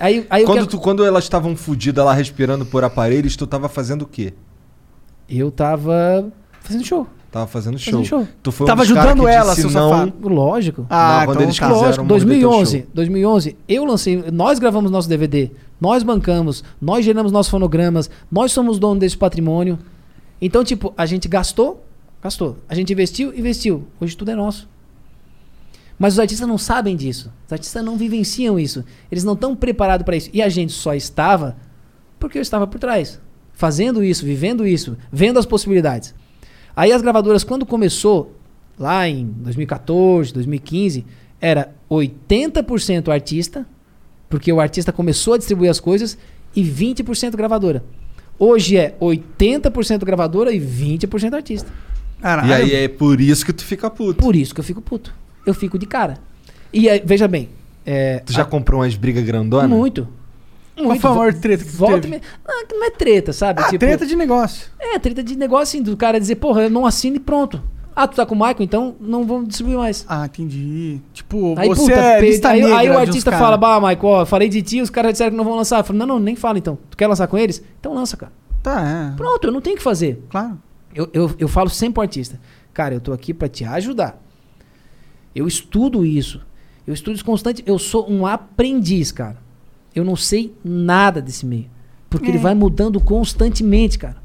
aí, 0.00 0.26
aí 0.28 0.42
eu 0.42 0.46
Quando, 0.46 0.54
quero- 0.58 0.66
tu, 0.66 0.78
quando 0.78 1.04
elas 1.04 1.24
estavam 1.24 1.56
fodidas 1.56 2.04
lá 2.04 2.12
respirando 2.12 2.64
por 2.66 2.84
aparelhos, 2.84 3.36
tu 3.36 3.46
tava 3.46 3.68
fazendo 3.68 4.02
o 4.02 4.06
quê? 4.06 4.34
Eu 5.28 5.50
tava 5.50 6.28
fazendo 6.60 6.84
show. 6.84 7.06
Tava 7.32 7.46
fazendo 7.48 7.76
show. 7.78 7.92
Fazendo 7.92 8.06
show. 8.06 8.28
Tu 8.42 8.52
foi 8.52 8.64
um 8.64 8.68
Tava 8.68 8.86
cara 8.86 9.00
ajudando 9.10 9.28
ela, 9.28 9.54
seu 9.54 9.70
não... 9.70 9.90
safado. 9.90 10.12
Lógico. 10.28 10.86
Ah, 10.88 11.18
Não, 11.18 11.26
quando 11.26 11.36
então 11.36 11.42
eles 11.42 11.58
tá. 11.58 11.66
quiseram 11.66 11.84
Lógico, 11.86 12.04
morder 12.04 12.28
teu 12.28 12.28
2011, 12.48 12.78
show. 12.78 12.86
2011, 12.94 13.56
eu 13.68 13.84
lancei, 13.84 14.24
nós 14.32 14.58
gravamos 14.58 14.90
nosso 14.90 15.08
DVD, 15.08 15.50
nós 15.80 16.02
bancamos, 16.02 16.64
nós 16.80 17.04
geramos 17.04 17.32
nossos 17.32 17.50
fonogramas, 17.50 18.08
nós 18.30 18.52
somos 18.52 18.78
dono 18.78 19.00
desse 19.00 19.16
patrimônio. 19.18 19.78
Então, 20.40 20.62
tipo, 20.62 20.92
a 20.96 21.06
gente 21.06 21.28
gastou, 21.28 21.84
gastou. 22.22 22.58
A 22.68 22.74
gente 22.74 22.92
investiu, 22.92 23.36
investiu. 23.36 23.86
Hoje 24.00 24.16
tudo 24.16 24.30
é 24.30 24.34
nosso. 24.34 24.68
Mas 25.98 26.14
os 26.14 26.18
artistas 26.18 26.46
não 26.46 26.58
sabem 26.58 26.94
disso. 26.94 27.32
Os 27.46 27.52
artistas 27.52 27.84
não 27.84 27.96
vivenciam 27.96 28.58
isso. 28.58 28.84
Eles 29.10 29.24
não 29.24 29.32
estão 29.32 29.56
preparados 29.56 30.04
para 30.04 30.16
isso. 30.16 30.28
E 30.32 30.42
a 30.42 30.48
gente 30.48 30.72
só 30.72 30.94
estava 30.94 31.56
porque 32.18 32.38
eu 32.38 32.42
estava 32.42 32.66
por 32.66 32.78
trás, 32.78 33.20
fazendo 33.52 34.02
isso, 34.02 34.24
vivendo 34.24 34.66
isso, 34.66 34.96
vendo 35.12 35.38
as 35.38 35.46
possibilidades. 35.46 36.14
Aí 36.74 36.92
as 36.92 37.02
gravadoras, 37.02 37.44
quando 37.44 37.64
começou, 37.64 38.34
lá 38.78 39.08
em 39.08 39.26
2014, 39.26 40.32
2015, 40.32 41.04
era 41.40 41.74
80% 41.90 43.08
artista, 43.08 43.66
porque 44.28 44.52
o 44.52 44.60
artista 44.60 44.92
começou 44.92 45.34
a 45.34 45.38
distribuir 45.38 45.70
as 45.70 45.80
coisas, 45.80 46.18
e 46.54 46.62
20% 46.62 47.36
gravadora. 47.36 47.84
Hoje 48.38 48.76
é 48.76 48.94
80% 49.00 50.04
gravadora 50.04 50.52
e 50.52 50.60
20% 50.60 51.34
artista. 51.34 51.70
Caralho. 52.20 52.48
E 52.48 52.52
aí 52.54 52.74
é 52.84 52.88
por 52.88 53.20
isso 53.20 53.44
que 53.44 53.52
tu 53.52 53.64
fica 53.64 53.88
puto. 53.90 54.22
Por 54.22 54.34
isso 54.36 54.54
que 54.54 54.60
eu 54.60 54.64
fico 54.64 54.80
puto. 54.80 55.14
Eu 55.44 55.54
fico 55.54 55.78
de 55.78 55.86
cara. 55.86 56.18
E 56.72 56.88
aí, 56.88 57.00
veja 57.04 57.26
bem. 57.28 57.48
É, 57.84 58.18
Tu 58.20 58.32
já 58.32 58.44
comprou 58.44 58.80
umas 58.80 58.94
brigas 58.96 59.24
grandonas? 59.24 59.70
muito. 59.70 60.08
Qual 60.76 60.96
foi 60.96 61.10
a 61.10 61.14
maior 61.14 61.32
treta 61.34 61.64
que 61.64 61.70
Volta 61.70 62.00
teve? 62.00 62.16
me- 62.16 62.20
Não, 62.46 62.66
que 62.66 62.74
não 62.74 62.84
é 62.86 62.90
treta, 62.90 63.32
sabe? 63.32 63.62
Ah, 63.62 63.66
Tipo, 63.70 63.78
treta 63.78 64.04
de 64.04 64.14
negócio. 64.14 64.66
É, 64.78 64.98
treta 64.98 65.22
de 65.22 65.34
negócio, 65.36 65.62
assim, 65.78 65.82
do 65.82 65.96
cara 65.96 66.20
dizer, 66.20 66.34
porra, 66.36 66.62
eu 66.64 66.70
não 66.70 66.84
assino 66.84 67.16
e 67.16 67.20
pronto. 67.20 67.62
Ah, 67.98 68.06
tu 68.06 68.14
tá 68.14 68.26
com 68.26 68.34
o 68.34 68.38
Michael, 68.38 68.56
então 68.60 68.94
não 69.00 69.24
vamos 69.24 69.48
distribuir 69.48 69.78
mais. 69.78 70.04
Ah, 70.06 70.26
entendi. 70.26 71.00
Tipo, 71.14 71.58
Aí, 71.58 71.66
você 71.66 71.80
puta, 71.80 71.94
é 71.94 72.20
lista 72.20 72.48
aí, 72.50 72.62
aí 72.62 72.90
o 72.90 72.98
artista 72.98 73.32
fala, 73.32 73.56
bah, 73.56 73.80
Michael, 73.80 73.98
ó, 74.04 74.26
falei 74.26 74.50
de 74.50 74.60
ti, 74.60 74.82
os 74.82 74.90
caras 74.90 75.12
disseram 75.12 75.30
que 75.30 75.36
não 75.38 75.44
vão 75.44 75.56
lançar. 75.56 75.78
Eu 75.80 75.84
falo, 75.84 75.98
não, 75.98 76.06
não, 76.06 76.18
nem 76.18 76.36
fala 76.36 76.58
então. 76.58 76.78
Tu 76.90 76.96
quer 76.96 77.06
lançar 77.06 77.26
com 77.26 77.38
eles? 77.38 77.62
Então 77.80 77.94
lança, 77.94 78.14
cara. 78.14 78.32
Tá, 78.62 79.12
é. 79.12 79.16
Pronto, 79.16 79.46
eu 79.46 79.50
não 79.50 79.62
tenho 79.62 79.76
o 79.76 79.78
que 79.78 79.82
fazer. 79.82 80.22
Claro. 80.28 80.58
Eu, 80.94 81.08
eu, 81.14 81.34
eu 81.38 81.48
falo 81.48 81.70
sempre 81.70 81.94
pro 81.94 82.02
artista, 82.02 82.38
cara, 82.74 82.94
eu 82.94 83.00
tô 83.00 83.14
aqui 83.14 83.32
pra 83.32 83.48
te 83.48 83.64
ajudar. 83.64 84.22
Eu 85.34 85.46
estudo 85.46 86.04
isso. 86.04 86.44
Eu 86.86 86.92
estudo 86.92 87.14
isso 87.14 87.24
constante. 87.24 87.62
Eu 87.66 87.78
sou 87.78 88.10
um 88.10 88.26
aprendiz, 88.26 89.10
cara. 89.10 89.38
Eu 89.94 90.04
não 90.04 90.16
sei 90.16 90.54
nada 90.62 91.22
desse 91.22 91.46
meio. 91.46 91.66
Porque 92.10 92.26
É. 92.26 92.28
ele 92.28 92.38
vai 92.38 92.54
mudando 92.54 93.00
constantemente, 93.00 93.98
cara. 93.98 94.16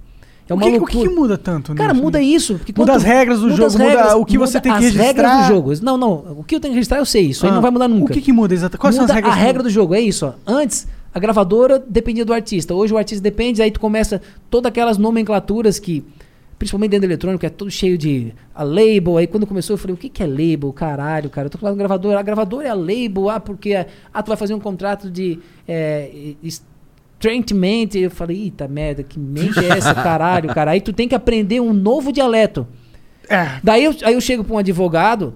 É 0.52 0.54
o, 0.54 0.58
uma 0.58 0.88
que, 0.88 0.98
o 1.00 1.04
que 1.04 1.10
muda 1.10 1.38
tanto? 1.38 1.74
Cara, 1.74 1.94
nisso? 1.94 2.04
muda 2.04 2.22
isso. 2.22 2.56
Porque 2.56 2.74
Muda 2.76 2.94
as 2.96 3.04
regras 3.04 3.40
do 3.40 3.50
jogo, 3.50 3.66
as 3.66 3.76
muda 3.76 4.18
o 4.18 4.26
que 4.26 4.38
você 4.38 4.60
tem 4.60 4.72
que 4.78 4.86
as 4.86 4.94
regras 4.94 5.32
registrar. 5.32 5.42
do 5.48 5.48
jogo. 5.56 5.74
Não, 5.82 5.98
não. 5.98 6.36
O 6.40 6.44
que 6.44 6.56
eu 6.56 6.60
tenho 6.60 6.74
que 6.74 6.76
registrar 6.76 6.98
eu 6.98 7.06
sei. 7.06 7.28
Isso 7.28 7.46
aí 7.46 7.52
Ah, 7.52 7.56
não 7.56 7.62
vai 7.62 7.72
mudar 7.72 7.88
nunca. 7.88 8.12
O 8.12 8.14
que, 8.14 8.22
que 8.22 8.34
muda 8.34 8.54
exatamente? 8.54 8.82
Quais 8.82 8.96
Muda 8.96 9.08
são 9.08 9.16
as 9.16 9.16
regras? 9.16 9.34
a 9.34 9.38
regra 9.38 9.64
do 9.64 9.70
jogo, 9.70 9.96
é 9.96 10.02
isso, 10.02 10.26
ó. 10.26 10.34
Antes, 10.46 10.88
a 11.14 11.20
gravadora 11.20 11.80
dependia 11.88 12.26
do 12.26 12.34
artista. 12.34 12.74
Hoje 12.76 12.94
o 12.94 12.98
artista 12.98 13.24
depende, 13.24 13.62
aí 13.62 13.72
tu 13.72 13.80
começa 13.80 14.22
todas 14.50 14.70
aquelas 14.70 14.98
nomenclaturas 14.98 15.80
que, 15.80 16.04
principalmente 16.60 16.92
dentro 16.92 17.08
do 17.08 17.12
eletrônico, 17.12 17.46
é 17.46 17.50
tudo 17.50 17.72
cheio 17.72 17.98
de 17.98 18.34
a 18.54 18.64
label. 18.64 19.18
Aí 19.18 19.28
quando 19.28 19.48
começou, 19.48 19.74
eu 19.76 19.78
falei, 19.78 19.94
o 19.94 19.98
que, 19.98 20.10
que 20.10 20.22
é 20.22 20.28
label? 20.28 20.72
Caralho, 20.74 21.30
cara. 21.30 21.46
Eu 21.48 21.50
tô 21.50 21.58
falando 21.58 21.78
gravadora. 21.78 22.20
A 22.20 22.22
gravadora 22.24 22.68
é 22.68 22.72
a 22.72 22.76
label, 22.76 23.30
ah, 23.30 23.40
porque 23.40 23.74
ah, 24.14 24.22
tu 24.24 24.28
vai 24.28 24.38
fazer 24.38 24.54
um 24.54 24.60
contrato 24.60 25.10
de. 25.10 25.40
É, 25.68 26.34
Treatment, 27.22 27.90
eu 27.96 28.10
falei, 28.12 28.44
eita 28.46 28.68
merda, 28.68 29.04
que 29.04 29.20
mente 29.20 29.60
é 29.60 29.78
essa, 29.78 29.94
caralho, 29.94 30.50
cara? 30.54 30.72
Aí 30.72 30.82
tu 30.82 30.92
tem 30.92 31.08
que 31.08 31.16
aprender 31.16 31.60
um 31.60 31.72
novo 31.72 32.12
dialeto. 32.12 32.68
É. 33.30 33.60
Daí 33.64 33.86
eu, 33.86 33.96
aí 34.04 34.14
eu 34.14 34.20
chego 34.22 34.44
pra 34.44 34.56
um 34.56 34.58
advogado 34.58 35.36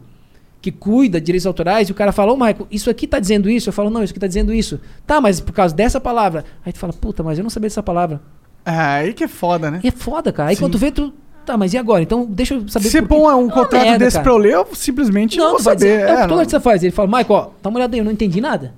que 0.62 0.72
cuida 0.72 1.20
de 1.20 1.28
direitos 1.28 1.46
autorais 1.46 1.88
e 1.88 1.92
o 1.92 1.96
cara 1.96 2.12
fala, 2.12 2.34
ô 2.34 2.36
Michael, 2.36 2.68
isso 2.72 2.90
aqui 2.90 3.06
tá 3.08 3.20
dizendo 3.20 3.48
isso? 3.50 3.70
Eu 3.70 3.74
falo, 3.74 3.92
não, 3.92 4.04
isso 4.04 4.12
aqui 4.12 4.20
tá 4.20 4.26
dizendo 4.28 4.52
isso. 4.52 4.80
Tá, 5.06 5.22
mas 5.22 5.40
por 5.40 5.54
causa 5.54 5.76
dessa 5.76 6.02
palavra. 6.02 6.44
Aí 6.66 6.74
tu 6.74 6.80
fala, 6.80 6.92
puta, 6.92 7.22
mas 7.22 7.38
eu 7.38 7.44
não 7.44 7.50
sabia 7.52 7.70
dessa 7.70 7.84
palavra. 7.84 8.20
Ah, 8.66 8.96
aí 8.96 9.14
que 9.14 9.24
é 9.24 9.28
foda, 9.28 9.70
né? 9.70 9.80
E 9.84 9.88
é 9.88 9.92
foda, 9.92 10.34
cara. 10.34 10.50
Aí 10.50 10.56
Sim. 10.56 10.64
quando 10.64 10.72
tu 10.72 10.78
vê, 10.80 10.92
tu. 10.92 11.14
Tá, 11.46 11.56
mas 11.56 11.72
e 11.76 11.78
agora? 11.78 12.02
Então 12.02 12.26
deixa 12.26 12.56
eu 12.56 12.68
saber 12.68 12.86
Se 12.86 12.92
você 12.94 13.02
põe 13.04 13.20
um 13.36 13.48
É 13.48 13.52
contrato 13.52 13.84
merda, 13.84 14.00
desse 14.00 14.16
cara. 14.18 14.24
pra 14.24 14.34
eu 14.34 14.38
ler, 14.38 14.54
eu 14.56 14.68
simplesmente 14.74 15.38
não, 15.38 15.46
Não, 15.46 15.52
vou 15.52 15.60
saber. 15.60 15.76
dizer, 15.76 15.90
é, 16.00 16.04
o 16.04 16.06
que 16.18 16.24
É, 16.24 16.28
não. 16.28 16.38
artista 16.40 16.60
faz. 16.60 16.82
Ele 16.82 16.92
fala, 16.92 17.08
Michael, 17.08 17.28
ó, 17.30 17.50
dá 17.62 17.70
uma 17.70 17.78
olhada 17.78 17.96
aí, 17.96 18.00
eu 18.00 18.04
não 18.06 18.12
entendi 18.12 18.42
nada. 18.42 18.74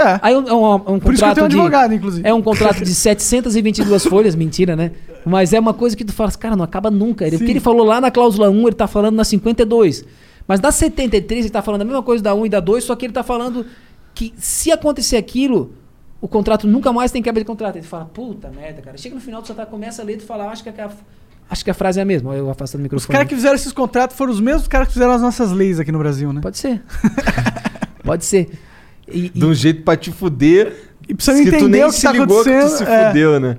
É. 0.00 0.20
Aí 0.22 0.34
é 0.34 0.38
um, 0.38 0.48
é 0.48 0.54
um, 0.54 0.64
é 0.74 0.90
um 0.92 0.98
Por 1.00 1.12
isso 1.14 1.22
que 1.22 1.28
eu 1.28 1.28
contrato 1.28 1.34
tenho 1.34 1.44
um 1.46 1.48
de- 1.48 1.56
advogado, 1.56 1.94
inclusive. 1.94 2.28
É 2.28 2.32
um 2.34 2.42
contrato 2.42 2.84
de 2.84 2.94
722 2.94 4.04
folhas, 4.06 4.34
mentira, 4.34 4.74
né? 4.76 4.92
Mas 5.26 5.52
é 5.52 5.60
uma 5.60 5.74
coisa 5.74 5.96
que 5.96 6.04
tu 6.04 6.12
fala, 6.12 6.30
cara, 6.32 6.56
não 6.56 6.64
acaba 6.64 6.90
nunca. 6.90 7.26
Ele, 7.26 7.36
o 7.36 7.38
que 7.38 7.44
Sim. 7.46 7.50
ele 7.52 7.60
falou 7.60 7.84
lá 7.84 8.00
na 8.00 8.10
cláusula 8.10 8.48
1, 8.50 8.60
ele 8.68 8.72
tá 8.76 8.86
falando 8.86 9.16
na 9.16 9.24
52. 9.24 10.04
Mas 10.46 10.60
na 10.60 10.70
73 10.72 11.44
ele 11.46 11.50
tá 11.50 11.60
falando 11.60 11.82
a 11.82 11.84
mesma 11.84 12.02
coisa 12.02 12.22
da 12.24 12.34
1 12.34 12.46
e 12.46 12.48
da 12.48 12.60
2, 12.60 12.82
só 12.84 12.96
que 12.96 13.04
ele 13.06 13.12
tá 13.12 13.22
falando 13.22 13.66
que 14.14 14.32
se 14.38 14.72
acontecer 14.72 15.16
aquilo, 15.16 15.74
o 16.20 16.26
contrato 16.26 16.66
nunca 16.66 16.92
mais 16.92 17.10
tem 17.10 17.22
quebra 17.22 17.40
de 17.40 17.44
contrato. 17.46 17.76
Ele 17.76 17.84
fala, 17.86 18.06
puta 18.06 18.48
merda, 18.50 18.80
cara. 18.80 18.96
Chega 18.96 19.14
no 19.14 19.20
final, 19.20 19.42
tu 19.42 19.48
só 19.48 19.54
tá, 19.54 19.66
começa 19.66 20.00
a 20.00 20.04
ler 20.04 20.14
e 20.14 20.16
tu 20.18 20.24
fala, 20.24 20.46
acho 20.48 20.62
que, 20.62 20.70
a, 20.70 20.90
acho 21.50 21.64
que 21.64 21.70
a 21.70 21.74
frase 21.74 21.98
é 21.98 22.02
a 22.02 22.06
mesma. 22.06 22.34
Eu 22.34 22.48
afastando 22.48 22.80
o 22.80 22.82
Os 22.82 22.84
microfone. 22.84 23.12
caras 23.12 23.28
que 23.28 23.34
fizeram 23.34 23.54
esses 23.54 23.72
contratos 23.72 24.16
foram 24.16 24.32
os 24.32 24.40
mesmos 24.40 24.66
caras 24.66 24.88
que 24.88 24.94
fizeram 24.94 25.12
as 25.12 25.20
nossas 25.20 25.52
leis 25.52 25.78
aqui 25.78 25.92
no 25.92 25.98
Brasil, 25.98 26.32
né? 26.32 26.40
Pode 26.40 26.56
ser. 26.56 26.82
Pode 28.02 28.24
ser. 28.24 28.50
E, 29.12 29.28
De 29.28 29.44
um 29.44 29.54
jeito 29.54 29.82
pra 29.82 29.96
te 29.96 30.10
fuder. 30.12 30.72
E 31.08 31.14
pra 31.14 31.24
você 31.24 31.42
que 31.44 31.50
tu 31.50 31.56
entender 31.56 31.78
nem 31.78 31.84
o 31.84 31.88
que 31.88 31.94
se 31.94 32.02
tá 32.02 32.12
ligou 32.12 32.26
que 32.26 32.50
tu 32.50 32.50
acontecendo, 32.50 32.76
se 32.78 32.84
é. 32.84 33.08
fudeu, 33.08 33.40
né? 33.40 33.56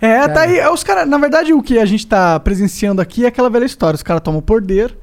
É, 0.00 0.20
tá 0.22 0.28
Cara. 0.34 0.40
aí. 0.50 0.58
é, 0.58 0.68
Os 0.70 0.84
caras, 0.84 1.08
na 1.08 1.18
verdade, 1.18 1.52
o 1.54 1.62
que 1.62 1.78
a 1.78 1.86
gente 1.86 2.06
tá 2.06 2.38
presenciando 2.40 3.00
aqui 3.00 3.24
é 3.24 3.28
aquela 3.28 3.48
velha 3.48 3.64
história. 3.64 3.96
Os 3.96 4.02
caras 4.02 4.22
tomam 4.22 4.42
poder. 4.42 4.96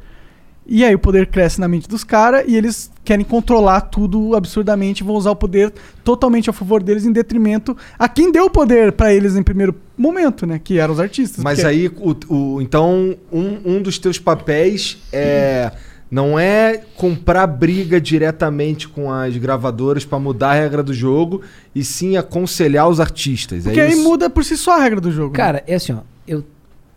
E 0.66 0.86
aí 0.86 0.96
o 0.96 1.00
poder 1.00 1.28
cresce 1.28 1.60
na 1.60 1.68
mente 1.68 1.90
dos 1.90 2.06
caras 2.06 2.46
e 2.48 2.56
eles 2.56 2.90
querem 3.04 3.26
controlar 3.26 3.82
tudo 3.82 4.34
absurdamente, 4.34 5.04
vão 5.04 5.16
usar 5.16 5.32
o 5.32 5.36
poder 5.36 5.74
totalmente 6.06 6.50
a 6.50 6.54
favor 6.54 6.82
deles 6.82 7.04
em 7.06 7.12
detrimento 7.12 7.76
a 8.00 8.08
quem 8.08 8.32
deu 8.32 8.46
o 8.46 8.50
poder 8.50 8.94
pra 8.94 9.14
eles 9.14 9.36
em 9.36 9.44
primeiro 9.44 9.76
momento, 9.98 10.46
né? 10.48 10.62
Que 10.64 10.80
eram 10.80 10.94
os 10.94 11.02
artistas. 11.02 11.44
Mas 11.44 11.56
porque- 11.60 11.68
aí, 11.68 11.88
o, 11.90 12.16
o- 12.34 12.62
então, 12.62 13.14
um, 13.30 13.60
um 13.78 13.82
dos 13.82 14.00
teus 14.00 14.18
papéis 14.18 15.00
é. 15.12 15.70
Não 16.14 16.38
é 16.38 16.78
comprar 16.96 17.48
briga 17.48 18.00
diretamente 18.00 18.88
com 18.88 19.12
as 19.12 19.36
gravadoras 19.36 20.06
pra 20.06 20.20
mudar 20.20 20.52
a 20.52 20.54
regra 20.54 20.84
do 20.84 20.94
jogo, 20.94 21.42
e 21.74 21.84
sim 21.84 22.18
aconselhar 22.18 22.88
os 22.88 23.00
artistas. 23.00 23.64
Porque 23.64 23.80
é 23.80 23.88
aí 23.88 23.94
isso? 23.94 24.04
muda 24.04 24.30
por 24.30 24.46
si 24.46 24.56
só 24.56 24.78
a 24.78 24.80
regra 24.80 25.02
do 25.02 25.12
jogo. 25.12 25.32
né? 25.32 25.38
Cara, 25.38 25.64
é 25.66 25.74
assim, 25.74 25.92
ó. 25.92 26.02
Eu, 26.28 26.44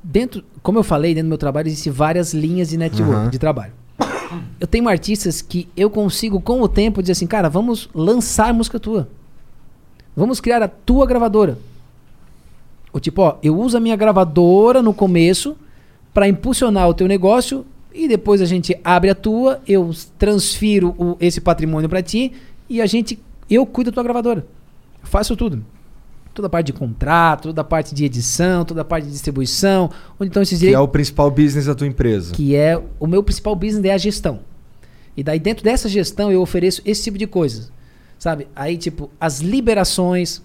dentro, 0.02 0.44
como 0.62 0.78
eu 0.78 0.82
falei, 0.82 1.14
dentro 1.14 1.28
do 1.28 1.30
meu 1.30 1.38
trabalho 1.38 1.66
existem 1.66 1.90
várias 1.90 2.34
linhas 2.34 2.68
de 2.68 2.76
network, 2.76 3.14
Aham. 3.14 3.30
de 3.30 3.38
trabalho. 3.38 3.72
Eu 4.60 4.66
tenho 4.66 4.86
artistas 4.86 5.40
que 5.40 5.66
eu 5.74 5.88
consigo, 5.88 6.38
com 6.38 6.60
o 6.60 6.68
tempo, 6.68 7.00
dizer 7.00 7.12
assim, 7.12 7.26
cara, 7.26 7.48
vamos 7.48 7.88
lançar 7.94 8.52
música 8.52 8.78
tua. 8.78 9.08
Vamos 10.14 10.40
criar 10.40 10.62
a 10.62 10.68
tua 10.68 11.06
gravadora. 11.06 11.56
Ou 12.92 13.00
tipo, 13.00 13.22
ó, 13.22 13.38
eu 13.42 13.58
uso 13.58 13.78
a 13.78 13.80
minha 13.80 13.96
gravadora 13.96 14.82
no 14.82 14.92
começo 14.92 15.56
para 16.12 16.28
impulsionar 16.28 16.86
o 16.86 16.92
teu 16.92 17.08
negócio 17.08 17.64
e 17.96 18.08
depois 18.08 18.40
a 18.40 18.44
gente 18.44 18.76
abre 18.84 19.10
a 19.10 19.14
tua, 19.14 19.60
eu 19.66 19.90
transfiro 20.18 20.94
o- 20.98 21.16
esse 21.20 21.40
patrimônio 21.40 21.88
para 21.88 22.02
ti 22.02 22.32
e 22.68 22.80
a 22.80 22.86
gente, 22.86 23.18
eu 23.48 23.64
cuido 23.64 23.90
da 23.90 23.94
tua 23.94 24.02
gravadora. 24.02 24.46
Eu 25.02 25.06
faço 25.08 25.36
tudo 25.36 25.64
toda 26.34 26.48
a 26.48 26.50
parte 26.50 26.66
de 26.66 26.74
contrato, 26.74 27.44
toda 27.44 27.62
a 27.62 27.64
parte 27.64 27.94
de 27.94 28.04
edição, 28.04 28.62
toda 28.62 28.82
a 28.82 28.84
parte 28.84 29.06
de 29.06 29.10
distribuição, 29.12 29.88
onde 30.20 30.28
estão 30.28 30.42
esses 30.42 30.58
Que 30.58 30.66
é 30.66 30.68
direitos, 30.68 30.84
o 30.84 30.88
principal 30.88 31.30
business 31.30 31.64
da 31.64 31.74
tua 31.74 31.86
empresa. 31.86 32.34
que 32.34 32.54
é 32.54 32.78
o 33.00 33.06
meu 33.06 33.22
principal 33.22 33.56
business 33.56 33.82
é 33.86 33.94
a 33.94 33.96
gestão. 33.96 34.40
E 35.16 35.22
daí 35.22 35.38
dentro 35.38 35.64
dessa 35.64 35.88
gestão 35.88 36.30
eu 36.30 36.42
ofereço 36.42 36.82
esse 36.84 37.04
tipo 37.04 37.16
de 37.16 37.26
coisas, 37.26 37.72
sabe? 38.18 38.46
Aí 38.54 38.76
tipo 38.76 39.10
as 39.18 39.40
liberações 39.40 40.42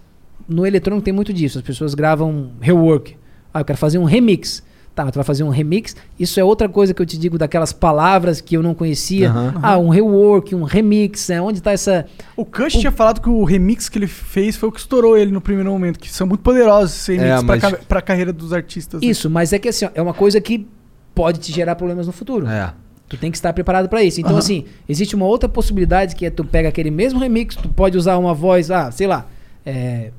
no 0.48 0.66
eletrônico 0.66 1.04
tem 1.04 1.14
muito 1.14 1.34
disso. 1.34 1.58
As 1.58 1.64
pessoas 1.64 1.94
gravam 1.94 2.52
rework. 2.62 3.18
Ah, 3.54 3.60
eu 3.60 3.66
quero 3.66 3.78
fazer 3.78 3.98
um 3.98 4.06
remix. 4.06 4.64
Tá, 4.94 5.04
mas 5.06 5.14
tu 5.14 5.16
vai 5.16 5.24
fazer 5.24 5.44
um 5.44 5.50
remix. 5.50 5.96
Isso 6.20 6.38
é 6.38 6.44
outra 6.44 6.68
coisa 6.68 6.94
que 6.94 7.02
eu 7.02 7.06
te 7.06 7.18
digo 7.18 7.38
daquelas 7.38 7.72
palavras 7.72 8.42
que 8.42 8.58
eu 8.58 8.62
não 8.62 8.74
conhecia. 8.76 9.30
Aham. 9.30 9.54
Ah, 9.62 9.78
um 9.78 9.88
rework, 9.88 10.54
um 10.54 10.64
remix, 10.64 11.30
né? 11.30 11.42
Onde 11.42 11.62
tá 11.62 11.72
essa. 11.72 12.06
O 12.36 12.44
Kush 12.44 12.74
tinha 12.74 12.92
falado 12.92 13.22
que 13.22 13.30
o 13.30 13.44
remix 13.46 13.88
que 13.88 13.98
ele 13.98 14.08
fez 14.08 14.58
foi 14.58 14.68
o 14.68 14.72
que 14.72 14.80
estourou 14.82 15.18
ele 15.18 15.32
no 15.32 15.40
primeiro 15.40 15.72
momento, 15.72 15.98
que 15.98 16.12
são 16.12 16.28
muito 16.28 16.42
poderosos 16.42 16.94
esses 16.94 17.08
remixes 17.18 17.42
É, 17.42 17.46
mas- 17.46 17.60
pra, 17.62 17.72
pra 17.88 18.02
carreira 18.02 18.34
dos 18.34 18.52
artistas. 18.52 19.02
né? 19.02 19.08
Isso, 19.08 19.30
mas 19.30 19.54
é 19.54 19.60
que 19.60 19.70
assim, 19.70 19.86
ó, 19.86 19.90
é 19.96 20.02
uma 20.02 20.14
coisa 20.14 20.42
que 20.42 20.68
pode 21.16 21.40
te 21.40 21.54
gerar 21.54 21.76
problemas 21.76 22.06
no 22.08 22.12
futuro. 22.14 22.46
É. 22.48 22.74
Tu 23.08 23.16
tem 23.18 23.32
que 23.32 23.38
estar 23.38 23.54
preparado 23.54 23.88
pra 23.88 24.04
isso. 24.04 24.20
Então, 24.20 24.32
Aham. 24.32 24.40
assim, 24.40 24.66
existe 24.90 25.16
uma 25.16 25.26
outra 25.26 25.48
possibilidade 25.48 26.16
que 26.18 26.26
é 26.26 26.30
tu 26.30 26.44
pega 26.44 26.68
aquele 26.70 26.92
mesmo 26.92 27.18
remix, 27.20 27.56
tu 27.56 27.70
pode 27.70 27.98
usar 27.98 28.18
uma 28.18 28.34
voz, 28.34 28.70
ah, 28.72 28.92
sei 28.92 29.08
lá, 29.08 29.26
é, 29.66 30.12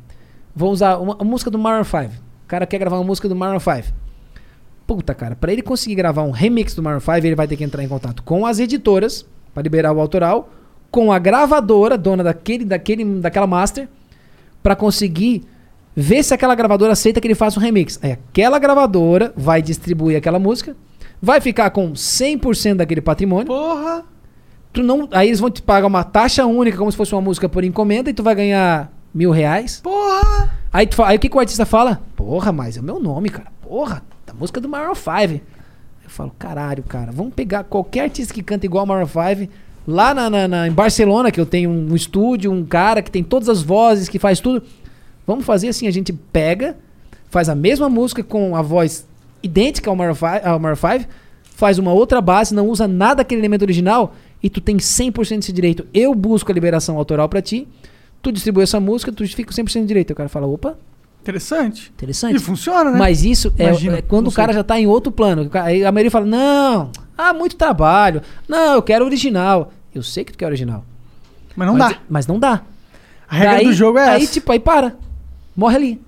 vou 0.57 0.71
usar 0.73 0.97
uma, 0.99 1.17
a 1.19 1.25
música 1.25 1.51
do 1.51 1.59
Maroon 1.59 1.85
5. 1.85 1.99
O 2.45 2.49
cara 2.49 2.67
quer 2.67 2.79
gravar 2.79 2.97
uma 2.97 3.05
música 3.05 3.29
do 3.29 3.37
Maroon 3.37 3.61
5. 3.61 4.01
Puta, 4.87 5.15
cara, 5.15 5.37
pra 5.37 5.53
ele 5.53 5.63
conseguir 5.63 5.95
gravar 5.95 6.23
um 6.23 6.31
remix 6.31 6.75
do 6.75 6.83
Maroon 6.83 7.01
5, 7.01 7.13
ele 7.19 7.35
vai 7.35 7.47
ter 7.47 7.57
que 7.57 7.65
entrar 7.65 7.83
em 7.83 7.89
contato 7.89 8.23
com 8.23 8.45
as 8.45 8.59
editoras 8.59 9.25
pra 9.55 9.63
liberar 9.63 9.93
o 9.93 10.01
autoral, 10.01 10.51
com 10.91 11.13
a 11.13 11.19
gravadora, 11.19 11.97
dona 11.97 12.23
daquele, 12.23 12.65
daquele, 12.65 13.05
daquela 13.21 13.47
master, 13.47 13.89
pra 14.63 14.77
conseguir 14.77 15.45
ver 15.95 16.23
se 16.23 16.35
aquela 16.35 16.55
gravadora 16.55 16.93
aceita 16.93 17.21
que 17.21 17.27
ele 17.27 17.35
faça 17.35 17.59
um 17.59 17.63
remix. 17.63 17.99
Aí 18.03 18.13
aquela 18.13 18.59
gravadora 18.59 19.33
vai 19.37 19.63
distribuir 19.63 20.17
aquela 20.17 20.39
música, 20.39 20.77
vai 21.21 21.41
ficar 21.41 21.71
com 21.71 21.93
100% 21.93 22.77
daquele 22.77 23.01
patrimônio. 23.01 23.47
Porra! 23.47 24.05
Tu 24.73 24.83
não, 24.83 25.07
aí 25.13 25.29
eles 25.29 25.39
vão 25.39 25.51
te 25.51 25.61
pagar 25.61 25.87
uma 25.87 26.03
taxa 26.03 26.47
única, 26.47 26.79
como 26.79 26.91
se 26.91 26.97
fosse 26.97 27.15
uma 27.15 27.21
música 27.21 27.49
por 27.49 27.63
encomenda, 27.63 28.09
e 28.09 28.15
tu 28.15 28.23
vai 28.23 28.35
ganhar 28.35 28.91
mil 29.15 29.31
reais. 29.31 29.81
Porra! 29.83 30.51
Aí, 30.73 30.87
tu, 30.87 31.03
aí 31.03 31.17
o 31.17 31.21
que, 31.21 31.29
que 31.29 31.37
o 31.37 31.41
artista 31.41 31.67
fala? 31.67 32.01
Porra, 32.17 32.51
mas 32.51 32.79
é 32.79 32.81
o 32.81 32.85
meu 32.85 32.99
nome, 32.99 33.29
cara. 33.29 33.53
Porra, 33.61 34.03
da 34.33 34.39
música 34.39 34.61
do 34.61 34.69
Maroon 34.69 34.95
5. 34.95 35.11
Eu 36.05 36.11
falo, 36.11 36.33
caralho, 36.39 36.83
cara, 36.83 37.13
vamos 37.13 37.35
pegar 37.35 37.65
qualquer 37.65 38.01
artista 38.05 38.33
que 38.35 38.43
canta 38.43 38.67
igual 38.67 38.85
Maroon 38.87 39.07
5. 39.07 39.51
Lá 39.87 40.15
na, 40.15 40.31
na- 40.31 40.49
na- 40.49 40.69
em 40.69 40.73
Barcelona, 40.73 41.31
que 41.31 41.41
eu 41.41 41.47
tenho 41.47 41.69
um 41.71 41.95
estúdio, 41.95 42.51
um 42.53 42.65
cara 42.65 43.03
que 43.03 43.11
tem 43.11 43.23
todas 43.23 43.49
as 43.49 43.63
vozes, 43.63 44.09
que 44.09 44.19
faz 44.19 44.41
tudo. 44.41 44.63
Vamos 45.27 45.45
fazer 45.45 45.69
assim, 45.69 45.87
a 45.87 45.91
gente 45.91 46.13
pega, 46.13 46.77
faz 47.31 47.49
a 47.49 47.55
mesma 47.55 47.89
música 47.89 48.23
com 48.23 48.55
a 48.57 48.63
voz 48.63 49.07
idêntica 49.43 49.91
ao 49.91 49.97
Maroon 49.97 50.15
5, 50.15 50.27
ao 50.45 50.59
Maroon 50.61 50.77
5, 50.77 51.05
faz 51.57 51.79
uma 51.79 51.93
outra 51.93 52.21
base, 52.21 52.55
não 52.55 52.69
usa 52.69 52.87
nada 52.89 53.17
daquele 53.17 53.41
elemento 53.41 53.63
original 53.63 54.15
e 54.43 54.49
tu 54.51 54.61
tem 54.61 54.77
100% 54.77 55.37
desse 55.39 55.53
direito. 55.53 55.87
Eu 55.93 56.15
busco 56.15 56.51
a 56.51 56.55
liberação 56.55 56.97
autoral 56.97 57.29
pra 57.29 57.43
ti, 57.43 57.67
tu 58.21 58.31
distribui 58.33 58.63
essa 58.65 58.79
música, 58.81 59.11
tu 59.13 59.27
fica 59.27 59.45
com 59.53 59.57
100% 59.63 59.81
de 59.83 59.87
direito. 59.87 60.13
O 60.13 60.17
cara 60.17 60.29
fala, 60.29 60.47
opa, 60.47 60.77
Interessante. 61.23 61.93
interessante. 61.95 62.35
E 62.37 62.39
funciona, 62.41 62.91
né? 62.91 62.99
Mas 62.99 63.25
isso 63.25 63.53
é, 63.57 63.69
Imagina, 63.69 63.99
é 63.99 64.03
quando 64.03 64.27
o 64.29 64.33
cara 64.33 64.53
sei. 64.53 64.59
já 64.59 64.65
tá 64.65 64.79
em 64.79 64.87
outro 64.89 65.13
plano. 65.13 65.49
Aí 65.55 65.85
a 65.85 65.93
maioria 65.93 66.11
fala, 66.11 66.27
não, 66.27 66.91
ah, 67.17 67.33
muito 67.33 67.55
trabalho. 67.55 68.21
Não, 68.49 68.75
eu 68.75 68.83
quero 68.83 69.05
original. 69.05 69.73
Eu 69.95 70.03
sei 70.03 70.25
que 70.25 70.33
tu 70.33 70.39
quer 70.39 70.47
original. 70.47 70.85
Mas 71.55 71.69
não 71.69 71.77
mas, 71.77 71.93
dá. 71.93 71.99
Mas 72.11 72.27
não 72.27 72.39
dá. 72.41 72.63
A 73.29 73.37
regra 73.37 73.55
Daí- 73.57 73.65
do 73.67 73.73
jogo 73.73 73.99
é 73.99 74.09
Aí, 74.09 74.23
essa. 74.25 74.33
tipo, 74.33 74.51
aí 74.51 74.59
para. 74.59 74.97
Morre 75.57 75.77
ali. 75.77 76.01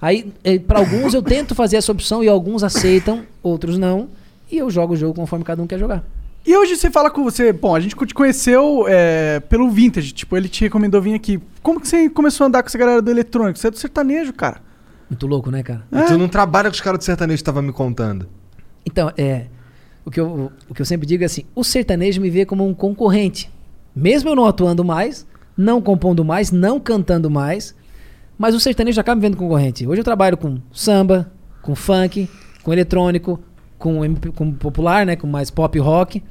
Aí, 0.00 0.32
eh, 0.44 0.58
pra 0.58 0.78
alguns 0.78 1.12
eu 1.12 1.22
tento 1.22 1.54
fazer 1.54 1.76
essa 1.76 1.90
opção 1.92 2.22
e 2.24 2.28
alguns 2.28 2.62
aceitam, 2.62 3.22
outros 3.42 3.76
não. 3.78 4.08
E 4.50 4.56
eu 4.58 4.70
jogo 4.70 4.94
o 4.94 4.96
jogo 4.96 5.14
conforme 5.14 5.44
cada 5.44 5.60
um 5.62 5.66
quer 5.66 5.78
jogar. 5.78 6.04
E 6.46 6.56
hoje 6.56 6.76
você 6.76 6.90
fala 6.90 7.10
com 7.10 7.22
você. 7.22 7.52
Bom, 7.52 7.74
a 7.74 7.80
gente 7.80 7.94
te 7.94 8.14
conheceu 8.14 8.86
é, 8.88 9.40
pelo 9.40 9.70
Vintage. 9.70 10.12
Tipo, 10.12 10.36
ele 10.36 10.48
te 10.48 10.62
recomendou 10.62 11.00
vir 11.00 11.14
aqui. 11.14 11.40
Como 11.62 11.80
que 11.80 11.86
você 11.86 12.08
começou 12.08 12.44
a 12.44 12.48
andar 12.48 12.62
com 12.62 12.68
essa 12.68 12.78
galera 12.78 13.02
do 13.02 13.10
eletrônico? 13.10 13.58
Você 13.58 13.68
é 13.68 13.70
do 13.70 13.78
sertanejo, 13.78 14.32
cara. 14.32 14.62
Muito 15.08 15.26
louco, 15.26 15.50
né, 15.50 15.62
cara? 15.62 15.84
E 15.92 16.02
tu 16.04 16.16
não 16.16 16.28
trabalha 16.28 16.70
com 16.70 16.74
os 16.74 16.80
caras 16.80 16.98
do 16.98 17.04
sertanejo 17.04 17.38
que 17.38 17.44
tava 17.44 17.60
me 17.60 17.72
contando. 17.72 18.28
Então, 18.86 19.12
é. 19.16 19.46
O 20.04 20.10
que, 20.10 20.18
eu, 20.18 20.50
o 20.68 20.74
que 20.74 20.80
eu 20.80 20.86
sempre 20.86 21.06
digo 21.06 21.22
é 21.22 21.26
assim: 21.26 21.44
o 21.54 21.62
sertanejo 21.62 22.20
me 22.20 22.30
vê 22.30 22.46
como 22.46 22.66
um 22.66 22.72
concorrente. 22.72 23.50
Mesmo 23.94 24.30
eu 24.30 24.36
não 24.36 24.46
atuando 24.46 24.84
mais, 24.84 25.26
não 25.56 25.82
compondo 25.82 26.24
mais, 26.24 26.50
não 26.50 26.80
cantando 26.80 27.28
mais, 27.28 27.74
mas 28.38 28.54
o 28.54 28.60
sertanejo 28.60 29.00
acaba 29.00 29.16
me 29.16 29.22
vendo 29.22 29.36
concorrente. 29.36 29.86
Hoje 29.86 30.00
eu 30.00 30.04
trabalho 30.04 30.36
com 30.36 30.58
samba, 30.72 31.30
com 31.60 31.74
funk, 31.74 32.28
com 32.62 32.72
eletrônico, 32.72 33.38
com, 33.80 34.00
com 34.36 34.52
popular, 34.52 35.04
né? 35.04 35.16
Com 35.16 35.26
mais 35.26 35.50
pop 35.50 35.76
rock. 35.80 36.22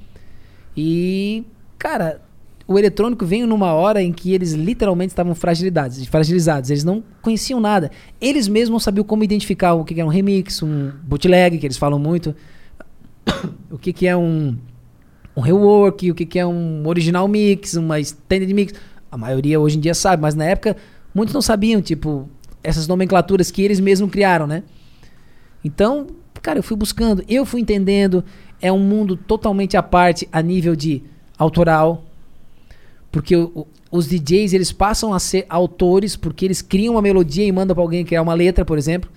E, 0.77 1.43
cara, 1.77 2.21
o 2.67 2.77
eletrônico 2.77 3.25
veio 3.25 3.47
numa 3.47 3.73
hora 3.73 4.01
em 4.01 4.13
que 4.13 4.31
eles 4.31 4.53
literalmente 4.53 5.11
estavam 5.11 5.33
fragilizados, 5.33 6.05
fragilizados. 6.05 6.69
Eles 6.69 6.83
não 6.83 7.03
conheciam 7.21 7.59
nada. 7.59 7.89
Eles 8.21 8.47
mesmos 8.47 8.69
não 8.69 8.79
sabiam 8.79 9.03
como 9.03 9.23
identificar 9.23 9.73
o 9.73 9.83
que 9.83 9.95
que 9.95 9.99
era 9.99 10.07
um 10.07 10.11
remix, 10.11 10.61
um 10.61 10.91
bootleg, 11.03 11.57
que 11.57 11.65
eles 11.65 11.77
falam 11.77 11.97
muito. 11.97 12.35
o 13.69 13.77
que, 13.79 13.91
que 13.91 14.07
é 14.07 14.15
um, 14.15 14.55
um 15.35 15.41
rework, 15.41 16.11
o 16.11 16.15
que, 16.15 16.25
que 16.25 16.37
é 16.37 16.45
um 16.45 16.87
original 16.87 17.27
mix, 17.27 17.73
uma 17.73 17.99
extended 17.99 18.53
mix. 18.53 18.73
A 19.11 19.17
maioria 19.17 19.59
hoje 19.59 19.77
em 19.77 19.81
dia 19.81 19.95
sabe, 19.95 20.21
mas 20.21 20.35
na 20.35 20.45
época 20.45 20.77
muitos 21.15 21.33
não 21.33 21.41
sabiam, 21.41 21.81
tipo, 21.81 22.29
essas 22.63 22.87
nomenclaturas 22.87 23.49
que 23.49 23.63
eles 23.63 23.79
mesmos 23.79 24.11
criaram, 24.11 24.45
né? 24.45 24.61
Então, 25.65 26.05
cara, 26.41 26.59
eu 26.59 26.63
fui 26.63 26.75
buscando, 26.77 27.23
eu 27.27 27.45
fui 27.45 27.61
entendendo. 27.61 28.23
É 28.61 28.71
um 28.71 28.79
mundo 28.79 29.15
totalmente 29.15 29.77
à 29.77 29.83
parte 29.83 30.27
a 30.31 30.41
nível 30.41 30.75
de 30.75 31.01
autoral. 31.37 32.03
Porque 33.11 33.35
o- 33.35 33.51
o- 33.55 33.67
os 33.91 34.07
DJs, 34.07 34.53
eles 34.53 34.71
passam 34.71 35.13
a 35.13 35.19
ser 35.19 35.45
autores 35.49 36.15
porque 36.15 36.45
eles 36.45 36.61
criam 36.61 36.95
uma 36.95 37.01
melodia 37.01 37.45
e 37.45 37.51
mandam 37.51 37.73
pra 37.75 37.83
alguém 37.83 38.05
criar 38.05 38.21
uma 38.21 38.33
letra, 38.33 38.63
por 38.63 38.77
exemplo. 38.77 39.09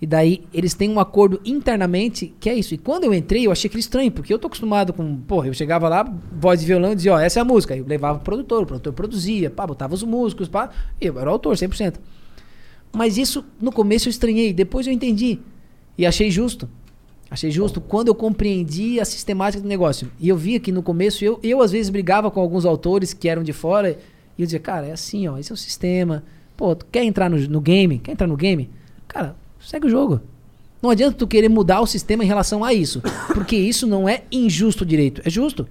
E 0.00 0.06
daí 0.06 0.44
eles 0.54 0.74
têm 0.74 0.88
um 0.90 1.00
acordo 1.00 1.40
internamente 1.44 2.32
que 2.38 2.48
é 2.48 2.54
isso. 2.54 2.72
E 2.74 2.78
quando 2.78 3.04
eu 3.04 3.12
entrei, 3.14 3.46
eu 3.46 3.50
achei 3.52 3.66
aquilo 3.68 3.80
estranho, 3.80 4.12
porque 4.12 4.32
eu 4.32 4.38
tô 4.38 4.46
acostumado 4.46 4.92
com. 4.92 5.16
Porra, 5.16 5.48
eu 5.48 5.54
chegava 5.54 5.88
lá, 5.88 6.04
voz 6.32 6.60
de 6.60 6.66
violão 6.66 6.94
dizia, 6.94 7.14
ó, 7.14 7.18
essa 7.18 7.40
é 7.40 7.42
a 7.42 7.44
música. 7.44 7.74
Aí 7.74 7.80
eu 7.80 7.86
levava 7.86 8.18
pro 8.18 8.24
produtor, 8.26 8.62
o 8.62 8.66
produtor 8.66 8.92
produzia, 8.92 9.50
pá, 9.50 9.66
botava 9.66 9.94
os 9.94 10.02
músicos, 10.04 10.46
pá. 10.46 10.70
Eu 11.00 11.18
era 11.18 11.28
o 11.28 11.32
autor, 11.32 11.56
100%. 11.56 11.98
Mas 12.92 13.16
isso, 13.18 13.44
no 13.60 13.72
começo 13.72 14.08
eu 14.08 14.10
estranhei, 14.10 14.52
depois 14.52 14.86
eu 14.86 14.92
entendi. 14.92 15.40
E 15.98 16.06
achei 16.06 16.30
justo. 16.30 16.68
Achei 17.30 17.50
justo 17.50 17.80
quando 17.80 18.08
eu 18.08 18.14
compreendi 18.14 18.98
a 19.00 19.04
sistemática 19.04 19.62
do 19.62 19.68
negócio. 19.68 20.10
E 20.18 20.28
eu 20.28 20.36
via 20.36 20.58
que 20.58 20.72
no 20.72 20.82
começo 20.82 21.24
eu, 21.24 21.38
eu 21.42 21.60
às 21.60 21.72
vezes 21.72 21.90
brigava 21.90 22.30
com 22.30 22.40
alguns 22.40 22.64
autores 22.64 23.12
que 23.12 23.28
eram 23.28 23.42
de 23.42 23.52
fora. 23.52 23.98
E 24.38 24.42
eu 24.42 24.46
dizia, 24.46 24.60
cara, 24.60 24.86
é 24.86 24.92
assim, 24.92 25.26
ó, 25.28 25.36
esse 25.36 25.52
é 25.52 25.54
o 25.54 25.56
sistema. 25.56 26.24
Pô, 26.56 26.74
tu 26.74 26.86
quer 26.90 27.02
entrar 27.02 27.28
no, 27.28 27.36
no 27.36 27.60
game? 27.60 27.98
Quer 27.98 28.12
entrar 28.12 28.26
no 28.26 28.36
game? 28.36 28.70
Cara, 29.06 29.36
segue 29.60 29.88
o 29.88 29.90
jogo. 29.90 30.20
Não 30.80 30.90
adianta 30.90 31.18
tu 31.18 31.26
querer 31.26 31.48
mudar 31.48 31.80
o 31.80 31.86
sistema 31.86 32.24
em 32.24 32.26
relação 32.26 32.64
a 32.64 32.72
isso. 32.72 33.02
Porque 33.34 33.56
isso 33.56 33.86
não 33.86 34.08
é 34.08 34.22
injusto 34.30 34.86
direito, 34.86 35.20
é 35.24 35.28
justo. 35.28 35.68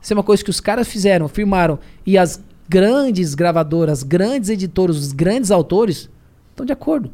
Isso 0.00 0.12
é 0.12 0.16
uma 0.16 0.22
coisa 0.22 0.44
que 0.44 0.50
os 0.50 0.60
caras 0.60 0.86
fizeram, 0.86 1.26
firmaram. 1.26 1.78
E 2.06 2.16
as 2.16 2.42
grandes 2.68 3.34
gravadoras, 3.34 4.02
grandes 4.02 4.50
editoras, 4.50 4.96
os 4.96 5.12
grandes 5.12 5.50
autores 5.50 6.08
estão 6.50 6.64
de 6.64 6.72
acordo. 6.72 7.10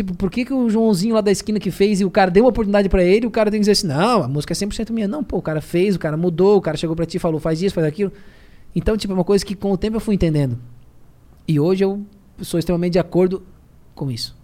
Tipo, 0.00 0.14
por 0.14 0.30
que, 0.30 0.46
que 0.46 0.54
o 0.54 0.70
Joãozinho 0.70 1.14
lá 1.14 1.20
da 1.20 1.30
esquina 1.30 1.60
que 1.60 1.70
fez 1.70 2.00
e 2.00 2.06
o 2.06 2.10
cara 2.10 2.30
deu 2.30 2.44
uma 2.44 2.48
oportunidade 2.48 2.88
pra 2.88 3.04
ele, 3.04 3.26
o 3.26 3.30
cara 3.30 3.50
tem 3.50 3.60
que 3.60 3.68
dizer 3.68 3.72
assim, 3.72 3.86
não, 3.86 4.22
a 4.22 4.28
música 4.28 4.54
é 4.54 4.56
100% 4.56 4.90
minha. 4.92 5.06
Não, 5.06 5.22
pô, 5.22 5.36
o 5.36 5.42
cara 5.42 5.60
fez, 5.60 5.94
o 5.94 5.98
cara 5.98 6.16
mudou, 6.16 6.56
o 6.56 6.60
cara 6.62 6.74
chegou 6.74 6.96
pra 6.96 7.04
ti 7.04 7.18
e 7.18 7.20
falou, 7.20 7.38
faz 7.38 7.60
isso, 7.60 7.74
faz 7.74 7.86
aquilo. 7.86 8.10
Então, 8.74 8.96
tipo, 8.96 9.12
é 9.12 9.14
uma 9.14 9.24
coisa 9.24 9.44
que 9.44 9.54
com 9.54 9.70
o 9.70 9.76
tempo 9.76 9.98
eu 9.98 10.00
fui 10.00 10.14
entendendo. 10.14 10.58
E 11.46 11.60
hoje 11.60 11.84
eu 11.84 12.02
sou 12.40 12.58
extremamente 12.58 12.94
de 12.94 12.98
acordo 12.98 13.42
com 13.94 14.10
isso. 14.10 14.34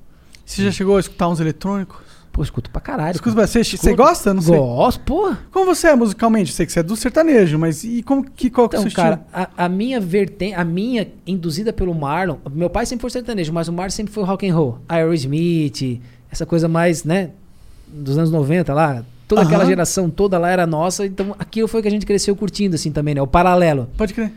Você 0.44 0.62
já 0.62 0.70
chegou 0.70 0.98
a 0.98 1.00
escutar 1.00 1.26
uns 1.26 1.40
eletrônicos? 1.40 2.04
Pô, 2.36 2.42
escuto 2.42 2.70
pra 2.70 2.82
caralho. 2.82 3.14
Escuta 3.14 3.34
cara. 3.34 3.46
Você 3.46 3.60
Escuto. 3.62 3.96
gosta? 3.96 4.34
Não 4.34 4.42
sei. 4.42 4.58
Gosto, 4.58 5.00
porra. 5.00 5.38
Como 5.50 5.64
você 5.64 5.86
é 5.88 5.96
musicalmente? 5.96 6.52
Sei 6.52 6.66
que 6.66 6.72
você 6.72 6.80
é 6.80 6.82
do 6.82 6.94
sertanejo, 6.94 7.58
mas 7.58 7.82
e 7.82 8.02
como 8.02 8.30
que 8.30 8.50
qual 8.50 8.68
que 8.68 8.76
é 8.76 8.78
o 8.78 8.82
Então, 8.82 8.90
seu 8.90 8.94
cara, 9.02 9.24
a, 9.32 9.64
a 9.64 9.68
minha 9.70 9.98
vertente, 9.98 10.52
a 10.52 10.62
minha 10.62 11.08
induzida 11.26 11.72
pelo 11.72 11.94
Marlon, 11.94 12.36
meu 12.52 12.68
pai 12.68 12.84
sempre 12.84 13.00
foi 13.00 13.08
sertanejo, 13.08 13.54
mas 13.54 13.68
o 13.68 13.72
Marlon 13.72 13.88
sempre 13.90 14.12
foi 14.12 14.22
rock 14.22 14.46
and 14.46 14.54
roll, 14.54 14.78
Aerosmith, 14.86 15.98
essa 16.30 16.44
coisa 16.44 16.68
mais, 16.68 17.04
né, 17.04 17.30
dos 17.88 18.18
anos 18.18 18.30
90 18.30 18.74
lá, 18.74 19.02
toda 19.26 19.40
aquela 19.40 19.62
Aham. 19.62 19.70
geração 19.70 20.10
toda 20.10 20.36
lá 20.36 20.50
era 20.50 20.66
nossa, 20.66 21.06
então 21.06 21.34
aquilo 21.38 21.66
foi 21.66 21.80
que 21.80 21.88
a 21.88 21.90
gente 21.90 22.04
cresceu 22.04 22.36
curtindo 22.36 22.74
assim 22.74 22.92
também, 22.92 23.14
né, 23.14 23.22
o 23.22 23.26
paralelo. 23.26 23.88
Pode 23.96 24.12
crer. 24.12 24.30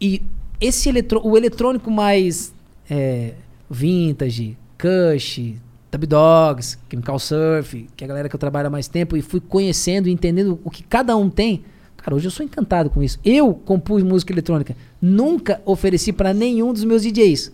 E 0.00 0.20
esse 0.60 0.88
eletrô 0.88 1.20
o 1.22 1.36
eletrônico 1.36 1.88
mais 1.88 2.52
é, 2.90 3.34
vintage, 3.70 4.56
Kush, 4.76 5.54
Dub 5.92 6.06
Dogs, 6.06 6.78
Chemical 6.90 7.18
Surf, 7.18 7.86
que 7.94 8.02
é 8.02 8.06
a 8.06 8.08
galera 8.08 8.28
que 8.28 8.34
eu 8.34 8.40
trabalho 8.40 8.68
há 8.68 8.70
mais 8.70 8.88
tempo 8.88 9.14
e 9.14 9.20
fui 9.20 9.40
conhecendo 9.40 10.08
e 10.08 10.12
entendendo 10.12 10.58
o 10.64 10.70
que 10.70 10.82
cada 10.82 11.14
um 11.16 11.28
tem. 11.28 11.64
Cara, 11.98 12.16
hoje 12.16 12.26
eu 12.26 12.30
sou 12.30 12.44
encantado 12.44 12.88
com 12.88 13.02
isso. 13.02 13.20
Eu 13.22 13.54
compus 13.54 14.02
música 14.02 14.32
eletrônica. 14.32 14.74
Nunca 15.00 15.60
ofereci 15.66 16.12
pra 16.12 16.32
nenhum 16.32 16.72
dos 16.72 16.82
meus 16.82 17.02
DJs. 17.02 17.52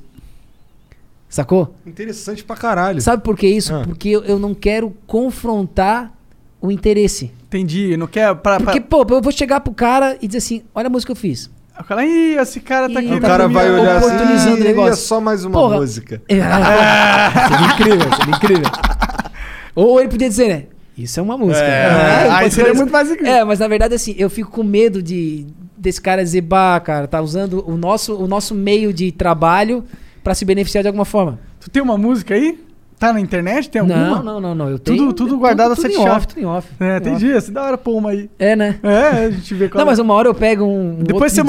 Sacou? 1.29 1.75
Interessante 1.85 2.43
pra 2.43 2.57
caralho. 2.57 3.03
Sabe 3.03 3.23
por 3.23 3.37
que 3.37 3.47
isso? 3.47 3.75
Ah. 3.75 3.83
Porque 3.85 4.09
eu, 4.09 4.25
eu 4.25 4.39
não 4.39 4.55
quero 4.55 4.97
confrontar 5.07 6.17
o 6.61 6.71
interesse. 6.71 7.31
Entendi. 7.49 7.97
Não 7.97 8.07
quer. 8.07 8.35
Pra, 8.37 8.59
Porque, 8.59 8.81
pô, 8.81 9.05
eu 9.11 9.21
vou 9.21 9.33
chegar 9.33 9.61
pro 9.61 9.75
cara 9.75 10.17
e 10.23 10.27
dizer 10.27 10.39
assim: 10.39 10.63
olha 10.75 10.87
a 10.87 10.91
música 10.91 11.13
que 11.13 11.19
eu 11.19 11.21
fiz. 11.21 11.51
O 11.81 11.85
cara, 11.85 12.05
ih, 12.05 12.37
esse 12.37 12.61
cara 12.61 12.89
tá 12.93 12.99
aqui. 12.99 13.09
O 13.09 13.21
na 13.21 13.21
cara 13.21 13.49
vai 13.49 13.71
olhar 13.71 13.97
assim, 13.97 14.07
oportunizando 14.07 14.57
o 14.57 14.59
"Ih, 14.59 14.65
negócio." 14.65 14.93
é 14.93 14.97
só 14.97 15.21
mais 15.21 15.45
uma 15.45 15.53
Porra. 15.59 15.77
música. 15.77 16.21
É, 16.29 17.49
seria 17.49 17.67
incrível, 17.73 18.17
seria 18.17 18.35
incrível. 18.37 18.71
Ou 19.75 20.01
ele 20.01 20.09
podia 20.09 20.29
dizer, 20.29 20.49
né? 20.49 20.63
Isso 20.97 21.21
é 21.21 21.23
uma 21.23 21.39
música. 21.39 21.61
É, 21.65 21.89
né? 22.27 22.31
aí 22.31 22.51
seria 22.51 22.73
ser 22.73 22.77
muito 22.77 22.91
mais 22.93 23.09
incrível. 23.11 23.33
É, 23.33 23.45
mas 23.45 23.61
na 23.61 23.69
verdade, 23.69 23.95
assim, 23.95 24.15
eu 24.19 24.29
fico 24.29 24.51
com 24.51 24.65
medo 24.65 25.01
de 25.03 25.47
desse 25.77 26.01
cara 26.01 26.25
dizer, 26.25 26.41
bah, 26.41 26.81
cara, 26.81 27.07
tá 27.07 27.21
usando 27.23 27.65
o 27.65 27.77
nosso, 27.77 28.17
o 28.17 28.27
nosso 28.27 28.53
meio 28.53 28.93
de 28.93 29.13
trabalho 29.13 29.85
pra 30.25 30.35
se 30.35 30.45
beneficiar 30.45 30.83
de 30.83 30.89
alguma 30.89 31.05
forma. 31.05 31.39
Tu 31.61 31.71
tem 31.71 31.81
uma 31.81 31.97
música 31.97 32.35
aí? 32.35 32.59
Tá 32.99 33.13
na 33.13 33.21
internet? 33.21 33.71
Tem 33.71 33.81
alguma? 33.81 33.97
Não, 34.17 34.23
não, 34.23 34.41
não, 34.41 34.55
não. 34.55 34.69
Eu 34.71 34.79
Tudo, 34.79 34.97
tenho, 34.99 35.13
tudo 35.13 35.39
guardado 35.39 35.73
a 35.73 35.77
tudo 35.77 35.83
sete 35.83 35.95
em 35.95 35.99
off, 36.01 36.09
chaves. 36.11 36.27
tudo 36.27 36.41
em 36.41 36.45
off. 36.47 36.69
É, 36.81 36.99
tudo 37.01 37.09
em 37.09 37.11
tem 37.13 37.19
dias. 37.19 37.49
Da 37.49 37.63
hora 37.65 37.79
pôr 37.79 37.97
uma 37.97 38.11
aí. 38.11 38.29
É, 38.39 38.57
né? 38.57 38.79
É, 38.83 39.27
a 39.27 39.31
gente 39.31 39.55
vê 39.55 39.69
qual 39.69 39.79
Não, 39.85 39.89
é. 39.89 39.91
mas 39.93 39.99
uma 40.01 40.15
hora 40.15 40.29
eu 40.29 40.35
pego 40.35 40.65
um, 40.65 40.99
Depois 41.03 41.33
você 41.33 41.43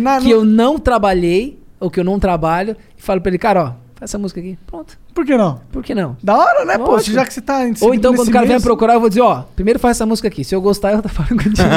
nada, 0.00 0.20
que 0.20 0.28
não- 0.30 0.36
eu 0.38 0.44
não 0.44 0.78
trabalhei, 0.78 1.58
ou 1.78 1.88
que 1.90 2.00
eu 2.00 2.04
não 2.04 2.18
trabalho, 2.18 2.76
e 2.98 3.02
falo 3.02 3.20
pra 3.20 3.30
ele, 3.30 3.38
cara, 3.38 3.62
ó, 3.62 3.66
faz 3.94 4.10
essa 4.10 4.18
música 4.18 4.40
aqui. 4.40 4.58
Pronto. 4.66 4.98
Por 5.14 5.24
que 5.24 5.36
não? 5.36 5.60
Por 5.72 5.82
que 5.82 5.94
não? 5.94 6.16
Da 6.22 6.36
hora, 6.36 6.64
né, 6.64 6.76
pô? 6.76 6.90
Lógico. 6.90 7.14
Já 7.14 7.24
que 7.24 7.32
você 7.32 7.40
tá 7.40 7.60
Ou 7.82 7.94
então, 7.94 8.12
quando 8.14 8.28
o 8.28 8.32
cara 8.32 8.44
vier 8.44 8.58
me 8.58 8.62
procurar, 8.64 8.94
eu 8.94 9.00
vou 9.00 9.08
dizer, 9.08 9.22
ó, 9.22 9.44
primeiro 9.54 9.78
faz 9.78 9.96
essa 9.96 10.04
música 10.04 10.26
aqui. 10.28 10.42
Se 10.44 10.54
eu 10.54 10.60
gostar, 10.60 10.92
eu 10.92 11.00
tô 11.02 11.08
falando 11.08 11.36
contigo. 11.42 11.68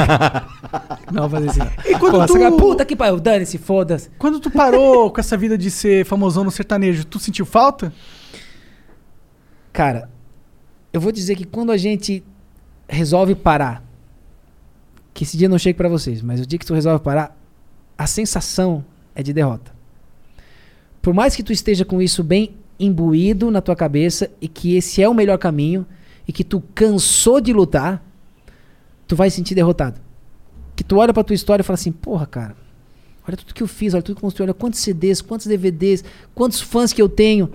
não, 1.12 1.28
vou 1.28 1.40
fazer 1.40 1.50
assim. 1.50 1.70
E 1.88 1.94
quando 1.98 2.18
Pô, 2.18 2.26
tu- 2.26 2.32
cara, 2.38 2.52
puta 2.52 2.84
que 2.84 2.96
pariu, 2.96 3.18
dane-se, 3.20 3.56
foda-se. 3.58 4.10
Quando 4.18 4.40
tu 4.40 4.50
parou 4.50 5.10
com 5.10 5.20
essa 5.20 5.36
vida 5.36 5.56
de 5.56 5.70
ser 5.70 6.04
famosão 6.04 6.44
no 6.44 6.50
sertanejo, 6.50 7.04
tu 7.06 7.18
sentiu 7.18 7.46
falta? 7.46 7.92
Cara, 9.72 10.10
eu 10.92 11.00
vou 11.00 11.12
dizer 11.12 11.36
que 11.36 11.44
quando 11.44 11.70
a 11.70 11.76
gente 11.76 12.22
resolve 12.88 13.34
parar, 13.34 13.84
que 15.14 15.24
esse 15.24 15.36
dia 15.36 15.48
não 15.48 15.58
chega 15.58 15.76
pra 15.76 15.88
vocês, 15.88 16.22
mas 16.22 16.40
o 16.40 16.46
dia 16.46 16.58
que 16.58 16.66
tu 16.66 16.74
resolve 16.74 17.02
parar, 17.02 17.36
a 17.96 18.06
sensação 18.06 18.84
é 19.14 19.22
de 19.22 19.32
derrota. 19.32 19.72
Por 21.02 21.14
mais 21.14 21.34
que 21.34 21.42
tu 21.42 21.52
esteja 21.52 21.84
com 21.84 22.00
isso 22.00 22.22
bem 22.22 22.54
imbuído 22.78 23.50
na 23.50 23.60
tua 23.60 23.76
cabeça 23.76 24.30
e 24.40 24.48
que 24.48 24.76
esse 24.76 25.02
é 25.02 25.08
o 25.08 25.14
melhor 25.14 25.38
caminho 25.38 25.86
e 26.26 26.32
que 26.32 26.42
tu 26.42 26.62
cansou 26.74 27.40
de 27.40 27.52
lutar, 27.52 28.04
tu 29.06 29.14
vai 29.14 29.30
se 29.30 29.36
sentir 29.36 29.54
derrotado. 29.54 30.00
Que 30.74 30.82
tu 30.82 30.96
olha 30.96 31.12
pra 31.12 31.22
tua 31.22 31.34
história 31.34 31.62
e 31.62 31.64
fala 31.64 31.74
assim, 31.74 31.92
porra, 31.92 32.26
cara, 32.26 32.56
olha 33.26 33.36
tudo 33.36 33.52
que 33.52 33.62
eu 33.62 33.68
fiz, 33.68 33.94
olha 33.94 34.02
tudo 34.02 34.16
que 34.16 34.20
eu 34.20 34.22
construí, 34.22 34.44
olha 34.44 34.54
quantos 34.54 34.80
CDs, 34.80 35.20
quantos 35.20 35.46
DVDs, 35.46 36.04
quantos 36.34 36.60
fãs 36.60 36.92
que 36.92 37.02
eu 37.02 37.08
tenho. 37.08 37.52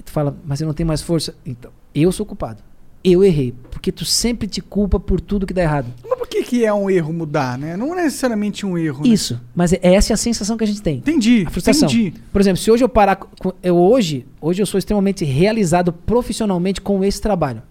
Aí 0.00 0.02
tu 0.02 0.10
fala, 0.10 0.34
mas 0.46 0.62
eu 0.62 0.66
não 0.66 0.72
tenho 0.72 0.86
mais 0.86 1.02
força. 1.02 1.34
Então, 1.44 1.70
eu 1.94 2.10
sou 2.10 2.24
culpado. 2.24 2.62
Eu 3.04 3.22
errei. 3.22 3.52
Porque 3.70 3.92
tu 3.92 4.02
sempre 4.06 4.48
te 4.48 4.62
culpa 4.62 4.98
por 4.98 5.20
tudo 5.20 5.46
que 5.46 5.52
dá 5.52 5.60
errado. 5.62 5.88
Mas 6.08 6.18
por 6.18 6.26
que, 6.26 6.42
que 6.42 6.64
é 6.64 6.72
um 6.72 6.88
erro 6.88 7.12
mudar, 7.12 7.58
né? 7.58 7.76
Não 7.76 7.92
é 7.98 8.04
necessariamente 8.04 8.64
um 8.64 8.78
erro. 8.78 9.02
né? 9.06 9.10
Isso. 9.10 9.38
Mas 9.54 9.74
é- 9.74 9.78
essa 9.82 10.12
é 10.12 10.14
a 10.14 10.16
sensação 10.16 10.56
que 10.56 10.64
a 10.64 10.66
gente 10.66 10.80
tem. 10.80 10.96
Entendi. 10.98 11.44
A 11.46 11.50
frustração. 11.50 11.86
Entendi. 11.88 12.14
Por 12.32 12.40
exemplo, 12.40 12.56
se 12.62 12.70
hoje 12.70 12.82
eu 12.82 12.88
parar. 12.88 13.16
com- 13.16 13.52
Eu 13.62 13.76
hoje, 13.76 14.26
hoje 14.40 14.62
eu 14.62 14.66
sou 14.66 14.78
extremamente 14.78 15.22
realizado 15.24 15.92
profissionalmente 15.92 16.80
com 16.80 17.04
esse 17.04 17.20
trabalho. 17.20 17.62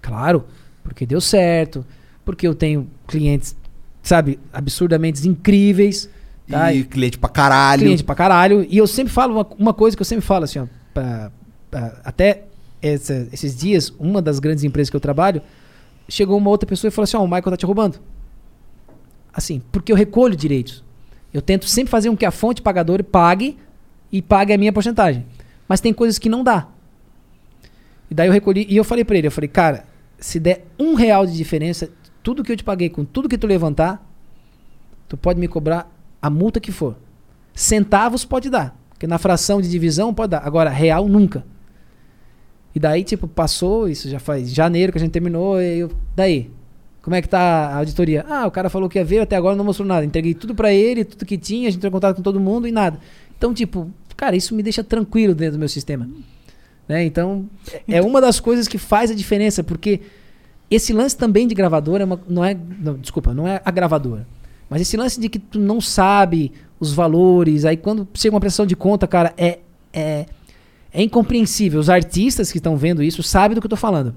Claro, 0.00 0.44
porque 0.82 1.04
deu 1.06 1.20
certo, 1.20 1.84
porque 2.24 2.46
eu 2.48 2.54
tenho 2.54 2.88
clientes, 3.06 3.54
sabe, 4.02 4.38
absurdamente 4.52 5.26
incríveis. 5.28 6.08
Tá? 6.48 6.72
E 6.74 6.84
cliente 6.84 7.18
pra 7.18 7.30
caralho. 7.30 7.80
Cliente 7.82 8.04
pra 8.04 8.14
caralho. 8.14 8.66
E 8.68 8.76
eu 8.76 8.86
sempre 8.86 9.12
falo 9.12 9.34
uma, 9.34 9.46
uma 9.58 9.74
coisa 9.74 9.96
que 9.96 10.02
eu 10.02 10.06
sempre 10.06 10.24
falo 10.24 10.44
assim, 10.44 10.58
ó. 10.58 10.66
Pra- 10.94 11.30
pra- 11.70 12.00
até 12.04 12.44
essa- 12.80 13.28
esses 13.32 13.54
dias, 13.56 13.92
uma 13.98 14.22
das 14.22 14.38
grandes 14.38 14.64
empresas 14.64 14.88
que 14.88 14.96
eu 14.96 15.00
trabalho, 15.00 15.42
chegou 16.08 16.38
uma 16.38 16.48
outra 16.50 16.66
pessoa 16.68 16.88
e 16.88 16.90
falou 16.92 17.04
assim: 17.04 17.16
Ó, 17.16 17.20
o 17.24 17.26
Michael 17.26 17.42
tá 17.50 17.56
te 17.56 17.66
roubando. 17.66 18.00
Assim, 19.32 19.60
porque 19.72 19.90
eu 19.90 19.96
recolho 19.96 20.36
direitos. 20.36 20.84
Eu 21.32 21.42
tento 21.42 21.66
sempre 21.66 21.90
fazer 21.90 22.08
com 22.08 22.16
que 22.16 22.24
a 22.24 22.30
fonte 22.30 22.62
pagadora 22.62 23.02
pague 23.02 23.58
e 24.12 24.22
pague 24.22 24.52
a 24.52 24.58
minha 24.58 24.72
porcentagem. 24.72 25.26
Mas 25.68 25.80
tem 25.80 25.92
coisas 25.92 26.18
que 26.18 26.28
não 26.28 26.44
dá. 26.44 26.68
E 28.08 28.14
daí 28.14 28.28
eu 28.28 28.32
recolhi 28.32 28.64
e 28.68 28.76
eu 28.76 28.84
falei 28.84 29.04
pra 29.04 29.16
ele, 29.18 29.26
eu 29.26 29.32
falei, 29.32 29.48
cara, 29.48 29.84
se 30.18 30.38
der 30.38 30.64
um 30.78 30.94
real 30.94 31.26
de 31.26 31.36
diferença, 31.36 31.90
tudo 32.22 32.44
que 32.44 32.52
eu 32.52 32.56
te 32.56 32.62
paguei 32.62 32.88
com 32.88 33.04
tudo 33.04 33.28
que 33.28 33.36
tu 33.36 33.46
levantar, 33.46 34.06
tu 35.08 35.16
pode 35.16 35.40
me 35.40 35.48
cobrar 35.48 35.90
a 36.22 36.30
multa 36.30 36.60
que 36.60 36.70
for. 36.70 36.96
Centavos 37.52 38.24
pode 38.24 38.48
dar. 38.48 38.76
Porque 38.94 39.06
na 39.06 39.18
fração 39.18 39.60
de 39.60 39.68
divisão 39.68 40.14
pode 40.14 40.30
dar. 40.30 40.46
Agora, 40.46 40.70
real 40.70 41.06
nunca. 41.08 41.44
E 42.74 42.80
daí, 42.80 43.04
tipo, 43.04 43.28
passou, 43.28 43.88
isso 43.88 44.08
já 44.08 44.18
faz 44.18 44.50
janeiro 44.52 44.90
que 44.92 44.98
a 44.98 45.00
gente 45.00 45.12
terminou, 45.12 45.60
e 45.60 45.78
eu, 45.80 45.92
daí, 46.16 46.50
como 47.02 47.14
é 47.14 47.22
que 47.22 47.28
tá 47.28 47.38
a 47.38 47.76
auditoria? 47.78 48.24
Ah, 48.28 48.46
o 48.46 48.50
cara 48.50 48.68
falou 48.68 48.88
que 48.88 48.98
ia 48.98 49.04
ver, 49.04 49.20
até 49.20 49.36
agora 49.36 49.54
não 49.54 49.64
mostrou 49.64 49.86
nada. 49.86 50.04
Entreguei 50.04 50.34
tudo 50.34 50.54
pra 50.54 50.72
ele, 50.72 51.04
tudo 51.04 51.24
que 51.24 51.36
tinha, 51.38 51.68
a 51.68 51.70
gente 51.70 51.76
entrou 51.76 51.88
em 51.90 51.92
contato 51.92 52.16
com 52.16 52.22
todo 52.22 52.40
mundo 52.40 52.66
e 52.66 52.72
nada. 52.72 52.98
Então, 53.36 53.52
tipo, 53.54 53.90
cara, 54.16 54.34
isso 54.34 54.54
me 54.54 54.62
deixa 54.62 54.82
tranquilo 54.82 55.34
dentro 55.34 55.56
do 55.56 55.58
meu 55.58 55.68
sistema. 55.68 56.08
Né? 56.88 57.04
Então, 57.04 57.48
é 57.86 58.00
uma 58.02 58.20
das 58.20 58.40
coisas 58.40 58.66
que 58.66 58.78
faz 58.78 59.10
a 59.10 59.14
diferença, 59.14 59.62
porque 59.62 60.00
esse 60.70 60.92
lance 60.92 61.16
também 61.16 61.46
de 61.46 61.54
gravadora 61.54 62.02
é 62.02 62.06
uma- 62.06 62.20
não 62.28 62.44
é, 62.44 62.56
não, 62.80 62.94
desculpa, 62.94 63.32
não 63.32 63.46
é 63.46 63.60
a 63.64 63.70
gravadora. 63.70 64.26
Mas 64.68 64.80
esse 64.80 64.96
lance 64.96 65.20
de 65.20 65.28
que 65.28 65.38
tu 65.38 65.58
não 65.60 65.80
sabe 65.80 66.52
os 66.88 66.94
valores. 66.94 67.64
Aí 67.64 67.76
quando 67.76 68.06
chega 68.14 68.34
uma 68.34 68.40
pressão 68.40 68.66
de 68.66 68.76
conta, 68.76 69.06
cara, 69.06 69.32
é, 69.36 69.58
é, 69.92 70.26
é 70.92 71.02
incompreensível. 71.02 71.80
Os 71.80 71.90
artistas 71.90 72.50
que 72.50 72.58
estão 72.58 72.76
vendo 72.76 73.02
isso 73.02 73.22
sabem 73.22 73.54
do 73.54 73.60
que 73.60 73.66
eu 73.66 73.68
estou 73.68 73.78
falando. 73.78 74.14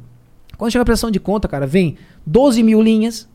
Quando 0.58 0.72
chega 0.72 0.82
a 0.82 0.86
pressão 0.86 1.12
de 1.12 1.20
conta, 1.20 1.48
cara, 1.48 1.68
vem 1.68 1.98
12 2.26 2.64
mil 2.64 2.82
linhas, 2.82 3.30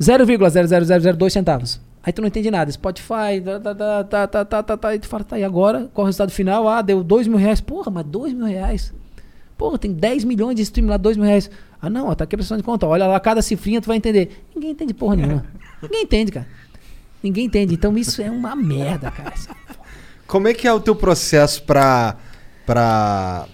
0,00002 0.00 1.30
centavos. 1.30 1.80
Aí 2.02 2.12
tu 2.12 2.20
não 2.20 2.28
entende 2.28 2.50
nada. 2.50 2.70
Spotify, 2.70 3.40
tá, 3.44 3.60
tá, 3.60 3.74
tá, 3.74 4.04
tá, 4.04 4.44
tá, 4.44 4.62
tá, 4.62 4.76
tá. 4.76 4.94
E 4.94 4.98
tu 4.98 5.08
fala, 5.08 5.24
tá, 5.24 5.38
e 5.38 5.44
agora? 5.44 5.90
Qual 5.92 6.04
é 6.04 6.06
o 6.06 6.06
resultado 6.06 6.30
final? 6.30 6.68
Ah, 6.68 6.80
deu 6.80 7.02
2 7.02 7.26
mil 7.26 7.38
reais. 7.38 7.60
Porra, 7.60 7.90
mas 7.90 8.06
2 8.06 8.32
mil 8.32 8.46
reais? 8.46 8.94
Porra, 9.56 9.76
tem 9.76 9.92
10 9.92 10.24
milhões 10.24 10.54
de 10.54 10.62
stream 10.62 10.88
lá, 10.88 10.96
2 10.96 11.16
mil 11.16 11.26
reais. 11.26 11.50
Ah, 11.82 11.90
não, 11.90 12.08
ó, 12.08 12.14
tá 12.14 12.24
aqui 12.24 12.36
a 12.36 12.38
pressão 12.38 12.56
de 12.56 12.62
conta. 12.62 12.86
Olha 12.86 13.06
lá, 13.06 13.18
cada 13.18 13.42
cifrinha 13.42 13.80
tu 13.80 13.88
vai 13.88 13.96
entender. 13.96 14.44
Ninguém 14.54 14.70
entende 14.70 14.94
porra 14.94 15.16
nenhuma. 15.16 15.44
Ninguém 15.82 16.02
entende, 16.02 16.32
cara. 16.32 16.46
Ninguém 17.22 17.46
entende. 17.46 17.74
Então 17.74 17.96
isso 17.96 18.22
é 18.22 18.30
uma 18.30 18.54
merda, 18.54 19.10
cara. 19.10 19.34
Como 20.26 20.46
é 20.46 20.54
que 20.54 20.66
é 20.66 20.72
o 20.72 20.78
teu 20.78 20.94
processo 20.94 21.62
pra, 21.62 22.16
pra 22.66 23.48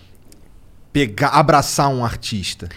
pegar, 0.93 1.29
abraçar 1.29 1.89
um 1.89 2.05
artista? 2.05 2.69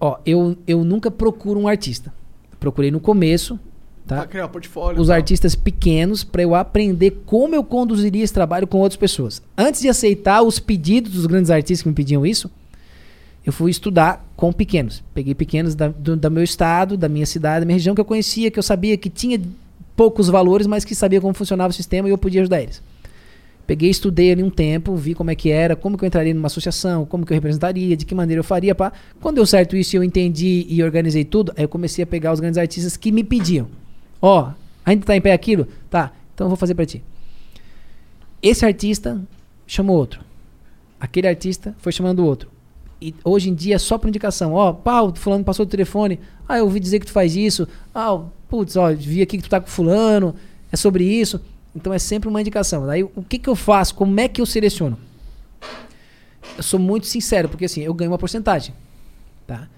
Ó, 0.00 0.18
eu, 0.24 0.56
eu 0.66 0.84
nunca 0.84 1.10
procuro 1.10 1.60
um 1.60 1.68
artista. 1.68 2.12
Procurei 2.58 2.90
no 2.90 3.00
começo, 3.00 3.60
tá? 4.06 4.16
Pra 4.16 4.26
criar 4.26 4.46
o 4.46 4.48
portfólio. 4.48 5.00
Os 5.00 5.08
tal. 5.08 5.16
artistas 5.16 5.54
pequenos 5.54 6.24
para 6.24 6.42
eu 6.42 6.54
aprender 6.54 7.22
como 7.26 7.54
eu 7.54 7.62
conduziria 7.62 8.24
esse 8.24 8.32
trabalho 8.32 8.66
com 8.66 8.78
outras 8.78 8.96
pessoas. 8.96 9.42
Antes 9.56 9.82
de 9.82 9.88
aceitar 9.88 10.42
os 10.42 10.58
pedidos 10.58 11.12
dos 11.12 11.26
grandes 11.26 11.50
artistas 11.50 11.82
que 11.82 11.88
me 11.88 11.94
pediam 11.94 12.24
isso, 12.24 12.50
eu 13.44 13.52
fui 13.52 13.70
estudar 13.70 14.26
com 14.34 14.50
pequenos. 14.52 15.02
Peguei 15.12 15.34
pequenos 15.34 15.74
da, 15.74 15.88
do, 15.88 16.16
da 16.16 16.30
meu 16.30 16.42
estado, 16.42 16.96
da 16.96 17.08
minha 17.08 17.26
cidade, 17.26 17.60
da 17.60 17.66
minha 17.66 17.76
região 17.76 17.94
que 17.94 18.00
eu 18.00 18.04
conhecia, 18.04 18.50
que 18.50 18.58
eu 18.58 18.62
sabia 18.62 18.96
que 18.96 19.10
tinha 19.10 19.38
poucos 19.96 20.28
valores, 20.28 20.66
mas 20.66 20.84
que 20.84 20.94
sabia 20.94 21.20
como 21.20 21.34
funcionava 21.34 21.70
o 21.70 21.74
sistema 21.74 22.08
e 22.08 22.10
eu 22.10 22.18
podia 22.18 22.40
ajudar 22.40 22.62
eles. 22.62 22.82
Peguei, 23.66 23.88
estudei 23.88 24.30
ali 24.32 24.42
um 24.42 24.50
tempo, 24.50 24.94
vi 24.94 25.14
como 25.14 25.30
é 25.30 25.34
que 25.34 25.50
era, 25.50 25.74
como 25.74 25.96
que 25.96 26.04
eu 26.04 26.06
entraria 26.06 26.34
numa 26.34 26.48
associação, 26.48 27.06
como 27.06 27.24
que 27.24 27.32
eu 27.32 27.34
representaria, 27.34 27.96
de 27.96 28.04
que 28.04 28.14
maneira 28.14 28.40
eu 28.40 28.44
faria, 28.44 28.74
pá. 28.74 28.92
Quando 29.20 29.36
deu 29.36 29.46
certo 29.46 29.74
isso 29.74 29.96
e 29.96 29.98
eu 29.98 30.04
entendi 30.04 30.66
e 30.68 30.82
organizei 30.82 31.24
tudo, 31.24 31.52
aí 31.56 31.64
eu 31.64 31.68
comecei 31.68 32.04
a 32.04 32.06
pegar 32.06 32.32
os 32.32 32.40
grandes 32.40 32.58
artistas 32.58 32.96
que 32.96 33.10
me 33.10 33.24
pediam. 33.24 33.68
Ó, 34.20 34.50
ainda 34.84 35.06
tá 35.06 35.16
em 35.16 35.20
pé 35.20 35.32
aquilo? 35.32 35.66
Tá, 35.88 36.12
então 36.34 36.44
eu 36.46 36.50
vou 36.50 36.58
fazer 36.58 36.74
pra 36.74 36.84
ti. 36.84 37.02
Esse 38.42 38.66
artista 38.66 39.18
chamou 39.66 39.96
outro. 39.96 40.20
Aquele 41.00 41.26
artista 41.26 41.74
foi 41.78 41.92
chamando 41.92 42.24
outro. 42.24 42.50
E 43.00 43.14
hoje 43.24 43.50
em 43.50 43.54
dia 43.54 43.76
é 43.76 43.78
só 43.78 43.96
por 43.96 44.08
indicação. 44.08 44.52
Ó, 44.52 44.72
pá, 44.72 45.00
o 45.00 45.14
fulano 45.14 45.44
passou 45.44 45.64
o 45.64 45.68
telefone. 45.68 46.20
Ah, 46.46 46.58
eu 46.58 46.64
ouvi 46.64 46.78
dizer 46.80 47.00
que 47.00 47.06
tu 47.06 47.12
faz 47.12 47.34
isso. 47.34 47.66
Ah, 47.94 48.20
putz, 48.54 48.76
ó, 48.76 48.92
vi 48.94 49.20
aqui 49.20 49.36
que 49.38 49.42
tu 49.42 49.50
tá 49.50 49.60
com 49.60 49.66
fulano. 49.66 50.34
É 50.70 50.76
sobre 50.76 51.04
isso. 51.04 51.40
Então 51.74 51.92
é 51.92 51.98
sempre 51.98 52.28
uma 52.28 52.40
indicação. 52.40 52.86
Daí 52.86 53.02
o 53.02 53.22
que 53.28 53.36
que 53.38 53.48
eu 53.48 53.56
faço? 53.56 53.94
Como 53.96 54.18
é 54.20 54.28
que 54.28 54.40
eu 54.40 54.46
seleciono? 54.46 54.96
Eu 56.56 56.62
sou 56.62 56.78
muito 56.78 57.06
sincero, 57.06 57.48
porque 57.48 57.64
assim, 57.64 57.80
eu 57.82 57.92
ganho 57.92 58.12
uma 58.12 58.18
porcentagem. 58.18 58.72
Tá? 59.44 59.68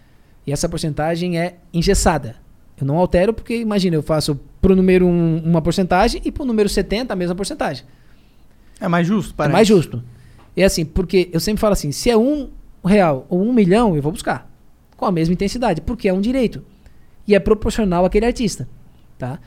E 0.46 0.52
essa 0.52 0.68
porcentagem 0.68 1.38
é 1.38 1.56
engessada. 1.72 2.36
Eu 2.78 2.86
não 2.86 2.98
altero 2.98 3.32
porque, 3.32 3.56
imagina, 3.56 3.96
eu 3.96 4.02
faço 4.02 4.38
pro 4.60 4.76
número 4.76 5.06
1 5.06 5.42
uma 5.44 5.62
porcentagem 5.62 6.20
e 6.22 6.30
pro 6.30 6.44
número 6.44 6.68
70 6.68 7.14
a 7.14 7.16
mesma 7.16 7.34
porcentagem. 7.34 7.84
É 8.78 8.88
mais 8.88 9.06
justo, 9.06 9.32
É 9.32 9.36
parece. 9.36 9.52
mais 9.54 9.66
justo. 9.66 10.02
É 10.54 10.64
assim, 10.64 10.84
porque 10.84 11.30
eu 11.32 11.40
sempre 11.40 11.60
falo 11.60 11.72
assim, 11.72 11.92
se 11.92 12.10
é 12.10 12.16
um 12.16 12.50
real 12.84 13.26
ou 13.30 13.42
um 13.42 13.52
milhão, 13.54 13.96
eu 13.96 14.02
vou 14.02 14.12
buscar. 14.12 14.50
Com 14.98 15.06
a 15.06 15.12
mesma 15.12 15.32
intensidade, 15.32 15.80
porque 15.80 16.08
é 16.08 16.12
um 16.12 16.20
direito. 16.20 16.62
E 17.26 17.34
é 17.34 17.38
proporcional 17.38 18.04
àquele 18.04 18.26
artista. 18.26 18.68
Tá? 19.18 19.38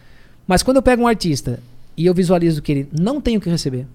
Mas 0.47 0.64
quando 0.64 0.77
eu 0.77 0.84
pego 0.84 1.03
um 1.03 1.07
artista 1.07 1.60
e 1.95 2.06
eu 2.06 2.14
visualizo 2.14 2.61
que 2.61 2.72
ele 2.72 2.89
não 2.91 3.22
tem 3.22 3.38
o 3.38 3.41
que 3.41 3.49
receber, 3.49 3.88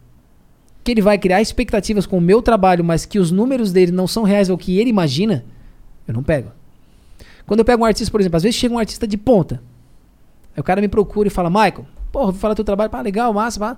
que 0.82 0.90
ele 0.90 1.02
vai 1.02 1.18
criar 1.18 1.40
expectativas 1.40 2.06
com 2.06 2.18
o 2.18 2.20
meu 2.20 2.42
trabalho, 2.42 2.84
mas 2.84 3.06
que 3.06 3.18
os 3.18 3.30
números 3.30 3.72
dele 3.72 3.90
não 3.90 4.06
são 4.06 4.22
reais 4.22 4.50
ao 4.50 4.58
que 4.58 4.78
ele 4.78 4.90
imagina, 4.90 5.44
eu 6.06 6.12
não 6.12 6.22
pego. 6.22 6.52
Quando 7.46 7.60
eu 7.60 7.64
pego 7.64 7.82
um 7.82 7.86
artista, 7.86 8.10
por 8.10 8.20
exemplo, 8.20 8.36
às 8.36 8.42
vezes 8.42 8.58
chega 8.58 8.74
um 8.74 8.78
artista 8.78 9.06
de 9.06 9.16
ponta. 9.16 9.62
Aí 10.54 10.60
o 10.60 10.64
cara 10.64 10.80
me 10.80 10.88
procura 10.88 11.28
e 11.28 11.30
fala, 11.30 11.50
Michael, 11.50 11.86
porra, 12.12 12.32
vou 12.32 12.40
falar 12.40 12.54
teu 12.54 12.64
trabalho, 12.64 12.90
pá, 12.90 13.00
legal, 13.00 13.32
massa, 13.32 13.58
pá. 13.58 13.76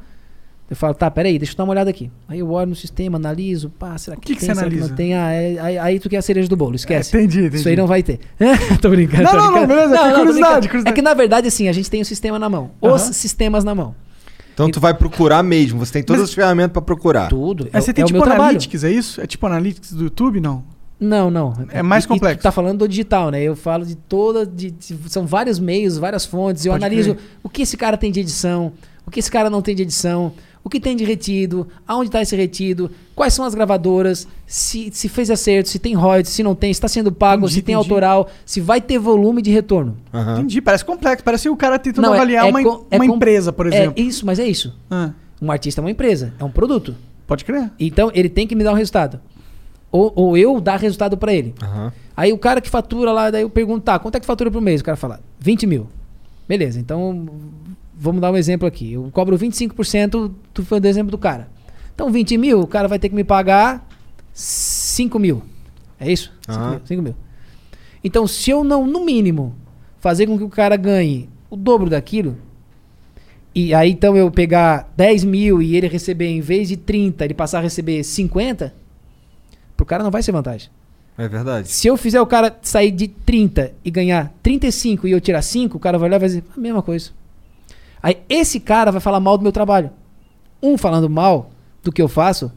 Eu 0.69 0.75
falo, 0.75 0.95
tá, 0.95 1.09
peraí, 1.09 1.39
deixa 1.39 1.53
eu 1.53 1.57
dar 1.59 1.63
uma 1.65 1.71
olhada 1.73 1.91
aqui. 1.91 2.11
Aí 2.27 2.41
eu 2.41 2.51
olho 2.51 2.71
no 2.71 2.75
sistema, 2.75 3.17
analiso, 3.19 3.71
pá, 3.71 3.97
será 3.99 4.17
que, 4.17 4.23
que 4.23 4.35
que 4.35 4.41
tem, 4.41 4.49
você 4.49 4.53
que 4.53 4.59
analisa? 4.59 4.89
não 4.89 4.97
tem? 4.97 5.15
Ah, 5.15 5.31
é- 5.33 5.59
aí, 5.61 5.79
aí 5.79 6.01
tu 6.01 6.09
quer 6.09 6.17
a 6.17 6.23
cereja 6.23 6.49
do 6.49 6.57
bolo, 6.57 6.75
esquece. 6.75 7.17
É, 7.17 7.21
entendi, 7.21 7.39
entendi. 7.41 7.57
Isso 7.57 7.69
aí 7.69 7.77
não 7.77 7.87
vai 7.87 8.03
ter. 8.03 8.19
tô 8.83 8.89
brincando, 8.91 9.23
Não, 9.23 9.31
tô 9.31 9.37
não, 9.37 9.45
não, 9.45 9.53
brincando. 9.53 9.69
beleza, 9.69 9.91
que 9.91 9.97
tô 9.97 10.03
curiosidade, 10.17 10.25
brincando. 10.27 10.69
curiosidade. 10.69 10.89
É 10.89 10.93
que 10.93 11.03
na 11.03 11.15
verdade, 11.15 11.47
assim, 11.49 11.69
a 11.69 11.73
gente 11.73 11.89
tem 11.89 12.01
o 12.01 12.05
sistema 12.05 12.37
na 12.39 12.49
mão. 12.49 12.73
Os 12.81 13.01
sistemas 13.03 13.63
na 13.63 13.75
mão. 13.77 13.95
Então 14.55 14.69
tu 14.71 14.81
vai 14.81 14.93
procurar 14.95 15.43
mesmo, 15.45 15.79
você 15.79 15.93
tem 15.93 16.03
todas 16.03 16.23
Mas- 16.23 16.31
as 16.31 16.35
ferramentas 16.35 16.73
pra 16.73 16.83
procurar. 16.83 17.29
Tudo. 17.29 17.69
Mas 17.73 17.85
é, 17.85 17.85
você 17.85 17.91
o- 17.91 17.95
tem 17.95 18.03
é 18.03 18.05
o 18.05 18.07
tipo 18.09 18.17
meu 18.19 18.25
trabalho. 18.25 18.43
Analytics, 18.51 18.83
é 18.85 18.91
isso? 18.91 19.21
É 19.21 19.27
tipo 19.27 19.47
Analytics 19.47 19.93
do 19.93 20.05
YouTube, 20.05 20.41
não? 20.41 20.65
Não, 20.99 21.31
não. 21.31 21.53
É 21.69 21.83
mais 21.83 22.05
E- 22.05 22.07
e 22.07 22.09
complexo. 22.09 22.39
tu 22.41 22.43
tá 22.43 22.51
falando 22.51 22.79
do 22.79 22.89
digital, 22.89 23.31
né? 23.31 23.41
Eu 23.43 23.55
falo 23.55 23.85
de 23.85 23.95
toda. 23.95 24.47
De, 24.47 24.71
de- 24.71 24.97
são 25.09 25.27
vários 25.27 25.61
meios, 25.61 25.99
várias 25.99 26.25
fontes. 26.25 26.65
Eu 26.65 26.73
Pode 26.73 26.85
analiso 26.85 27.15
crer. 27.15 27.25
o 27.43 27.49
que 27.51 27.63
esse 27.63 27.77
cara 27.77 27.97
tem 27.99 28.11
de 28.11 28.19
edição, 28.21 28.73
o 29.07 29.11
que 29.11 29.21
esse 29.21 29.31
cara 29.31 29.51
não 29.51 29.61
tem 29.61 29.77
de 29.77 29.83
edição, 29.83 30.33
o 30.67 30.69
que 30.69 30.81
tem 30.81 30.97
de 30.97 31.05
retido, 31.05 31.69
aonde 31.87 32.11
tá 32.11 32.21
esse 32.21 32.35
retido, 32.35 32.91
quais 33.15 33.33
são 33.33 33.45
as 33.45 33.55
gravadoras, 33.55 34.27
se, 34.49 34.91
se 34.93 35.09
fez 35.09 35.31
acerto, 35.31 35.69
se 35.69 35.79
tem 35.79 35.95
royalties, 35.95 36.33
se 36.33 36.43
não 36.43 36.57
tem, 36.57 36.75
se 36.75 36.81
tá 36.81 36.89
sendo 36.89 37.13
pago, 37.13 37.45
Entendi, 37.45 37.55
se 37.55 37.63
tem 37.63 37.75
entendi. 37.77 37.89
autoral, 37.89 38.29
se 38.45 38.61
vai 38.61 38.81
ter 38.81 38.99
volume 38.99 39.41
de 39.43 39.53
retorno. 39.53 39.97
Aham. 40.13 40.39
Entendi, 40.41 40.61
parece 40.61 40.85
complexo. 40.85 41.23
Parece 41.23 41.49
o 41.49 41.57
cara 41.57 41.79
tentando 41.79 42.07
Não, 42.07 42.13
é- 42.15 42.17
avaliar 42.17 42.47
é 42.47 42.51
uma, 42.51 42.61
com- 42.65 42.85
é 42.91 42.97
uma 42.97 43.07
empresa, 43.07 43.53
por 43.53 43.69
exemplo. 43.69 43.95
É 43.97 44.01
isso, 44.03 44.27
mas 44.27 44.41
é 44.41 44.49
isso. 44.49 44.75
Ah, 44.91 45.13
Um 45.41 45.53
artista 45.53 45.81
é 45.81 45.83
uma 45.85 45.91
empresa, 45.93 46.35
é 46.37 46.43
um 46.43 46.51
produto. 46.51 46.97
pode 47.29 47.45
crer. 47.45 47.71
Então 47.79 48.11
ele 48.13 48.29
tem 48.29 48.45
que 48.45 48.57
me 48.57 48.65
dar 48.65 48.73
um 48.73 48.77
resultado. 48.77 49.21
Ou, 49.93 50.13
ou 50.17 50.37
eu 50.37 50.61
dar 50.61 50.81
resultado 50.81 51.17
pra 51.17 51.33
ele. 51.33 51.55
Aham. 51.63 51.93
Aí 52.17 52.33
o 52.33 52.39
cara 52.39 52.61
que 52.61 52.69
fatura 52.69 53.13
lá, 53.13 53.31
daí 53.31 53.43
eu 53.43 53.51
pergunto, 53.51 53.83
tá, 53.85 54.01
quanto 54.01 54.17
é 54.17 54.21
que 54.21 54.27
fatura 54.27 54.51
por 54.51 54.61
mês? 54.61 54.81
O 54.81 54.85
cara 54.85 54.97
fala, 54.97 55.21
20 55.39 55.65
mil. 55.65 55.87
Beleza, 56.49 56.81
então 56.81 57.25
vamos 57.97 58.21
dar 58.21 58.31
um 58.31 58.37
exemplo 58.37 58.67
aqui. 58.69 58.93
Eu 58.93 59.11
cobro 59.13 59.37
25%, 59.39 60.31
tu 60.53 60.65
foi 60.65 60.79
do 60.79 60.87
exemplo 60.87 61.11
do 61.11 61.19
cara. 61.19 61.49
Então 61.95 62.11
20 62.11 62.37
mil, 62.37 62.61
o 62.61 62.67
cara 62.67 62.89
vai 62.89 62.99
ter 62.99 63.09
que 63.09 63.15
me 63.15 63.25
pagar 63.25 63.89
5 64.33 65.19
mil. 65.19 65.43
É 65.99 66.13
isso? 66.13 66.33
5 66.47 66.59
Aham. 66.59 66.71
mil, 66.71 66.81
5 66.85 67.03
mil. 67.03 67.15
Então 68.05 68.27
se 68.27 68.51
eu 68.51 68.63
não, 68.63 68.87
no 68.87 69.05
mínimo, 69.05 69.55
fazer 69.99 70.27
com 70.27 70.37
que 70.37 70.45
o 70.45 70.49
cara 70.51 70.77
ganhe 70.77 71.29
o 71.49 71.57
dobro 71.57 71.89
daquilo, 71.89 72.37
e 73.55 73.73
aí 73.73 73.91
então 73.91 74.15
eu 74.17 74.31
pegar 74.31 74.93
10 74.97 75.25
mil 75.25 75.63
e 75.63 75.75
ele 75.75 75.89
receber, 75.89 76.27
em 76.29 76.41
vez 76.41 76.69
de 76.69 76.77
30, 76.77 77.25
ele 77.25 77.35
passar 77.35 77.59
a 77.59 77.63
receber 77.63 78.05
50, 78.05 78.75
pro 79.75 79.87
cara 79.87 80.05
não 80.05 80.11
vai 80.11 80.23
ser 80.23 80.33
vantagem. 80.33 80.69
É 81.19 81.27
verdade. 81.27 81.69
Se 81.69 81.87
eu 81.87 81.97
fizer 81.97 82.21
o 82.21 82.27
cara 82.27 82.55
sair 82.61 82.91
de 82.91 83.09
30 83.09 83.73
e 83.83 83.91
ganhar 83.91 84.35
35 84.43 85.09
e 85.09 85.13
eu 85.13 85.21
tirar 85.21 85.41
5, 85.41 85.75
o 85.75 85.81
cara 85.81 85.97
vai 85.97 86.11
olhar 86.11 86.17
e 86.17 86.21
vai 86.21 86.29
dizer 86.29 86.45
a 86.55 86.61
mesma 86.61 86.83
coisa. 86.83 87.11
Aí 88.03 88.19
esse 88.29 88.61
cara 88.61 88.91
vai 88.91 89.01
falar 89.01 89.21
mal 89.21 89.37
do 89.37 89.43
meu 89.43 89.53
trabalho. 89.53 89.91
Um 90.63 90.77
falando 90.77 91.09
mal 91.09 91.51
do 91.83 91.93
que 91.93 92.01
eu 92.01 92.09
faço, 92.09 92.53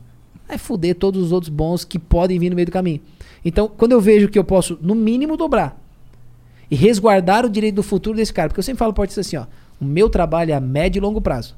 é 0.48 0.58
fuder 0.58 0.96
todos 0.96 1.24
os 1.24 1.32
outros 1.32 1.50
bons 1.50 1.86
que 1.86 2.00
podem 2.00 2.40
vir 2.40 2.50
no 2.50 2.56
meio 2.56 2.66
do 2.66 2.72
caminho. 2.72 3.02
Então, 3.46 3.68
quando 3.68 3.92
eu 3.92 4.02
vejo 4.02 4.28
que 4.28 4.38
eu 4.38 4.44
posso, 4.44 4.78
no 4.82 4.96
mínimo, 4.96 5.38
dobrar 5.38 5.80
e 6.70 6.76
resguardar 6.76 7.46
o 7.46 7.50
direito 7.50 7.76
do 7.76 7.84
futuro 7.84 8.18
desse 8.18 8.34
cara, 8.34 8.50
porque 8.50 8.60
eu 8.60 8.64
sempre 8.64 8.80
falo 8.80 8.94
para 8.94 9.06
assim, 9.06 9.38
ó, 9.38 9.46
o 9.80 9.86
meu 9.86 10.10
trabalho 10.10 10.52
é 10.52 10.54
a 10.54 10.60
médio 10.60 11.00
e 11.00 11.02
longo 11.02 11.22
prazo. 11.22 11.56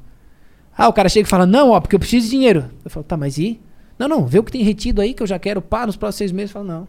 Ah, 0.78 0.88
o 0.88 0.94
cara 0.94 1.10
chega 1.10 1.28
e 1.28 1.30
fala, 1.30 1.46
não, 1.46 1.72
ó, 1.72 1.82
porque 1.82 1.96
eu 1.96 2.00
preciso 2.00 2.26
de 2.26 2.32
dinheiro. 2.32 2.70
Eu 2.84 2.92
falo, 2.92 3.04
tá, 3.04 3.18
mas 3.18 3.38
e? 3.38 3.60
Não, 3.98 4.08
não, 4.08 4.26
vê 4.26 4.40
o 4.40 4.44
que 4.44 4.52
tem 4.52 4.64
retido 4.64 5.02
aí 5.02 5.14
que 5.14 5.22
eu 5.22 5.28
já 5.28 5.38
quero, 5.38 5.62
pá, 5.62 5.86
nos 5.86 5.96
próximos 5.96 6.18
seis 6.18 6.32
meses. 6.32 6.52
Eu 6.52 6.62
falo, 6.62 6.68
não, 6.68 6.88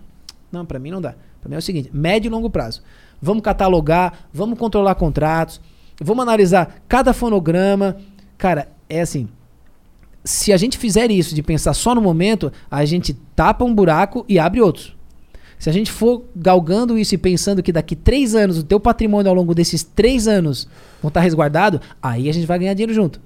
não, 0.51 0.67
pra 0.67 0.79
mim 0.79 0.91
não 0.91 1.01
dá. 1.01 1.15
Pra 1.41 1.49
mim 1.49 1.57
é 1.57 1.59
o 1.59 1.63
seguinte, 1.63 1.91
médio 1.93 2.29
e 2.29 2.31
longo 2.31 2.49
prazo. 2.49 2.83
Vamos 3.21 3.43
catalogar, 3.43 4.29
vamos 4.33 4.59
controlar 4.59 4.95
contratos, 4.95 5.61
vamos 6.03 6.23
analisar 6.23 6.83
cada 6.89 7.13
fonograma. 7.13 7.97
Cara, 8.37 8.69
é 8.89 9.01
assim, 9.01 9.29
se 10.25 10.53
a 10.53 10.57
gente 10.57 10.79
fizer 10.79 11.11
isso 11.11 11.35
de 11.35 11.43
pensar 11.43 11.75
só 11.75 11.95
no 11.95 12.01
momento, 12.01 12.53
a 12.71 12.85
gente 12.85 13.15
tapa 13.35 13.65
um 13.65 13.75
buraco 13.75 14.25
e 14.29 14.39
abre 14.39 14.61
outros. 14.61 14.97
Se 15.59 15.71
a 15.71 15.73
gente 15.73 15.93
for 15.93 16.25
galgando 16.35 16.99
isso 16.99 17.15
e 17.15 17.19
pensando 17.19 17.63
que 17.63 17.73
daqui 17.73 17.95
três 17.95 18.35
anos 18.35 18.59
o 18.59 18.65
teu 18.65 18.81
patrimônio 18.81 19.31
ao 19.31 19.35
longo 19.35 19.55
desses 19.55 19.85
três 19.85 20.27
anos 20.27 20.67
vão 21.01 21.09
estar 21.09 21.21
resguardado, 21.21 21.81
aí 22.03 22.29
a 22.29 22.33
gente 22.33 22.47
vai 22.47 22.59
ganhar 22.59 22.75
dinheiro 22.75 22.93
junto. 22.93 23.21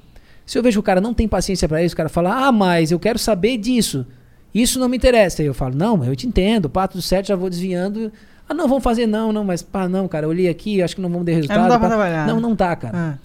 Se 0.44 0.58
eu 0.58 0.62
vejo 0.62 0.76
que 0.76 0.80
o 0.80 0.82
cara 0.82 1.00
não 1.00 1.14
tem 1.14 1.26
paciência 1.26 1.66
para 1.66 1.82
isso, 1.82 1.94
o 1.94 1.96
cara 1.96 2.08
fala, 2.08 2.46
ah, 2.46 2.52
mas 2.52 2.90
eu 2.90 2.98
quero 2.98 3.18
saber 3.18 3.56
disso. 3.56 4.06
Isso 4.54 4.78
não 4.78 4.88
me 4.88 4.96
interessa. 4.96 5.42
Aí 5.42 5.46
eu 5.46 5.54
falo, 5.54 5.74
não, 5.74 6.04
eu 6.04 6.14
te 6.14 6.26
entendo, 6.26 6.68
pá, 6.68 6.86
tudo 6.86 7.02
certo, 7.02 7.28
já 7.28 7.36
vou 7.36 7.50
desviando. 7.50 8.12
Ah, 8.48 8.54
não, 8.54 8.68
vamos 8.68 8.84
fazer, 8.84 9.06
não, 9.06 9.32
não, 9.32 9.42
mas 9.44 9.60
pá, 9.62 9.88
não, 9.88 10.06
cara, 10.06 10.26
eu 10.26 10.30
olhei 10.30 10.48
aqui, 10.48 10.80
acho 10.82 10.94
que 10.94 11.00
não 11.02 11.08
vamos 11.10 11.24
ter 11.26 11.34
resultado. 11.34 11.62
dá 11.62 11.68
pra 11.68 11.78
pá. 11.80 11.88
trabalhar, 11.88 12.26
Não, 12.26 12.36
né? 12.36 12.42
não 12.42 12.54
dá, 12.54 12.76
cara. 12.76 12.96
Ah. 12.96 13.18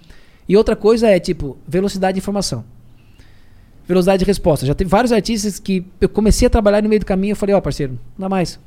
E 0.50 0.58
outra 0.58 0.76
coisa 0.76 1.08
é, 1.08 1.20
tipo, 1.20 1.58
velocidade 1.68 2.16
de 2.16 2.20
informação. 2.20 2.64
Velocidade 3.88 4.20
de 4.20 4.26
resposta. 4.26 4.66
Já 4.66 4.74
teve 4.74 4.90
vários 4.90 5.12
artistas 5.12 5.60
que 5.60 5.86
eu 6.00 6.10
comecei 6.10 6.48
a 6.48 6.50
trabalhar 6.50 6.82
no 6.82 6.90
meio 6.90 7.00
do 7.00 7.06
caminho 7.06 7.32
e 7.32 7.34
eu 7.34 7.36
falei, 7.36 7.54
ó, 7.54 7.62
parceiro, 7.62 7.94
não 8.18 8.26
dá 8.26 8.30
mais. 8.30 8.60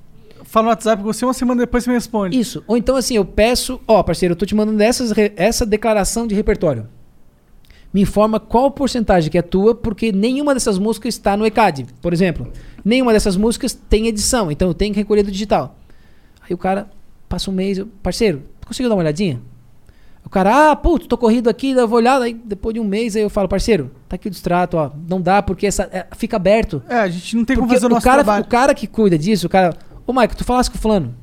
Fala 0.45 0.65
no 0.65 0.71
WhatsApp 0.71 1.03
com 1.03 1.13
você, 1.13 1.25
uma 1.25 1.33
semana 1.33 1.61
depois 1.63 1.83
você 1.85 1.91
me 1.91 1.97
responde. 1.97 2.39
Isso. 2.39 2.63
Ou 2.67 2.77
então, 2.77 2.95
assim, 2.97 3.17
eu 3.17 3.25
peço, 3.25 3.81
ó, 3.89 4.03
parceiro, 4.03 4.33
eu 4.33 4.37
tô 4.37 4.45
te 4.47 4.55
mandando 4.55 4.83
essas, 4.83 5.13
essa 5.37 5.65
declaração 5.67 6.27
de 6.27 6.35
repertório. 6.35 6.87
Me 7.93 8.03
informa 8.03 8.39
qual 8.41 8.71
porcentagem 8.71 9.31
que 9.31 9.39
é 9.39 9.43
tua, 9.43 9.75
porque 9.75 10.13
nenhuma 10.13 10.53
dessas 10.53 10.79
músicas 10.79 11.15
está 11.15 11.37
no 11.37 11.47
ECAD, 11.47 11.87
por 12.03 12.13
exemplo. 12.13 12.53
Nenhuma 12.85 13.13
dessas 13.13 13.37
músicas 13.37 13.73
tem 13.73 14.09
edição, 14.09 14.51
então 14.51 14.69
eu 14.69 14.75
tenho 14.75 14.93
que 14.93 15.01
recolher 15.01 15.23
do 15.23 15.31
digital. 15.31 15.77
Aí 16.47 16.55
o 16.55 16.59
cara 16.59 16.89
passa 17.29 17.51
um 17.51 17.55
mês, 17.55 17.79
eu, 17.79 17.87
parceiro, 18.03 18.43
conseguiu 18.67 18.89
dar 18.89 18.95
uma 18.95 19.03
olhadinha? 19.03 19.41
O 20.25 20.31
cara, 20.31 20.71
ah, 20.71 20.77
putz, 20.77 21.07
tô 21.07 21.19
corrido 21.19 21.49
aqui, 21.51 21.75
dá 21.75 21.85
uma 21.85 21.97
olhada. 21.97 22.25
Aí 22.25 22.33
depois 22.33 22.73
de 22.75 22.81
um 22.81 22.85
mês, 22.85 23.15
aí 23.15 23.23
eu 23.23 23.29
falo, 23.31 23.49
parceiro, 23.49 23.91
tá 24.09 24.17
aqui 24.17 24.29
o 24.29 24.31
distrato, 24.31 24.77
ó. 24.77 24.91
Não 25.09 25.21
dá 25.21 25.43
porque 25.43 25.67
essa, 25.67 25.85
é, 25.93 26.07
fica 26.17 26.37
aberto. 26.37 26.83
É, 26.89 26.97
a 27.01 27.09
gente 27.09 27.37
não 27.37 27.45
tem 27.45 27.57
como 27.57 27.69
Porque 27.69 27.77
fazer 27.77 27.87
o 27.87 27.89
o 27.91 27.95
nosso 27.95 28.05
cara, 28.05 28.25
trabalho. 28.25 28.45
o 28.45 28.49
cara 28.49 28.75
que 28.75 28.87
cuida 28.87 29.19
disso, 29.19 29.47
o 29.47 29.51
cara. 29.51 29.77
Ô, 30.07 30.13
Maico, 30.13 30.35
tu 30.37 30.45
falasse 30.45 30.71
com 30.71 30.77
o 30.77 30.81
fulano. 30.81 31.15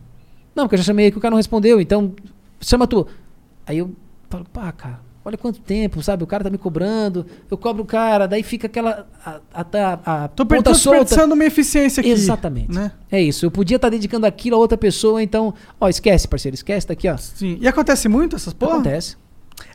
Não, 0.55 0.65
porque 0.65 0.75
eu 0.75 0.79
já 0.79 0.83
chamei 0.83 1.07
aqui, 1.07 1.17
o 1.17 1.21
cara 1.21 1.31
não 1.31 1.37
respondeu, 1.37 1.81
então 1.81 2.13
chama 2.59 2.85
tu. 2.85 3.07
Aí 3.65 3.79
eu 3.79 3.91
falo, 4.29 4.45
pá, 4.53 4.71
cara, 4.71 4.99
olha 5.23 5.37
quanto 5.37 5.59
tempo, 5.59 6.01
sabe? 6.01 6.23
O 6.23 6.27
cara 6.27 6.43
tá 6.43 6.49
me 6.49 6.57
cobrando, 6.57 7.25
eu 7.49 7.57
cobro 7.57 7.83
o 7.83 7.85
cara, 7.85 8.27
daí 8.27 8.43
fica 8.43 8.67
aquela. 8.67 9.07
A, 9.25 9.39
a, 9.53 9.61
a, 10.05 10.23
a 10.23 10.27
Tô 10.29 10.45
ponta 10.45 10.71
desperdiçando 10.71 11.35
minha 11.35 11.47
eficiência 11.47 12.01
aqui. 12.01 12.09
Exatamente. 12.09 12.73
Né? 12.73 12.91
É 13.11 13.21
isso. 13.21 13.45
Eu 13.45 13.51
podia 13.51 13.75
estar 13.75 13.89
dedicando 13.89 14.25
aquilo 14.25 14.55
a 14.55 14.59
outra 14.59 14.77
pessoa, 14.77 15.21
então. 15.21 15.53
Ó, 15.79 15.87
esquece, 15.87 16.27
parceiro, 16.27 16.55
esquece, 16.55 16.87
tá 16.87 16.93
aqui, 16.93 17.07
ó. 17.09 17.17
Sim. 17.17 17.57
E 17.61 17.67
acontece 17.67 18.07
muito 18.09 18.35
essas 18.35 18.53
porra? 18.53 18.73
Acontece. 18.73 19.15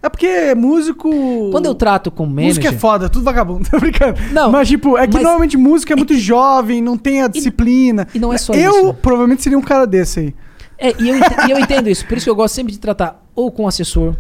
É 0.03 0.09
porque 0.09 0.55
músico. 0.55 1.09
Quando 1.53 1.67
eu 1.67 1.75
trato 1.75 2.11
com 2.11 2.27
manager. 2.27 2.47
Música 2.49 2.69
é 2.69 2.73
foda, 2.73 3.09
tudo 3.09 3.25
vagabundo, 3.25 3.69
tô 3.71 3.79
brincando. 3.79 4.19
Não, 4.33 4.51
mas 4.51 4.67
tipo, 4.69 4.99
é 4.99 5.07
que 5.07 5.15
mas- 5.15 5.23
normalmente 5.23 5.57
música 5.57 5.93
é 5.93 5.97
muito 5.97 6.15
jovem, 6.15 6.83
não 6.83 6.97
tem 6.99 7.23
a 7.23 7.29
disciplina. 7.29 8.07
e 8.13 8.19
não 8.19 8.33
é 8.33 8.39
só 8.39 8.53
eu 8.53 8.73
isso. 8.87 8.95
provavelmente 8.95 9.43
seria 9.43 9.59
um 9.59 9.63
cara 9.63 9.87
desse 9.87 10.21
aí. 10.21 10.35
É, 10.79 10.89
e 11.01 11.09
eu, 11.09 11.17
e 11.49 11.51
eu 11.51 11.59
entendo 11.59 11.89
isso. 11.89 12.05
Por 12.07 12.17
isso 12.17 12.25
que 12.27 12.31
eu 12.31 12.35
gosto 12.35 12.55
sempre 12.55 12.73
de 12.73 12.79
tratar 12.79 13.25
ou 13.35 13.51
com 13.51 13.67
assessor, 13.67 14.15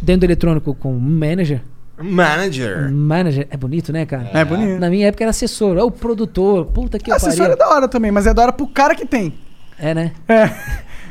dentro 0.00 0.20
do 0.20 0.24
eletrônico 0.24 0.74
com 0.74 0.92
manager. 0.98 1.62
Manager. 1.98 2.92
Manager 2.92 3.46
é 3.50 3.56
bonito, 3.56 3.92
né, 3.92 4.04
cara? 4.04 4.30
É 4.32 4.44
bonito. 4.44 4.78
Na 4.78 4.90
minha 4.90 5.06
época 5.08 5.24
era 5.24 5.30
assessor, 5.30 5.76
ou 5.78 5.90
produtor. 5.90 6.66
Puta 6.66 6.98
que 6.98 7.10
Assessor 7.10 7.38
pariu. 7.38 7.52
é 7.54 7.56
da 7.56 7.68
hora 7.68 7.88
também, 7.88 8.10
mas 8.10 8.26
é 8.26 8.34
da 8.34 8.42
hora 8.42 8.52
pro 8.52 8.66
cara 8.66 8.94
que 8.94 9.06
tem. 9.06 9.34
É, 9.78 9.94
né? 9.94 10.12
É. 10.28 10.48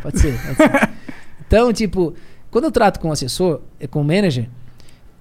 Pode 0.02 0.20
ser, 0.20 0.40
pode 0.41 0.57
ser. 0.57 0.90
Então, 1.48 1.72
tipo, 1.72 2.16
quando 2.49 2.66
eu 2.66 2.72
trato 2.72 2.99
com 2.99 3.12
assessor, 3.12 3.62
eh, 3.80 3.86
com 3.86 4.03
manager, 4.03 4.49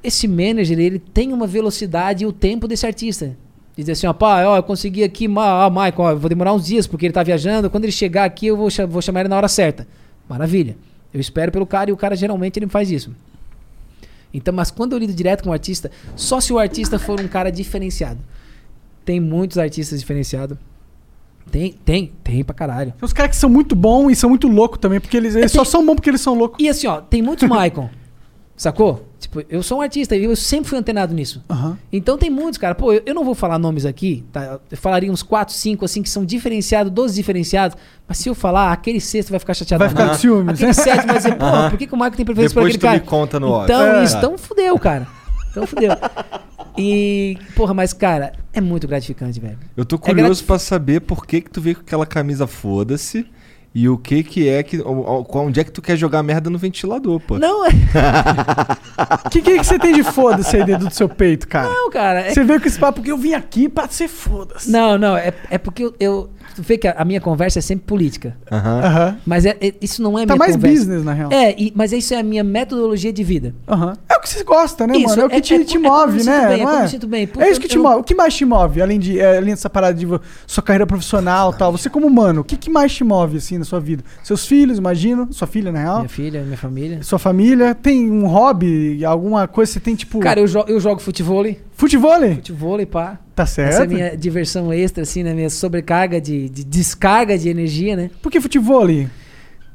esse 0.03 0.27
manager, 0.27 0.79
ele 0.79 0.99
tem 0.99 1.35
uma 1.35 1.47
velocidade 1.47 2.25
e 2.25 2.27
o 2.27 2.33
tempo 2.33 2.67
desse 2.67 2.87
artista. 2.87 3.37
Dizer 3.77 3.93
assim, 3.93 4.07
ó, 4.07 4.13
pá, 4.13 4.43
ó, 4.47 4.57
eu 4.57 4.63
consegui 4.63 5.05
aqui, 5.05 5.29
ó, 5.29 5.69
Michael, 5.69 5.95
ó, 5.99 6.15
vou 6.15 6.29
demorar 6.29 6.55
uns 6.55 6.65
dias 6.65 6.87
porque 6.87 7.05
ele 7.07 7.13
tá 7.13 7.23
viajando, 7.23 7.69
quando 7.69 7.85
ele 7.85 7.93
chegar 7.93 8.25
aqui 8.25 8.47
eu 8.47 8.57
vou, 8.57 8.69
vou 8.89 9.03
chamar 9.03 9.21
ele 9.21 9.29
na 9.29 9.37
hora 9.37 9.49
certa. 9.49 9.87
Maravilha. 10.29 10.77
Eu 11.13 11.21
espero 11.21 11.53
pelo 11.53 11.67
cara 11.67 11.91
e 11.91 11.93
o 11.93 11.97
cara 11.97 12.17
geralmente 12.17 12.59
ele 12.59 12.69
faz 12.69 12.91
isso. 12.91 13.15
Então, 14.35 14.53
mas 14.53 14.71
quando 14.71 14.93
eu 14.93 14.99
lido 14.99 15.13
direto 15.15 15.45
com 15.45 15.51
o 15.51 15.53
artista, 15.53 15.91
só 16.17 16.41
se 16.41 16.53
o 16.53 16.59
artista 16.59 16.99
for 16.99 17.21
um 17.21 17.29
cara 17.29 17.51
diferenciado. 17.53 18.19
Tem 19.05 19.21
muitos 19.21 19.57
artistas 19.59 20.01
diferenciados. 20.01 20.59
Tem, 21.51 21.73
tem, 21.85 22.13
tem 22.25 22.43
pra 22.43 22.55
caralho. 22.55 22.91
Tem 22.93 23.05
os 23.07 23.13
caras 23.13 23.31
que 23.31 23.37
são 23.37 23.49
muito 23.51 23.77
bons 23.77 24.11
e 24.11 24.17
são 24.17 24.29
muito 24.31 24.49
loucos 24.49 24.79
também, 24.81 24.99
porque 24.99 25.17
eles, 25.17 25.35
eles 25.37 25.53
É, 25.53 25.55
tem- 25.55 25.65
só 25.65 25.71
são 25.71 25.85
bons 25.87 25.95
porque 25.97 26.11
eles 26.11 26.21
são 26.21 26.35
loucos. 26.35 26.57
E 26.63 26.69
assim, 26.69 26.87
ó, 26.87 27.01
tem 27.01 27.23
muitos 27.23 27.47
Maicon. 27.49 27.89
Sacou? 28.57 29.07
Tipo, 29.35 29.45
eu 29.49 29.63
sou 29.63 29.79
um 29.79 29.81
artista 29.81 30.15
e 30.15 30.25
eu 30.25 30.37
sempre 30.37 30.69
fui 30.71 30.79
antenado 30.79 31.13
nisso. 31.13 31.43
Aham. 31.51 31.77
Então 31.93 32.17
tem 32.17 32.31
muitos, 32.31 32.57
cara. 32.59 32.75
Pô, 32.75 32.93
eu, 32.93 33.03
eu 33.05 33.15
não 33.15 33.25
vou 33.25 33.35
falar 33.35 33.59
nomes 33.59 33.85
aqui, 33.85 34.25
tá? 34.33 34.61
Eu 34.71 34.77
falaria 34.77 35.11
uns 35.11 35.23
4, 35.23 35.53
5, 35.55 35.85
assim, 35.85 36.03
que 36.03 36.09
são 36.11 36.25
diferenciados, 36.25 36.93
12 36.93 37.15
diferenciados. 37.17 37.77
Mas 38.07 38.19
se 38.19 38.29
eu 38.29 38.35
falar, 38.35 38.73
aquele 38.73 39.01
sexto 39.01 39.31
vai 39.31 39.41
ficar 39.41 39.55
chateado. 39.55 39.81
Vai 39.81 39.89
ficar 39.89 40.09
com 40.11 40.15
ciúmes. 40.15 40.55
Aquele 40.55 40.75
sétimo 40.75 41.07
vai 41.09 41.17
dizer, 41.17 41.35
porra, 41.39 41.71
por 41.71 41.79
que, 41.79 41.87
que 41.87 41.93
o 41.95 41.97
Michael 41.97 42.13
tem 42.17 42.25
preferência 42.25 42.55
por 42.55 42.61
Depois 42.61 42.75
aquele 42.77 42.79
tu 42.79 42.93
me 42.93 43.01
cara? 43.01 43.11
conta 43.11 43.41
no. 43.41 43.65
Então, 43.65 43.83
É. 43.83 44.05
isso, 44.05 44.17
então 44.17 44.39
fudeu, 44.39 44.79
cara. 44.79 45.07
Então 45.51 45.67
fudeu. 45.67 45.91
E, 46.77 47.39
porra, 47.55 47.73
mas, 47.75 47.93
cara, 47.93 48.33
é 48.53 48.61
muito 48.61 48.87
gratificante, 48.89 49.39
velho. 49.41 49.59
Eu 49.77 49.85
tô 49.85 49.97
É 49.97 49.99
curioso 49.99 50.29
grati- 50.41 50.45
pra 50.45 50.59
saber 50.59 51.01
por 51.01 51.27
que 51.27 51.41
que 51.41 51.51
tu 51.51 51.61
veio 51.61 51.77
com 51.77 51.83
aquela 51.83 52.07
camisa 52.07 52.47
foda-se 52.47 53.27
E 53.75 53.89
o 53.89 53.99
que 53.99 54.23
que 54.23 54.49
é 54.49 54.63
que. 54.63 54.81
Onde 54.85 55.59
é 55.61 55.65
que 55.65 55.73
tu 55.73 55.83
quer 55.83 55.97
jogar 55.97 56.23
merda 56.23 56.49
no 56.49 56.57
ventilador, 56.57 57.19
pô? 57.19 57.39
Não, 57.41 57.67
é. 57.67 57.71
O 59.27 59.29
que, 59.31 59.43
que, 59.43 59.59
que 59.59 59.65
você 59.65 59.79
tem 59.81 59.93
de 59.93 60.05
foda-se 60.05 60.57
aí 60.57 60.65
dentro 60.65 60.87
do 60.89 60.95
seu 60.95 61.09
peito, 61.09 61.49
cara? 61.49 61.69
Não, 61.69 61.91
cara. 61.91 62.21
é- 62.21 62.31
Você 62.33 62.45
veio 62.45 62.61
com 62.61 62.69
esse 62.69 62.79
papo 62.79 63.01
porque 63.01 63.11
eu 63.11 63.19
vim 63.19 63.35
aqui 63.35 63.69
pra 63.69 63.89
ser 63.89 64.07
foda-se. 64.07 64.71
Não, 64.71 64.97
não, 64.97 65.17
é, 65.17 65.33
é 65.51 65.59
porque 65.59 65.83
eu, 65.85 65.95
eu. 65.99 66.31
Tu 66.55 66.63
vê 66.63 66.79
que 66.79 66.87
a, 66.89 66.93
a 66.93 67.05
minha 67.05 67.21
conversa 67.21 67.59
é 67.59 67.63
sempre 67.63 67.85
política. 67.87 68.37
Aham. 68.51 68.81
Aham. 68.85 69.17
Mas 69.27 69.45
é, 69.45 69.57
é- 69.61 69.75
isso 69.81 70.03
não 70.03 70.19
é 70.19 70.25
Tá 70.27 70.35
minha 70.35 70.39
mais 70.39 70.55
conversa. 70.55 70.79
business, 70.79 71.05
na 71.05 71.13
real. 71.13 71.33
É, 71.33 71.55
e- 71.59 71.73
mas 71.75 71.93
isso 71.93 72.15
é 72.15 72.19
a 72.19 72.23
minha 72.23 72.45
metodologia 72.45 73.13
de 73.13 73.25
vida. 73.25 73.55
Aham. 73.69 73.95
É 74.09 74.17
o 74.17 74.21
que 74.21 74.29
você 74.29 74.45
gosta, 74.45 74.87
né, 74.87 74.97
Isso, 74.97 75.09
mano? 75.09 75.23
É 75.23 75.25
o 75.27 75.31
que 75.31 75.37
é- 75.37 75.41
te, 75.41 75.55
é- 75.55 75.65
te 75.65 75.77
é 75.77 75.81
move, 75.81 76.23
né? 76.25 76.49
bem, 76.49 76.61
é 76.61 76.65
não 76.65 76.79
é? 76.79 76.83
me 76.83 76.89
sinto 76.89 77.07
bem. 77.07 77.27
Puta, 77.27 77.45
é 77.45 77.51
isso 77.51 77.61
que 77.61 77.69
te 77.69 77.79
move. 77.79 77.97
O 78.01 78.03
que 78.05 78.15
mais 78.15 78.35
te 78.35 78.45
move, 78.45 78.81
além, 78.81 78.99
de, 78.99 79.19
é, 79.21 79.37
além 79.39 79.51
dessa 79.51 79.69
parada 79.71 79.95
de 79.95 80.07
sua 80.47 80.63
carreira 80.63 80.87
profissional 80.87 81.53
e 81.53 81.57
tal? 81.59 81.73
Você 81.73 81.91
como 81.91 82.07
humano, 82.07 82.41
o 82.43 82.45
que, 82.45 82.57
que 82.57 82.71
mais 82.71 82.93
te 82.95 83.03
move, 83.05 83.39
assim, 83.39 83.59
na 83.59 83.65
sua 83.65 83.81
vida? 83.81 84.05
Seus 84.23 84.47
filhos, 84.47 84.79
imagino. 84.79 85.29
Sua 85.33 85.47
filha, 85.47 85.73
na 85.73 85.81
real. 85.81 85.97
Minha 85.99 86.09
filha, 86.09 86.43
minha 86.43 86.57
família. 86.57 87.03
Sua 87.03 87.19
família. 87.19 87.75
Tem 87.75 88.11
um 88.11 88.27
hobby, 88.27 89.05
alguma 89.05 89.47
coisa 89.49 89.71
que 89.71 89.75
você 89.75 89.81
tem, 89.81 89.95
tipo... 89.95 90.19
Cara, 90.21 90.41
eu, 90.41 90.47
jo 90.47 90.65
eu 90.69 90.79
jogo 90.81 91.01
futevôlei. 91.01 91.61
Futevôlei? 91.85 92.37
Futevôlei, 92.37 92.87
pá. 92.87 93.19
Tá 93.35 93.45
certo. 93.45 93.69
Essa 93.69 93.83
é 93.83 93.85
a 93.85 93.89
minha 93.89 94.17
diversão 94.17 94.73
extra, 94.73 95.03
assim, 95.03 95.23
né? 95.23 95.35
Minha 95.35 95.51
sobrecarga 95.51 96.19
de, 96.19 96.49
de 96.49 96.65
descarga 96.65 97.37
de 97.37 97.51
energia, 97.51 97.95
né? 97.95 98.11
Por 98.23 98.33
que 98.33 98.41
futevôlei? 98.41 99.07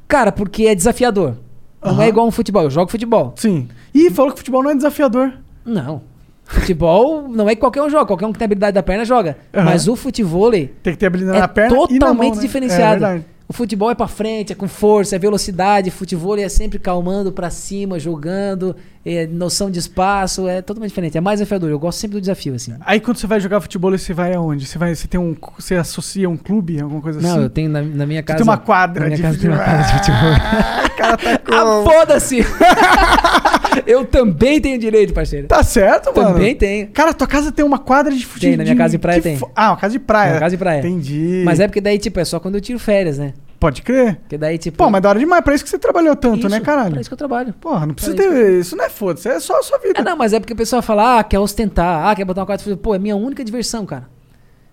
Cara, 0.07 0.31
porque 0.31 0.63
é 0.65 0.73
desafiador. 0.73 1.35
Não 1.83 2.01
é 2.01 2.07
igual 2.07 2.27
um 2.27 2.31
futebol. 2.31 2.63
Eu 2.63 2.71
jogo 2.71 2.89
futebol. 2.89 3.33
Sim. 3.35 3.67
Ih, 3.93 4.09
falou 4.09 4.31
que 4.31 4.39
futebol 4.39 4.63
não 4.63 4.71
é 4.71 4.75
desafiador. 4.75 5.33
Não. 5.63 6.01
Futebol 6.45 7.27
não 7.27 7.47
é 7.47 7.53
que 7.53 7.61
qualquer 7.61 7.83
um 7.83 7.89
joga. 7.91 8.07
Qualquer 8.07 8.25
um 8.25 8.33
que 8.33 8.39
tem 8.39 8.45
habilidade 8.45 8.73
da 8.73 8.81
perna 8.81 9.05
joga. 9.05 9.37
Aham. 9.53 9.65
Mas 9.65 9.87
o 9.87 9.95
futevôlei 9.95 10.73
Tem 10.81 10.93
que 10.93 10.99
ter 10.99 11.05
habilidade 11.05 11.37
é 11.37 11.41
na 11.41 11.47
perna 11.47 11.75
e 11.75 11.79
na 11.79 11.87
totalmente 11.87 12.17
mão, 12.17 12.35
né? 12.35 12.37
É 12.37 12.41
diferenciado. 12.41 12.99
verdade. 13.01 13.25
O 13.49 13.53
futebol 13.53 13.89
é 13.89 13.95
pra 13.95 14.07
frente, 14.07 14.53
é 14.53 14.55
com 14.55 14.67
força, 14.67 15.15
é 15.15 15.19
velocidade. 15.19 15.89
Futebol 15.89 16.37
é 16.37 16.47
sempre 16.47 16.77
calmando 16.77 17.31
pra 17.31 17.49
cima, 17.49 17.97
jogando, 17.97 18.75
é 19.03 19.25
noção 19.25 19.71
de 19.71 19.79
espaço. 19.79 20.47
É 20.47 20.61
totalmente 20.61 20.91
diferente. 20.91 21.17
É 21.17 21.21
mais 21.21 21.39
desafiador. 21.39 21.67
Eu 21.71 21.79
gosto 21.79 21.97
sempre 21.97 22.17
do 22.17 22.21
desafio, 22.21 22.53
assim. 22.53 22.75
Aí 22.81 22.99
quando 22.99 23.17
você 23.17 23.25
vai 23.25 23.39
jogar 23.39 23.59
futebol, 23.59 23.89
você 23.89 24.13
vai 24.13 24.35
aonde? 24.35 24.67
Você 24.67 24.77
vai, 24.77 24.93
você 24.93 25.07
tem 25.07 25.19
um, 25.19 25.35
você 25.57 25.73
associa 25.73 26.29
um 26.29 26.37
clube, 26.37 26.79
alguma 26.79 27.01
coisa 27.01 27.19
Não, 27.19 27.31
assim? 27.31 27.41
eu 27.41 27.49
tenho 27.49 27.71
na, 27.71 27.81
na 27.81 28.05
minha 28.05 28.19
Você 28.19 28.25
casa. 28.27 28.37
tem 28.37 28.43
uma 28.43 28.57
quadra 28.59 28.99
na 28.99 29.05
minha 29.07 29.17
de 29.17 29.23
casa 29.23 29.39
tem 29.39 29.49
uma 29.49 29.57
futebol. 29.57 29.75
quadra 29.75 29.87
de 29.87 29.97
futebol. 29.97 30.95
cara 30.95 31.17
tá 31.17 31.37
com... 31.39 31.53
ah, 31.55 31.83
foda-se! 31.83 32.45
eu 33.87 34.05
também 34.05 34.61
tenho 34.61 34.77
direito, 34.77 35.11
parceiro. 35.11 35.47
Tá 35.47 35.63
certo, 35.63 36.15
mano. 36.15 36.33
Também 36.33 36.53
tenho. 36.55 36.87
Cara, 36.89 37.15
tua 37.15 37.25
casa 37.25 37.51
tem 37.51 37.65
uma 37.65 37.79
quadra 37.79 38.13
de 38.13 38.23
futebol. 38.23 38.51
Tem, 38.51 38.57
na 38.57 38.63
minha 38.63 38.75
casa 38.75 38.91
de 38.91 38.99
praia 38.99 39.19
tem. 39.19 39.39
Ah, 39.55 39.71
uma 39.71 39.77
casa 39.77 39.93
de 39.93 39.99
praia. 39.99 40.33
Na 40.33 40.39
casa 40.39 40.55
de 40.55 40.59
praia. 40.59 40.79
Entendi. 40.81 41.41
Mas 41.43 41.59
é 41.59 41.67
porque 41.67 41.81
daí, 41.81 41.97
tipo, 41.97 42.19
é 42.19 42.25
só 42.25 42.39
quando 42.39 42.53
eu 42.53 42.61
tiro 42.61 42.77
férias, 42.77 43.17
né? 43.17 43.33
Pode 43.59 43.81
crer. 43.81 44.15
Porque 44.15 44.37
daí, 44.37 44.57
tipo. 44.57 44.77
Pô, 44.77 44.89
mas 44.89 45.01
da 45.01 45.09
hora 45.09 45.19
demais. 45.19 45.43
Pra 45.43 45.53
isso 45.53 45.63
que 45.63 45.69
você 45.69 45.77
trabalhou 45.77 46.15
tanto, 46.15 46.47
né, 46.47 46.57
Isso, 46.57 46.65
caralho? 46.65 46.91
Pra 46.91 47.01
isso 47.01 47.09
que 47.09 47.13
eu 47.13 47.17
trabalho. 47.17 47.53
Porra, 47.59 47.85
não 47.85 47.93
precisa 47.93 48.15
Pra 48.15 48.25
ter... 48.25 48.59
Isso 48.59 48.75
não 48.75 48.85
é 48.85 48.89
foda, 48.89 49.19
isso 49.19 49.27
é 49.27 49.39
só 49.39 49.59
a 49.59 49.63
sua 49.63 49.77
vida. 49.79 49.99
É, 49.99 50.03
não, 50.03 50.15
mas 50.15 50.31
é 50.31 50.39
porque 50.39 50.53
o 50.53 50.55
pessoal 50.55 50.81
fala, 50.81 51.19
ah, 51.19 51.23
quer 51.23 51.39
ostentar, 51.39 52.07
ah, 52.07 52.15
quer 52.15 52.23
botar 52.23 52.41
uma 52.41 52.47
quadra 52.47 52.63
futebol. 52.63 52.81
Pô, 52.81 52.95
é 52.95 52.99
minha 52.99 53.15
única 53.15 53.43
diversão, 53.43 53.85
cara. 53.85 54.07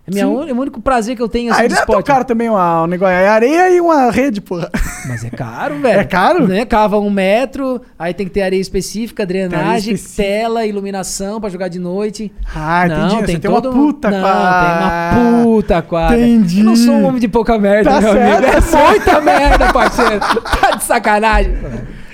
É, 0.09 0.11
minha 0.13 0.29
un- 0.29 0.47
é 0.49 0.53
o 0.53 0.57
único 0.61 0.81
prazer 0.81 1.17
que 1.17 1.23
eu 1.23 1.29
tenho 1.29 1.53
assim, 1.53 1.63
Aí 1.63 1.69
não 1.69 1.77
é 1.79 1.85
tão 1.85 2.01
caro 2.03 2.25
também 2.25 2.49
uma- 2.49 2.85
um 2.85 2.87
negócio. 2.87 3.13
É 3.13 3.29
areia 3.29 3.71
e 3.75 3.81
uma 3.81 4.11
rede, 4.11 4.41
porra. 4.41 4.71
Mas 5.09 5.25
é 5.25 5.31
caro, 5.31 5.79
velho. 5.81 6.01
É 6.01 6.05
caro? 6.05 6.47
Né? 6.47 6.65
Cava 6.65 6.99
um 6.99 7.11
metro, 7.11 7.81
aí 7.99 8.15
tem 8.15 8.27
que 8.27 8.33
ter 8.33 8.43
areia 8.43 8.61
específica, 8.61 9.27
drenagem, 9.27 9.95
específica. 9.95 10.23
tela, 10.23 10.65
iluminação 10.65 11.41
pra 11.41 11.51
jogar 11.51 11.69
de 11.69 11.79
noite. 11.81 12.33
Ah, 12.55 12.87
não, 12.87 13.07
entendi. 13.07 13.25
tem 13.25 13.35
Você 13.37 13.41
tem 13.41 13.51
uma 13.51 13.61
todo- 13.63 13.75
puta 13.75 14.11
não, 14.11 14.21
quadra. 14.21 15.11
tem 15.19 15.23
uma 15.29 15.43
puta 15.43 15.83
quadra. 15.83 16.19
Entendi. 16.21 16.59
Eu 16.61 16.65
não 16.67 16.77
sou 16.77 16.95
um 16.95 17.05
homem 17.07 17.21
de 17.21 17.29
pouca 17.29 17.59
merda, 17.59 17.91
Tá 17.91 18.01
meu 18.01 18.13
certo, 18.13 18.37
amigo. 18.39 18.53
tá 18.53 18.59
É 18.59 18.61
certo. 18.61 18.89
muita 18.91 19.21
merda, 19.21 19.73
parceiro. 19.73 20.21
Tá 20.61 20.71
de 20.77 20.85
sacanagem. 20.85 21.53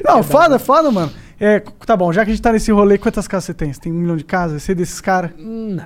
Não, 0.04 0.22
foda, 0.22 0.58
foda, 0.58 0.90
mano. 0.90 1.12
É, 1.38 1.60
tá 1.84 1.96
bom, 1.96 2.12
já 2.12 2.24
que 2.24 2.30
a 2.30 2.34
gente 2.34 2.42
tá 2.42 2.52
nesse 2.52 2.70
rolê, 2.72 2.96
quantas 2.98 3.26
casas 3.28 3.44
você 3.46 3.54
tem? 3.54 3.72
Você 3.72 3.80
tem 3.80 3.92
um 3.92 3.96
milhão 3.96 4.16
de 4.16 4.24
casas? 4.24 4.62
Você 4.62 4.72
é 4.72 4.74
desses 4.74 5.00
caras? 5.00 5.30
Hum, 5.38 5.76
Não, 5.76 5.84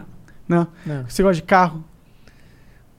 Não. 0.49 0.67
não. 0.87 1.05
Você 1.09 1.23
gosta 1.23 1.37
de 1.37 1.43
carro? 1.43 1.83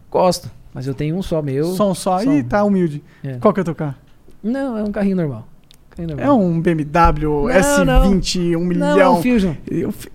Gosto, 0.09 0.49
mas 0.73 0.87
eu 0.87 0.93
tenho 0.93 1.15
um 1.15 1.21
só 1.21 1.41
meu. 1.41 1.65
Só 1.65 1.91
um 1.91 1.95
só. 1.95 2.19
Só 2.19 2.31
Ih, 2.31 2.41
um. 2.41 2.43
tá 2.43 2.63
humilde. 2.63 3.03
É. 3.23 3.37
Qual 3.39 3.53
que 3.53 3.59
é 3.59 3.61
o 3.61 3.65
teu 3.65 3.75
carro? 3.75 3.95
Não, 4.43 4.77
é 4.77 4.83
um 4.83 4.91
carrinho 4.91 5.15
normal. 5.15 5.47
Carrinho 5.89 6.15
normal. 6.15 6.27
É 6.27 6.39
um 6.39 6.61
BMW 6.61 7.49
S20, 7.49 8.55
um 8.57 8.65
milhão. 8.65 8.95
Não, 8.95 8.99
é 8.99 9.09
um 9.09 9.21
Fusion. 9.21 9.53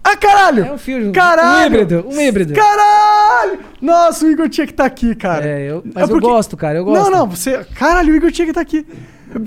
Ah, 0.03 0.17
caralho! 0.17 0.65
É 0.65 0.73
um 0.73 0.79
Fusion. 0.79 1.13
Caralho! 1.13 1.61
Um 1.61 1.67
híbrido, 1.67 2.07
um 2.09 2.21
híbrido. 2.21 2.55
Caralho! 2.55 3.59
Nossa, 3.81 4.25
o 4.25 4.31
Igor 4.31 4.49
tinha 4.49 4.67
que 4.67 4.73
estar 4.73 4.85
aqui, 4.85 5.15
cara. 5.15 5.45
É, 5.47 5.71
eu, 5.71 5.83
mas 5.95 6.09
porque- 6.09 6.25
eu 6.25 6.31
gosto, 6.31 6.57
cara, 6.57 6.79
eu 6.79 6.85
gosto. 6.85 7.11
Não, 7.11 7.19
não, 7.19 7.27
você. 7.29 7.65
Caralho, 7.75 8.13
o 8.13 8.17
Igor 8.17 8.31
tinha 8.31 8.47
que 8.47 8.51
estar 8.53 8.61
aqui. 8.61 8.87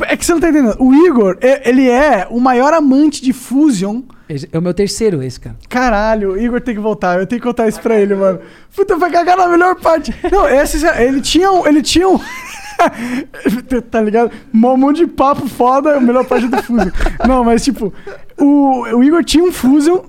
É 0.08 0.18
que 0.18 0.26
você 0.26 0.34
não 0.34 0.42
tá 0.42 0.50
entendendo. 0.50 0.76
O 0.80 0.94
Igor, 0.94 1.38
é- 1.42 1.70
ele 1.70 1.88
é 1.90 2.28
o 2.30 2.40
maior 2.40 2.74
amante 2.74 3.22
de 3.24 3.32
Fusion. 3.32 4.02
É 4.28 4.58
o 4.58 4.62
meu 4.62 4.74
terceiro 4.74 5.22
esse, 5.22 5.40
cara. 5.40 5.56
Caralho, 5.70 6.32
o 6.32 6.38
Igor 6.38 6.60
tem 6.60 6.74
que 6.74 6.82
voltar. 6.82 7.20
Eu 7.20 7.28
tenho 7.28 7.40
que 7.40 7.48
contar 7.48 7.68
isso 7.68 7.80
pra 7.80 8.00
ele, 8.00 8.16
mano. 8.16 8.40
Puta, 8.76 8.98
vai 8.98 9.12
cagar 9.12 9.38
na 9.38 9.48
melhor 9.48 9.76
parte. 9.76 10.14
Não, 10.32 10.48
esse, 10.48 10.84
ele 11.00 11.22
tinha 11.22 11.52
um. 11.52 11.68
Ele 11.68 11.82
tinha 11.82 12.10
um. 12.10 12.20
tá 13.92 14.02
ligado? 14.02 14.32
Um 14.54 14.78
monte 14.78 14.98
de 14.98 15.08
papo 15.08 15.48
foda, 15.48 15.98
a 15.98 16.00
melhor 16.00 16.26
parte 16.26 16.48
do 16.48 16.62
Fusion. 16.62 16.90
Não, 17.28 17.44
mas 17.44 17.64
tipo, 17.64 17.94
o, 18.38 18.98
o 18.98 19.04
Igor 19.04 19.24
tinha 19.24 19.44
um 19.44 19.52
Fusion. 19.52 20.02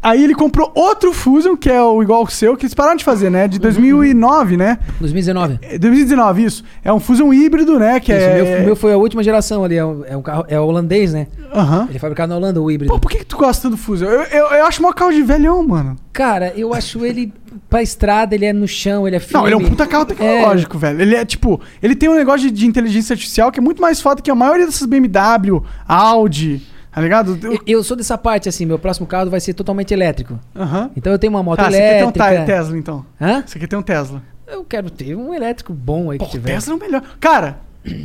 Aí 0.00 0.22
ele 0.22 0.34
comprou 0.34 0.70
outro 0.74 1.12
Fusion, 1.12 1.56
que 1.56 1.68
é 1.68 1.82
o 1.82 2.00
igual 2.02 2.20
ao 2.20 2.28
seu, 2.28 2.56
que 2.56 2.64
eles 2.64 2.74
pararam 2.74 2.96
de 2.96 3.04
fazer, 3.04 3.30
né? 3.30 3.48
De 3.48 3.58
2009, 3.58 4.56
né? 4.56 4.78
2019. 5.00 5.58
É, 5.60 5.76
2019, 5.76 6.44
isso. 6.44 6.64
É 6.84 6.92
um 6.92 7.00
Fusion 7.00 7.32
híbrido, 7.32 7.80
né? 7.80 7.98
Que 7.98 8.12
Isso, 8.12 8.20
é. 8.22 8.42
o 8.42 8.46
meu, 8.46 8.60
meu 8.66 8.76
foi 8.76 8.92
a 8.92 8.96
última 8.96 9.24
geração 9.24 9.64
ali, 9.64 9.76
é 9.76 9.84
um, 9.84 10.04
é 10.04 10.16
um 10.16 10.22
carro, 10.22 10.44
é 10.48 10.58
holandês, 10.58 11.12
né? 11.12 11.26
Aham. 11.52 11.86
Ele 11.88 11.96
é 11.96 12.00
fabricado 12.00 12.30
na 12.30 12.36
Holanda, 12.36 12.62
o 12.62 12.70
híbrido. 12.70 12.92
Pô, 12.92 13.00
por 13.00 13.10
que, 13.10 13.18
que 13.18 13.26
tu 13.26 13.36
gosta 13.36 13.68
do 13.68 13.76
Fusion? 13.76 14.08
Eu, 14.08 14.22
eu, 14.22 14.46
eu 14.46 14.66
acho 14.66 14.80
mó 14.80 14.92
carro 14.92 15.12
de 15.12 15.22
velhão, 15.22 15.66
mano. 15.66 15.96
Cara, 16.12 16.52
eu 16.56 16.72
acho 16.72 17.04
ele 17.04 17.32
pra 17.68 17.82
estrada, 17.82 18.36
ele 18.36 18.44
é 18.44 18.52
no 18.52 18.68
chão, 18.68 19.06
ele 19.06 19.16
é 19.16 19.20
firme. 19.20 19.34
Não, 19.34 19.46
ele 19.46 19.54
é 19.54 19.56
um 19.56 19.68
puta 19.68 19.84
carro 19.84 20.04
tecnológico, 20.04 20.78
velho. 20.78 21.00
Ele 21.02 21.16
é 21.16 21.24
tipo. 21.24 21.60
Ele 21.82 21.96
tem 21.96 22.08
um 22.08 22.14
negócio 22.14 22.48
de, 22.48 22.52
de 22.52 22.66
inteligência 22.66 23.14
artificial 23.14 23.50
que 23.50 23.58
é 23.58 23.62
muito 23.62 23.82
mais 23.82 24.00
foda 24.00 24.22
que 24.22 24.30
a 24.30 24.34
maioria 24.34 24.66
dessas 24.66 24.86
BMW, 24.86 25.62
Audi, 25.86 26.62
tá 26.92 27.00
ligado? 27.00 27.38
Eu- 27.42 27.58
Eu, 27.66 27.82
sou 27.84 27.96
dessa 27.96 28.16
parte, 28.18 28.48
assim, 28.48 28.64
meu 28.66 28.78
próximo 28.78 29.06
carro 29.06 29.30
vai 29.30 29.40
ser 29.40 29.54
totalmente 29.54 29.92
elétrico. 29.92 30.38
Aham. 30.56 30.90
Então 30.96 31.12
eu 31.12 31.18
tenho 31.18 31.32
uma 31.32 31.42
moto 31.42 31.58
Tá, 31.58 31.70
você 31.70 31.76
quer 31.78 31.88
ter 31.98 32.04
um 32.04 32.08
elétrica. 32.08 32.40
Te- 32.40 32.46
Tesla, 32.46 32.78
então. 32.78 33.06
Hã? 33.20 33.42
Você 33.46 33.58
quer 33.58 33.66
ter 33.66 33.76
um 33.76 33.82
Tesla. 33.82 34.22
Eu 34.46 34.64
quero 34.64 34.90
ter 34.90 35.14
um 35.14 35.34
elétrico 35.34 35.72
bom 35.72 36.10
aí 36.10 36.18
que 36.18 36.24
Pô, 36.24 36.30
tiver. 36.30 36.52
Tesla 36.54 36.72
é 36.72 36.76
o 36.76 36.80
melhor. 36.80 37.02
Cara, 37.20 37.58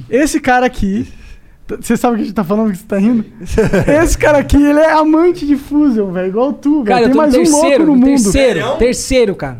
esse 0.09 0.39
cara 0.39 0.65
aqui. 0.65 1.07
Você 1.79 1.95
sabe 1.95 2.13
o 2.13 2.17
que 2.17 2.23
a 2.23 2.25
gente 2.25 2.35
tá 2.35 2.43
falando 2.43 2.71
que 2.71 2.77
você 2.77 2.83
tá 2.85 2.97
rindo? 2.97 3.23
Esse 4.03 4.17
cara 4.17 4.37
aqui, 4.39 4.57
ele 4.61 4.79
é 4.79 4.91
amante 4.91 5.47
de 5.47 5.55
Fusion, 5.55 6.11
velho. 6.11 6.27
Igual 6.27 6.51
tu, 6.51 6.83
velho. 6.83 6.85
Cara, 6.85 7.01
eu 7.01 7.05
Tem 7.05 7.11
tô 7.13 7.15
no 7.15 7.21
mais 7.21 7.33
um 7.33 7.37
louco 7.37 7.51
terceiro, 7.61 7.85
no 7.85 7.91
no 7.93 7.95
mundo. 7.95 8.05
terceiro, 8.05 8.75
terceiro, 8.77 9.35
cara. 9.35 9.57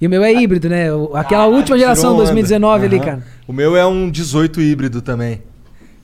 E 0.00 0.06
o 0.08 0.10
meu 0.10 0.24
é 0.24 0.34
híbrido, 0.34 0.68
né? 0.68 0.88
Aquela 1.14 1.46
última 1.46 1.78
geração, 1.78 2.10
Tirou 2.10 2.14
onda. 2.16 2.24
2019 2.24 2.86
ali, 2.86 2.96
Aham. 2.96 3.04
cara. 3.04 3.22
O 3.46 3.52
meu 3.52 3.76
é 3.76 3.86
um 3.86 4.10
18 4.10 4.60
híbrido 4.60 5.00
também. 5.00 5.40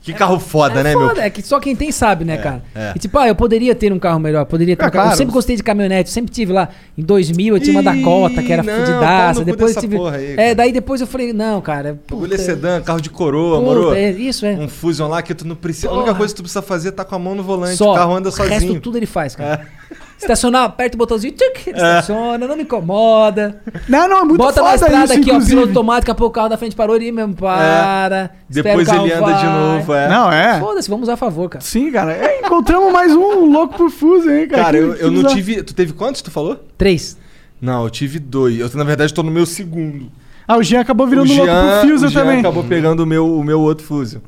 Que 0.01 0.13
carro 0.13 0.39
foda, 0.39 0.79
é 0.79 0.83
né, 0.83 0.93
foda, 0.93 1.13
meu? 1.15 1.23
é 1.23 1.29
que 1.29 1.41
só 1.41 1.59
quem 1.59 1.75
tem 1.75 1.91
sabe, 1.91 2.23
né, 2.23 2.37
cara? 2.37 2.63
é. 2.73 2.93
E 2.95 2.99
tipo, 2.99 3.17
ah, 3.19 3.27
eu 3.27 3.35
poderia 3.35 3.75
ter 3.75 3.91
um 3.91 3.99
carro 3.99 4.19
melhor, 4.19 4.45
poderia 4.45 4.75
ter 4.75 4.83
É, 4.83 4.87
um 4.87 4.89
carro. 4.91 5.01
Eu 5.03 5.07
claro. 5.07 5.17
sempre 5.17 5.33
gostei 5.33 5.55
de 5.57 5.61
caminhonete, 5.63 6.09
sempre 6.09 6.31
tive 6.31 6.53
lá. 6.53 6.69
Em 6.97 7.03
2000 7.03 7.55
eu 7.55 7.59
tinha 7.61 7.73
uma 7.73 7.83
Dakota, 7.83 8.41
que 8.41 8.51
era 8.53 8.63
não, 8.63 8.73
fudidaça. 8.73 9.43
Depois 9.43 9.75
eu 9.75 9.81
tive. 9.81 9.97
porra 9.97 10.15
aí, 10.15 10.35
é, 10.37 10.55
daí 10.55 10.71
depois 10.71 11.01
eu 11.01 11.07
falei, 11.07 11.33
não, 11.33 11.59
cara. 11.61 11.99
O 12.09 12.15
bagulho 12.15 12.33
é 12.33 12.37
puta, 12.37 12.43
sedã, 12.43 12.81
carro 12.81 13.01
de 13.01 13.09
coroa, 13.09 13.59
puta, 13.59 13.65
moro? 13.73 13.93
é, 13.93 14.09
isso, 14.11 14.45
é. 14.45 14.53
Um 14.53 14.69
Fusion 14.69 15.07
lá 15.09 15.21
que 15.21 15.33
tu 15.35 15.45
não 15.45 15.55
precisa. 15.55 15.89
A 15.89 15.91
única 15.91 16.05
Porra. 16.07 16.17
coisa 16.17 16.33
que 16.33 16.37
tu 16.37 16.43
precisa 16.43 16.61
fazer 16.61 16.89
é 16.89 16.91
tá 16.91 17.03
com 17.03 17.15
a 17.15 17.19
mão 17.19 17.35
no 17.35 17.43
volante. 17.43 17.75
Só. 17.75 17.91
O 17.91 17.95
carro 17.95 18.15
anda 18.15 18.29
O 18.29 18.31
sozinho. 18.31 18.53
resto 18.53 18.79
tudo 18.79 18.97
ele 18.97 19.05
faz, 19.05 19.35
cara. 19.35 19.67
É. 19.91 20.08
Estacionar, 20.21 20.65
aperta 20.65 20.95
o 20.95 20.97
botãozinho, 20.97 21.33
tchuc, 21.33 21.69
ele 21.69 21.77
estaciona, 21.77 22.45
não 22.47 22.55
me 22.57 22.63
incomoda. 22.63 23.61
Não, 23.87 24.07
não, 24.07 24.17
é 24.19 24.23
muito 24.25 24.37
Bota 24.37 24.55
foda 24.61 24.67
na 24.69 24.75
estrada 24.75 25.03
isso, 25.05 25.13
aqui, 25.13 25.21
ó, 25.21 25.33
inclusive. 25.33 25.49
piloto 25.55 25.69
automático, 25.69 26.15
pô, 26.15 26.25
o 26.25 26.29
carro 26.31 26.49
da 26.49 26.57
frente 26.57 26.75
parou 26.75 26.95
ele 26.95 27.11
mesmo, 27.11 27.33
para. 27.35 28.29
espera 28.49 28.69
Depois 28.77 28.87
ele 28.89 29.13
anda 29.13 29.33
de 29.33 29.45
vai. 29.45 29.53
novo, 29.53 29.93
é. 29.93 30.09
Não, 30.09 30.31
é. 30.31 30.59
Foda-se, 30.59 30.89
vamos 30.89 31.03
usar 31.03 31.13
a 31.13 31.17
favor, 31.17 31.49
cara. 31.49 31.63
Sim, 31.63 31.91
cara. 31.91 32.13
É, 32.13 32.39
encontramos 32.45 32.91
mais 32.91 33.13
um 33.13 33.45
louco 33.49 33.75
por 33.77 33.89
Fusion, 33.89 34.29
hein, 34.31 34.47
cara. 34.47 34.63
Cara, 34.65 34.77
eu, 34.77 34.93
eu 34.95 35.09
não 35.11 35.23
tive. 35.33 35.63
Tu 35.63 35.73
teve 35.73 35.93
quantos, 35.93 36.21
tu 36.21 36.29
falou? 36.29 36.59
Três. 36.77 37.17
Não, 37.61 37.83
eu 37.83 37.89
tive 37.89 38.19
dois. 38.19 38.59
Eu, 38.59 38.69
na 38.75 38.83
verdade, 38.83 39.13
tô 39.13 39.23
no 39.23 39.31
meu 39.31 39.45
segundo. 39.45 40.11
Ah, 40.47 40.57
o 40.57 40.63
Jean 40.63 40.81
acabou 40.81 41.05
virando 41.07 41.31
o 41.31 41.35
louco 41.35 41.51
por 41.51 41.81
Fusion 41.89 42.07
o 42.07 42.09
Jean 42.09 42.21
também. 42.23 42.39
acabou 42.39 42.63
pegando 42.63 43.03
o 43.03 43.05
meu, 43.05 43.37
o 43.37 43.43
meu 43.43 43.59
outro 43.61 43.85
Fusion. 43.85 44.19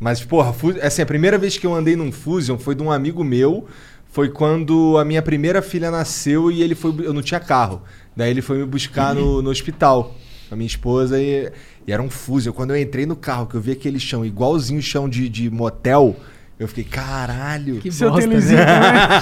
Mas, 0.00 0.22
porra, 0.24 0.52
Fu- 0.52 0.74
assim, 0.80 1.02
a 1.02 1.06
primeira 1.06 1.36
vez 1.38 1.56
que 1.58 1.66
eu 1.66 1.74
andei 1.74 1.94
num 1.96 2.10
Fusion 2.12 2.56
foi 2.56 2.74
de 2.74 2.82
um 2.82 2.90
amigo 2.90 3.22
meu. 3.24 3.66
Foi 4.10 4.30
quando 4.30 4.96
a 4.98 5.04
minha 5.04 5.22
primeira 5.22 5.60
filha 5.62 5.90
nasceu 5.90 6.50
e 6.50 6.62
ele 6.62 6.74
foi. 6.74 6.94
Eu 7.04 7.12
não 7.12 7.22
tinha 7.22 7.38
carro. 7.38 7.82
Daí 8.16 8.30
ele 8.30 8.42
foi 8.42 8.58
me 8.58 8.64
buscar 8.64 9.14
no, 9.14 9.42
no 9.42 9.50
hospital. 9.50 10.14
Com 10.48 10.54
a 10.54 10.56
minha 10.56 10.66
esposa 10.66 11.20
e, 11.20 11.52
e 11.86 11.92
era 11.92 12.02
um 12.02 12.08
Fusion. 12.08 12.52
Quando 12.52 12.70
eu 12.70 12.80
entrei 12.80 13.04
no 13.04 13.14
carro, 13.14 13.46
que 13.46 13.54
eu 13.54 13.60
vi 13.60 13.72
aquele 13.72 14.00
chão 14.00 14.24
igualzinho 14.24 14.80
o 14.80 14.82
chão 14.82 15.08
de, 15.08 15.28
de 15.28 15.50
motel, 15.50 16.16
Eu 16.58 16.66
fiquei, 16.66 16.82
caralho. 16.82 17.76
Que 17.76 17.92
Se 17.92 18.04
eu 18.04 18.10
bosta, 18.10 18.26
né? 18.26 18.36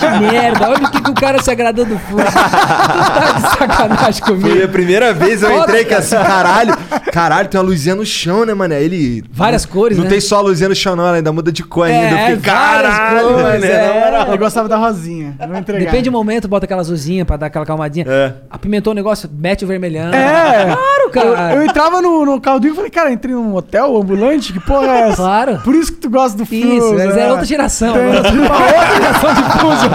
Que 0.01 0.21
merda. 0.33 0.71
Olha 0.71 0.87
o 0.87 0.91
que, 0.91 1.03
que 1.03 1.11
o 1.11 1.15
cara 1.15 1.43
se 1.43 1.51
agradou 1.51 1.85
do 1.85 1.99
Fusion. 1.99 2.25
tá 2.25 3.33
de 3.37 3.43
sacanagem 3.59 4.23
comigo. 4.23 4.49
Foi 4.49 4.63
a 4.65 4.69
primeira 4.69 5.13
vez 5.13 5.43
eu 5.43 5.55
entrei 5.61 5.85
que 5.85 5.93
assim, 5.93 6.17
caralho. 6.17 6.75
Caralho, 7.13 7.49
tem 7.49 7.61
uma 7.61 7.67
luzinha 7.67 7.95
no 7.95 8.07
chão, 8.07 8.47
né, 8.47 8.55
mano? 8.55 8.73
Ele. 8.73 9.23
Várias 9.31 9.67
cores, 9.67 9.99
Não 9.99 10.05
né? 10.05 10.11
tem 10.11 10.21
só 10.21 10.39
a 10.39 10.41
luzinha 10.41 10.71
no 10.71 10.75
chão, 10.75 10.97
não, 10.97 11.07
ela 11.07 11.17
ainda 11.19 11.31
muda 11.31 11.53
de 11.53 11.63
cor 11.63 11.87
É, 11.89 11.93
ainda. 11.95 12.21
Eu 12.31 12.37
fiquei, 12.37 12.51
várias 12.53 12.95
caralho, 12.97 13.29
cores, 13.29 13.43
mano. 13.43 13.65
é. 13.67 14.27
Eu 14.31 14.39
gostava 14.39 14.67
da 14.69 14.77
rosinha. 14.79 15.35
Entregar. 15.59 15.85
Depende 15.85 16.05
do 16.09 16.13
momento, 16.13 16.49
bota 16.49 16.65
aquela 16.65 16.81
azulzinha 16.81 17.27
pra 17.27 17.37
dar 17.37 17.47
aquela 17.47 17.67
calmadinha. 17.67 18.07
É. 18.09 18.33
Apimentou 18.51 18.93
o 18.93 18.97
negócio, 18.97 19.29
mete 19.31 19.63
o 19.63 19.69
vermelhão. 19.69 20.11
É. 20.13 20.65
Claro, 20.65 21.06
cara. 21.23 21.55
Eu, 21.55 21.61
eu 21.63 21.67
entrava 21.67 22.03
no, 22.03 22.27
no 22.27 22.41
carro 22.41 22.61
do 22.61 22.67
Igor 22.67 22.75
e 22.75 22.77
falei, 22.77 22.91
cara, 22.91 23.13
entrei 23.13 23.35
num 23.35 23.55
hotel 23.55 23.97
ambulante? 23.97 24.53
Que 24.53 24.61
porra 24.61 24.87
é 24.87 25.01
essa? 25.09 25.17
Claro. 25.17 25.61
Por 25.63 25.75
isso 25.75 25.93
que 25.93 25.99
tu 25.99 26.11
gosta 26.11 26.37
do 26.37 26.43
Isso, 26.45 26.51
Fusion. 26.81 26.95
mas 26.95 27.17
é 27.17 27.25
né? 27.25 27.31
outra 27.31 27.45
geração. 27.47 27.95
Tem-. 27.95 28.07
Uma 28.41 28.57
outra 28.57 28.95
geração 28.95 29.35
de 29.35 29.43
Fusion. 29.61 29.91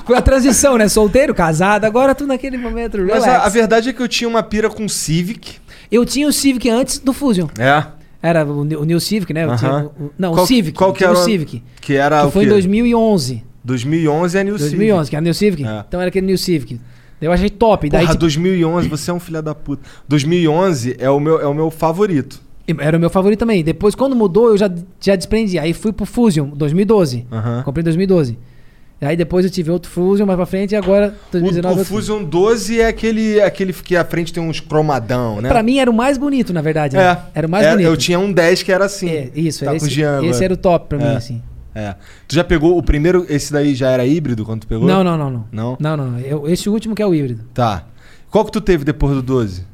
Foi 0.06 0.16
a 0.16 0.22
transição, 0.22 0.76
né? 0.76 0.88
Solteiro, 0.88 1.34
casado, 1.34 1.84
agora 1.84 2.14
tu 2.14 2.26
naquele 2.26 2.56
momento. 2.58 2.98
Mas 2.98 3.24
relax. 3.24 3.44
a, 3.44 3.46
a 3.46 3.48
verdade 3.48 3.90
é 3.90 3.92
que 3.92 4.00
eu 4.02 4.08
tinha 4.08 4.28
uma 4.28 4.42
pira 4.42 4.68
com 4.68 4.88
Civic. 4.88 5.58
Eu 5.90 6.04
tinha 6.04 6.26
o 6.26 6.32
Civic 6.32 6.68
antes 6.68 6.98
do 6.98 7.12
Fusion. 7.12 7.46
É. 7.58 7.84
Era 8.22 8.44
o, 8.44 8.64
New- 8.64 8.80
o 8.80 8.84
New 8.84 9.00
Civic, 9.00 9.32
né? 9.32 9.44
Eu 9.44 9.56
tinha 9.56 9.70
Aham. 9.70 9.90
o- 10.00 10.10
não, 10.18 10.32
Qual- 10.32 10.44
o 10.44 10.46
Civic. 10.46 10.76
qual 10.76 10.92
que 10.92 10.98
tinha 10.98 11.10
era 11.10 11.18
o 11.18 11.22
Civic. 11.22 11.62
Que 11.80 11.94
era 11.94 12.20
Que 12.22 12.26
o 12.26 12.30
foi 12.30 12.42
em 12.42 12.46
quê? 12.46 12.50
2011. 12.52 13.44
2011 13.64 14.38
é 14.38 14.44
New 14.44 14.58
2011, 14.58 15.10
que 15.10 15.16
era 15.16 15.22
o 15.22 15.24
New 15.24 15.34
Civic. 15.34 15.64
É. 15.64 15.84
Então 15.86 16.00
era 16.00 16.08
aquele 16.08 16.26
New 16.26 16.38
Civic. 16.38 16.80
Eu 17.20 17.32
achei 17.32 17.50
top. 17.50 17.88
Daí, 17.90 18.00
Porra, 18.00 18.12
tipo, 18.12 18.20
2011, 18.20 18.88
você 18.88 19.10
é 19.10 19.14
um 19.14 19.20
filho 19.20 19.42
da 19.42 19.54
puta. 19.54 19.82
2011 20.08 20.96
é 20.98 21.10
o 21.10 21.20
meu, 21.20 21.40
é 21.40 21.46
o 21.46 21.54
meu 21.54 21.70
favorito. 21.70 22.40
Era 22.78 22.96
o 22.96 23.00
meu 23.00 23.10
favorito 23.10 23.40
também. 23.40 23.64
Depois, 23.64 23.94
quando 23.94 24.14
mudou, 24.14 24.48
eu 24.50 24.56
já, 24.56 24.70
já 25.00 25.16
desprendi. 25.16 25.58
Aí 25.58 25.72
fui 25.72 25.92
pro 25.92 26.06
Fusion, 26.06 26.48
2012. 26.50 27.26
Aham. 27.30 27.62
Comprei 27.64 27.82
em 27.82 27.84
2012. 27.84 28.38
Aí 29.02 29.16
depois 29.16 29.46
eu 29.46 29.50
tive 29.50 29.70
outro 29.70 29.90
Fusion 29.90 30.26
mais 30.26 30.36
pra 30.36 30.44
frente 30.44 30.72
e 30.72 30.76
agora, 30.76 31.14
O, 31.28 31.32
2019. 31.32 31.74
o 31.74 31.78
outro 31.78 31.94
Fusion 31.94 32.22
12 32.22 32.80
é 32.82 32.86
aquele, 32.86 33.40
aquele 33.40 33.72
que 33.72 33.96
à 33.96 34.04
frente 34.04 34.30
tem 34.30 34.42
uns 34.42 34.60
cromadão, 34.60 35.40
né? 35.40 35.48
Pra 35.48 35.62
mim 35.62 35.78
era 35.78 35.90
o 35.90 35.94
mais 35.94 36.18
bonito, 36.18 36.52
na 36.52 36.60
verdade. 36.60 36.96
né? 36.96 37.02
É. 37.34 37.38
Era 37.38 37.46
o 37.46 37.50
mais 37.50 37.64
É, 37.66 37.70
bonito. 37.70 37.86
Eu 37.86 37.96
tinha 37.96 38.18
um 38.18 38.30
10 38.30 38.62
que 38.62 38.70
era 38.70 38.84
assim. 38.84 39.08
É, 39.08 39.30
isso, 39.34 39.64
tá 39.64 39.74
esse, 39.74 39.86
o 40.04 40.24
esse 40.26 40.44
era 40.44 40.52
o 40.52 40.56
top 40.56 40.86
pra 40.90 40.98
mim, 40.98 41.04
É. 41.14 41.16
assim. 41.16 41.42
É. 41.74 41.94
Tu 42.26 42.34
já 42.34 42.42
pegou 42.44 42.76
o 42.76 42.82
primeiro, 42.82 43.24
esse 43.28 43.52
daí 43.52 43.74
já 43.74 43.90
era 43.90 44.04
híbrido 44.04 44.44
quando 44.44 44.62
tu 44.62 44.66
pegou? 44.66 44.86
Não, 44.86 45.04
não, 45.04 45.16
não, 45.16 45.30
não. 45.30 45.44
Não? 45.52 45.76
Não, 45.80 45.96
não. 45.96 46.10
não. 46.12 46.18
Eu- 46.20 46.48
esse 46.48 46.68
último 46.68 46.94
que 46.94 47.02
é 47.02 47.06
o 47.06 47.14
híbrido. 47.14 47.44
Tá. 47.54 47.84
Qual 48.30 48.44
que 48.44 48.52
tu 48.52 48.60
teve 48.60 48.84
depois 48.84 49.14
do 49.14 49.22
12? 49.22 49.64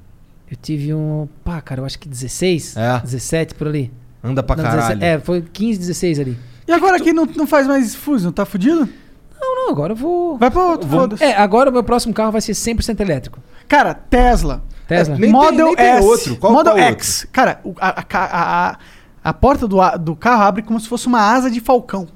Eu 0.50 0.56
tive 0.60 0.94
um. 0.94 1.28
Pá, 1.44 1.60
cara, 1.60 1.80
eu 1.80 1.84
acho 1.84 1.98
que 1.98 2.08
16. 2.08 2.76
É. 2.76 3.00
17 3.00 3.54
por 3.54 3.68
ali. 3.68 3.92
Anda 4.22 4.42
pra 4.42 4.56
Não, 4.56 4.64
caralho. 4.64 4.98
17 4.98 5.04
é, 5.04 5.18
foi 5.20 5.42
15, 5.42 5.78
16 5.80 6.20
ali. 6.20 6.38
E 6.68 6.72
agora 6.72 6.98
quem 7.00 7.12
não, 7.12 7.26
não 7.26 7.46
faz 7.46 7.66
mais 7.66 7.94
Fusion, 7.94 8.32
tá 8.32 8.44
fudido? 8.44 8.88
Não, 9.40 9.54
não, 9.66 9.70
agora 9.70 9.92
eu 9.92 9.96
vou. 9.96 10.36
Vai 10.38 10.50
pra 10.50 10.62
outro, 10.64 10.88
foda-se. 10.88 11.22
É, 11.22 11.36
agora 11.36 11.70
o 11.70 11.72
meu 11.72 11.82
próximo 11.84 12.12
carro 12.14 12.32
vai 12.32 12.40
ser 12.40 12.52
100% 12.52 13.00
elétrico. 13.00 13.38
Cara, 13.68 13.94
Tesla. 13.94 14.62
Tesla. 14.88 15.14
Nem 15.14 15.30
tem- 15.30 15.32
Model 15.32 15.66
nem 15.66 15.76
tem 15.76 15.86
S. 15.86 16.06
outro. 16.06 16.36
Qual- 16.36 16.52
Model 16.52 16.74
qual 16.74 16.84
X. 16.88 17.26
Cara, 17.32 17.60
o- 17.64 17.74
a, 17.80 18.00
a, 18.00 18.04
a, 18.12 18.70
a- 18.70 18.78
a 19.28 19.32
porta 19.34 19.66
do, 19.66 19.80
a- 19.80 19.96
do 19.96 20.14
carro 20.14 20.42
abre 20.42 20.62
como 20.62 20.78
se 20.78 20.88
fosse 20.88 21.06
uma 21.06 21.20
asa 21.20 21.50
de 21.50 21.60
falcão. 21.60 22.06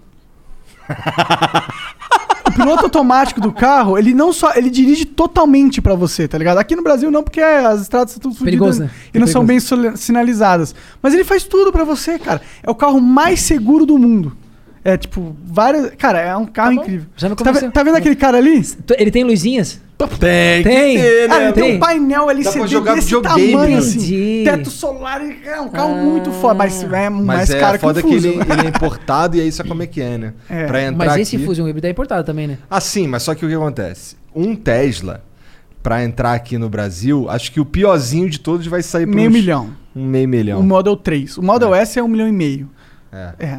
o 2.46 2.52
piloto 2.52 2.84
automático 2.84 3.40
do 3.40 3.52
carro, 3.52 3.96
ele 3.98 4.12
não 4.14 4.32
só. 4.32 4.52
Ele 4.54 4.70
dirige 4.70 5.04
totalmente 5.04 5.80
pra 5.80 5.94
você, 5.94 6.26
tá 6.26 6.36
ligado? 6.38 6.58
Aqui 6.58 6.74
no 6.74 6.82
Brasil 6.82 7.10
não, 7.10 7.22
porque 7.22 7.40
as 7.40 7.82
estradas 7.82 8.12
estão 8.12 8.32
tudo 8.32 8.44
Perigoso, 8.44 8.78
fodidas 8.78 8.96
né? 8.96 9.02
e 9.14 9.18
não 9.18 9.26
É 9.26 9.30
são 9.30 9.44
bem 9.44 9.58
sinalizadas. 9.96 10.74
Mas 11.02 11.14
ele 11.14 11.24
faz 11.24 11.44
tudo 11.44 11.70
pra 11.72 11.84
você, 11.84 12.18
cara. 12.18 12.40
É 12.62 12.70
o 12.70 12.74
carro 12.74 13.00
mais 13.00 13.40
seguro 13.40 13.84
do 13.86 13.98
mundo. 13.98 14.36
É 14.84 14.96
tipo, 14.96 15.36
várias. 15.44 15.90
Cara, 15.98 16.20
é 16.20 16.34
um 16.36 16.46
carro 16.46 16.72
incrível. 16.72 17.06
Já 17.16 17.28
me 17.28 17.34
Você 17.34 17.44
tá, 17.44 17.52
ve- 17.52 17.70
tá 17.70 17.82
vendo 17.82 17.96
aquele 17.96 18.16
cara 18.16 18.38
ali? 18.38 18.62
Ele 18.98 19.10
tem 19.10 19.24
luzinhas? 19.24 19.80
Tem, 20.18 20.62
Tem. 20.62 20.96
ter, 20.96 21.28
Cara, 21.28 21.40
né? 21.40 21.44
ele 21.48 21.52
tem 21.52 21.62
Tem. 21.64 21.76
um 21.76 21.78
painel 21.78 22.24
Dá 22.26 22.32
LCD 22.32 22.58
pra 22.60 22.66
jogar 22.66 22.94
desse 22.94 23.14
videogame, 23.14 23.52
tamanho, 23.52 23.76
assim. 23.78 23.98
Entendi. 23.98 24.42
Teto 24.46 24.70
solar, 24.70 25.20
é 25.44 25.60
um 25.60 25.68
carro 25.68 25.92
Ah. 25.92 26.02
muito 26.02 26.32
foda, 26.32 26.54
mas 26.54 26.82
é 26.82 26.86
Mas 27.10 27.12
mais 27.26 27.50
é 27.50 27.60
caro 27.60 27.78
que 27.78 27.84
o 27.84 27.88
foda 27.88 28.02
que, 28.02 28.14
ele, 28.14 28.28
ele 28.28 28.62
é 28.64 28.68
importado 28.68 29.36
e 29.36 29.42
aí 29.42 29.52
sabe 29.52 29.68
como 29.68 29.82
é 29.82 29.86
que 29.86 30.00
é, 30.00 30.16
né? 30.16 30.32
É. 30.48 30.64
Pra 30.66 30.82
entrar 30.82 30.96
Mas 31.06 31.16
esse 31.20 31.36
aqui... 31.36 31.44
Fusion 31.44 31.68
híbrido 31.68 31.86
é 31.86 31.90
importado 31.90 32.24
também, 32.24 32.46
né? 32.46 32.56
Ah, 32.70 32.80
sim, 32.80 33.06
mas 33.06 33.22
só 33.24 33.34
que 33.34 33.44
o 33.44 33.48
que 33.50 33.54
acontece? 33.54 34.16
Um 34.34 34.56
Tesla, 34.56 35.22
pra 35.82 36.02
entrar 36.02 36.32
aqui 36.32 36.56
no 36.56 36.70
Brasil, 36.70 37.28
acho 37.28 37.52
que 37.52 37.60
o 37.60 37.66
piorzinho 37.66 38.30
de 38.30 38.40
todos 38.40 38.66
vai 38.66 38.82
sair 38.82 39.04
por 39.04 39.14
Meio 39.14 39.28
uns- 39.28 39.34
milhão. 39.34 39.68
Um 39.94 40.06
meio 40.06 40.26
milhão. 40.26 40.60
O 40.60 40.62
Model 40.62 40.96
3. 40.96 41.36
O 41.36 41.42
Model 41.42 41.74
S 41.74 41.98
é 41.98 42.02
um 42.02 42.08
milhão 42.08 42.26
e 42.26 42.32
meio. 42.32 42.70
É. 43.12 43.32
É. 43.38 43.58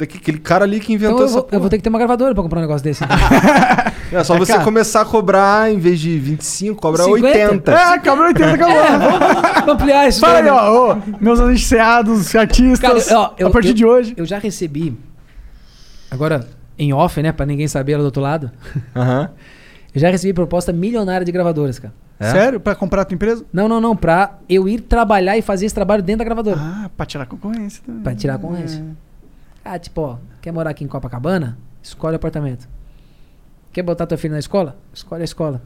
Daqui, 0.00 0.16
aquele 0.18 0.38
cara 0.38 0.64
ali 0.64 0.80
que 0.80 0.92
inventou 0.92 1.16
Então 1.16 1.24
eu 1.24 1.26
essa 1.26 1.34
vou, 1.40 1.48
eu 1.52 1.60
vou 1.60 1.68
ter 1.68 1.76
que 1.76 1.82
ter 1.82 1.88
uma 1.90 1.98
gravadora 1.98 2.34
pra 2.34 2.42
comprar 2.42 2.58
um 2.58 2.62
negócio 2.62 2.82
desse. 2.82 3.04
então. 3.04 3.16
É 4.12 4.24
só 4.24 4.34
É 4.34 4.38
você 4.40 4.52
caro. 4.54 4.64
começar 4.64 5.02
a 5.02 5.04
cobrar, 5.04 5.70
em 5.72 5.78
vez 5.78 6.00
de 6.00 6.18
25, 6.18 6.80
cobrar 6.82 7.04
50? 7.04 7.26
80. 7.28 7.70
É, 7.70 7.74
acabou 7.94 8.24
80, 8.26 8.50
acabou. 8.54 8.76
Vamos 9.60 9.68
ampliar 9.74 10.08
isso. 10.08 10.18
Fala 10.18 10.42
né? 10.42 10.50
ó, 10.50 10.94
ô, 10.94 10.96
meus 11.20 11.38
anunciados, 11.38 12.34
artistas, 12.34 13.06
Cara, 13.06 13.20
ó, 13.20 13.34
eu- 13.38 13.46
a 13.46 13.50
partir 13.52 13.68
eu- 13.68 13.74
de 13.74 13.84
hoje. 13.86 14.14
Eu 14.16 14.24
já 14.26 14.38
recebi. 14.40 14.98
Agora, 16.10 16.44
em 16.76 16.92
off, 16.92 17.22
né? 17.22 17.30
Pra 17.30 17.46
ninguém 17.46 17.68
saber 17.68 17.92
lá 17.96 17.98
do 18.00 18.06
outro 18.06 18.20
lado. 18.20 18.50
Aham. 18.96 19.30
Eu 19.94 20.00
já 20.00 20.10
recebi 20.10 20.32
proposta 20.32 20.72
milionária 20.72 21.24
de 21.24 21.30
gravadoras, 21.30 21.78
cara. 21.78 21.94
É? 22.18 22.30
Sério? 22.32 22.58
Pra 22.60 22.74
comprar 22.74 23.02
a 23.02 23.04
tua 23.04 23.14
empresa? 23.14 23.44
Não, 23.52 23.68
não, 23.68 23.80
não. 23.80 23.94
Pra 23.96 24.38
eu 24.48 24.68
ir 24.68 24.80
trabalhar 24.80 25.38
e 25.38 25.42
fazer 25.42 25.66
esse 25.66 25.74
trabalho 25.74 26.02
dentro 26.02 26.18
da 26.18 26.24
gravadora. 26.24 26.56
Ah, 26.60 26.90
pra 26.96 27.06
tirar 27.06 27.26
concorrência 27.26 27.80
também. 27.86 28.02
Pra 28.02 28.14
tirar 28.14 28.34
a 28.34 28.38
concorrência. 28.38 28.84
Ah, 29.64 29.78
tipo, 29.78 30.00
ó, 30.00 30.16
quer 30.40 30.52
morar 30.52 30.70
aqui 30.70 30.84
em 30.84 30.88
Copacabana? 30.88 31.58
Escolhe 31.82 32.14
o 32.14 32.16
apartamento. 32.16 32.68
Quer 33.72 33.82
botar 33.82 34.06
teu 34.06 34.18
filho 34.18 34.32
na 34.32 34.38
escola? 34.40 34.76
Escolhe 34.92 35.22
a 35.22 35.24
escola. 35.24 35.62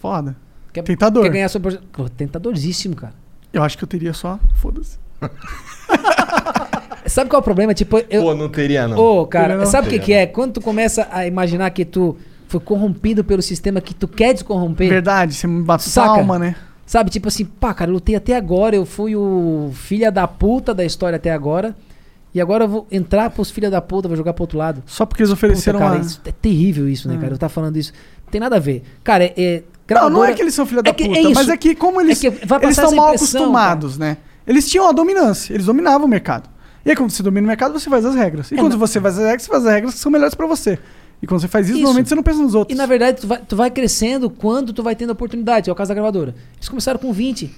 Foda. 0.00 0.36
Quer, 0.72 0.82
Tentador. 0.82 1.22
Quer 1.24 1.30
ganhar 1.30 1.48
sua... 1.48 1.60
Pô, 1.60 2.08
Tentadorzíssimo, 2.08 2.96
cara. 2.96 3.14
Eu 3.52 3.62
acho 3.62 3.76
que 3.76 3.84
eu 3.84 3.88
teria 3.88 4.12
só. 4.12 4.38
Foda-se. 4.54 4.98
Sabe 7.06 7.28
qual 7.28 7.38
é 7.38 7.42
o 7.42 7.44
problema? 7.44 7.74
Tipo, 7.74 7.98
eu... 8.08 8.22
Pô, 8.22 8.34
não 8.34 8.48
teria 8.48 8.86
não. 8.86 8.96
Ô, 8.96 9.26
cara, 9.26 9.48
Teria 9.48 9.58
não. 9.58 9.66
sabe 9.66 9.88
o 9.88 9.90
que, 9.90 9.98
que 9.98 10.12
é? 10.12 10.26
Quando 10.26 10.54
tu 10.54 10.60
começa 10.60 11.08
a 11.10 11.26
imaginar 11.26 11.70
que 11.70 11.84
tu 11.84 12.16
foi 12.46 12.60
corrompido 12.60 13.24
pelo 13.24 13.42
sistema 13.42 13.80
que 13.80 13.94
tu 13.94 14.06
quer 14.06 14.32
descorromper. 14.32 14.88
Verdade, 14.88 15.34
você 15.34 15.46
me 15.46 15.62
bate 15.62 15.84
Saca? 15.84 16.14
palma, 16.14 16.38
né? 16.38 16.54
Sabe, 16.86 17.10
tipo 17.10 17.28
assim, 17.28 17.44
pá, 17.44 17.72
cara, 17.74 17.90
eu 17.90 17.94
lutei 17.94 18.14
até 18.16 18.36
agora, 18.36 18.74
eu 18.76 18.84
fui 18.84 19.14
o 19.14 19.70
filha 19.74 20.10
da 20.10 20.26
puta 20.26 20.74
da 20.74 20.84
história 20.84 21.16
até 21.16 21.32
agora. 21.32 21.74
E 22.32 22.40
agora 22.40 22.64
eu 22.64 22.68
vou 22.68 22.86
entrar 22.90 23.28
pros 23.30 23.50
filha 23.50 23.68
da 23.70 23.80
puta, 23.80 24.06
vou 24.06 24.16
jogar 24.16 24.32
pro 24.32 24.44
outro 24.44 24.56
lado. 24.58 24.82
Só 24.86 25.04
porque 25.04 25.22
eles 25.22 25.30
Puta, 25.30 25.38
ofereceram 25.46 25.78
cara, 25.80 25.94
uma... 25.96 26.00
isso 26.00 26.20
é 26.24 26.30
terrível 26.32 26.88
isso, 26.88 27.08
né, 27.08 27.14
Ah. 27.16 27.20
cara? 27.20 27.34
Eu 27.34 27.38
tava 27.38 27.50
falando 27.52 27.76
isso. 27.76 27.92
Não 28.24 28.30
tem 28.30 28.40
nada 28.40 28.56
a 28.56 28.60
ver. 28.60 28.82
Cara, 29.02 29.24
é. 29.24 29.32
é 29.36 29.62
Não, 29.62 29.62
não 29.62 29.64
é 29.64 29.86
gravadora- 29.88 30.34
que 30.34 30.42
eles 30.42 30.54
são 30.54 30.64
filha 30.64 30.82
da 30.82 30.90
É 30.90 30.92
que- 30.92 31.06
puta, 31.08 31.18
é 31.18 31.22
isso. 31.22 31.34
mas 31.34 31.48
é 31.48 31.56
que 31.56 31.74
como 31.74 32.00
eles 32.00 32.22
É 32.24 32.30
que 32.30 32.46
vai 32.46 32.62
eles 32.62 32.76
passar 32.76 32.82
estão 32.82 32.84
essa 32.86 32.96
mal 32.96 33.14
impressão, 33.14 33.40
acostumados, 33.42 33.98
né? 33.98 34.16
Eles 34.46 34.68
tinham 34.68 34.88
a 34.88 34.92
dominância, 34.92 35.52
eles 35.52 35.66
dominavam 35.66 36.06
o 36.06 36.08
mercado. 36.08 36.48
E 36.86 36.90
aí 36.90 36.96
quando 36.96 37.10
você 37.10 37.22
domina 37.22 37.44
o 37.44 37.48
mercado, 37.48 37.72
você 37.78 37.90
faz 37.90 38.04
as 38.06 38.14
regras. 38.14 38.50
E 38.52 38.54
É, 38.54 38.58
quando 38.58 38.78
você 38.78 39.00
faz 39.00 39.18
as 39.18 39.24
regras, 39.24 39.42
você 39.42 39.48
faz 39.50 39.66
as 39.66 39.72
regras 39.72 39.94
que 39.94 40.00
são 40.00 40.10
melhores 40.12 40.34
pra 40.34 40.46
você. 40.46 40.78
E 41.20 41.26
quando 41.26 41.40
você 41.40 41.48
faz 41.48 41.66
isso, 41.66 41.74
Isso. 41.74 41.82
normalmente 41.82 42.08
você 42.08 42.14
não 42.14 42.22
pensa 42.22 42.40
nos 42.40 42.54
outros. 42.54 42.74
E 42.74 42.78
na 42.78 42.86
verdade, 42.86 43.20
tu 43.20 43.26
vai, 43.26 43.38
tu 43.46 43.56
vai 43.56 43.70
crescendo 43.70 44.30
quando 44.30 44.72
tu 44.72 44.82
vai 44.82 44.94
tendo 44.96 45.10
oportunidade. 45.10 45.68
É 45.68 45.72
o 45.72 45.76
caso 45.76 45.88
da 45.88 45.94
gravadora. 45.94 46.34
Eles 46.56 46.68
começaram 46.68 46.98
com 46.98 47.12
20. 47.12 47.50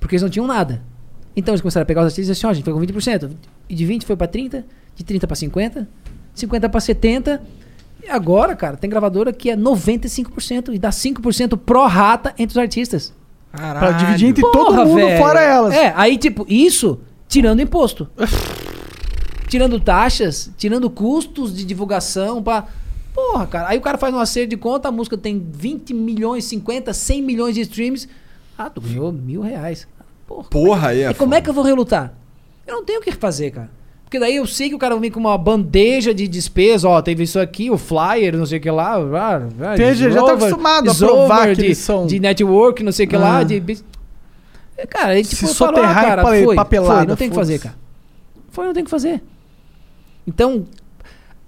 Porque 0.00 0.16
eles 0.16 0.22
não 0.22 0.28
tinham 0.28 0.46
nada. 0.46 0.82
Então 1.36 1.52
eles 1.52 1.60
começaram 1.60 1.82
a 1.82 1.86
pegar 1.86 2.00
os 2.00 2.06
artistas 2.06 2.28
e 2.28 2.32
assim, 2.32 2.46
ó, 2.46 2.50
a 2.50 2.54
gente 2.54 2.64
foi 2.64 2.72
com 2.72 2.80
20%. 2.80 3.30
E 3.68 3.74
de 3.74 3.84
20 3.84 4.06
foi 4.06 4.16
pra 4.16 4.26
30, 4.26 4.64
de 4.94 5.04
30 5.04 5.26
pra 5.26 5.36
50, 5.36 5.88
50 6.34 6.68
pra 6.70 6.80
70. 6.80 7.42
E 8.02 8.08
agora, 8.08 8.56
cara, 8.56 8.76
tem 8.76 8.88
gravadora 8.88 9.32
que 9.32 9.50
é 9.50 9.56
95% 9.56 10.72
e 10.74 10.78
dá 10.78 10.90
5% 10.90 11.58
pro 11.58 11.86
rata 11.86 12.34
entre 12.38 12.56
os 12.56 12.58
artistas. 12.58 13.12
Pra 13.52 13.92
dividir 13.92 14.28
entre 14.28 14.42
todo 14.42 14.66
Porra, 14.66 14.84
mundo, 14.84 14.96
velho. 14.96 15.18
fora 15.18 15.40
elas. 15.40 15.74
É, 15.74 15.92
aí 15.96 16.16
tipo, 16.16 16.46
isso 16.48 17.00
tirando 17.28 17.60
imposto. 17.60 18.08
tirando 19.48 19.78
taxas, 19.78 20.50
tirando 20.56 20.88
custos 20.90 21.54
de 21.54 21.64
divulgação 21.64 22.42
pra... 22.42 22.66
Porra, 23.14 23.46
cara. 23.46 23.68
Aí 23.68 23.78
o 23.78 23.80
cara 23.80 23.96
faz 23.96 24.14
um 24.14 24.18
acerto 24.18 24.50
de 24.50 24.56
conta, 24.56 24.88
a 24.88 24.92
música 24.92 25.16
tem 25.16 25.38
20 25.50 25.94
milhões, 25.94 26.44
50, 26.44 26.92
100 26.92 27.22
milhões 27.22 27.54
de 27.54 27.62
streams. 27.62 28.08
Ah, 28.58 28.68
tu 28.68 28.80
ganhou 28.80 29.10
mil 29.10 29.40
reais. 29.40 29.88
Porra. 30.26 30.44
Porra, 30.50 30.88
aí 30.88 31.02
é 31.02 31.10
E 31.10 31.14
como 31.14 31.34
é 31.34 31.40
que 31.40 31.48
eu 31.48 31.54
vou 31.54 31.64
relutar? 31.64 32.12
Eu 32.66 32.76
não 32.76 32.84
tenho 32.84 33.00
o 33.00 33.02
que 33.02 33.12
fazer, 33.12 33.50
cara. 33.52 33.70
Porque 34.04 34.18
daí 34.20 34.36
eu 34.36 34.46
sei 34.46 34.68
que 34.68 34.74
o 34.74 34.78
cara 34.78 34.94
vai 34.94 35.02
vir 35.02 35.10
com 35.10 35.18
uma 35.20 35.36
bandeja 35.36 36.14
de 36.14 36.28
despesa, 36.28 36.88
ó, 36.88 37.02
teve 37.02 37.24
isso 37.24 37.38
aqui, 37.40 37.70
o 37.70 37.76
flyer, 37.76 38.36
não 38.36 38.46
sei 38.46 38.58
o 38.58 38.60
que 38.60 38.70
lá. 38.70 38.94
ah, 38.96 39.48
ah, 39.60 39.74
Entendi, 39.74 40.10
já 40.10 40.22
tá 40.22 40.32
acostumado 40.34 40.90
a 40.90 40.94
provar 40.94 41.48
que 41.54 41.62
de, 41.68 41.74
são- 41.74 42.06
de 42.06 42.20
network, 42.20 42.82
não 42.84 42.92
sei 42.92 43.06
o 43.06 43.08
que 43.08 43.16
lá, 43.16 43.38
Ah. 43.38 43.42
de... 43.42 43.58
bis- 43.60 43.84
É, 44.76 44.86
Cara, 44.86 45.08
aí 45.10 45.22
tipo, 45.24 45.36
Se 45.36 45.44
eu 45.50 45.54
falo, 45.54 45.78
ah, 45.78 45.94
cara, 45.94 46.22
foi, 46.22 46.54
papelada, 46.54 46.94
foi, 46.98 47.06
não 47.06 47.16
tem 47.16 47.26
o 47.28 47.30
que 47.30 47.36
fazer, 47.36 47.58
cara. 47.58 47.74
Foi, 48.50 48.66
não 48.66 48.72
tem 48.74 48.82
o 48.82 48.84
que 48.84 48.90
fazer. 48.90 49.22
Então, 50.26 50.66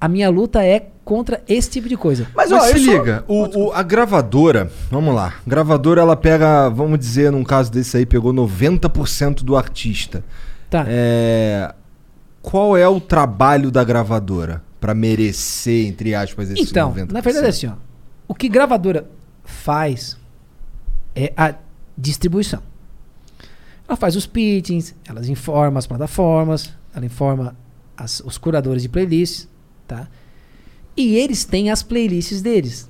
a 0.01 0.09
minha 0.09 0.31
luta 0.31 0.65
é 0.65 0.89
contra 1.05 1.43
esse 1.49 1.71
tipo 1.71 1.89
de 1.89 1.97
coisa. 1.97 2.27
Mas, 2.35 2.51
Mas 2.51 2.63
ó, 2.63 2.67
se 2.67 2.73
eu 2.73 2.79
sou- 2.79 2.93
liga, 2.99 3.25
o, 3.27 3.67
o- 3.69 3.73
a 3.73 3.83
gravadora, 3.83 4.71
vamos 4.91 5.15
lá. 5.15 5.35
Gravadora, 5.47 6.01
ela 6.03 6.17
pega, 6.17 6.69
vamos 6.69 6.99
dizer, 6.99 7.33
num 7.33 7.43
caso 7.45 7.73
desse 7.73 7.97
aí, 7.97 8.05
pegou 8.07 8.33
90% 8.33 9.43
do 9.43 9.57
artista. 9.57 10.23
Tá. 10.71 10.85
É, 10.87 11.75
qual 12.43 12.77
é 12.77 12.87
o 12.89 13.01
trabalho 13.01 13.71
da 13.71 13.83
gravadora 13.83 14.63
pra 14.81 14.95
merecer, 14.95 15.87
entre 15.87 16.15
aspas, 16.15 16.51
esse 16.51 16.63
Então, 16.63 16.93
90%? 16.95 17.11
na 17.13 17.21
verdade 17.21 17.47
é 17.47 17.49
assim, 17.49 17.67
ó. 17.69 17.73
O 18.29 18.35
que 18.35 18.49
gravadora 18.49 19.09
faz 19.45 20.17
é 21.17 21.33
a 21.37 21.55
distribuição. 21.97 22.63
Ela 23.89 23.97
faz 23.97 24.15
os 24.15 24.27
pitchings, 24.27 24.95
ela 25.09 25.27
informa 25.27 25.79
as 25.79 25.87
plataformas, 25.87 26.71
ela 26.95 27.07
informa 27.07 27.57
as- 27.97 28.21
os 28.21 28.37
curadores 28.37 28.83
de 28.83 28.89
playlists, 28.91 29.49
tá? 29.89 30.09
E 30.97 31.17
eles 31.17 31.45
têm 31.45 31.71
as 31.71 31.83
playlists 31.83 32.41
deles. 32.43 32.89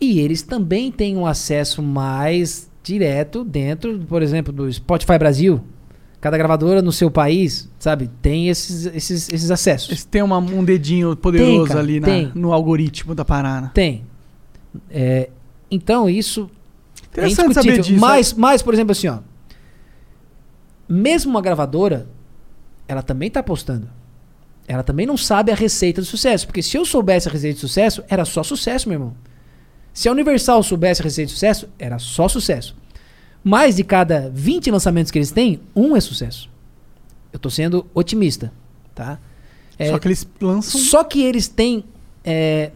E 0.00 0.18
eles 0.18 0.42
também 0.42 0.90
têm 0.90 1.16
um 1.16 1.26
acesso 1.26 1.80
mais 1.82 2.68
direto 2.82 3.44
dentro, 3.44 4.00
por 4.08 4.22
exemplo, 4.22 4.52
do 4.52 4.72
Spotify 4.72 5.16
Brasil. 5.18 5.60
Cada 6.20 6.36
gravadora 6.38 6.80
no 6.82 6.92
seu 6.92 7.10
país, 7.10 7.68
sabe, 7.78 8.08
tem 8.20 8.48
esses, 8.48 8.86
esses, 8.86 9.28
esses 9.28 9.50
acessos. 9.50 9.88
Eles 9.90 10.04
têm 10.04 10.22
uma- 10.22 10.38
um 10.38 10.64
dedinho 10.64 11.16
poderoso 11.16 11.66
cara, 11.68 11.80
ali 11.80 11.98
na- 12.00 12.06
tem. 12.06 12.32
no 12.34 12.52
algoritmo 12.52 13.14
da 13.14 13.24
parada. 13.24 13.70
Tem. 13.74 14.04
É, 14.90 15.28
então, 15.70 16.08
isso 16.08 16.48
é 17.16 17.26
indiscutível. 17.28 17.82
disso. 17.82 18.00
Mas, 18.00 18.32
mas, 18.32 18.62
por 18.62 18.72
exemplo, 18.72 18.92
assim, 18.92 19.08
ó. 19.08 19.18
Mesmo 20.88 21.30
uma 21.30 21.40
gravadora, 21.40 22.08
ela 22.86 23.02
também 23.02 23.30
tá 23.30 23.40
apostando. 23.40 23.88
Ela 24.66 24.82
também 24.82 25.06
não 25.06 25.16
sabe 25.16 25.50
a 25.50 25.54
receita 25.54 26.00
do 26.00 26.04
sucesso. 26.04 26.46
Porque 26.46 26.62
se 26.62 26.76
eu 26.76 26.84
soubesse 26.84 27.28
a 27.28 27.32
receita 27.32 27.54
de 27.54 27.60
sucesso, 27.60 28.02
era 28.08 28.24
só 28.24 28.42
sucesso, 28.42 28.88
meu 28.88 28.96
irmão. 28.96 29.16
Se 29.92 30.08
a 30.08 30.12
Universal 30.12 30.62
soubesse 30.62 31.02
a 31.02 31.04
receita 31.04 31.26
de 31.26 31.32
sucesso, 31.32 31.68
era 31.78 31.98
só 31.98 32.28
sucesso. 32.28 32.74
Mais 33.44 33.76
de 33.76 33.84
cada 33.84 34.30
20 34.32 34.70
lançamentos 34.70 35.10
que 35.10 35.18
eles 35.18 35.30
têm, 35.30 35.60
um 35.74 35.96
é 35.96 36.00
sucesso. 36.00 36.48
Eu 37.32 37.38
tô 37.38 37.50
sendo 37.50 37.86
otimista, 37.92 38.52
tá? 38.94 39.18
É, 39.78 39.90
Só 39.90 39.98
que 39.98 40.08
eles 40.08 40.28
lançam. 40.40 40.80
só 40.80 41.02
que 41.02 41.22
eles 41.22 41.48
têm. 41.48 41.84
é, 42.24 42.70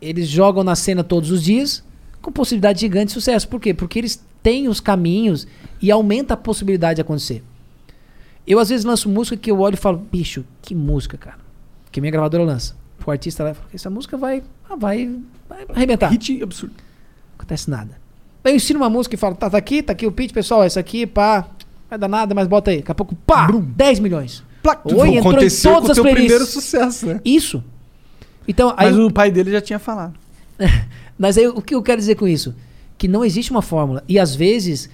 eles 0.00 0.28
jogam 0.28 0.64
na 0.64 0.74
cena 0.74 1.04
todos 1.04 1.30
os 1.30 1.42
dias 1.42 1.84
com 2.22 2.32
possibilidade 2.32 2.80
gigante 2.80 3.06
de 3.06 3.12
sucesso. 3.12 3.48
Por 3.48 3.60
quê? 3.60 3.74
Porque 3.74 3.98
eles 3.98 4.22
têm 4.42 4.68
os 4.68 4.80
caminhos 4.80 5.46
e 5.80 5.90
aumenta 5.90 6.34
a 6.34 6.36
possibilidade 6.36 6.96
de 6.96 7.00
acontecer. 7.02 7.42
Eu 8.46 8.58
às 8.58 8.68
vezes 8.68 8.84
lanço 8.84 9.08
música 9.08 9.36
que 9.36 9.50
eu 9.50 9.58
olho 9.60 9.74
e 9.74 9.76
falo, 9.76 9.98
bicho, 9.98 10.44
que 10.62 10.74
música, 10.74 11.16
cara. 11.16 11.38
Que 11.92 12.00
minha 12.00 12.10
gravadora 12.10 12.42
lança. 12.44 12.74
O 13.04 13.10
artista 13.10 13.42
lá 13.42 13.54
fala, 13.54 13.68
essa 13.72 13.90
música 13.90 14.16
vai, 14.16 14.42
ah, 14.68 14.76
vai, 14.76 15.10
vai 15.48 15.64
arrebentar. 15.74 16.08
Hit 16.10 16.42
absurdo. 16.42 16.74
Não 16.76 17.34
acontece 17.38 17.68
nada. 17.70 17.98
Aí 18.44 18.52
eu 18.52 18.56
ensino 18.56 18.78
uma 18.80 18.90
música 18.90 19.14
e 19.14 19.18
falo, 19.18 19.34
tá, 19.34 19.50
tá 19.50 19.58
aqui, 19.58 19.82
tá 19.82 19.92
aqui 19.92 20.06
o 20.06 20.12
pitch, 20.12 20.32
pessoal, 20.32 20.62
essa 20.62 20.78
aqui, 20.80 21.06
pá, 21.06 21.48
vai 21.88 21.98
dar 21.98 22.08
nada, 22.08 22.34
mas 22.34 22.46
bota 22.46 22.70
aí. 22.70 22.78
Daqui 22.78 22.92
a 22.92 22.94
pouco, 22.94 23.14
pá, 23.14 23.48
10 23.50 23.98
milhões. 24.00 24.44
Oi, 24.64 24.90
entrou 24.92 25.06
em 25.06 25.18
Aconteceu 25.18 25.72
todas 25.74 25.82
com 25.82 25.88
o 25.88 25.90
as 25.90 25.94
teu 25.96 26.02
playlists. 26.04 26.26
primeiro 26.28 26.46
sucesso, 26.46 27.06
né? 27.06 27.20
Isso. 27.24 27.64
Então, 28.46 28.74
aí, 28.76 28.90
Mas 28.90 28.98
o 28.98 29.10
pai 29.10 29.30
dele 29.30 29.50
já 29.50 29.60
tinha 29.60 29.78
falado. 29.78 30.14
mas 31.18 31.36
aí 31.38 31.48
o 31.48 31.60
que 31.62 31.74
eu 31.74 31.82
quero 31.82 31.98
dizer 31.98 32.14
com 32.16 32.28
isso? 32.28 32.54
Que 32.98 33.08
não 33.08 33.24
existe 33.24 33.50
uma 33.50 33.62
fórmula. 33.62 34.04
E 34.06 34.18
às 34.18 34.34
vezes, 34.34 34.90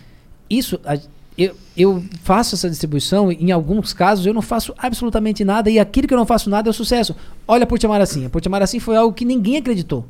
isso. 0.48 0.80
a- 0.84 0.98
eu, 1.36 1.54
eu 1.76 2.02
faço 2.22 2.54
essa 2.54 2.68
distribuição, 2.70 3.30
em 3.30 3.52
alguns 3.52 3.92
casos 3.92 4.24
eu 4.24 4.32
não 4.32 4.40
faço 4.40 4.74
absolutamente 4.78 5.44
nada, 5.44 5.70
e 5.70 5.78
aquilo 5.78 6.08
que 6.08 6.14
eu 6.14 6.18
não 6.18 6.24
faço 6.24 6.48
nada 6.48 6.68
é 6.68 6.70
o 6.70 6.74
sucesso. 6.74 7.14
Olha 7.46 7.66
por 7.66 7.78
te 7.78 7.84
amar 7.84 8.00
assim. 8.00 8.24
A 8.24 8.30
por 8.30 8.40
te 8.40 8.48
amar 8.48 8.62
assim 8.62 8.80
foi 8.80 8.96
algo 8.96 9.14
que 9.14 9.24
ninguém 9.24 9.58
acreditou. 9.58 10.06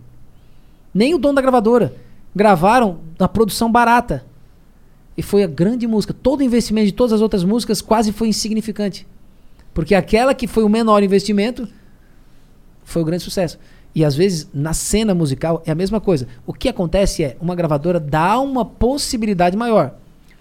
Nem 0.95 1.15
o 1.15 1.19
dono 1.19 1.35
da 1.35 1.43
gravadora. 1.43 1.95
Gravaram 2.35 2.99
na 3.19 3.27
produção 3.27 3.71
barata. 3.71 4.25
E 5.17 5.23
foi 5.23 5.43
a 5.43 5.47
grande 5.47 5.87
música. 5.87 6.15
Todo 6.15 6.41
o 6.41 6.43
investimento 6.43 6.87
de 6.87 6.93
todas 6.93 7.13
as 7.13 7.21
outras 7.21 7.43
músicas 7.43 7.81
quase 7.81 8.13
foi 8.13 8.29
insignificante. 8.29 9.07
Porque 9.75 9.95
aquela 9.95 10.35
que 10.35 10.47
foi 10.47 10.63
o 10.63 10.69
menor 10.69 11.03
investimento 11.03 11.69
foi 12.85 13.03
o 13.03 13.05
grande 13.05 13.23
sucesso. 13.23 13.59
E 13.95 14.05
às 14.05 14.15
vezes, 14.15 14.49
na 14.53 14.75
cena 14.75 15.15
musical, 15.15 15.63
é 15.67 15.73
a 15.73 15.75
mesma 15.75 16.01
coisa. 16.01 16.29
O 16.47 16.53
que 16.53 16.69
acontece 16.69 17.25
é, 17.25 17.37
uma 17.41 17.55
gravadora 17.55 17.99
dá 17.99 18.39
uma 18.39 18.65
possibilidade 18.65 19.57
maior. 19.57 19.95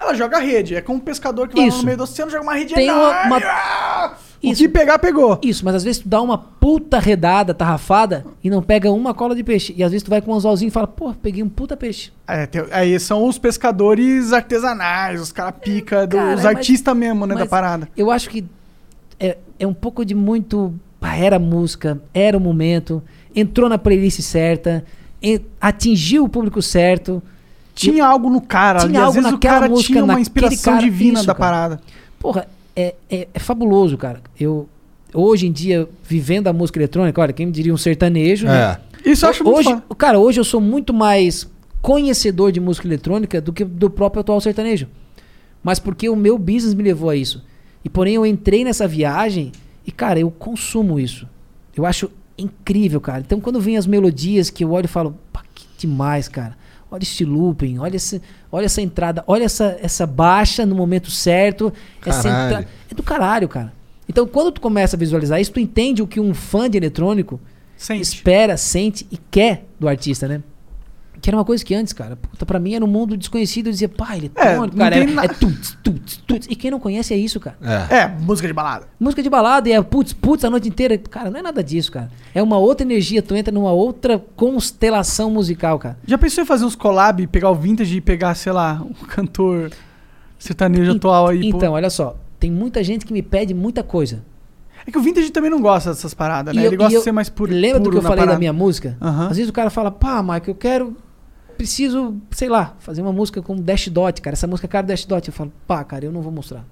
Ela 0.05 0.13
joga 0.13 0.37
a 0.37 0.39
rede. 0.39 0.75
É 0.75 0.81
como 0.81 0.99
um 0.99 1.01
pescador 1.01 1.47
que 1.47 1.55
vai 1.55 1.67
Isso. 1.67 1.79
no 1.79 1.83
meio 1.83 1.97
do 1.97 2.03
oceano, 2.03 2.29
joga 2.31 2.43
uma 2.43 2.53
rede 2.53 2.73
Tem 2.73 2.89
uma- 2.91 3.25
enorme. 3.25 3.43
Ah! 3.45 4.13
O 4.43 4.47
Isso. 4.51 4.61
que 4.61 4.69
pegar, 4.69 4.99
pegou. 4.99 5.39
Isso, 5.41 5.65
mas 5.65 5.73
às 5.73 5.83
vezes 5.83 6.01
tu 6.03 6.07
dá 6.07 6.21
uma 6.21 6.37
puta 6.37 6.99
redada, 6.99 7.51
tarrafada, 7.51 8.23
e 8.43 8.49
não 8.49 8.61
pega 8.61 8.91
uma 8.91 9.11
cola 9.13 9.35
de 9.35 9.43
peixe. 9.43 9.73
E 9.75 9.83
às 9.83 9.91
vezes 9.91 10.03
tu 10.03 10.09
vai 10.11 10.21
com 10.21 10.31
um 10.31 10.35
anzolzinho 10.35 10.67
e 10.67 10.71
fala, 10.71 10.85
pô, 10.85 11.11
peguei 11.13 11.41
um 11.41 11.49
puta 11.49 11.75
peixe. 11.75 12.11
É, 12.27 12.45
tem- 12.45 12.63
aí 12.71 12.99
são 12.99 13.27
os 13.27 13.39
pescadores 13.39 14.31
artesanais, 14.33 15.19
os 15.19 15.31
cara 15.31 15.51
pica, 15.51 16.07
Cara, 16.07 16.35
mas- 16.35 16.45
artistas 16.45 16.95
mesmo, 16.95 17.25
né, 17.25 17.33
da 17.33 17.39
mas 17.41 17.49
parada. 17.49 17.89
Eu 17.97 18.11
acho 18.11 18.29
que 18.29 18.45
é, 19.19 19.37
é 19.57 19.65
um 19.65 19.73
pouco 19.73 20.05
de 20.05 20.13
muito. 20.13 20.71
ah, 21.01 21.17
Era 21.17 21.37
a 21.37 21.39
música, 21.39 21.99
era 22.13 22.37
o 22.37 22.41
momento, 22.41 23.01
entrou 23.35 23.67
na 23.69 23.77
playlist 23.79 24.21
certa, 24.21 24.83
en- 25.23 25.39
atingiu 25.59 26.23
o 26.25 26.29
público 26.29 26.61
certo. 26.61 27.21
Tinha 27.75 28.05
algo 28.05 28.29
no 28.29 28.39
cara, 28.39 28.79
Tinha 28.79 29.01
às 29.01 29.07
algo 29.07 29.13
vezes 29.13 29.31
o 29.33 29.37
cara 29.37 29.67
música, 29.67 29.93
tinha 29.93 30.03
uma 30.03 30.19
inspiração 30.19 30.73
cara, 30.73 30.85
divina 30.85 31.19
isso, 31.19 31.27
da 31.27 31.35
cara. 31.35 31.51
parada. 31.51 31.81
Porra, 32.17 32.47
é, 32.73 32.95
é, 33.09 33.27
é 33.33 33.39
fabuloso, 33.39 33.97
cara. 33.97 34.21
Eu, 34.39 34.67
hoje 35.13 35.45
em 35.45 35.51
dia, 35.51 35.87
vivendo 36.01 36.47
a 36.47 36.53
música 36.53 36.79
eletrônica, 36.79 37.21
olha, 37.21 37.33
quem 37.33 37.45
me 37.45 37.51
diria 37.51 37.73
um 37.73 37.77
sertanejo, 37.77 38.47
né? 38.47 38.79
Isso 39.05 39.25
eu 39.25 39.29
acho 39.29 39.43
muito 39.43 39.57
hoje. 39.57 39.83
Cara, 39.97 40.17
hoje 40.17 40.39
eu 40.39 40.43
sou 40.43 40.61
muito 40.61 40.93
mais 40.93 41.47
conhecedor 41.81 42.51
de 42.51 42.59
música 42.59 42.87
eletrônica 42.87 43.39
do 43.39 43.53
que 43.53 43.63
do 43.63 43.89
próprio 43.89 44.21
atual 44.21 44.41
sertanejo. 44.41 44.87
Mas 45.61 45.77
porque 45.77 46.09
o 46.09 46.15
meu 46.15 46.37
business 46.37 46.73
me 46.73 46.81
levou 46.81 47.09
a 47.09 47.15
isso. 47.15 47.43
E 47.83 47.89
porém 47.89 48.15
eu 48.15 48.25
entrei 48.25 48.63
nessa 48.63 48.87
viagem 48.87 49.51
e, 49.85 49.91
cara, 49.91 50.19
eu 50.19 50.31
consumo 50.31 50.99
isso. 50.99 51.27
Eu 51.75 51.85
acho 51.85 52.09
incrível, 52.37 52.99
cara. 52.99 53.19
Então 53.19 53.39
quando 53.39 53.59
vem 53.61 53.77
as 53.77 53.85
melodias 53.85 54.49
que 54.49 54.63
eu 54.63 54.71
olho 54.71 54.85
e 54.85 54.87
falo, 54.87 55.15
que 55.53 55.67
demais, 55.77 56.27
cara. 56.27 56.57
Olha 56.95 57.03
esse 57.03 57.25
looping, 57.25 57.77
olha, 57.77 57.95
esse, 57.97 58.21
olha 58.51 58.65
essa 58.65 58.81
entrada, 58.81 59.23
olha 59.27 59.43
essa, 59.43 59.77
essa 59.81 60.07
baixa 60.07 60.65
no 60.65 60.73
momento 60.75 61.11
certo. 61.11 61.71
Essa 62.05 62.29
entra- 62.47 62.67
É 62.89 62.95
do 62.95 63.03
caralho, 63.03 63.47
cara. 63.49 63.73
Então 64.07 64.25
quando 64.27 64.51
tu 64.53 64.61
começa 64.61 64.95
a 64.95 64.99
visualizar 64.99 65.39
isso, 65.41 65.51
tu 65.51 65.59
entende 65.59 66.01
o 66.01 66.07
que 66.07 66.19
um 66.19 66.33
fã 66.33 66.69
de 66.69 66.77
eletrônico 66.77 67.39
espera, 68.01 68.55
sente 68.55 69.05
e 69.11 69.17
quer 69.17 69.65
do 69.79 69.87
artista, 69.89 70.27
né? 70.27 70.41
Que 71.25 71.29
era 71.31 71.37
uma 71.37 71.43
coisa 71.43 71.65
que 71.65 71.73
antes, 71.73 71.91
cara, 71.91 72.15
puta, 72.15 72.45
pra 72.45 72.59
mim 72.59 72.75
era 72.75 72.85
um 72.85 72.87
mundo 72.87 73.17
desconhecido. 73.17 73.65
Eu 73.65 73.71
dizia, 73.71 73.89
pá, 73.89 74.15
eletrônico, 74.15 74.77
não 74.77 74.83
cara. 74.85 74.93
tem 74.95 75.03
Era, 75.05 75.11
na- 75.11 75.23
é 75.23 75.27
tuts, 75.27 75.75
tuts, 75.81 76.17
tuts. 76.17 76.47
E 76.47 76.55
quem 76.55 76.69
não 76.69 76.79
conhece 76.79 77.15
é 77.15 77.17
isso, 77.17 77.39
cara. 77.39 77.57
É. 77.89 78.07
música 78.07 78.47
de 78.47 78.53
balada. 78.53 78.87
Música 78.99 79.23
de 79.23 79.29
balada 79.31 79.67
e 79.67 79.71
é 79.71 79.81
putz, 79.81 80.13
putz 80.13 80.45
a 80.45 80.51
noite 80.51 80.67
inteira. 80.69 80.95
Cara, 80.99 81.31
não 81.31 81.39
é 81.39 81.41
nada 81.41 81.63
disso, 81.63 81.91
cara. 81.91 82.11
É 82.31 82.43
uma 82.43 82.59
outra 82.59 82.85
energia, 82.85 83.23
tu 83.23 83.35
entra 83.35 83.51
numa 83.51 83.71
outra 83.71 84.23
constelação 84.35 85.31
musical, 85.31 85.79
cara. 85.79 85.97
Já 86.05 86.15
pensou 86.15 86.43
em 86.43 86.45
fazer 86.45 86.63
uns 86.63 86.75
collab, 86.75 87.25
pegar 87.25 87.49
o 87.49 87.55
vintage 87.55 87.97
e 87.97 88.01
pegar, 88.01 88.35
sei 88.35 88.51
lá, 88.51 88.83
um 88.87 88.93
cantor 89.07 89.71
sertanejo 90.37 90.91
En- 90.91 90.97
atual 90.97 91.27
aí? 91.29 91.49
pô? 91.51 91.57
Então, 91.57 91.73
olha 91.73 91.89
só, 91.89 92.15
tem 92.39 92.51
muita 92.51 92.83
gente 92.83 93.03
que 93.03 93.11
me 93.11 93.23
pede 93.23 93.51
muita 93.51 93.81
coisa. 93.81 94.23
É 94.85 94.91
que 94.91 94.97
o 94.99 95.01
vintage 95.01 95.31
também 95.31 95.49
não 95.49 95.59
gosta 95.59 95.89
dessas 95.89 96.13
paradas, 96.13 96.53
né? 96.55 96.61
E 96.61 96.65
eu- 96.65 96.69
Ele 96.69 96.77
gosta 96.77 96.93
e 96.93 96.95
eu- 96.95 96.99
de 97.01 97.03
ser 97.03 97.11
mais 97.11 97.29
puro. 97.29 97.51
Lembra 97.51 97.79
do 97.79 97.83
puro 97.85 97.91
que 97.93 97.97
eu 97.97 98.01
falei 98.03 98.17
da 98.17 98.21
parada. 98.25 98.37
minha 98.39 98.53
música? 98.53 98.95
Aham. 99.01 99.29
Às 99.29 99.37
vezes 99.37 99.49
o 99.49 99.53
cara 99.53 99.71
fala, 99.71 99.89
pá, 99.89 100.21
Mike, 100.21 100.47
eu 100.49 100.53
quero. 100.55 100.95
Preciso, 101.57 102.15
sei 102.31 102.49
lá, 102.49 102.75
fazer 102.79 103.01
uma 103.01 103.13
música 103.13 103.41
com 103.41 103.55
Dash 103.55 103.87
Dot, 103.87 104.21
cara. 104.21 104.33
Essa 104.35 104.47
música 104.47 104.67
é 104.67 104.69
cara 104.69 104.85
Dash 104.87 105.05
Dot. 105.05 105.27
Eu 105.27 105.33
falo, 105.33 105.51
pá, 105.67 105.83
cara, 105.83 106.05
eu 106.05 106.11
não 106.11 106.21
vou 106.21 106.31
mostrar. 106.31 106.65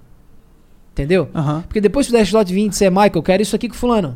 Entendeu? 0.91 1.27
Porque 1.63 1.81
depois 1.81 2.07
que 2.07 2.13
o 2.13 2.17
Dash 2.17 2.31
Dot 2.31 2.53
vir 2.53 2.65
e 2.65 2.69
disser, 2.69 2.91
Michael, 2.91 3.11
eu 3.15 3.23
quero 3.23 3.41
isso 3.41 3.55
aqui 3.55 3.67
com 3.67 3.75
fulano. 3.75 4.15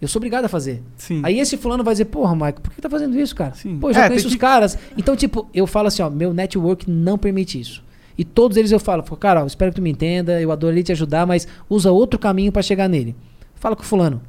Eu 0.00 0.08
sou 0.08 0.18
obrigado 0.18 0.44
a 0.44 0.48
fazer. 0.48 0.82
Sim. 0.96 1.20
Aí 1.24 1.38
esse 1.38 1.56
fulano 1.56 1.84
vai 1.84 1.94
dizer, 1.94 2.06
porra, 2.06 2.34
Michael, 2.34 2.54
por 2.54 2.72
que 2.72 2.80
tá 2.82 2.90
fazendo 2.90 3.18
isso, 3.18 3.34
cara? 3.36 3.52
Pô, 3.80 3.88
eu 3.90 3.94
já 3.94 4.04
É, 4.04 4.08
conheço 4.08 4.26
os 4.26 4.32
que- 4.34 4.38
caras. 4.38 4.76
Então, 4.98 5.14
tipo, 5.14 5.48
eu 5.54 5.66
falo 5.66 5.86
assim, 5.88 6.02
ó, 6.02 6.10
meu 6.10 6.34
network 6.34 6.90
não 6.90 7.16
permite 7.16 7.58
isso. 7.60 7.82
E 8.18 8.24
todos 8.24 8.56
eles 8.56 8.72
eu 8.72 8.80
falo, 8.80 9.02
cara, 9.16 9.42
ó, 9.42 9.46
espero 9.46 9.70
que 9.70 9.76
tu 9.76 9.82
me 9.82 9.90
entenda, 9.90 10.40
eu 10.40 10.50
adorei 10.52 10.82
te 10.82 10.92
ajudar, 10.92 11.24
mas 11.24 11.46
usa 11.70 11.90
outro 11.92 12.18
caminho 12.18 12.50
pra 12.52 12.60
chegar 12.62 12.88
nele. 12.88 13.14
Fala 13.54 13.76
com 13.76 13.82
o 13.82 13.86
fulano. 13.86 14.20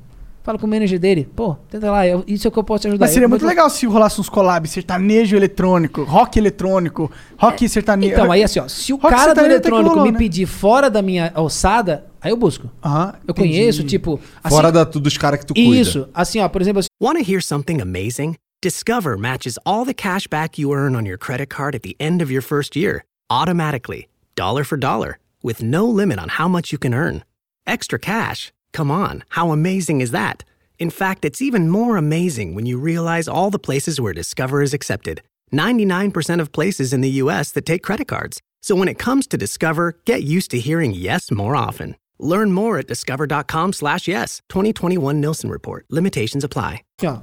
Fala 0.44 0.60
com 0.60 0.68
o 0.68 0.70
manager 0.70 1.00
dele. 1.00 1.26
Pô, 1.36 1.56
tenta 1.70 1.90
lá, 1.90 2.06
eu- 2.06 2.24
isso 2.28 2.46
é 2.46 2.50
o 2.50 2.52
que 2.52 2.60
eu 2.60 2.64
posso 2.66 2.82
te 2.82 2.88
ajudar. 2.90 3.06
Mas 3.06 3.14
seria 3.14 3.26
Eu- 3.26 3.30
muito 3.30 3.46
legal 3.46 3.70
se 3.70 3.86
rolasse 3.86 4.20
uns 4.20 4.28
collabs 4.28 4.72
sertanejo 4.72 5.38
eletrônico, 5.38 6.04
rock 6.04 6.38
eletrônico, 6.38 7.10
rock 7.38 7.68
sertanejo. 7.70 8.12
Então, 8.12 8.30
aí 8.30 8.44
assim, 8.44 8.60
ó, 8.60 8.68
se 8.68 8.92
o 8.92 8.98
Rock 8.98 9.16
cara 9.16 9.34
do 9.34 9.40
eletrônico 9.40 9.90
rolou, 9.92 10.06
me 10.06 10.12
né? 10.12 10.18
pedir 10.18 10.46
fora 10.46 10.90
da 10.90 11.02
minha 11.02 11.32
alçada, 11.34 12.06
aí 12.22 12.30
eu 12.32 12.36
busco. 12.36 12.70
Aham, 12.84 13.14
eu 13.26 13.32
entendi. 13.32 13.50
conheço, 13.50 13.84
tipo. 13.86 14.20
assim- 14.44 14.56
Fora 14.56 14.70
da, 14.70 14.84
dos 14.84 15.18
caras 15.18 15.40
que 15.40 15.46
tu 15.46 15.54
cuida. 15.54 15.70
Isso. 15.82 16.10
Assim, 16.14 16.40
ó, 16.42 16.50
por 16.50 16.62
exemplo, 16.62 16.80
assim, 16.80 16.88
Want 17.02 17.18
to 17.24 17.32
hear 17.32 17.42
something 17.42 17.80
amazing? 17.82 18.36
Discover 18.62 19.18
matches 19.18 19.58
all 19.66 19.86
the 19.86 19.94
cash 19.94 20.28
back 20.28 20.62
you 20.62 20.74
earn 20.74 20.96
on 20.96 21.06
your 21.06 21.18
credit 21.18 21.48
card 21.48 21.74
at 21.76 21.82
the 21.84 21.96
end 22.00 22.22
of 22.22 22.32
your 22.32 22.42
first 22.44 22.76
year, 22.78 23.04
automatically, 23.32 24.08
dollar 24.36 24.66
for 24.66 24.78
dollar, 24.78 25.20
with 25.44 25.62
no 25.62 25.86
limit 25.86 26.18
on 26.20 26.28
how 26.38 26.50
much 26.50 26.72
you 26.74 26.78
can 26.80 26.94
earn. 26.94 27.22
Extra 27.66 27.98
cash? 27.98 28.52
Come 28.74 28.90
on, 28.92 29.24
how 29.30 29.52
amazing 29.52 30.02
is 30.02 30.12
that? 30.12 30.44
In 30.80 30.90
fact, 30.90 31.24
it's 31.24 31.42
even 31.42 31.70
more 31.70 31.96
amazing 31.96 32.56
when 32.56 32.66
you 32.66 32.80
realize 32.80 33.28
all 33.28 33.52
the 33.52 33.60
places 33.60 34.02
where 34.02 34.14
Discover 34.14 34.62
is 34.64 34.74
accepted 34.74 35.22
99% 35.52 36.42
of 36.42 36.52
places 36.52 36.92
in 36.92 37.02
the 37.02 37.22
US 37.22 37.52
that 37.52 37.66
take 37.66 37.84
credit 37.84 38.08
cards. 38.08 38.42
So 38.62 38.76
when 38.76 38.88
it 38.88 38.98
comes 38.98 39.28
to 39.28 39.38
Discover, 39.38 39.94
get 40.06 40.24
used 40.24 40.50
to 40.52 40.60
hearing 40.60 40.94
yes 40.96 41.30
more 41.30 41.56
often. 41.56 41.96
Learn 42.18 42.52
more 42.52 42.80
at 42.80 42.88
discover.com 42.88 43.74
slash 43.74 44.08
yes. 44.08 44.42
2021 44.50 45.22
Nielsen 45.22 45.52
Report. 45.52 45.86
Limitations 45.92 46.44
apply. 46.44 46.82
Assim, 47.00 47.08
ó, 47.08 47.20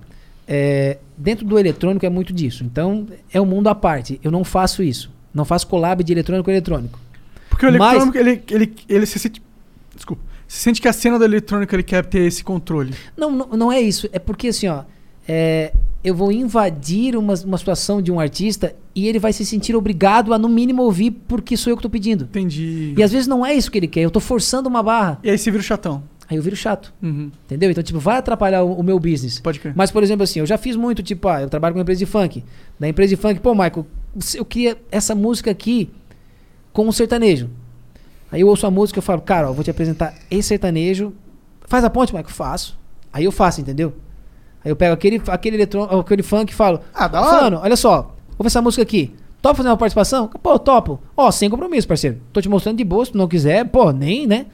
é, 0.47 0.99
dentro 1.17 1.45
do 1.45 1.59
eletrônico 1.59 2.07
é 2.07 2.11
muito 2.11 2.33
disso. 2.33 2.63
Então, 2.63 3.09
é 3.33 3.41
um 3.41 3.47
mundo 3.47 3.69
à 3.69 3.75
parte. 3.75 4.21
Eu 4.23 4.31
não 4.31 4.45
faço 4.45 4.83
isso. 4.83 5.11
Não 5.35 5.45
faço 5.45 5.67
collab 5.67 6.05
de 6.05 6.13
eletrônico 6.13 6.45
com 6.45 6.51
eletrônico. 6.53 7.01
Porque 7.49 7.67
o 7.67 7.79
Mas- 7.79 8.15
ele, 8.15 8.43
ele, 8.51 8.77
ele 8.89 9.07
se 9.07 9.19
sente. 9.19 9.43
Desculpa. 9.97 10.23
Se 10.51 10.65
sente 10.65 10.83
que 10.83 10.89
a 10.89 10.93
cena 10.93 11.17
do 11.17 11.25
eletrônico 11.25 11.73
ele 11.77 11.85
quer 11.85 12.05
ter 12.05 12.23
esse 12.27 12.43
controle. 12.43 12.93
Não, 13.17 13.31
não, 13.31 13.47
não 13.51 13.73
é 13.73 13.81
isso. 13.81 14.09
É 14.13 14.19
porque 14.19 14.49
assim, 14.49 14.67
ó. 14.67 14.83
é, 15.29 15.73
eu 16.03 16.13
vou 16.13 16.33
invadir 16.33 17.15
uma, 17.15 17.35
uma 17.45 17.57
situação 17.57 18.03
de 18.03 18.11
um 18.11 18.19
artista 18.19 18.75
e 18.93 19.07
ele 19.07 19.21
vai 19.21 19.33
se 19.33 19.47
sentir 19.47 19.77
obrigado 19.77 20.35
a, 20.35 20.39
no 20.41 20.49
mínimo, 20.49 20.83
ouvir 20.83 21.13
porque 21.13 21.57
sou 21.57 21.71
eu 21.71 21.77
que 21.77 21.83
tô 21.85 21.89
pedindo. 21.89 22.25
Entendi. 22.25 22.95
E 22.99 23.01
às 23.01 23.13
vezes 23.13 23.29
não 23.29 23.47
é 23.47 23.55
isso 23.55 23.71
que 23.71 23.79
ele 23.79 23.87
quer. 23.87 24.01
Eu 24.01 24.11
tô 24.11 24.19
forçando 24.19 24.69
uma 24.69 24.83
barra. 24.83 25.21
E 25.23 25.31
aí 25.31 25.39
você 25.39 25.53
vira 25.53 25.61
o 25.61 25.65
chatão. 25.65 26.03
Aí 26.29 26.37
eu 26.37 26.43
viro 26.43 26.57
chato. 26.57 26.93
Uhum. 27.01 27.31
Entendeu? 27.45 27.71
Então, 27.71 27.85
tipo, 27.85 28.01
vai 28.01 28.17
atrapalhar 28.17 28.65
o, 28.65 28.73
o 28.73 28.83
meu 28.83 28.99
business. 28.99 29.39
Pode 29.39 29.61
crer. 29.61 29.73
Mas, 29.77 29.93
por 29.93 30.03
exemplo, 30.03 30.25
assim, 30.25 30.41
eu 30.41 30.47
já 30.47 30.59
fiz 30.59 30.75
muito, 30.75 31.01
tipo, 31.01 31.29
ah, 31.29 31.43
eu 31.43 31.49
trabalho 31.49 31.75
com 31.75 31.79
uma 31.79 31.83
empresa 31.83 32.01
de 32.01 32.07
funk. 32.07 32.43
Da 32.77 32.89
empresa 32.89 33.15
de 33.15 33.23
funk, 33.23 33.39
pô, 33.39 33.53
Michael, 33.55 33.87
eu 34.35 34.45
queria 34.45 34.77
essa 34.91 35.15
música 35.15 35.49
aqui 35.49 35.91
com 36.73 36.89
um 36.89 36.93
sertanejo. 36.93 37.49
Aí 38.31 38.41
eu 38.41 38.49
ouço 38.49 38.67
a 38.67 38.71
música 38.71 38.99
e 38.99 39.01
eu 39.01 39.03
falo, 39.03 39.21
cara, 39.21 39.51
ó, 39.51 39.53
vou 39.53 39.65
te 39.65 39.71
apresentar 39.71 40.15
esse 40.31 40.49
sertanejo. 40.49 41.13
Faz 41.67 41.85
a 41.85 41.91
ponte, 41.91 42.15
Michael? 42.15 42.33
Faço. 42.33 42.79
Aí 43.13 43.25
eu 43.25 43.33
faço, 43.33 43.61
entendeu? 43.61 43.93
Aí 44.65 44.71
eu 44.71 44.77
pego 44.77 44.95
aquele, 44.95 45.21
aquele, 45.29 45.57
eletrô, 45.57 45.85
aquele 45.85 46.23
funk 46.23 46.53
e 46.53 46.55
falo, 46.55 46.81
Ah, 46.95 47.09
da 47.09 47.21
hora. 47.21 47.39
Fulano, 47.39 47.61
olha 47.63 47.77
só, 47.77 48.15
vou 48.37 48.43
ver 48.43 48.47
essa 48.47 48.63
música 48.63 48.83
aqui. 48.83 49.15
Topa 49.41 49.57
fazer 49.57 49.69
uma 49.71 49.77
participação? 49.77 50.29
Pô, 50.29 50.59
topo. 50.59 51.01
Ó, 51.17 51.31
sem 51.31 51.49
compromisso, 51.49 51.89
parceiro. 51.89 52.21
Tô 52.33 52.41
te 52.43 52.49
mostrando 52.49 52.77
de 52.77 52.85
boa, 52.85 53.05
se 53.05 53.13
tu 53.13 53.19
não 53.19 53.27
quiser, 53.27 53.65
pô, 53.65 53.91
nem, 53.91 54.27
né? 54.27 54.47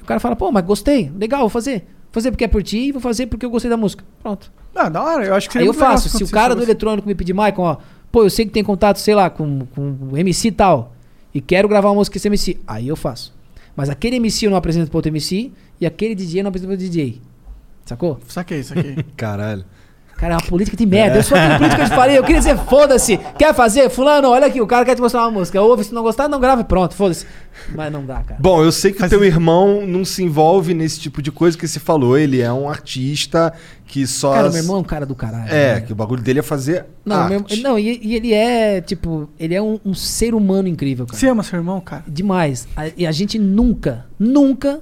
O 0.00 0.04
cara 0.04 0.20
fala, 0.20 0.36
pô, 0.36 0.52
mas 0.52 0.64
gostei, 0.64 1.10
legal, 1.18 1.40
vou 1.40 1.48
fazer. 1.48 1.80
Vou 2.04 2.12
fazer 2.12 2.30
porque 2.30 2.44
é 2.44 2.48
por 2.48 2.62
ti 2.62 2.78
e 2.78 2.92
vou 2.92 3.00
fazer 3.00 3.26
porque 3.26 3.44
eu 3.44 3.50
gostei 3.50 3.68
da 3.68 3.76
música. 3.76 4.04
Pronto. 4.22 4.50
Ah, 4.74 4.88
da 4.88 5.02
hora. 5.02 5.24
Eu 5.24 5.34
acho 5.34 5.50
que 5.50 5.58
Aí 5.58 5.66
eu 5.66 5.72
legal 5.72 5.90
faço. 5.90 6.08
Se 6.08 6.22
o 6.22 6.28
cara 6.28 6.54
do 6.54 6.62
eletrônico 6.62 7.08
me 7.08 7.14
pedir, 7.14 7.32
Maicon, 7.32 7.62
ó, 7.62 7.76
pô, 8.12 8.22
eu 8.22 8.30
sei 8.30 8.46
que 8.46 8.52
tem 8.52 8.62
contato, 8.62 8.98
sei 8.98 9.14
lá, 9.14 9.28
com, 9.28 9.66
com 9.74 9.96
o 10.12 10.16
MC 10.16 10.52
tal, 10.52 10.92
e 11.36 11.40
quero 11.42 11.68
gravar 11.68 11.90
uma 11.90 11.96
música 11.96 12.14
com 12.14 12.16
esse 12.16 12.28
MC, 12.28 12.58
aí 12.66 12.88
eu 12.88 12.96
faço. 12.96 13.34
Mas 13.76 13.90
aquele 13.90 14.16
MC 14.16 14.46
eu 14.46 14.50
não 14.50 14.56
apresento 14.56 14.88
pro 14.88 14.96
outro 14.96 15.10
MC, 15.10 15.52
e 15.78 15.84
aquele 15.84 16.14
DJ 16.14 16.40
eu 16.40 16.44
não 16.44 16.48
apresento 16.48 16.70
pro 16.70 16.78
DJ. 16.78 17.20
Sacou? 17.84 18.18
Saquei, 18.26 18.62
saquei. 18.62 18.96
Caralho. 19.18 19.62
Cara, 20.16 20.32
é 20.34 20.36
uma 20.38 20.46
política 20.46 20.76
de 20.76 20.86
merda. 20.86 21.18
Eu 21.18 21.22
sou 21.22 21.36
aquele 21.36 21.58
político 21.58 21.76
que 21.76 21.82
eu 21.86 21.90
te 21.90 21.94
falei. 21.94 22.16
Eu 22.18 22.22
queria 22.22 22.38
dizer, 22.38 22.56
foda-se. 22.56 23.18
Quer 23.38 23.54
fazer? 23.54 23.90
Fulano, 23.90 24.28
olha 24.30 24.46
aqui, 24.46 24.60
o 24.62 24.66
cara 24.66 24.82
quer 24.84 24.94
te 24.94 25.00
mostrar 25.02 25.20
uma 25.22 25.30
música. 25.30 25.60
Ouve, 25.60 25.84
se 25.84 25.92
não 25.92 26.02
gostar, 26.02 26.26
não 26.26 26.40
grava 26.40 26.62
e 26.62 26.64
pronto, 26.64 26.94
foda-se. 26.94 27.26
Mas 27.74 27.92
não 27.92 28.04
dá, 28.04 28.22
cara. 28.22 28.36
Bom, 28.40 28.62
eu 28.64 28.72
sei 28.72 28.92
que 28.92 29.04
o 29.04 29.08
teu 29.08 29.22
irmão 29.22 29.86
não 29.86 30.04
se 30.06 30.22
envolve 30.22 30.72
nesse 30.72 30.98
tipo 31.00 31.20
de 31.20 31.30
coisa 31.30 31.56
que 31.58 31.68
você 31.68 31.78
falou. 31.78 32.16
Ele 32.16 32.40
é 32.40 32.50
um 32.50 32.66
artista 32.68 33.52
que 33.86 34.06
só. 34.06 34.32
Cara, 34.32 34.48
meu 34.48 34.58
irmão 34.62 34.76
é 34.76 34.80
um 34.80 34.84
cara 34.84 35.04
do 35.04 35.14
caralho. 35.14 35.52
É, 35.52 35.74
velho. 35.74 35.86
que 35.86 35.92
o 35.92 35.96
bagulho 35.96 36.22
dele 36.22 36.38
é 36.38 36.42
fazer. 36.42 36.86
Não, 37.04 37.16
arte. 37.16 37.30
meu- 37.54 37.62
não 37.62 37.78
e, 37.78 38.00
e 38.02 38.14
ele 38.14 38.32
é, 38.32 38.80
tipo, 38.80 39.28
ele 39.38 39.54
é 39.54 39.60
um, 39.60 39.78
um 39.84 39.92
ser 39.94 40.34
humano 40.34 40.66
incrível, 40.66 41.04
cara. 41.06 41.18
Você 41.18 41.28
ama 41.28 41.42
seu 41.42 41.58
irmão, 41.58 41.78
cara? 41.80 42.04
Demais. 42.08 42.66
A- 42.74 42.88
e 42.96 43.06
a 43.06 43.12
gente 43.12 43.38
nunca, 43.38 44.06
nunca 44.18 44.80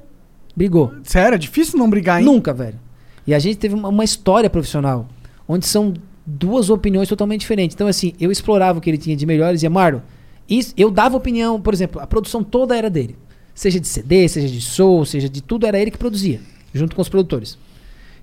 brigou. 0.57 0.93
Sério? 1.03 1.35
É 1.35 1.39
difícil 1.39 1.77
não 1.77 1.91
brigar, 1.91 2.21
hein? 2.21 2.25
Nunca, 2.25 2.53
velho. 2.53 2.79
E 3.27 3.35
a 3.35 3.39
gente 3.39 3.57
teve 3.57 3.75
uma, 3.75 3.89
uma 3.89 4.05
história 4.05 4.49
profissional, 4.51 5.09
onde 5.49 5.67
são 5.67 5.95
duas 6.27 6.71
opiniões 6.71 7.09
totalmente 7.09 7.41
diferentes. 7.41 7.75
Então, 7.75 7.87
assim, 7.87 8.15
eu 8.19 8.31
explorava 8.31 8.79
o 8.79 8.83
que 8.83 8.89
ele 8.89 8.99
tinha 8.99 9.17
de 9.17 9.27
melhor 9.27 9.51
e 9.51 9.55
dizia, 9.55 9.71
Marlon, 9.71 10.01
eu 10.77 10.91
dava 10.91 11.17
opinião, 11.17 11.61
por 11.61 11.75
exemplo, 11.75 12.01
a 12.01 12.07
produção 12.07 12.43
toda 12.43 12.77
era 12.77 12.91
dele. 12.91 13.17
Seja 13.55 13.79
de 13.79 13.87
CD, 13.87 14.29
seja 14.29 14.49
de 14.49 14.61
soul, 14.61 15.05
seja 15.05 15.29
de 15.29 15.43
tudo, 15.43 15.67
era 15.67 15.79
ele 15.79 15.91
que 15.91 15.99
produzia, 15.99 16.41
junto 16.73 16.97
com 16.97 17.03
os 17.03 17.09
produtores. 17.09 17.57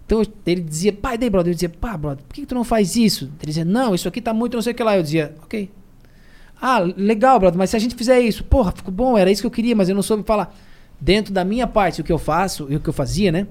Então 0.05 0.21
ele 0.45 0.61
dizia, 0.61 0.91
pai, 0.91 1.17
daí, 1.17 1.29
brother, 1.29 1.51
eu 1.51 1.53
dizia, 1.53 1.69
pá, 1.69 1.95
brother, 1.95 2.23
por 2.25 2.33
que, 2.33 2.41
que 2.41 2.47
tu 2.47 2.55
não 2.55 2.65
faz 2.65 2.97
isso? 2.97 3.25
Ele 3.39 3.47
dizia, 3.47 3.63
não, 3.63 3.95
isso 3.95 4.07
aqui 4.09 4.19
tá 4.21 4.33
muito 4.33 4.55
não 4.55 4.61
sei 4.61 4.73
o 4.73 4.75
que 4.75 4.83
lá. 4.83 4.97
Eu 4.97 5.03
dizia, 5.03 5.33
ok. 5.41 5.71
Ah, 6.61 6.79
legal, 6.79 7.39
brother, 7.39 7.57
mas 7.57 7.69
se 7.69 7.77
a 7.77 7.79
gente 7.79 7.95
fizer 7.95 8.19
isso, 8.19 8.43
porra, 8.43 8.71
ficou 8.71 8.93
bom, 8.93 9.17
era 9.17 9.31
isso 9.31 9.41
que 9.41 9.47
eu 9.47 9.51
queria, 9.51 9.75
mas 9.75 9.87
eu 9.87 9.95
não 9.95 10.03
soube 10.03 10.23
falar. 10.23 10.53
Dentro 10.99 11.33
da 11.33 11.45
minha 11.45 11.65
parte, 11.65 12.01
o 12.01 12.03
que 12.03 12.11
eu 12.11 12.19
faço 12.19 12.67
e 12.69 12.75
o 12.75 12.79
que 12.79 12.89
eu 12.89 12.93
fazia, 12.93 13.31
né? 13.31 13.47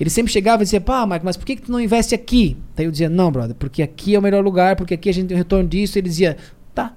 Ele 0.00 0.08
sempre 0.08 0.32
chegava 0.32 0.62
e 0.62 0.64
dizia, 0.64 0.80
pá, 0.80 1.06
Mike, 1.06 1.22
mas 1.22 1.36
por 1.36 1.44
que, 1.44 1.56
que 1.56 1.62
tu 1.62 1.70
não 1.70 1.78
investe 1.78 2.14
aqui? 2.14 2.56
Daí 2.74 2.86
eu 2.86 2.90
dizia, 2.90 3.10
não, 3.10 3.30
brother, 3.30 3.54
porque 3.54 3.82
aqui 3.82 4.14
é 4.14 4.18
o 4.18 4.22
melhor 4.22 4.42
lugar, 4.42 4.74
porque 4.74 4.94
aqui 4.94 5.10
a 5.10 5.12
gente 5.12 5.28
tem 5.28 5.36
um 5.36 5.38
retorno 5.38 5.68
disso. 5.68 5.98
Ele 5.98 6.08
dizia, 6.08 6.38
tá, 6.74 6.94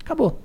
acabou. 0.00 0.38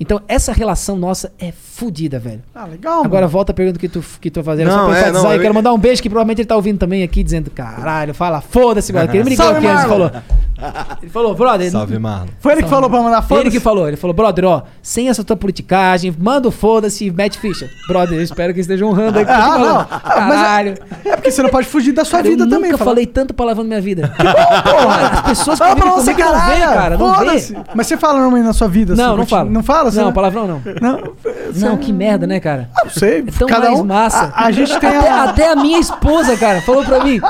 Então, 0.00 0.22
essa 0.28 0.52
relação 0.52 0.96
nossa 0.96 1.32
é 1.38 1.52
fodida, 1.52 2.18
velho. 2.18 2.40
Ah, 2.54 2.64
legal. 2.64 3.04
Agora 3.04 3.22
mano. 3.22 3.32
volta 3.32 3.52
a 3.52 3.54
pergunta 3.54 3.78
que 3.78 3.88
tu, 3.88 4.02
que 4.20 4.30
tu 4.30 4.42
fazendo. 4.42 4.68
Não, 4.68 4.76
Só 4.76 4.86
pra 4.86 4.96
é, 4.96 5.00
enfatizar, 5.00 5.22
não, 5.24 5.32
eu 5.32 5.40
quero 5.40 5.54
mandar 5.54 5.72
um 5.74 5.78
beijo 5.78 6.00
que 6.00 6.08
provavelmente 6.08 6.40
ele 6.40 6.48
tá 6.48 6.56
ouvindo 6.56 6.78
também 6.78 7.02
aqui, 7.02 7.22
dizendo, 7.22 7.50
caralho, 7.50 8.14
fala, 8.14 8.40
foda-se, 8.40 8.90
brother. 8.92 9.10
Que 9.10 9.16
ele 9.18 9.24
me 9.24 9.30
ligou 9.30 9.48
aqui 9.48 9.66
antes 9.66 9.84
e 9.84 9.88
falou. 9.88 10.10
Ele 11.02 11.10
falou, 11.10 11.34
brother. 11.34 11.70
Salve, 11.70 11.98
Marlon. 11.98 12.26
Foi 12.40 12.52
ele 12.52 12.62
que 12.62 12.68
falou 12.68 12.90
pra 12.90 13.00
mandar 13.00 13.22
foto? 13.22 13.40
Ele 13.40 13.50
que 13.50 13.60
falou, 13.60 13.86
ele 13.86 13.96
falou, 13.96 14.14
brother, 14.14 14.44
ó, 14.44 14.62
sem 14.82 15.08
essa 15.08 15.22
tua 15.22 15.36
politicagem, 15.36 16.14
manda 16.18 16.48
o 16.48 16.50
foda-se 16.50 17.10
mete 17.10 17.38
ficha. 17.38 17.68
Brother, 17.86 18.18
eu 18.18 18.22
espero 18.22 18.52
que 18.52 18.60
esteja 18.60 18.84
honrando 18.84 19.12
que 19.14 19.18
eu 19.20 19.26
tô 19.26 19.32
Ah, 19.32 19.58
não. 19.58 19.78
Ah, 19.80 20.00
mas 20.28 20.40
é- 20.40 20.42
Caralho. 20.42 20.74
É 21.04 21.16
porque 21.16 21.30
você 21.30 21.42
não 21.42 21.50
pode 21.50 21.66
fugir 21.68 21.92
da 21.92 22.04
sua 22.04 22.18
Cara, 22.18 22.28
vida 22.30 22.44
eu 22.44 22.48
também. 22.48 22.70
nunca 22.72 22.78
fala- 22.78 22.90
falei 22.90 23.06
tanto 23.06 23.32
palavrão 23.34 23.62
na 23.64 23.68
minha 23.68 23.80
vida. 23.80 24.12
porra. 24.18 25.08
As 25.08 25.20
pessoas 25.22 25.58
que 25.58 25.64
Fala 25.64 25.74
vivem 25.74 25.90
pra 25.92 26.00
você, 26.02 26.12
comigo 26.14 26.28
não 26.32 26.40
vê, 26.46 26.52
caralho. 26.60 26.74
cara. 26.74 26.96
Não 26.98 27.10
vê. 27.12 27.16
Foda-se. 27.26 27.56
Mas 27.74 27.86
você 27.86 27.96
fala 27.96 28.14
normalmente 28.14 28.44
na 28.46 28.52
sua 28.52 28.68
vida? 28.68 28.94
Não, 28.96 29.10
assim, 29.10 29.16
não 29.18 29.26
falo. 29.26 29.50
Não 29.50 29.62
fala? 29.62 29.90
Não, 29.90 30.12
palavrão 30.12 30.46
não. 30.46 30.62
Não, 30.80 31.12
Não, 31.54 31.76
que 31.76 31.92
merda, 31.92 32.26
né, 32.26 32.40
cara? 32.40 32.68
não 32.84 32.90
sei. 32.90 33.20
É 33.20 33.30
tão 33.38 33.46
Cada 33.48 33.68
mais 33.68 33.80
um, 33.80 33.84
massa. 33.84 34.32
A, 34.34 34.46
a 34.46 34.50
gente 34.50 34.78
tem 34.78 34.96
até, 34.96 35.08
a... 35.10 35.22
até 35.24 35.52
a 35.52 35.56
minha 35.56 35.78
esposa, 35.78 36.36
cara, 36.36 36.60
falou 36.62 36.84
pra 36.84 37.04
mim. 37.04 37.20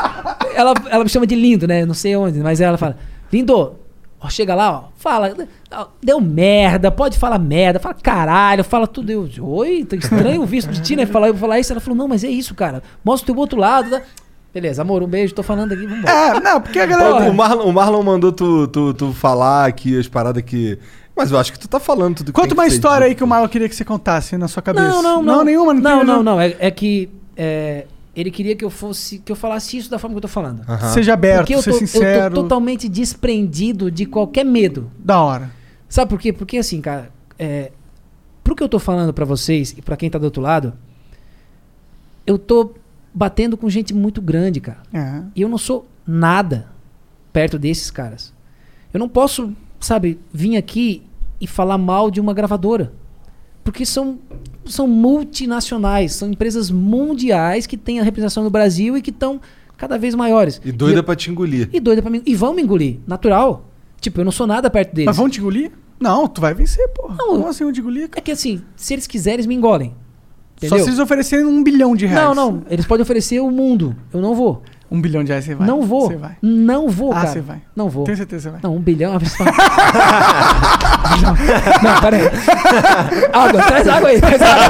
Ela, 0.55 0.75
ela 0.91 1.05
me 1.05 1.11
chama 1.11 1.27
de 1.27 1.35
lindo, 1.35 1.67
né? 1.67 1.85
Não 1.85 1.95
sei 1.95 2.17
onde, 2.17 2.39
mas 2.41 2.61
ela 2.61 2.77
fala: 2.79 2.97
Lindo, 3.33 3.77
ó, 4.21 4.29
chega 4.29 4.55
lá, 4.55 4.73
ó, 4.73 4.85
fala. 4.97 5.35
Deu 6.03 6.21
merda, 6.21 6.91
pode 6.91 7.19
falar 7.19 7.39
merda, 7.39 7.79
fala 7.79 7.95
caralho, 7.95 8.65
fala 8.65 8.87
tudo. 8.87 9.11
Eu, 9.11 9.29
oi, 9.41 9.85
tá 9.85 9.97
estranho 9.97 10.43
o 10.43 10.47
visto 10.47 10.71
de 10.71 10.81
ti, 10.83 10.97
né? 10.97 11.07
Falar, 11.07 11.29
eu 11.29 11.35
vou 11.35 11.41
falar 11.41 11.59
isso. 11.59 11.73
Ela 11.73 11.81
falou: 11.81 11.97
Não, 11.97 12.09
mas 12.09 12.25
é 12.25 12.29
isso, 12.29 12.55
cara. 12.55 12.83
Mostra 13.05 13.31
o 13.31 13.35
teu 13.35 13.41
outro 13.41 13.59
lado. 13.59 13.91
Tá? 13.91 14.03
Beleza, 14.53 14.81
amor, 14.81 15.03
um 15.03 15.07
beijo, 15.07 15.35
tô 15.35 15.43
falando 15.43 15.73
aqui, 15.73 15.87
vambora. 15.87 16.11
É, 16.11 16.41
não, 16.41 16.61
porque 16.61 16.81
a 16.81 16.87
galera... 16.87 17.31
O 17.31 17.35
Marlon, 17.35 17.65
o 17.65 17.73
Marlon 17.73 18.03
mandou 18.03 18.33
tu, 18.33 18.67
tu, 18.69 18.95
tu 18.95 19.13
falar 19.13 19.67
aqui 19.67 19.99
as 19.99 20.09
paradas 20.09 20.43
que. 20.43 20.79
Mas 21.15 21.31
eu 21.31 21.39
acho 21.39 21.53
que 21.53 21.59
tu 21.59 21.69
tá 21.69 21.79
falando 21.79 22.17
tudo 22.17 22.27
que 22.27 22.33
Conta 22.33 22.49
tem 22.49 22.57
que 22.57 22.61
uma 22.61 22.69
ser 22.69 22.77
história 22.77 23.07
aí 23.07 23.15
que 23.15 23.23
o 23.23 23.27
Marlon 23.27 23.49
queria 23.49 23.69
que 23.69 23.77
você 23.77 23.85
contasse 23.85 24.39
na 24.39 24.49
sua 24.49 24.63
cabeça. 24.63 24.89
Não, 24.89 25.03
não, 25.03 25.23
não. 25.23 25.37
Não, 25.37 25.45
nenhuma, 25.45 25.75
não, 25.75 25.81
Não, 25.81 25.99
tem, 25.99 26.07
não, 26.07 26.23
não. 26.23 26.41
É, 26.41 26.57
é 26.59 26.71
que 26.71 27.11
é, 27.37 27.85
ele 28.15 28.31
queria 28.31 28.57
que 28.57 28.65
eu 28.65 28.71
fosse, 28.71 29.19
que 29.19 29.31
eu 29.31 29.37
falasse 29.37 29.77
isso 29.77 29.91
da 29.91 29.99
forma 29.99 30.15
que 30.15 30.19
eu 30.19 30.23
tô 30.23 30.29
falando. 30.29 30.63
Aham. 30.69 30.93
Seja 30.93 31.15
aberto, 31.15 31.39
Porque 31.41 31.55
eu 31.55 31.63
tô, 31.63 31.73
sincero. 31.73 32.25
eu 32.27 32.31
tô 32.31 32.43
totalmente 32.43 32.89
desprendido 32.89 33.91
de 33.91 34.07
qualquer 34.07 34.45
medo. 34.45 34.91
Da 34.99 35.21
hora. 35.23 35.51
Sabe 35.89 36.09
por 36.09 36.21
quê? 36.21 36.33
Porque 36.33 36.59
assim, 36.59 36.81
cara, 36.81 37.11
é, 37.39 37.71
pro 38.43 38.55
que 38.57 38.63
eu 38.63 38.69
tô 38.69 38.79
falando 38.79 39.13
pra 39.13 39.25
vocês 39.25 39.75
e 39.77 39.83
pra 39.83 39.97
quem 39.97 40.11
tá 40.11 40.19
do 40.19 40.25
outro 40.25 40.43
lado, 40.43 40.75
eu 42.27 42.39
tô 42.39 42.75
batendo 43.15 43.57
com 43.57 43.69
gente 43.71 43.95
muito 43.95 44.21
grande, 44.21 44.61
cara. 44.61 44.83
É. 44.93 45.23
E 45.35 45.43
eu 45.43 45.49
não 45.49 45.59
sou 45.59 45.89
nada 46.07 46.69
perto 47.33 47.59
desses 47.59 47.91
caras. 47.91 48.33
Eu 48.93 48.99
não 48.99 49.09
posso, 49.09 49.53
sabe, 49.81 50.19
vir 50.33 50.57
aqui 50.57 51.03
e 51.41 51.47
falar 51.47 51.79
mal 51.79 52.11
de 52.11 52.21
uma 52.21 52.35
gravadora. 52.35 52.93
Porque 53.70 53.85
são, 53.85 54.19
são 54.65 54.86
multinacionais, 54.89 56.15
são 56.15 56.31
empresas 56.31 56.70
mundiais 56.70 57.66
que 57.66 57.77
têm 57.77 58.01
a 58.01 58.03
representação 58.03 58.43
no 58.43 58.49
Brasil 58.49 58.97
e 58.97 59.03
que 59.03 59.11
estão 59.11 59.39
cada 59.77 59.99
vez 59.99 60.15
maiores. 60.15 60.59
E 60.65 60.73
doida 60.73 61.03
pra 61.03 61.15
te 61.15 61.31
engolir. 61.31 61.69
E 61.70 61.78
doida 61.78 62.01
pra 62.01 62.11
mim. 62.11 62.23
E 62.24 62.35
vão 62.35 62.55
me 62.55 62.62
engolir, 62.62 62.99
natural. 63.07 63.66
Tipo, 64.01 64.20
eu 64.20 64.24
não 64.24 64.32
sou 64.32 64.47
nada 64.47 64.70
perto 64.70 64.95
deles. 64.95 65.07
Mas 65.07 65.16
vão 65.19 65.28
te 65.28 65.39
engolir? 65.39 65.70
Não, 66.01 66.27
tu 66.27 66.40
vai 66.40 66.55
vencer, 66.55 66.89
porra. 66.95 67.15
Não, 67.19 67.27
Como 67.35 67.47
assim 67.49 67.62
vão 67.65 67.73
te 67.73 67.81
engolir, 67.81 68.09
cara? 68.09 68.20
É 68.20 68.23
que 68.23 68.31
assim, 68.32 68.62
se 68.74 68.95
eles 68.95 69.07
quiserem, 69.07 69.35
eles 69.36 69.47
me 69.47 69.55
engolem. 69.55 69.90
Só 70.61 70.66
Entendeu? 70.66 70.85
se 70.85 70.90
eles 70.90 70.99
oferecerem 70.99 71.45
um 71.45 71.62
bilhão 71.62 71.95
de 71.95 72.07
reais. 72.07 72.24
Não, 72.27 72.35
não. 72.35 72.62
Eles 72.70 72.86
podem 72.86 73.03
oferecer 73.03 73.39
o 73.40 73.51
mundo. 73.51 73.95
Eu 74.12 74.20
não 74.23 74.35
vou. 74.35 74.62
Um 74.90 75.01
bilhão 75.01 75.23
de 75.23 75.28
reais 75.31 75.45
você 75.45 75.55
vai. 75.55 75.66
Não 75.66 75.82
vou. 75.82 76.07
Você 76.09 76.16
vai. 76.16 76.36
Não 76.40 76.89
vou, 76.89 77.12
Ah, 77.12 77.16
cara. 77.16 77.27
você 77.28 77.40
vai. 77.43 77.62
Não 77.77 77.90
vou. 77.90 78.05
Tenho 78.05 78.16
certeza 78.16 78.49
que 78.49 78.57
você 78.57 78.61
vai. 78.61 78.61
Não, 78.62 78.74
um 78.77 78.81
bilhão. 78.81 79.19
pessoa- 79.20 79.49
não, 81.83 81.93
não, 81.93 82.01
pera 82.01 82.17
aí. 82.17 82.31
Água, 83.33 83.63
traz 83.63 83.89
água 83.89 84.09
aí. 84.09 84.21
Traz 84.21 84.43
água. 84.43 84.69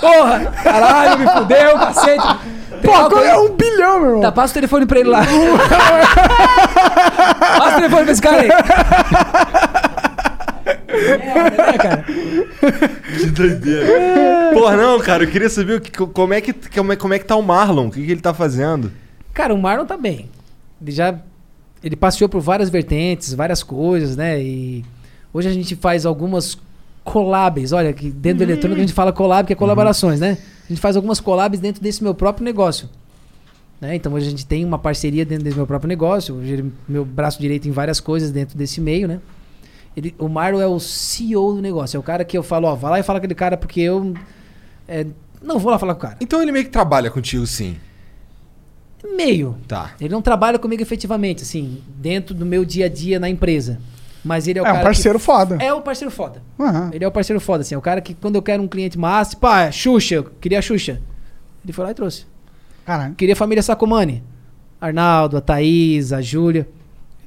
Porra, 0.00 0.40
caralho, 0.62 1.18
me 1.18 1.26
fudeu, 1.28 1.78
cacete. 1.78 2.36
Pô, 2.84 3.18
é 3.18 3.38
um 3.38 3.56
bilhão, 3.56 3.98
meu 3.98 4.08
irmão? 4.08 4.20
Tá, 4.20 4.32
passa 4.32 4.52
o 4.52 4.54
telefone 4.54 4.84
pra 4.86 5.00
ele 5.00 5.08
lá. 5.08 5.22
passa 7.58 7.72
o 7.72 7.76
telefone 7.76 8.02
pra 8.02 8.12
esse 8.12 8.22
cara 8.22 8.40
aí. 8.42 8.48
Merda, 11.18 11.50
né, 11.66 11.78
cara? 11.78 12.04
Que 13.16 13.26
doideira. 13.26 13.86
Porra, 14.52 14.76
não, 14.76 15.00
cara, 15.00 15.24
eu 15.24 15.30
queria 15.30 15.48
saber 15.48 15.78
o 15.78 15.80
que, 15.80 15.90
como, 15.90 16.34
é 16.34 16.40
que, 16.40 16.52
como, 16.52 16.92
é, 16.92 16.96
como 16.96 17.14
é 17.14 17.18
que 17.18 17.24
tá 17.24 17.36
o 17.36 17.42
Marlon, 17.42 17.88
o 17.88 17.90
que, 17.90 18.04
que 18.04 18.12
ele 18.12 18.20
tá 18.20 18.34
fazendo. 18.34 18.92
Cara, 19.32 19.54
o 19.54 19.58
Marlon 19.60 19.86
tá 19.86 19.96
bem. 19.96 20.30
Ele 20.80 20.92
já. 20.92 21.14
Ele 21.84 21.96
passeou 21.96 22.28
por 22.30 22.40
várias 22.40 22.70
vertentes, 22.70 23.34
várias 23.34 23.62
coisas, 23.62 24.16
né? 24.16 24.42
E 24.42 24.82
hoje 25.34 25.48
a 25.48 25.52
gente 25.52 25.76
faz 25.76 26.06
algumas 26.06 26.56
collabs. 27.04 27.72
Olha, 27.72 27.92
que 27.92 28.10
dentro 28.10 28.38
do 28.38 28.50
eletrônico 28.50 28.78
a 28.80 28.84
gente 28.86 28.94
fala 28.94 29.12
collab, 29.12 29.46
que 29.46 29.52
é 29.52 29.56
colaborações, 29.56 30.18
né? 30.18 30.38
A 30.64 30.68
gente 30.68 30.80
faz 30.80 30.96
algumas 30.96 31.20
collabs 31.20 31.60
dentro 31.60 31.82
desse 31.82 32.02
meu 32.02 32.14
próprio 32.14 32.42
negócio. 32.42 32.88
Né? 33.78 33.96
Então 33.96 34.14
hoje 34.14 34.28
a 34.28 34.30
gente 34.30 34.46
tem 34.46 34.64
uma 34.64 34.78
parceria 34.78 35.26
dentro 35.26 35.44
desse 35.44 35.56
meu 35.56 35.66
próprio 35.66 35.88
negócio. 35.88 36.36
Hoje 36.36 36.52
ele- 36.54 36.72
meu 36.88 37.04
braço 37.04 37.38
direito 37.38 37.68
em 37.68 37.70
várias 37.70 38.00
coisas 38.00 38.30
dentro 38.30 38.56
desse 38.56 38.80
meio, 38.80 39.06
né? 39.06 39.20
Ele, 39.94 40.14
o 40.18 40.26
Marlon 40.26 40.60
é 40.60 40.66
o 40.66 40.80
CEO 40.80 41.54
do 41.54 41.60
negócio. 41.60 41.98
É 41.98 42.00
o 42.00 42.02
cara 42.02 42.24
que 42.24 42.36
eu 42.36 42.42
falo, 42.42 42.66
ó, 42.66 42.74
vai 42.74 42.92
lá 42.92 43.00
e 43.00 43.02
fala 43.02 43.20
com 43.20 43.26
aquele 43.26 43.34
cara 43.34 43.58
porque 43.58 43.82
eu 43.82 44.14
é, 44.88 45.06
não 45.42 45.58
vou 45.58 45.70
lá 45.70 45.78
falar 45.78 45.94
com 45.94 45.98
o 45.98 46.02
cara. 46.02 46.16
Então 46.20 46.40
ele 46.40 46.50
meio 46.50 46.64
que 46.64 46.70
trabalha 46.70 47.10
contigo, 47.10 47.46
sim. 47.46 47.76
Meio. 49.16 49.56
Tá. 49.68 49.92
Ele 50.00 50.08
não 50.12 50.22
trabalha 50.22 50.58
comigo 50.58 50.82
efetivamente, 50.82 51.42
assim, 51.42 51.82
dentro 51.96 52.34
do 52.34 52.46
meu 52.46 52.64
dia 52.64 52.86
a 52.86 52.88
dia 52.88 53.18
na 53.20 53.28
empresa. 53.28 53.78
Mas 54.24 54.48
ele 54.48 54.58
é 54.58 54.62
o 54.62 54.64
É 54.66 54.70
um 54.70 54.72
cara. 54.72 54.84
parceiro 54.84 55.18
que... 55.18 55.24
foda. 55.24 55.56
É 55.60 55.72
o 55.72 55.82
parceiro 55.82 56.10
foda. 56.10 56.42
Aham. 56.58 56.90
Ele 56.92 57.04
é 57.04 57.08
o 57.08 57.12
parceiro 57.12 57.38
foda, 57.40 57.60
assim. 57.60 57.74
É 57.74 57.78
o 57.78 57.82
cara 57.82 58.00
que 58.00 58.14
quando 58.14 58.36
eu 58.36 58.42
quero 58.42 58.62
um 58.62 58.68
cliente 58.68 58.98
massa, 58.98 59.36
pá, 59.36 59.70
Xuxa, 59.70 60.14
eu 60.14 60.24
queria 60.24 60.58
a 60.58 60.62
Xuxa. 60.62 61.00
Ele 61.62 61.72
foi 61.72 61.84
lá 61.84 61.90
e 61.90 61.94
trouxe. 61.94 62.26
Caralho. 62.86 63.14
Queria 63.14 63.34
a 63.34 63.36
família 63.36 63.62
Sacomani. 63.62 64.22
Arnaldo, 64.80 65.36
a 65.36 65.40
Thaís, 65.40 66.12
a 66.12 66.20
Júlia. 66.22 66.66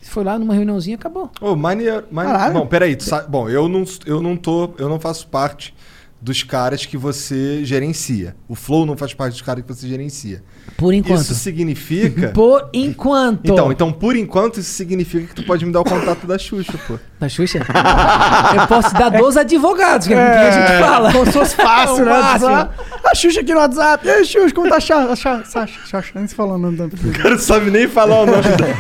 Ele 0.02 0.10
foi 0.10 0.24
lá 0.24 0.38
numa 0.40 0.54
reuniãozinha 0.54 0.96
e 0.96 1.00
acabou. 1.00 1.30
Ô, 1.40 1.56
maneiro. 1.56 2.06
maneiro. 2.12 2.38
Caralho. 2.38 2.60
Bom, 2.60 2.68
peraí. 2.68 2.96
Tu 2.96 3.04
sabe, 3.04 3.30
bom, 3.30 3.48
eu 3.48 3.68
não, 3.68 3.84
eu 4.06 4.22
não 4.22 4.36
tô. 4.36 4.72
Eu 4.78 4.90
não 4.90 5.00
faço 5.00 5.28
parte 5.28 5.76
dos 6.20 6.42
caras 6.44 6.86
que 6.86 6.98
você 6.98 7.64
gerencia. 7.64 8.36
O 8.48 8.56
Flow 8.56 8.86
não 8.86 8.98
faz 8.98 9.14
parte 9.14 9.34
dos 9.34 9.42
caras 9.42 9.64
que 9.64 9.72
você 9.74 9.88
gerencia. 9.88 10.44
Por 10.76 10.94
enquanto. 10.94 11.22
Isso 11.22 11.36
significa. 11.36 12.30
Por 12.36 12.70
enquanto. 12.74 13.42
Então, 13.52 13.72
então, 13.72 13.92
por 13.92 14.16
enquanto, 14.16 14.60
isso 14.60 14.72
significa 14.72 15.28
que 15.28 15.36
tu 15.36 15.44
pode 15.44 15.66
me 15.66 15.72
dar 15.72 15.82
o 15.82 15.84
contato 15.84 16.26
da 16.28 16.38
Xuxa, 16.38 16.74
pô. 16.88 16.98
Da 17.20 17.30
Xuxa? 17.30 17.60
eu 17.60 18.68
posso 18.68 18.94
dar 18.96 19.10
dos 19.10 19.38
advogados, 19.38 20.08
que 20.08 20.14
é, 20.14 20.18
com 20.18 20.32
quem 20.34 20.48
a 20.48 20.52
gente 20.52 20.80
fala. 20.86 21.12
Como 21.12 21.26
se 21.28 21.32
fosse 21.32 21.56
fácil, 21.56 22.00
É 22.00 22.02
o 22.02 22.06
né? 22.06 22.12
máximo. 22.12 22.70
A 23.06 23.16
Xuxa 23.16 23.42
aqui 23.42 23.54
no 23.54 23.60
WhatsApp. 23.60 24.08
E 24.08 24.10
aí, 24.12 24.26
Xuxa, 24.26 24.54
como 24.56 24.70
tá 24.70 24.78
a 24.78 24.80
Xa- 24.80 25.12
a 25.12 25.16
Xa- 25.16 25.44
Sasha? 25.46 25.80
Sasha, 25.90 26.12
nem 26.16 26.28
se 26.28 26.36
falou 26.36 26.56
o 26.56 26.58
nome 26.58 26.78
da 26.78 26.86
O 26.86 27.12
cara 27.14 27.30
não 27.32 27.40
sabe 27.40 27.70
nem 27.72 27.88
falar 27.88 28.22
o 28.22 28.26
nome 28.26 28.42
dela. 28.42 28.76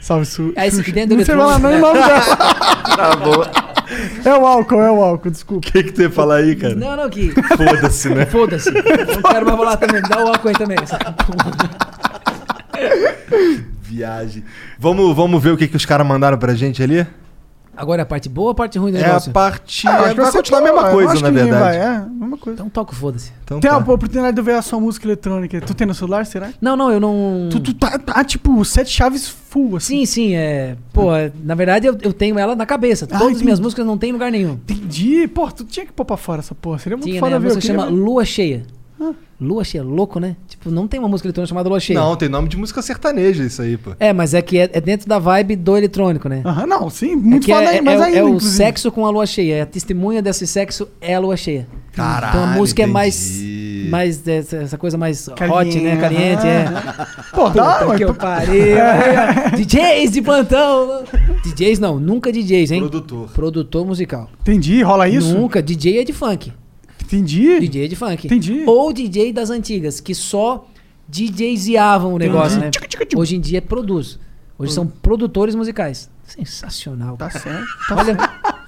Salve, 0.00 0.26
Su. 0.26 0.52
Aí, 0.56 0.68
esse 0.68 0.76
Xuxa. 0.76 0.82
aqui 0.82 0.92
dentro 0.92 1.16
do 1.16 1.18
Não 1.18 1.24
sei 1.24 1.34
falar 1.34 1.58
nem 1.58 1.76
o 1.76 1.80
nome 1.80 1.98
dela. 2.00 2.36
Tá 2.96 3.16
bom. 3.16 3.75
É 4.24 4.34
o 4.34 4.46
álcool, 4.46 4.82
é 4.82 4.90
o 4.90 5.02
álcool, 5.02 5.30
desculpa. 5.30 5.68
O 5.68 5.72
que, 5.72 5.82
que 5.84 5.92
tu 5.92 6.02
ia 6.02 6.10
falar 6.10 6.36
aí, 6.36 6.56
cara? 6.56 6.74
Não, 6.74 6.96
não, 6.96 7.08
que. 7.08 7.30
Foda-se, 7.30 8.08
né? 8.10 8.26
Foda-se. 8.26 8.70
Não 8.70 9.22
quero 9.30 9.46
mais 9.46 9.58
rolar 9.58 9.76
também. 9.76 10.02
Dá 10.02 10.24
o 10.24 10.28
álcool 10.28 10.48
aí 10.48 10.54
também. 10.54 10.78
Viagem. 13.82 14.44
Vamos, 14.78 15.16
vamos 15.16 15.42
ver 15.42 15.50
o 15.50 15.56
que, 15.56 15.68
que 15.68 15.76
os 15.76 15.86
caras 15.86 16.06
mandaram 16.06 16.38
pra 16.38 16.54
gente 16.54 16.82
ali? 16.82 17.06
Agora 17.76 18.00
é 18.00 18.04
a 18.04 18.06
parte 18.06 18.28
boa 18.28 18.46
ou 18.46 18.50
a 18.52 18.54
parte 18.54 18.78
ruim 18.78 18.92
do 18.92 18.98
É 18.98 19.04
a 19.04 19.06
negócio? 19.08 19.32
parte. 19.32 19.86
Ah, 19.86 20.08
que 20.08 20.20
vai 20.20 20.32
continuar 20.32 20.60
a 20.60 20.64
mesma 20.64 20.90
coisa, 20.90 21.12
acho 21.12 21.22
na 21.22 21.30
verdade. 21.30 21.60
vai, 21.60 21.76
É, 21.76 22.00
mesma 22.08 22.38
coisa. 22.38 22.54
Então 22.56 22.68
toca 22.70 22.92
o 22.92 22.94
foda-se. 22.94 23.32
Então 23.44 23.60
Tem 23.60 23.70
tá. 23.70 23.76
a 23.76 23.78
oportunidade 23.80 24.34
de 24.34 24.42
ver 24.42 24.54
a 24.54 24.62
sua 24.62 24.80
música 24.80 25.06
eletrônica. 25.06 25.60
Tu 25.60 25.74
tem 25.74 25.86
no 25.86 25.94
celular, 25.94 26.24
será? 26.26 26.50
Não, 26.60 26.76
não, 26.76 26.90
eu 26.90 26.98
não. 27.00 27.48
Tu, 27.50 27.60
tu 27.60 27.74
tá, 27.74 27.98
tá, 27.98 28.24
tipo, 28.24 28.64
sete 28.64 28.90
chaves 28.90 29.28
full, 29.28 29.76
assim. 29.76 29.98
Sim, 29.98 30.06
sim, 30.06 30.34
é. 30.34 30.76
Pô, 30.92 31.14
é, 31.14 31.30
na 31.44 31.54
verdade 31.54 31.86
eu, 31.86 31.96
eu 32.02 32.12
tenho 32.12 32.38
ela 32.38 32.56
na 32.56 32.66
cabeça. 32.66 33.06
Ah, 33.10 33.18
Todas 33.18 33.36
as 33.36 33.42
minhas 33.42 33.60
músicas 33.60 33.84
não 33.86 33.98
tem 33.98 34.10
em 34.10 34.12
lugar 34.12 34.30
nenhum. 34.32 34.52
Entendi. 34.52 35.28
Pô, 35.28 35.50
tu 35.50 35.64
tinha 35.64 35.84
que 35.86 35.92
pôr 35.92 36.04
pra 36.04 36.16
fora 36.16 36.40
essa 36.40 36.54
porra. 36.54 36.78
Seria 36.78 36.96
muito 36.96 37.08
Tinha, 37.08 37.20
foda 37.20 37.30
né? 37.30 37.36
A 37.36 37.38
ver. 37.38 37.50
eu 37.50 37.54
música 37.54 37.72
chama 37.74 37.86
ver. 37.86 37.92
Lua 37.92 38.24
Cheia. 38.24 38.64
Lua 39.38 39.62
Cheia, 39.64 39.84
louco, 39.84 40.18
né? 40.18 40.34
Tipo, 40.48 40.70
não 40.70 40.88
tem 40.88 40.98
uma 40.98 41.08
música 41.08 41.26
eletrônica 41.26 41.48
chamada 41.50 41.68
Lua 41.68 41.78
Cheia. 41.78 42.00
Não, 42.00 42.16
tem 42.16 42.28
nome 42.28 42.48
de 42.48 42.56
música 42.56 42.80
sertaneja 42.80 43.44
isso 43.44 43.60
aí, 43.60 43.76
pô. 43.76 43.92
É, 44.00 44.12
mas 44.12 44.32
é 44.32 44.40
que 44.40 44.58
é, 44.58 44.70
é 44.72 44.80
dentro 44.80 45.06
da 45.06 45.18
vibe 45.18 45.56
do 45.56 45.76
eletrônico, 45.76 46.28
né? 46.28 46.40
Aham, 46.44 46.66
não, 46.66 46.88
sim, 46.88 47.12
É 47.12 47.16
muito 47.16 47.44
que 47.44 47.52
foda 47.52 47.64
é, 47.66 47.68
aí, 47.68 47.76
é, 47.78 47.80
mas 47.82 48.00
é, 48.00 48.04
ainda, 48.04 48.18
é 48.18 48.24
o 48.24 48.28
inclusive. 48.28 48.56
sexo 48.56 48.90
com 48.90 49.04
a 49.04 49.10
lua 49.10 49.26
cheia. 49.26 49.62
A 49.62 49.66
testemunha 49.66 50.22
desse 50.22 50.46
sexo 50.46 50.88
é 51.00 51.14
a 51.14 51.18
lua 51.18 51.36
cheia. 51.36 51.68
Caralho, 51.92 52.30
então 52.30 52.44
a 52.44 52.46
música 52.58 52.82
é 52.82 52.86
mais. 52.86 53.36
entendi. 53.36 53.88
mais 53.90 54.28
essa, 54.28 54.56
essa 54.56 54.78
coisa 54.78 54.98
mais 54.98 55.28
hot, 55.28 55.36
Caliente, 55.36 55.80
né? 55.80 55.96
Caliente, 55.96 56.46
é. 56.46 56.64
Pô, 57.32 57.48
dá, 57.50 57.72
Puta 57.74 57.86
mas 57.86 57.96
que 57.98 58.04
eu 58.04 58.14
pariu. 58.14 58.76
DJs 59.56 60.12
de 60.12 60.22
plantão. 60.22 61.04
DJs 61.44 61.78
não, 61.78 61.98
nunca 61.98 62.32
DJs, 62.32 62.70
hein? 62.70 62.80
Produtor. 62.80 63.28
Produtor 63.30 63.86
musical. 63.86 64.28
Entendi, 64.40 64.82
rola 64.82 65.08
isso? 65.08 65.34
Nunca. 65.34 65.62
DJ 65.62 66.00
é 66.00 66.04
de 66.04 66.12
funk. 66.12 66.52
Entendi. 67.06 67.60
DJ 67.60 67.84
é 67.84 67.88
de 67.88 67.96
funk. 67.96 68.26
Entendi. 68.26 68.64
Ou 68.66 68.92
DJ 68.92 69.32
das 69.32 69.50
antigas, 69.50 70.00
que 70.00 70.14
só 70.14 70.66
DJziavam 71.08 72.14
o 72.14 72.18
negócio, 72.18 72.58
né? 72.60 72.70
Hoje 73.16 73.36
em 73.36 73.40
dia 73.40 73.62
produz. 73.62 74.18
Hoje 74.58 74.72
são 74.72 74.86
produtores 74.86 75.54
musicais. 75.54 76.10
Sensacional. 76.24 77.16
Tá 77.16 77.30
certo. 77.30 77.66
Olha, 77.90 78.16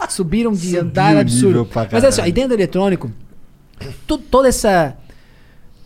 subiram 0.09 0.53
de 0.53 0.59
Subiu 0.67 0.81
andar 0.83 1.17
o 1.17 1.19
absurdo. 1.21 1.69
Mas 1.93 2.05
é 2.05 2.07
assim, 2.09 2.23
e 2.27 2.33
dentro 2.33 2.51
do 2.51 2.55
eletrônico, 2.55 3.11
tu- 4.07 4.19
toda 4.19 4.49
essa 4.49 4.97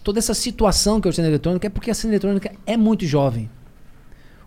toda 0.04 0.18
essa 0.18 0.34
situação 0.34 1.00
que 1.00 1.06
eu 1.06 1.12
cena 1.12 1.28
eletrônica 1.28 1.66
é 1.66 1.70
porque 1.70 1.90
a 1.90 1.94
cena 1.94 2.12
eletrônica 2.14 2.50
é 2.66 2.76
muito 2.76 3.06
jovem. 3.06 3.48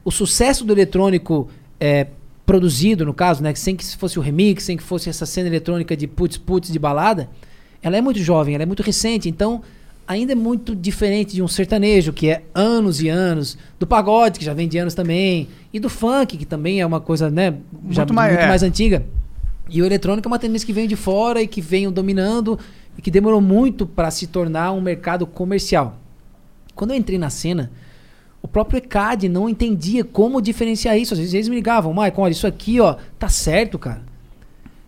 O 0.04 0.12
sucesso 0.12 0.66
do 0.66 0.74
eletrônico 0.74 1.50
é, 1.80 2.08
produzido, 2.46 3.06
no 3.06 3.14
caso, 3.14 3.42
né, 3.42 3.54
que 3.54 3.60
sem 3.60 3.76
que 3.76 3.84
fosse 3.98 4.20
o 4.20 4.22
remix, 4.22 4.66
sem 4.66 4.76
que 4.78 4.84
fosse 4.84 5.10
essa 5.10 5.26
cena 5.26 5.48
eletrônica 5.48 5.96
de 5.96 6.06
putz 6.08 6.38
putz 6.38 6.70
de 6.72 6.78
balada, 6.78 7.30
ela 7.86 7.96
é 7.98 8.02
muito 8.02 8.20
jovem, 8.20 8.56
ela 8.56 8.64
é 8.64 8.66
muito 8.66 8.82
recente, 8.82 9.30
então 9.30 9.62
ainda 10.08 10.32
é 10.32 10.36
muito 10.36 10.76
diferente 10.76 11.36
de 11.36 11.42
um 11.44 11.48
sertanejo, 11.48 12.12
que 12.12 12.30
é 12.30 12.42
anos 12.54 13.00
e 13.00 13.10
anos, 13.10 13.58
do 13.80 13.86
pagode, 13.86 14.40
que 14.40 14.46
já 14.46 14.54
vem 14.56 14.68
de 14.68 14.78
anos 14.78 14.94
também, 14.96 15.48
e 15.72 15.80
do 15.80 15.88
funk, 15.90 16.36
que 16.38 16.46
também 16.46 16.82
é 16.82 16.86
uma 16.86 17.00
coisa, 17.00 17.30
né, 17.30 17.54
já 17.92 18.02
Muito 18.02 18.14
mais- 18.14 18.32
muito 18.34 18.44
é. 18.44 18.48
mais 18.48 18.64
antiga. 18.64 19.06
E 19.70 19.82
o 19.82 19.86
eletrônico 19.86 20.28
é 20.28 20.30
uma 20.32 20.40
tendência 20.40 20.66
que 20.66 20.74
vem 20.74 20.88
de 20.88 20.96
fora 20.96 21.42
e 21.42 21.48
que 21.48 21.62
vem 21.62 21.90
dominando 21.92 22.58
e 22.98 23.02
que 23.02 23.12
demorou 23.12 23.40
muito 23.42 23.86
para 23.86 24.10
se 24.12 24.26
tornar 24.28 24.72
um 24.72 24.82
mercado 24.82 25.26
comercial. 25.28 25.98
Quando 26.76 26.92
eu 26.92 26.98
entrei 26.98 27.18
na 27.20 27.30
cena, 27.30 27.72
o 28.42 28.48
próprio 28.48 28.78
ECAD 28.78 29.28
não 29.30 29.48
entendia 29.50 30.04
como 30.04 30.40
diferenciar 30.42 30.98
isso. 30.98 31.14
Às 31.14 31.20
vezes 31.20 31.34
eles 31.34 31.48
me 31.50 31.56
ligavam, 31.56 31.92
Maicon, 31.94 32.22
olha, 32.24 32.32
isso 32.32 32.46
aqui, 32.46 32.80
ó, 32.80 32.96
tá 33.18 33.28
certo, 33.30 33.80
cara. 33.80 34.02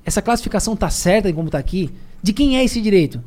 Essa 0.05 0.21
classificação 0.21 0.75
tá 0.75 0.89
certa 0.91 1.27
em 1.29 1.33
como 1.33 1.49
tá 1.49 1.57
aqui. 1.57 1.89
De 2.21 2.33
quem 2.33 2.57
é 2.57 2.63
esse 2.63 2.81
direito? 2.81 3.21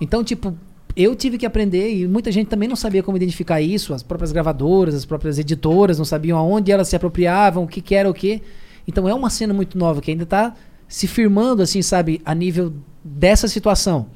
Então, 0.00 0.22
tipo, 0.22 0.56
eu 0.96 1.14
tive 1.14 1.38
que 1.38 1.46
aprender 1.46 1.94
e 1.94 2.06
muita 2.06 2.30
gente 2.30 2.48
também 2.48 2.68
não 2.68 2.76
sabia 2.76 3.02
como 3.02 3.16
identificar 3.16 3.60
isso. 3.60 3.92
As 3.92 4.02
próprias 4.02 4.32
gravadoras, 4.32 4.94
as 4.94 5.04
próprias 5.04 5.38
editoras 5.38 5.98
não 5.98 6.04
sabiam 6.04 6.38
aonde 6.38 6.70
elas 6.70 6.88
se 6.88 6.96
apropriavam, 6.96 7.64
o 7.64 7.68
que, 7.68 7.80
que 7.80 7.94
era 7.94 8.08
o 8.08 8.14
que. 8.14 8.42
Então 8.86 9.08
é 9.08 9.14
uma 9.14 9.30
cena 9.30 9.54
muito 9.54 9.78
nova 9.78 10.00
que 10.00 10.10
ainda 10.10 10.26
tá 10.26 10.54
se 10.86 11.06
firmando, 11.06 11.62
assim, 11.62 11.82
sabe, 11.82 12.20
a 12.24 12.34
nível 12.34 12.72
dessa 13.02 13.48
situação. 13.48 14.06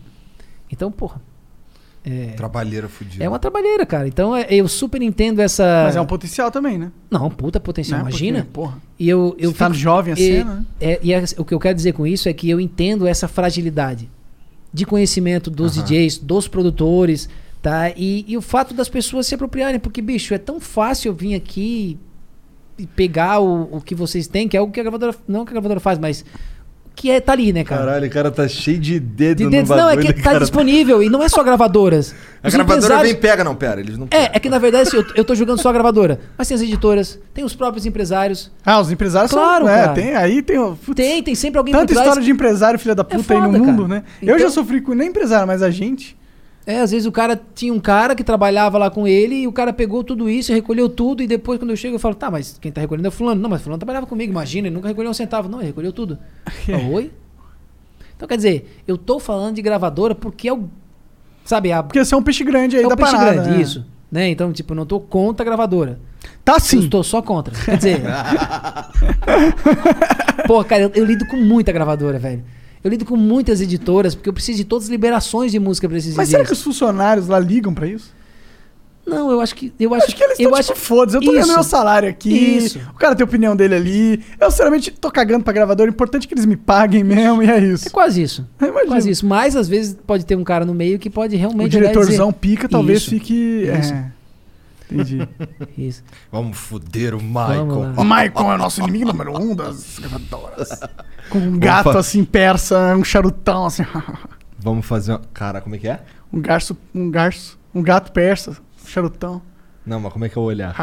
Então, 0.70 0.92
porra. 0.92 1.20
É, 2.04 2.28
Trabalheira 2.36 2.88
fudida. 2.88 3.22
é 3.22 3.28
uma 3.28 3.38
trabalheira, 3.38 3.84
cara. 3.84 4.08
Então 4.08 4.34
é- 4.34 4.46
eu 4.50 4.66
super 4.68 5.02
entendo 5.02 5.40
essa. 5.40 5.82
Mas 5.84 5.96
é 5.96 6.00
um 6.00 6.06
potencial 6.06 6.50
também, 6.50 6.78
né? 6.78 6.90
Não, 7.10 7.28
puta 7.30 7.58
potencial, 7.60 7.98
Né? 8.02 8.08
imagina. 8.08 8.38
Porque, 8.40 8.52
porra. 8.52 8.78
E 8.98 9.08
eu, 9.08 9.34
eu 9.38 9.50
Você 9.52 9.58
tá 9.58 9.70
jovem 9.72 10.14
a 10.14 10.18
e, 10.18 10.44
né? 10.44 10.64
é, 10.80 11.00
e 11.02 11.12
é- 11.12 11.24
o 11.36 11.44
que 11.44 11.52
eu 11.52 11.58
quero 11.60 11.74
dizer 11.74 11.92
com 11.92 12.06
isso 12.06 12.28
é 12.28 12.32
que 12.32 12.48
eu 12.48 12.58
entendo 12.60 13.06
essa 13.06 13.28
fragilidade 13.28 14.08
de 14.72 14.84
conhecimento 14.86 15.50
dos 15.50 15.74
DJs, 15.74 16.18
dos 16.18 16.46
produtores, 16.48 17.28
tá? 17.60 17.90
E, 17.96 18.24
e 18.28 18.36
o 18.36 18.42
fato 18.42 18.72
das 18.74 18.88
pessoas 18.88 19.26
se 19.26 19.34
apropriarem, 19.34 19.80
porque, 19.80 20.00
bicho, 20.00 20.32
é 20.34 20.38
tão 20.38 20.60
fácil 20.60 21.10
eu 21.10 21.14
vir 21.14 21.34
aqui 21.34 21.98
e 22.78 22.86
pegar 22.86 23.40
o, 23.40 23.76
o 23.76 23.80
que 23.80 23.94
vocês 23.94 24.26
têm, 24.28 24.46
que 24.48 24.56
é 24.56 24.60
o 24.60 24.70
que 24.70 24.78
a 24.78 24.82
gravadora. 24.82 25.14
Não 25.26 25.42
o 25.42 25.44
que 25.44 25.50
a 25.50 25.54
gravadora 25.54 25.80
faz, 25.80 25.98
mas 25.98 26.24
que 27.00 27.10
é, 27.10 27.20
tá 27.20 27.32
ali, 27.32 27.52
né, 27.52 27.62
cara? 27.62 27.82
Caralho, 27.84 28.06
o 28.06 28.10
cara 28.10 28.30
tá 28.30 28.48
cheio 28.48 28.78
de 28.78 28.98
dedo 28.98 29.38
De 29.38 29.44
no 29.44 29.50
dedos, 29.50 29.68
bagulho. 29.68 29.86
não, 29.86 29.92
é 29.92 29.96
que 30.04 30.12
tá 30.14 30.22
cara? 30.32 30.40
disponível 30.40 31.00
e 31.02 31.08
não 31.08 31.22
é 31.22 31.28
só 31.28 31.44
gravadoras. 31.44 32.12
A 32.42 32.48
Os 32.48 32.54
gravadora 32.54 32.78
empresários- 32.78 33.02
vem 33.10 33.18
e 33.18 33.20
pega, 33.20 33.42
não, 33.44 33.54
pera. 33.54 33.80
Eles 33.80 33.96
não 33.98 34.06
pegam. 34.06 34.26
É, 34.26 34.30
é 34.34 34.38
que 34.40 34.48
na 34.48 34.58
verdade 34.58 34.88
assim, 34.88 34.96
eu, 34.96 35.04
eu 35.16 35.24
tô 35.24 35.34
jogando 35.34 35.60
só 35.60 35.70
a 35.70 35.72
gravadora. 35.72 36.18
Mas 36.36 36.48
tem 36.48 36.54
as 36.56 36.60
editoras, 36.62 37.18
tem 37.32 37.44
os 37.44 37.54
próprios 37.54 37.86
empresários. 37.86 38.50
Ah, 38.64 38.80
os 38.80 38.90
empresários 38.90 39.30
Claro, 39.30 39.64
são. 39.66 39.74
É, 39.74 39.80
cara. 39.82 39.92
tem, 39.94 40.14
aí 40.16 40.42
tem. 40.42 40.58
o- 40.58 40.76
putz, 40.76 40.96
Tem, 40.96 41.22
tem 41.22 41.34
sempre 41.36 41.58
alguém 41.58 41.72
Tanta 41.72 41.92
história 41.92 42.20
de 42.22 42.30
empresário, 42.30 42.78
filha 42.78 42.94
da 42.96 43.04
puta, 43.04 43.32
aí 43.34 43.40
no 43.40 43.46
foda, 43.46 43.58
mundo, 43.58 43.76
cara. 43.82 43.88
né? 43.88 44.02
eu 44.20 44.34
Então- 44.34 44.38
já 44.40 44.50
sofri 44.50 44.80
com 44.80 44.92
nem 44.94 45.08
empresário, 45.08 45.46
mas 45.46 45.62
a 45.62 45.70
gente. 45.70 46.17
É, 46.68 46.80
às 46.80 46.90
vezes 46.90 47.06
o 47.06 47.10
cara 47.10 47.40
tinha 47.54 47.72
um 47.72 47.80
cara 47.80 48.14
que 48.14 48.22
trabalhava 48.22 48.76
lá 48.76 48.90
com 48.90 49.08
ele 49.08 49.36
e 49.36 49.46
o 49.46 49.52
cara 49.52 49.72
pegou 49.72 50.04
tudo 50.04 50.28
isso, 50.28 50.52
recolheu 50.52 50.86
tudo 50.86 51.22
e 51.22 51.26
depois 51.26 51.58
quando 51.58 51.70
eu 51.70 51.76
chego 51.78 51.94
eu 51.94 51.98
falo, 51.98 52.14
tá, 52.14 52.30
mas 52.30 52.58
quem 52.60 52.70
tá 52.70 52.78
recolhendo 52.78 53.06
é 53.06 53.08
o 53.08 53.10
fulano. 53.10 53.40
Não, 53.40 53.48
mas 53.48 53.62
fulano 53.62 53.78
trabalhava 53.78 54.06
comigo, 54.06 54.30
imagina, 54.30 54.68
ele 54.68 54.76
nunca 54.76 54.86
recolheu 54.86 55.10
um 55.10 55.14
centavo. 55.14 55.48
Não, 55.48 55.60
ele 55.60 55.68
recolheu 55.68 55.94
tudo. 55.94 56.18
Ah, 56.70 56.86
Oi? 56.92 57.10
Então 58.14 58.28
quer 58.28 58.36
dizer, 58.36 58.82
eu 58.86 58.98
tô 58.98 59.18
falando 59.18 59.54
de 59.54 59.62
gravadora 59.62 60.14
porque 60.14 60.46
é 60.46 60.52
o... 60.52 60.68
Sabe, 61.42 61.72
a, 61.72 61.82
Porque 61.82 62.04
você 62.04 62.14
é 62.14 62.18
um 62.18 62.22
peixe 62.22 62.44
grande 62.44 62.76
aí 62.76 62.84
é 62.84 62.86
da 62.86 62.92
o 62.92 62.96
peixe 62.98 63.12
parada. 63.12 63.32
grande, 63.32 63.50
né? 63.50 63.62
isso. 63.62 63.86
Né? 64.12 64.28
Então, 64.28 64.52
tipo, 64.52 64.74
eu 64.74 64.76
não 64.76 64.84
tô 64.84 65.00
contra 65.00 65.44
a 65.44 65.46
gravadora. 65.46 65.98
Tá 66.44 66.56
Eu 66.56 66.60
sim. 66.60 66.80
estou 66.80 67.02
só 67.02 67.22
contra. 67.22 67.54
Quer 67.54 67.78
dizer. 67.78 68.02
Pô, 70.46 70.62
cara, 70.64 70.82
eu, 70.82 70.90
eu 70.94 71.06
lido 71.06 71.26
com 71.26 71.38
muita 71.38 71.72
gravadora, 71.72 72.18
velho. 72.18 72.44
Eu 72.82 72.90
lido 72.90 73.04
com 73.04 73.16
muitas 73.16 73.60
editoras, 73.60 74.14
porque 74.14 74.28
eu 74.28 74.32
preciso 74.32 74.58
de 74.58 74.64
todas 74.64 74.84
as 74.84 74.90
liberações 74.90 75.50
de 75.52 75.58
música 75.58 75.88
pra 75.88 75.98
esses 75.98 76.14
Mas 76.14 76.28
será 76.28 76.44
que 76.44 76.52
os 76.52 76.62
funcionários 76.62 77.26
lá 77.28 77.38
ligam 77.38 77.74
pra 77.74 77.86
isso? 77.86 78.16
Não, 79.08 79.30
eu 79.30 79.40
acho 79.40 79.54
que. 79.54 79.72
Eu 79.80 79.94
acho, 79.94 80.04
Acho 80.04 80.16
que 80.16 80.22
eles 80.22 80.38
eu 80.38 80.44
estão 80.44 80.58
acho 80.58 80.68
tipo, 80.74 80.78
foda-se, 80.80 81.16
eu 81.16 81.22
tô 81.22 81.32
ganhando 81.32 81.54
meu 81.54 81.62
salário 81.62 82.08
aqui. 82.08 82.30
Isso. 82.30 82.78
O 82.94 82.98
cara 82.98 83.14
tem 83.14 83.24
a 83.24 83.26
opinião 83.26 83.56
dele 83.56 83.74
ali. 83.74 84.22
Eu, 84.38 84.50
sinceramente, 84.50 84.90
tô 84.90 85.10
cagando 85.10 85.42
pra 85.42 85.52
gravador. 85.52 85.86
O 85.86 85.88
importante 85.90 86.26
é 86.26 86.28
que 86.28 86.34
eles 86.34 86.44
me 86.44 86.56
paguem 86.56 87.02
mesmo, 87.02 87.42
e 87.42 87.48
é 87.50 87.58
isso. 87.58 87.88
É 87.88 87.90
quase 87.90 88.22
isso. 88.22 88.46
Imagino. 88.60 88.86
Quase 88.88 89.10
isso. 89.10 89.26
Mas 89.26 89.56
às 89.56 89.66
vezes 89.66 89.96
pode 90.06 90.26
ter 90.26 90.36
um 90.36 90.44
cara 90.44 90.66
no 90.66 90.74
meio 90.74 90.98
que 90.98 91.08
pode 91.08 91.34
O 91.34 91.38
realmente. 91.38 91.74
olhar 91.74 91.86
e 91.86 91.88
dizer, 91.88 92.00
diretorzão 92.00 92.30
pica, 92.32 92.68
talvez 92.68 93.00
Isso. 93.00 93.10
fique. 93.10 93.34
Isso. 93.80 93.94
É. 93.94 94.12
Entendi. 94.90 95.28
Isso. 95.76 96.02
Vamos 96.32 96.56
foder 96.56 97.14
o 97.14 97.22
Michael. 97.22 97.92
O 97.96 98.04
Michael 98.04 98.52
é 98.52 98.54
o 98.54 98.58
nosso 98.58 98.80
inimigo 98.80 99.06
número 99.12 99.36
um 99.40 99.54
das 99.54 99.98
gravadoras. 99.98 100.80
Com 101.30 101.38
um 101.38 101.58
gato 101.58 101.92
fa- 101.92 101.98
assim, 101.98 102.24
persa, 102.24 102.96
um 102.96 103.04
charutão 103.04 103.66
assim. 103.66 103.84
Vamos 104.58 104.86
fazer 104.86 105.12
uma... 105.12 105.20
Cara, 105.32 105.60
como 105.60 105.74
é 105.74 105.78
que 105.78 105.88
é? 105.88 106.02
um 106.32 106.40
garço, 106.40 106.76
um 106.94 107.10
garço, 107.10 107.58
um 107.74 107.82
gato 107.82 108.12
persa, 108.12 108.50
um 108.84 108.86
charutão. 108.88 109.40
Não, 109.86 110.00
mas 110.00 110.12
como 110.12 110.24
é 110.24 110.28
que 110.28 110.36
é 110.36 110.40
o 110.40 110.44
olhar? 110.44 110.74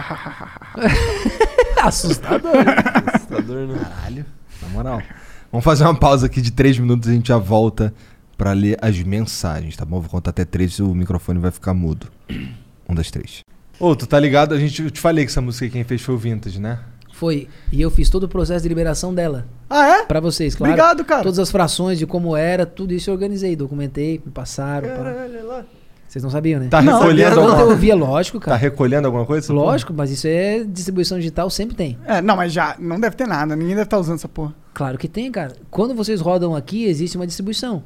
Assustador. 1.83 2.51
Assustador, 3.13 3.67
né? 3.67 3.79
Caralho. 3.79 4.25
Na 4.61 4.67
moral. 4.69 5.01
Vamos 5.51 5.63
fazer 5.63 5.83
uma 5.83 5.95
pausa 5.95 6.25
aqui 6.25 6.41
de 6.41 6.51
três 6.51 6.77
minutos 6.79 7.07
e 7.07 7.11
a 7.11 7.15
gente 7.15 7.27
já 7.27 7.37
volta 7.37 7.93
pra 8.37 8.51
ler 8.53 8.77
as 8.81 8.97
mensagens, 9.01 9.75
tá 9.77 9.85
bom? 9.85 9.99
Vou 10.01 10.09
contar 10.09 10.31
até 10.31 10.43
três 10.43 10.73
e 10.73 10.83
o 10.83 10.93
microfone 10.93 11.39
vai 11.39 11.51
ficar 11.51 11.73
mudo. 11.73 12.07
Um, 12.89 12.95
das 12.95 13.09
três. 13.11 13.41
Ô, 13.79 13.95
tu 13.95 14.05
tá 14.07 14.19
ligado? 14.19 14.53
A 14.53 14.59
gente, 14.59 14.83
eu 14.83 14.91
te 14.91 14.99
falei 14.99 15.25
que 15.25 15.31
essa 15.31 15.41
música 15.41 15.67
quem 15.69 15.83
fez 15.83 16.01
foi 16.01 16.15
o 16.15 16.17
Vintage, 16.17 16.59
né? 16.59 16.79
Foi. 17.13 17.47
E 17.71 17.81
eu 17.81 17.89
fiz 17.89 18.09
todo 18.09 18.23
o 18.23 18.27
processo 18.27 18.63
de 18.63 18.67
liberação 18.69 19.13
dela. 19.13 19.45
Ah, 19.69 19.87
é? 19.87 20.05
Pra 20.05 20.19
vocês, 20.19 20.53
claro. 20.55 20.73
Obrigado, 20.73 21.05
cara. 21.05 21.23
Todas 21.23 21.39
as 21.39 21.49
frações 21.49 21.97
de 21.97 22.05
como 22.05 22.35
era, 22.35 22.65
tudo 22.65 22.93
isso 22.93 23.09
eu 23.09 23.13
organizei, 23.13 23.55
documentei, 23.55 24.21
me 24.25 24.31
passaram. 24.31 24.89
pá. 24.89 25.63
Vocês 26.07 26.23
não 26.23 26.29
sabiam, 26.29 26.59
né? 26.61 26.67
Tá 26.69 26.81
Não, 26.81 26.99
recolhendo 26.99 27.35
Quando 27.35 27.45
eu 27.45 27.51
alguma 27.51 27.71
ouvia, 27.71 27.95
lógico, 27.95 28.39
Tá 28.39 28.45
cara. 28.45 28.57
recolhendo 28.57 29.07
alguma 29.07 29.25
coisa? 29.25 29.45
essa 29.45 29.53
porra? 29.53 29.65
Lógico, 29.65 29.93
mas 29.93 30.11
isso 30.11 30.27
é 30.27 30.63
distribuição 30.63 31.17
digital, 31.17 31.49
sempre 31.49 31.75
tem. 31.75 31.97
É, 32.05 32.21
não, 32.21 32.35
mas 32.37 32.53
já 32.53 32.75
não 32.79 32.99
deve 32.99 33.15
ter 33.15 33.27
nada. 33.27 33.55
Ninguém 33.55 33.75
deve 33.75 33.83
estar 33.83 33.97
usando 33.97 34.15
essa 34.15 34.27
porra. 34.29 34.53
Claro 34.73 34.97
que 34.97 35.07
tem, 35.09 35.29
cara. 35.31 35.53
Quando 35.69 35.93
vocês 35.95 36.21
rodam 36.21 36.55
aqui, 36.55 36.85
existe 36.85 37.17
uma 37.17 37.25
distribuição. 37.27 37.83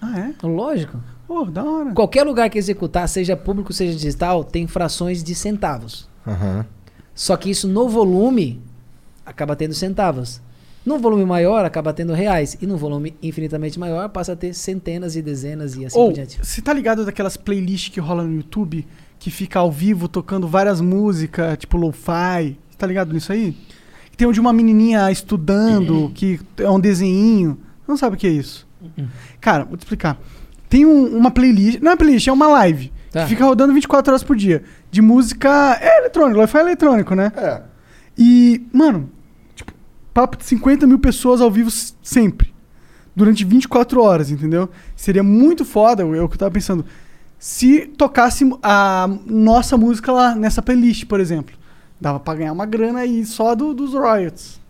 Ah, 0.00 0.18
é? 0.20 0.46
Lógico. 0.46 0.98
Pô, 1.30 1.44
da 1.44 1.62
hora. 1.62 1.92
Qualquer 1.92 2.24
lugar 2.24 2.50
que 2.50 2.58
executar, 2.58 3.08
seja 3.08 3.36
público, 3.36 3.72
seja 3.72 3.96
digital, 3.96 4.42
tem 4.42 4.66
frações 4.66 5.22
de 5.22 5.32
centavos. 5.32 6.08
Aham. 6.26 6.66
Só 7.14 7.36
que 7.36 7.48
isso 7.48 7.68
no 7.68 7.88
volume 7.88 8.60
acaba 9.24 9.54
tendo 9.54 9.72
centavos. 9.72 10.40
No 10.84 10.98
volume 10.98 11.24
maior 11.24 11.64
acaba 11.64 11.92
tendo 11.92 12.12
reais. 12.12 12.58
E 12.60 12.66
no 12.66 12.76
volume 12.76 13.14
infinitamente 13.22 13.78
maior 13.78 14.08
passa 14.08 14.32
a 14.32 14.36
ter 14.36 14.52
centenas 14.54 15.14
e 15.14 15.22
dezenas 15.22 15.76
e 15.76 15.86
assim 15.86 15.96
Ou, 15.96 16.08
por 16.08 16.14
diante. 16.14 16.44
você 16.44 16.60
tá 16.60 16.72
ligado 16.72 17.04
daquelas 17.04 17.36
playlists 17.36 17.94
que 17.94 18.00
rola 18.00 18.24
no 18.24 18.34
YouTube? 18.34 18.84
Que 19.16 19.30
fica 19.30 19.60
ao 19.60 19.70
vivo 19.70 20.08
tocando 20.08 20.48
várias 20.48 20.80
músicas, 20.80 21.56
tipo 21.58 21.76
lo-fi? 21.76 22.58
Você 22.68 22.76
tá 22.76 22.88
ligado 22.88 23.12
nisso 23.12 23.30
aí? 23.30 23.56
Que 24.10 24.16
tem 24.16 24.26
um 24.26 24.32
de 24.32 24.40
uma 24.40 24.52
menininha 24.52 25.08
estudando, 25.12 26.10
que 26.12 26.40
é 26.56 26.68
um 26.68 26.80
desenhinho. 26.80 27.56
Não 27.86 27.96
sabe 27.96 28.16
o 28.16 28.18
que 28.18 28.26
é 28.26 28.30
isso? 28.30 28.66
Cara, 29.40 29.62
vou 29.62 29.76
te 29.76 29.82
explicar. 29.82 30.18
Tem 30.70 30.86
um- 30.86 31.14
uma 31.16 31.30
playlist, 31.30 31.80
não 31.82 31.92
é 31.92 31.96
playlist, 31.96 32.26
é 32.28 32.32
uma 32.32 32.46
live. 32.48 32.90
Tá. 33.12 33.24
Que 33.24 33.28
fica 33.30 33.44
rodando 33.44 33.74
24 33.74 34.12
horas 34.12 34.22
por 34.22 34.34
dia. 34.36 34.62
De 34.90 35.02
música. 35.02 35.76
É 35.80 35.98
eletrônico, 35.98 36.40
lo-fi 36.40 36.56
é 36.56 36.60
eletrônico, 36.60 37.14
né? 37.14 37.30
É. 37.36 37.60
E, 38.16 38.64
mano, 38.72 39.10
tipo, 39.54 39.72
papo 40.14 40.36
de 40.38 40.44
50 40.44 40.86
mil 40.86 40.98
pessoas 40.98 41.40
ao 41.42 41.50
vivo 41.50 41.70
sempre. 42.02 42.54
Durante 43.14 43.44
24 43.44 44.00
horas, 44.00 44.30
entendeu? 44.30 44.70
Seria 44.94 45.22
muito 45.24 45.64
foda, 45.64 46.06
o 46.06 46.12
que 46.28 46.34
eu 46.34 46.38
tava 46.38 46.52
pensando. 46.52 46.84
Se 47.38 47.80
tocasse 47.96 48.48
a 48.62 49.08
nossa 49.26 49.76
música 49.76 50.12
lá 50.12 50.34
nessa 50.36 50.62
playlist, 50.62 51.06
por 51.06 51.18
exemplo. 51.18 51.56
Dava 52.00 52.20
pra 52.20 52.34
ganhar 52.34 52.52
uma 52.52 52.64
grana 52.66 53.00
aí 53.00 53.24
só 53.26 53.54
do- 53.56 53.74
dos 53.74 53.92
royalties. 53.92 54.60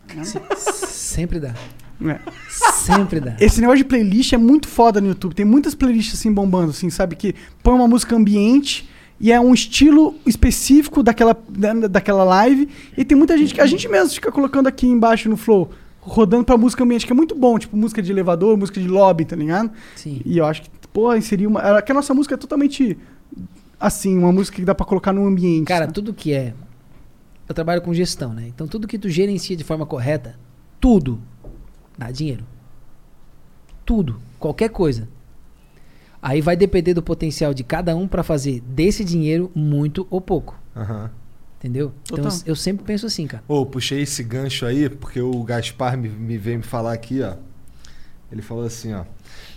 Sempre 0.56 1.38
dá. 1.38 1.54
É. 2.02 2.18
Sempre 2.48 3.20
dá. 3.20 3.36
Esse 3.40 3.60
negócio 3.60 3.78
de 3.78 3.84
playlist 3.84 4.32
é 4.32 4.38
muito 4.38 4.68
foda 4.68 5.00
no 5.00 5.08
YouTube. 5.08 5.34
Tem 5.34 5.44
muitas 5.44 5.74
playlists 5.74 6.18
assim 6.18 6.32
bombando, 6.32 6.70
assim, 6.70 6.88
sabe? 6.90 7.14
Que 7.16 7.34
põe 7.62 7.74
uma 7.74 7.86
música 7.86 8.16
ambiente 8.16 8.88
e 9.20 9.30
é 9.30 9.38
um 9.38 9.52
estilo 9.52 10.14
específico 10.24 11.02
daquela, 11.02 11.36
da, 11.48 11.74
daquela 11.88 12.24
live. 12.24 12.68
E 12.96 13.04
tem 13.04 13.16
muita 13.16 13.36
gente 13.36 13.54
que 13.54 13.60
a 13.60 13.66
gente 13.66 13.86
mesmo 13.88 14.14
fica 14.14 14.32
colocando 14.32 14.66
aqui 14.66 14.86
embaixo 14.86 15.28
no 15.28 15.36
Flow, 15.36 15.70
rodando 16.00 16.44
pra 16.44 16.56
música 16.56 16.82
ambiente, 16.82 17.04
que 17.04 17.12
é 17.12 17.14
muito 17.14 17.34
bom, 17.34 17.58
tipo 17.58 17.76
música 17.76 18.02
de 18.02 18.10
elevador, 18.10 18.56
música 18.56 18.80
de 18.80 18.88
lobby, 18.88 19.26
tá 19.26 19.36
ligado? 19.36 19.70
Sim. 19.94 20.22
E 20.24 20.38
eu 20.38 20.46
acho 20.46 20.62
que, 20.62 20.70
pô, 20.92 21.14
inserir 21.14 21.46
uma. 21.46 21.60
é 21.60 21.82
Que 21.82 21.92
a 21.92 21.94
nossa 21.94 22.14
música 22.14 22.34
é 22.34 22.38
totalmente 22.38 22.96
assim, 23.78 24.16
uma 24.18 24.32
música 24.32 24.56
que 24.56 24.64
dá 24.64 24.74
pra 24.74 24.86
colocar 24.86 25.12
no 25.12 25.26
ambiente. 25.26 25.66
Cara, 25.66 25.86
né? 25.86 25.92
tudo 25.92 26.14
que 26.14 26.32
é. 26.32 26.54
Eu 27.46 27.54
trabalho 27.54 27.82
com 27.82 27.92
gestão, 27.92 28.32
né? 28.32 28.46
Então 28.46 28.66
tudo 28.66 28.86
que 28.86 28.98
tu 28.98 29.08
gerencia 29.08 29.56
de 29.56 29.64
forma 29.64 29.84
correta, 29.84 30.38
tudo 30.80 31.20
dá 32.00 32.10
dinheiro. 32.10 32.44
Tudo. 33.84 34.18
Qualquer 34.38 34.70
coisa. 34.70 35.06
Aí 36.22 36.40
vai 36.40 36.56
depender 36.56 36.94
do 36.94 37.02
potencial 37.02 37.52
de 37.52 37.62
cada 37.62 37.94
um 37.94 38.08
pra 38.08 38.22
fazer 38.22 38.60
desse 38.60 39.04
dinheiro 39.04 39.50
muito 39.54 40.06
ou 40.10 40.20
pouco. 40.20 40.58
Aham. 40.74 41.10
Entendeu? 41.58 41.92
Então 42.04 42.24
Total. 42.24 42.38
eu 42.46 42.56
sempre 42.56 42.86
penso 42.86 43.04
assim, 43.04 43.26
cara. 43.26 43.44
Ô, 43.46 43.66
puxei 43.66 44.00
esse 44.00 44.22
gancho 44.22 44.64
aí, 44.64 44.88
porque 44.88 45.20
o 45.20 45.42
Gaspar 45.44 45.98
me, 45.98 46.08
me 46.08 46.38
veio 46.38 46.56
me 46.56 46.62
falar 46.64 46.94
aqui, 46.94 47.20
ó. 47.20 47.34
Ele 48.32 48.40
falou 48.40 48.64
assim, 48.64 48.94
ó. 48.94 49.04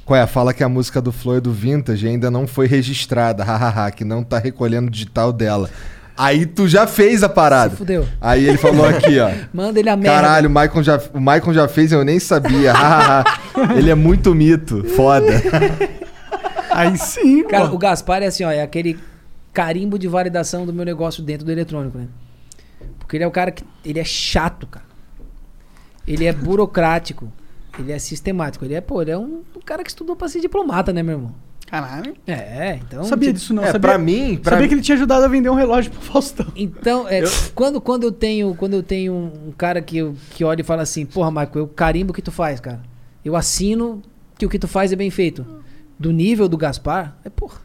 Qual 0.03 0.19
é? 0.19 0.27
Fala 0.27 0.53
que 0.53 0.63
a 0.63 0.67
música 0.67 1.01
do 1.01 1.13
Flow 1.13 1.37
é 1.37 1.41
do 1.41 1.53
Vintage 1.53 2.05
ainda 2.05 2.29
não 2.29 2.45
foi 2.45 2.67
registrada, 2.67 3.41
hahaha, 3.45 3.89
que 3.89 4.03
não 4.03 4.21
tá 4.21 4.37
recolhendo 4.37 4.87
o 4.87 4.91
digital 4.91 5.31
dela. 5.31 5.69
Aí 6.15 6.45
tu 6.45 6.67
já 6.67 6.85
fez 6.85 7.23
a 7.23 7.29
parada. 7.29 7.71
Se 7.71 7.77
fudeu. 7.77 8.07
Aí 8.21 8.47
ele 8.47 8.57
falou 8.57 8.85
aqui, 8.85 9.19
ó. 9.19 9.31
Manda 9.53 9.79
ele 9.79 9.89
a 9.89 9.95
merda. 9.95 10.21
Caralho, 10.21 10.47
o 10.49 10.51
Michael, 10.51 10.83
já, 10.83 11.01
o 11.13 11.19
Michael 11.19 11.53
já 11.53 11.67
fez, 11.67 11.91
eu 11.91 12.03
nem 12.05 12.19
sabia. 12.19 12.73
ele 13.75 13.89
é 13.89 13.95
muito 13.95 14.33
mito. 14.35 14.83
Foda. 14.95 15.41
Aí 16.69 16.97
sim, 16.97 17.43
Cara, 17.43 17.67
pô. 17.67 17.75
o 17.75 17.77
Gaspar 17.77 18.23
é 18.23 18.27
assim, 18.27 18.43
ó, 18.43 18.51
é 18.51 18.61
aquele 18.61 18.99
carimbo 19.51 19.97
de 19.99 20.07
validação 20.07 20.65
do 20.65 20.73
meu 20.73 20.83
negócio 20.85 21.21
dentro 21.23 21.45
do 21.45 21.51
eletrônico, 21.51 21.97
né? 21.97 22.07
Porque 22.99 23.17
ele 23.17 23.23
é 23.23 23.27
o 23.27 23.31
cara 23.31 23.51
que. 23.51 23.63
Ele 23.85 23.99
é 23.99 24.03
chato, 24.03 24.65
cara. 24.67 24.85
Ele 26.07 26.25
é 26.25 26.33
burocrático. 26.33 27.31
Ele 27.77 27.91
é 27.91 27.97
sistemático. 27.99 28.65
Ele 28.65 28.75
é, 28.75 28.81
pô, 28.81 29.01
ele 29.01 29.11
é 29.11 29.17
um, 29.17 29.41
um 29.55 29.61
cara 29.65 29.83
que 29.83 29.89
estudou 29.89 30.15
pra 30.15 30.27
ser 30.27 30.39
diplomata, 30.41 30.93
né, 30.93 31.01
meu 31.01 31.15
irmão? 31.15 31.35
Caralho. 31.73 32.13
É, 32.27 32.75
então. 32.83 32.99
Não 32.99 33.05
sabia 33.07 33.29
tipo, 33.29 33.39
disso, 33.39 33.51
não. 33.51 33.63
É, 33.63 33.71
sabia, 33.71 33.79
pra 33.89 33.97
mim, 33.97 34.37
pra 34.37 34.51
sabia 34.51 34.61
mim- 34.61 34.67
que 34.69 34.75
ele 34.75 34.81
tinha 34.83 34.95
ajudado 34.95 35.25
a 35.25 35.27
vender 35.27 35.49
um 35.49 35.55
relógio 35.55 35.89
pro 35.91 36.01
Faustão. 36.01 36.45
Então, 36.55 37.07
é, 37.09 37.23
quando, 37.55 37.81
quando 37.81 38.03
eu 38.03 38.11
tenho 38.11 38.53
quando 38.53 38.73
eu 38.75 38.83
tenho 38.83 39.11
um 39.15 39.51
cara 39.57 39.81
que, 39.81 39.97
eu- 39.97 40.13
que 40.29 40.43
olha 40.43 40.61
e 40.61 40.63
fala 40.63 40.83
assim, 40.83 41.03
porra, 41.03 41.31
Marco, 41.31 41.57
eu 41.57 41.67
carimbo 41.67 42.11
o 42.11 42.13
que 42.13 42.21
tu 42.21 42.31
faz, 42.31 42.59
cara. 42.59 42.79
Eu 43.25 43.35
assino 43.35 44.03
que 44.37 44.45
o 44.45 44.49
que 44.49 44.59
tu 44.59 44.67
faz 44.67 44.91
é 44.91 44.95
bem 44.95 45.09
feito. 45.09 45.43
Do 45.97 46.11
nível 46.11 46.47
do 46.47 46.57
Gaspar, 46.57 47.17
é 47.25 47.29
porra. 47.31 47.57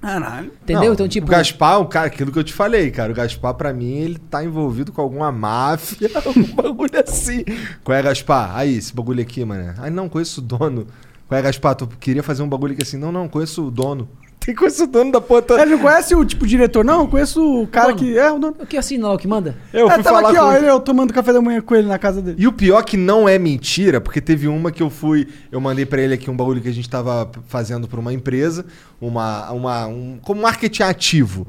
Caralho. 0.00 0.52
Entendeu? 0.62 0.84
Não, 0.84 0.92
então, 0.92 1.08
tipo. 1.08 1.26
O 1.26 1.30
Gaspar, 1.30 1.80
o 1.80 1.86
cara, 1.86 2.06
aquilo 2.06 2.30
que 2.30 2.38
eu 2.38 2.44
te 2.44 2.52
falei, 2.52 2.88
cara. 2.92 3.10
O 3.10 3.14
Gaspar, 3.16 3.54
pra 3.54 3.72
mim, 3.72 3.94
ele 3.94 4.18
tá 4.18 4.44
envolvido 4.44 4.92
com 4.92 5.00
alguma 5.02 5.32
máfia, 5.32 6.08
algum 6.24 6.44
bagulho 6.54 7.02
assim. 7.04 7.42
Qual 7.82 7.96
é, 7.98 8.02
Gaspar? 8.02 8.54
Aí, 8.54 8.76
esse 8.76 8.94
bagulho 8.94 9.22
aqui, 9.22 9.44
mano. 9.44 9.74
Ai, 9.78 9.90
não, 9.90 10.08
conheço 10.08 10.40
o 10.40 10.44
dono. 10.44 10.86
Qual 11.28 11.38
é, 11.38 11.42
Gaspar? 11.42 11.74
Tu 11.74 11.86
queria 11.98 12.22
fazer 12.22 12.42
um 12.42 12.48
bagulho 12.48 12.72
aqui 12.74 12.82
assim? 12.82 12.96
Não, 12.96 13.10
não, 13.10 13.28
conheço 13.28 13.66
o 13.66 13.70
dono. 13.70 14.08
Tem 14.44 14.54
conheço 14.54 14.84
o 14.84 14.86
dono 14.86 15.10
da 15.10 15.22
porra 15.22 15.40
toda. 15.40 15.62
Ele 15.62 15.70
não 15.70 15.78
conhece 15.78 16.14
o 16.14 16.22
tipo 16.22 16.46
diretor, 16.46 16.84
não? 16.84 17.00
Eu 17.00 17.08
conheço 17.08 17.62
o 17.62 17.66
cara 17.66 17.94
Dono. 17.94 17.98
que. 17.98 18.18
É, 18.18 18.30
o 18.30 18.38
dono. 18.38 18.54
O 18.60 18.66
que 18.66 18.76
assina 18.76 19.08
lá 19.08 19.14
o 19.14 19.18
que 19.18 19.26
manda? 19.26 19.56
Eu 19.72 19.88
é, 19.88 19.94
fui 19.94 20.02
tava 20.02 20.16
falar 20.16 20.28
aqui, 20.28 20.38
com 20.38 20.44
ó, 20.44 20.52
ele. 20.52 20.68
eu 20.68 20.80
tomando 20.80 21.14
café 21.14 21.32
da 21.32 21.40
manhã 21.40 21.62
com 21.62 21.74
ele 21.74 21.88
na 21.88 21.98
casa 21.98 22.20
dele. 22.20 22.36
E 22.38 22.46
o 22.46 22.52
pior 22.52 22.82
que 22.84 22.98
não 22.98 23.26
é 23.26 23.38
mentira, 23.38 24.02
porque 24.02 24.20
teve 24.20 24.46
uma 24.46 24.70
que 24.70 24.82
eu 24.82 24.90
fui, 24.90 25.26
eu 25.50 25.62
mandei 25.62 25.86
pra 25.86 26.02
ele 26.02 26.12
aqui 26.12 26.30
um 26.30 26.36
bagulho 26.36 26.60
que 26.60 26.68
a 26.68 26.72
gente 26.72 26.90
tava 26.90 27.30
fazendo 27.48 27.88
pra 27.88 27.98
uma 27.98 28.12
empresa, 28.12 28.66
uma, 29.00 29.50
uma 29.50 29.86
um, 29.86 30.18
como 30.20 30.42
marketing 30.42 30.82
ativo. 30.82 31.46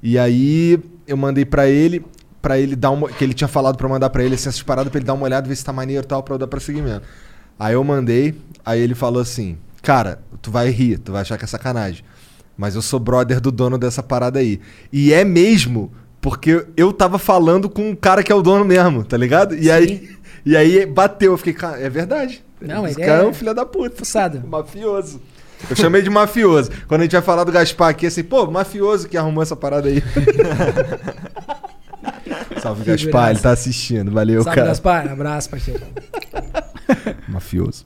E 0.00 0.16
aí 0.16 0.78
eu 1.08 1.16
mandei 1.16 1.44
pra 1.44 1.68
ele, 1.68 2.04
pra 2.40 2.56
ele 2.56 2.76
dar 2.76 2.90
uma, 2.90 3.08
que 3.08 3.24
ele 3.24 3.34
tinha 3.34 3.48
falado 3.48 3.76
pra 3.76 3.88
mandar 3.88 4.10
pra 4.10 4.22
ele 4.22 4.36
assim, 4.36 4.48
essas 4.48 4.62
paradas 4.62 4.92
pra 4.92 4.98
ele 5.00 5.06
dar 5.06 5.14
uma 5.14 5.24
olhada, 5.24 5.48
ver 5.48 5.56
se 5.56 5.64
tá 5.64 5.72
maneiro 5.72 6.04
e 6.04 6.06
tal 6.06 6.22
pra 6.22 6.34
eu 6.34 6.38
dar 6.38 6.46
prosseguimento. 6.46 7.02
Aí 7.58 7.74
eu 7.74 7.82
mandei, 7.82 8.34
aí 8.64 8.80
ele 8.80 8.94
falou 8.94 9.20
assim: 9.20 9.58
"Cara, 9.82 10.20
tu 10.40 10.50
vai 10.50 10.70
rir, 10.70 10.98
tu 10.98 11.12
vai 11.12 11.22
achar 11.22 11.36
que 11.36 11.44
é 11.44 11.48
sacanagem, 11.48 12.04
mas 12.56 12.74
eu 12.74 12.82
sou 12.82 13.00
brother 13.00 13.40
do 13.40 13.50
dono 13.50 13.78
dessa 13.78 14.02
parada 14.02 14.38
aí". 14.38 14.60
E 14.92 15.12
é 15.12 15.24
mesmo 15.24 15.90
porque 16.20 16.66
eu 16.76 16.92
tava 16.92 17.18
falando 17.18 17.68
com 17.68 17.90
um 17.90 17.94
cara 17.94 18.22
que 18.22 18.32
é 18.32 18.34
o 18.34 18.42
dono 18.42 18.64
mesmo, 18.64 19.04
tá 19.04 19.16
ligado? 19.16 19.54
E 19.54 19.70
aí 19.70 20.18
e 20.44 20.56
aí 20.56 20.86
bateu, 20.86 21.32
eu 21.32 21.38
fiquei, 21.38 21.52
cara, 21.52 21.78
é 21.78 21.90
verdade. 21.90 22.42
Não, 22.60 22.86
Esse 22.86 22.98
cara 22.98 23.22
é... 23.22 23.24
é 23.24 23.28
um 23.28 23.34
filho 23.34 23.54
da 23.54 23.66
puta. 23.66 23.96
Fuçado. 23.96 24.42
Mafioso. 24.48 25.20
Eu 25.68 25.76
chamei 25.76 26.00
de 26.00 26.08
mafioso. 26.08 26.70
Quando 26.86 27.00
a 27.00 27.04
gente 27.04 27.12
vai 27.12 27.20
falar 27.20 27.42
do 27.42 27.50
Gaspar 27.50 27.88
aqui, 27.88 28.06
assim, 28.06 28.22
pô, 28.22 28.46
mafioso 28.46 29.08
que 29.08 29.16
arrumou 29.16 29.42
essa 29.42 29.56
parada 29.56 29.88
aí. 29.88 30.00
Salve, 32.62 32.84
Gaspar, 32.84 33.30
ele 33.30 33.40
tá 33.40 33.50
assistindo. 33.50 34.12
Valeu, 34.12 34.44
Sabe, 34.44 34.54
cara. 34.54 34.68
Gaspar? 34.68 35.12
Abraço, 35.12 35.50
parceiro. 35.50 35.82
Mafioso. 37.28 37.84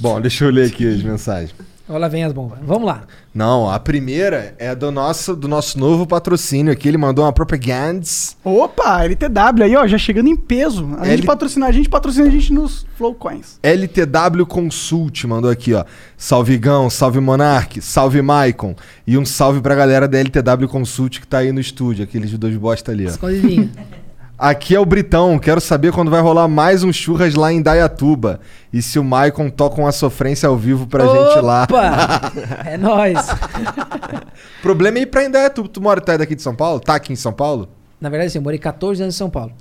Bom, 0.00 0.20
deixa 0.20 0.44
eu 0.44 0.50
ler 0.50 0.68
aqui 0.68 0.86
as 0.86 1.02
mensagens. 1.02 1.54
Olha 1.90 2.00
lá 2.00 2.08
vem 2.08 2.22
as 2.22 2.34
bombas. 2.34 2.58
Vamos 2.62 2.84
lá. 2.84 3.04
Não, 3.34 3.70
a 3.70 3.80
primeira 3.80 4.54
é 4.58 4.74
do 4.74 4.92
nosso, 4.92 5.34
do 5.34 5.48
nosso 5.48 5.78
novo 5.78 6.06
patrocínio 6.06 6.70
aqui. 6.70 6.86
Ele 6.86 6.98
mandou 6.98 7.24
uma 7.24 7.32
propaganda. 7.32 8.02
Opa, 8.44 9.04
LTW 9.04 9.62
aí, 9.64 9.74
ó, 9.74 9.86
já 9.86 9.96
chegando 9.96 10.28
em 10.28 10.36
peso. 10.36 10.86
A 11.00 11.06
gente 11.06 11.20
L- 11.20 11.26
patrocina 11.26 11.66
a 11.66 11.72
gente, 11.72 11.88
patrocina 11.88 12.26
a 12.26 12.30
gente 12.30 12.52
nos 12.52 12.84
Flow 12.98 13.14
Coins. 13.14 13.58
LTW 13.62 14.44
Consult 14.46 15.24
mandou 15.26 15.50
aqui, 15.50 15.72
ó. 15.72 15.82
Salve 16.14 16.58
Gão, 16.58 16.90
salve 16.90 17.20
Monark, 17.20 17.80
salve 17.80 18.20
Maicon. 18.20 18.76
E 19.06 19.16
um 19.16 19.24
salve 19.24 19.62
pra 19.62 19.74
galera 19.74 20.06
da 20.06 20.18
LTW 20.18 20.68
Consult 20.68 21.20
que 21.20 21.26
tá 21.26 21.38
aí 21.38 21.52
no 21.52 21.60
estúdio, 21.60 22.04
aqueles 22.04 22.30
dois 22.38 22.54
bosta 22.56 22.92
ali, 22.92 23.06
ó. 23.06 23.12
Aqui 24.38 24.72
é 24.76 24.78
o 24.78 24.86
Britão, 24.86 25.36
quero 25.36 25.60
saber 25.60 25.90
quando 25.92 26.12
vai 26.12 26.20
rolar 26.20 26.46
mais 26.46 26.84
um 26.84 26.92
churras 26.92 27.34
lá 27.34 27.52
em 27.52 27.60
Dayatuba. 27.60 28.38
E 28.72 28.80
se 28.80 28.96
o 28.96 29.02
Maicon 29.02 29.50
toca 29.50 29.80
uma 29.80 29.90
sofrência 29.90 30.48
ao 30.48 30.56
vivo 30.56 30.86
pra 30.86 31.04
gente 31.04 31.40
lá. 31.40 31.64
Opa! 31.64 32.32
É 32.64 32.76
nóis. 32.76 33.18
O 33.18 34.62
problema 34.62 34.98
é 34.98 35.02
ir 35.02 35.06
pra 35.06 35.24
Indaiatuba. 35.24 35.68
Tu 35.68 35.80
mora, 35.80 36.00
tu 36.00 36.12
é 36.12 36.18
daqui 36.18 36.36
de 36.36 36.42
São 36.42 36.54
Paulo? 36.54 36.78
Tá 36.78 36.94
aqui 36.94 37.12
em 37.12 37.16
São 37.16 37.32
Paulo? 37.32 37.68
Na 38.00 38.08
verdade, 38.08 38.28
assim, 38.28 38.38
eu 38.38 38.42
morei 38.42 38.58
14 38.60 39.02
anos 39.02 39.14
em 39.16 39.18
São 39.18 39.28
Paulo. 39.28 39.52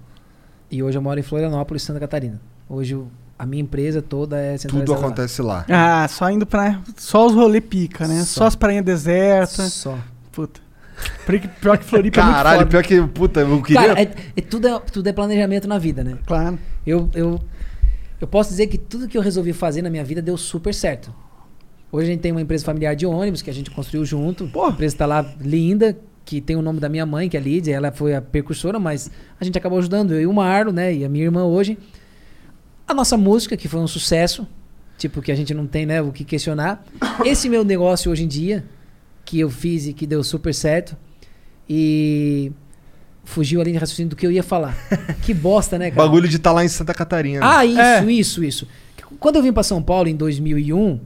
E 0.70 0.84
hoje 0.84 0.96
eu 0.98 1.02
moro 1.02 1.20
em 1.20 1.24
Florianópolis, 1.24 1.82
Santa 1.82 2.00
Catarina. 2.00 2.40
Hoje 2.70 2.94
o- 2.94 3.08
a 3.40 3.46
minha 3.48 3.64
empresa 3.64 4.00
toda 4.02 4.38
é 4.38 4.52
Tudo 4.58 4.62
centralizada 4.62 5.00
lá. 5.00 5.06
acontece 5.08 5.42
lá. 5.42 5.66
Ah, 5.70 6.08
só 6.08 6.30
indo 6.30 6.46
pra. 6.46 6.80
Só 6.98 7.26
os 7.26 7.34
rolê 7.34 7.62
pica, 7.62 8.08
né? 8.08 8.20
Só, 8.20 8.42
Só. 8.42 8.46
as 8.48 8.56
prainhas 8.56 8.86
desertas. 8.86 9.74
Só. 9.74 9.98
Puta. 10.32 10.60
Pior 11.26 11.40
que- 11.40 11.48
Pior 11.48 11.78
que 11.78 11.86
Floripa 11.86 12.20
é 12.20 12.24
Caralho, 12.24 12.58
foda. 12.60 12.70
pior 12.70 12.84
que, 12.84 13.02
puta, 13.08 13.40
eu 13.42 13.62
queria. 13.62 13.88
Cara, 13.88 14.02
é, 14.02 14.12
é 14.36 14.42
tudo, 14.42 14.68
é, 14.68 14.80
tudo 14.80 15.08
é 15.08 15.14
planejamento 15.14 15.68
na 15.68 15.78
vida, 15.78 16.04
né? 16.04 16.18
Claro. 16.26 16.58
Eu, 16.86 17.10
eu, 17.14 17.40
eu 18.20 18.28
posso 18.28 18.50
dizer 18.50 18.68
que 18.68 18.78
tudo 18.78 19.08
que 19.08 19.18
eu 19.18 19.22
resolvi 19.22 19.54
fazer 19.54 19.82
na 19.82 19.90
minha 19.90 20.04
vida 20.04 20.22
deu 20.22 20.38
super 20.38 20.74
certo. 20.74 21.14
Hoje 21.92 22.08
a 22.08 22.12
gente 22.12 22.22
tem 22.22 22.32
uma 22.32 22.42
empresa 22.42 22.66
familiar 22.66 22.96
de 22.96 23.06
ônibus 23.06 23.42
que 23.42 23.50
a 23.50 23.54
gente 23.54 23.70
construiu 23.72 24.04
junto. 24.06 24.50
A 24.66 24.70
empresa 24.70 24.96
está 24.96 25.06
lá 25.06 25.26
linda, 25.40 25.98
que 26.26 26.42
tem 26.42 26.56
o 26.56 26.62
nome 26.62 26.80
da 26.80 26.90
minha 26.90 27.06
mãe, 27.06 27.30
que 27.30 27.38
é 27.38 27.40
a 27.40 27.44
Lídia. 27.44 27.74
Ela 27.74 27.92
foi 27.92 28.14
a 28.16 28.22
percursora, 28.22 28.78
mas 28.80 29.10
a 29.40 29.46
gente 29.46 29.58
acabou 29.58 29.78
ajudando 29.80 30.14
eu 30.14 30.22
e 30.22 30.28
o 30.28 30.34
Marlo, 30.34 30.72
né? 30.74 30.94
E 30.94 31.06
a 31.06 31.10
minha 31.10 31.24
irmã 31.26 31.46
hoje. 31.46 31.78
A 32.88 32.94
nossa 32.94 33.16
música, 33.18 33.56
que 33.56 33.68
foi 33.68 33.80
um 33.80 33.88
sucesso. 33.88 34.48
Tipo, 34.98 35.22
que 35.22 35.32
a 35.32 35.36
gente 35.36 35.54
não 35.54 35.68
tem, 35.68 35.86
né, 35.86 36.02
o 36.02 36.12
que 36.12 36.24
questionar. 36.24 36.84
Esse 37.24 37.48
meu 37.48 37.64
negócio 37.64 38.12
hoje 38.12 38.24
em 38.24 38.28
dia, 38.28 38.66
que 39.28 39.40
eu 39.42 39.50
fiz 39.50 39.86
e 39.88 39.92
que 39.94 40.08
deu 40.08 40.24
super 40.24 40.54
certo. 40.54 40.96
E 41.70 42.52
fugiu 43.26 43.60
ali 43.60 43.74
de 43.74 43.78
raciocínio 43.78 44.10
do 44.12 44.16
que 44.16 44.26
eu 44.26 44.32
ia 44.32 44.42
falar. 44.44 44.76
que 45.22 45.34
bosta, 45.34 45.78
né, 45.78 45.92
cara? 45.92 46.02
Bagulho 46.08 46.30
de 46.30 46.38
estar 46.38 46.54
lá 46.54 46.64
em 46.64 46.68
Santa 46.70 46.94
Catarina. 46.94 47.42
Ah, 47.44 47.66
isso, 47.66 47.80
É. 47.82 48.06
isso, 48.12 48.44
isso. 48.44 48.68
Quando 49.20 49.36
eu 49.36 49.44
vim 49.44 49.52
pra 49.52 49.64
São 49.64 49.82
Paulo 49.84 50.08
em 50.08 50.16
2001, 50.16 51.00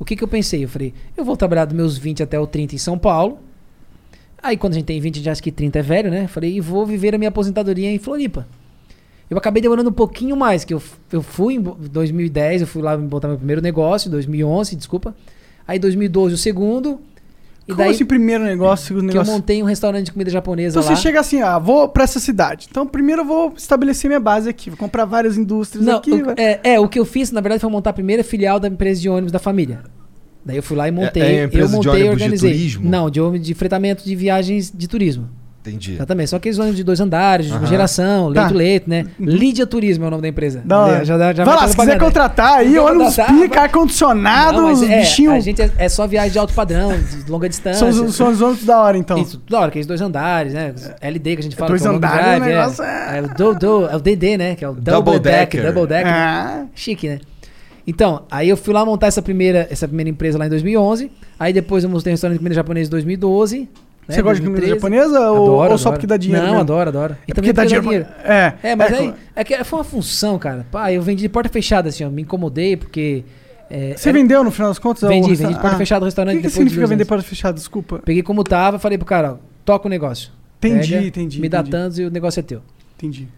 o 0.00 0.04
que 0.04 0.16
que 0.16 0.24
eu 0.24 0.28
pensei? 0.28 0.64
Eu 0.64 0.68
falei, 0.68 0.94
eu 1.16 1.24
vou 1.24 1.36
trabalhar 1.36 1.66
dos 1.66 1.74
meus 1.76 1.98
20 1.98 2.22
até 2.22 2.38
o 2.40 2.46
30 2.46 2.74
em 2.74 2.78
São 2.78 2.96
Paulo. 2.98 3.38
Aí 4.42 4.56
quando 4.56 4.72
a 4.74 4.76
gente 4.76 4.86
tem 4.86 5.00
20, 5.00 5.14
a 5.14 5.18
gente 5.18 5.30
acha 5.30 5.42
que 5.42 5.52
30 5.52 5.78
é 5.78 5.82
velho, 5.82 6.10
né? 6.10 6.24
Eu 6.24 6.28
falei, 6.28 6.56
e 6.56 6.60
vou 6.60 6.86
viver 6.86 7.14
a 7.14 7.18
minha 7.18 7.28
aposentadoria 7.28 7.90
em 7.90 7.98
Floripa. 7.98 8.46
Eu 9.28 9.36
acabei 9.36 9.60
demorando 9.60 9.90
um 9.90 9.92
pouquinho 9.92 10.36
mais, 10.36 10.64
que 10.64 10.72
eu, 10.72 10.80
eu 11.12 11.20
fui 11.20 11.54
em 11.54 11.60
bo- 11.60 11.76
2010, 11.90 12.60
eu 12.62 12.66
fui 12.66 12.80
lá 12.80 12.96
botar 12.96 13.26
meu 13.28 13.36
primeiro 13.36 13.60
negócio, 13.60 14.08
2011, 14.10 14.76
desculpa. 14.76 15.14
Aí 15.66 15.78
2012 15.78 16.34
o 16.34 16.38
segundo. 16.38 17.00
E 17.68 17.72
Como 17.72 17.78
daí 17.78 17.90
assim, 17.90 18.04
primeiro 18.04 18.44
negócio, 18.44 18.86
segundo 18.86 19.02
que 19.02 19.16
eu 19.16 19.22
negócio? 19.22 19.32
montei 19.32 19.60
um 19.60 19.66
restaurante 19.66 20.06
de 20.06 20.12
comida 20.12 20.30
japonesa 20.30 20.78
Então 20.78 20.88
lá. 20.88 20.96
você 20.96 21.02
chega 21.02 21.18
assim, 21.18 21.42
ah, 21.42 21.58
vou 21.58 21.88
pra 21.88 22.04
essa 22.04 22.20
cidade. 22.20 22.68
Então 22.70 22.86
primeiro 22.86 23.22
eu 23.22 23.26
vou 23.26 23.54
estabelecer 23.56 24.08
minha 24.08 24.20
base 24.20 24.48
aqui. 24.48 24.70
Vou 24.70 24.78
comprar 24.78 25.04
várias 25.04 25.36
indústrias 25.36 25.84
Não, 25.84 25.96
aqui. 25.98 26.12
o, 26.12 26.24
vai- 26.26 26.34
é, 26.38 26.60
é, 26.74 26.80
o 26.80 26.88
que 26.88 26.98
eu 26.98 27.04
fiz, 27.04 27.32
na 27.32 27.40
verdade, 27.40 27.60
foi 27.60 27.68
montar 27.70 27.90
a 27.90 27.92
primeira 27.92 28.22
filial 28.22 28.60
da 28.60 28.68
empresa 28.68 29.00
de 29.00 29.08
ônibus 29.08 29.32
da 29.32 29.40
família. 29.40 29.80
Daí 30.44 30.56
eu 30.58 30.62
fui 30.62 30.76
lá 30.76 30.86
e 30.86 30.92
montei. 30.92 31.22
é 31.22 31.40
a 31.40 31.44
empresa 31.46 31.76
eu 31.76 31.80
de 31.80 31.86
montei 31.88 32.02
e 32.02 32.04
ônibus 32.04 32.18
de 32.18 32.22
organizei. 32.24 32.50
turismo? 32.52 32.88
Não, 32.88 33.10
de 33.10 33.20
ônibus 33.20 33.44
de 33.48 33.54
fretamento 33.54 34.04
de 34.04 34.14
viagens 34.14 34.70
de 34.72 34.86
turismo. 34.86 35.28
Entendi. 35.66 35.94
Exatamente. 35.94 36.30
Só 36.30 36.36
aqueles 36.36 36.58
ônibus 36.58 36.76
de 36.76 36.84
dois 36.84 37.00
andares, 37.00 37.46
de 37.46 37.52
Aham. 37.52 37.66
geração, 37.66 38.32
Tá. 38.32 38.42
leito-leito, 38.42 38.88
né? 38.88 39.06
Lídia 39.18 39.66
Turismo 39.66 40.04
é 40.04 40.08
o 40.08 40.10
nome 40.10 40.22
da 40.22 40.28
empresa. 40.28 40.62
Hora. 40.70 41.04
Já, 41.04 41.18
já, 41.18 41.32
já 41.34 41.44
vai 41.44 41.56
lá, 41.56 41.68
se 41.68 41.76
quiser 41.76 41.98
contratar 41.98 42.58
aí, 42.58 42.78
ônibus 42.78 43.16
pica, 43.16 43.62
ar-condicionado, 43.62 44.58
Não, 44.58 44.64
mas 44.68 44.82
é, 44.82 45.00
bichinho. 45.00 45.32
a 45.32 45.40
gente 45.40 45.60
é, 45.62 45.70
é 45.78 45.88
só 45.88 46.06
viagem 46.06 46.30
de 46.32 46.38
alto 46.38 46.54
padrão, 46.54 46.92
de 46.98 47.30
longa 47.30 47.48
distância. 47.48 47.90
São, 47.92 48.04
os- 48.06 48.14
são 48.14 48.28
os 48.30 48.40
ônibus 48.40 48.64
da 48.64 48.80
hora, 48.80 48.96
então. 48.96 49.18
Isso, 49.18 49.42
da 49.48 49.58
hora, 49.58 49.68
aqueles 49.68 49.86
dois 49.86 50.00
andares, 50.00 50.52
né? 50.52 50.74
LD 51.00 51.34
que 51.34 51.40
a 51.40 51.42
gente 51.42 51.56
fala. 51.56 51.68
dois 51.70 51.82
que 51.82 51.88
é 51.88 51.90
andares, 51.90 52.24
drive, 52.24 52.42
o 52.42 52.44
negócio 52.44 52.84
é. 52.84 53.18
É 53.18 53.22
o, 53.22 53.28
do, 53.34 53.54
do- 53.58 53.86
é 53.88 53.96
o 53.96 54.00
DD, 54.00 54.36
né? 54.38 54.54
Que 54.54 54.64
é 54.64 54.68
o 54.68 54.72
Double, 54.74 54.92
Double 54.92 55.18
Deck. 55.20 55.56
Decker. 55.56 55.72
Double 55.72 55.88
Deck. 55.88 56.08
Ah. 56.08 56.64
Chique, 56.74 57.08
né? 57.08 57.18
Então, 57.88 58.22
aí 58.30 58.48
eu 58.48 58.56
fui 58.56 58.74
lá 58.74 58.84
montar 58.84 59.06
essa 59.06 59.22
primeira, 59.22 59.66
essa 59.70 59.86
primeira 59.86 60.10
empresa 60.10 60.36
lá 60.36 60.46
em 60.46 60.48
2011. 60.48 61.10
Aí 61.38 61.52
depois 61.52 61.84
eu 61.84 61.90
montei 61.90 62.10
um 62.12 62.14
restaurante 62.14 62.34
de 62.34 62.38
comida 62.40 62.54
japonesa 62.54 62.88
em 62.88 62.90
2012. 62.90 63.68
Né, 64.08 64.14
Você 64.14 64.22
gosta 64.22 64.40
de 64.40 64.46
comida 64.46 64.66
2013. 64.66 64.74
japonesa 64.74 65.30
ou- 65.32 65.36
Adoro, 65.60 65.72
ou 65.72 65.78
só 65.78 65.88
adoro. 65.88 65.92
porque 65.96 66.06
dá 66.06 66.16
dinheiro 66.16 66.42
Não, 66.42 66.52
mesmo? 66.52 66.60
adoro, 66.62 66.88
adoro. 66.88 67.16
E 67.26 67.32
É 67.32 67.34
porque 67.34 67.52
dá 67.52 67.64
dinheiro. 67.64 68.04
pra- 68.06 68.34
É, 68.34 68.54
É, 68.62 68.76
mas 68.76 68.92
é, 68.92 68.98
aí, 68.98 69.14
é 69.34 69.44
que 69.44 69.64
foi 69.64 69.78
uma 69.78 69.84
função, 69.84 70.38
cara. 70.38 70.66
Pá, 70.70 70.92
eu 70.92 71.02
vendi 71.02 71.22
de 71.22 71.28
porta 71.28 71.48
fechada, 71.48 71.88
assim, 71.88 72.04
ó. 72.04 72.10
Me 72.10 72.22
incomodei 72.22 72.76
porque... 72.76 73.24
é, 73.70 73.94
Você 73.96 74.08
era- 74.10 74.18
vendeu 74.18 74.44
no 74.44 74.50
final 74.50 74.68
das 74.70 74.78
contas? 74.78 75.08
Vendi, 75.08 75.34
vendi 75.34 75.54
de 75.54 75.60
porta 75.60 75.74
Ah. 75.76 75.78
fechada 75.78 76.04
o 76.04 76.06
restaurante 76.06 76.34
O 76.34 76.40
que, 76.40 76.46
que 76.46 76.50
significa 76.52 76.86
vender 76.86 77.04
porta 77.04 77.24
fechada? 77.24 77.54
Desculpa. 77.54 78.00
Peguei 78.04 78.22
como 78.22 78.44
tava, 78.44 78.78
falei 78.78 78.96
pro 78.98 79.06
cara, 79.06 79.32
ó, 79.34 79.36
toca 79.64 79.86
o 79.86 79.90
negócio. 79.90 80.30
Entendi, 80.58 80.92
Pega, 80.94 81.06
entendi, 81.06 81.40
Me 81.40 81.48
dá 81.48 81.58
entendi. 81.58 81.70
tantos 81.72 81.98
e 81.98 82.04
o 82.04 82.10
negócio 82.10 82.40
é 82.40 82.42
teu. 82.42 82.62
Entendi. 82.96 83.28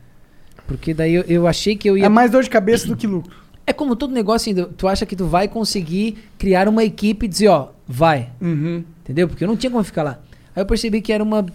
Porque 0.67 0.93
daí 0.95 1.15
eu, 1.15 1.25
eu 1.27 1.47
achei 1.47 1.75
que 1.77 1.89
eu 1.89 1.97
ia... 1.97 2.05
É 2.07 2.09
mais 2.09 2.31
dor 2.31 2.43
de 2.43 2.51
cabeça 2.51 2.87
do 2.87 2.95
que 2.97 3.07
lucro. 3.07 3.33
É 3.67 3.73
como 3.73 3.97
todo 3.97 4.13
negócio, 4.15 4.53
assim, 4.53 4.71
tu 4.77 4.87
acha 4.89 5.05
que 5.05 5.17
tu 5.17 5.27
vai 5.27 5.49
conseguir 5.49 6.17
criar 6.39 6.69
uma 6.69 6.85
equipe 6.85 7.27
e 7.27 7.29
dizer, 7.29 7.49
ó, 7.49 7.69
vai. 7.87 8.31
Uhum. 8.41 8.85
Entendeu? 9.03 9.27
Porque 9.29 9.45
eu 9.45 9.49
não 9.49 9.57
tinha 9.57 9.71
como 9.71 9.83
ficar 9.83 10.03
lá. 10.03 10.19
Aí 10.59 10.63
eu 10.63 10.67
percebi 10.67 11.01
que 11.01 11.13
era 11.13 11.23
uma. 11.23 11.47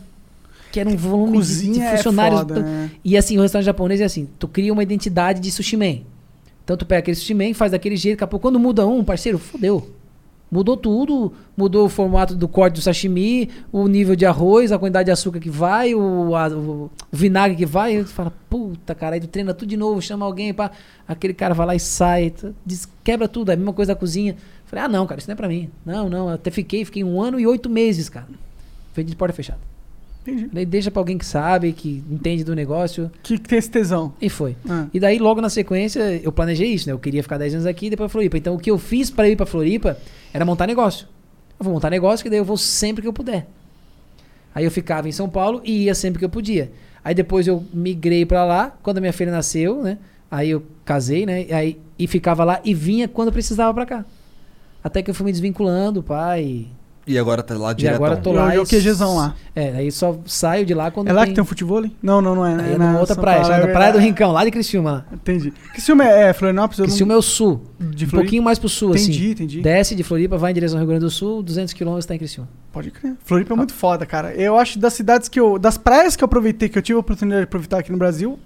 Que 0.71 0.79
era 0.79 0.89
um 0.89 0.95
volume 0.95 1.33
de, 1.33 1.37
de 1.37 1.37
Cozinha 1.39 1.85
é 1.89 1.97
funcionários. 1.97 2.39
foda, 2.39 2.59
né? 2.61 2.91
E 3.03 3.17
assim, 3.17 3.37
o 3.37 3.41
restaurante 3.41 3.65
japonês 3.65 3.99
é 3.99 4.05
assim: 4.05 4.27
tu 4.39 4.47
cria 4.47 4.71
uma 4.71 4.81
identidade 4.81 5.39
de 5.41 5.51
sushi 5.51 5.75
man. 5.75 5.97
Então 6.63 6.77
tu 6.77 6.85
pega 6.85 6.99
aquele 6.99 7.15
sushi 7.15 7.33
man, 7.33 7.53
faz 7.53 7.73
daquele 7.73 7.97
jeito, 7.97 8.15
daqui 8.15 8.23
a 8.23 8.27
pouco, 8.27 8.43
quando 8.43 8.57
muda 8.59 8.87
um, 8.87 9.03
parceiro, 9.03 9.37
fodeu. 9.37 9.91
Mudou 10.49 10.77
tudo, 10.77 11.33
mudou 11.57 11.87
o 11.87 11.89
formato 11.89 12.35
do 12.35 12.47
corte 12.47 12.75
do 12.75 12.81
sashimi, 12.81 13.49
o 13.71 13.87
nível 13.87 14.15
de 14.15 14.23
arroz, 14.23 14.71
a 14.71 14.77
quantidade 14.77 15.07
de 15.07 15.11
açúcar 15.11 15.39
que 15.39 15.49
vai, 15.49 15.95
o, 15.95 16.35
a- 16.35 16.47
o- 16.47 16.91
vinagre 17.11 17.57
que 17.57 17.65
vai. 17.65 17.97
Aí 17.97 18.03
tu 18.03 18.09
fala, 18.11 18.31
puta, 18.51 18.93
cara, 18.93 19.15
aí 19.15 19.19
tu 19.19 19.25
treina 19.27 19.51
tudo 19.51 19.67
de 19.69 19.75
novo, 19.75 19.99
chama 19.99 20.25
alguém, 20.27 20.53
pá. 20.53 20.69
Aquele 21.07 21.33
cara 21.33 21.55
vai 21.55 21.65
lá 21.65 21.75
e 21.75 21.79
sai, 21.79 22.29
tu- 22.29 22.53
des- 22.63 22.87
quebra 23.03 23.27
tudo, 23.27 23.49
é 23.49 23.55
a 23.55 23.57
mesma 23.57 23.73
coisa 23.73 23.93
da 23.95 23.99
cozinha. 23.99 24.35
Falei, 24.65 24.85
ah, 24.85 24.87
não, 24.87 25.07
cara, 25.07 25.17
isso 25.19 25.27
não 25.27 25.33
é 25.33 25.35
pra 25.35 25.47
mim. 25.47 25.69
Não, 25.83 26.07
não, 26.07 26.27
eu 26.29 26.35
até 26.35 26.51
fiquei, 26.51 26.85
fiquei 26.85 27.03
um 27.03 27.19
ano 27.19 27.39
e 27.39 27.47
oito 27.47 27.67
meses, 27.67 28.07
cara. 28.07 28.27
Vendi 28.93 29.11
de 29.11 29.15
porta 29.15 29.33
fechada. 29.33 29.59
Entendi. 30.21 30.47
Falei, 30.47 30.65
deixa 30.65 30.89
pra 30.89 31.01
alguém 31.01 31.17
que 31.17 31.25
sabe, 31.25 31.73
que 31.73 32.01
entende 32.09 32.43
do 32.43 32.55
negócio. 32.55 33.11
Que, 33.21 33.37
que 33.37 33.49
tem 33.49 33.59
esse 33.59 33.69
tesão. 33.69 34.13
E 34.21 34.29
foi. 34.29 34.55
Ah. 34.69 34.87
E 34.93 34.99
daí, 34.99 35.19
logo 35.19 35.41
na 35.41 35.49
sequência, 35.49 35.99
eu 36.23 36.31
planejei 36.31 36.69
isso, 36.69 36.87
né? 36.87 36.93
Eu 36.93 36.99
queria 36.99 37.21
ficar 37.21 37.37
10 37.37 37.55
anos 37.55 37.65
aqui 37.65 37.87
e 37.87 37.89
depois 37.89 38.07
pra 38.07 38.13
Floripa. 38.13 38.37
Então, 38.37 38.55
o 38.55 38.59
que 38.59 38.71
eu 38.71 38.77
fiz 38.77 39.09
pra 39.09 39.27
ir 39.27 39.35
pra 39.35 39.45
Floripa 39.45 39.97
era 40.33 40.45
montar 40.45 40.65
negócio. 40.65 41.07
Eu 41.59 41.65
vou 41.65 41.73
montar 41.73 41.89
negócio, 41.89 42.23
que 42.23 42.29
daí 42.29 42.39
eu 42.39 42.45
vou 42.45 42.57
sempre 42.57 43.01
que 43.01 43.07
eu 43.07 43.13
puder. 43.13 43.47
Aí 44.55 44.63
eu 44.63 44.71
ficava 44.71 45.09
em 45.09 45.11
São 45.11 45.27
Paulo 45.27 45.61
e 45.63 45.83
ia 45.85 45.95
sempre 45.95 46.19
que 46.19 46.25
eu 46.25 46.29
podia. 46.29 46.71
Aí 47.03 47.13
depois 47.13 47.45
eu 47.45 47.65
migrei 47.73 48.25
pra 48.25 48.45
lá, 48.45 48.77
quando 48.81 48.99
a 48.99 49.01
minha 49.01 49.13
filha 49.13 49.31
nasceu, 49.31 49.81
né? 49.83 49.97
Aí 50.31 50.49
eu 50.49 50.63
casei, 50.85 51.25
né? 51.25 51.47
Aí, 51.51 51.79
e 51.99 52.07
ficava 52.07 52.43
lá 52.43 52.61
e 52.63 52.73
vinha 52.73 53.07
quando 53.07 53.31
precisava 53.31 53.73
pra 53.73 53.85
cá. 53.85 54.05
Até 54.83 55.01
que 55.01 55.09
eu 55.09 55.13
fui 55.13 55.25
me 55.25 55.31
desvinculando, 55.31 56.01
pai. 56.01 56.67
E 57.05 57.17
agora 57.19 57.43
tá 57.43 57.53
lá 57.57 57.71
E 57.71 57.75
direto. 57.75 57.95
agora 57.95 58.15
tô 58.15 58.31
E 58.31 58.35
lá. 58.37 58.55
é 58.55 58.59
o 58.59 58.63
e- 58.63 58.65
QGzão 58.65 59.17
lá. 59.17 59.35
É, 59.53 59.71
aí 59.75 59.91
só 59.91 60.17
saio 60.25 60.65
de 60.65 60.73
lá 60.73 60.89
quando 60.89 61.09
É 61.09 61.13
lá 61.13 61.27
que 61.27 61.33
tem 61.33 61.41
um 61.41 61.45
futebol? 61.45 61.83
Não, 62.01 62.21
não, 62.21 62.33
não 62.33 62.45
é. 62.45 62.63
Aí 62.63 62.73
é 62.73 62.77
na 62.77 62.97
outra 62.97 63.13
São 63.13 63.21
praia, 63.21 63.39
Paulo, 63.41 63.53
chamada 63.53 63.69
é 63.69 63.73
Praia 63.73 63.91
do. 63.93 63.99
Rincão, 63.99 64.31
lá 64.31 64.45
de 64.45 64.51
Criciúma. 64.51 64.91
Lá. 64.91 65.05
Entendi. 65.11 65.51
Criciúma 65.73 66.05
é, 66.05 66.29
é 66.29 66.33
Florianópolis? 66.33 66.79
Eu 66.79 66.85
Criciúma 66.85 67.13
é 67.13 67.17
o 67.17 67.21
sul. 67.21 67.61
De 67.77 68.05
um 68.05 68.07
Floripa? 68.07 68.17
pouquinho 68.17 68.41
mais 68.43 68.57
pro 68.57 68.69
sul, 68.69 68.91
Entendi, 68.91 69.11
assim. 69.11 69.31
entendi. 69.31 69.61
Desce 69.61 69.95
de 69.95 70.03
Floripa, 70.03 70.37
vai 70.37 70.51
em 70.51 70.53
direção 70.53 70.77
ao 70.77 70.81
Rio 70.81 70.87
Grande 70.87 71.03
do 71.05 71.11
Sul, 71.11 71.43
200 71.43 71.73
quilômetros 71.73 72.05
tá 72.05 72.15
em 72.15 72.17
Criciúma. 72.17 72.47
Pode 72.71 72.89
crer. 72.89 73.15
Floripa 73.25 73.53
é 73.53 73.57
muito 73.57 73.73
foda, 73.73 74.05
cara. 74.05 74.33
Eu 74.33 74.57
acho 74.57 74.79
das 74.79 74.93
cidades 74.93 75.27
que 75.27 75.37
eu. 75.39 75.59
Das 75.59 75.77
praias 75.77 76.15
que 76.15 76.23
eu 76.23 76.25
aproveitei, 76.25 76.69
que 76.69 76.77
eu 76.77 76.81
tive 76.81 76.95
a 76.95 76.99
oportunidade 77.01 77.41
de 77.41 77.45
aproveitar 77.47 77.79
aqui 77.79 77.91
no 77.91 77.97
Brasil, 77.97 78.39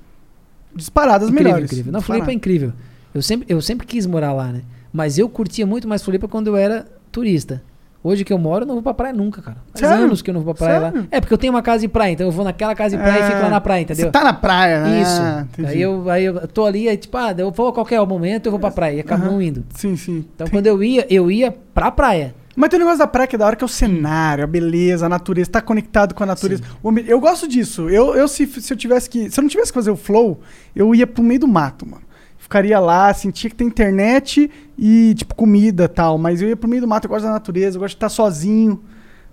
disparadas 0.75 1.29
incrível, 1.29 1.43
melhores. 1.53 1.71
incrível. 1.71 1.91
Não, 1.93 2.01
Floripa 2.01 2.31
é 2.31 2.33
incrível. 2.33 2.73
Eu 3.13 3.21
sempre, 3.21 3.45
eu 3.49 3.61
sempre 3.61 3.85
quis 3.85 4.05
morar 4.05 4.33
lá, 4.33 4.47
né? 4.51 4.61
Mas 4.91 5.17
eu 5.17 5.27
curtia 5.29 5.65
muito 5.65 5.87
mais 5.87 6.01
Floripa 6.03 6.27
quando 6.27 6.47
eu 6.47 6.55
era 6.57 6.87
turista. 7.11 7.61
Hoje 8.03 8.23
que 8.23 8.31
eu 8.31 8.37
moro, 8.37 8.63
eu 8.63 8.67
não 8.67 8.75
vou 8.75 8.83
pra 8.83 8.93
praia 8.93 9.13
nunca, 9.13 9.41
cara. 9.41 9.57
Faz 9.73 9.89
Sério? 9.89 10.05
anos 10.05 10.21
que 10.21 10.29
eu 10.29 10.33
não 10.33 10.41
vou 10.41 10.53
pra 10.53 10.65
praia 10.65 10.81
Sério? 10.81 11.01
lá. 11.01 11.07
É, 11.11 11.19
porque 11.19 11.33
eu 11.33 11.37
tenho 11.37 11.53
uma 11.53 11.61
casa 11.61 11.79
de 11.81 11.87
praia, 11.87 12.11
então 12.13 12.27
eu 12.27 12.31
vou 12.31 12.45
naquela 12.45 12.75
casa 12.75 12.95
de 12.95 13.01
praia 13.03 13.19
e 13.19 13.27
fico 13.27 13.41
lá 13.41 13.49
na 13.49 13.61
praia, 13.61 13.81
entendeu? 13.81 14.05
Você 14.05 14.11
tá 14.11 14.23
na 14.23 14.33
praia, 14.33 14.81
né? 14.81 15.01
Isso. 15.01 15.21
entendi. 15.43 15.67
aí, 15.69 15.81
eu, 15.81 16.09
aí 16.09 16.25
eu 16.25 16.47
tô 16.47 16.65
ali, 16.65 16.87
aí 16.87 16.95
tipo, 16.97 17.17
ah, 17.17 17.33
eu 17.37 17.51
vou 17.51 17.69
a 17.69 17.73
qualquer 17.73 18.05
momento, 18.05 18.45
eu 18.45 18.51
vou 18.51 18.59
pra 18.59 18.71
praia. 18.71 18.95
E 18.95 18.99
acabo 18.99 19.25
não 19.25 19.41
indo. 19.41 19.65
Sim, 19.75 19.95
sim. 19.95 20.25
Então 20.35 20.47
quando 20.47 20.67
eu 20.67 20.83
ia, 20.83 21.05
eu 21.09 21.29
ia 21.29 21.51
pra 21.73 21.91
praia. 21.91 22.33
Mas 22.55 22.71
tem 22.71 22.77
um 22.79 22.81
negócio 22.81 22.97
da 22.97 23.05
praia 23.07 23.27
que 23.27 23.35
é 23.35 23.39
da 23.39 23.45
hora, 23.45 23.55
que 23.55 23.63
é 23.63 23.65
o 23.65 23.69
cenário, 23.69 24.43
a 24.43 24.47
beleza, 24.47 25.05
a 25.05 25.09
natureza, 25.09 25.51
tá 25.51 25.61
conectado 25.61 26.15
com 26.15 26.23
a 26.23 26.25
natureza. 26.25 26.63
O 26.81 26.91
Eu 26.97 27.19
gosto 27.19 27.47
disso. 27.47 27.87
Eu, 27.87 28.15
eu 28.15 28.27
se, 28.27 28.47
se 28.47 28.73
eu 28.73 28.77
tivesse 28.77 29.07
que. 29.07 29.29
Se 29.29 29.39
eu 29.39 29.43
não 29.43 29.49
tivesse 29.49 29.71
que 29.71 29.77
fazer 29.77 29.91
o 29.91 29.95
flow, 29.95 30.39
eu 30.75 30.95
ia 30.95 31.05
pro 31.05 31.21
meio 31.23 31.39
do 31.39 31.47
mato, 31.47 31.85
mano. 31.85 32.01
Ficaria 32.47 32.79
lá, 32.79 33.09
assim, 33.09 33.29
tinha 33.29 33.49
que 33.49 33.57
ter 33.57 33.65
internet 33.65 34.49
e, 34.77 35.13
tipo, 35.15 35.35
comida 35.35 35.83
e 35.83 35.87
tal. 35.89 36.17
Mas 36.17 36.41
eu 36.41 36.47
ia 36.47 36.55
pro 36.55 36.69
meio 36.69 36.81
do 36.81 36.87
mato, 36.87 37.03
eu 37.03 37.09
gosto 37.09 37.25
da 37.25 37.31
natureza, 37.31 37.75
eu 37.75 37.81
gosto 37.81 37.91
de 37.91 37.97
estar 37.97 38.07
sozinho. 38.07 38.81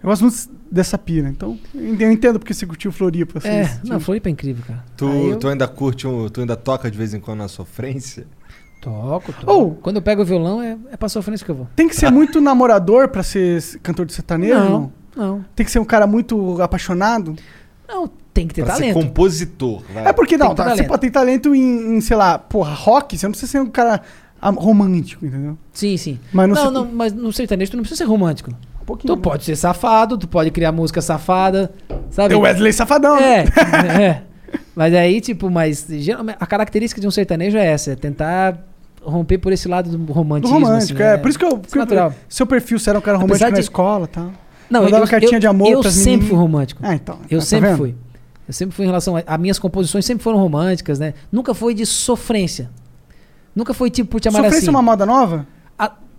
Eu 0.02 0.08
gosto 0.08 0.22
muito 0.22 0.36
dessa 0.68 0.98
pira. 0.98 1.28
Então, 1.28 1.56
eu 1.72 2.10
entendo- 2.10 2.40
porque 2.40 2.52
você 2.52 2.66
curtiu 2.66 2.90
Floripa. 2.90 3.38
assim, 3.38 3.48
É, 3.48 3.60
não, 3.62 3.68
sentido. 3.68 4.00
Floripa 4.00 4.28
é 4.28 4.32
incrível, 4.32 4.64
cara. 4.66 4.84
Tu, 4.96 5.06
eu 5.06 5.36
tu 5.38 5.46
ainda 5.46 5.68
curte, 5.68 6.08
um, 6.08 6.28
tu 6.28 6.40
ainda 6.40 6.56
toca 6.56 6.90
de 6.90 6.98
vez 6.98 7.14
em 7.14 7.20
quando 7.20 7.38
na 7.38 7.46
sofrência? 7.48 8.26
toco, 8.82 9.32
toco. 9.32 9.50
Ou- 9.50 9.74
Quando 9.76 9.96
eu 9.96 10.02
pego 10.02 10.22
o 10.22 10.24
violão, 10.24 10.60
é, 10.60 10.76
é 10.90 10.96
pra 10.96 11.08
sofrência 11.08 11.44
que 11.44 11.50
eu 11.52 11.54
vou. 11.54 11.68
Tem 11.76 11.88
que 11.88 11.94
ser 11.94 12.10
muito 12.10 12.40
namorador 12.40 13.08
pra 13.08 13.22
ser 13.22 13.62
cantor 13.80 14.04
de 14.06 14.12
sertanejo? 14.12 14.54
Não, 14.58 14.92
não. 15.16 15.44
Tem 15.54 15.64
que 15.64 15.70
ser 15.70 15.78
um 15.78 15.84
cara 15.84 16.06
muito 16.06 16.60
apaixonado? 16.60 17.36
Não, 17.88 18.10
tem 18.34 18.46
que 18.48 18.54
ter 18.54 18.64
Pra 18.64 18.74
ser 18.74 18.80
talento. 18.92 18.94
compositor, 18.94 19.82
vai. 19.94 20.08
É 20.08 20.12
porque 20.12 20.36
não, 20.36 20.54
tá, 20.54 20.74
você 20.76 20.82
pode 20.82 21.00
ter 21.02 21.10
talento 21.10 21.54
em, 21.54 21.96
em, 21.96 22.00
sei 22.00 22.16
lá, 22.16 22.36
porra, 22.38 22.74
rock, 22.74 23.16
você 23.16 23.24
não 23.26 23.30
precisa 23.30 23.52
ser 23.52 23.60
um 23.60 23.66
cara 23.70 24.02
romântico, 24.42 25.24
entendeu? 25.24 25.56
Sim, 25.72 25.96
sim. 25.96 26.18
Mas 26.32 26.48
no 26.48 26.54
não, 26.54 26.64
ser- 26.64 26.70
não, 26.70 26.84
mas 26.92 27.12
no 27.12 27.32
sertanejo 27.32 27.70
tu 27.70 27.76
não 27.76 27.82
precisa 27.84 28.04
ser 28.04 28.10
romântico. 28.10 28.50
Um 28.82 28.84
pouquinho. 28.84 29.14
Tu 29.14 29.20
pode 29.20 29.44
ser 29.44 29.56
safado, 29.56 30.18
tu 30.18 30.28
pode 30.28 30.50
criar 30.50 30.72
música 30.72 31.00
safada, 31.00 31.72
sabe? 32.10 32.28
Tem 32.30 32.36
o 32.36 32.40
Wesley 32.42 32.72
Safadão. 32.72 33.16
É, 33.16 33.44
é. 34.02 34.22
Mas 34.76 34.92
aí, 34.94 35.20
tipo, 35.20 35.48
mas 35.50 35.86
geralmente 35.88 36.36
a 36.40 36.46
característica 36.46 37.00
de 37.00 37.06
um 37.06 37.10
sertanejo 37.10 37.56
é 37.56 37.64
essa, 37.66 37.92
é 37.92 37.96
tentar 37.96 38.58
romper 39.02 39.38
por 39.38 39.52
esse 39.52 39.68
lado 39.68 39.88
do 39.90 39.96
Do 39.98 40.12
romantismo. 40.12 40.58
romântico, 40.58 41.00
assim, 41.00 41.02
é. 41.02 41.12
né? 41.12 41.16
Por 41.18 41.28
isso 41.28 41.38
que 41.38 41.44
eu. 41.44 41.60
Isso 41.66 41.76
é 41.76 41.78
natural. 41.78 42.12
Seu 42.28 42.46
perfil, 42.46 42.78
você 42.78 42.90
era 42.90 42.98
um 42.98 43.02
cara 43.02 43.16
romântico 43.16 43.36
Apesar 43.36 43.50
na 43.50 43.54
de- 43.54 43.60
escola 43.60 44.04
e 44.04 44.08
tal. 44.08 44.30
Não, 44.70 44.82
Mandava 44.82 45.04
eu, 45.04 45.08
cartinha 45.08 45.36
eu, 45.36 45.40
de 45.40 45.46
amor 45.46 45.68
eu 45.68 45.82
sempre 45.84 46.04
meninas. 46.10 46.28
fui 46.28 46.36
romântico. 46.38 46.80
Ah, 46.84 46.94
então. 46.94 47.18
Eu 47.30 47.38
tá 47.38 47.44
sempre 47.44 47.68
vendo? 47.68 47.78
fui. 47.78 47.94
Eu 48.46 48.52
sempre 48.52 48.74
fui 48.74 48.84
em 48.84 48.88
relação 48.88 49.16
a, 49.16 49.22
a 49.26 49.38
minhas 49.38 49.58
composições 49.58 50.04
sempre 50.04 50.22
foram 50.22 50.38
românticas, 50.38 50.98
né? 50.98 51.14
Nunca 51.32 51.54
foi 51.54 51.74
de 51.74 51.86
sofrência. 51.86 52.70
Nunca 53.54 53.72
foi 53.72 53.90
tipo 53.90 54.10
por 54.10 54.20
te 54.20 54.28
amar 54.28 54.42
Sofrência 54.42 54.58
assim. 54.58 54.68
é 54.68 54.70
uma 54.70 54.82
moda 54.82 55.06
nova? 55.06 55.46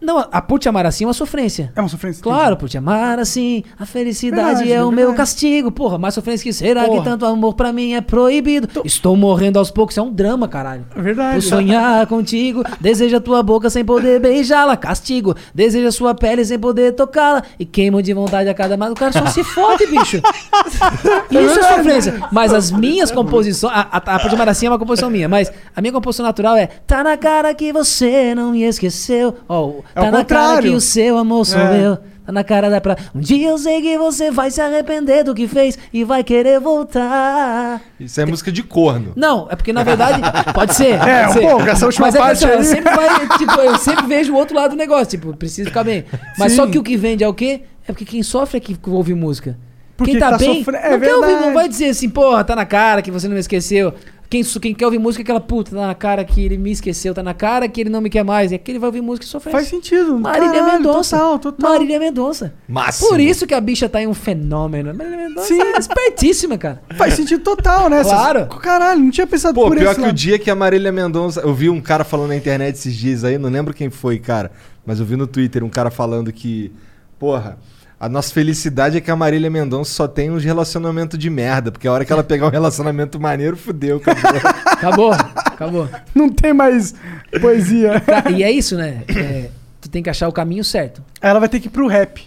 Não, 0.06 0.20
a 0.32 0.42
por 0.42 0.60
te 0.60 0.70
amar 0.70 0.86
assim 0.86 1.04
é 1.04 1.08
uma 1.08 1.14
sofrência. 1.14 1.72
É 1.76 1.80
uma 1.82 1.90
sofrência? 1.90 2.22
Claro, 2.22 2.56
por 2.56 2.70
te 2.70 2.78
amar 2.78 3.20
assim, 3.20 3.64
a 3.80 3.86
felicidade 3.86 4.46
Verdade, 4.46 4.72
é 4.72 4.84
o 4.84 4.90
verdade. 4.90 4.96
meu 4.96 5.14
castigo. 5.16 5.72
Porra, 5.72 5.98
mais 5.98 6.14
sofrência 6.14 6.44
que 6.44 6.54
será 6.54 6.86
Porra. 6.86 7.00
que 7.00 7.04
tanto 7.06 7.26
amor 7.26 7.56
pra 7.56 7.74
mim 7.74 7.94
é 7.94 8.02
proibido? 8.02 8.70
Estou 8.86 9.18
morrendo 9.18 9.58
aos 9.60 9.72
poucos, 9.72 9.94
isso 9.94 10.00
é 10.00 10.04
um 10.04 10.12
drama, 10.14 10.48
caralho. 10.48 10.86
É 10.96 11.02
verdade. 11.02 11.36
Por 11.36 11.42
sonhar 11.42 12.06
contigo, 12.08 12.64
deseja 12.80 13.20
tua 13.20 13.42
boca 13.42 13.70
sem 13.70 13.84
poder 13.84 14.20
beijá-la, 14.20 14.78
castigo. 14.78 15.36
Deseja 15.54 15.92
sua 15.92 16.14
pele 16.14 16.46
sem 16.46 16.60
poder 16.60 16.94
tocá-la 16.94 17.44
e 17.60 17.66
queimo 17.66 18.02
de 18.02 18.14
vontade 18.14 18.48
a 18.48 18.54
cada 18.54 18.78
mais. 18.78 18.92
O 18.92 18.96
cara 18.96 19.12
só 19.12 19.26
se 19.28 19.44
fode, 19.44 19.86
bicho. 19.88 20.22
Isso 21.32 21.60
é 21.60 21.76
sofrência. 21.76 22.22
Mas 22.32 22.54
as 22.54 22.72
minhas 22.72 23.12
composições. 23.12 23.74
A, 23.74 23.82
a, 23.92 23.98
a 24.16 24.20
Por 24.20 24.30
te 24.30 24.36
amar 24.36 24.50
assim 24.50 24.68
é 24.68 24.70
uma 24.70 24.80
composição 24.80 25.10
minha, 25.10 25.28
mas 25.28 25.52
a 25.76 25.82
minha 25.82 25.92
composição 25.94 26.26
natural 26.26 26.56
é 26.56 26.68
Tá 26.88 27.04
na 27.04 27.18
cara 27.18 27.54
que 27.54 27.72
você 27.74 28.36
não 28.36 28.52
me 28.52 28.64
esqueceu. 28.64 29.36
Ó, 29.48 29.74
É 29.96 30.02
tá 30.02 30.08
o 30.10 30.12
na 30.12 30.26
cara 30.26 30.62
que 30.62 30.70
o 30.70 30.82
seu 30.82 31.18
amor 31.18 31.46
sou 31.46 31.60
É. 31.62 31.86
eu. 31.88 31.98
Tá 32.26 32.32
na 32.32 32.44
cara 32.44 32.72
da 32.72 32.82
pra. 32.82 32.98
Um 33.14 33.20
dia 33.20 33.50
eu 33.50 33.58
sei 33.58 33.82
que 33.84 33.98
você 34.00 34.32
vai 34.32 34.50
se 34.50 34.60
arrepender 34.60 35.24
do 35.24 35.36
que 35.36 35.48
fez 35.48 35.78
e 35.94 36.04
vai 36.04 36.24
querer 36.24 36.60
voltar. 36.60 37.80
Isso 38.00 38.20
é 38.20 38.26
música 38.26 38.52
de 38.52 38.64
corno. 38.64 39.14
Não, 39.16 39.48
é 39.50 39.56
porque 39.56 39.72
na 39.72 39.84
verdade. 39.84 40.22
Pode 40.54 40.74
ser. 40.74 40.96
É, 41.06 41.26
pode 41.28 41.30
um 41.30 41.34
ser. 41.34 41.42
pouco, 41.50 41.68
essa 41.70 41.86
última 41.86 42.08
Mas 42.08 42.16
é 42.16 42.18
que 42.18 42.24
parte 42.24 42.46
assim, 42.46 42.54
eu 42.58 42.64
sempre 42.64 42.96
vai. 42.96 43.38
Tipo, 43.38 43.62
eu 43.62 43.78
sempre 43.78 44.08
vejo 44.08 44.34
o 44.34 44.36
outro 44.38 44.56
lado 44.56 44.72
do 44.72 44.76
negócio. 44.78 45.06
Tipo, 45.08 45.36
preciso 45.38 45.70
ficar 45.70 45.84
bem. 45.84 46.04
Mas 46.38 46.52
Sim. 46.54 46.58
só 46.58 46.68
que 46.68 46.80
o 46.80 46.84
que 46.84 46.98
vende 46.98 47.24
é 47.24 47.28
o 47.28 47.34
quê? 47.34 47.62
É 47.88 47.92
porque 47.92 48.06
quem 48.06 48.24
sofre 48.24 48.58
é 48.58 48.60
que 48.60 48.76
ouve 48.90 49.14
música. 49.14 49.56
Porque 49.96 50.12
quem 50.14 50.20
tá, 50.20 50.32
tá 50.32 50.38
bem. 50.38 50.58
sofre- 50.64 50.78
é 50.78 50.90
não, 50.92 51.00
quer 51.00 51.16
ouvir, 51.16 51.32
não 51.46 51.54
vai 51.54 51.70
dizer 51.70 51.90
assim, 51.90 52.10
porra, 52.10 52.44
tá 52.44 52.56
na 52.56 52.66
cara 52.66 53.02
que 53.04 53.12
você 53.12 53.28
não 53.28 53.36
me 53.36 53.40
esqueceu. 53.40 53.94
Quem, 54.30 54.44
quem 54.44 54.74
quer 54.74 54.86
ouvir 54.86 54.98
música 55.00 55.22
é 55.22 55.24
aquela 55.24 55.40
puta, 55.40 55.72
tá 55.76 55.88
na 55.88 55.96
cara 55.96 56.24
que 56.26 56.44
ele 56.44 56.58
me 56.58 56.72
esqueceu, 56.72 57.14
tá 57.14 57.22
na 57.22 57.34
cara 57.34 57.68
que 57.70 57.80
ele 57.82 57.90
não 57.90 58.02
me 58.02 58.10
quer 58.10 58.24
mais. 58.24 58.52
E 58.52 58.56
aquele 58.56 58.80
vai 58.80 58.88
ouvir 58.88 59.02
música 59.02 59.26
e 59.26 59.30
sofre. 59.30 59.52
Faz 59.52 59.68
sentido. 59.68 60.18
Marília 60.20 60.52
Caralho, 60.52 60.74
Mendonça. 60.74 61.18
Total, 61.18 61.40
total. 61.40 61.72
Marília 61.72 62.00
Mendonça. 62.00 62.54
Máximo. 62.68 63.10
Por 63.10 63.20
isso 63.20 63.46
que 63.46 63.54
a 63.54 63.62
bicha 63.62 63.88
tá 63.88 64.02
em 64.02 64.08
um 64.08 64.14
fenômeno. 64.14 64.94
Marília 64.94 65.18
Mendonça 65.30 65.48
Sim. 65.48 65.62
é 65.62 65.78
espertíssima, 65.78 66.58
cara. 66.58 66.82
Faz 66.98 67.14
sentido 67.14 67.44
total, 67.44 67.90
né? 67.90 68.00
Essas- 68.00 68.12
Claro. 68.14 68.48
Caralho, 68.60 69.00
não 69.02 69.12
tinha 69.12 69.28
pensado 69.28 69.54
Pô, 69.56 69.68
por 69.68 69.78
pior 69.78 69.94
que 69.94 70.02
o 70.02 70.06
lado. 70.06 70.14
dia 70.16 70.40
que 70.40 70.50
a 70.50 70.56
Marília 70.56 70.92
Mendonça. 70.92 71.42
Eu 71.42 71.54
vi 71.54 71.70
um 71.70 71.80
cara 71.82 72.04
falando 72.04 72.30
na 72.30 72.36
internet 72.36 72.76
esses 72.76 72.96
dias 72.96 73.24
aí, 73.24 73.38
não 73.38 73.50
lembro 73.50 73.74
quem 73.74 73.90
foi, 73.90 74.18
cara. 74.20 74.52
Mas 74.86 75.00
eu 75.00 75.06
vi 75.06 75.16
no 75.16 75.28
Twitter 75.28 75.64
um 75.64 75.70
cara 75.70 75.90
falando 75.92 76.32
que. 76.32 76.72
Porra. 77.20 77.58
A 78.06 78.10
nossa 78.10 78.32
felicidade 78.32 78.98
é 78.98 79.02
que 79.02 79.10
a 79.10 79.16
Marília 79.16 79.50
Mendonça 79.50 79.92
só 79.92 80.08
tem 80.08 80.30
uns 80.30 80.44
relacionamentos 80.44 81.18
de 81.18 81.28
merda. 81.28 81.72
Porque 81.72 81.88
a 81.88 81.92
hora 81.92 82.06
que 82.06 82.14
ela 82.14 82.24
pegar 82.24 82.46
um 82.46 82.52
relacionamento 82.52 83.20
maneiro, 83.20 83.58
fudeu, 83.58 83.98
acabou. 83.98 84.42
Acabou, 84.76 85.12
acabou. 85.36 85.90
Não 86.14 86.30
tem 86.30 86.54
mais 86.54 86.94
poesia. 87.42 87.94
E 88.30 88.44
é 88.44 88.52
isso, 88.52 88.76
né? 88.78 89.04
É, 89.08 89.50
tu 89.82 89.90
tem 89.90 90.04
que 90.04 90.10
achar 90.10 90.28
o 90.28 90.32
caminho 90.32 90.64
certo. 90.64 91.02
Ela 91.20 91.40
vai 91.40 91.50
ter 91.50 91.60
que 91.60 91.66
ir 91.68 91.72
pro 91.72 91.88
rap. 91.88 92.22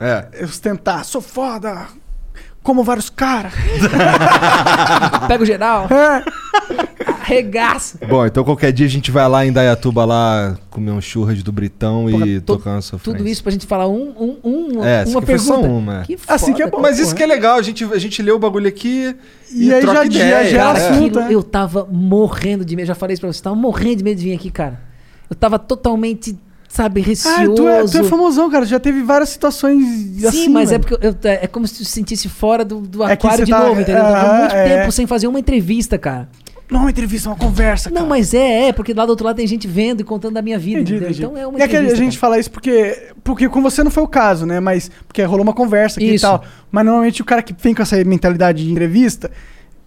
é. 0.00 0.26
Ostentar, 0.42 1.04
sou 1.04 1.20
foda. 1.20 1.86
Como 2.62 2.82
vários 2.82 3.08
caras. 3.10 3.52
Pega 5.28 5.42
o 5.42 5.46
geral, 5.46 5.86
É. 5.90 6.24
arregaça. 7.24 7.98
Bom, 8.06 8.24
então 8.26 8.44
qualquer 8.44 8.72
dia 8.72 8.86
a 8.86 8.88
gente 8.90 9.10
vai 9.10 9.28
lá 9.28 9.44
em 9.46 9.52
Dayatuba 9.52 10.04
lá 10.04 10.56
comer 10.70 10.90
um 10.90 11.00
churras 11.00 11.42
do 11.42 11.50
Britão 11.52 12.06
Porra, 12.10 12.26
e 12.26 12.40
to- 12.40 12.56
tocar 12.56 12.70
uma 12.72 12.82
sofrência. 12.82 13.18
Tudo 13.18 13.28
isso 13.28 13.42
pra 13.42 13.52
gente 13.52 13.66
falar 13.66 13.88
um, 13.88 14.10
um, 14.18 14.38
um- 14.78 14.84
É, 14.84 15.04
uma 15.06 15.22
pergunta. 15.22 15.58
uma, 15.68 16.00
é. 16.00 16.04
Que 16.04 16.18
Assim 16.28 16.52
que 16.52 16.62
é 16.62 16.66
foda, 16.66 16.76
bom. 16.76 16.82
Mas 16.82 16.98
isso 16.98 17.14
que 17.14 17.22
é 17.22 17.26
legal, 17.26 17.56
a 17.58 17.62
gente, 17.62 17.84
a 17.84 17.98
gente 17.98 18.22
lê 18.22 18.30
o 18.32 18.38
bagulho 18.38 18.68
aqui 18.68 19.16
e, 19.50 19.68
E 19.68 19.74
aí 19.74 19.80
troca 19.80 19.98
já- 20.00 20.04
ideia. 20.04 20.44
já 20.50 20.58
Cara, 20.64 20.78
é. 20.78 20.88
assunto. 20.90 21.18
aquilo, 21.18 21.32
é. 21.32 21.34
eu 21.34 21.42
tava 21.42 21.88
morrendo 21.90 22.64
de 22.64 22.76
medo. 22.76 22.86
Já 22.86 22.94
falei 22.94 23.14
isso 23.14 23.20
pra 23.20 23.32
você, 23.32 23.42
tava 23.42 23.56
morrendo 23.56 23.96
de 23.96 24.04
medo 24.04 24.18
de 24.18 24.24
vir 24.24 24.34
aqui, 24.34 24.50
cara. 24.50 24.80
Eu 25.30 25.34
tava 25.36 25.58
totalmente, 25.58 26.36
sabe, 26.68 27.00
Ah, 27.00 27.04
receoso. 27.06 27.54
tu 27.54 27.66
é, 27.68 27.84
tu 27.84 27.98
é 27.98 28.02
famosão, 28.04 28.50
cara. 28.50 28.66
Já 28.66 28.78
teve 28.78 29.02
várias 29.02 29.30
situações 29.30 29.80
Sim, 29.82 30.26
assim. 30.26 30.48
mas 30.48 30.70
é 30.70 30.78
velho. 30.78 30.80
porque 30.88 31.06
eu- 31.06 31.16
é, 31.30 31.44
é 31.44 31.46
como 31.46 31.66
se 31.66 31.74
tu 31.78 31.84
se 31.84 31.90
sentisse 31.92 32.28
fora 32.28 32.64
do, 32.64 32.80
do 32.80 33.02
É 33.02 33.12
aquário 33.12 33.38
você 33.38 33.44
de 33.46 33.50
tá- 33.50 33.60
novo, 33.66 33.80
entendeu? 33.80 34.02
Eu 34.04 34.12
tava 34.12 34.26
Aham, 34.28 34.38
muito 34.40 34.54
é. 34.54 34.78
tempo 34.80 34.92
sem 34.92 35.06
fazer 35.06 35.26
uma 35.26 35.38
entrevista, 35.40 35.96
cara. 35.96 36.28
Não 36.70 36.80
é 36.80 36.82
uma 36.84 36.90
entrevista, 36.90 37.28
é 37.28 37.32
uma 37.32 37.38
conversa, 37.38 37.90
cara. 37.90 38.00
Não, 38.00 38.08
mas 38.08 38.32
é, 38.32 38.68
é, 38.68 38.72
porque 38.72 38.94
lá 38.94 39.04
do 39.04 39.10
outro 39.10 39.26
lado 39.26 39.36
tem 39.36 39.46
gente 39.46 39.68
vendo 39.68 40.00
e 40.00 40.04
contando 40.04 40.34
da 40.34 40.42
minha 40.42 40.58
vida, 40.58 40.80
Entendi, 40.80 40.94
entendeu? 40.94 41.08
entendi. 41.10 41.22
Então 41.24 41.36
é 41.36 41.46
uma 41.46 41.62
é 41.62 41.68
que 41.68 41.76
a 41.76 41.82
gente 41.94 41.98
cara. 41.98 42.12
fala 42.12 42.38
isso 42.38 42.50
porque, 42.50 43.10
porque 43.22 43.48
com 43.48 43.60
você 43.62 43.84
não 43.84 43.90
foi 43.90 44.02
o 44.02 44.08
caso, 44.08 44.46
né? 44.46 44.60
Mas 44.60 44.90
porque 45.06 45.22
rolou 45.24 45.42
uma 45.42 45.52
conversa 45.52 46.00
aqui 46.00 46.14
Isso. 46.14 46.24
e 46.24 46.28
tal. 46.28 46.42
Mas 46.72 46.84
normalmente 46.84 47.20
o 47.20 47.24
cara 47.24 47.42
que 47.42 47.54
vem 47.58 47.74
com 47.74 47.82
essa 47.82 48.02
mentalidade 48.04 48.64
de 48.64 48.70
entrevista 48.72 49.30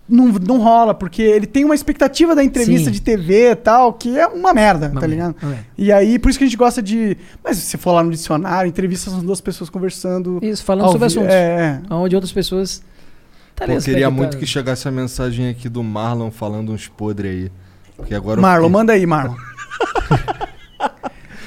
não, 0.09 0.27
não 0.27 0.59
rola, 0.59 0.93
porque 0.93 1.21
ele 1.21 1.45
tem 1.45 1.65
uma 1.65 1.75
expectativa 1.75 2.33
da 2.33 2.41
entrevista 2.43 2.85
Sim. 2.85 2.91
de 2.91 3.01
TV 3.01 3.51
e 3.51 3.55
tal, 3.55 3.91
que 3.91 4.17
é 4.17 4.25
uma 4.27 4.53
merda, 4.53 4.85
Uma 4.87 5.01
tá 5.01 5.07
merda, 5.07 5.07
ligado? 5.07 5.35
merda. 5.43 5.65
E 5.77 5.91
aí, 5.91 6.17
por 6.17 6.29
isso 6.29 6.37
que 6.39 6.45
a 6.45 6.47
gente 6.47 6.55
gosta 6.55 6.81
de. 6.81 7.17
Mas 7.43 7.57
se 7.57 7.63
você 7.65 7.77
for 7.77 7.91
lá 7.91 8.03
no 8.03 8.11
dicionário, 8.11 8.69
entrevistas 8.69 9.11
são 9.11 9.21
duas 9.21 9.41
pessoas 9.41 9.69
conversando. 9.69 10.39
Isso, 10.41 10.63
falando 10.63 10.85
sobre 10.91 10.99
vi- 10.99 11.05
assuntos. 11.05 11.33
É, 11.33 11.81
é. 11.89 11.93
Onde 11.93 12.15
outras 12.15 12.31
pessoas. 12.31 12.81
Tá 13.57 13.65
Pô, 13.65 13.71
ligado? 13.71 13.83
queria 13.85 14.11
muito 14.11 14.37
que 14.37 14.45
chegasse 14.45 14.87
a 14.87 14.91
mensagem 14.91 15.49
aqui 15.49 15.67
do 15.67 15.83
Marlon 15.83 16.29
falando 16.31 16.71
uns 16.71 16.87
podres 16.87 17.31
aí. 17.31 17.51
Porque 17.95 18.13
agora 18.13 18.37
eu 18.37 18.41
Marlon, 18.43 18.67
fiquei- 18.67 18.79
manda 18.79 18.93
aí, 18.93 19.05
Marlon. 19.05 19.35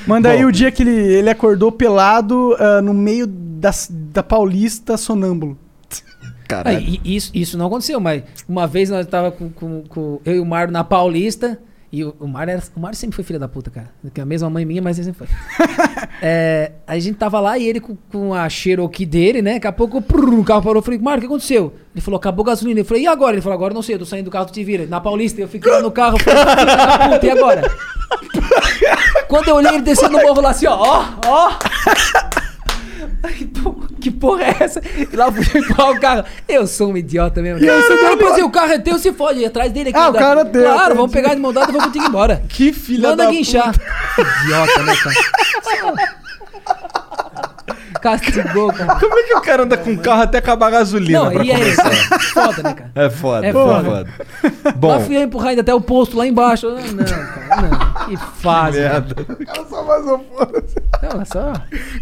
manda 0.06 0.30
aí 0.30 0.42
Bom. 0.42 0.48
o 0.48 0.52
dia 0.52 0.70
que 0.70 0.82
ele, 0.82 0.90
ele 0.90 1.30
acordou 1.30 1.70
pelado 1.70 2.56
ah, 2.58 2.82
no 2.82 2.92
meio 2.92 3.26
das, 3.26 3.88
da 3.90 4.22
Paulista 4.22 4.96
sonâmbulo. 4.96 5.56
Ah, 6.64 6.72
e 6.72 7.00
isso, 7.04 7.30
isso 7.32 7.56
não 7.56 7.66
aconteceu, 7.68 8.00
mas 8.00 8.24
uma 8.48 8.66
vez 8.66 8.90
nós 8.90 9.06
tava 9.06 9.30
com, 9.30 9.48
com- 9.50 9.84
com 9.88 10.20
eu 10.24 10.34
e 10.34 10.40
o 10.40 10.44
Mário 10.44 10.72
na 10.72 10.82
Paulista. 10.82 11.60
E 11.92 12.04
o, 12.04 12.14
o 12.20 12.28
Mário 12.28 12.52
era, 12.52 12.62
o 12.76 12.80
Mário 12.80 12.96
sempre 12.96 13.16
foi 13.16 13.24
filho 13.24 13.38
da 13.38 13.48
puta, 13.48 13.68
cara. 13.70 13.90
Que 14.14 14.20
é 14.20 14.22
a 14.22 14.26
mesma 14.26 14.48
mãe 14.48 14.64
minha, 14.64 14.80
mas 14.80 14.98
ele 14.98 15.06
sempre 15.06 15.26
foi. 15.26 15.28
É, 16.22 16.72
aí 16.86 16.98
a 16.98 17.00
gente 17.00 17.16
tava 17.16 17.40
lá 17.40 17.56
e 17.56 17.66
ele 17.66 17.80
com, 17.80 17.96
com 18.12 18.34
a 18.34 18.46
Cherokee 18.46 19.06
dele, 19.06 19.40
né? 19.40 19.54
Daqui 19.54 19.66
a 19.66 19.72
pouco 19.72 20.02
prrr, 20.02 20.38
o 20.38 20.44
carro 20.44 20.60
parou. 20.62 20.76
Eu 20.76 20.82
falei, 20.82 20.98
Mário, 20.98 21.18
o 21.18 21.20
que 21.22 21.26
aconteceu? 21.26 21.72
Ele 21.94 22.02
falou, 22.02 22.18
acabou 22.18 22.44
a 22.44 22.48
gasolina. 22.48 22.80
Eu 22.80 22.84
falei, 22.84 23.04
e 23.04 23.06
agora? 23.06 23.34
Ele 23.34 23.40
falou, 23.40 23.56
agora 23.56 23.72
não 23.72 23.80
sei, 23.80 23.94
eu 23.94 24.00
tô 24.00 24.04
saindo 24.04 24.26
do 24.26 24.30
carro, 24.30 24.44
tu 24.44 24.52
te 24.52 24.62
vira. 24.62 24.84
Na 24.86 25.00
Paulista, 25.00 25.40
eu 25.40 25.48
fiquei 25.48 25.72
lá 25.72 25.80
no 25.80 25.90
carro. 25.90 26.18
Eu 26.18 26.22
falei, 26.22 26.44
filha 26.44 26.76
da 26.76 27.08
puta, 27.08 27.26
e 27.26 27.30
agora? 27.30 27.62
Quando 29.28 29.48
eu 29.48 29.56
olhei 29.56 29.74
ele 29.74 29.82
descendo 29.82 30.18
no 30.18 30.22
morro 30.22 30.42
lá 30.42 30.50
assim, 30.50 30.66
ó, 30.66 30.76
ó, 30.76 31.06
ó. 31.26 31.58
Que 33.28 33.44
porra- 33.46 33.88
Que 34.00 34.10
porra 34.10 34.42
é 34.44 34.56
essa? 34.60 34.80
E 34.96 35.14
lá 35.16 35.30
fui 35.30 35.42
empurrar 35.60 35.90
o 35.90 36.00
carro. 36.00 36.24
Eu 36.48 36.66
sou 36.66 36.90
um 36.92 36.96
idiota 36.96 37.42
mesmo. 37.42 37.60
Cara. 37.64 37.72
Eu 38.12 38.16
pensei, 38.16 38.42
o 38.42 38.50
carro 38.50 38.72
é 38.72 38.78
teu, 38.78 38.98
se 38.98 39.12
fode. 39.12 39.44
Atrás 39.44 39.70
dele 39.72 39.90
aqui. 39.90 39.98
Ah, 39.98 40.08
o 40.08 40.12
cara 40.14 40.40
é 40.40 40.44
teu, 40.44 40.62
Claro, 40.62 40.78
entendi. 40.84 40.96
vamos 40.96 41.12
pegar 41.12 41.34
de 41.34 41.40
mão 41.40 41.52
dada 41.52 41.70
e 41.70 41.72
vou 41.72 41.82
contigo 41.82 42.06
embora. 42.06 42.42
Que 42.48 42.72
filha 42.72 43.10
Manda 43.10 43.24
da 43.24 43.30
guinchar. 43.30 43.74
Idiota, 44.44 44.82
né, 44.82 44.94
cara? 44.96 46.19
Castigou, 48.00 48.72
cara. 48.72 48.96
Como 49.00 49.18
é 49.18 49.22
que 49.24 49.34
o 49.34 49.40
cara 49.40 49.62
anda 49.62 49.76
com 49.76 49.96
carro 49.96 50.22
até 50.22 50.38
acabar 50.38 50.66
a 50.68 50.70
gasolina 50.70 51.24
Não, 51.24 51.30
pra 51.32 51.44
e 51.44 51.50
é 51.50 51.58
isso. 51.68 51.82
começar? 51.82 52.18
Foda, 52.20 52.62
né, 52.62 52.74
cara? 52.74 52.90
É 52.94 53.10
foda, 53.10 53.46
É 53.46 53.50
é 53.50 53.52
foda. 53.52 53.84
foda. 53.84 54.74
Bom, 54.76 54.88
Lá 54.88 55.00
fui 55.00 55.16
eu 55.16 55.22
empurrar 55.22 55.48
ainda 55.50 55.62
até 55.62 55.74
o 55.74 55.80
posto 55.80 56.16
lá 56.16 56.26
embaixo. 56.26 56.66
Ah, 56.68 56.80
Não, 56.80 57.04
cara, 57.04 57.68
não. 57.68 58.06
Que 58.06 58.16
fase. 58.40 58.78
cara. 58.82 58.92
merda. 58.92 59.26
Ela 59.46 59.66
só 59.68 59.82
vazou, 59.84 60.26
foda-se. 60.36 60.76
Não, 61.02 61.20
é 61.22 61.24
só. 61.24 61.52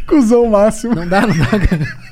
Cusão 0.06 0.46
máximo. 0.46 0.94
Não 0.94 1.06
dá, 1.08 1.22
não 1.22 1.36
dá, 1.36 1.46
cara. 1.46 2.08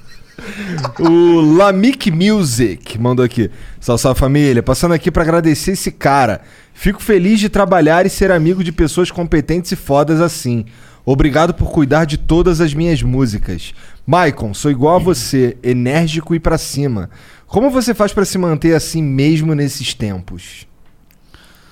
O 1.00 1.40
Lamic 1.56 2.10
Music 2.10 2.98
mandou 2.98 3.24
aqui. 3.24 3.50
Salve, 3.80 4.02
salve 4.02 4.20
família. 4.20 4.62
Passando 4.62 4.92
aqui 4.94 5.10
pra 5.10 5.22
agradecer 5.22 5.72
esse 5.72 5.90
cara. 5.90 6.42
Fico 6.74 7.02
feliz 7.02 7.40
de 7.40 7.48
trabalhar 7.48 8.04
e 8.04 8.10
ser 8.10 8.30
amigo 8.30 8.62
de 8.62 8.70
pessoas 8.70 9.10
competentes 9.10 9.72
e 9.72 9.76
fodas 9.76 10.20
assim. 10.20 10.66
Obrigado 11.08 11.54
por 11.54 11.70
cuidar 11.70 12.04
de 12.04 12.18
todas 12.18 12.60
as 12.60 12.74
minhas 12.74 13.00
músicas. 13.00 13.72
Maicon, 14.04 14.52
sou 14.52 14.72
igual 14.72 14.96
a 14.96 14.98
você, 14.98 15.56
enérgico 15.62 16.34
e 16.34 16.40
pra 16.40 16.58
cima. 16.58 17.08
Como 17.46 17.70
você 17.70 17.94
faz 17.94 18.12
pra 18.12 18.24
se 18.24 18.36
manter 18.36 18.74
assim 18.74 19.00
mesmo 19.00 19.54
nesses 19.54 19.94
tempos? 19.94 20.66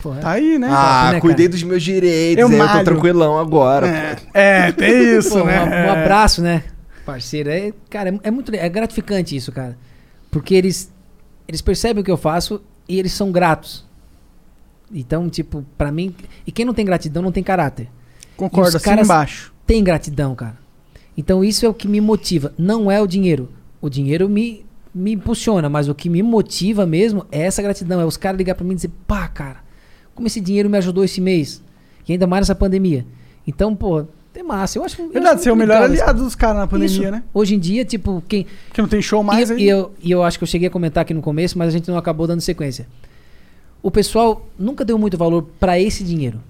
Porra. 0.01 0.21
Tá 0.21 0.31
aí, 0.31 0.57
né? 0.57 0.69
Ah, 0.71 1.11
né, 1.15 1.21
cuidei 1.21 1.49
dos 1.49 1.65
meus 1.65 1.83
direitos, 1.83 2.41
Eu 2.41 2.47
aí 2.47 2.59
eu 2.59 2.69
tô 2.79 2.85
tranquilão 2.85 3.37
agora. 3.37 3.89
É, 4.33 4.69
é, 4.69 4.73
tem 4.73 5.19
isso, 5.19 5.31
Pô, 5.31 5.45
né? 5.45 5.65
um, 5.65 5.89
um 5.89 5.91
abraço, 5.91 6.41
né? 6.41 6.63
Parceiro. 7.05 7.51
É, 7.51 7.73
cara, 7.91 8.11
é, 8.11 8.29
é 8.29 8.31
muito 8.31 8.55
é 8.55 8.69
gratificante 8.69 9.35
isso, 9.35 9.51
cara. 9.51 9.77
Porque 10.31 10.55
eles, 10.55 10.93
eles 11.49 11.61
percebem 11.61 12.03
o 12.03 12.05
que 12.05 12.11
eu 12.11 12.17
faço 12.17 12.63
e 12.89 13.01
eles 13.01 13.13
são 13.13 13.33
gratos. 13.33 13.85
Então, 14.93 15.29
tipo, 15.29 15.65
pra 15.77 15.91
mim. 15.91 16.15
E 16.47 16.53
quem 16.53 16.65
não 16.65 16.75
tem 16.75 16.85
gratidão 16.85 17.21
não 17.21 17.33
tem 17.33 17.43
caráter. 17.43 17.89
Concordo, 18.37 18.77
assim 18.77 18.91
embaixo. 18.91 19.53
Tem 19.67 19.83
gratidão, 19.83 20.35
cara. 20.35 20.59
Então 21.17 21.45
isso 21.45 21.65
é 21.65 21.69
o 21.69 21.75
que 21.75 21.89
me 21.89 22.01
motiva. 22.01 22.53
Não 22.59 22.91
é 22.91 23.01
o 23.01 23.07
dinheiro. 23.07 23.49
O 23.81 23.89
dinheiro 23.89 24.29
me, 24.29 24.65
me 24.95 25.13
impulsiona, 25.13 25.69
mas 25.69 25.89
o 25.89 25.95
que 25.95 26.09
me 26.09 26.23
motiva 26.23 26.87
mesmo 26.87 27.27
é 27.31 27.43
essa 27.43 27.63
gratidão. 27.63 28.01
É 28.01 28.05
os 28.05 28.17
caras 28.17 28.39
ligar 28.39 28.55
pra 28.55 28.65
mim 28.65 28.73
e 28.73 28.77
dizer, 28.77 28.91
pá, 29.07 29.29
cara, 29.29 29.59
como 30.15 30.27
esse 30.27 30.41
dinheiro 30.41 30.69
me 30.69 30.79
ajudou 30.79 31.05
esse 31.05 31.21
mês. 31.21 31.63
E 32.07 32.13
ainda 32.13 32.27
mais 32.27 32.43
nessa 32.43 32.55
pandemia. 32.55 33.07
Então, 33.47 33.75
pô, 33.75 34.07
é 34.35 34.43
massa. 34.43 34.79
Eu 34.79 34.85
acho 34.85 34.97
Verdade, 35.09 35.43
você 35.43 35.49
é 35.49 35.53
o 35.53 35.57
melhor 35.57 35.83
aliado 35.83 36.23
dos 36.23 36.35
caras 36.35 36.57
na 36.57 36.67
pandemia, 36.67 37.03
Isso. 37.03 37.11
né? 37.11 37.23
Hoje 37.33 37.55
em 37.55 37.59
dia, 37.59 37.85
tipo, 37.85 38.23
quem. 38.29 38.47
Que 38.73 38.83
não 38.83 38.89
tem 38.89 39.01
show 39.01 39.23
mais 39.23 39.51
e, 39.51 39.53
aí. 39.53 39.63
e 39.63 39.69
eu, 39.69 39.93
e 40.03 40.11
eu 40.11 40.23
acho 40.23 40.39
que 40.39 40.45
eu 40.45 40.49
cheguei 40.49 40.69
a 40.69 40.71
comentar 40.71 41.03
aqui 41.03 41.15
no 41.15 41.23
começo, 41.23 41.57
mas 41.57 41.69
a 41.69 41.71
gente 41.71 41.89
não 41.89 41.97
acabou 41.97 42.27
dando 42.27 42.41
sequência. 42.41 42.87
O 43.83 43.91
pessoal 43.91 44.49
nunca 44.59 44.85
deu 44.85 44.99
muito 44.99 45.17
valor 45.17 45.47
pra 45.61 45.79
esse 45.79 46.03
dinheiro. 46.03 46.41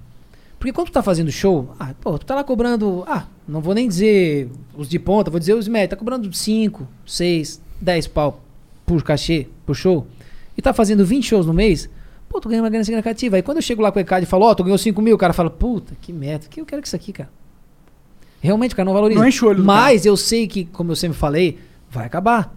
Porque 0.64 0.72
quando 0.72 0.86
tu 0.86 0.92
tá 0.92 1.02
fazendo 1.02 1.30
show, 1.30 1.74
ah, 1.78 1.92
pô, 2.00 2.18
tu 2.18 2.24
tá 2.24 2.34
lá 2.34 2.42
cobrando, 2.42 3.04
ah, 3.06 3.26
não 3.46 3.60
vou 3.60 3.74
nem 3.74 3.86
dizer 3.86 4.48
os 4.74 4.88
de 4.88 4.98
ponta, 4.98 5.30
vou 5.30 5.38
dizer 5.38 5.52
os 5.52 5.68
médios, 5.68 5.90
tá 5.90 5.96
cobrando 5.96 6.32
5, 6.32 6.88
6, 7.04 7.60
10 7.82 8.06
pau 8.06 8.40
por 8.86 9.02
cachê, 9.02 9.46
por 9.66 9.76
show, 9.76 10.06
e 10.56 10.62
tá 10.62 10.72
fazendo 10.72 11.04
20 11.04 11.22
shows 11.22 11.44
no 11.44 11.52
mês, 11.52 11.90
pô, 12.30 12.40
tu 12.40 12.48
ganha 12.48 12.62
uma 12.62 12.70
grana 12.70 12.82
significativa. 12.82 13.36
Aí 13.36 13.42
quando 13.42 13.58
eu 13.58 13.62
chego 13.62 13.82
lá 13.82 13.92
com 13.92 13.98
o 13.98 14.00
ECAD 14.00 14.24
e 14.24 14.26
falo, 14.26 14.46
ó, 14.46 14.54
tu 14.54 14.64
ganhou 14.64 14.78
5 14.78 15.02
mil, 15.02 15.14
o 15.14 15.18
cara 15.18 15.34
fala, 15.34 15.50
puta, 15.50 15.94
que 16.00 16.14
merda, 16.14 16.46
que 16.48 16.62
eu 16.62 16.64
quero 16.64 16.80
que 16.80 16.88
isso 16.88 16.96
aqui, 16.96 17.12
cara. 17.12 17.28
Realmente, 18.40 18.72
o 18.72 18.76
cara 18.76 18.86
não 18.86 18.94
valoriza. 18.94 19.20
Não 19.20 19.28
enche 19.28 19.44
o 19.44 19.48
olho 19.48 19.62
Mas 19.62 20.06
eu 20.06 20.16
sei 20.16 20.48
que, 20.48 20.64
como 20.64 20.92
eu 20.92 20.96
sempre 20.96 21.18
falei, 21.18 21.58
vai 21.90 22.06
acabar. 22.06 22.56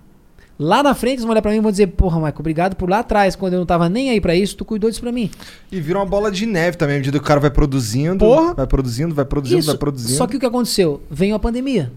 Lá 0.59 0.81
na 0.81 0.95
frente, 0.95 1.13
eles 1.15 1.23
vão 1.23 1.31
olhar 1.31 1.41
pra 1.41 1.51
mim 1.51 1.57
e 1.57 1.61
vão 1.61 1.69
dizer, 1.69 1.85
porra, 1.87 2.15
Michael, 2.17 2.35
obrigado 2.39 2.75
por 2.75 2.89
lá 2.89 2.99
atrás, 2.99 3.35
quando 3.35 3.53
eu 3.53 3.59
não 3.59 3.65
tava 3.65 3.87
nem 3.89 4.09
aí 4.09 4.19
pra 4.19 4.33
isso, 4.35 4.57
tu 4.57 4.65
cuidou 4.65 4.89
disso 4.89 5.01
pra 5.01 5.11
mim. 5.11 5.29
E 5.71 5.79
vira 5.79 5.99
uma 5.99 6.05
bola 6.05 6.31
de 6.31 6.47
neve 6.47 6.77
também, 6.77 6.95
à 6.95 6.97
medida 6.99 7.19
que 7.19 7.23
o 7.23 7.27
cara 7.27 7.39
vai 7.39 7.51
produzindo, 7.51 8.17
Porra. 8.25 8.55
vai 8.55 8.65
produzindo, 8.65 9.13
vai 9.13 9.23
produzindo, 9.25 9.59
Isso. 9.59 9.67
vai 9.67 9.77
produzindo. 9.77 10.17
Só 10.17 10.25
que 10.25 10.35
o 10.37 10.39
que 10.39 10.45
aconteceu? 10.47 11.01
Veio 11.11 11.35
a 11.35 11.39
pandemia. 11.39 11.91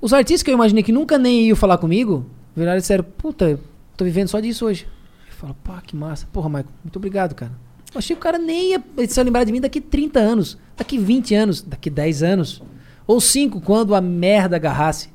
Os 0.00 0.12
artistas 0.12 0.42
que 0.44 0.50
eu 0.50 0.54
imaginei 0.54 0.82
que 0.84 0.92
nunca 0.92 1.18
nem 1.18 1.46
iam 1.48 1.56
falar 1.56 1.76
comigo, 1.78 2.24
viraram 2.54 2.78
e 2.78 2.80
disseram, 2.80 3.04
puta, 3.18 3.58
tô 3.96 4.04
vivendo 4.04 4.28
só 4.28 4.38
disso 4.38 4.64
hoje. 4.66 4.86
Eu 5.28 5.34
falo, 5.34 5.56
pá, 5.64 5.82
que 5.84 5.96
massa. 5.96 6.28
Porra, 6.32 6.48
Michael, 6.48 6.66
muito 6.84 6.96
obrigado, 6.96 7.34
cara. 7.34 7.50
Eu 7.92 7.98
achei 7.98 8.14
que 8.14 8.20
o 8.20 8.22
cara 8.22 8.38
nem 8.38 8.70
ia 8.70 8.82
se 9.08 9.20
lembrar 9.24 9.42
de 9.42 9.50
mim 9.50 9.60
daqui 9.60 9.80
30 9.80 10.20
anos, 10.20 10.56
daqui 10.76 10.96
20 10.96 11.34
anos, 11.34 11.62
daqui 11.62 11.90
10 11.90 12.22
anos. 12.22 12.62
Ou 13.06 13.20
5, 13.20 13.60
quando 13.60 13.92
a 13.94 14.00
merda 14.00 14.54
agarrasse. 14.54 15.08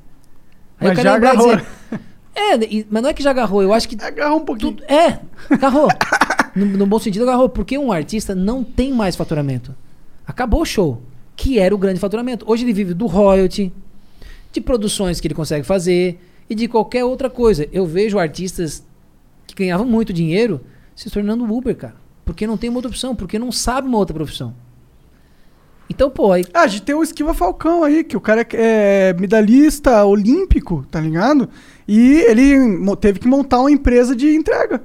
Aí 0.78 0.90
Mas 0.90 1.00
o 1.00 1.02
cara 1.02 1.04
já 1.04 1.10
ia 1.10 1.14
lembrar 1.16 1.30
e 1.30 1.32
agarrou. 1.38 1.56
dizer, 1.56 2.02
É, 2.36 2.56
e- 2.66 2.86
mas 2.90 3.02
não 3.02 3.10
é 3.10 3.14
que 3.14 3.24
já 3.24 3.30
agarrou, 3.32 3.62
eu 3.64 3.74
acho 3.74 3.88
que 3.88 3.96
Agarrou 4.04 4.40
um 4.40 4.46
pouquinho. 4.46 4.74
tudo- 4.74 4.84
é, 4.92 5.20
agarrou. 5.50 5.88
no, 6.56 6.66
no 6.66 6.86
bom 6.86 7.00
sentido, 7.00 7.24
agarrou. 7.24 7.48
Porque 7.50 7.78
um 7.78 7.92
artista 7.92 8.36
não 8.36 8.64
tem 8.64 8.92
mais 8.94 9.16
faturamento. 9.16 9.74
Acabou 10.28 10.62
o 10.62 10.66
show, 10.66 11.02
que 11.36 11.60
era 11.60 11.74
o 11.74 11.78
grande 11.78 12.00
faturamento. 12.00 12.46
Hoje 12.48 12.64
ele 12.66 12.74
vive 12.74 12.94
do 12.94 13.06
royalty, 13.08 13.72
de 14.52 14.60
produções 14.62 15.20
que 15.22 15.28
ele 15.28 15.34
consegue 15.36 15.66
fazer 15.66 16.20
e 16.50 16.56
de 16.56 16.68
qualquer 16.68 17.06
outra 17.06 17.30
coisa. 17.30 17.68
Eu 17.72 17.86
vejo 17.86 18.20
artistas 18.20 18.86
que 19.48 19.56
ganhavam 19.56 19.86
muito 19.88 20.12
dinheiro 20.12 20.62
se 20.96 21.10
tornando 21.10 21.44
Uber, 21.52 21.76
cara. 21.76 21.96
Porque 22.26 22.48
não 22.48 22.58
tem 22.58 22.70
uma 22.70 22.78
outra 22.80 22.90
opção, 22.90 23.16
porque 23.16 23.38
não 23.40 23.52
sabe 23.52 23.88
uma 23.88 23.98
outra 23.98 24.14
profissão. 24.14 24.54
Então, 25.90 26.10
pô, 26.10 26.32
aí, 26.32 26.44
Ah, 26.54 26.62
a 26.62 26.68
gente 26.68 26.82
tem 26.84 26.96
o 26.96 27.04
Esquiva 27.04 27.34
Falcão 27.34 27.84
aí, 27.84 28.04
que 28.04 28.18
o 28.18 28.22
cara 28.22 28.42
é, 28.42 28.48
é 28.54 29.16
medalhista 29.20 30.04
olímpico, 30.06 30.86
tá 30.90 31.00
ligado? 31.00 31.48
E 31.88 32.22
ele 32.28 32.56
teve 33.00 33.20
que 33.20 33.28
montar 33.28 33.60
uma 33.60 33.72
empresa 33.72 34.16
de 34.16 34.34
entrega. 34.36 34.82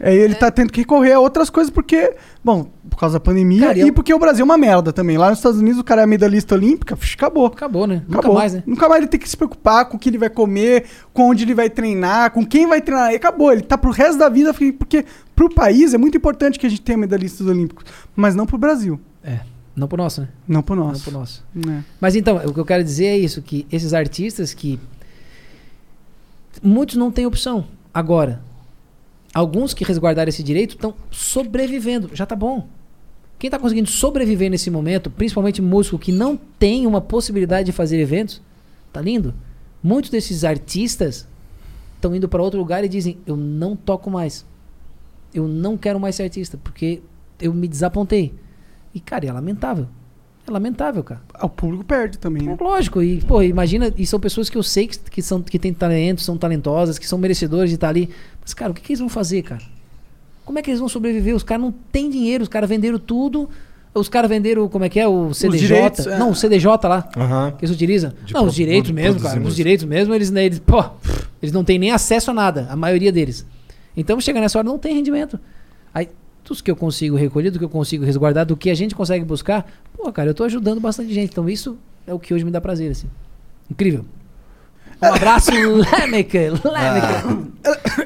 Aí 0.00 0.16
ele 0.16 0.36
tá 0.36 0.48
tendo 0.48 0.70
que 0.72 0.80
recorrer 0.82 1.12
a 1.12 1.18
outras 1.18 1.50
coisas 1.50 1.70
porque, 1.72 2.14
bom, 2.44 2.70
por 2.88 2.96
causa 3.00 3.14
da 3.18 3.20
pandemia 3.20 3.66
Cara, 3.66 3.78
e 3.78 3.80
eu- 3.88 3.92
porque 3.92 4.14
o 4.14 4.18
Brasil 4.18 4.42
é 4.42 4.44
uma 4.44 4.56
merda 4.56 4.92
também. 4.92 5.18
Lá 5.18 5.28
nos 5.28 5.40
Estados 5.40 5.58
Unidos 5.58 5.80
o 5.80 5.84
cara 5.84 6.02
é 6.02 6.06
medalhista 6.06 6.54
olímpica, 6.54 6.96
psh, 6.96 7.14
acabou. 7.14 7.46
acabou, 7.46 7.84
né? 7.84 8.02
Nunca 8.06 8.20
Acabou. 8.20 8.36
mais, 8.38 8.54
né? 8.54 8.62
Nunca 8.64 8.88
mais 8.88 9.00
ele 9.00 9.08
tem 9.08 9.18
que 9.18 9.28
se 9.28 9.36
preocupar 9.36 9.86
com 9.86 9.96
o 9.96 9.98
que 10.00 10.08
ele 10.08 10.18
vai 10.18 10.30
comer, 10.30 10.84
com 11.12 11.28
onde 11.30 11.42
ele 11.42 11.52
vai 11.54 11.68
treinar, 11.68 12.30
com 12.30 12.46
quem 12.46 12.64
vai 12.68 12.80
treinar. 12.80 13.12
E 13.12 13.16
acabou. 13.16 13.52
Ele 13.52 13.62
tá 13.62 13.76
pro 13.76 13.90
resto 13.90 14.18
da 14.18 14.28
vida, 14.28 14.54
porque 14.78 15.04
pro 15.34 15.48
país 15.52 15.92
é 15.94 15.98
muito 15.98 16.16
importante 16.16 16.60
que 16.60 16.66
a 16.66 16.70
gente 16.70 16.82
tenha 16.82 16.96
medalhistas 16.98 17.44
olímpicos, 17.48 17.84
mas 18.14 18.36
não 18.36 18.46
pro 18.46 18.56
Brasil. 18.56 19.00
É, 19.78 19.80
não 19.80 19.88
pro 19.88 19.96
nosso, 19.96 20.20
né? 20.22 20.28
Não 20.46 20.62
pro 20.62 20.76
Não 20.76 20.88
nosso. 20.88 21.02
pro 21.04 21.12
nosso. 21.12 21.44
né? 21.54 21.84
Mas 22.00 22.16
então, 22.16 22.36
o 22.38 22.52
que 22.52 22.60
eu 22.60 22.64
quero 22.64 22.82
dizer 22.84 23.06
é 23.06 23.18
isso, 23.18 23.40
que 23.40 23.66
esses 23.70 23.94
artistas 23.94 24.52
que 24.52 24.78
muitos 26.62 26.96
não 26.96 27.10
têm 27.10 27.26
opção 27.26 27.64
agora. 27.92 28.42
Alguns 29.34 29.74
que 29.74 29.84
resguardaram 29.84 30.28
esse 30.28 30.42
direito 30.42 30.70
estão 30.74 30.94
sobrevivendo, 31.10 32.10
já 32.14 32.26
tá 32.26 32.34
bom. 32.34 32.66
Quem 33.38 33.48
tá 33.50 33.58
conseguindo 33.58 33.88
sobreviver 33.88 34.50
nesse 34.50 34.68
momento, 34.70 35.10
principalmente 35.10 35.62
músico 35.62 35.98
que 35.98 36.10
não 36.10 36.36
tem 36.58 36.86
uma 36.86 37.00
possibilidade 37.00 37.66
de 37.66 37.72
fazer 37.72 38.00
eventos, 38.00 38.42
tá 38.92 39.00
lindo. 39.00 39.32
Muitos 39.82 40.10
desses 40.10 40.42
artistas 40.42 41.28
estão 41.94 42.14
indo 42.16 42.28
para 42.28 42.42
outro 42.42 42.58
lugar 42.58 42.82
e 42.84 42.88
dizem: 42.88 43.18
"Eu 43.24 43.36
não 43.36 43.76
toco 43.76 44.10
mais. 44.10 44.44
Eu 45.32 45.46
não 45.46 45.76
quero 45.76 46.00
mais 46.00 46.16
ser 46.16 46.24
artista 46.24 46.58
porque 46.64 47.00
eu 47.40 47.54
me 47.54 47.68
desapontei". 47.68 48.34
E 48.94 49.00
cara, 49.00 49.26
é 49.26 49.32
lamentável. 49.32 49.86
É 50.46 50.50
lamentável, 50.50 51.04
cara. 51.04 51.20
Ah, 51.34 51.46
O 51.46 51.48
público 51.50 51.84
perde 51.84 52.18
também, 52.18 52.42
né? 52.42 52.56
Lógico, 52.58 53.02
e 53.02 53.20
pô, 53.22 53.42
imagina, 53.42 53.92
e 53.96 54.06
são 54.06 54.18
pessoas 54.18 54.48
que 54.48 54.56
eu 54.56 54.62
sei 54.62 54.86
que, 54.88 54.98
que, 54.98 55.20
são, 55.22 55.42
que 55.42 55.58
têm 55.58 55.74
talento, 55.74 56.22
são 56.22 56.38
talentosas, 56.38 56.98
que 56.98 57.06
são 57.06 57.18
merecedores 57.18 57.68
de 57.70 57.74
estar 57.74 57.88
ali. 57.90 58.08
Mas, 58.40 58.54
cara, 58.54 58.70
o 58.70 58.74
que, 58.74 58.80
que 58.80 58.92
eles 58.92 59.00
vão 59.00 59.08
fazer, 59.10 59.42
cara? 59.42 59.62
Como 60.44 60.58
é 60.58 60.62
que 60.62 60.70
eles 60.70 60.80
vão 60.80 60.88
sobreviver? 60.88 61.34
Os 61.36 61.42
caras 61.42 61.62
não 61.62 61.72
têm 61.92 62.08
dinheiro, 62.08 62.42
os 62.42 62.48
caras 62.48 62.68
venderam 62.68 62.98
tudo. 62.98 63.48
Os 63.94 64.08
caras 64.08 64.28
venderam, 64.30 64.68
como 64.68 64.84
é 64.84 64.88
que 64.88 64.98
é? 65.00 65.06
O 65.08 65.34
CDJ? 65.34 65.58
direitos, 65.66 66.06
é. 66.06 66.18
Não, 66.18 66.30
o 66.30 66.34
CDJ 66.34 66.66
lá. 66.88 67.08
Aham. 67.16 67.52
Que 67.58 67.64
eles 67.64 67.74
utilizam. 67.74 68.12
De 68.24 68.32
não, 68.32 68.42
pro- 68.42 68.48
os 68.50 68.54
direitos 68.54 68.90
mesmo, 68.90 69.20
cara. 69.20 69.40
Os 69.40 69.56
direitos 69.56 69.84
mesmo, 69.86 70.14
eles, 70.14 70.30
né, 70.30 70.44
eles, 70.46 70.58
pô, 70.60 70.82
eles 71.42 71.52
não 71.52 71.64
têm 71.64 71.78
nem 71.78 71.90
acesso 71.90 72.30
a 72.30 72.34
nada, 72.34 72.66
a 72.70 72.76
maioria 72.76 73.10
deles. 73.12 73.44
Então 73.96 74.18
chega 74.20 74.40
nessa 74.40 74.58
hora, 74.58 74.66
não 74.68 74.78
tem 74.78 74.94
rendimento. 74.94 75.38
Aí, 75.92 76.08
tudo 76.48 76.62
que 76.62 76.70
eu 76.70 76.76
consigo 76.76 77.14
recolher, 77.14 77.50
do 77.50 77.58
que 77.58 77.64
eu 77.64 77.68
consigo 77.68 78.04
resguardar, 78.06 78.46
do 78.46 78.56
que 78.56 78.70
a 78.70 78.74
gente 78.74 78.94
consegue 78.94 79.22
buscar, 79.22 79.70
pô, 79.94 80.10
cara, 80.10 80.30
eu 80.30 80.34
tô 80.34 80.44
ajudando 80.44 80.80
bastante 80.80 81.12
gente. 81.12 81.30
Então 81.30 81.46
isso 81.48 81.76
é 82.06 82.14
o 82.14 82.18
que 82.18 82.32
hoje 82.32 82.42
me 82.42 82.50
dá 82.50 82.58
prazer, 82.58 82.90
assim. 82.90 83.06
Incrível. 83.70 84.06
Um 85.02 85.06
abraço, 85.06 85.50
Lemeca, 85.52 86.38
Lemeca. 86.38 87.48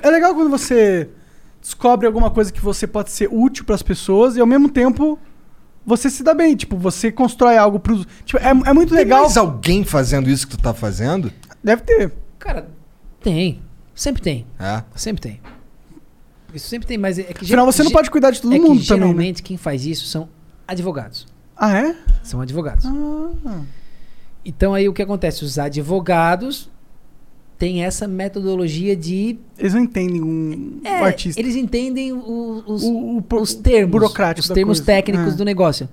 É 0.02 0.10
legal 0.10 0.34
quando 0.34 0.50
você 0.50 1.08
descobre 1.60 2.04
alguma 2.04 2.30
coisa 2.30 2.52
que 2.52 2.60
você 2.60 2.84
pode 2.84 3.12
ser 3.12 3.28
útil 3.30 3.64
pras 3.64 3.80
pessoas 3.80 4.34
e 4.36 4.40
ao 4.40 4.46
mesmo 4.46 4.68
tempo 4.68 5.16
você 5.86 6.10
se 6.10 6.24
dá 6.24 6.34
bem. 6.34 6.56
Tipo, 6.56 6.76
você 6.76 7.12
constrói 7.12 7.56
algo 7.56 7.78
pros. 7.78 8.04
Tipo, 8.24 8.40
é, 8.42 8.50
é 8.50 8.72
muito 8.72 8.88
Tem 8.88 8.98
legal. 9.04 9.22
mais 9.22 9.36
alguém 9.36 9.84
fazendo 9.84 10.28
isso 10.28 10.48
que 10.48 10.56
tu 10.56 10.62
tá 10.62 10.74
fazendo? 10.74 11.32
Deve 11.62 11.82
ter. 11.82 12.12
Cara, 12.40 12.68
tem. 13.20 13.62
Sempre 13.94 14.20
tem. 14.20 14.46
É. 14.58 14.82
Sempre 14.96 15.22
tem. 15.22 15.40
Isso 16.54 16.68
sempre 16.68 16.86
tem, 16.86 16.98
mas 16.98 17.18
é 17.18 17.22
que... 17.24 17.44
Afinal, 17.44 17.64
você 17.66 17.82
não 17.82 17.90
pode 17.90 18.10
cuidar 18.10 18.30
de 18.30 18.40
todo 18.42 18.54
é 18.54 18.58
mundo 18.58 18.80
que 18.80 18.86
também. 18.86 19.00
Né? 19.00 19.06
geralmente 19.08 19.42
quem 19.42 19.56
faz 19.56 19.86
isso 19.86 20.06
são 20.06 20.28
advogados. 20.68 21.26
Ah, 21.56 21.76
é? 21.78 21.96
São 22.22 22.40
advogados. 22.40 22.84
Ah. 22.86 23.60
Então 24.44 24.74
aí 24.74 24.88
o 24.88 24.92
que 24.92 25.02
acontece? 25.02 25.44
Os 25.44 25.58
advogados 25.58 26.68
têm 27.58 27.84
essa 27.84 28.08
metodologia 28.08 28.96
de. 28.96 29.38
Eles 29.56 29.72
não 29.74 29.80
entendem 29.82 30.20
um, 30.22 30.80
É, 30.84 31.00
um 31.00 31.04
artista. 31.04 31.40
Eles 31.40 31.54
entendem 31.54 32.12
o- 32.12 32.62
os, 32.66 32.82
O- 32.82 33.22
o- 33.30 33.40
os 33.40 33.54
termos. 33.54 33.90
burocrático 33.92 34.40
Os 34.46 34.52
termos 34.52 34.78
coisa. 34.80 34.92
técnicos 34.92 35.34
É. 35.34 35.36
do 35.36 35.44
negócio. 35.44 35.88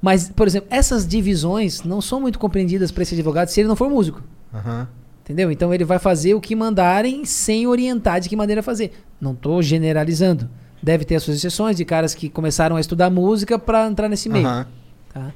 Mas, 0.00 0.28
por 0.30 0.46
exemplo, 0.46 0.68
essas 0.70 1.04
divisões 1.06 1.82
não 1.82 2.00
são 2.00 2.20
muito 2.20 2.38
compreendidas 2.38 2.92
para 2.92 3.02
esse 3.02 3.14
advogado 3.14 3.48
se 3.48 3.60
ele 3.60 3.68
não 3.68 3.74
for 3.74 3.90
músico. 3.90 4.22
Aham. 4.54 4.86
Entendeu? 5.28 5.52
Então 5.52 5.74
ele 5.74 5.84
vai 5.84 5.98
fazer 5.98 6.32
o 6.34 6.40
que 6.40 6.56
mandarem 6.56 7.22
sem 7.26 7.66
orientar 7.66 8.18
de 8.18 8.30
que 8.30 8.34
maneira 8.36 8.62
fazer. 8.62 8.92
Não 9.20 9.32
estou 9.32 9.60
generalizando. 9.60 10.48
Deve 10.82 11.04
ter 11.04 11.16
as 11.16 11.22
suas 11.22 11.36
exceções 11.36 11.76
de 11.76 11.84
caras 11.84 12.14
que 12.14 12.30
começaram 12.30 12.76
a 12.76 12.80
estudar 12.80 13.10
música 13.10 13.58
para 13.58 13.86
entrar 13.86 14.08
nesse 14.08 14.28
meio. 14.30 14.46
Aham. 14.46 14.66
Tá? 15.12 15.32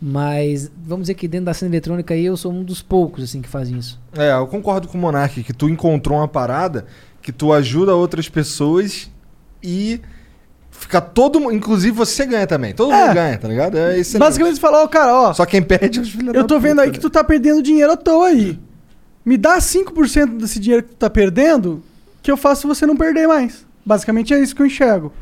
Mas 0.00 0.70
vamos 0.84 1.04
dizer 1.04 1.14
que 1.14 1.26
dentro 1.26 1.46
da 1.46 1.54
cena 1.54 1.70
eletrônica 1.72 2.14
aí 2.14 2.24
eu 2.24 2.36
sou 2.36 2.52
um 2.52 2.62
dos 2.62 2.82
poucos 2.82 3.24
assim 3.24 3.42
que 3.42 3.48
fazem 3.48 3.78
isso. 3.78 4.00
É, 4.16 4.32
eu 4.32 4.46
concordo 4.46 4.86
com 4.86 4.96
o 4.96 5.00
Monark 5.00 5.42
que 5.42 5.52
tu 5.52 5.68
encontrou 5.68 6.18
uma 6.18 6.28
parada 6.28 6.86
que 7.20 7.32
tu 7.32 7.52
ajuda 7.52 7.94
outras 7.96 8.28
pessoas 8.28 9.10
e 9.62 10.00
Fica 10.72 11.00
todo 11.00 11.38
mundo. 11.38 11.54
Inclusive 11.54 11.94
você 11.94 12.26
ganha 12.26 12.46
também. 12.46 12.72
Todo 12.74 12.92
É. 12.92 13.04
mundo 13.04 13.14
ganha, 13.14 13.38
tá 13.38 13.46
ligado? 13.46 13.76
É. 13.76 13.96
Basicamente 14.18 14.54
você 14.54 14.60
fala, 14.60 14.82
ó, 14.82 14.88
cara, 14.88 15.14
ó. 15.14 15.32
Só 15.34 15.44
quem 15.46 15.62
perde 15.62 15.98
é 15.98 16.02
os 16.02 16.10
filhos 16.10 16.34
Eu 16.34 16.44
tô 16.44 16.58
vendo 16.58 16.80
aí 16.80 16.90
que 16.90 16.98
tu 16.98 17.10
tá 17.10 17.22
perdendo 17.22 17.62
dinheiro 17.62 17.92
à 17.92 17.96
toa 17.96 18.28
aí. 18.28 18.58
Me 19.24 19.36
dá 19.36 19.58
5% 19.58 20.38
desse 20.38 20.58
dinheiro 20.58 20.82
que 20.84 20.90
tu 20.90 20.96
tá 20.96 21.08
perdendo, 21.10 21.82
que 22.22 22.30
eu 22.30 22.36
faço 22.36 22.66
você 22.66 22.84
não 22.86 22.96
perder 22.96 23.26
mais. 23.28 23.64
Basicamente 23.84 24.32
é 24.34 24.40
isso 24.40 24.54
que 24.54 24.62
eu 24.62 24.66
enxergo. 24.66 25.12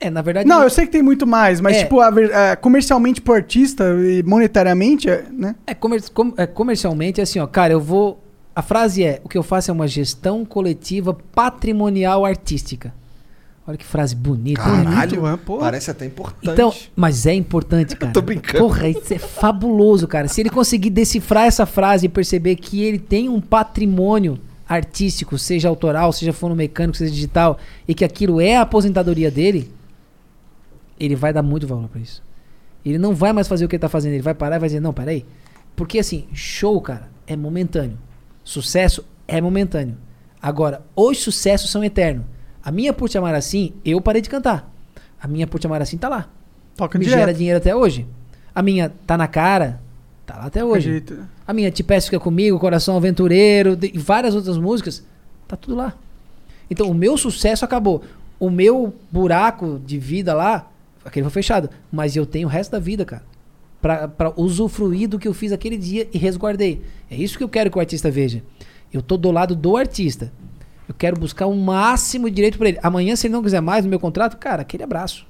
É, 0.00 0.10
na 0.10 0.20
verdade. 0.22 0.48
Não, 0.48 0.62
eu 0.62 0.68
sei 0.70 0.86
que 0.86 0.92
tem 0.92 1.02
muito 1.02 1.26
mais, 1.26 1.60
mas, 1.60 1.76
É. 1.76 1.82
tipo, 1.84 2.00
a 2.00 2.08
a- 2.08 2.56
comercialmente 2.56 3.20
pro 3.22 3.32
artista 3.34 3.84
e 4.00 4.22
monetariamente, 4.22 5.08
é, 5.08 5.24
né? 5.30 5.54
É, 5.66 5.74
comer- 5.74 6.02
com- 6.12 6.34
é, 6.36 6.46
comercialmente 6.46 7.20
é 7.20 7.22
assim, 7.22 7.38
ó, 7.38 7.46
cara, 7.46 7.72
eu 7.72 7.80
vou. 7.80 8.22
A 8.54 8.60
frase 8.62 9.02
é: 9.02 9.20
o 9.24 9.28
que 9.28 9.38
eu 9.38 9.42
faço 9.42 9.70
é 9.70 9.74
uma 9.74 9.88
gestão 9.88 10.44
coletiva 10.44 11.14
patrimonial 11.34 12.24
artística. 12.24 12.92
Olha 13.66 13.78
que 13.78 13.84
frase 13.84 14.14
bonita, 14.14 14.62
né? 14.62 14.84
Caralho, 14.84 15.26
é, 15.26 15.36
pô. 15.38 15.58
parece 15.58 15.90
até 15.90 16.04
importante. 16.04 16.52
Então, 16.52 16.72
mas 16.94 17.24
é 17.24 17.32
importante, 17.32 17.96
cara. 17.96 18.12
tô 18.12 18.20
brincando. 18.20 18.58
Porra, 18.58 18.88
isso 18.88 19.14
é 19.14 19.18
fabuloso, 19.18 20.06
cara. 20.06 20.28
Se 20.28 20.42
ele 20.42 20.50
conseguir 20.50 20.90
decifrar 20.90 21.46
essa 21.46 21.64
frase 21.64 22.04
e 22.04 22.08
perceber 22.08 22.56
que 22.56 22.82
ele 22.82 22.98
tem 22.98 23.28
um 23.28 23.40
patrimônio 23.40 24.38
artístico, 24.68 25.38
seja 25.38 25.68
autoral, 25.68 26.12
seja 26.12 26.32
fonomecânico, 26.32 26.96
seja 26.96 27.10
digital, 27.10 27.58
e 27.88 27.94
que 27.94 28.04
aquilo 28.04 28.38
é 28.38 28.56
a 28.56 28.62
aposentadoria 28.62 29.30
dele, 29.30 29.72
ele 31.00 31.16
vai 31.16 31.32
dar 31.32 31.42
muito 31.42 31.66
valor 31.66 31.88
pra 31.88 32.00
isso. 32.00 32.22
Ele 32.84 32.98
não 32.98 33.14
vai 33.14 33.32
mais 33.32 33.48
fazer 33.48 33.64
o 33.64 33.68
que 33.68 33.76
ele 33.76 33.80
tá 33.80 33.88
fazendo, 33.88 34.12
ele 34.12 34.22
vai 34.22 34.34
parar 34.34 34.56
e 34.56 34.58
vai 34.58 34.68
dizer, 34.68 34.80
não, 34.80 34.92
peraí. 34.92 35.24
Porque 35.74 35.98
assim, 35.98 36.26
show, 36.34 36.78
cara, 36.82 37.08
é 37.26 37.34
momentâneo. 37.34 37.98
Sucesso 38.42 39.04
é 39.26 39.40
momentâneo. 39.40 39.96
Agora, 40.40 40.82
os 40.94 41.18
sucessos 41.18 41.70
são 41.70 41.82
eternos. 41.82 42.26
A 42.64 42.70
minha 42.72 42.92
Por 42.92 43.08
Te 43.08 43.18
Amar 43.18 43.34
Assim, 43.34 43.72
eu 43.84 44.00
parei 44.00 44.22
de 44.22 44.28
cantar. 44.28 44.72
A 45.20 45.28
minha 45.28 45.46
Por 45.46 45.58
Te 45.60 45.66
Amar 45.66 45.82
Assim 45.82 45.98
tá 45.98 46.08
lá. 46.08 46.28
Toca 46.76 46.98
Me 46.98 47.04
direto. 47.04 47.20
gera 47.20 47.34
dinheiro 47.34 47.58
até 47.58 47.74
hoje. 47.76 48.06
A 48.54 48.62
minha 48.62 48.90
Tá 49.06 49.16
Na 49.18 49.28
Cara, 49.28 49.80
tá 50.24 50.36
lá 50.36 50.46
até 50.46 50.64
hoje. 50.64 50.88
Acredito. 50.88 51.28
A 51.46 51.52
minha 51.52 51.70
Te 51.70 51.82
Peço 51.82 52.06
Fica 52.06 52.18
Comigo, 52.18 52.58
Coração 52.58 52.96
Aventureiro, 52.96 53.78
e 53.82 53.98
várias 53.98 54.34
outras 54.34 54.56
músicas, 54.56 55.04
tá 55.46 55.56
tudo 55.56 55.76
lá. 55.76 55.94
Então, 56.70 56.90
o 56.90 56.94
meu 56.94 57.16
sucesso 57.18 57.64
acabou. 57.64 58.02
O 58.40 58.48
meu 58.48 58.94
buraco 59.10 59.80
de 59.84 59.98
vida 59.98 60.32
lá, 60.34 60.70
aquele 61.04 61.24
foi 61.24 61.32
fechado. 61.32 61.68
Mas 61.92 62.16
eu 62.16 62.24
tenho 62.24 62.48
o 62.48 62.50
resto 62.50 62.70
da 62.72 62.78
vida, 62.78 63.04
cara. 63.04 63.22
Pra, 63.82 64.08
pra 64.08 64.32
usufruir 64.34 65.06
do 65.08 65.18
que 65.18 65.28
eu 65.28 65.34
fiz 65.34 65.52
aquele 65.52 65.76
dia 65.76 66.08
e 66.12 66.16
resguardei. 66.16 66.82
É 67.10 67.14
isso 67.14 67.36
que 67.36 67.44
eu 67.44 67.48
quero 67.48 67.70
que 67.70 67.76
o 67.76 67.80
artista 67.80 68.10
veja. 68.10 68.42
Eu 68.90 69.02
tô 69.02 69.18
do 69.18 69.30
lado 69.30 69.54
do 69.54 69.76
artista. 69.76 70.32
Eu 70.88 70.94
quero 70.94 71.18
buscar 71.18 71.46
o 71.46 71.54
máximo 71.56 72.28
de 72.28 72.36
direito 72.36 72.58
pra 72.58 72.68
ele. 72.68 72.78
Amanhã, 72.82 73.16
se 73.16 73.26
ele 73.26 73.32
não 73.34 73.42
quiser 73.42 73.60
mais 73.60 73.84
no 73.84 73.90
meu 73.90 73.98
contrato, 74.00 74.36
cara, 74.36 74.62
aquele 74.62 74.82
abraço. 74.82 75.24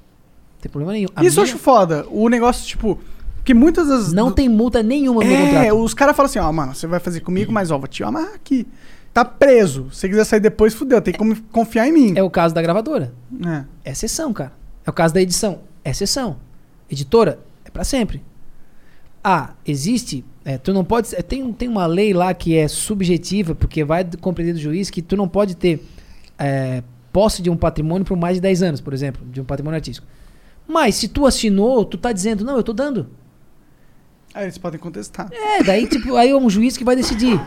Não 0.55 0.61
tem 0.61 0.69
problema 0.71 0.93
nenhum. 0.93 1.07
A 1.15 1.23
Isso 1.23 1.39
eu 1.39 1.43
minha- 1.43 1.53
acho 1.55 1.63
foda. 1.63 2.05
O 2.09 2.27
negócio, 2.27 2.65
tipo, 2.65 2.99
que 3.43 3.53
muitas 3.53 3.87
das. 3.87 4.11
Não 4.11 4.31
tem 4.31 4.49
multa 4.49 4.83
nenhuma 4.83 5.23
no 5.23 5.29
meu 5.29 5.37
É, 5.37 5.45
contrato. 5.45 5.83
os 5.83 5.93
caras 5.93 6.15
falam 6.15 6.29
assim, 6.29 6.39
ó, 6.39 6.51
mano, 6.51 6.75
você 6.75 6.87
vai 6.87 6.99
fazer 6.99 7.21
comigo, 7.21 7.51
mas 7.51 7.71
ó, 7.71 7.77
vou 7.77 7.87
te 7.87 8.03
amarrar 8.03 8.33
aqui. 8.33 8.67
Tá 9.13 9.23
preso. 9.23 9.87
Se 9.91 9.99
você 10.01 10.09
quiser 10.09 10.23
sair 10.25 10.39
depois, 10.41 10.73
fudeu. 10.73 11.01
Tem 11.01 11.13
como 11.13 11.33
confiar 11.51 11.87
em 11.87 11.91
mim. 11.93 12.13
É 12.17 12.23
o 12.23 12.29
caso 12.29 12.53
da 12.53 12.61
gravadora. 12.61 13.13
É. 13.45 13.63
É 13.89 13.91
exceção, 13.91 14.33
cara. 14.33 14.51
É 14.85 14.89
o 14.89 14.93
caso 14.93 15.13
da 15.13 15.21
edição. 15.21 15.61
É 15.85 15.91
exceção. 15.91 16.35
Editora, 16.89 17.39
é 17.63 17.69
pra 17.69 17.85
sempre. 17.85 18.21
Ah, 19.27 19.53
existe. 19.65 20.23
é, 20.45 20.57
tu 20.59 20.71
não 20.71 20.83
pode. 20.85 21.15
é, 21.15 21.21
tem, 21.23 21.51
tem 21.51 21.67
uma 21.67 21.87
lei 21.87 22.13
lá 22.13 22.31
que 22.33 22.55
é 22.55 22.67
subjetiva, 22.67 23.55
porque 23.55 23.83
vai 23.83 24.05
compreender 24.21 24.53
do 24.53 24.59
juiz 24.59 24.91
que 24.91 25.01
tu 25.01 25.17
não 25.17 25.27
pode 25.27 25.55
ter 25.55 25.83
é, 26.37 26.83
posse 27.11 27.41
de 27.41 27.49
um 27.49 27.57
patrimônio 27.57 28.05
por 28.05 28.15
mais 28.15 28.35
de 28.35 28.41
10 28.41 28.61
anos, 28.61 28.81
por 28.81 28.93
exemplo, 28.93 29.25
de 29.31 29.41
um 29.41 29.43
patrimônio 29.43 29.77
artístico. 29.77 30.05
Mas 30.67 30.93
se 30.95 31.07
tu 31.07 31.25
assinou, 31.25 31.83
tu 31.85 31.97
tá 31.97 32.11
dizendo, 32.11 32.43
não, 32.45 32.55
eu 32.57 32.61
tô 32.63 32.71
dando. 32.73 33.07
Aí 34.33 34.45
eles 34.45 34.57
podem 34.57 34.79
contestar. 34.79 35.29
É, 35.31 35.63
daí, 35.63 35.87
tipo, 35.87 36.15
aí 36.15 36.29
é 36.29 36.35
um 36.35 36.49
juiz 36.49 36.75
que 36.77 36.83
vai 36.83 36.95
decidir. 36.95 37.39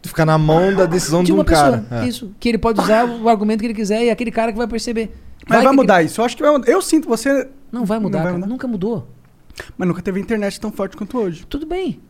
Tu 0.00 0.08
fica 0.08 0.24
na 0.24 0.38
mão 0.38 0.74
da 0.74 0.86
decisão 0.86 1.20
de, 1.20 1.26
De 1.26 1.32
um 1.32 1.36
uma 1.36 1.44
pessoa. 1.44 1.84
cara. 1.88 2.04
É. 2.04 2.08
Isso. 2.08 2.30
Que 2.38 2.48
ele 2.48 2.58
pode 2.58 2.80
usar 2.80 3.04
o 3.04 3.28
argumento 3.28 3.60
que 3.60 3.66
ele 3.66 3.74
quiser 3.74 4.04
e 4.04 4.08
é 4.08 4.12
aquele 4.12 4.30
cara 4.30 4.52
que 4.52 4.58
vai 4.58 4.68
perceber. 4.68 5.12
Mas 5.46 5.58
vai 5.62 5.70
que- 5.70 5.76
mudar 5.76 6.02
isso. 6.02 6.20
Eu 6.20 6.24
acho 6.24 6.36
que 6.36 6.42
vai 6.42 6.52
mudar. 6.52 6.70
Eu 6.70 6.80
sinto 6.80 7.08
você. 7.08 7.48
Não 7.72 7.84
vai 7.84 7.98
mudar, 7.98 8.18
Não 8.18 8.24
vai 8.24 8.32
cara. 8.32 8.38
mudar? 8.38 8.46
Nunca 8.46 8.68
mudou. 8.68 9.08
Mas 9.76 9.88
nunca 9.88 10.02
teve 10.02 10.20
internet 10.20 10.60
tão 10.60 10.70
forte 10.72 10.96
quanto 10.96 11.18
hoje. 11.18 11.44
Tudo 11.46 11.66
bem. 11.66 12.00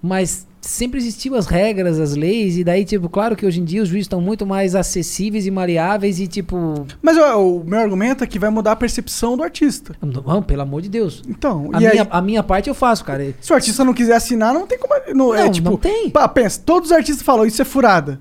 Mas 0.00 0.46
sempre 0.60 0.98
existiu 0.98 1.34
as 1.34 1.46
regras, 1.46 1.98
as 1.98 2.14
leis, 2.14 2.56
e 2.56 2.62
daí, 2.62 2.84
tipo, 2.84 3.08
claro 3.08 3.34
que 3.34 3.44
hoje 3.44 3.60
em 3.60 3.64
dia 3.64 3.82
os 3.82 3.88
juízes 3.88 4.04
estão 4.04 4.20
muito 4.20 4.46
mais 4.46 4.76
acessíveis 4.76 5.44
e 5.44 5.50
maleáveis 5.50 6.20
e, 6.20 6.28
tipo. 6.28 6.86
Mas 7.02 7.16
ó, 7.18 7.36
o 7.44 7.64
meu 7.64 7.78
argumento 7.80 8.22
é 8.22 8.26
que 8.26 8.38
vai 8.38 8.48
mudar 8.48 8.72
a 8.72 8.76
percepção 8.76 9.36
do 9.36 9.42
artista. 9.42 9.96
Não, 10.00 10.40
pelo 10.42 10.62
amor 10.62 10.82
de 10.82 10.88
Deus. 10.88 11.22
Então, 11.28 11.68
A 11.72 11.78
minha, 11.78 11.90
aí, 11.90 12.06
a 12.08 12.22
minha 12.22 12.42
parte 12.44 12.68
eu 12.68 12.74
faço, 12.74 13.04
cara. 13.04 13.34
se 13.40 13.52
o 13.52 13.56
artista 13.56 13.84
não 13.84 13.92
quiser 13.92 14.14
assinar, 14.14 14.54
não 14.54 14.66
tem 14.68 14.78
como. 14.78 14.94
Não, 15.14 15.34
é 15.34 15.44
Não, 15.44 15.50
tipo. 15.50 15.70
não 15.70 15.76
tem. 15.76 16.10
Pá, 16.10 16.28
pensa, 16.28 16.60
todos 16.64 16.90
os 16.90 16.96
artistas 16.96 17.22
falam, 17.22 17.44
isso 17.44 17.60
é 17.60 17.64
furada. 17.64 18.20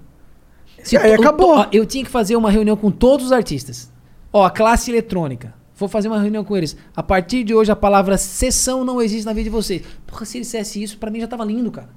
Se 0.84 0.96
E 0.96 0.98
aí 0.98 1.14
acabou. 1.14 1.58
ó, 1.58 1.68
eu 1.72 1.86
tinha 1.86 2.04
que 2.04 2.10
fazer 2.10 2.36
uma 2.36 2.50
reunião 2.50 2.76
com 2.76 2.90
todos 2.90 3.28
os 3.28 3.32
artistas. 3.32 3.92
Ó, 4.34 4.44
a 4.44 4.50
classe 4.50 4.90
eletrônica. 4.90 5.54
Vou 5.78 5.88
fazer 5.88 6.08
uma 6.08 6.20
reunião 6.20 6.44
com 6.44 6.58
eles. 6.58 6.76
A 6.96 7.04
partir 7.04 7.44
de 7.44 7.54
hoje, 7.54 7.72
a 7.72 7.76
palavra 7.76 8.18
sessão 8.18 8.84
não 8.84 9.00
existe 9.00 9.26
na 9.26 9.32
vida 9.34 9.44
de 9.44 9.50
vocês. 9.52 9.84
Porra, 10.08 10.26
se 10.26 10.38
ele 10.38 10.44
dissesse 10.44 10.82
isso, 10.82 10.98
pra 10.98 11.12
mim 11.12 11.20
já 11.20 11.28
tava 11.28 11.46
lindo, 11.46 11.72
cara. 11.72 11.90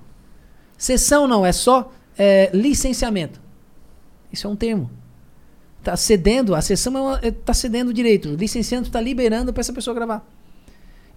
Sessão 0.76 1.26
não, 1.26 1.44
é 1.44 1.52
só 1.52 1.90
é, 2.18 2.50
licenciamento. 2.52 3.40
Isso 4.30 4.46
é 4.46 4.50
um 4.50 4.54
termo. 4.54 4.90
Tá 5.82 5.96
cedendo, 5.96 6.54
a 6.54 6.60
sessão 6.60 6.96
é 6.96 7.00
uma, 7.00 7.20
é- 7.22 7.30
tá 7.30 7.54
cedendo 7.54 7.88
o 7.88 7.94
direito. 7.94 8.28
O 8.28 8.36
licenciamento 8.36 8.90
tá 8.90 9.00
liberando 9.00 9.50
pra 9.50 9.60
essa 9.60 9.72
pessoa 9.72 9.94
gravar. 9.94 10.28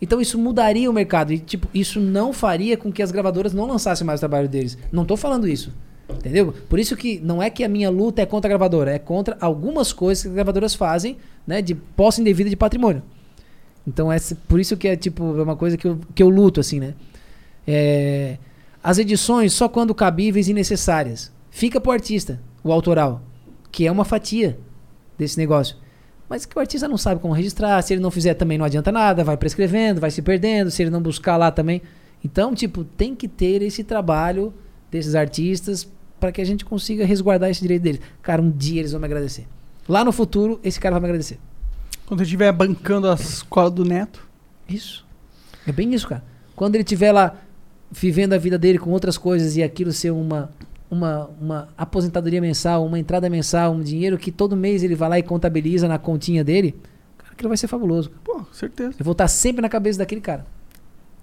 Então 0.02 0.22
isso 0.22 0.38
mudaria 0.38 0.90
o 0.90 0.94
mercado. 0.94 1.34
E, 1.34 1.40
tipo, 1.40 1.68
isso 1.74 2.00
não 2.00 2.32
faria 2.32 2.78
com 2.78 2.92
que 2.94 3.04
as 3.04 3.12
gravadoras 3.12 3.54
não 3.54 3.66
lançassem 3.66 4.08
mais 4.08 4.20
o 4.20 4.22
trabalho 4.22 4.48
deles. 4.48 4.78
Não 4.90 5.04
tô 5.06 5.18
falando 5.18 5.48
isso. 5.48 5.74
Entendeu? 6.10 6.54
Por 6.70 6.80
isso 6.80 6.96
que 6.96 7.20
não 7.20 7.42
é 7.42 7.50
que 7.50 7.64
a 7.64 7.70
minha 7.70 7.90
luta 7.90 8.22
é 8.22 8.26
contra 8.26 8.48
a 8.48 8.52
gravadora, 8.52 8.92
é 8.92 9.00
contra 9.00 9.38
algumas 9.40 9.94
coisas 9.94 10.24
que 10.24 10.30
as 10.30 10.34
gravadoras 10.34 10.76
fazem, 10.76 11.18
né? 11.46 11.62
De 11.62 11.76
posse 11.76 12.22
indevida 12.22 12.50
de 12.50 12.56
patrimônio. 12.56 13.04
Então, 13.88 14.12
é 14.12 14.18
por 14.48 14.60
isso 14.60 14.78
que 14.78 14.88
é 14.88 14.96
tipo 14.96 15.38
é 15.38 15.44
uma 15.44 15.56
coisa 15.56 15.78
que 15.78 15.88
eu, 15.88 16.00
que 16.16 16.24
eu 16.24 16.30
luto, 16.30 16.60
assim, 16.60 16.80
né? 16.80 16.94
É, 17.68 18.38
as 18.84 18.98
edições 18.98 19.54
só 19.54 19.70
quando 19.70 19.94
cabíveis 19.96 20.48
e 20.48 20.54
necessárias. 20.54 21.32
Fica 21.50 21.80
pro 21.80 21.92
artista, 21.92 22.40
o 22.64 22.72
autoral, 22.72 23.22
que 23.72 23.86
é 23.86 23.92
uma 23.92 24.04
fatia 24.04 24.58
desse 25.18 25.38
negócio. 25.38 25.78
Mas 26.28 26.46
que 26.46 26.58
o 26.58 26.60
artista 26.60 26.88
não 26.88 26.98
sabe 26.98 27.22
como 27.22 27.34
registrar, 27.34 27.82
se 27.82 27.94
ele 27.94 28.02
não 28.02 28.10
fizer 28.10 28.34
também 28.34 28.58
não 28.58 28.66
adianta 28.66 28.92
nada, 28.92 29.24
vai 29.24 29.38
prescrevendo, 29.38 30.02
vai 30.02 30.10
se 30.10 30.22
perdendo, 30.22 30.72
se 30.72 30.82
ele 30.82 30.90
não 30.90 31.02
buscar 31.02 31.38
lá 31.38 31.52
também. 31.52 31.82
Então, 32.24 32.56
tipo, 32.56 32.84
tem 32.84 33.14
que 33.16 33.28
ter 33.28 33.62
esse 33.62 33.84
trabalho 33.84 34.54
desses 34.90 35.14
artistas 35.14 35.88
para 36.20 36.32
que 36.32 36.42
a 36.42 36.46
gente 36.46 36.64
consiga 36.64 37.06
resguardar 37.06 37.50
esse 37.50 37.62
direito 37.62 37.84
deles. 37.84 38.02
Cara, 38.22 38.42
um 38.42 38.50
dia 38.50 38.80
eles 38.80 38.94
vão 38.94 39.02
me 39.02 39.06
agradecer. 39.06 39.46
Lá 39.88 40.04
no 40.04 40.12
futuro, 40.12 40.60
esse 40.64 40.80
cara 40.80 40.94
vai 40.94 41.02
me 41.02 41.08
agradecer. 41.08 41.40
Quando 42.06 42.22
eu 42.22 42.24
estiver 42.24 42.52
bancando 42.52 43.08
as 43.08 43.22
escolas 43.22 43.72
do 43.72 43.84
neto. 43.84 44.28
Isso. 44.68 45.06
É 45.68 45.72
bem 45.72 45.94
isso, 45.94 46.08
cara. 46.08 46.24
Quando 46.56 46.76
ele 46.76 46.84
estiver 46.84 47.12
lá 47.12 47.36
vivendo 47.92 48.34
a 48.34 48.38
vida 48.38 48.58
dele 48.58 48.78
com 48.78 48.90
outras 48.92 49.18
coisas 49.18 49.56
e 49.56 49.64
aquilo 49.64 49.92
ser 49.92 50.12
uma, 50.12 50.50
uma, 50.90 51.30
uma 51.40 51.70
aposentadoria 51.78 52.42
mensal, 52.42 52.86
uma 52.86 52.98
entrada 53.00 53.30
mensal, 53.30 53.74
um 53.74 53.82
dinheiro 53.82 54.18
que 54.18 54.32
todo 54.32 54.56
mês 54.56 54.84
ele 54.84 54.96
vai 54.96 55.10
lá 55.10 55.20
e 55.20 55.24
contabiliza 55.24 55.88
na 55.88 55.98
continha 55.98 56.44
dele, 56.44 56.76
cara, 57.18 57.34
aquilo 57.34 57.50
vai 57.50 57.58
ser 57.58 57.68
fabuloso. 57.68 58.10
cara. 58.10 58.22
Pô, 58.24 58.46
certeza. 58.54 58.96
Eu 59.00 59.06
vou 59.06 59.14
estar 59.14 59.28
sempre 59.28 59.62
na 59.62 59.70
cabeça 59.70 60.00
daquele 60.00 60.22
cara. 60.22 60.46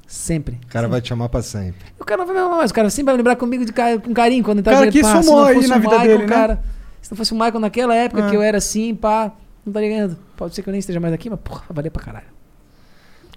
Sempre. 0.07 0.59
O 0.65 0.69
cara 0.69 0.89
vai 0.89 1.01
te 1.01 1.09
chamar 1.09 1.28
pra 1.28 1.41
sempre. 1.41 1.87
O 1.99 2.05
cara 2.05 2.19
não 2.19 2.27
vai 2.27 2.35
me 2.35 2.43
amar 2.43 2.59
mais, 2.59 2.70
o 2.73 2.74
cara 2.74 2.91
sempre 2.91 3.12
vai 3.12 3.16
lembrar 3.16 3.37
comigo 3.37 3.65
de 3.65 3.73
com 3.73 4.12
carinho 4.12 4.43
quando 4.43 4.59
entrar 4.59 4.73
Cara 4.74 4.91
que 4.91 5.03
não 5.03 5.45
aí 5.45 5.66
na 5.69 5.78
vida 5.78 5.99
Michael, 5.99 6.19
dele, 6.19 6.23
né? 6.23 6.28
cara, 6.28 6.62
Se 7.02 7.10
não 7.10 7.16
fosse 7.16 7.32
o 7.32 7.35
Michael 7.36 7.60
naquela 7.60 7.94
época 7.94 8.24
É. 8.27 8.31
que 8.31 8.36
eu 8.36 8.43
era 8.43 8.59
assim, 8.59 8.94
pá, 8.94 9.32
não 9.64 9.70
estaria 9.70 9.89
ganhando. 9.89 10.16
Pode 10.36 10.55
ser 10.55 10.62
que 10.62 10.68
eu 10.68 10.72
nem 10.72 10.78
esteja 10.81 11.01
mais 11.01 11.12
aqui, 11.14 11.28
mas 11.31 11.39
porra, 11.43 11.62
vai 11.68 11.77
valer 11.77 11.90
pra 11.90 12.02
caralho. 12.02 12.27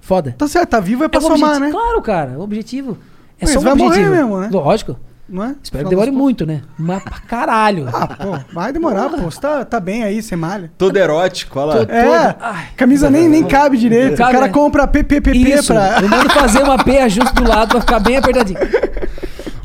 Foda. 0.01 0.35
Tá 0.37 0.47
certo, 0.47 0.69
tá 0.69 0.79
vivo 0.79 1.03
é 1.03 1.07
pra 1.07 1.19
o 1.19 1.21
somar, 1.21 1.59
né? 1.59 1.71
Claro, 1.71 2.01
cara. 2.01 2.31
O 2.37 2.41
objetivo 2.41 2.97
é 3.39 3.45
Mas 3.45 3.51
só 3.51 3.59
um 3.59 3.63
vai 3.63 3.73
morrer 3.75 3.87
objetivo. 4.05 4.15
mesmo, 4.15 4.39
né? 4.39 4.49
Lógico. 4.51 4.97
Não 5.29 5.41
é? 5.45 5.55
Espero 5.63 5.85
que 5.85 5.89
demore 5.89 6.11
muito, 6.11 6.45
né? 6.45 6.61
Mas 6.77 7.01
pra 7.01 7.17
caralho. 7.19 7.87
Ah, 7.93 8.05
pô, 8.07 8.37
vai 8.53 8.73
demorar, 8.73 9.09
pô. 9.09 9.17
Você 9.19 9.39
tá, 9.39 9.63
tá 9.63 9.79
bem 9.79 10.03
aí, 10.03 10.21
você 10.21 10.35
malha. 10.35 10.69
Todo 10.77 10.97
erótico, 10.97 11.57
olha 11.59 11.79
lá. 11.79 11.85
Tô- 11.85 11.91
É, 11.93 12.35
Ai. 12.41 12.65
camisa 12.75 13.09
nem, 13.09 13.29
nem 13.29 13.43
cabe 13.45 13.77
direito. 13.77 14.17
Cabe, 14.17 14.31
o 14.31 14.33
cara 14.33 14.47
né? 14.47 14.51
compra 14.53 14.85
PPPP 14.85 15.31
Isso. 15.37 15.73
pra. 15.73 16.01
Eu 16.01 16.09
mando 16.09 16.29
fazer 16.29 16.61
uma 16.61 16.77
P 16.83 16.97
ajuste 16.99 17.33
do 17.35 17.47
lado 17.47 17.69
pra 17.69 17.79
ficar 17.79 17.99
bem 17.99 18.17
apertadinho. 18.17 18.59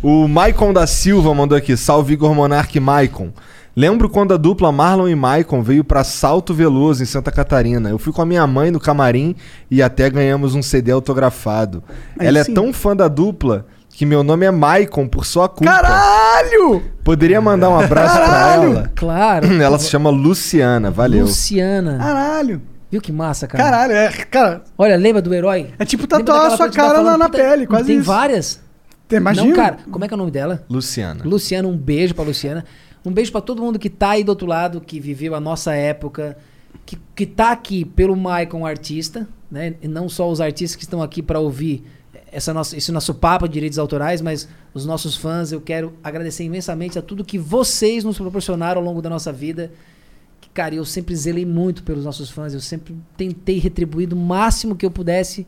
O 0.00 0.28
Maicon 0.28 0.72
da 0.72 0.86
Silva 0.86 1.34
mandou 1.34 1.58
aqui, 1.58 1.76
salve 1.76 2.12
Igor 2.14 2.32
Monark 2.32 2.78
Maicon. 2.78 3.30
Lembro 3.78 4.08
quando 4.08 4.34
a 4.34 4.36
dupla 4.36 4.72
Marlon 4.72 5.06
e 5.06 5.14
Maicon 5.14 5.62
veio 5.62 5.84
pra 5.84 6.02
Salto 6.02 6.52
Veloso, 6.52 7.00
em 7.00 7.06
Santa 7.06 7.30
Catarina. 7.30 7.88
Eu 7.90 7.96
fui 7.96 8.12
com 8.12 8.20
a 8.20 8.26
minha 8.26 8.44
mãe 8.44 8.72
no 8.72 8.80
camarim 8.80 9.36
e 9.70 9.80
até 9.80 10.10
ganhamos 10.10 10.56
um 10.56 10.62
CD 10.62 10.90
autografado. 10.90 11.84
Aí 12.18 12.26
Ela 12.26 12.42
sim. 12.42 12.50
é 12.50 12.54
tão 12.56 12.72
fã 12.72 12.96
da 12.96 13.06
dupla 13.06 13.66
que 13.88 14.04
meu 14.04 14.24
nome 14.24 14.44
é 14.44 14.50
Maicon 14.50 15.06
por 15.06 15.24
sua 15.24 15.48
culpa. 15.48 15.70
Caralho! 15.72 16.82
Poderia 17.04 17.40
mandar 17.40 17.70
um 17.70 17.78
abraço 17.78 18.16
pra 18.16 18.26
Caralho! 18.26 18.72
ela? 18.72 18.92
Claro. 18.96 19.46
Ela 19.62 19.78
se 19.78 19.88
chama 19.88 20.10
Luciana, 20.10 20.90
valeu. 20.90 21.26
Luciana. 21.26 21.98
Caralho. 21.98 22.60
Viu 22.90 23.00
que 23.00 23.12
massa, 23.12 23.46
cara? 23.46 23.62
Caralho, 23.62 23.92
é. 23.92 24.08
Cara, 24.28 24.62
Olha, 24.76 24.96
lembra 24.96 25.22
do 25.22 25.32
herói? 25.32 25.70
é 25.78 25.84
tipo 25.84 26.04
tatuar 26.08 26.46
a 26.46 26.56
sua 26.56 26.66
tá 26.68 26.72
cara 26.74 26.88
na, 26.88 26.94
falando? 27.04 27.18
na 27.20 27.28
Puta, 27.28 27.38
pele, 27.44 27.64
quase 27.64 27.84
Tem 27.86 27.98
isso. 27.98 28.06
várias. 28.06 28.60
Imagina. 29.10 29.46
Não, 29.46 29.54
cara, 29.54 29.76
como 29.90 30.04
é 30.04 30.08
que 30.08 30.12
é 30.12 30.16
o 30.16 30.18
nome 30.18 30.30
dela? 30.32 30.64
Luciana. 30.68 31.22
Luciana, 31.24 31.66
um 31.68 31.76
beijo 31.76 32.12
pra 32.14 32.24
Luciana. 32.24 32.64
Um 33.04 33.12
beijo 33.12 33.32
pra 33.32 33.40
todo 33.40 33.62
mundo 33.62 33.78
que 33.78 33.90
tá 33.90 34.10
aí 34.10 34.24
do 34.24 34.30
outro 34.30 34.46
lado, 34.46 34.80
que 34.80 35.00
viveu 35.00 35.34
a 35.34 35.40
nossa 35.40 35.74
época, 35.74 36.36
que, 36.84 36.98
que 37.14 37.26
tá 37.26 37.52
aqui 37.52 37.84
pelo 37.84 38.16
Maicon 38.16 38.66
artista, 38.66 39.28
né? 39.50 39.74
E 39.80 39.88
não 39.88 40.08
só 40.08 40.30
os 40.30 40.40
artistas 40.40 40.76
que 40.76 40.82
estão 40.82 41.02
aqui 41.02 41.22
pra 41.22 41.38
ouvir 41.38 41.84
essa 42.30 42.52
nossa, 42.52 42.76
esse 42.76 42.92
nosso 42.92 43.14
papo 43.14 43.46
de 43.46 43.54
direitos 43.54 43.78
autorais, 43.78 44.20
mas 44.20 44.48
os 44.74 44.84
nossos 44.84 45.16
fãs. 45.16 45.52
Eu 45.52 45.60
quero 45.60 45.94
agradecer 46.02 46.44
imensamente 46.44 46.98
a 46.98 47.02
tudo 47.02 47.24
que 47.24 47.38
vocês 47.38 48.04
nos 48.04 48.18
proporcionaram 48.18 48.80
ao 48.80 48.86
longo 48.86 49.02
da 49.02 49.10
nossa 49.10 49.32
vida. 49.32 49.72
Que, 50.40 50.48
cara, 50.50 50.74
eu 50.74 50.84
sempre 50.84 51.14
zelei 51.16 51.44
muito 51.44 51.82
pelos 51.82 52.04
nossos 52.04 52.30
fãs. 52.30 52.54
Eu 52.54 52.60
sempre 52.60 52.96
tentei 53.16 53.58
retribuir 53.58 54.06
do 54.06 54.16
máximo 54.16 54.76
que 54.76 54.86
eu 54.86 54.90
pudesse 54.90 55.46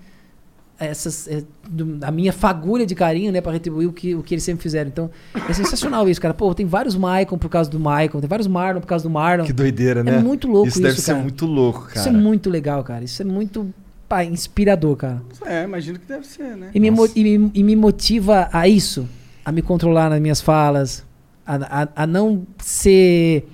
essas, 0.86 1.28
é, 1.28 1.42
do- 1.68 1.98
a 2.04 2.10
minha 2.10 2.32
fagulha 2.32 2.86
de 2.86 2.94
carinho, 2.94 3.30
né, 3.30 3.40
pra 3.40 3.52
retribuir 3.52 3.86
o 3.88 3.92
que, 3.92 4.14
o 4.14 4.22
que 4.22 4.34
eles 4.34 4.42
sempre 4.44 4.62
fizeram. 4.62 4.88
Então, 4.88 5.10
é 5.48 5.52
sensacional 5.52 6.08
isso, 6.08 6.20
cara. 6.20 6.32
Pô, 6.32 6.54
tem 6.54 6.64
vários 6.66 6.96
Maicon 6.96 7.36
por 7.36 7.48
causa 7.50 7.70
do 7.70 7.78
Maicon, 7.78 8.18
tem 8.20 8.28
vários 8.28 8.46
Marlon 8.48 8.80
por 8.80 8.86
causa 8.86 9.02
do 9.02 9.10
Marlon. 9.10 9.44
Que 9.44 9.52
doideira, 9.52 10.02
né? 10.02 10.16
É 10.16 10.18
muito 10.18 10.48
louco 10.48 10.68
isso. 10.68 10.78
isso, 10.78 10.82
deve 10.88 11.00
ser 11.00 11.12
cara. 11.12 11.22
muito 11.22 11.44
louco, 11.46 11.80
cara. 11.88 12.00
Isso 12.00 12.08
é 12.08 12.12
muito 12.12 12.48
legal, 12.50 12.82
cara. 12.82 13.04
Isso 13.04 13.20
é 13.20 13.24
muito 13.24 13.72
pá, 14.08 14.24
inspirador, 14.24 14.96
cara. 14.96 15.22
É, 15.44 15.64
imagino 15.64 15.98
que 15.98 16.06
deve 16.06 16.26
ser, 16.26 16.56
né? 16.56 16.70
E 16.74 16.80
me, 16.80 16.88
e, 17.14 17.38
me, 17.38 17.50
e 17.54 17.62
me 17.62 17.76
motiva 17.76 18.48
a 18.52 18.66
isso, 18.66 19.06
a 19.44 19.52
me 19.52 19.62
controlar 19.62 20.08
nas 20.10 20.20
minhas 20.20 20.40
falas, 20.40 21.04
a, 21.46 21.82
a, 21.82 21.88
a 22.02 22.06
não 22.06 22.46
ser 22.58 23.46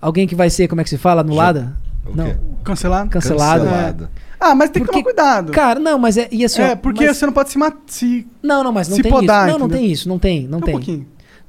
alguém 0.00 0.26
que 0.26 0.34
vai 0.34 0.50
ser, 0.50 0.68
como 0.68 0.80
é 0.80 0.84
que 0.84 0.90
se 0.90 0.98
fala, 0.98 1.20
anulada? 1.20 1.76
Não? 2.14 2.34
Cancelado? 2.62 3.08
cancelado. 3.10 3.64
Cancelado. 3.64 4.08
Ah, 4.46 4.54
mas 4.54 4.70
tem 4.70 4.82
que 4.82 4.86
Porque- 4.88 5.02
tomar 5.02 5.04
cuidado. 5.14 5.52
Cara, 5.52 5.80
não, 5.80 5.98
mas 5.98 6.16
é. 6.18 6.28
E 6.30 6.44
assim, 6.44 6.60
é, 6.62 6.74
porque 6.74 7.06
mas- 7.06 7.16
você 7.16 7.26
não 7.26 7.32
pode 7.32 7.50
se 7.50 7.58
matar. 7.58 7.78
Se... 7.86 8.26
Não, 8.42 8.62
não, 8.64 8.72
mas 8.72 8.88
não 8.88 8.96
se 8.96 9.02
tem 9.02 9.10
podar, 9.12 9.48
isso. 9.48 9.52
Não, 9.52 9.58
não 9.58 9.66
entendeu? 9.66 9.82
tem 9.82 9.92
isso, 9.92 10.08
não 10.08 10.18
tem, 10.18 10.46
não 10.48 10.58
um 10.58 10.62
tem. 10.62 10.72
pouquinho. 10.74 11.06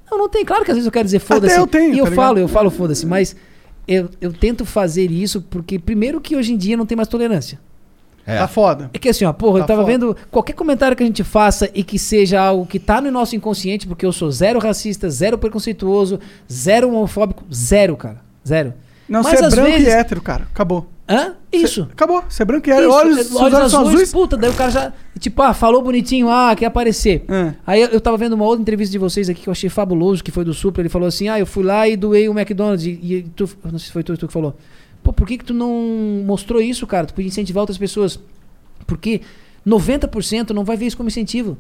Não, 0.10 0.18
não 0.18 0.30
tem. 0.30 0.46
Claro 0.46 0.64
que 0.64 0.72
às 0.72 0.76
vezes 0.78 0.86
eu 0.86 0.92
quero 0.92 1.06
dizer 1.06 1.20
foda-se. 1.20 1.58
eu 1.58 1.68
tenho, 1.68 1.94
E 1.94 1.98
eu 2.00 2.06
tá 2.06 2.12
falo, 2.12 2.36
ligado? 2.36 2.38
eu 2.40 2.48
falo 2.48 2.70
foda-se, 2.70 3.06
mas 3.06 3.36
eu, 3.88 4.10
eu 4.22 4.32
tento 4.32 4.66
fazer 4.66 5.12
isso 5.12 5.42
porque, 5.42 5.78
primeiro, 5.80 6.22
que 6.22 6.36
hoje 6.36 6.54
em 6.54 6.58
dia 6.58 6.78
não 6.78 6.86
tem 6.86 6.96
mais 6.96 7.08
tolerância. 7.08 7.60
É. 8.28 8.38
Tá 8.40 8.48
foda. 8.48 8.90
É 8.94 8.98
que 8.98 9.08
assim, 9.10 9.24
ó, 9.26 9.32
porra, 9.34 9.58
eu 9.60 9.64
Tá 9.64 9.68
tava 9.68 9.82
foda. 9.82 9.92
vendo 9.92 10.18
qualquer 10.32 10.54
comentário 10.54 10.98
que 10.98 11.04
a 11.04 11.06
gente 11.06 11.24
faça 11.24 11.70
e 11.76 11.84
que 11.84 12.00
seja 12.00 12.42
algo 12.42 12.66
que 12.66 12.80
tá 12.80 13.00
no 13.00 13.12
nosso 13.12 13.36
inconsciente, 13.36 13.86
porque 13.86 14.04
eu 14.06 14.12
sou 14.12 14.32
zero 14.32 14.58
racista, 14.58 15.08
zero 15.10 15.38
preconceituoso, 15.38 16.20
zero 16.52 16.88
homofóbico, 16.90 17.44
zero, 17.54 17.96
cara. 17.96 18.22
Zero. 18.48 18.74
Não, 19.08 19.22
Mas 19.22 19.38
você 19.38 19.44
é 19.44 19.48
às 19.48 19.54
branco 19.54 19.70
vezes- 19.72 19.88
e 19.88 19.92
hétero, 19.92 20.22
cara. 20.22 20.48
Acabou. 20.52 20.88
Hã? 21.08 21.36
Isso. 21.52 21.88
Acabou. 21.92 22.24
Você 22.28 22.42
é 22.42 22.46
branco 22.46 22.68
e. 22.68 22.72
Isso, 22.72 22.90
Olhos, 22.90 23.28
seus 23.28 23.36
olhos 23.36 23.72
são 23.72 23.88
azuis. 23.88 24.12
Puta, 24.12 24.36
daí 24.36 24.50
o 24.50 24.54
cara 24.54 24.72
já, 24.72 24.94
tipo, 25.20 25.40
ah, 25.42 25.54
falou 25.54 25.82
bonitinho, 25.84 26.30
ah, 26.30 26.56
quer 26.56 26.66
aparecer. 26.66 27.24
É. 27.28 27.54
Aí 27.66 27.82
eu, 27.82 27.90
eu 27.90 28.02
tava 28.02 28.18
vendo 28.18 28.34
uma 28.34 28.46
outra 28.46 28.62
entrevista 28.62 28.92
de 28.92 28.98
vocês 28.98 29.30
aqui 29.30 29.44
que 29.44 29.50
eu 29.50 29.52
achei 29.52 29.70
fabuloso, 29.70 30.24
que 30.24 30.32
foi 30.32 30.44
do 30.44 30.54
Supra. 30.54 30.82
Ele 30.82 30.90
falou 30.90 31.08
assim: 31.08 31.28
ah, 31.28 31.40
eu 31.40 31.46
fui 31.46 31.64
lá 31.64 31.88
e 31.88 31.96
doei 31.96 32.28
o 32.28 32.38
McDonald's. 32.38 32.86
E, 32.86 33.00
e 33.02 33.24
tu, 33.36 33.48
não 33.64 33.78
sei 33.78 33.88
se 33.88 33.92
foi 33.92 34.04
tu, 34.04 34.18
tu 34.18 34.28
que 34.28 34.34
falou. 34.34 34.58
Pô, 35.04 35.14
por 35.14 35.28
que, 35.28 35.38
que 35.38 35.46
tu 35.46 35.54
não 35.54 36.24
mostrou 36.26 36.60
isso, 36.60 36.88
cara? 36.88 37.06
Tu 37.06 37.14
podia 37.14 37.28
incentivar 37.28 37.62
outras 37.62 37.78
pessoas. 37.78 38.20
Porque 38.88 39.22
90% 39.66 40.50
não 40.52 40.64
vai 40.64 40.76
ver 40.76 40.88
isso 40.88 40.98
como 40.98 41.10
incentivo. 41.10 41.58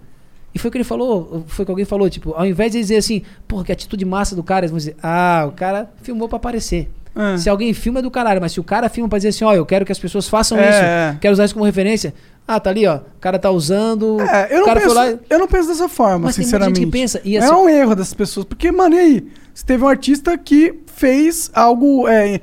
E 0.53 0.59
foi 0.59 0.69
o 0.69 0.71
que 0.71 0.77
ele 0.77 0.85
falou, 0.85 1.43
foi 1.47 1.63
o 1.63 1.65
que 1.65 1.71
alguém 1.71 1.85
falou, 1.85 2.09
tipo, 2.09 2.31
ao 2.31 2.45
invés 2.45 2.71
de 2.71 2.79
dizer 2.79 2.95
assim, 2.95 3.23
porra, 3.45 3.65
que 3.65 3.73
atitude 3.73 4.05
massa 4.05 4.37
do 4.37 4.41
cara, 4.41 4.61
eles 4.61 4.71
vão 4.71 4.77
dizer, 4.77 4.95
ah, 5.03 5.43
o 5.49 5.51
cara 5.51 5.91
filmou 6.01 6.29
pra 6.29 6.37
aparecer. 6.37 6.89
É. 7.15 7.37
Se 7.37 7.49
alguém 7.49 7.73
filma 7.73 7.99
é 7.99 8.01
do 8.01 8.11
caralho, 8.11 8.41
mas 8.41 8.51
se 8.51 8.59
o 8.59 8.63
cara 8.63 8.89
filma 8.89 9.07
pra 9.07 9.17
dizer 9.17 9.29
assim, 9.29 9.45
ó, 9.45 9.53
eu 9.53 9.65
quero 9.65 9.85
que 9.85 9.91
as 9.91 9.99
pessoas 9.99 10.27
façam 10.27 10.57
É, 10.57 10.69
isso, 10.69 10.79
é. 10.83 11.17
quero 11.21 11.31
usar 11.33 11.45
isso 11.45 11.53
como 11.53 11.65
referência. 11.65 12.13
Ah, 12.47 12.59
tá 12.59 12.69
ali, 12.69 12.85
ó, 12.85 12.97
o 12.97 13.19
cara 13.19 13.39
tá 13.39 13.49
usando. 13.49 14.19
É, 14.21 14.53
eu 14.55 14.65
não, 14.67 14.73
penso, 14.73 14.93
lá. 14.93 15.07
eu 15.29 15.39
não 15.39 15.47
penso 15.47 15.69
dessa 15.69 15.87
forma, 15.89 16.25
Mas 16.25 16.35
tem 16.35 16.43
muita 16.43 16.57
sinceramente. 16.57 16.77
gente 16.79 16.85
que 16.85 16.91
pensa, 16.91 17.21
e 17.23 17.37
é 17.37 17.39
assim- 17.39 17.53
um 17.55 17.69
erro 17.69 17.95
dessas 17.95 18.13
pessoas. 18.13 18.45
Porque, 18.45 18.71
mano, 18.71 18.95
e 18.95 18.99
aí? 18.99 19.27
Você 19.53 19.65
teve 19.65 19.83
um 19.83 19.87
artista 19.87 20.37
que 20.37 20.75
fez 20.87 21.49
algo. 21.53 22.07
é, 22.07 22.41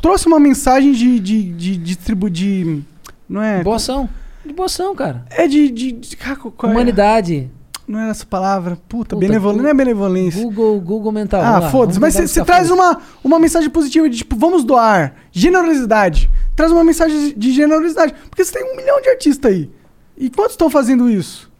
trouxe 0.00 0.26
uma 0.28 0.38
mensagem 0.38 0.92
de, 0.92 1.18
de, 1.18 1.42
de, 1.52 1.76
de 1.76 1.96
tribo. 1.98 2.30
De, 2.30 2.82
não 3.28 3.42
é? 3.42 3.62
Boa 3.62 3.76
ação. 3.76 4.08
De 4.46 4.52
boa 4.52 4.66
ação, 4.66 4.94
cara. 4.94 5.24
É 5.30 5.46
de. 5.48 5.68
de, 5.70 5.92
de 5.92 6.16
é? 6.16 6.66
Humanidade. 6.66 7.50
Não 7.88 7.98
é 7.98 8.10
essa 8.10 8.26
palavra. 8.26 8.76
Puta, 8.88 9.16
Puta, 9.16 9.16
benevolência. 9.16 9.62
Não 9.62 9.70
é 9.70 9.74
benevolência. 9.74 10.42
Google, 10.42 10.78
Google 10.80 11.10
mental. 11.12 11.40
Ah, 11.42 11.70
foda-se. 11.70 11.98
Mas 11.98 12.14
você 12.14 12.44
traz 12.44 12.70
uma, 12.70 13.00
uma 13.24 13.38
mensagem 13.38 13.70
positiva 13.70 14.08
de 14.10 14.18
tipo, 14.18 14.36
vamos 14.36 14.62
doar. 14.62 15.14
Generosidade. 15.32 16.30
Traz 16.54 16.70
uma 16.70 16.84
mensagem 16.84 17.32
de 17.36 17.52
generosidade. 17.52 18.14
Porque 18.28 18.44
você 18.44 18.52
tem 18.52 18.72
um 18.72 18.76
milhão 18.76 19.00
de 19.00 19.08
artistas 19.08 19.50
aí. 19.50 19.70
E 20.16 20.28
quantos 20.28 20.52
estão 20.52 20.68
fazendo 20.68 21.08
isso? 21.08 21.50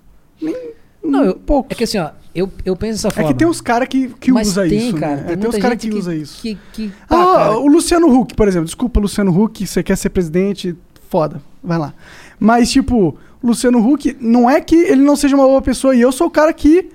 Nem, 0.40 0.55
Não, 1.02 1.24
eu, 1.24 1.34
poucos. 1.36 1.70
é 1.70 1.74
que 1.74 1.84
assim, 1.84 1.98
ó, 1.98 2.10
eu, 2.34 2.50
eu 2.64 2.76
penso 2.76 2.94
dessa 3.02 3.09
É 3.09 3.10
forma. 3.12 3.32
que 3.32 3.38
tem 3.38 3.48
uns 3.48 3.60
caras 3.60 3.88
que, 3.88 4.09
que 4.20 4.30
Mas 4.30 4.48
usa 4.48 4.68
tem, 4.68 4.88
isso. 4.90 4.96
cara. 4.98 5.16
né? 5.16 5.22
Tem, 5.22 5.32
É, 5.32 5.36
tem 5.36 5.48
uns 5.48 5.56
caras 5.56 5.80
gente 5.82 5.90
que, 5.92 5.98
usa 5.98 6.14
isso. 6.14 6.42
Que, 6.42 6.59
que, 6.72 6.92
Ah, 7.09 7.16
tá, 7.16 7.24
cara. 7.36 7.59
o 7.59 7.66
Luciano 7.68 8.06
Huck, 8.20 8.34
por 8.34 8.46
exemplo. 8.48 8.66
Desculpa, 8.66 9.00
Luciano 9.00 9.30
Huck, 9.42 9.66
você 9.66 9.82
quer 9.82 9.96
ser 9.96 10.10
presidente, 10.10 10.76
foda, 11.09 11.40
vai 11.64 11.78
lá. 11.78 11.94
Mas, 12.39 12.70
tipo, 12.70 13.16
o 13.43 13.47
Luciano 13.47 13.78
Huck, 13.78 14.16
não 14.20 14.48
é 14.48 14.60
que 14.60 14.77
ele 14.77 15.02
não 15.02 15.16
seja 15.16 15.35
uma 15.35 15.47
boa 15.47 15.62
pessoa, 15.62 15.94
e 15.94 16.01
eu 16.01 16.12
sou 16.12 16.27
o 16.27 16.31
cara 16.31 16.52
que, 16.52 16.89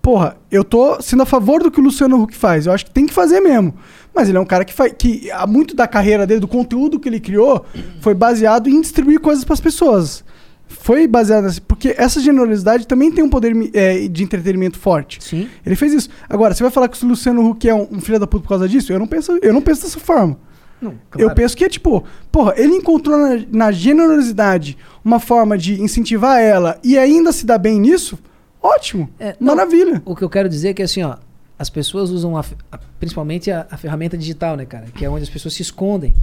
porra, 0.00 0.36
eu 0.50 0.62
tô 0.64 1.00
sendo 1.00 1.22
a 1.22 1.26
favor 1.26 1.62
do 1.62 1.70
que 1.70 1.80
o 1.80 1.82
Luciano 1.82 2.22
Huck 2.22 2.36
faz. 2.36 2.66
Eu 2.66 2.72
acho 2.72 2.84
que 2.84 2.90
tem 2.90 3.06
que 3.06 3.12
fazer 3.12 3.40
mesmo. 3.40 3.74
Mas 4.14 4.28
ele 4.28 4.38
é 4.38 4.40
um 4.40 4.46
cara 4.46 4.64
que 4.64 4.72
faz. 4.72 4.94
que 4.96 5.30
há 5.32 5.46
muito 5.46 5.74
da 5.74 5.88
carreira 5.88 6.26
dele, 6.26 6.40
do 6.40 6.48
conteúdo 6.48 7.00
que 7.00 7.08
ele 7.08 7.18
criou, 7.18 7.66
foi 8.00 8.14
baseado 8.14 8.68
em 8.68 8.80
distribuir 8.80 9.18
coisas 9.18 9.44
pras 9.44 9.60
pessoas. 9.60 10.24
Foi 10.68 11.06
baseado 11.06 11.44
nessa. 11.44 11.60
Porque 11.60 11.94
essa 11.98 12.20
generosidade 12.20 12.86
também 12.86 13.10
tem 13.10 13.24
um 13.24 13.28
poder 13.28 13.52
é, 13.74 14.06
de 14.06 14.22
entretenimento 14.22 14.78
forte. 14.78 15.22
Sim. 15.22 15.48
Ele 15.66 15.74
fez 15.74 15.92
isso. 15.92 16.08
Agora, 16.28 16.54
você 16.54 16.62
vai 16.62 16.70
falar 16.70 16.88
que 16.88 17.04
o 17.04 17.08
Luciano 17.08 17.48
Huck 17.48 17.68
é 17.68 17.74
um, 17.74 17.88
um 17.90 18.00
filho 18.00 18.20
da 18.20 18.26
puta 18.26 18.42
por 18.42 18.48
causa 18.48 18.68
disso? 18.68 18.92
Eu 18.92 18.98
não 18.98 19.06
penso, 19.06 19.38
eu 19.42 19.52
não 19.52 19.60
penso 19.60 19.82
dessa 19.82 19.98
forma. 19.98 20.38
Não, 20.84 20.94
Eu 21.16 21.34
penso 21.34 21.56
que 21.56 21.64
é 21.64 21.68
tipo, 21.68 22.04
porra, 22.30 22.54
ele 22.56 22.74
encontrou 22.74 23.16
na, 23.18 23.44
na 23.50 23.72
generosidade 23.72 24.76
uma 25.04 25.18
forma 25.18 25.56
de 25.58 25.80
incentivar 25.80 26.40
ela 26.40 26.78
e 26.82 26.96
ainda 26.98 27.32
se 27.32 27.44
dar 27.46 27.58
bem 27.58 27.80
nisso, 27.80 28.18
ótimo. 28.62 29.08
É, 29.18 29.34
não, 29.40 29.54
Maravilha. 29.56 30.02
O 30.04 30.14
que 30.14 30.22
eu 30.22 30.30
quero 30.30 30.48
dizer 30.48 30.68
é 30.70 30.74
que 30.74 30.82
assim, 30.82 31.02
ó, 31.02 31.16
as 31.58 31.68
pessoas 31.70 32.10
usam 32.10 32.36
a 32.36 32.44
a- 32.72 32.78
principalmente 32.98 33.50
a, 33.50 33.66
a 33.70 33.76
ferramenta 33.76 34.16
digital, 34.16 34.56
né, 34.56 34.64
cara? 34.64 34.86
Que 34.94 35.04
é 35.04 35.10
onde 35.10 35.22
as 35.24 35.30
pessoas 35.30 35.54
se 35.54 35.62
escondem. 35.62 36.14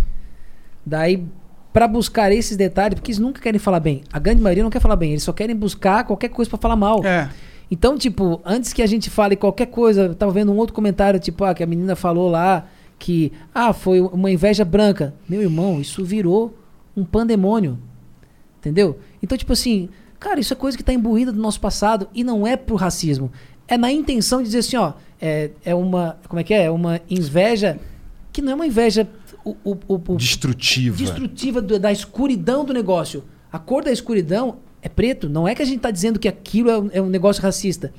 Daí, 0.86 1.24
pra 1.72 1.88
buscar 1.88 2.32
esses 2.32 2.58
detalhes, 2.58 2.96
porque 2.96 3.12
eles 3.12 3.20
nunca 3.20 3.40
querem 3.42 3.60
falar 3.60 3.80
bem. 3.80 4.04
A 4.12 4.20
grande 4.20 4.42
maioria 4.42 4.64
não 4.64 4.70
quer 4.70 4.80
falar 4.82 4.96
bem, 4.96 5.12
eles 5.12 5.24
só 5.24 5.32
querem 5.32 5.56
buscar 5.56 6.04
qualquer 6.04 6.30
coisa 6.30 6.50
pra 6.50 6.58
falar 6.60 6.76
mal. 6.76 7.06
É. 7.06 7.30
Então, 7.70 7.98
tipo, 7.98 8.42
antes 8.44 8.74
que 8.74 8.82
a 8.82 8.88
gente 8.88 9.10
fale 9.10 9.36
qualquer 9.36 9.68
coisa, 9.68 10.14
tava 10.16 10.32
vendo 10.32 10.52
um 10.52 10.58
outro 10.58 10.74
comentário, 10.76 11.20
tipo, 11.20 11.44
ah, 11.46 11.54
que 11.54 11.64
a 11.64 11.68
menina 11.68 11.96
falou 11.96 12.30
lá 12.30 12.66
que, 13.02 13.32
ah, 13.52 13.74
foi 13.74 14.00
uma 14.00 14.30
inveja 14.30 14.64
branca. 14.64 15.12
Meu 15.28 15.42
irmão, 15.42 15.82
isso 15.82 16.06
virou 16.06 16.56
um 16.96 17.04
pandemônio. 17.04 17.80
Entendeu? 18.60 19.00
Então, 19.24 19.36
tipo 19.36 19.52
assim, 19.54 19.90
cara, 20.20 20.40
isso 20.40 20.54
é 20.54 20.56
coisa 20.56 20.78
que 20.78 20.84
tá 20.84 20.94
imbuída 20.94 21.32
do 21.32 21.42
nosso 21.42 21.60
passado 21.60 22.08
e 22.14 22.24
não 22.24 22.46
é 22.46 22.56
pro 22.56 22.76
racismo. 22.76 23.32
É 23.68 23.76
na 23.76 23.92
intenção 23.92 24.38
de 24.40 24.46
dizer 24.46 24.60
assim, 24.60 24.78
ó, 24.78 24.94
é, 25.20 25.50
é 25.66 25.74
uma, 25.74 26.20
como 26.28 26.40
é 26.40 26.44
que 26.44 26.54
é? 26.54 26.66
É 26.66 26.70
uma 26.70 27.02
inveja 27.10 27.80
que 28.32 28.40
não 28.40 28.52
é 28.52 28.56
uma 28.56 28.68
inveja 28.68 29.10
o, 29.44 29.56
o, 29.64 29.78
o, 29.88 30.16
Destrutiva. 30.16 30.96
destrutiva 30.96 31.60
do- 31.60 31.80
da 31.80 31.92
escuridão 31.92 32.64
do 32.64 32.72
negócio. 32.72 33.24
A 33.52 33.58
cor 33.58 33.84
da 33.84 33.92
escuridão 33.92 34.58
é 34.80 34.88
preto. 34.88 35.28
Não 35.28 35.48
é 35.48 35.56
que 35.56 35.64
a 35.64 35.66
gente 35.66 35.80
tá 35.80 35.90
dizendo 35.90 36.20
que 36.20 36.28
aquilo 36.28 36.70
é 36.70 36.78
um, 36.78 36.90
é 36.94 37.02
um 37.02 37.10
negócio 37.10 37.42
racista. 37.42 37.92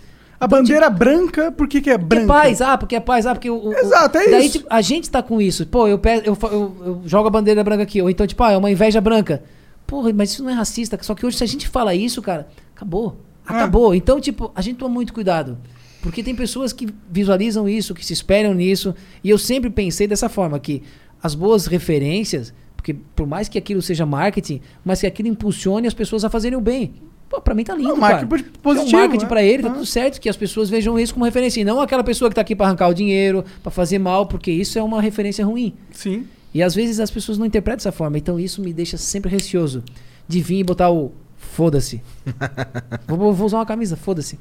A 0.42 0.48
bandeira 0.48 0.90
branca, 0.90 1.52
por 1.52 1.68
que, 1.68 1.80
que 1.80 1.88
é 1.90 1.96
Porque 1.96 2.16
é 2.16 2.18
branca? 2.18 2.32
paz, 2.42 2.60
ah, 2.60 2.76
porque 2.76 2.96
é 2.96 3.00
paz, 3.00 3.26
ah, 3.26 3.34
porque 3.34 3.48
o. 3.48 3.68
o- 3.68 3.72
Exato, 3.72 4.18
é 4.18 4.28
daí, 4.28 4.46
isso. 4.46 4.58
tipo, 4.58 4.66
a 4.68 4.80
gente 4.80 5.08
tá 5.10 5.22
com 5.22 5.40
isso. 5.40 5.66
Pô, 5.66 5.86
eu, 5.86 5.98
pe- 5.98 6.22
eu, 6.24 6.36
eu, 6.50 6.76
eu 6.84 7.02
jogo 7.04 7.28
a 7.28 7.30
bandeira 7.30 7.62
branca 7.62 7.84
aqui. 7.84 8.02
Ou 8.02 8.10
então, 8.10 8.26
tipo, 8.26 8.42
ah, 8.42 8.50
é 8.52 8.56
uma 8.56 8.70
inveja 8.70 9.00
branca. 9.00 9.42
Porra, 9.86 10.12
mas 10.12 10.32
isso 10.32 10.42
não 10.42 10.50
é 10.50 10.54
racista. 10.54 10.98
Só 11.02 11.14
que 11.14 11.24
hoje, 11.24 11.36
se 11.36 11.44
a 11.44 11.46
gente 11.46 11.68
fala 11.68 11.94
isso, 11.94 12.20
cara, 12.20 12.48
acabou. 12.74 13.16
É. 13.48 13.52
Acabou. 13.52 13.94
Então, 13.94 14.20
tipo, 14.20 14.50
a 14.54 14.60
gente 14.60 14.76
toma 14.78 14.92
muito 14.92 15.12
cuidado. 15.12 15.58
Porque 16.02 16.22
tem 16.22 16.34
pessoas 16.34 16.72
que 16.72 16.88
visualizam 17.10 17.68
isso, 17.68 17.94
que 17.94 18.04
se 18.04 18.12
espelham 18.12 18.52
nisso. 18.52 18.92
E 19.22 19.30
eu 19.30 19.38
sempre 19.38 19.70
pensei 19.70 20.08
dessa 20.08 20.28
forma, 20.28 20.58
que 20.58 20.82
as 21.22 21.34
boas 21.36 21.66
referências, 21.66 22.52
porque 22.76 22.92
por 23.14 23.28
mais 23.28 23.48
que 23.48 23.56
aquilo 23.56 23.80
seja 23.80 24.04
marketing, 24.04 24.60
mas 24.84 25.00
que 25.00 25.06
aquilo 25.06 25.28
impulsione 25.28 25.86
as 25.86 25.94
pessoas 25.94 26.24
a 26.24 26.28
fazerem 26.28 26.58
o 26.58 26.60
bem. 26.60 26.94
Pô, 27.32 27.40
pra 27.40 27.54
mim 27.54 27.64
tá 27.64 27.74
lindo, 27.74 27.88
Não, 27.88 27.96
cara. 28.00 28.26
marketing 28.26 28.50
positivo, 28.62 28.94
é 28.94 28.98
um 28.98 29.00
marketing 29.00 29.24
né? 29.24 29.28
pra 29.30 29.42
ele, 29.42 29.62
tá 29.62 29.70
Ah. 29.70 29.72
tudo 29.72 29.86
certo, 29.86 30.20
que 30.20 30.28
as 30.28 30.36
pessoas 30.36 30.68
vejam 30.68 30.98
isso 30.98 31.14
como 31.14 31.24
referência. 31.24 31.62
E 31.62 31.64
não 31.64 31.80
aquela 31.80 32.04
pessoa 32.04 32.28
que 32.28 32.34
tá 32.34 32.42
aqui 32.42 32.54
pra 32.54 32.66
arrancar 32.66 32.88
o 32.88 32.94
dinheiro, 32.94 33.42
pra 33.62 33.70
fazer 33.72 33.98
mal, 33.98 34.26
porque 34.26 34.50
isso 34.52 34.78
é 34.78 34.82
uma 34.82 35.00
referência 35.00 35.42
ruim. 35.46 35.72
Sim. 35.92 36.26
E 36.52 36.62
às 36.62 36.74
vezes 36.74 37.00
as 37.00 37.10
pessoas 37.10 37.38
não 37.38 37.46
interpretam 37.46 37.78
dessa 37.78 37.90
forma. 37.90 38.18
Então 38.18 38.38
isso 38.38 38.60
me 38.60 38.70
deixa 38.70 38.98
sempre 38.98 39.30
receoso 39.30 39.82
de 40.28 40.42
vir 40.42 40.58
e 40.58 40.64
botar 40.64 40.90
o 40.90 41.10
Foda-se. 41.38 42.00
vou, 43.08 43.32
vou 43.32 43.46
usar 43.46 43.58
uma 43.58 43.66
camisa, 43.66 43.96
foda-se. 43.96 44.38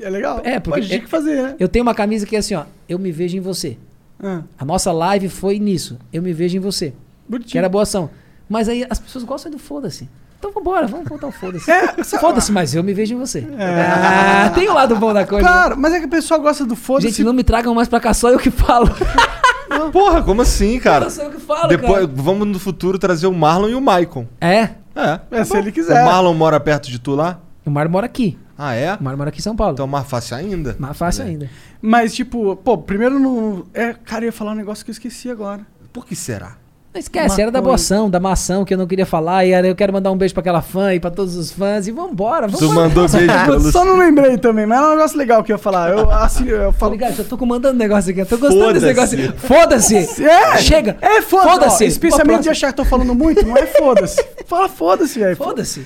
É 0.00 0.08
legal. 0.10 0.40
É, 0.44 0.58
porque 0.60 0.80
Pode, 0.80 0.88
tinha 0.88 1.00
que 1.00 1.08
fazer, 1.08 1.42
né? 1.42 1.56
Eu 1.58 1.68
tenho 1.68 1.82
uma 1.82 1.94
camisa 1.94 2.24
que 2.26 2.36
é 2.36 2.38
assim, 2.38 2.54
ó. 2.54 2.64
Eu 2.88 2.98
me 2.98 3.10
vejo 3.12 3.36
em 3.36 3.40
você. 3.40 3.76
Ah, 4.22 4.42
A 4.58 4.64
nossa 4.64 4.92
live 4.92 5.28
foi 5.28 5.58
nisso. 5.58 5.98
Eu 6.12 6.22
me 6.22 6.32
vejo 6.32 6.56
em 6.56 6.60
você. 6.60 6.92
bonitinho. 7.28 7.52
Que 7.52 7.58
era 7.58 7.68
boa 7.68 7.82
ação. 7.82 8.08
Mas 8.48 8.68
aí 8.68 8.86
as 8.88 8.98
pessoas 8.98 9.24
gostam 9.24 9.50
do 9.50 9.58
foda-se. 9.58 10.08
Então 10.44 10.52
vambora, 10.52 10.86
vamos 10.86 11.08
voltar 11.08 11.26
o 11.26 11.32
foda-se. 11.32 11.70
É, 11.70 12.04
Foda-se, 12.20 12.52
mas 12.52 12.74
eu 12.74 12.84
me 12.84 12.92
vejo 12.92 13.14
em 13.14 13.18
você. 13.18 13.46
Ah, 13.58 14.50
tem 14.54 14.68
o 14.68 14.74
lado 14.74 14.94
bom 14.96 15.14
da 15.14 15.26
coisa. 15.26 15.46
Claro, 15.48 15.74
mas 15.78 15.94
é 15.94 16.00
que 16.00 16.04
a 16.04 16.08
pessoa 16.08 16.38
gosta 16.38 16.66
do 16.66 16.76
foda-se. 16.76 17.08
Gente, 17.08 17.24
não 17.24 17.32
me 17.32 17.42
tragam 17.42 17.74
mais 17.74 17.88
pra 17.88 17.98
cá, 17.98 18.12
só 18.12 18.28
eu 18.28 18.38
que 18.38 18.50
falo. 18.50 18.90
Porra, 19.90 20.22
como 20.22 20.42
assim, 20.42 20.78
cara? 20.78 21.08
Só 21.08 21.22
eu 21.22 21.30
que 21.30 21.40
falo, 21.40 21.68
Depois, 21.68 22.02
cara. 22.06 22.12
vamos 22.14 22.46
no 22.46 22.58
futuro 22.58 22.98
trazer 22.98 23.26
o 23.26 23.32
Marlon 23.32 23.70
e 23.70 23.74
o 23.74 23.80
Maicon. 23.80 24.26
É, 24.38 24.68
É. 24.94 25.20
É, 25.30 25.44
se 25.44 25.56
ele 25.56 25.70
O 25.70 25.72
quiser. 25.72 26.04
Marlon 26.04 26.34
mora 26.34 26.60
perto 26.60 26.90
de 26.90 26.98
tu 26.98 27.14
lá? 27.14 27.40
o 27.64 27.70
Mar 27.70 27.88
mora 27.88 28.04
aqui. 28.04 28.38
Ah, 28.56 28.74
é? 28.74 28.94
O 28.94 29.02
Mar 29.02 29.16
mora 29.16 29.30
aqui 29.30 29.38
em 29.40 29.42
São 29.42 29.56
Paulo. 29.56 29.72
Então 29.72 29.86
mais 29.86 30.06
fácil 30.06 30.36
ainda. 30.36 30.76
Mais 30.78 30.94
fácil 30.96 31.24
ainda. 31.24 31.48
Mas, 31.80 32.14
tipo, 32.14 32.54
pô, 32.56 32.76
primeiro 32.76 33.18
no. 33.18 33.66
É, 33.72 33.94
cara, 33.94 34.24
eu 34.24 34.26
ia 34.26 34.32
falar 34.32 34.52
um 34.52 34.56
negócio 34.56 34.84
que 34.84 34.90
eu 34.90 34.92
esqueci 34.92 35.30
agora. 35.30 35.62
Por 35.92 36.04
que 36.06 36.14
será? 36.14 36.56
Não 36.94 37.00
esquece, 37.00 37.42
era 37.42 37.50
da 37.50 37.58
ação, 37.74 38.08
da 38.08 38.20
maçã 38.20 38.64
que 38.64 38.72
eu 38.72 38.78
não 38.78 38.86
queria 38.86 39.04
falar. 39.04 39.44
E 39.44 39.50
era, 39.50 39.66
eu 39.66 39.74
quero 39.74 39.92
mandar 39.92 40.12
um 40.12 40.16
beijo 40.16 40.32
pra 40.32 40.42
aquela 40.42 40.62
fã 40.62 40.94
e 40.94 41.00
pra 41.00 41.10
todos 41.10 41.34
os 41.34 41.50
fãs. 41.50 41.88
E 41.88 41.90
vambora, 41.90 42.46
vamos 42.46 42.60
Tu 42.60 42.72
mandou 42.72 43.08
beijo 43.08 43.26
pra 43.44 43.54
Eu 43.54 43.60
só 43.72 43.84
não 43.84 43.96
lembrei 43.96 44.38
também, 44.38 44.64
mas 44.64 44.78
é 44.78 44.86
um 44.86 44.90
negócio 44.90 45.18
legal 45.18 45.42
que 45.42 45.50
eu 45.50 45.54
ia 45.54 45.58
falar. 45.58 45.90
Eu, 45.90 46.08
assim, 46.08 46.46
eu 46.46 46.66
Tô 46.66 46.72
falo. 46.74 46.92
ligado, 46.92 47.16
já 47.16 47.24
tô 47.24 47.36
comandando 47.36 47.74
o 47.74 47.78
negócio 47.78 48.12
aqui. 48.12 48.20
Eu 48.20 48.26
tô 48.26 48.38
gostando 48.38 48.74
desse 48.74 48.86
negócio. 48.86 49.32
Foda-se! 49.38 49.96
É, 50.22 50.56
Chega! 50.58 50.96
É, 51.00 51.20
foda-se. 51.20 51.50
Foda-se. 51.50 51.84
ó, 51.84 51.86
Especialmente 51.88 52.42
de 52.44 52.50
achar 52.50 52.68
que 52.68 52.76
tô 52.76 52.84
falando 52.84 53.12
muito, 53.12 53.44
não 53.44 53.56
é 53.56 53.66
foda-se. 53.66 54.24
Fala 54.46 54.68
foda-se, 54.68 55.18
velho. 55.18 55.36
Foda-se! 55.36 55.84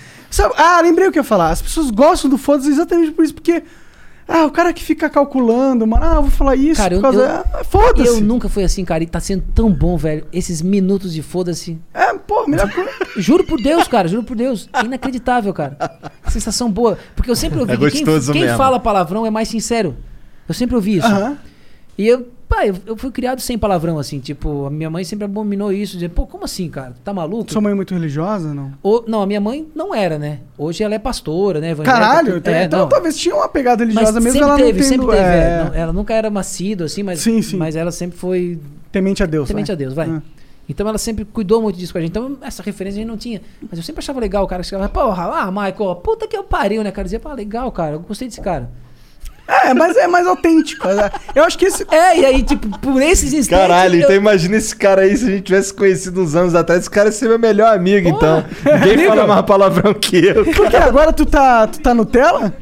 Ah, 0.58 0.78
lembrei 0.82 1.08
o 1.08 1.12
que 1.12 1.18
eu 1.18 1.22
ia 1.22 1.26
falar. 1.26 1.52
As 1.52 1.62
pessoas 1.62 1.90
gostam 1.90 2.28
do 2.28 2.36
foda-se 2.36 2.68
exatamente 2.68 3.12
por 3.12 3.24
isso, 3.24 3.32
porque. 3.32 3.62
Ah, 4.30 4.44
o 4.44 4.50
cara 4.50 4.74
que 4.74 4.82
fica 4.84 5.08
calculando, 5.08 5.86
mano, 5.86 6.04
ah, 6.04 6.16
eu 6.16 6.22
vou 6.22 6.30
falar 6.30 6.54
isso 6.54 6.76
Cara, 6.80 6.94
eu- 6.94 6.98
por 7.00 7.10
causa. 7.10 7.18
eu- 7.18 7.60
ah, 7.60 7.64
foda-se. 7.64 8.06
Eu 8.08 8.20
nunca 8.20 8.46
fui 8.48 8.62
assim, 8.62 8.84
cara, 8.84 9.02
e 9.02 9.06
tá 9.06 9.18
sendo 9.20 9.42
tão 9.54 9.72
bom, 9.72 9.96
velho. 9.96 10.26
Esses 10.30 10.60
minutos 10.60 11.14
de 11.14 11.22
foda-se. 11.22 11.78
É, 11.94 12.12
pô, 12.14 12.46
melhor 12.46 12.70
coisa. 12.70 12.90
Juro 13.16 13.44
por 13.44 13.58
Deus, 13.60 13.88
cara, 13.88 14.06
juro 14.06 14.22
por 14.22 14.36
Deus. 14.36 14.68
É 14.72 14.84
inacreditável, 14.84 15.52
cara. 15.54 15.76
Sensação 16.28 16.70
boa. 16.70 16.98
Porque 17.16 17.30
eu 17.30 17.36
sempre 17.36 17.58
ouvi 17.58 17.72
É 17.72 17.76
que 17.78 17.90
quem, 18.04 18.04
quem 18.32 18.48
fala 18.56 18.78
palavrão 18.78 19.24
é 19.24 19.30
mais 19.30 19.48
sincero. 19.48 19.96
Eu 20.46 20.54
sempre 20.54 20.76
ouvi 20.76 20.98
isso. 20.98 21.06
Aham. 21.06 21.38
E 21.96 22.06
eu, 22.06 22.28
pá, 22.48 22.66
eu, 22.66 22.96
fui 22.96 23.10
criado 23.10 23.40
sem 23.40 23.58
palavrão, 23.58 23.98
assim. 23.98 24.18
Tipo, 24.20 24.66
a 24.66 24.70
minha 24.70 24.88
mãe 24.90 25.04
sempre 25.04 25.24
abominou 25.26 25.72
isso. 25.72 25.94
Dizer, 25.94 26.08
pô, 26.10 26.26
como 26.26 26.44
assim, 26.44 26.68
cara? 26.68 26.94
Tá 27.04 27.12
maluco? 27.12 27.52
Sua 27.52 27.60
mãe 27.60 27.72
é 27.72 27.74
muito 27.74 27.92
religiosa, 27.94 28.52
não? 28.54 28.72
Ou- 28.82 29.04
não, 29.06 29.22
a 29.22 29.26
minha 29.26 29.40
mãe 29.40 29.66
não 29.74 29.94
era, 29.94 30.18
né? 30.18 30.40
Hoje 30.56 30.82
ela 30.82 30.94
é 30.94 30.98
pastora, 30.98 31.60
né? 31.60 31.70
evangélica, 31.70 32.00
Caralho, 32.00 32.36
então, 32.38 32.54
É, 32.54 32.64
então 32.64 32.78
não. 32.80 32.88
talvez 32.88 33.16
tinha 33.16 33.34
uma 33.34 33.48
pegada 33.48 33.84
Mas 33.84 33.94
religiosa 33.94 34.20
mesmo, 34.20 34.32
sempre 34.38 34.48
ela 34.48 34.56
teve, 34.56 34.80
não 34.80 34.88
sempre 34.88 35.06
tendo, 35.06 35.10
teve. 35.12 35.22
é, 35.28 35.38
é, 35.60 35.64
não- 35.64 35.74
ela 35.74 35.92
nunca 35.92 36.14
era 36.14 36.30
macido, 36.30 36.84
assim, 36.84 37.02
mas, 37.02 37.20
Sim, 37.20 37.42
sim. 37.42 37.56
mas 37.56 37.76
ela 37.76 37.92
sempre 37.92 38.18
foi 38.18 38.58
Temente 38.90 39.22
a 39.22 39.26
Deus. 39.26 39.46
temente 39.48 39.66
vai. 39.68 39.74
a 39.74 39.76
Deus, 39.78 39.94
vai. 39.94 40.08
Ah. 40.08 40.22
Então 40.70 40.86
ela 40.86 40.98
sempre 40.98 41.24
cuidou 41.24 41.62
muito 41.62 41.78
disso 41.78 41.92
com 41.92 41.98
a 41.98 42.00
gente. 42.02 42.10
Então 42.10 42.36
essa 42.42 42.62
referência 42.62 42.98
a 42.98 43.00
gente 43.00 43.08
não 43.08 43.16
tinha. 43.16 43.40
Mas 43.70 43.78
eu 43.78 43.82
sempre 43.82 44.00
achava 44.00 44.20
legal 44.20 44.44
o 44.44 44.46
cara 44.46 44.62
que 44.62 44.68
chegava, 44.68 44.86
porra, 44.88 45.24
ah, 45.42 45.50
Michael, 45.50 45.96
puta 45.96 46.26
que 46.28 46.36
eu 46.36 46.44
pariu, 46.44 46.82
né, 46.84 46.90
cara? 46.90 47.00
Eu 47.02 47.04
dizia, 47.04 47.20
pá, 47.20 47.32
legal, 47.32 47.72
cara, 47.72 47.94
eu 47.94 48.00
gostei 48.00 48.28
desse 48.28 48.40
cara. 48.42 48.68
É, 49.48 49.72
mas 49.72 49.96
é 49.96 50.06
mais 50.06 50.26
autêntico. 50.26 50.86
é. 50.86 51.10
Eu 51.34 51.42
acho 51.44 51.56
que 51.56 51.64
esse. 51.64 51.86
É, 51.90 52.18
e 52.20 52.26
aí, 52.26 52.42
tipo, 52.42 52.78
por 52.80 53.00
esses 53.00 53.32
instantes. 53.32 53.66
Caralho, 53.66 53.94
eu- 53.96 54.00
então 54.02 54.14
imagina 54.14 54.56
esse 54.56 54.76
cara 54.76 55.02
aí, 55.02 55.16
se 55.16 55.24
a 55.24 55.28
gente 55.30 55.42
tivesse 55.44 55.72
conhecido 55.72 56.20
uns 56.22 56.34
anos 56.34 56.54
atrás, 56.54 56.80
esse 56.82 56.90
cara 56.90 57.08
ia 57.08 57.12
ser 57.12 57.28
meu 57.28 57.38
melhor 57.38 57.74
amigo, 57.74 58.06
então. 58.08 58.44
Ninguém 58.84 59.06
fala 59.08 59.26
mais 59.26 59.42
palavrão 59.46 59.94
que 59.94 60.18
eu. 60.26 60.44
Porque 60.44 60.76
agora 60.76 61.12
tu 61.14 61.24
tá, 61.24 61.66
tu 61.66 61.80
tá 61.80 61.94
Nutella? 61.94 62.52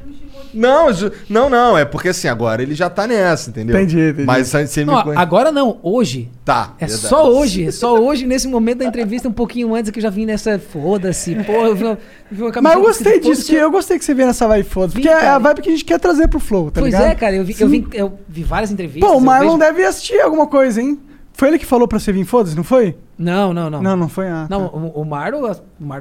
Não, 0.57 0.89
não, 1.29 1.51
não, 1.51 1.77
é 1.79 1.85
porque 1.85 2.09
assim, 2.09 2.29
agora 2.29 2.63
ele 2.63 2.75
já 2.75 2.89
tá 2.91 3.07
nessa, 3.07 3.51
entendeu? 3.51 3.77
Entendi, 3.77 4.01
entendi. 4.01 4.25
Mas 4.25 4.49
você 4.49 4.81
me 4.81 4.87
Não, 4.93 5.03
conhece. 5.03 5.23
agora 5.23 5.53
não, 5.53 5.79
hoje. 5.83 6.31
Tá. 6.45 6.75
É 6.79 6.87
verdade. 6.87 7.09
só 7.09 7.29
hoje, 7.31 7.67
é 7.67 7.71
só 7.73 7.99
hoje, 8.01 8.25
nesse 8.27 8.47
momento 8.49 8.79
da 8.79 8.85
entrevista, 8.85 9.29
um 9.29 9.33
pouquinho 9.33 9.75
antes 9.75 9.91
que 9.91 9.99
eu 9.99 10.03
já 10.03 10.11
vim 10.11 10.27
nessa. 10.27 10.59
Foda-se, 10.59 11.35
porra, 11.45 11.69
eu 11.69 11.75
vi 11.77 11.85
uma, 11.85 11.99
vi 12.31 12.43
uma 12.43 12.63
Mas 12.63 12.75
eu 12.75 12.81
gostei 12.83 13.21
disso, 13.21 13.47
que 13.47 13.55
eu 13.55 13.71
gostei 13.71 13.99
que 13.99 14.05
você 14.05 14.15
veio 14.15 14.29
nessa 14.29 14.47
vibe 14.49 14.69
foda. 14.69 14.93
Porque 14.93 15.09
Vim, 15.09 15.13
é 15.15 15.17
a 15.19 15.21
cara. 15.21 15.39
vibe 15.39 15.61
que 15.63 15.69
a 15.69 15.73
gente 15.73 15.85
quer 15.85 15.99
trazer 15.99 16.29
pro 16.29 16.39
Flow, 16.41 16.71
tá 16.71 16.81
Pois 16.81 16.93
ligado? 16.95 17.11
é, 17.11 17.15
cara, 17.17 17.35
eu 17.35 17.45
vi, 17.45 17.57
eu, 17.59 17.69
vi, 17.69 17.87
eu 17.93 18.19
vi 18.29 18.43
várias 18.45 18.71
entrevistas. 18.71 19.09
Pô, 19.09 19.17
o 19.17 19.19
eu 19.19 19.25
Marlon 19.25 19.59
vejo- 19.59 19.73
deve 19.73 19.85
assistir 19.85 20.21
alguma 20.21 20.47
coisa, 20.47 20.81
hein? 20.81 20.99
Foi 21.39 21.49
ele 21.49 21.59
que 21.59 21.67
falou 21.67 21.87
pra 21.87 21.99
você 21.99 22.11
vir 22.13 22.25
foda-se, 22.25 22.57
não 22.57 22.65
foi? 22.65 22.97
Não, 23.19 23.53
não, 23.53 23.69
não. 23.69 23.83
Não, 23.83 23.95
não 23.97 24.09
foi? 24.09 24.27
Ah, 24.27 24.47
Não, 24.49 24.69
tá. 24.69 24.75
o, 24.77 25.01
o 25.01 25.03
o 25.03 25.05
Marlo 25.05 25.47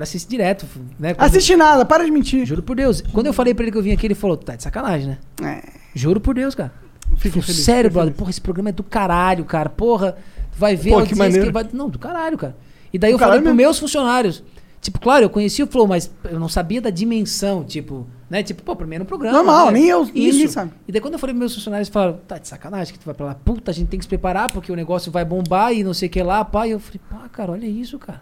assiste 0.02 0.30
direto, 0.30 0.66
né? 0.98 1.14
Quando- 1.14 1.28
Assiste 1.28 1.56
nada, 1.58 1.84
para 1.84 2.06
de 2.06 2.12
mentir. 2.12 2.46
Juro 2.46 2.64
por 2.64 2.76
Deus. 2.76 3.02
Quando 3.12 3.28
eu 3.28 3.34
falei 3.34 3.54
pra 3.54 3.64
ele 3.64 3.72
que 3.72 3.78
eu 3.78 3.82
vim 3.84 3.92
aqui, 3.92 4.08
ele 4.08 4.16
falou, 4.16 4.38
tá 4.38 4.56
de 4.56 4.64
sacanagem, 4.64 5.08
né? 5.08 5.18
É, 5.44 5.62
Juro 5.94 6.22
por 6.22 6.34
Deus, 6.36 6.56
cara. 6.56 6.72
Falei, 7.18 7.32
feliz. 7.42 7.46
Sério, 7.66 7.92
brother. 7.92 8.08
feliz. 8.12 8.18
Porra, 8.20 8.30
esse 8.30 8.40
programa 8.42 8.70
é 8.70 8.72
do 8.72 8.82
caralho, 8.84 9.44
cara. 9.44 9.70
Porra, 9.70 10.16
vai 10.58 10.76
ver 10.78 10.92
Pô, 10.92 11.00
a 11.00 11.04
que 11.06 11.12
audiência 11.14 11.24
maneiro. 11.42 11.52
vai... 11.52 11.68
Não, 11.74 11.90
do 11.90 12.00
caralho, 12.00 12.38
cara. 12.38 12.56
E 12.94 12.98
daí 12.98 13.12
Do 13.12 13.16
eu 13.16 13.20
falei 13.20 13.30
caralho 13.32 13.42
pros 13.44 13.56
mesmo. 13.56 13.68
meus 13.68 13.78
funcionários. 13.80 14.42
Tipo, 14.80 15.00
claro, 15.02 15.26
eu 15.26 15.30
conhecia 15.30 15.66
o 15.66 15.68
Flow, 15.68 15.86
mas 15.86 16.10
eu 16.24 16.40
não 16.40 16.48
sabia 16.48 16.80
da 16.82 16.90
dimensão, 16.90 17.64
tipo, 17.64 18.08
né? 18.30 18.42
Tipo, 18.44 18.64
pô, 18.64 18.76
primeiro 18.76 19.06
programa. 19.06 19.38
Normal, 19.38 19.68
né? 19.68 19.72
nem 19.80 19.90
eu- 19.90 20.06
ninguém 20.06 20.30
Isso. 20.46 20.54
sabe. 20.54 20.72
E 20.88 20.92
daí 20.92 21.02
quando 21.02 21.14
eu 21.14 21.20
falei 21.20 21.34
pros 21.34 21.40
meus 21.40 21.56
funcionários, 21.56 21.88
eles 21.88 21.94
falaram, 21.94 22.20
tá 22.28 22.38
de 22.38 22.48
sacanagem 22.48 22.94
que 22.94 23.00
tu 23.00 23.06
vai 23.06 23.14
pra 23.16 23.26
lá. 23.28 23.36
Puta, 23.36 23.72
a 23.72 23.74
gente 23.74 23.88
tem 23.88 24.00
que 24.00 24.06
se 24.06 24.10
preparar 24.10 24.52
porque 24.52 24.72
o 24.72 24.76
negócio 24.76 25.12
vai 25.12 25.24
bombar 25.26 25.74
e 25.74 25.84
não 25.84 25.94
sei 25.94 26.08
o 26.08 26.12
que 26.12 26.22
lá, 26.24 26.44
pá. 26.44 26.68
E 26.68 26.72
eu 26.72 26.80
falei, 26.80 27.00
pá, 27.10 27.30
cara, 27.30 27.52
olha 27.52 27.66
isso, 27.68 27.98
cara. 28.00 28.22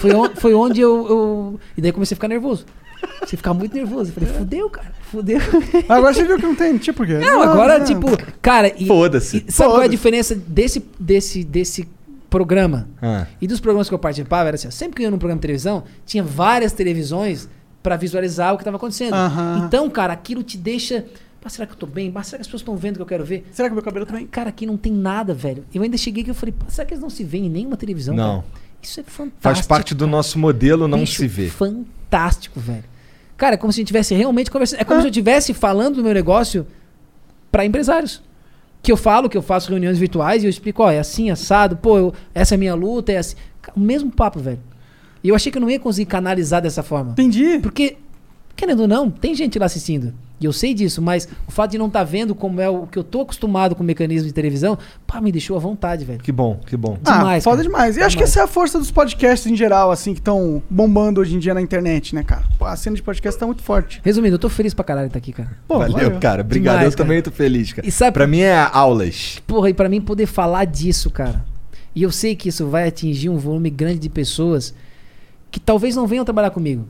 Foi, 0.00 0.14
on- 0.14 0.30
foi 0.36 0.54
onde 0.54 0.80
eu, 0.80 1.06
eu. 1.08 1.60
E 1.76 1.80
daí 1.80 1.90
eu 1.90 1.94
comecei 1.94 2.14
a 2.14 2.16
ficar 2.16 2.28
nervoso. 2.28 2.64
Comecei 3.00 3.34
a 3.34 3.38
ficar 3.38 3.54
muito 3.54 3.74
nervoso. 3.74 4.10
Eu 4.10 4.14
falei, 4.14 4.28
fudeu, 4.34 4.70
cara, 4.70 4.92
fudeu. 5.10 5.38
Agora 5.88 6.12
você 6.14 6.24
viu 6.24 6.36
que 6.36 6.42
não 6.46 6.54
tem, 6.54 6.76
tipo 6.78 7.02
o 7.02 7.06
quê? 7.06 7.14
Não, 7.18 7.42
agora, 7.42 7.80
tipo, 7.84 8.06
cara, 8.40 8.72
e, 8.76 8.86
Foda-se. 8.86 9.44
sabe 9.48 9.70
qual 9.70 9.82
é 9.82 9.84
a 9.84 9.88
diferença 9.88 10.34
desse, 10.34 10.84
desse, 10.98 11.44
desse 11.44 11.88
programa 12.30 12.88
Ah. 13.00 13.26
e 13.40 13.46
dos 13.46 13.60
programas 13.60 13.88
que 13.88 13.94
eu 13.94 13.98
participava? 13.98 14.48
Era 14.48 14.54
assim, 14.56 14.70
sempre 14.70 14.96
que 14.96 15.02
eu 15.02 15.04
ia 15.04 15.10
num 15.10 15.18
programa 15.18 15.38
de 15.38 15.42
televisão, 15.42 15.84
tinha 16.04 16.22
várias 16.22 16.72
televisões 16.72 17.48
pra 17.86 17.94
visualizar 17.96 18.52
o 18.52 18.58
que 18.58 18.64
tava 18.64 18.78
acontecendo. 18.78 19.14
Então, 19.64 19.88
cara, 19.88 20.12
aquilo 20.12 20.42
te 20.42 20.58
deixa. 20.58 21.04
"Pá, 21.40 21.48
será 21.48 21.64
que 21.68 21.72
eu 21.74 21.76
tô 21.76 21.86
bem? 21.86 22.10
Pá, 22.10 22.20
será 22.24 22.38
que 22.38 22.40
as 22.42 22.48
pessoas 22.48 22.62
estão 22.62 22.76
vendo 22.76 22.94
o 22.94 22.96
que 22.96 23.02
eu 23.02 23.06
quero 23.06 23.24
ver? 23.24 23.46
Será 23.52 23.68
que 23.68 23.74
meu 23.76 23.82
cabelo 23.84 24.04
também? 24.04 24.26
Cara, 24.26 24.48
aqui 24.48 24.66
não 24.66 24.76
tem 24.76 24.92
nada, 24.92 25.32
velho. 25.32 25.64
Eu 25.72 25.82
ainda 25.84 25.96
cheguei 25.96 26.24
que 26.24 26.30
eu 26.30 26.34
falei, 26.34 26.52
"Pá, 26.52 26.66
será 26.68 26.84
que 26.84 26.94
eles 26.94 27.00
não 27.00 27.08
se 27.08 27.22
veem 27.22 27.46
em 27.46 27.48
nenhuma 27.48 27.76
televisão? 27.76 28.16
Não. 28.16 28.40
cara?" 28.40 28.66
Isso 28.82 28.98
é 28.98 29.04
fantástico. 29.04 29.40
Faz 29.40 29.64
parte 29.64 29.94
do 29.94 30.04
nosso 30.08 30.36
modelo 30.36 30.88
não 30.88 30.98
Bicho, 30.98 31.18
se 31.20 31.28
ver. 31.28 31.48
Fantástico, 31.50 32.58
velho. 32.58 32.82
Cara, 33.36 33.54
é 33.54 33.56
como 33.56 33.72
se 33.72 33.78
a 33.78 33.80
gente 33.82 33.86
estivesse 33.86 34.14
realmente 34.16 34.50
conversando. 34.50 34.80
É 34.80 34.84
como 34.84 35.00
se 35.00 35.06
eu 35.06 35.10
estivesse 35.10 35.54
falando 35.54 35.96
do 35.96 36.02
meu 36.02 36.12
negócio 36.12 36.66
pra 37.52 37.64
empresários. 37.64 38.20
Que 38.82 38.90
eu 38.90 38.96
falo, 38.96 39.28
que 39.28 39.36
eu 39.36 39.42
faço 39.42 39.70
reuniões 39.70 39.96
virtuais 39.98 40.42
e 40.42 40.46
eu 40.46 40.50
explico, 40.50 40.82
ó, 40.82 40.90
é 40.90 40.98
assim, 40.98 41.30
assado, 41.30 41.76
pô, 41.76 41.98
eu- 41.98 42.14
essa 42.34 42.54
é 42.54 42.56
a 42.56 42.58
minha 42.58 42.74
luta, 42.74 43.12
é 43.12 43.18
assim. 43.18 43.36
O 43.74 43.80
mesmo 43.80 44.10
papo, 44.10 44.38
velho. 44.40 44.60
E 45.26 45.28
eu 45.28 45.34
achei 45.34 45.50
que 45.50 45.58
eu 45.58 45.60
não 45.62 45.68
ia 45.68 45.80
conseguir 45.80 46.06
canalizar 46.06 46.62
dessa 46.62 46.84
forma. 46.84 47.10
Entendi. 47.10 47.58
Porque, 47.58 47.96
querendo 48.54 48.82
ou 48.82 48.86
não, 48.86 49.10
tem 49.10 49.34
gente 49.34 49.58
lá 49.58 49.66
assistindo. 49.66 50.14
E 50.40 50.44
eu 50.44 50.52
sei 50.52 50.72
disso, 50.72 51.02
mas 51.02 51.26
o 51.48 51.50
fato 51.50 51.72
de 51.72 51.78
não 51.78 51.88
estar 51.88 52.04
vendo 52.04 52.32
como 52.32 52.60
é 52.60 52.68
o 52.68 52.86
que 52.86 52.96
eu 52.96 53.02
tô 53.02 53.22
acostumado 53.22 53.74
com 53.74 53.82
o 53.82 53.86
mecanismo 53.86 54.28
de 54.28 54.32
televisão, 54.32 54.78
pá, 55.04 55.20
me 55.20 55.32
deixou 55.32 55.56
à 55.56 55.58
vontade, 55.58 56.04
velho. 56.04 56.20
Que 56.20 56.30
bom, 56.30 56.60
que 56.64 56.76
bom. 56.76 56.96
Demais, 57.02 57.42
ah, 57.42 57.44
foda 57.44 57.56
cara. 57.56 57.68
demais. 57.68 57.96
E 57.96 58.00
acho 58.02 58.16
que 58.16 58.22
Demais. 58.22 58.30
essa 58.30 58.40
é 58.40 58.42
a 58.44 58.46
força 58.46 58.78
dos 58.78 58.92
podcasts 58.92 59.50
em 59.50 59.56
geral, 59.56 59.90
assim, 59.90 60.12
que 60.14 60.20
estão 60.20 60.62
bombando 60.70 61.20
hoje 61.20 61.34
em 61.34 61.40
dia 61.40 61.52
na 61.54 61.60
internet, 61.60 62.14
né, 62.14 62.22
cara? 62.22 62.44
Pô, 62.56 62.64
a 62.66 62.76
cena 62.76 62.94
de 62.94 63.02
podcast 63.02 63.40
tá 63.40 63.46
muito 63.46 63.62
forte. 63.64 64.00
Resumindo, 64.04 64.34
eu 64.36 64.38
tô 64.38 64.48
feliz 64.48 64.74
pra 64.74 64.84
caralho 64.84 65.06
de 65.08 65.10
estar 65.10 65.18
aqui, 65.18 65.32
cara. 65.32 65.50
Pô, 65.66 65.78
valeu, 65.80 66.20
cara. 66.20 66.42
Obrigado. 66.42 66.74
Demais, 66.76 66.92
eu 66.92 66.96
também 66.98 67.20
tô 67.20 67.32
feliz, 67.32 67.72
cara. 67.72 67.88
E 67.88 67.90
sabe- 67.90 68.12
Pra 68.12 68.28
mim 68.28 68.40
é 68.42 68.56
aulas. 68.72 69.42
Porra, 69.46 69.70
e 69.70 69.74
pra 69.74 69.88
mim 69.88 70.00
poder 70.00 70.26
falar 70.26 70.66
disso, 70.66 71.10
cara. 71.10 71.44
E 71.96 72.02
eu 72.02 72.12
sei 72.12 72.36
que 72.36 72.50
isso 72.50 72.66
vai 72.68 72.86
atingir 72.86 73.30
um 73.30 73.38
volume 73.38 73.70
grande 73.70 73.98
de 73.98 74.08
pessoas 74.10 74.72
que 75.56 75.60
talvez 75.60 75.96
não 75.96 76.06
venham 76.06 76.22
trabalhar 76.22 76.50
comigo, 76.50 76.86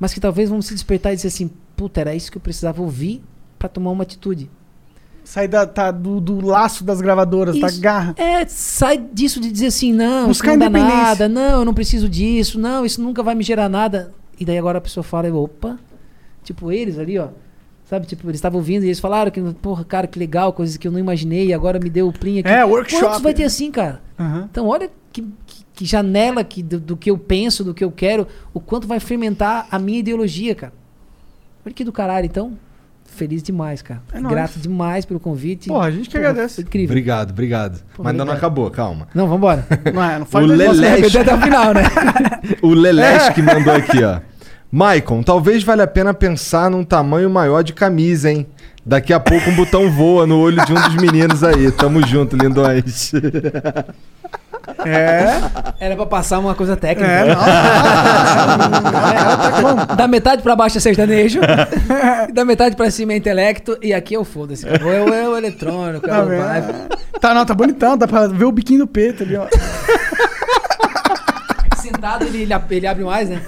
mas 0.00 0.14
que 0.14 0.20
talvez 0.20 0.48
vão 0.48 0.62
se 0.62 0.72
despertar 0.72 1.12
e 1.12 1.16
dizer 1.16 1.28
assim: 1.28 1.50
puta, 1.76 2.00
era 2.00 2.14
isso 2.14 2.32
que 2.32 2.38
eu 2.38 2.40
precisava 2.40 2.80
ouvir 2.80 3.22
pra 3.58 3.68
tomar 3.68 3.90
uma 3.90 4.02
atitude. 4.02 4.48
Sair 5.22 5.46
da, 5.46 5.66
tá, 5.66 5.90
do, 5.90 6.18
do 6.18 6.40
laço 6.40 6.84
das 6.84 7.02
gravadoras, 7.02 7.60
da 7.60 7.66
Isso. 7.66 7.78
garra. 7.82 8.14
É, 8.16 8.46
sai 8.46 8.96
disso 8.96 9.42
de 9.42 9.52
dizer 9.52 9.66
assim: 9.66 9.92
não, 9.92 10.28
Buscar 10.28 10.52
isso 10.52 10.58
não 10.58 10.70
dá 10.70 10.78
nada, 10.78 11.28
não, 11.28 11.58
eu 11.58 11.64
não 11.66 11.74
preciso 11.74 12.08
disso, 12.08 12.58
não, 12.58 12.86
isso 12.86 13.02
nunca 13.02 13.22
vai 13.22 13.34
me 13.34 13.44
gerar 13.44 13.68
nada. 13.68 14.10
E 14.40 14.44
daí 14.46 14.56
agora 14.56 14.78
a 14.78 14.80
pessoa 14.80 15.04
fala: 15.04 15.30
opa, 15.34 15.78
tipo 16.42 16.72
eles 16.72 16.98
ali, 16.98 17.18
ó. 17.18 17.28
Sabe, 17.88 18.06
tipo, 18.06 18.26
eles 18.28 18.36
estavam 18.36 18.58
ouvindo 18.58 18.82
e 18.84 18.88
eles 18.88 19.00
falaram 19.00 19.30
que, 19.30 19.40
porra, 19.62 19.82
cara, 19.82 20.06
que 20.06 20.18
legal, 20.18 20.52
coisas 20.52 20.76
que 20.76 20.86
eu 20.86 20.92
não 20.92 20.98
imaginei, 20.98 21.46
e 21.46 21.54
agora 21.54 21.80
me 21.80 21.88
deu 21.88 22.06
o 22.08 22.12
plim 22.12 22.40
aqui. 22.40 22.48
É, 22.48 22.62
workshop. 22.62 23.02
Quantos 23.02 23.22
vai 23.22 23.32
ter 23.32 23.44
assim, 23.44 23.70
cara? 23.70 24.02
Aham. 24.18 24.46
Então, 24.50 24.66
olha 24.66 24.90
que, 25.10 25.22
que, 25.46 25.64
que 25.72 25.84
janela 25.86 26.44
que, 26.44 26.62
do, 26.62 26.78
do 26.78 26.96
que 26.98 27.10
eu 27.10 27.16
penso, 27.16 27.64
do 27.64 27.72
que 27.72 27.82
eu 27.82 27.90
quero, 27.90 28.26
o 28.52 28.60
quanto 28.60 28.86
vai 28.86 29.00
fermentar 29.00 29.66
a 29.70 29.78
minha 29.78 30.00
ideologia, 30.00 30.54
cara. 30.54 30.72
Olha 31.64 31.74
que 31.74 31.82
do 31.82 31.90
caralho, 31.90 32.26
então. 32.26 32.58
Feliz 33.06 33.42
demais, 33.42 33.80
cara. 33.80 34.02
É 34.12 34.20
nóis. 34.20 34.34
Grato 34.34 34.58
demais 34.58 35.06
pelo 35.06 35.18
convite. 35.18 35.68
Porra, 35.68 35.86
a 35.86 35.90
gente 35.90 36.10
que 36.10 36.18
agradece. 36.18 36.56
foi 36.56 36.64
Incrível. 36.64 36.90
Obrigado, 36.92 37.30
obrigado. 37.30 37.82
Pô, 37.96 38.02
Mas 38.02 38.10
ainda 38.12 38.24
não 38.24 38.32
obrigado. 38.32 38.36
acabou, 38.36 38.70
calma. 38.70 39.08
Não, 39.14 39.26
vambora. 39.26 39.66
Não 39.94 40.04
é, 40.04 40.18
não 40.18 40.24
O 40.24 40.26
faz 40.26 40.44
o 40.44 40.48
final, 41.42 41.72
né? 41.72 41.82
O 42.62 42.68
Lelesh 42.68 43.30
que 43.30 43.40
mandou 43.40 43.72
aqui, 43.72 44.04
ó. 44.04 44.20
Maicon, 44.70 45.22
talvez 45.22 45.62
valha 45.62 45.84
a 45.84 45.86
pena 45.86 46.12
pensar 46.12 46.70
num 46.70 46.84
tamanho 46.84 47.30
maior 47.30 47.62
de 47.62 47.72
camisa, 47.72 48.30
hein? 48.30 48.46
Daqui 48.84 49.12
a 49.12 49.20
pouco 49.20 49.50
um 49.50 49.54
botão 49.56 49.90
voa 49.90 50.26
no 50.26 50.38
olho 50.38 50.64
de 50.64 50.72
um 50.72 50.80
dos 50.80 50.94
meninos 50.96 51.42
aí. 51.42 51.70
Tamo 51.72 52.06
junto, 52.06 52.36
lindões. 52.36 53.12
É. 54.84 55.40
Era 55.80 55.96
pra 55.96 56.04
passar 56.04 56.38
uma 56.38 56.54
coisa 56.54 56.76
técnica. 56.76 57.10
É, 57.10 57.34
não. 57.34 57.40
É, 59.92 59.96
da 59.96 60.06
metade 60.06 60.42
pra 60.42 60.54
baixo 60.54 60.76
é 60.76 60.80
sertanejo, 60.80 61.40
e 62.28 62.28
da 62.32 62.44
metade 62.44 62.76
pra 62.76 62.90
cima 62.90 63.14
é 63.14 63.16
intelecto, 63.16 63.78
e 63.82 63.94
aqui 63.94 64.12
eu 64.14 64.24
foda-se. 64.24 64.66
Eu, 64.66 64.74
eu, 64.92 65.08
eu 65.08 65.36
eletrônico, 65.38 66.06
Tá 66.06 66.18
eu 66.18 66.26
vendo? 66.28 66.42
vibe. 66.44 66.72
Tá, 67.18 67.32
não, 67.34 67.46
tá 67.46 67.54
bonitão, 67.54 67.96
dá 67.96 68.06
pra 68.06 68.26
ver 68.28 68.44
o 68.44 68.52
biquinho 68.52 68.80
do 68.80 68.86
peito 68.86 69.22
ali, 69.22 69.36
ó. 69.36 69.46
Sentado 71.78 72.26
ele, 72.26 72.46
ele 72.70 72.86
abre 72.86 73.04
mais, 73.04 73.30
né? 73.30 73.40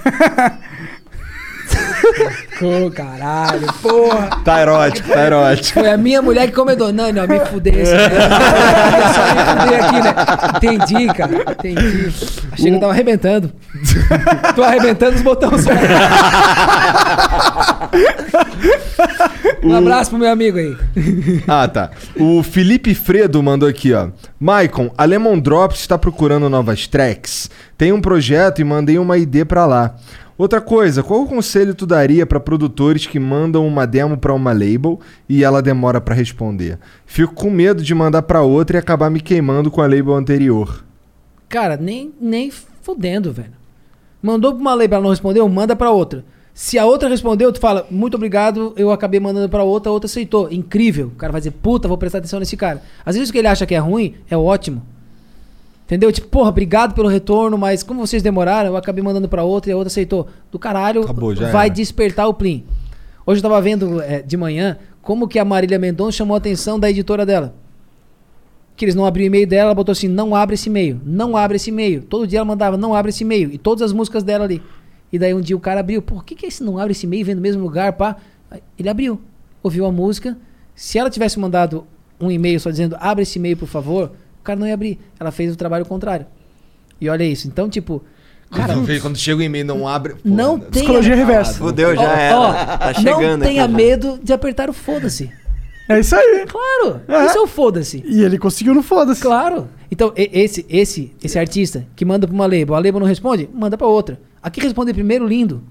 Ô, 2.61 2.91
caralho, 2.91 3.67
porra. 3.81 4.29
Tá 4.43 4.61
erótico, 4.61 5.09
tá 5.09 5.25
erótico. 5.25 5.79
Foi 5.79 5.89
a 5.89 5.97
minha 5.97 6.21
mulher 6.21 6.47
que 6.47 6.53
comedou. 6.53 6.91
Não, 6.91 7.11
não, 7.11 7.27
me 7.27 7.39
fudesse. 7.45 7.93
Né? 7.93 8.09
Só 9.13 9.23
me 9.33 9.63
fuder 9.63 9.85
aqui, 9.85 10.01
né? 10.01 10.15
Entendi, 10.55 11.07
cara. 11.13 11.51
Entendi. 11.51 12.13
Achei 12.51 12.69
que 12.69 12.75
eu 12.75 12.79
tava 12.79 12.91
arrebentando. 12.91 13.51
Tô 14.55 14.63
arrebentando 14.63 15.15
os 15.15 15.21
botões. 15.21 15.65
um 19.63 19.75
abraço 19.75 20.09
pro 20.11 20.19
meu 20.19 20.29
amigo 20.29 20.57
aí. 20.57 20.77
Ah, 21.47 21.67
tá. 21.67 21.91
O 22.15 22.43
Felipe 22.43 22.93
Fredo 22.93 23.41
mandou 23.41 23.67
aqui, 23.67 23.93
ó. 23.93 24.09
Maicon, 24.39 24.91
a 24.97 25.05
Lemon 25.05 25.39
Drops 25.39 25.79
está 25.79 25.97
procurando 25.97 26.49
novas 26.49 26.87
tracks. 26.87 27.49
Tem 27.77 27.91
um 27.91 28.01
projeto 28.01 28.59
e 28.59 28.63
mandei 28.63 28.97
uma 28.97 29.17
ID 29.17 29.45
pra 29.45 29.65
lá. 29.65 29.95
Outra 30.41 30.59
coisa, 30.59 31.03
qual 31.03 31.21
o 31.21 31.27
conselho 31.27 31.75
tu 31.75 31.85
daria 31.85 32.25
pra 32.25 32.39
produtores 32.39 33.05
que 33.05 33.19
mandam 33.19 33.67
uma 33.67 33.85
demo 33.85 34.17
pra 34.17 34.33
uma 34.33 34.51
label 34.51 34.99
e 35.29 35.43
ela 35.43 35.61
demora 35.61 36.01
pra 36.01 36.15
responder? 36.15 36.79
Fico 37.05 37.35
com 37.35 37.51
medo 37.51 37.83
de 37.83 37.93
mandar 37.93 38.23
pra 38.23 38.41
outra 38.41 38.75
e 38.75 38.79
acabar 38.79 39.11
me 39.11 39.21
queimando 39.21 39.69
com 39.69 39.81
a 39.81 39.85
label 39.85 40.15
anterior. 40.15 40.83
Cara, 41.47 41.77
nem, 41.77 42.11
nem 42.19 42.49
fudendo, 42.49 43.31
velho. 43.31 43.53
Mandou 44.19 44.53
pra 44.53 44.61
uma 44.61 44.73
label, 44.73 44.95
ela 44.95 45.03
não 45.03 45.11
respondeu, 45.11 45.47
manda 45.47 45.75
pra 45.75 45.91
outra. 45.91 46.25
Se 46.55 46.79
a 46.79 46.87
outra 46.87 47.07
respondeu, 47.07 47.53
tu 47.53 47.59
fala, 47.59 47.85
muito 47.91 48.15
obrigado, 48.15 48.73
eu 48.75 48.91
acabei 48.91 49.19
mandando 49.19 49.47
pra 49.47 49.61
outra, 49.61 49.91
a 49.91 49.93
outra 49.93 50.07
aceitou. 50.07 50.51
Incrível. 50.51 51.09
O 51.09 51.17
cara 51.19 51.31
vai 51.31 51.41
dizer, 51.41 51.51
puta, 51.51 51.87
vou 51.87 51.99
prestar 51.99 52.17
atenção 52.17 52.39
nesse 52.39 52.57
cara. 52.57 52.81
Às 53.05 53.13
vezes 53.13 53.29
o 53.29 53.31
que 53.31 53.37
ele 53.37 53.47
acha 53.47 53.67
que 53.67 53.75
é 53.75 53.77
ruim 53.77 54.15
é 54.27 54.35
ótimo. 54.35 54.81
Entendeu? 55.91 56.09
Tipo, 56.09 56.29
porra, 56.29 56.47
obrigado 56.47 56.93
pelo 56.93 57.09
retorno, 57.09 57.57
mas 57.57 57.83
como 57.83 57.99
vocês 57.99 58.23
demoraram, 58.23 58.69
eu 58.69 58.77
acabei 58.77 59.03
mandando 59.03 59.27
pra 59.27 59.43
outra 59.43 59.71
e 59.71 59.73
a 59.73 59.75
outra 59.75 59.89
aceitou. 59.89 60.25
Do 60.49 60.57
caralho, 60.57 61.01
Acabou, 61.01 61.35
já 61.35 61.51
vai 61.51 61.65
era. 61.65 61.75
despertar 61.75 62.29
o 62.29 62.33
Plim. 62.33 62.63
Hoje 63.25 63.39
eu 63.39 63.43
tava 63.43 63.61
vendo 63.61 64.01
é, 64.01 64.21
de 64.21 64.37
manhã 64.37 64.77
como 65.01 65.27
que 65.27 65.37
a 65.37 65.43
Marília 65.43 65.77
Mendonça 65.77 66.13
chamou 66.13 66.35
a 66.35 66.37
atenção 66.37 66.79
da 66.79 66.89
editora 66.89 67.25
dela. 67.25 67.53
Que 68.77 68.85
eles 68.85 68.95
não 68.95 69.05
abriam 69.05 69.25
o 69.25 69.27
e-mail 69.27 69.45
dela, 69.45 69.63
ela 69.65 69.75
botou 69.75 69.91
assim: 69.91 70.07
não 70.07 70.33
abre 70.33 70.53
esse 70.53 70.69
e-mail, 70.69 71.01
não 71.03 71.35
abre 71.35 71.57
esse 71.57 71.71
e-mail. 71.71 72.03
Todo 72.03 72.25
dia 72.25 72.39
ela 72.39 72.45
mandava: 72.45 72.77
não 72.77 72.95
abre 72.95 73.09
esse 73.09 73.25
e-mail. 73.25 73.51
E 73.51 73.57
todas 73.57 73.81
as 73.81 73.91
músicas 73.91 74.23
dela 74.23 74.45
ali. 74.45 74.63
E 75.11 75.19
daí 75.19 75.33
um 75.33 75.41
dia 75.41 75.57
o 75.57 75.59
cara 75.59 75.81
abriu: 75.81 76.01
por 76.01 76.23
que, 76.23 76.35
que 76.35 76.45
esse 76.45 76.63
não 76.63 76.77
abre 76.77 76.93
esse 76.93 77.05
e-mail, 77.05 77.25
vem 77.25 77.35
no 77.35 77.41
mesmo 77.41 77.61
lugar, 77.61 77.91
pá? 77.91 78.15
Ele 78.79 78.87
abriu, 78.87 79.19
ouviu 79.61 79.85
a 79.85 79.91
música. 79.91 80.37
Se 80.73 80.97
ela 80.97 81.09
tivesse 81.09 81.37
mandado 81.37 81.85
um 82.17 82.31
e-mail 82.31 82.61
só 82.61 82.69
dizendo: 82.71 82.95
abre 82.97 83.23
esse 83.23 83.37
e-mail, 83.37 83.57
por 83.57 83.67
favor, 83.67 84.13
o 84.41 84.43
cara 84.43 84.59
não 84.59 84.67
ia 84.67 84.73
abrir. 84.73 84.99
Ela 85.19 85.31
fez 85.31 85.53
o 85.53 85.55
trabalho 85.55 85.85
contrário. 85.85 86.25
E 86.99 87.07
olha 87.09 87.23
isso. 87.23 87.47
Então, 87.47 87.69
tipo. 87.69 88.03
Cara, 88.51 88.73
quando 89.01 89.15
chega 89.17 89.39
o 89.39 89.41
e-mail 89.41 89.63
não 89.65 89.87
abre. 89.87 90.15
não 90.25 90.59
tenha. 90.59 90.71
Psicologia 90.71 91.15
reversa. 91.15 91.53
Fudeu, 91.53 91.95
já 91.95 92.01
Ó, 92.01 92.05
era. 92.13 92.39
ó, 92.39 92.53
tá 92.77 92.93
chegando 92.95 93.37
não 93.39 93.45
tenha 93.47 93.63
aqui. 93.63 93.73
medo 93.73 94.19
de 94.21 94.33
apertar 94.33 94.69
o 94.69 94.73
foda-se. 94.73 95.31
É 95.87 95.99
isso 95.99 96.15
aí. 96.15 96.45
Claro, 96.47 97.01
É. 97.07 97.25
isso 97.27 97.37
é 97.37 97.41
o 97.41 97.47
foda-se. 97.47 98.03
E 98.05 98.21
ele 98.23 98.37
conseguiu 98.37 98.73
no 98.73 98.83
foda-se. 98.83 99.21
Claro. 99.21 99.69
Então, 99.89 100.11
e- 100.17 100.29
esse, 100.33 100.65
esse, 100.69 101.13
esse 101.23 101.39
artista 101.39 101.85
que 101.95 102.03
manda 102.03 102.27
pra 102.27 102.33
uma 102.33 102.45
label, 102.45 102.75
a 102.75 102.77
label 102.79 102.99
não 102.99 103.07
responde, 103.07 103.49
manda 103.53 103.77
pra 103.77 103.87
outra. 103.87 104.19
Aqui 104.43 104.59
responde 104.61 104.93
primeiro, 104.93 105.25
lindo. 105.27 105.63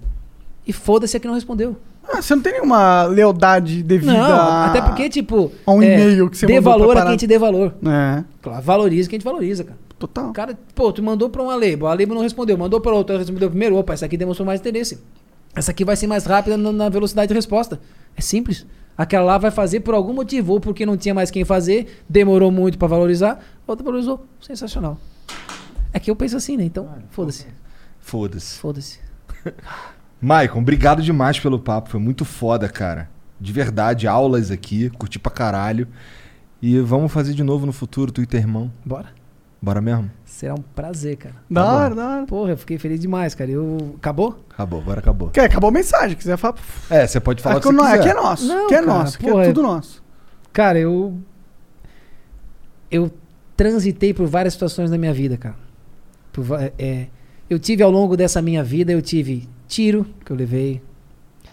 E 0.66 0.72
foda-se 0.72 1.16
a 1.16 1.20
que 1.20 1.26
não 1.26 1.34
respondeu. 1.34 1.76
Ah, 2.12 2.20
você 2.20 2.34
não 2.34 2.42
tem 2.42 2.52
nenhuma 2.54 3.04
lealdade 3.04 3.82
devida 3.82 4.12
Não, 4.12 4.20
a... 4.22 4.66
até 4.66 4.80
porque, 4.82 5.08
tipo. 5.08 5.52
a 5.64 5.72
um 5.72 5.82
e-mail 5.82 6.28
que 6.28 6.36
você 6.36 6.46
Dê 6.46 6.54
mandou 6.54 6.72
pra 6.72 6.78
valor 6.80 6.92
a 6.92 6.94
parar. 7.00 7.08
quem 7.10 7.16
te 7.18 7.26
dê 7.26 7.38
valor. 7.38 7.74
É, 7.86 8.24
Claro, 8.42 8.62
valoriza 8.62 9.08
quem 9.08 9.18
te 9.18 9.24
valoriza, 9.24 9.64
cara. 9.64 9.78
total. 9.98 10.30
O 10.30 10.32
cara, 10.32 10.58
pô, 10.74 10.92
tu 10.92 11.02
mandou 11.02 11.30
pra 11.30 11.42
uma 11.42 11.54
label, 11.54 11.86
a 11.86 11.90
label 11.90 12.14
não 12.14 12.22
respondeu, 12.22 12.58
mandou 12.58 12.80
pra 12.80 12.92
outra, 12.92 13.16
respondeu 13.18 13.48
primeiro, 13.48 13.76
opa, 13.76 13.92
essa 13.92 14.06
aqui 14.06 14.16
demonstrou 14.16 14.44
mais 14.46 14.60
interesse. 14.60 14.98
Essa 15.54 15.70
aqui 15.70 15.84
vai 15.84 15.96
ser 15.96 16.06
mais 16.06 16.24
rápida 16.24 16.56
na, 16.56 16.72
na 16.72 16.88
velocidade 16.88 17.28
de 17.28 17.34
resposta. 17.34 17.80
É 18.16 18.20
simples. 18.20 18.66
Aquela 18.98 19.24
lá 19.24 19.38
vai 19.38 19.50
fazer 19.50 19.80
por 19.80 19.94
algum 19.94 20.12
motivo, 20.12 20.52
ou 20.54 20.60
porque 20.60 20.84
não 20.84 20.96
tinha 20.96 21.14
mais 21.14 21.30
quem 21.30 21.44
fazer, 21.44 22.02
demorou 22.08 22.50
muito 22.50 22.76
pra 22.78 22.86
valorizar, 22.88 23.40
a 23.66 23.70
outra 23.72 23.84
valorizou. 23.84 24.26
Sensacional. 24.40 24.98
É 25.92 25.98
que 25.98 26.10
eu 26.10 26.16
penso 26.16 26.36
assim, 26.36 26.56
né? 26.56 26.64
Então, 26.64 26.88
foda-se. 27.10 27.46
Foda-se. 28.00 28.58
Foda-se. 28.58 28.98
Maicon, 30.20 30.58
obrigado 30.60 31.02
demais 31.02 31.38
pelo 31.38 31.58
papo. 31.58 31.88
Foi 31.90 32.00
muito 32.00 32.24
foda, 32.24 32.68
cara. 32.68 33.08
De 33.40 33.52
verdade, 33.52 34.06
aulas 34.06 34.50
aqui, 34.50 34.90
curti 34.90 35.18
pra 35.18 35.32
caralho. 35.32 35.88
E 36.60 36.78
vamos 36.80 37.10
fazer 37.10 37.32
de 37.32 37.42
novo 37.42 37.64
no 37.64 37.72
futuro, 37.72 38.12
tu 38.12 38.20
e 38.22 38.26
teu 38.26 38.38
irmão. 38.38 38.70
Bora. 38.84 39.06
Bora 39.62 39.80
mesmo? 39.80 40.10
Será 40.24 40.54
um 40.54 40.62
prazer, 40.74 41.16
cara. 41.16 41.34
Da 41.50 41.62
Tá 41.64 41.72
hora, 41.72 41.94
da 41.94 42.08
hora. 42.08 42.26
Porra, 42.26 42.50
eu 42.52 42.56
fiquei 42.56 42.78
feliz 42.78 43.00
demais, 43.00 43.34
cara. 43.34 43.50
Eu. 43.50 43.94
Acabou? 43.96 44.42
Acabou, 44.50 44.80
agora 44.80 45.00
acabou. 45.00 45.28
Quer, 45.30 45.44
acabou 45.46 45.68
a 45.68 45.72
mensagem, 45.72 46.16
quiser 46.16 46.36
falar. 46.36 46.54
É, 46.90 47.06
você 47.06 47.18
pode 47.20 47.42
falar 47.42 47.56
o 47.56 47.58
Aqui, 47.58 47.68
que 47.68 47.74
você 47.74 47.80
não- 47.82 47.90
quiser. 47.90 48.00
aqui 48.00 48.08
é 48.08 48.14
nosso. 48.14 48.46
Não, 48.46 48.64
aqui 48.66 48.74
é 48.74 48.78
cara, 48.82 48.86
nosso, 48.86 49.16
aqui 49.16 49.26
porra, 49.26 49.42
é 49.42 49.44
é- 49.46 49.48
tudo 49.52 49.62
nosso. 49.62 50.02
Cara, 50.52 50.78
eu. 50.78 51.18
Eu 52.90 53.10
transitei 53.56 54.12
por 54.12 54.26
várias 54.26 54.54
situações 54.54 54.90
na 54.90 54.98
minha 54.98 55.12
vida, 55.12 55.36
cara. 55.36 55.56
Por 56.32 56.44
é, 56.78 57.06
eu 57.48 57.58
tive 57.58 57.82
ao 57.82 57.90
longo 57.90 58.16
dessa 58.16 58.40
minha 58.42 58.64
vida, 58.64 58.92
eu 58.92 59.02
tive 59.02 59.48
tiro, 59.70 60.04
que 60.24 60.32
eu 60.32 60.36
levei. 60.36 60.82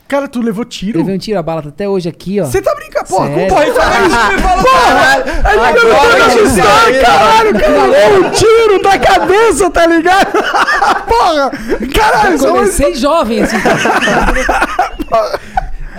Cara, 0.07 0.25
tu 0.27 0.41
levou 0.41 0.63
tiro? 0.63 0.99
Levei 0.99 1.15
um 1.15 1.17
tiro 1.17 1.37
a 1.37 1.43
bala 1.43 1.61
tá 1.61 1.67
até 1.67 1.87
hoje 1.87 2.07
aqui, 2.07 2.39
ó. 2.39 2.45
Você 2.45 2.61
tá 2.61 2.73
brincando? 2.73 3.07
Porra, 3.09 3.27
Sério? 3.27 3.47
porra, 3.49 3.65
fala 3.73 4.07
isso, 4.07 4.31
me 4.31 4.39
fala, 4.41 4.63
porra! 4.63 5.11
A 5.11 5.17
gente 5.17 5.47
Agora 5.47 5.73
que 5.73 5.79
pode 5.81 7.01
caralho, 7.01 7.59
cara, 7.59 7.85
levou 7.87 8.25
um 8.25 8.31
tiro 8.31 8.81
da 8.83 8.97
cabeça, 8.99 9.69
tá 9.69 9.85
ligado? 9.85 10.31
porra! 11.07 11.51
Caralho, 11.93 12.29
Eu 12.29 12.35
isso 12.35 12.47
é 12.47 12.49
comecei 12.51 12.95
jovem, 12.95 13.41
assim. 13.43 13.57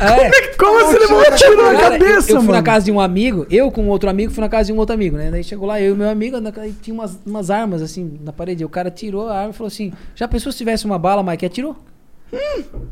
É. 0.01 0.31
Como 0.57 0.79
você 0.87 0.99
levou 1.01 1.19
um 1.21 1.37
tiro 1.37 1.57
na 1.57 1.63
Cara, 1.81 1.97
eu- 1.97 1.99
cabeça, 2.01 2.31
eu, 2.33 2.37
fui 2.37 2.47
mano? 2.47 2.53
na 2.53 2.63
casa 2.63 2.85
de 2.85 2.93
um 2.93 3.01
amigo, 3.01 3.47
eu 3.51 3.71
com 3.71 3.89
outro 3.89 4.09
amigo 4.09 4.33
fui 4.33 4.41
na 4.41 4.49
casa 4.49 4.67
de 4.69 4.73
um 4.73 4.77
outro 4.77 4.95
amigo, 4.95 5.17
né? 5.17 5.29
Daí 5.31 5.43
chegou 5.43 5.67
lá, 5.67 5.81
eu 5.81 5.95
e 5.95 5.97
meu 5.99 6.09
amigo, 6.09 6.41
na- 6.41 6.53
aí 6.57 6.73
tinha 6.81 6.95
umas, 6.95 7.19
umas 7.27 7.51
armas 7.51 7.83
assim 7.83 8.17
na 8.25 8.33
parede. 8.33 8.65
O 8.65 8.69
cara 8.69 8.91
tirou 8.93 9.29
a 9.29 9.37
arma 9.41 9.51
e 9.51 9.53
falou 9.53 9.67
assim: 9.69 9.93
Já 10.15 10.29
pensou 10.29 10.53
se 10.53 10.59
tivesse 10.59 10.85
uma 10.87 10.99
bala, 10.99 11.23
Mike? 11.23 11.45
Atirou? 11.45 11.77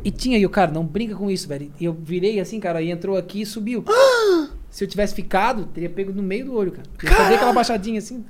E 0.03 0.11
tinha, 0.11 0.39
e 0.39 0.47
o 0.47 0.51
cara, 0.51 0.71
não 0.71 0.85
brinca 0.85 1.15
com 1.15 1.31
isso, 1.31 1.47
velho. 1.49 1.71
E 1.79 1.85
eu 1.85 1.93
virei 1.93 2.41
assim, 2.41 2.59
cara, 2.59 2.81
e 2.81 2.91
entrou 2.91 3.17
aqui 3.17 3.43
e 3.43 3.47
subiu. 3.47 3.85
se 4.71 4.85
eu 4.85 4.89
tivesse 4.89 5.15
ficado, 5.15 5.67
teria 5.67 5.91
pego 5.91 6.13
no 6.13 6.23
meio 6.23 6.47
do 6.47 6.55
olho, 6.55 6.73
cara. 6.73 6.89
Eu 7.03 7.27
dei 7.27 7.37
aquela 7.37 7.53
baixadinha 7.53 7.99
assim. 7.99 8.25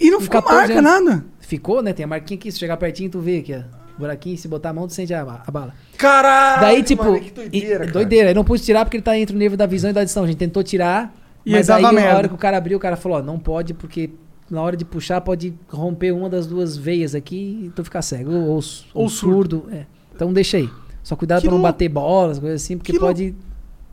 E 0.00 0.10
não 0.10 0.20
ficou 0.20 0.42
14 0.42 0.72
marca, 0.74 0.88
anos. 0.88 1.04
nada. 1.06 1.24
Ficou, 1.40 1.82
né? 1.82 1.92
Tem 1.92 2.04
a 2.04 2.06
marquinha 2.06 2.38
aqui, 2.38 2.50
se 2.52 2.58
chegar 2.58 2.76
pertinho, 2.76 3.10
tu 3.10 3.20
vê 3.20 3.38
aqui, 3.38 3.54
ó. 3.54 3.78
Buraquinho, 3.98 4.38
se 4.38 4.46
botar 4.46 4.70
a 4.70 4.72
mão, 4.72 4.86
tu 4.86 4.94
sente 4.94 5.12
a, 5.12 5.22
a 5.22 5.50
bala. 5.50 5.74
Caralho! 5.96 6.60
Daí, 6.60 6.82
tipo. 6.84 7.02
mano, 7.04 7.18
que 7.20 7.28
e- 7.28 7.32
doideira, 7.32 7.78
cara. 7.80 7.90
doideira. 7.90 8.30
Eu 8.30 8.34
não 8.34 8.44
pude 8.44 8.62
tirar 8.62 8.84
porque 8.84 8.96
ele 8.96 9.02
tá 9.02 9.18
entre 9.18 9.34
o 9.34 9.38
nível 9.38 9.56
da 9.56 9.66
visão 9.66 9.90
e 9.90 9.92
da 9.92 10.00
audição. 10.00 10.22
A 10.22 10.26
gente 10.26 10.36
tentou 10.36 10.62
tirar. 10.62 11.12
E 11.44 11.50
mas 11.50 11.68
aí 11.68 11.82
na 11.82 12.16
hora 12.16 12.28
que 12.28 12.34
o 12.34 12.38
cara 12.38 12.56
abriu, 12.56 12.76
o 12.78 12.80
cara 12.80 12.96
falou: 12.96 13.18
ó, 13.18 13.22
não 13.22 13.38
pode, 13.40 13.74
porque 13.74 14.10
na 14.50 14.62
hora 14.62 14.76
de 14.76 14.84
puxar 14.84 15.20
pode 15.20 15.54
romper 15.68 16.12
uma 16.12 16.28
das 16.28 16.46
duas 16.46 16.76
veias 16.76 17.14
aqui 17.14 17.64
e 17.66 17.70
tu 17.70 17.84
ficar 17.84 18.02
cego. 18.02 18.32
Ou, 18.32 18.40
ou, 18.42 18.54
Ou 18.54 18.62
ou 18.94 19.08
surdo. 19.08 19.66
É. 19.70 19.84
Então 20.14 20.32
deixa 20.32 20.56
aí. 20.56 20.68
Só 21.02 21.16
cuidado 21.16 21.42
pra 21.42 21.50
não 21.50 21.60
bater 21.62 21.88
bolas, 21.88 22.38
coisas 22.38 22.62
assim, 22.62 22.76
porque 22.76 22.92
Que 22.92 22.98
pode 22.98 23.34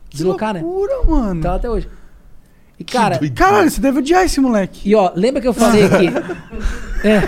Que 0.10 0.18
deslocar, 0.18 0.54
né? 0.54 0.62
loucura, 0.62 1.04
mano. 1.08 1.40
Então 1.40 1.54
até 1.56 1.70
hoje. 1.70 1.88
E 2.78 2.84
cara. 2.84 3.20
Caralho, 3.34 3.72
você 3.72 3.80
deve 3.80 4.00
odiar 4.00 4.24
esse 4.26 4.42
moleque. 4.42 4.90
E 4.90 4.96
ó, 4.96 5.12
lembra 5.16 5.42
que 5.42 5.48
eu 5.48 5.54
falei 5.54 5.84
que. 5.88 7.08
É. 7.08 7.22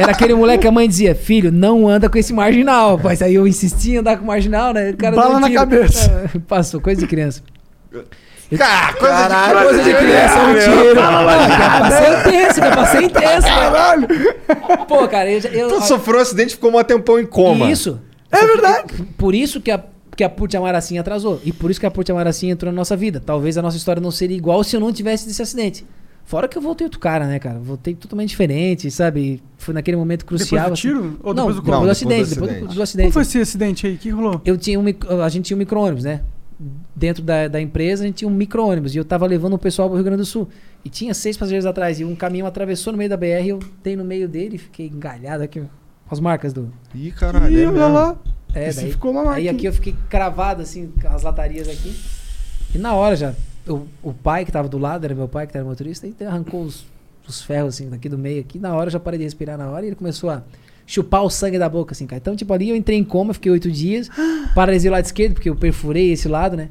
Era 0.00 0.12
aquele 0.12 0.34
moleque 0.34 0.62
que 0.62 0.68
a 0.68 0.72
mãe 0.72 0.86
dizia, 0.86 1.14
filho, 1.14 1.50
não 1.50 1.88
anda 1.88 2.08
com 2.08 2.16
esse 2.18 2.32
marginal. 2.32 3.00
Mas 3.02 3.22
aí 3.22 3.34
eu 3.34 3.46
insistia 3.46 3.94
em 3.94 3.98
andar 3.98 4.18
com 4.18 4.24
marginal, 4.26 4.72
né? 4.72 4.90
O 4.90 4.96
cara 4.96 5.16
Bala 5.16 5.40
na 5.40 5.48
tiro. 5.48 5.58
cabeça. 5.60 6.30
É, 6.34 6.38
passou, 6.46 6.80
coisa 6.80 7.00
de 7.00 7.06
criança. 7.08 7.42
Cara, 8.56 8.92
coisa 8.94 9.14
de 9.14 9.28
Caralho, 9.28 9.68
coisa 9.68 9.82
de 9.82 9.94
criança, 9.94 10.38
um 10.38 10.54
tiro. 10.54 11.00
Passei 11.80 12.14
intenso, 12.14 12.60
cara, 12.60 12.76
passei 12.76 13.04
intenso. 13.04 13.46
Caralho! 13.46 14.08
Pô, 14.86 15.08
cara, 15.08 15.30
eu. 15.30 15.40
já- 15.40 15.48
eu 15.48 15.68
Tu 15.68 15.82
sofreu 15.82 16.18
um 16.18 16.22
acidente 16.22 16.50
e 16.50 16.52
ficou 16.52 16.70
um 16.78 16.84
tempão 16.84 17.18
em 17.18 17.26
coma. 17.26 17.70
Isso. 17.70 18.00
É 18.30 18.46
verdade. 18.46 18.94
Por 19.18 19.34
isso 19.34 19.60
que 19.60 19.70
a, 19.70 19.82
que 20.14 20.22
a 20.22 20.28
Put 20.28 20.56
Amaracinha 20.56 21.00
atrasou. 21.00 21.40
E 21.44 21.52
por 21.52 21.70
isso 21.70 21.80
que 21.80 21.86
a 21.86 21.90
Put 21.90 22.10
Amaracinha 22.12 22.52
entrou 22.52 22.70
na 22.72 22.76
nossa 22.76 22.96
vida. 22.96 23.20
Talvez 23.24 23.58
a 23.58 23.62
nossa 23.62 23.76
história 23.76 24.00
não 24.00 24.10
seria 24.10 24.36
igual 24.36 24.62
se 24.62 24.76
eu 24.76 24.80
não 24.80 24.92
tivesse 24.92 25.26
desse 25.26 25.42
acidente. 25.42 25.84
Fora 26.24 26.48
que 26.48 26.58
eu 26.58 26.62
voltei 26.62 26.84
outro 26.84 26.98
cara, 26.98 27.24
né, 27.26 27.38
cara? 27.38 27.58
Voltei 27.60 27.94
totalmente 27.94 28.30
diferente, 28.30 28.90
sabe? 28.90 29.40
Foi 29.58 29.72
naquele 29.72 29.96
momento 29.96 30.24
crucial. 30.26 30.64
Depois 30.64 30.80
do 30.80 30.82
tiro? 30.82 30.98
assim. 30.98 31.16
Ou 31.22 31.34
não, 31.34 31.46
depois 31.46 31.56
do 31.56 31.62
depois 31.62 31.72
Não, 31.72 31.80
do 31.80 31.86
depois 31.86 31.86
do 31.86 31.90
acidente. 31.92 32.28
Depois 32.34 32.38
do, 32.38 32.44
acidente. 32.52 32.74
do 32.76 32.82
acidente. 32.82 33.04
Como 33.06 33.12
foi 33.12 33.22
esse 33.22 33.40
acidente 33.40 33.86
aí? 33.86 33.94
O 33.94 33.98
que 33.98 34.10
rolou? 34.10 34.40
Eu 34.44 34.56
tinha 34.58 34.78
um, 34.78 34.84
a 35.22 35.28
gente 35.28 35.44
tinha 35.46 35.56
um 35.56 35.58
micro-ônibus, 35.58 36.02
né? 36.04 36.20
Dentro 36.94 37.22
da, 37.22 37.48
da 37.48 37.60
empresa 37.60 38.02
a 38.04 38.06
gente 38.06 38.16
tinha 38.16 38.28
um 38.28 38.34
micro-ônibus 38.34 38.94
e 38.94 38.98
eu 38.98 39.04
tava 39.04 39.26
levando 39.26 39.54
o 39.54 39.58
pessoal 39.58 39.88
pro 39.88 39.96
Rio 39.96 40.04
Grande 40.04 40.22
do 40.22 40.26
Sul. 40.26 40.48
E 40.84 40.88
tinha 40.88 41.12
seis 41.12 41.36
passageiros 41.36 41.66
atrás 41.66 42.00
e 42.00 42.04
um 42.04 42.16
caminhão 42.16 42.46
atravessou 42.46 42.92
no 42.92 42.96
meio 42.98 43.10
da 43.10 43.16
BR 43.16 43.44
e 43.44 43.48
eu 43.50 43.58
dei 43.82 43.94
no 43.94 44.04
meio 44.04 44.26
dele 44.28 44.56
e 44.56 44.58
fiquei 44.58 44.86
engalhado 44.86 45.42
aqui, 45.42 45.62
as 46.10 46.18
marcas 46.20 46.52
do... 46.54 46.72
Ih, 46.94 47.10
caralho. 47.12 47.52
Ih, 47.54 47.62
é 47.62 47.68
olha 47.68 47.86
lá. 47.88 48.16
É, 48.54 48.72
daí, 48.72 48.90
ficou 48.90 49.10
uma 49.10 49.20
aí 49.20 49.26
marquinha. 49.26 49.52
aqui 49.52 49.66
eu 49.66 49.72
fiquei 49.74 49.94
cravado 50.08 50.62
assim, 50.62 50.90
com 51.00 51.08
as 51.08 51.22
latarias 51.22 51.68
aqui. 51.68 51.94
E 52.74 52.78
na 52.78 52.94
hora 52.94 53.14
já, 53.16 53.34
eu- 53.66 53.86
o 54.02 54.14
pai 54.14 54.46
que 54.46 54.52
tava 54.52 54.66
do 54.68 54.78
lado, 54.78 55.04
era 55.04 55.14
meu 55.14 55.28
pai 55.28 55.46
que 55.46 55.54
era 55.54 55.66
motorista, 55.66 56.06
e 56.06 56.14
arrancou 56.24 56.62
os, 56.62 56.86
os 57.28 57.42
ferros 57.42 57.74
assim 57.74 57.90
daqui 57.90 58.08
do 58.08 58.16
meio 58.16 58.40
aqui. 58.40 58.58
Na 58.58 58.74
hora 58.74 58.86
eu 58.86 58.92
já 58.92 59.00
parei 59.00 59.18
de 59.18 59.24
respirar 59.24 59.58
na 59.58 59.68
hora 59.68 59.84
e 59.84 59.88
ele 59.90 59.96
começou 59.96 60.30
a 60.30 60.42
chupar 60.86 61.22
o 61.24 61.28
sangue 61.28 61.58
da 61.58 61.68
boca, 61.68 61.92
assim, 61.92 62.06
cara. 62.06 62.18
Então, 62.18 62.36
tipo, 62.36 62.52
ali 62.54 62.70
eu 62.70 62.76
entrei 62.76 62.96
em 62.96 63.04
coma, 63.04 63.34
fiquei 63.34 63.50
oito 63.50 63.70
dias, 63.70 64.08
paralisia 64.54 64.90
o 64.90 64.92
lado 64.92 65.04
esquerdo, 65.04 65.34
porque 65.34 65.50
eu 65.50 65.56
perfurei 65.56 66.12
esse 66.12 66.28
lado, 66.28 66.56
né? 66.56 66.68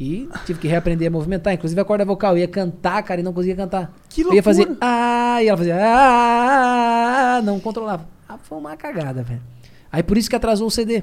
E 0.00 0.28
tive 0.46 0.60
que 0.60 0.68
reaprender 0.68 1.08
a 1.08 1.10
movimentar, 1.10 1.52
inclusive 1.52 1.80
a 1.80 1.84
corda 1.84 2.04
vocal. 2.04 2.34
Eu 2.34 2.38
ia 2.38 2.48
cantar, 2.48 3.02
cara, 3.02 3.20
e 3.20 3.24
não 3.24 3.32
conseguia 3.32 3.56
cantar. 3.56 3.92
Que 4.08 4.20
Eu 4.20 4.32
ia 4.32 4.42
fazer 4.42 4.64
loucura. 4.64 4.78
ah, 4.80 5.42
e 5.42 5.48
ela 5.48 5.56
fazia 5.56 5.76
ah, 5.80 7.42
não 7.42 7.58
controlava. 7.58 8.06
Ah, 8.28 8.38
foi 8.38 8.58
uma 8.58 8.76
cagada, 8.76 9.22
velho. 9.22 9.40
Aí 9.90 10.02
por 10.02 10.16
isso 10.16 10.30
que 10.30 10.36
atrasou 10.36 10.68
o 10.68 10.70
CD. 10.70 11.02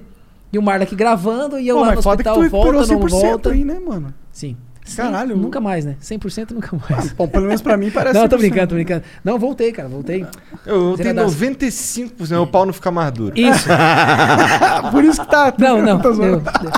E 0.54 0.58
o 0.58 0.62
Marla 0.62 0.84
aqui 0.84 0.96
gravando 0.96 1.60
e 1.60 1.68
eu 1.68 1.76
Pô, 1.76 1.82
lá 1.82 1.92
no 1.92 2.00
hospital, 2.00 2.50
volta, 2.50 2.72
não 2.72 3.00
100% 3.02 3.10
volta. 3.10 3.50
aí, 3.52 3.66
né, 3.66 3.80
mano? 3.80 4.14
Sim. 4.32 4.56
Caralho. 4.96 5.36
Nunca 5.36 5.60
mais, 5.60 5.84
né? 5.86 5.96
100% 6.02 6.52
nunca 6.52 6.78
mais. 6.90 7.12
Bom, 7.14 7.28
pelo 7.28 7.46
menos 7.48 7.62
pra 7.62 7.76
mim 7.78 7.90
parece 7.90 8.20
Não, 8.20 8.28
tô 8.28 8.36
100%. 8.38 8.40
brincando, 8.40 8.68
tô 8.68 8.76
brincando. 8.76 9.04
Não, 9.24 9.40
voltei, 9.40 9.72
cara, 9.72 9.88
voltei. 9.90 10.26
Eu, 10.66 10.96
Zeradaço. 10.96 11.36
95%, 11.36 12.42
o 12.42 12.48
pau 12.48 12.66
não 12.66 12.74
fica 12.74 12.92
mais 12.92 13.12
duro. 13.12 13.34
Isso. 13.38 13.68
Por 14.92 15.04
isso 15.04 15.22
que 15.22 15.30
tá. 15.30 15.54
Não, 15.58 15.82
não. 15.82 16.02
Zoando. 16.02 16.44
eu- 16.64 16.72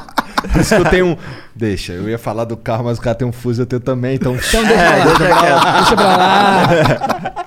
Por 0.51 0.61
isso 0.61 0.75
que 0.75 0.81
eu 0.81 0.85
tenho 0.89 1.05
um. 1.07 1.17
Deixa, 1.55 1.93
eu 1.93 2.07
ia 2.07 2.17
falar 2.17 2.45
do 2.45 2.55
carro, 2.55 2.85
mas 2.85 2.97
o 2.97 3.01
cara 3.01 3.15
tem 3.15 3.27
um 3.27 3.31
fuso, 3.31 3.61
eu 3.61 3.65
tenho 3.65 3.79
também, 3.81 4.15
então. 4.15 4.35
Então 4.35 4.63
deixa 4.65 5.15
pra 5.17 5.41
lá. 5.41 5.77
Deixa 5.79 5.95
pra 5.95 6.17
lá. 6.17 7.45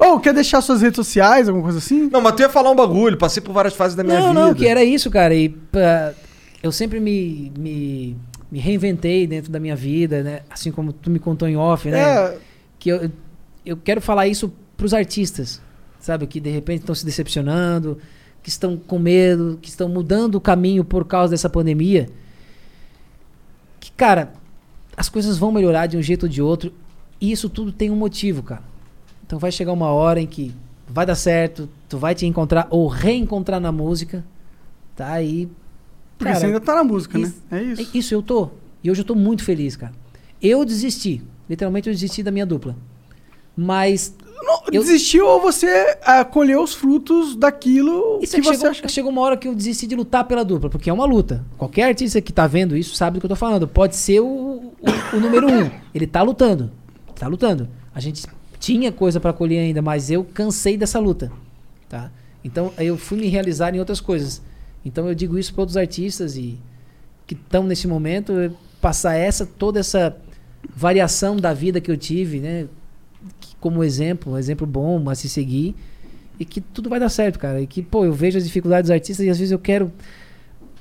Ô, 0.14 0.18
quer 0.18 0.32
deixar 0.32 0.62
suas 0.62 0.80
redes 0.80 0.96
sociais, 0.96 1.46
alguma 1.46 1.62
coisa 1.64 1.76
assim? 1.78 2.08
Não, 2.10 2.22
mas 2.22 2.32
tu 2.32 2.40
ia 2.40 2.48
falar 2.48 2.70
um 2.70 2.74
bagulho, 2.74 3.18
passei 3.18 3.42
por 3.42 3.52
várias 3.52 3.74
fases 3.74 3.94
da 3.94 4.02
minha 4.02 4.18
Não, 4.18 4.28
vida. 4.28 4.40
não, 4.40 4.54
que 4.54 4.66
era 4.66 4.82
isso, 4.82 5.10
cara. 5.10 5.34
E 5.34 5.50
pá, 5.50 6.12
eu 6.62 6.72
sempre 6.72 6.98
me, 7.00 7.52
me, 7.58 8.16
me 8.50 8.58
reinventei 8.58 9.26
dentro 9.26 9.50
da 9.50 9.60
minha 9.60 9.76
vida, 9.76 10.22
né? 10.22 10.40
Assim 10.50 10.72
como 10.72 10.92
tu 10.92 11.10
me 11.10 11.18
contou 11.18 11.48
em 11.48 11.56
off, 11.56 11.88
né? 11.88 11.98
É. 11.98 12.38
Que 12.78 12.88
eu, 12.88 13.10
eu 13.64 13.76
quero 13.76 14.00
falar 14.00 14.26
isso 14.26 14.52
pros 14.76 14.92
artistas, 14.92 15.60
sabe? 16.00 16.26
Que 16.26 16.40
de 16.40 16.50
repente 16.50 16.80
estão 16.80 16.94
se 16.94 17.04
decepcionando, 17.04 17.98
que 18.42 18.48
estão 18.48 18.76
com 18.76 18.98
medo, 18.98 19.58
que 19.60 19.68
estão 19.68 19.88
mudando 19.88 20.36
o 20.36 20.40
caminho 20.40 20.84
por 20.84 21.04
causa 21.04 21.30
dessa 21.30 21.48
pandemia. 21.48 22.08
Que, 23.78 23.92
cara, 23.92 24.32
as 24.96 25.08
coisas 25.08 25.38
vão 25.38 25.52
melhorar 25.52 25.86
de 25.86 25.96
um 25.96 26.02
jeito 26.02 26.24
ou 26.24 26.28
de 26.28 26.42
outro. 26.42 26.72
E 27.20 27.30
isso 27.30 27.48
tudo 27.48 27.70
tem 27.70 27.90
um 27.90 27.96
motivo, 27.96 28.42
cara. 28.42 28.62
Então 29.24 29.38
vai 29.38 29.52
chegar 29.52 29.72
uma 29.72 29.88
hora 29.88 30.20
em 30.20 30.26
que 30.26 30.54
vai 30.88 31.06
dar 31.06 31.14
certo, 31.14 31.68
tu 31.88 31.98
vai 31.98 32.14
te 32.14 32.26
encontrar 32.26 32.66
ou 32.68 32.88
reencontrar 32.88 33.60
na 33.60 33.70
música, 33.70 34.24
tá? 34.96 35.22
E. 35.22 35.48
Porque 36.20 36.34
você 36.34 36.46
ainda 36.46 36.60
tá 36.60 36.74
na 36.74 36.84
música, 36.84 37.18
né? 37.18 37.32
É 37.50 37.62
isso. 37.62 37.82
É 37.82 37.98
Isso, 37.98 38.14
eu 38.14 38.22
tô. 38.22 38.50
E 38.84 38.90
hoje 38.90 39.00
eu 39.00 39.04
tô 39.04 39.14
muito 39.14 39.42
feliz, 39.42 39.74
cara. 39.76 39.92
Eu 40.40 40.64
desisti. 40.64 41.22
Literalmente 41.48 41.88
eu 41.88 41.92
desisti 41.94 42.22
da 42.22 42.30
minha 42.30 42.46
dupla. 42.46 42.76
Mas. 43.56 44.14
eu- 44.72 44.82
Desistiu 44.82 45.26
ou 45.26 45.40
você 45.40 45.98
ah, 46.02 46.24
colheu 46.24 46.62
os 46.62 46.74
frutos 46.74 47.34
daquilo 47.36 48.18
Isso 48.22 48.32
que 48.34 48.38
é 48.38 48.40
que 48.42 48.46
você 48.48 48.54
chegou, 48.54 48.70
acha. 48.70 48.88
chegou 48.88 49.10
uma 49.10 49.20
hora 49.20 49.36
que 49.36 49.48
eu 49.48 49.54
desisti 49.54 49.86
de 49.86 49.94
lutar 49.96 50.24
pela 50.24 50.44
dupla, 50.44 50.70
porque 50.70 50.88
é 50.88 50.92
uma 50.92 51.04
luta. 51.04 51.44
Qualquer 51.58 51.84
artista 51.84 52.20
que 52.20 52.32
tá 52.32 52.46
vendo 52.46 52.76
isso 52.76 52.94
sabe 52.94 53.14
do 53.18 53.20
que 53.20 53.26
eu 53.26 53.30
tô 53.30 53.36
falando. 53.36 53.66
Pode 53.68 53.96
ser 53.96 54.20
o, 54.20 54.26
o, 54.26 54.72
o 55.16 55.20
número 55.20 55.50
um. 55.50 55.70
Ele 55.94 56.06
tá 56.06 56.22
lutando. 56.22 56.70
Tá 57.18 57.26
lutando. 57.26 57.68
A 57.94 58.00
gente 58.00 58.24
tinha 58.58 58.90
coisa 58.92 59.18
pra 59.20 59.32
colher 59.32 59.58
ainda, 59.58 59.82
mas 59.82 60.10
eu 60.10 60.24
cansei 60.24 60.76
dessa 60.76 60.98
luta. 60.98 61.30
Tá? 61.88 62.10
Então 62.42 62.72
eu 62.78 62.96
fui 62.96 63.18
me 63.18 63.26
realizar 63.26 63.74
em 63.74 63.78
outras 63.78 64.00
coisas. 64.00 64.40
Então 64.84 65.08
eu 65.08 65.14
digo 65.14 65.38
isso 65.38 65.52
para 65.52 65.62
outros 65.62 65.76
artistas 65.76 66.36
e 66.36 66.58
que 67.26 67.34
estão 67.34 67.64
nesse 67.64 67.86
momento, 67.86 68.32
é 68.38 68.50
passar 68.80 69.14
essa 69.14 69.44
toda 69.46 69.78
essa 69.80 70.16
variação 70.74 71.36
da 71.36 71.52
vida 71.54 71.80
que 71.80 71.90
eu 71.90 71.96
tive, 71.96 72.40
né? 72.40 72.66
que- 73.38 73.54
como 73.60 73.84
exemplo, 73.84 74.32
um 74.32 74.38
exemplo 74.38 74.66
bom 74.66 75.08
a 75.10 75.14
se 75.14 75.28
seguir 75.28 75.74
e 76.38 76.44
que 76.44 76.60
tudo 76.60 76.88
vai 76.88 76.98
dar 76.98 77.10
certo, 77.10 77.38
cara. 77.38 77.60
E 77.60 77.66
que, 77.66 77.82
pô, 77.82 78.04
eu 78.04 78.12
vejo 78.14 78.38
as 78.38 78.44
dificuldades 78.44 78.88
dos 78.88 78.94
artistas 78.94 79.26
e 79.26 79.28
às 79.30 79.38
vezes 79.38 79.52
eu 79.52 79.58
quero 79.58 79.92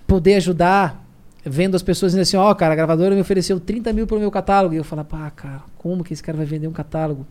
poder 0.08 0.36
ajudar, 0.36 1.06
vendo 1.46 1.76
as 1.76 1.84
pessoas 1.84 2.12
dizendo 2.14 2.22
assim, 2.24 2.38
ó, 2.38 2.54
cara, 2.54 2.74
a 2.74 2.76
gravadora 2.76 3.14
me 3.14 3.22
ofereceu 3.22 3.60
30 3.60 3.92
mil 3.94 4.08
pro 4.08 4.20
meu 4.20 4.32
catálogo. 4.32 4.74
E 4.74 4.78
eu 4.78 4.84
falo, 4.84 5.04
pá, 5.04 5.30
cara, 5.32 5.62
como 5.78 6.04
que 6.04 6.14
esse 6.14 6.24
cara 6.24 6.38
vai 6.38 6.46
vender 6.46 6.68
um 6.68 6.72
catálogo? 6.72 7.26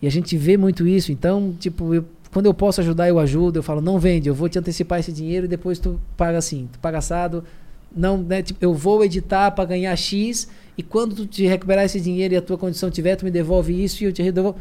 E 0.00 0.06
a 0.06 0.10
gente 0.10 0.36
vê 0.36 0.56
muito 0.58 0.86
isso. 0.86 1.10
Então, 1.10 1.54
tipo, 1.58 1.94
eu- 1.94 2.04
quando 2.36 2.44
eu 2.44 2.52
posso 2.52 2.82
ajudar, 2.82 3.08
eu 3.08 3.18
ajudo. 3.18 3.60
Eu 3.60 3.62
falo, 3.62 3.80
não 3.80 3.98
vende, 3.98 4.28
eu 4.28 4.34
vou 4.34 4.46
te 4.46 4.58
antecipar 4.58 5.00
esse 5.00 5.10
dinheiro 5.10 5.46
e 5.46 5.48
depois 5.48 5.78
tu 5.78 5.98
paga 6.18 6.36
assim, 6.36 6.68
tu 6.70 6.78
paga 6.78 6.98
assado. 6.98 7.42
Não, 7.90 8.18
né, 8.18 8.42
tipo, 8.42 8.62
eu 8.62 8.74
vou 8.74 9.02
editar 9.02 9.50
para 9.52 9.64
ganhar 9.64 9.96
X 9.96 10.46
e 10.76 10.82
quando 10.82 11.16
tu 11.16 11.26
te 11.26 11.46
recuperar 11.46 11.86
esse 11.86 11.98
dinheiro 11.98 12.34
e 12.34 12.36
a 12.36 12.42
tua 12.42 12.58
condição 12.58 12.90
tiver, 12.90 13.16
tu 13.16 13.24
me 13.24 13.30
devolve 13.30 13.82
isso 13.82 14.04
e 14.04 14.06
eu 14.06 14.12
te 14.12 14.30
devolvo. 14.30 14.58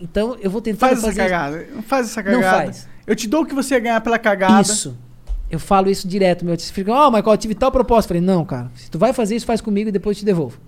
Então, 0.00 0.36
eu 0.40 0.50
vou 0.50 0.60
tentar 0.60 0.88
Faz 0.88 0.98
essa 0.98 1.06
fazer 1.06 1.22
cagada. 1.22 1.66
Não 1.72 1.82
faz 1.84 2.06
essa 2.08 2.20
Não 2.20 2.40
cagada. 2.40 2.64
faz. 2.64 2.88
Eu 3.06 3.14
te 3.14 3.28
dou 3.28 3.42
o 3.42 3.46
que 3.46 3.54
você 3.54 3.74
ia 3.74 3.80
ganhar 3.80 4.00
pela 4.00 4.18
cagada. 4.18 4.62
Isso. 4.62 4.98
Eu 5.48 5.60
falo 5.60 5.88
isso 5.88 6.08
direto. 6.08 6.44
Meu 6.44 6.50
artista 6.50 6.74
fica, 6.74 6.90
ó, 6.90 7.06
oh, 7.06 7.10
Michael, 7.12 7.32
eu 7.32 7.38
tive 7.38 7.54
tal 7.54 7.70
proposta. 7.70 8.12
Eu 8.12 8.16
falei, 8.16 8.22
não, 8.22 8.44
cara, 8.44 8.72
se 8.74 8.90
tu 8.90 8.98
vai 8.98 9.12
fazer 9.12 9.36
isso, 9.36 9.46
faz 9.46 9.60
comigo 9.60 9.88
e 9.88 9.92
depois 9.92 10.16
eu 10.16 10.18
te 10.22 10.24
devolvo. 10.24 10.58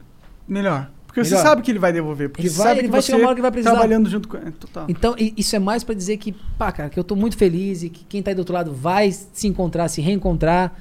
Melhor. 0.47 0.93
Porque 1.17 1.31
você 1.31 1.35
Melhor. 1.35 1.49
sabe 1.49 1.63
que 1.63 1.71
ele 1.71 1.79
vai 1.79 1.95
devolver. 1.95 2.29
Porque 2.29 2.43
Ele 2.43 2.51
você 2.51 2.59
vai- 2.59 2.67
sabe 2.67 2.81
ele 2.81 2.89
que 2.89 2.93
vai 2.93 3.01
você 3.01 3.07
chegar 3.07 3.19
uma 3.19 3.27
hora 3.29 3.37
que 3.37 3.41
vai 3.41 3.51
precisar. 3.51 3.71
Trabalhando 3.71 4.11
junto 4.11 4.29
com 4.29 4.37
ele. 4.37 4.51
Total. 4.51 4.85
Então, 4.87 5.15
i- 5.19 5.33
isso 5.35 5.57
é 5.57 5.59
mais 5.59 5.83
pra 5.83 5.95
dizer 5.95 6.19
que, 6.19 6.33
pá, 6.59 6.71
cara, 6.71 6.91
que 6.91 6.99
eu 6.99 7.05
tô 7.05 7.17
muito 7.17 7.39
feliz 7.39 7.83
e 7.83 7.89
que 7.89 8.05
quem 8.05 8.23
tá 8.23 8.31
aí 8.33 8.35
do 8.35 8.41
outro 8.41 8.53
lado 8.53 8.71
vai 8.75 9.11
se 9.11 9.47
encontrar, 9.49 9.89
se 9.89 10.03
reencontrar 10.03 10.75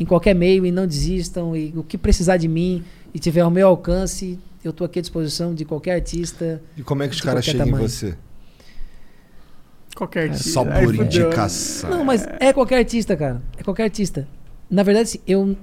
em 0.00 0.04
qualquer 0.04 0.34
meio 0.34 0.66
e 0.66 0.72
não 0.72 0.88
desistam. 0.88 1.56
E 1.56 1.72
o 1.76 1.84
que 1.84 1.96
precisar 1.96 2.36
de 2.36 2.48
mim 2.48 2.82
e 3.14 3.18
tiver 3.20 3.42
ao 3.42 3.50
meu 3.50 3.68
alcance, 3.68 4.40
eu 4.64 4.72
tô 4.72 4.82
aqui 4.84 4.98
à 4.98 5.02
disposição 5.02 5.54
de 5.54 5.64
qualquer 5.64 5.94
artista. 5.94 6.60
E 6.76 6.82
como 6.82 7.04
é 7.04 7.08
que 7.08 7.14
os 7.14 7.20
caras 7.20 7.44
chegam 7.44 7.68
em 7.68 7.72
você? 7.72 8.16
Qualquer 9.94 10.30
artista. 10.30 10.50
Só 10.50 10.64
por 10.64 10.92
né? 10.92 11.04
indicação. 11.04 11.90
Não, 11.90 12.04
mas 12.04 12.26
é 12.40 12.52
qualquer 12.52 12.78
artista, 12.78 13.16
cara. 13.16 13.40
É 13.56 13.62
qualquer 13.62 13.84
artista. 13.84 14.26
Na 14.68 14.82
verdade, 14.82 15.08
assim, 15.10 15.20
eu. 15.26 15.56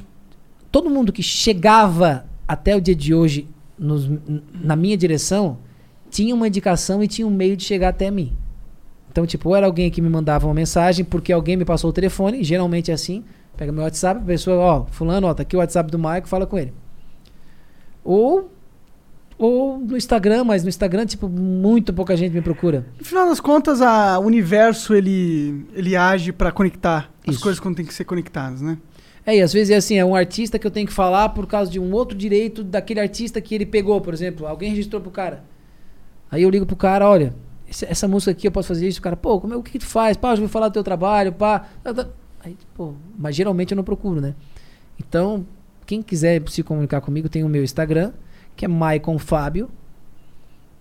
Todo 0.72 0.90
mundo 0.90 1.12
que 1.14 1.22
chegava 1.22 2.26
até 2.48 2.76
o 2.76 2.82
dia 2.82 2.96
de 2.96 3.14
hoje 3.14 3.48
nos- 3.84 4.10
na 4.54 4.76
minha 4.76 4.96
direção 4.98 5.58
tinha 6.10 6.34
uma 6.34 6.48
indicação 6.48 7.04
e 7.04 7.08
tinha 7.08 7.28
um 7.28 7.32
meio 7.32 7.58
de 7.58 7.64
chegar 7.64 7.90
até 7.90 8.10
mim. 8.12 8.34
Então, 9.12 9.26
tipo, 9.28 9.50
ou 9.50 9.56
era 9.56 9.66
alguém 9.66 9.92
que 9.92 10.02
me 10.02 10.10
mandava 10.10 10.48
uma 10.48 10.54
mensagem 10.54 11.04
porque 11.06 11.32
alguém 11.34 11.56
me 11.58 11.66
passou 11.66 11.90
o 11.90 11.94
telefone, 11.94 12.44
geralmente 12.44 12.90
é 12.92 12.94
assim. 12.94 13.24
Pega 13.56 13.72
meu 13.72 13.84
WhatsApp, 13.84 14.22
a 14.22 14.26
pessoa, 14.26 14.56
ó, 14.58 14.86
fulano, 14.86 15.28
ó, 15.28 15.34
tá 15.34 15.44
aqui 15.44 15.56
o 15.56 15.60
WhatsApp 15.60 15.92
do 15.92 16.00
Maico, 16.00 16.28
fala 16.28 16.48
com 16.48 16.58
ele. 16.58 16.74
Ou 18.04 18.50
ou 19.38 19.80
no 19.80 19.98
Instagram, 19.98 20.44
mas 20.44 20.64
no 20.64 20.70
Instagram, 20.70 21.06
tipo, 21.06 21.28
muito 21.28 21.92
pouca 21.92 22.16
gente 22.16 22.32
me 22.32 22.42
procura. 22.42 22.86
No 23.00 23.04
final 23.04 23.28
das 23.28 23.40
contas, 23.42 23.82
o 23.82 24.20
universo 24.22 24.94
ele, 24.94 25.66
ele 25.74 25.96
age 25.96 26.32
pra 26.32 26.52
conectar 26.52 27.10
as 27.28 27.36
Isso. 27.36 27.44
coisas 27.44 27.60
quando 27.60 27.76
tem 27.76 27.86
que 27.86 27.94
ser 27.94 28.06
conectadas, 28.06 28.62
né? 28.62 28.78
É, 29.26 29.38
e 29.38 29.42
às 29.42 29.54
vezes 29.54 29.72
é 29.72 29.76
assim, 29.76 29.98
é 29.98 30.04
um 30.04 30.16
artista 30.16 30.60
que 30.60 30.68
eu 30.68 30.72
tenho 30.72 30.88
que 30.88 30.94
falar 30.94 31.30
por 31.30 31.48
causa 31.48 31.72
de 31.72 31.80
um 31.80 31.92
outro 31.94 32.18
direito 32.18 32.64
daquele 32.64 33.00
artista 33.00 33.40
que 33.40 33.56
ele 33.56 33.66
pegou, 33.66 34.00
por 34.02 34.14
exemplo. 34.14 34.46
Alguém 34.46 34.70
registrou 34.72 35.02
pro 35.02 35.12
cara. 35.12 35.44
Aí 36.30 36.44
eu 36.44 36.50
ligo 36.50 36.66
pro 36.66 36.76
cara, 36.76 37.08
olha, 37.08 37.34
essa 37.68 38.08
música 38.08 38.32
aqui 38.32 38.48
eu 38.48 38.52
posso 38.52 38.68
fazer 38.68 38.88
isso. 38.88 39.00
O 39.00 39.04
cara, 39.04 39.16
pô, 39.16 39.40
como 39.40 39.54
é, 39.54 39.58
o 39.58 39.64
que, 39.64 39.72
que 39.72 39.80
tu 39.80 39.86
faz? 39.86 40.18
Pá, 40.18 40.34
eu 40.34 40.38
vou 40.38 40.48
falar 40.48 40.68
do 40.68 40.74
teu 40.74 40.84
trabalho, 40.84 41.32
pá. 41.32 41.68
Tá, 41.82 41.94
tá. 41.94 42.08
Aí, 42.44 42.58
pô, 42.76 42.94
mas 43.18 43.36
geralmente 43.36 43.72
eu 43.72 43.78
não 43.78 43.84
procuro, 43.84 44.20
né? 44.20 44.36
Então, 45.00 45.46
quem 45.86 46.02
quiser 46.02 46.42
se 46.50 46.62
comunicar 46.62 47.02
comigo, 47.02 47.30
tem 47.30 47.44
o 47.44 47.50
meu 47.50 47.64
Instagram, 47.64 48.12
que 48.56 48.66
é 48.66 48.68
Maicon 48.68 49.18
Fábio. 49.18 49.70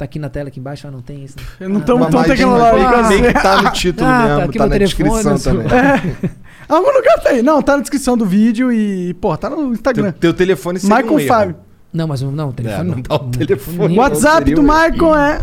Tá 0.03 0.05
aqui 0.07 0.19
na 0.19 0.29
tela, 0.29 0.49
aqui 0.49 0.59
embaixo, 0.59 0.89
ah, 0.89 0.91
não 0.91 1.01
tem 1.01 1.23
isso. 1.23 1.37
né? 1.39 1.45
Eu 1.61 1.69
não 1.69 1.81
Ah, 1.81 1.85
tão- 1.85 1.99
não. 1.99 2.11
tão 2.11 2.25
tecnológico 2.25 2.91
Tem 2.91 3.01
assim. 3.01 3.23
que 3.23 3.33
tá 3.35 3.63
no 3.63 3.71
título 3.71 4.09
Ah, 4.11 4.19
tá 4.19 4.29
mesmo, 4.29 4.43
aqui 4.51 4.59
tá, 4.59 4.67
na 4.67 4.73
telefone, 4.73 5.13
descrição 5.13 5.55
meu 5.55 5.63
também. 5.69 5.79
É. 5.79 6.31
Algum 6.69 6.91
lugar 6.91 7.21
tá 7.23 7.29
aí. 7.31 7.41
Não, 7.43 7.63
tá 7.63 7.75
na 7.77 7.81
descrição 7.83 8.17
do 8.19 8.27
vídeo 8.27 8.73
e, 8.73 9.15
pô, 9.15 9.37
tá 9.37 9.49
no 9.49 9.73
Instagram. 9.73 10.11
Teu, 10.13 10.21
teu 10.21 10.35
telefone 10.35 10.81
seria 10.81 10.97
Michael 10.97 11.15
um. 11.15 11.27
Fábio. 11.29 11.57
Não, 11.93 12.09
mas 12.09 12.21
não, 12.23 12.49
o 12.49 12.53
telefone 12.53 12.91
É, 12.91 12.95
não 12.97 13.01
dá 13.03 13.15
o 13.15 13.19
telefone. 13.31 13.95
O 13.97 14.01
WhatsApp 14.01 14.55
do. 14.55 14.63
Michael 14.63 15.15
é 15.17 15.41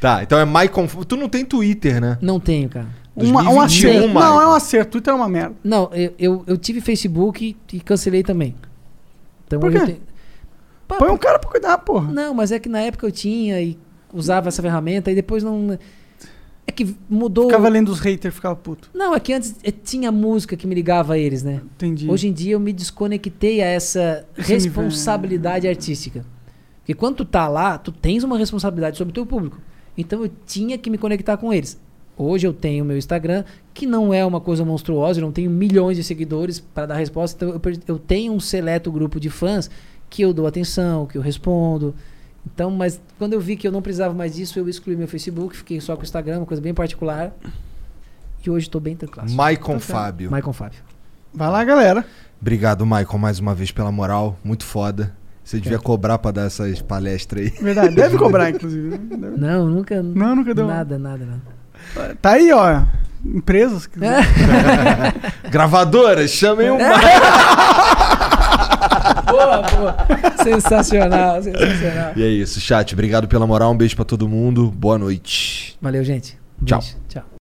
Tá, 0.00 0.22
então 0.22 0.38
é 0.38 0.44
Maicon. 0.44 0.86
Tu 0.86 1.16
não 1.16 1.28
tem 1.28 1.44
Twitter, 1.44 2.00
né? 2.00 2.18
Não 2.20 2.38
tenho, 2.38 2.68
cara. 2.68 2.86
uma- 3.16 3.40
um 3.42 3.44
2021, 3.56 3.60
acerto. 3.62 4.00
Não, 4.00 4.14
Michael. 4.14 4.40
é 4.40 4.46
um 4.48 4.52
acerto. 4.54 4.90
Twitter 4.92 5.12
é 5.12 5.16
uma 5.16 5.28
merda. 5.28 5.54
Não, 5.64 5.90
eu, 5.92 6.14
eu, 6.18 6.44
eu 6.46 6.56
tive 6.56 6.80
Facebook 6.80 7.56
e 7.72 7.80
cancelei 7.80 8.22
também. 8.22 8.54
Então 9.46 9.58
Por 9.60 9.74
eu 9.74 9.84
quê? 9.86 9.96
Pá, 10.92 10.98
Põe 10.98 11.10
um 11.10 11.16
cara 11.16 11.38
pra 11.38 11.50
cuidar, 11.50 11.78
porra. 11.78 12.12
Não, 12.12 12.34
mas 12.34 12.52
é 12.52 12.58
que 12.58 12.68
na 12.68 12.80
época 12.80 13.06
eu 13.06 13.12
tinha 13.12 13.60
e 13.60 13.78
usava 14.12 14.48
essa 14.48 14.60
ferramenta 14.60 15.10
e 15.10 15.14
depois 15.14 15.42
não. 15.42 15.78
É 16.66 16.70
que 16.70 16.94
mudou. 17.08 17.46
Ficava 17.46 17.68
lendo 17.68 17.90
os 17.90 17.98
haters, 17.98 18.34
ficava 18.34 18.54
puto. 18.54 18.90
Não, 18.94 19.14
é 19.14 19.20
que 19.20 19.32
antes 19.32 19.56
eh, 19.64 19.72
tinha 19.72 20.12
música 20.12 20.56
que 20.56 20.66
me 20.66 20.74
ligava 20.74 21.14
a 21.14 21.18
eles, 21.18 21.42
né? 21.42 21.60
Entendi. 21.76 22.10
Hoje 22.10 22.28
em 22.28 22.32
dia 22.32 22.52
eu 22.52 22.60
me 22.60 22.72
desconectei 22.72 23.62
a 23.62 23.66
essa 23.66 24.26
Esse 24.36 24.52
responsabilidade 24.52 25.66
artística. 25.66 26.24
Porque 26.80 26.94
quando 26.94 27.16
tu 27.16 27.24
tá 27.24 27.48
lá, 27.48 27.78
tu 27.78 27.90
tens 27.90 28.22
uma 28.22 28.36
responsabilidade 28.36 28.98
sobre 28.98 29.12
o 29.12 29.14
teu 29.14 29.24
público. 29.24 29.58
Então 29.96 30.22
eu 30.22 30.30
tinha 30.46 30.76
que 30.76 30.90
me 30.90 30.98
conectar 30.98 31.36
com 31.36 31.52
eles. 31.52 31.80
Hoje 32.16 32.46
eu 32.46 32.52
tenho 32.52 32.84
o 32.84 32.86
meu 32.86 32.98
Instagram, 32.98 33.44
que 33.72 33.86
não 33.86 34.12
é 34.12 34.24
uma 34.24 34.40
coisa 34.40 34.64
monstruosa, 34.64 35.18
eu 35.18 35.24
não 35.24 35.32
tenho 35.32 35.50
milhões 35.50 35.96
de 35.96 36.04
seguidores 36.04 36.60
para 36.60 36.86
dar 36.86 36.96
resposta. 36.96 37.36
Então 37.36 37.60
eu, 37.64 37.78
eu 37.88 37.98
tenho 37.98 38.32
um 38.32 38.40
seleto 38.40 38.92
grupo 38.92 39.18
de 39.18 39.30
fãs 39.30 39.70
que 40.12 40.20
eu 40.22 40.32
dou 40.34 40.46
atenção, 40.46 41.06
que 41.06 41.16
eu 41.16 41.22
respondo. 41.22 41.94
Então, 42.46 42.70
mas 42.70 43.00
quando 43.18 43.32
eu 43.32 43.40
vi 43.40 43.56
que 43.56 43.66
eu 43.66 43.72
não 43.72 43.80
precisava 43.80 44.12
mais 44.12 44.34
disso, 44.34 44.58
eu 44.58 44.68
excluí 44.68 44.94
meu 44.94 45.08
Facebook, 45.08 45.56
fiquei 45.56 45.80
só 45.80 45.94
com 45.96 46.02
o 46.02 46.04
Instagram, 46.04 46.38
uma 46.40 46.46
coisa 46.46 46.62
bem 46.62 46.74
particular. 46.74 47.32
E 48.44 48.50
hoje 48.50 48.66
estou 48.66 48.78
bem 48.80 48.94
tranquilo. 48.94 49.30
Maicon 49.32 49.80
Fábio. 49.80 50.30
Maicon 50.30 50.52
Fábio. 50.52 50.80
Vai 51.32 51.48
lá, 51.48 51.64
galera. 51.64 52.04
Obrigado, 52.40 52.84
Maicon, 52.84 53.16
mais 53.16 53.38
uma 53.38 53.54
vez 53.54 53.70
pela 53.70 53.90
moral. 53.90 54.36
Muito 54.44 54.64
foda. 54.66 55.14
Você 55.42 55.58
devia 55.58 55.78
cobrar 55.78 56.18
pra 56.18 56.30
dar 56.30 56.42
essas 56.46 56.82
palestras 56.82 57.42
aí. 57.46 57.50
Verdade, 57.62 57.94
deve 57.94 58.18
cobrar, 58.18 58.50
inclusive. 58.54 58.98
né? 58.98 59.32
Não, 59.38 59.66
nunca. 59.66 60.02
Não, 60.02 60.36
nunca 60.36 60.54
deu. 60.54 60.66
Nada, 60.66 60.98
nada, 60.98 61.24
nada. 61.24 62.16
Tá 62.20 62.32
aí, 62.32 62.52
ó. 62.52 62.82
Empresas. 63.24 63.86
que- 63.86 63.98
Gravadoras, 65.50 66.30
chamem 66.32 66.70
um 66.70 66.78
boa, 69.30 69.62
boa. 69.62 69.96
Sensacional, 70.42 71.42
sensacional. 71.42 72.12
E 72.16 72.22
é 72.22 72.28
isso, 72.28 72.60
chat. 72.60 72.92
Obrigado 72.92 73.28
pela 73.28 73.46
moral. 73.46 73.72
Um 73.72 73.76
beijo 73.76 73.96
pra 73.96 74.04
todo 74.04 74.28
mundo. 74.28 74.70
Boa 74.70 74.98
noite. 74.98 75.76
Valeu, 75.80 76.04
gente. 76.04 76.38
Tchau. 76.64 76.80
Beijo. 76.80 76.96
Tchau. 77.08 77.24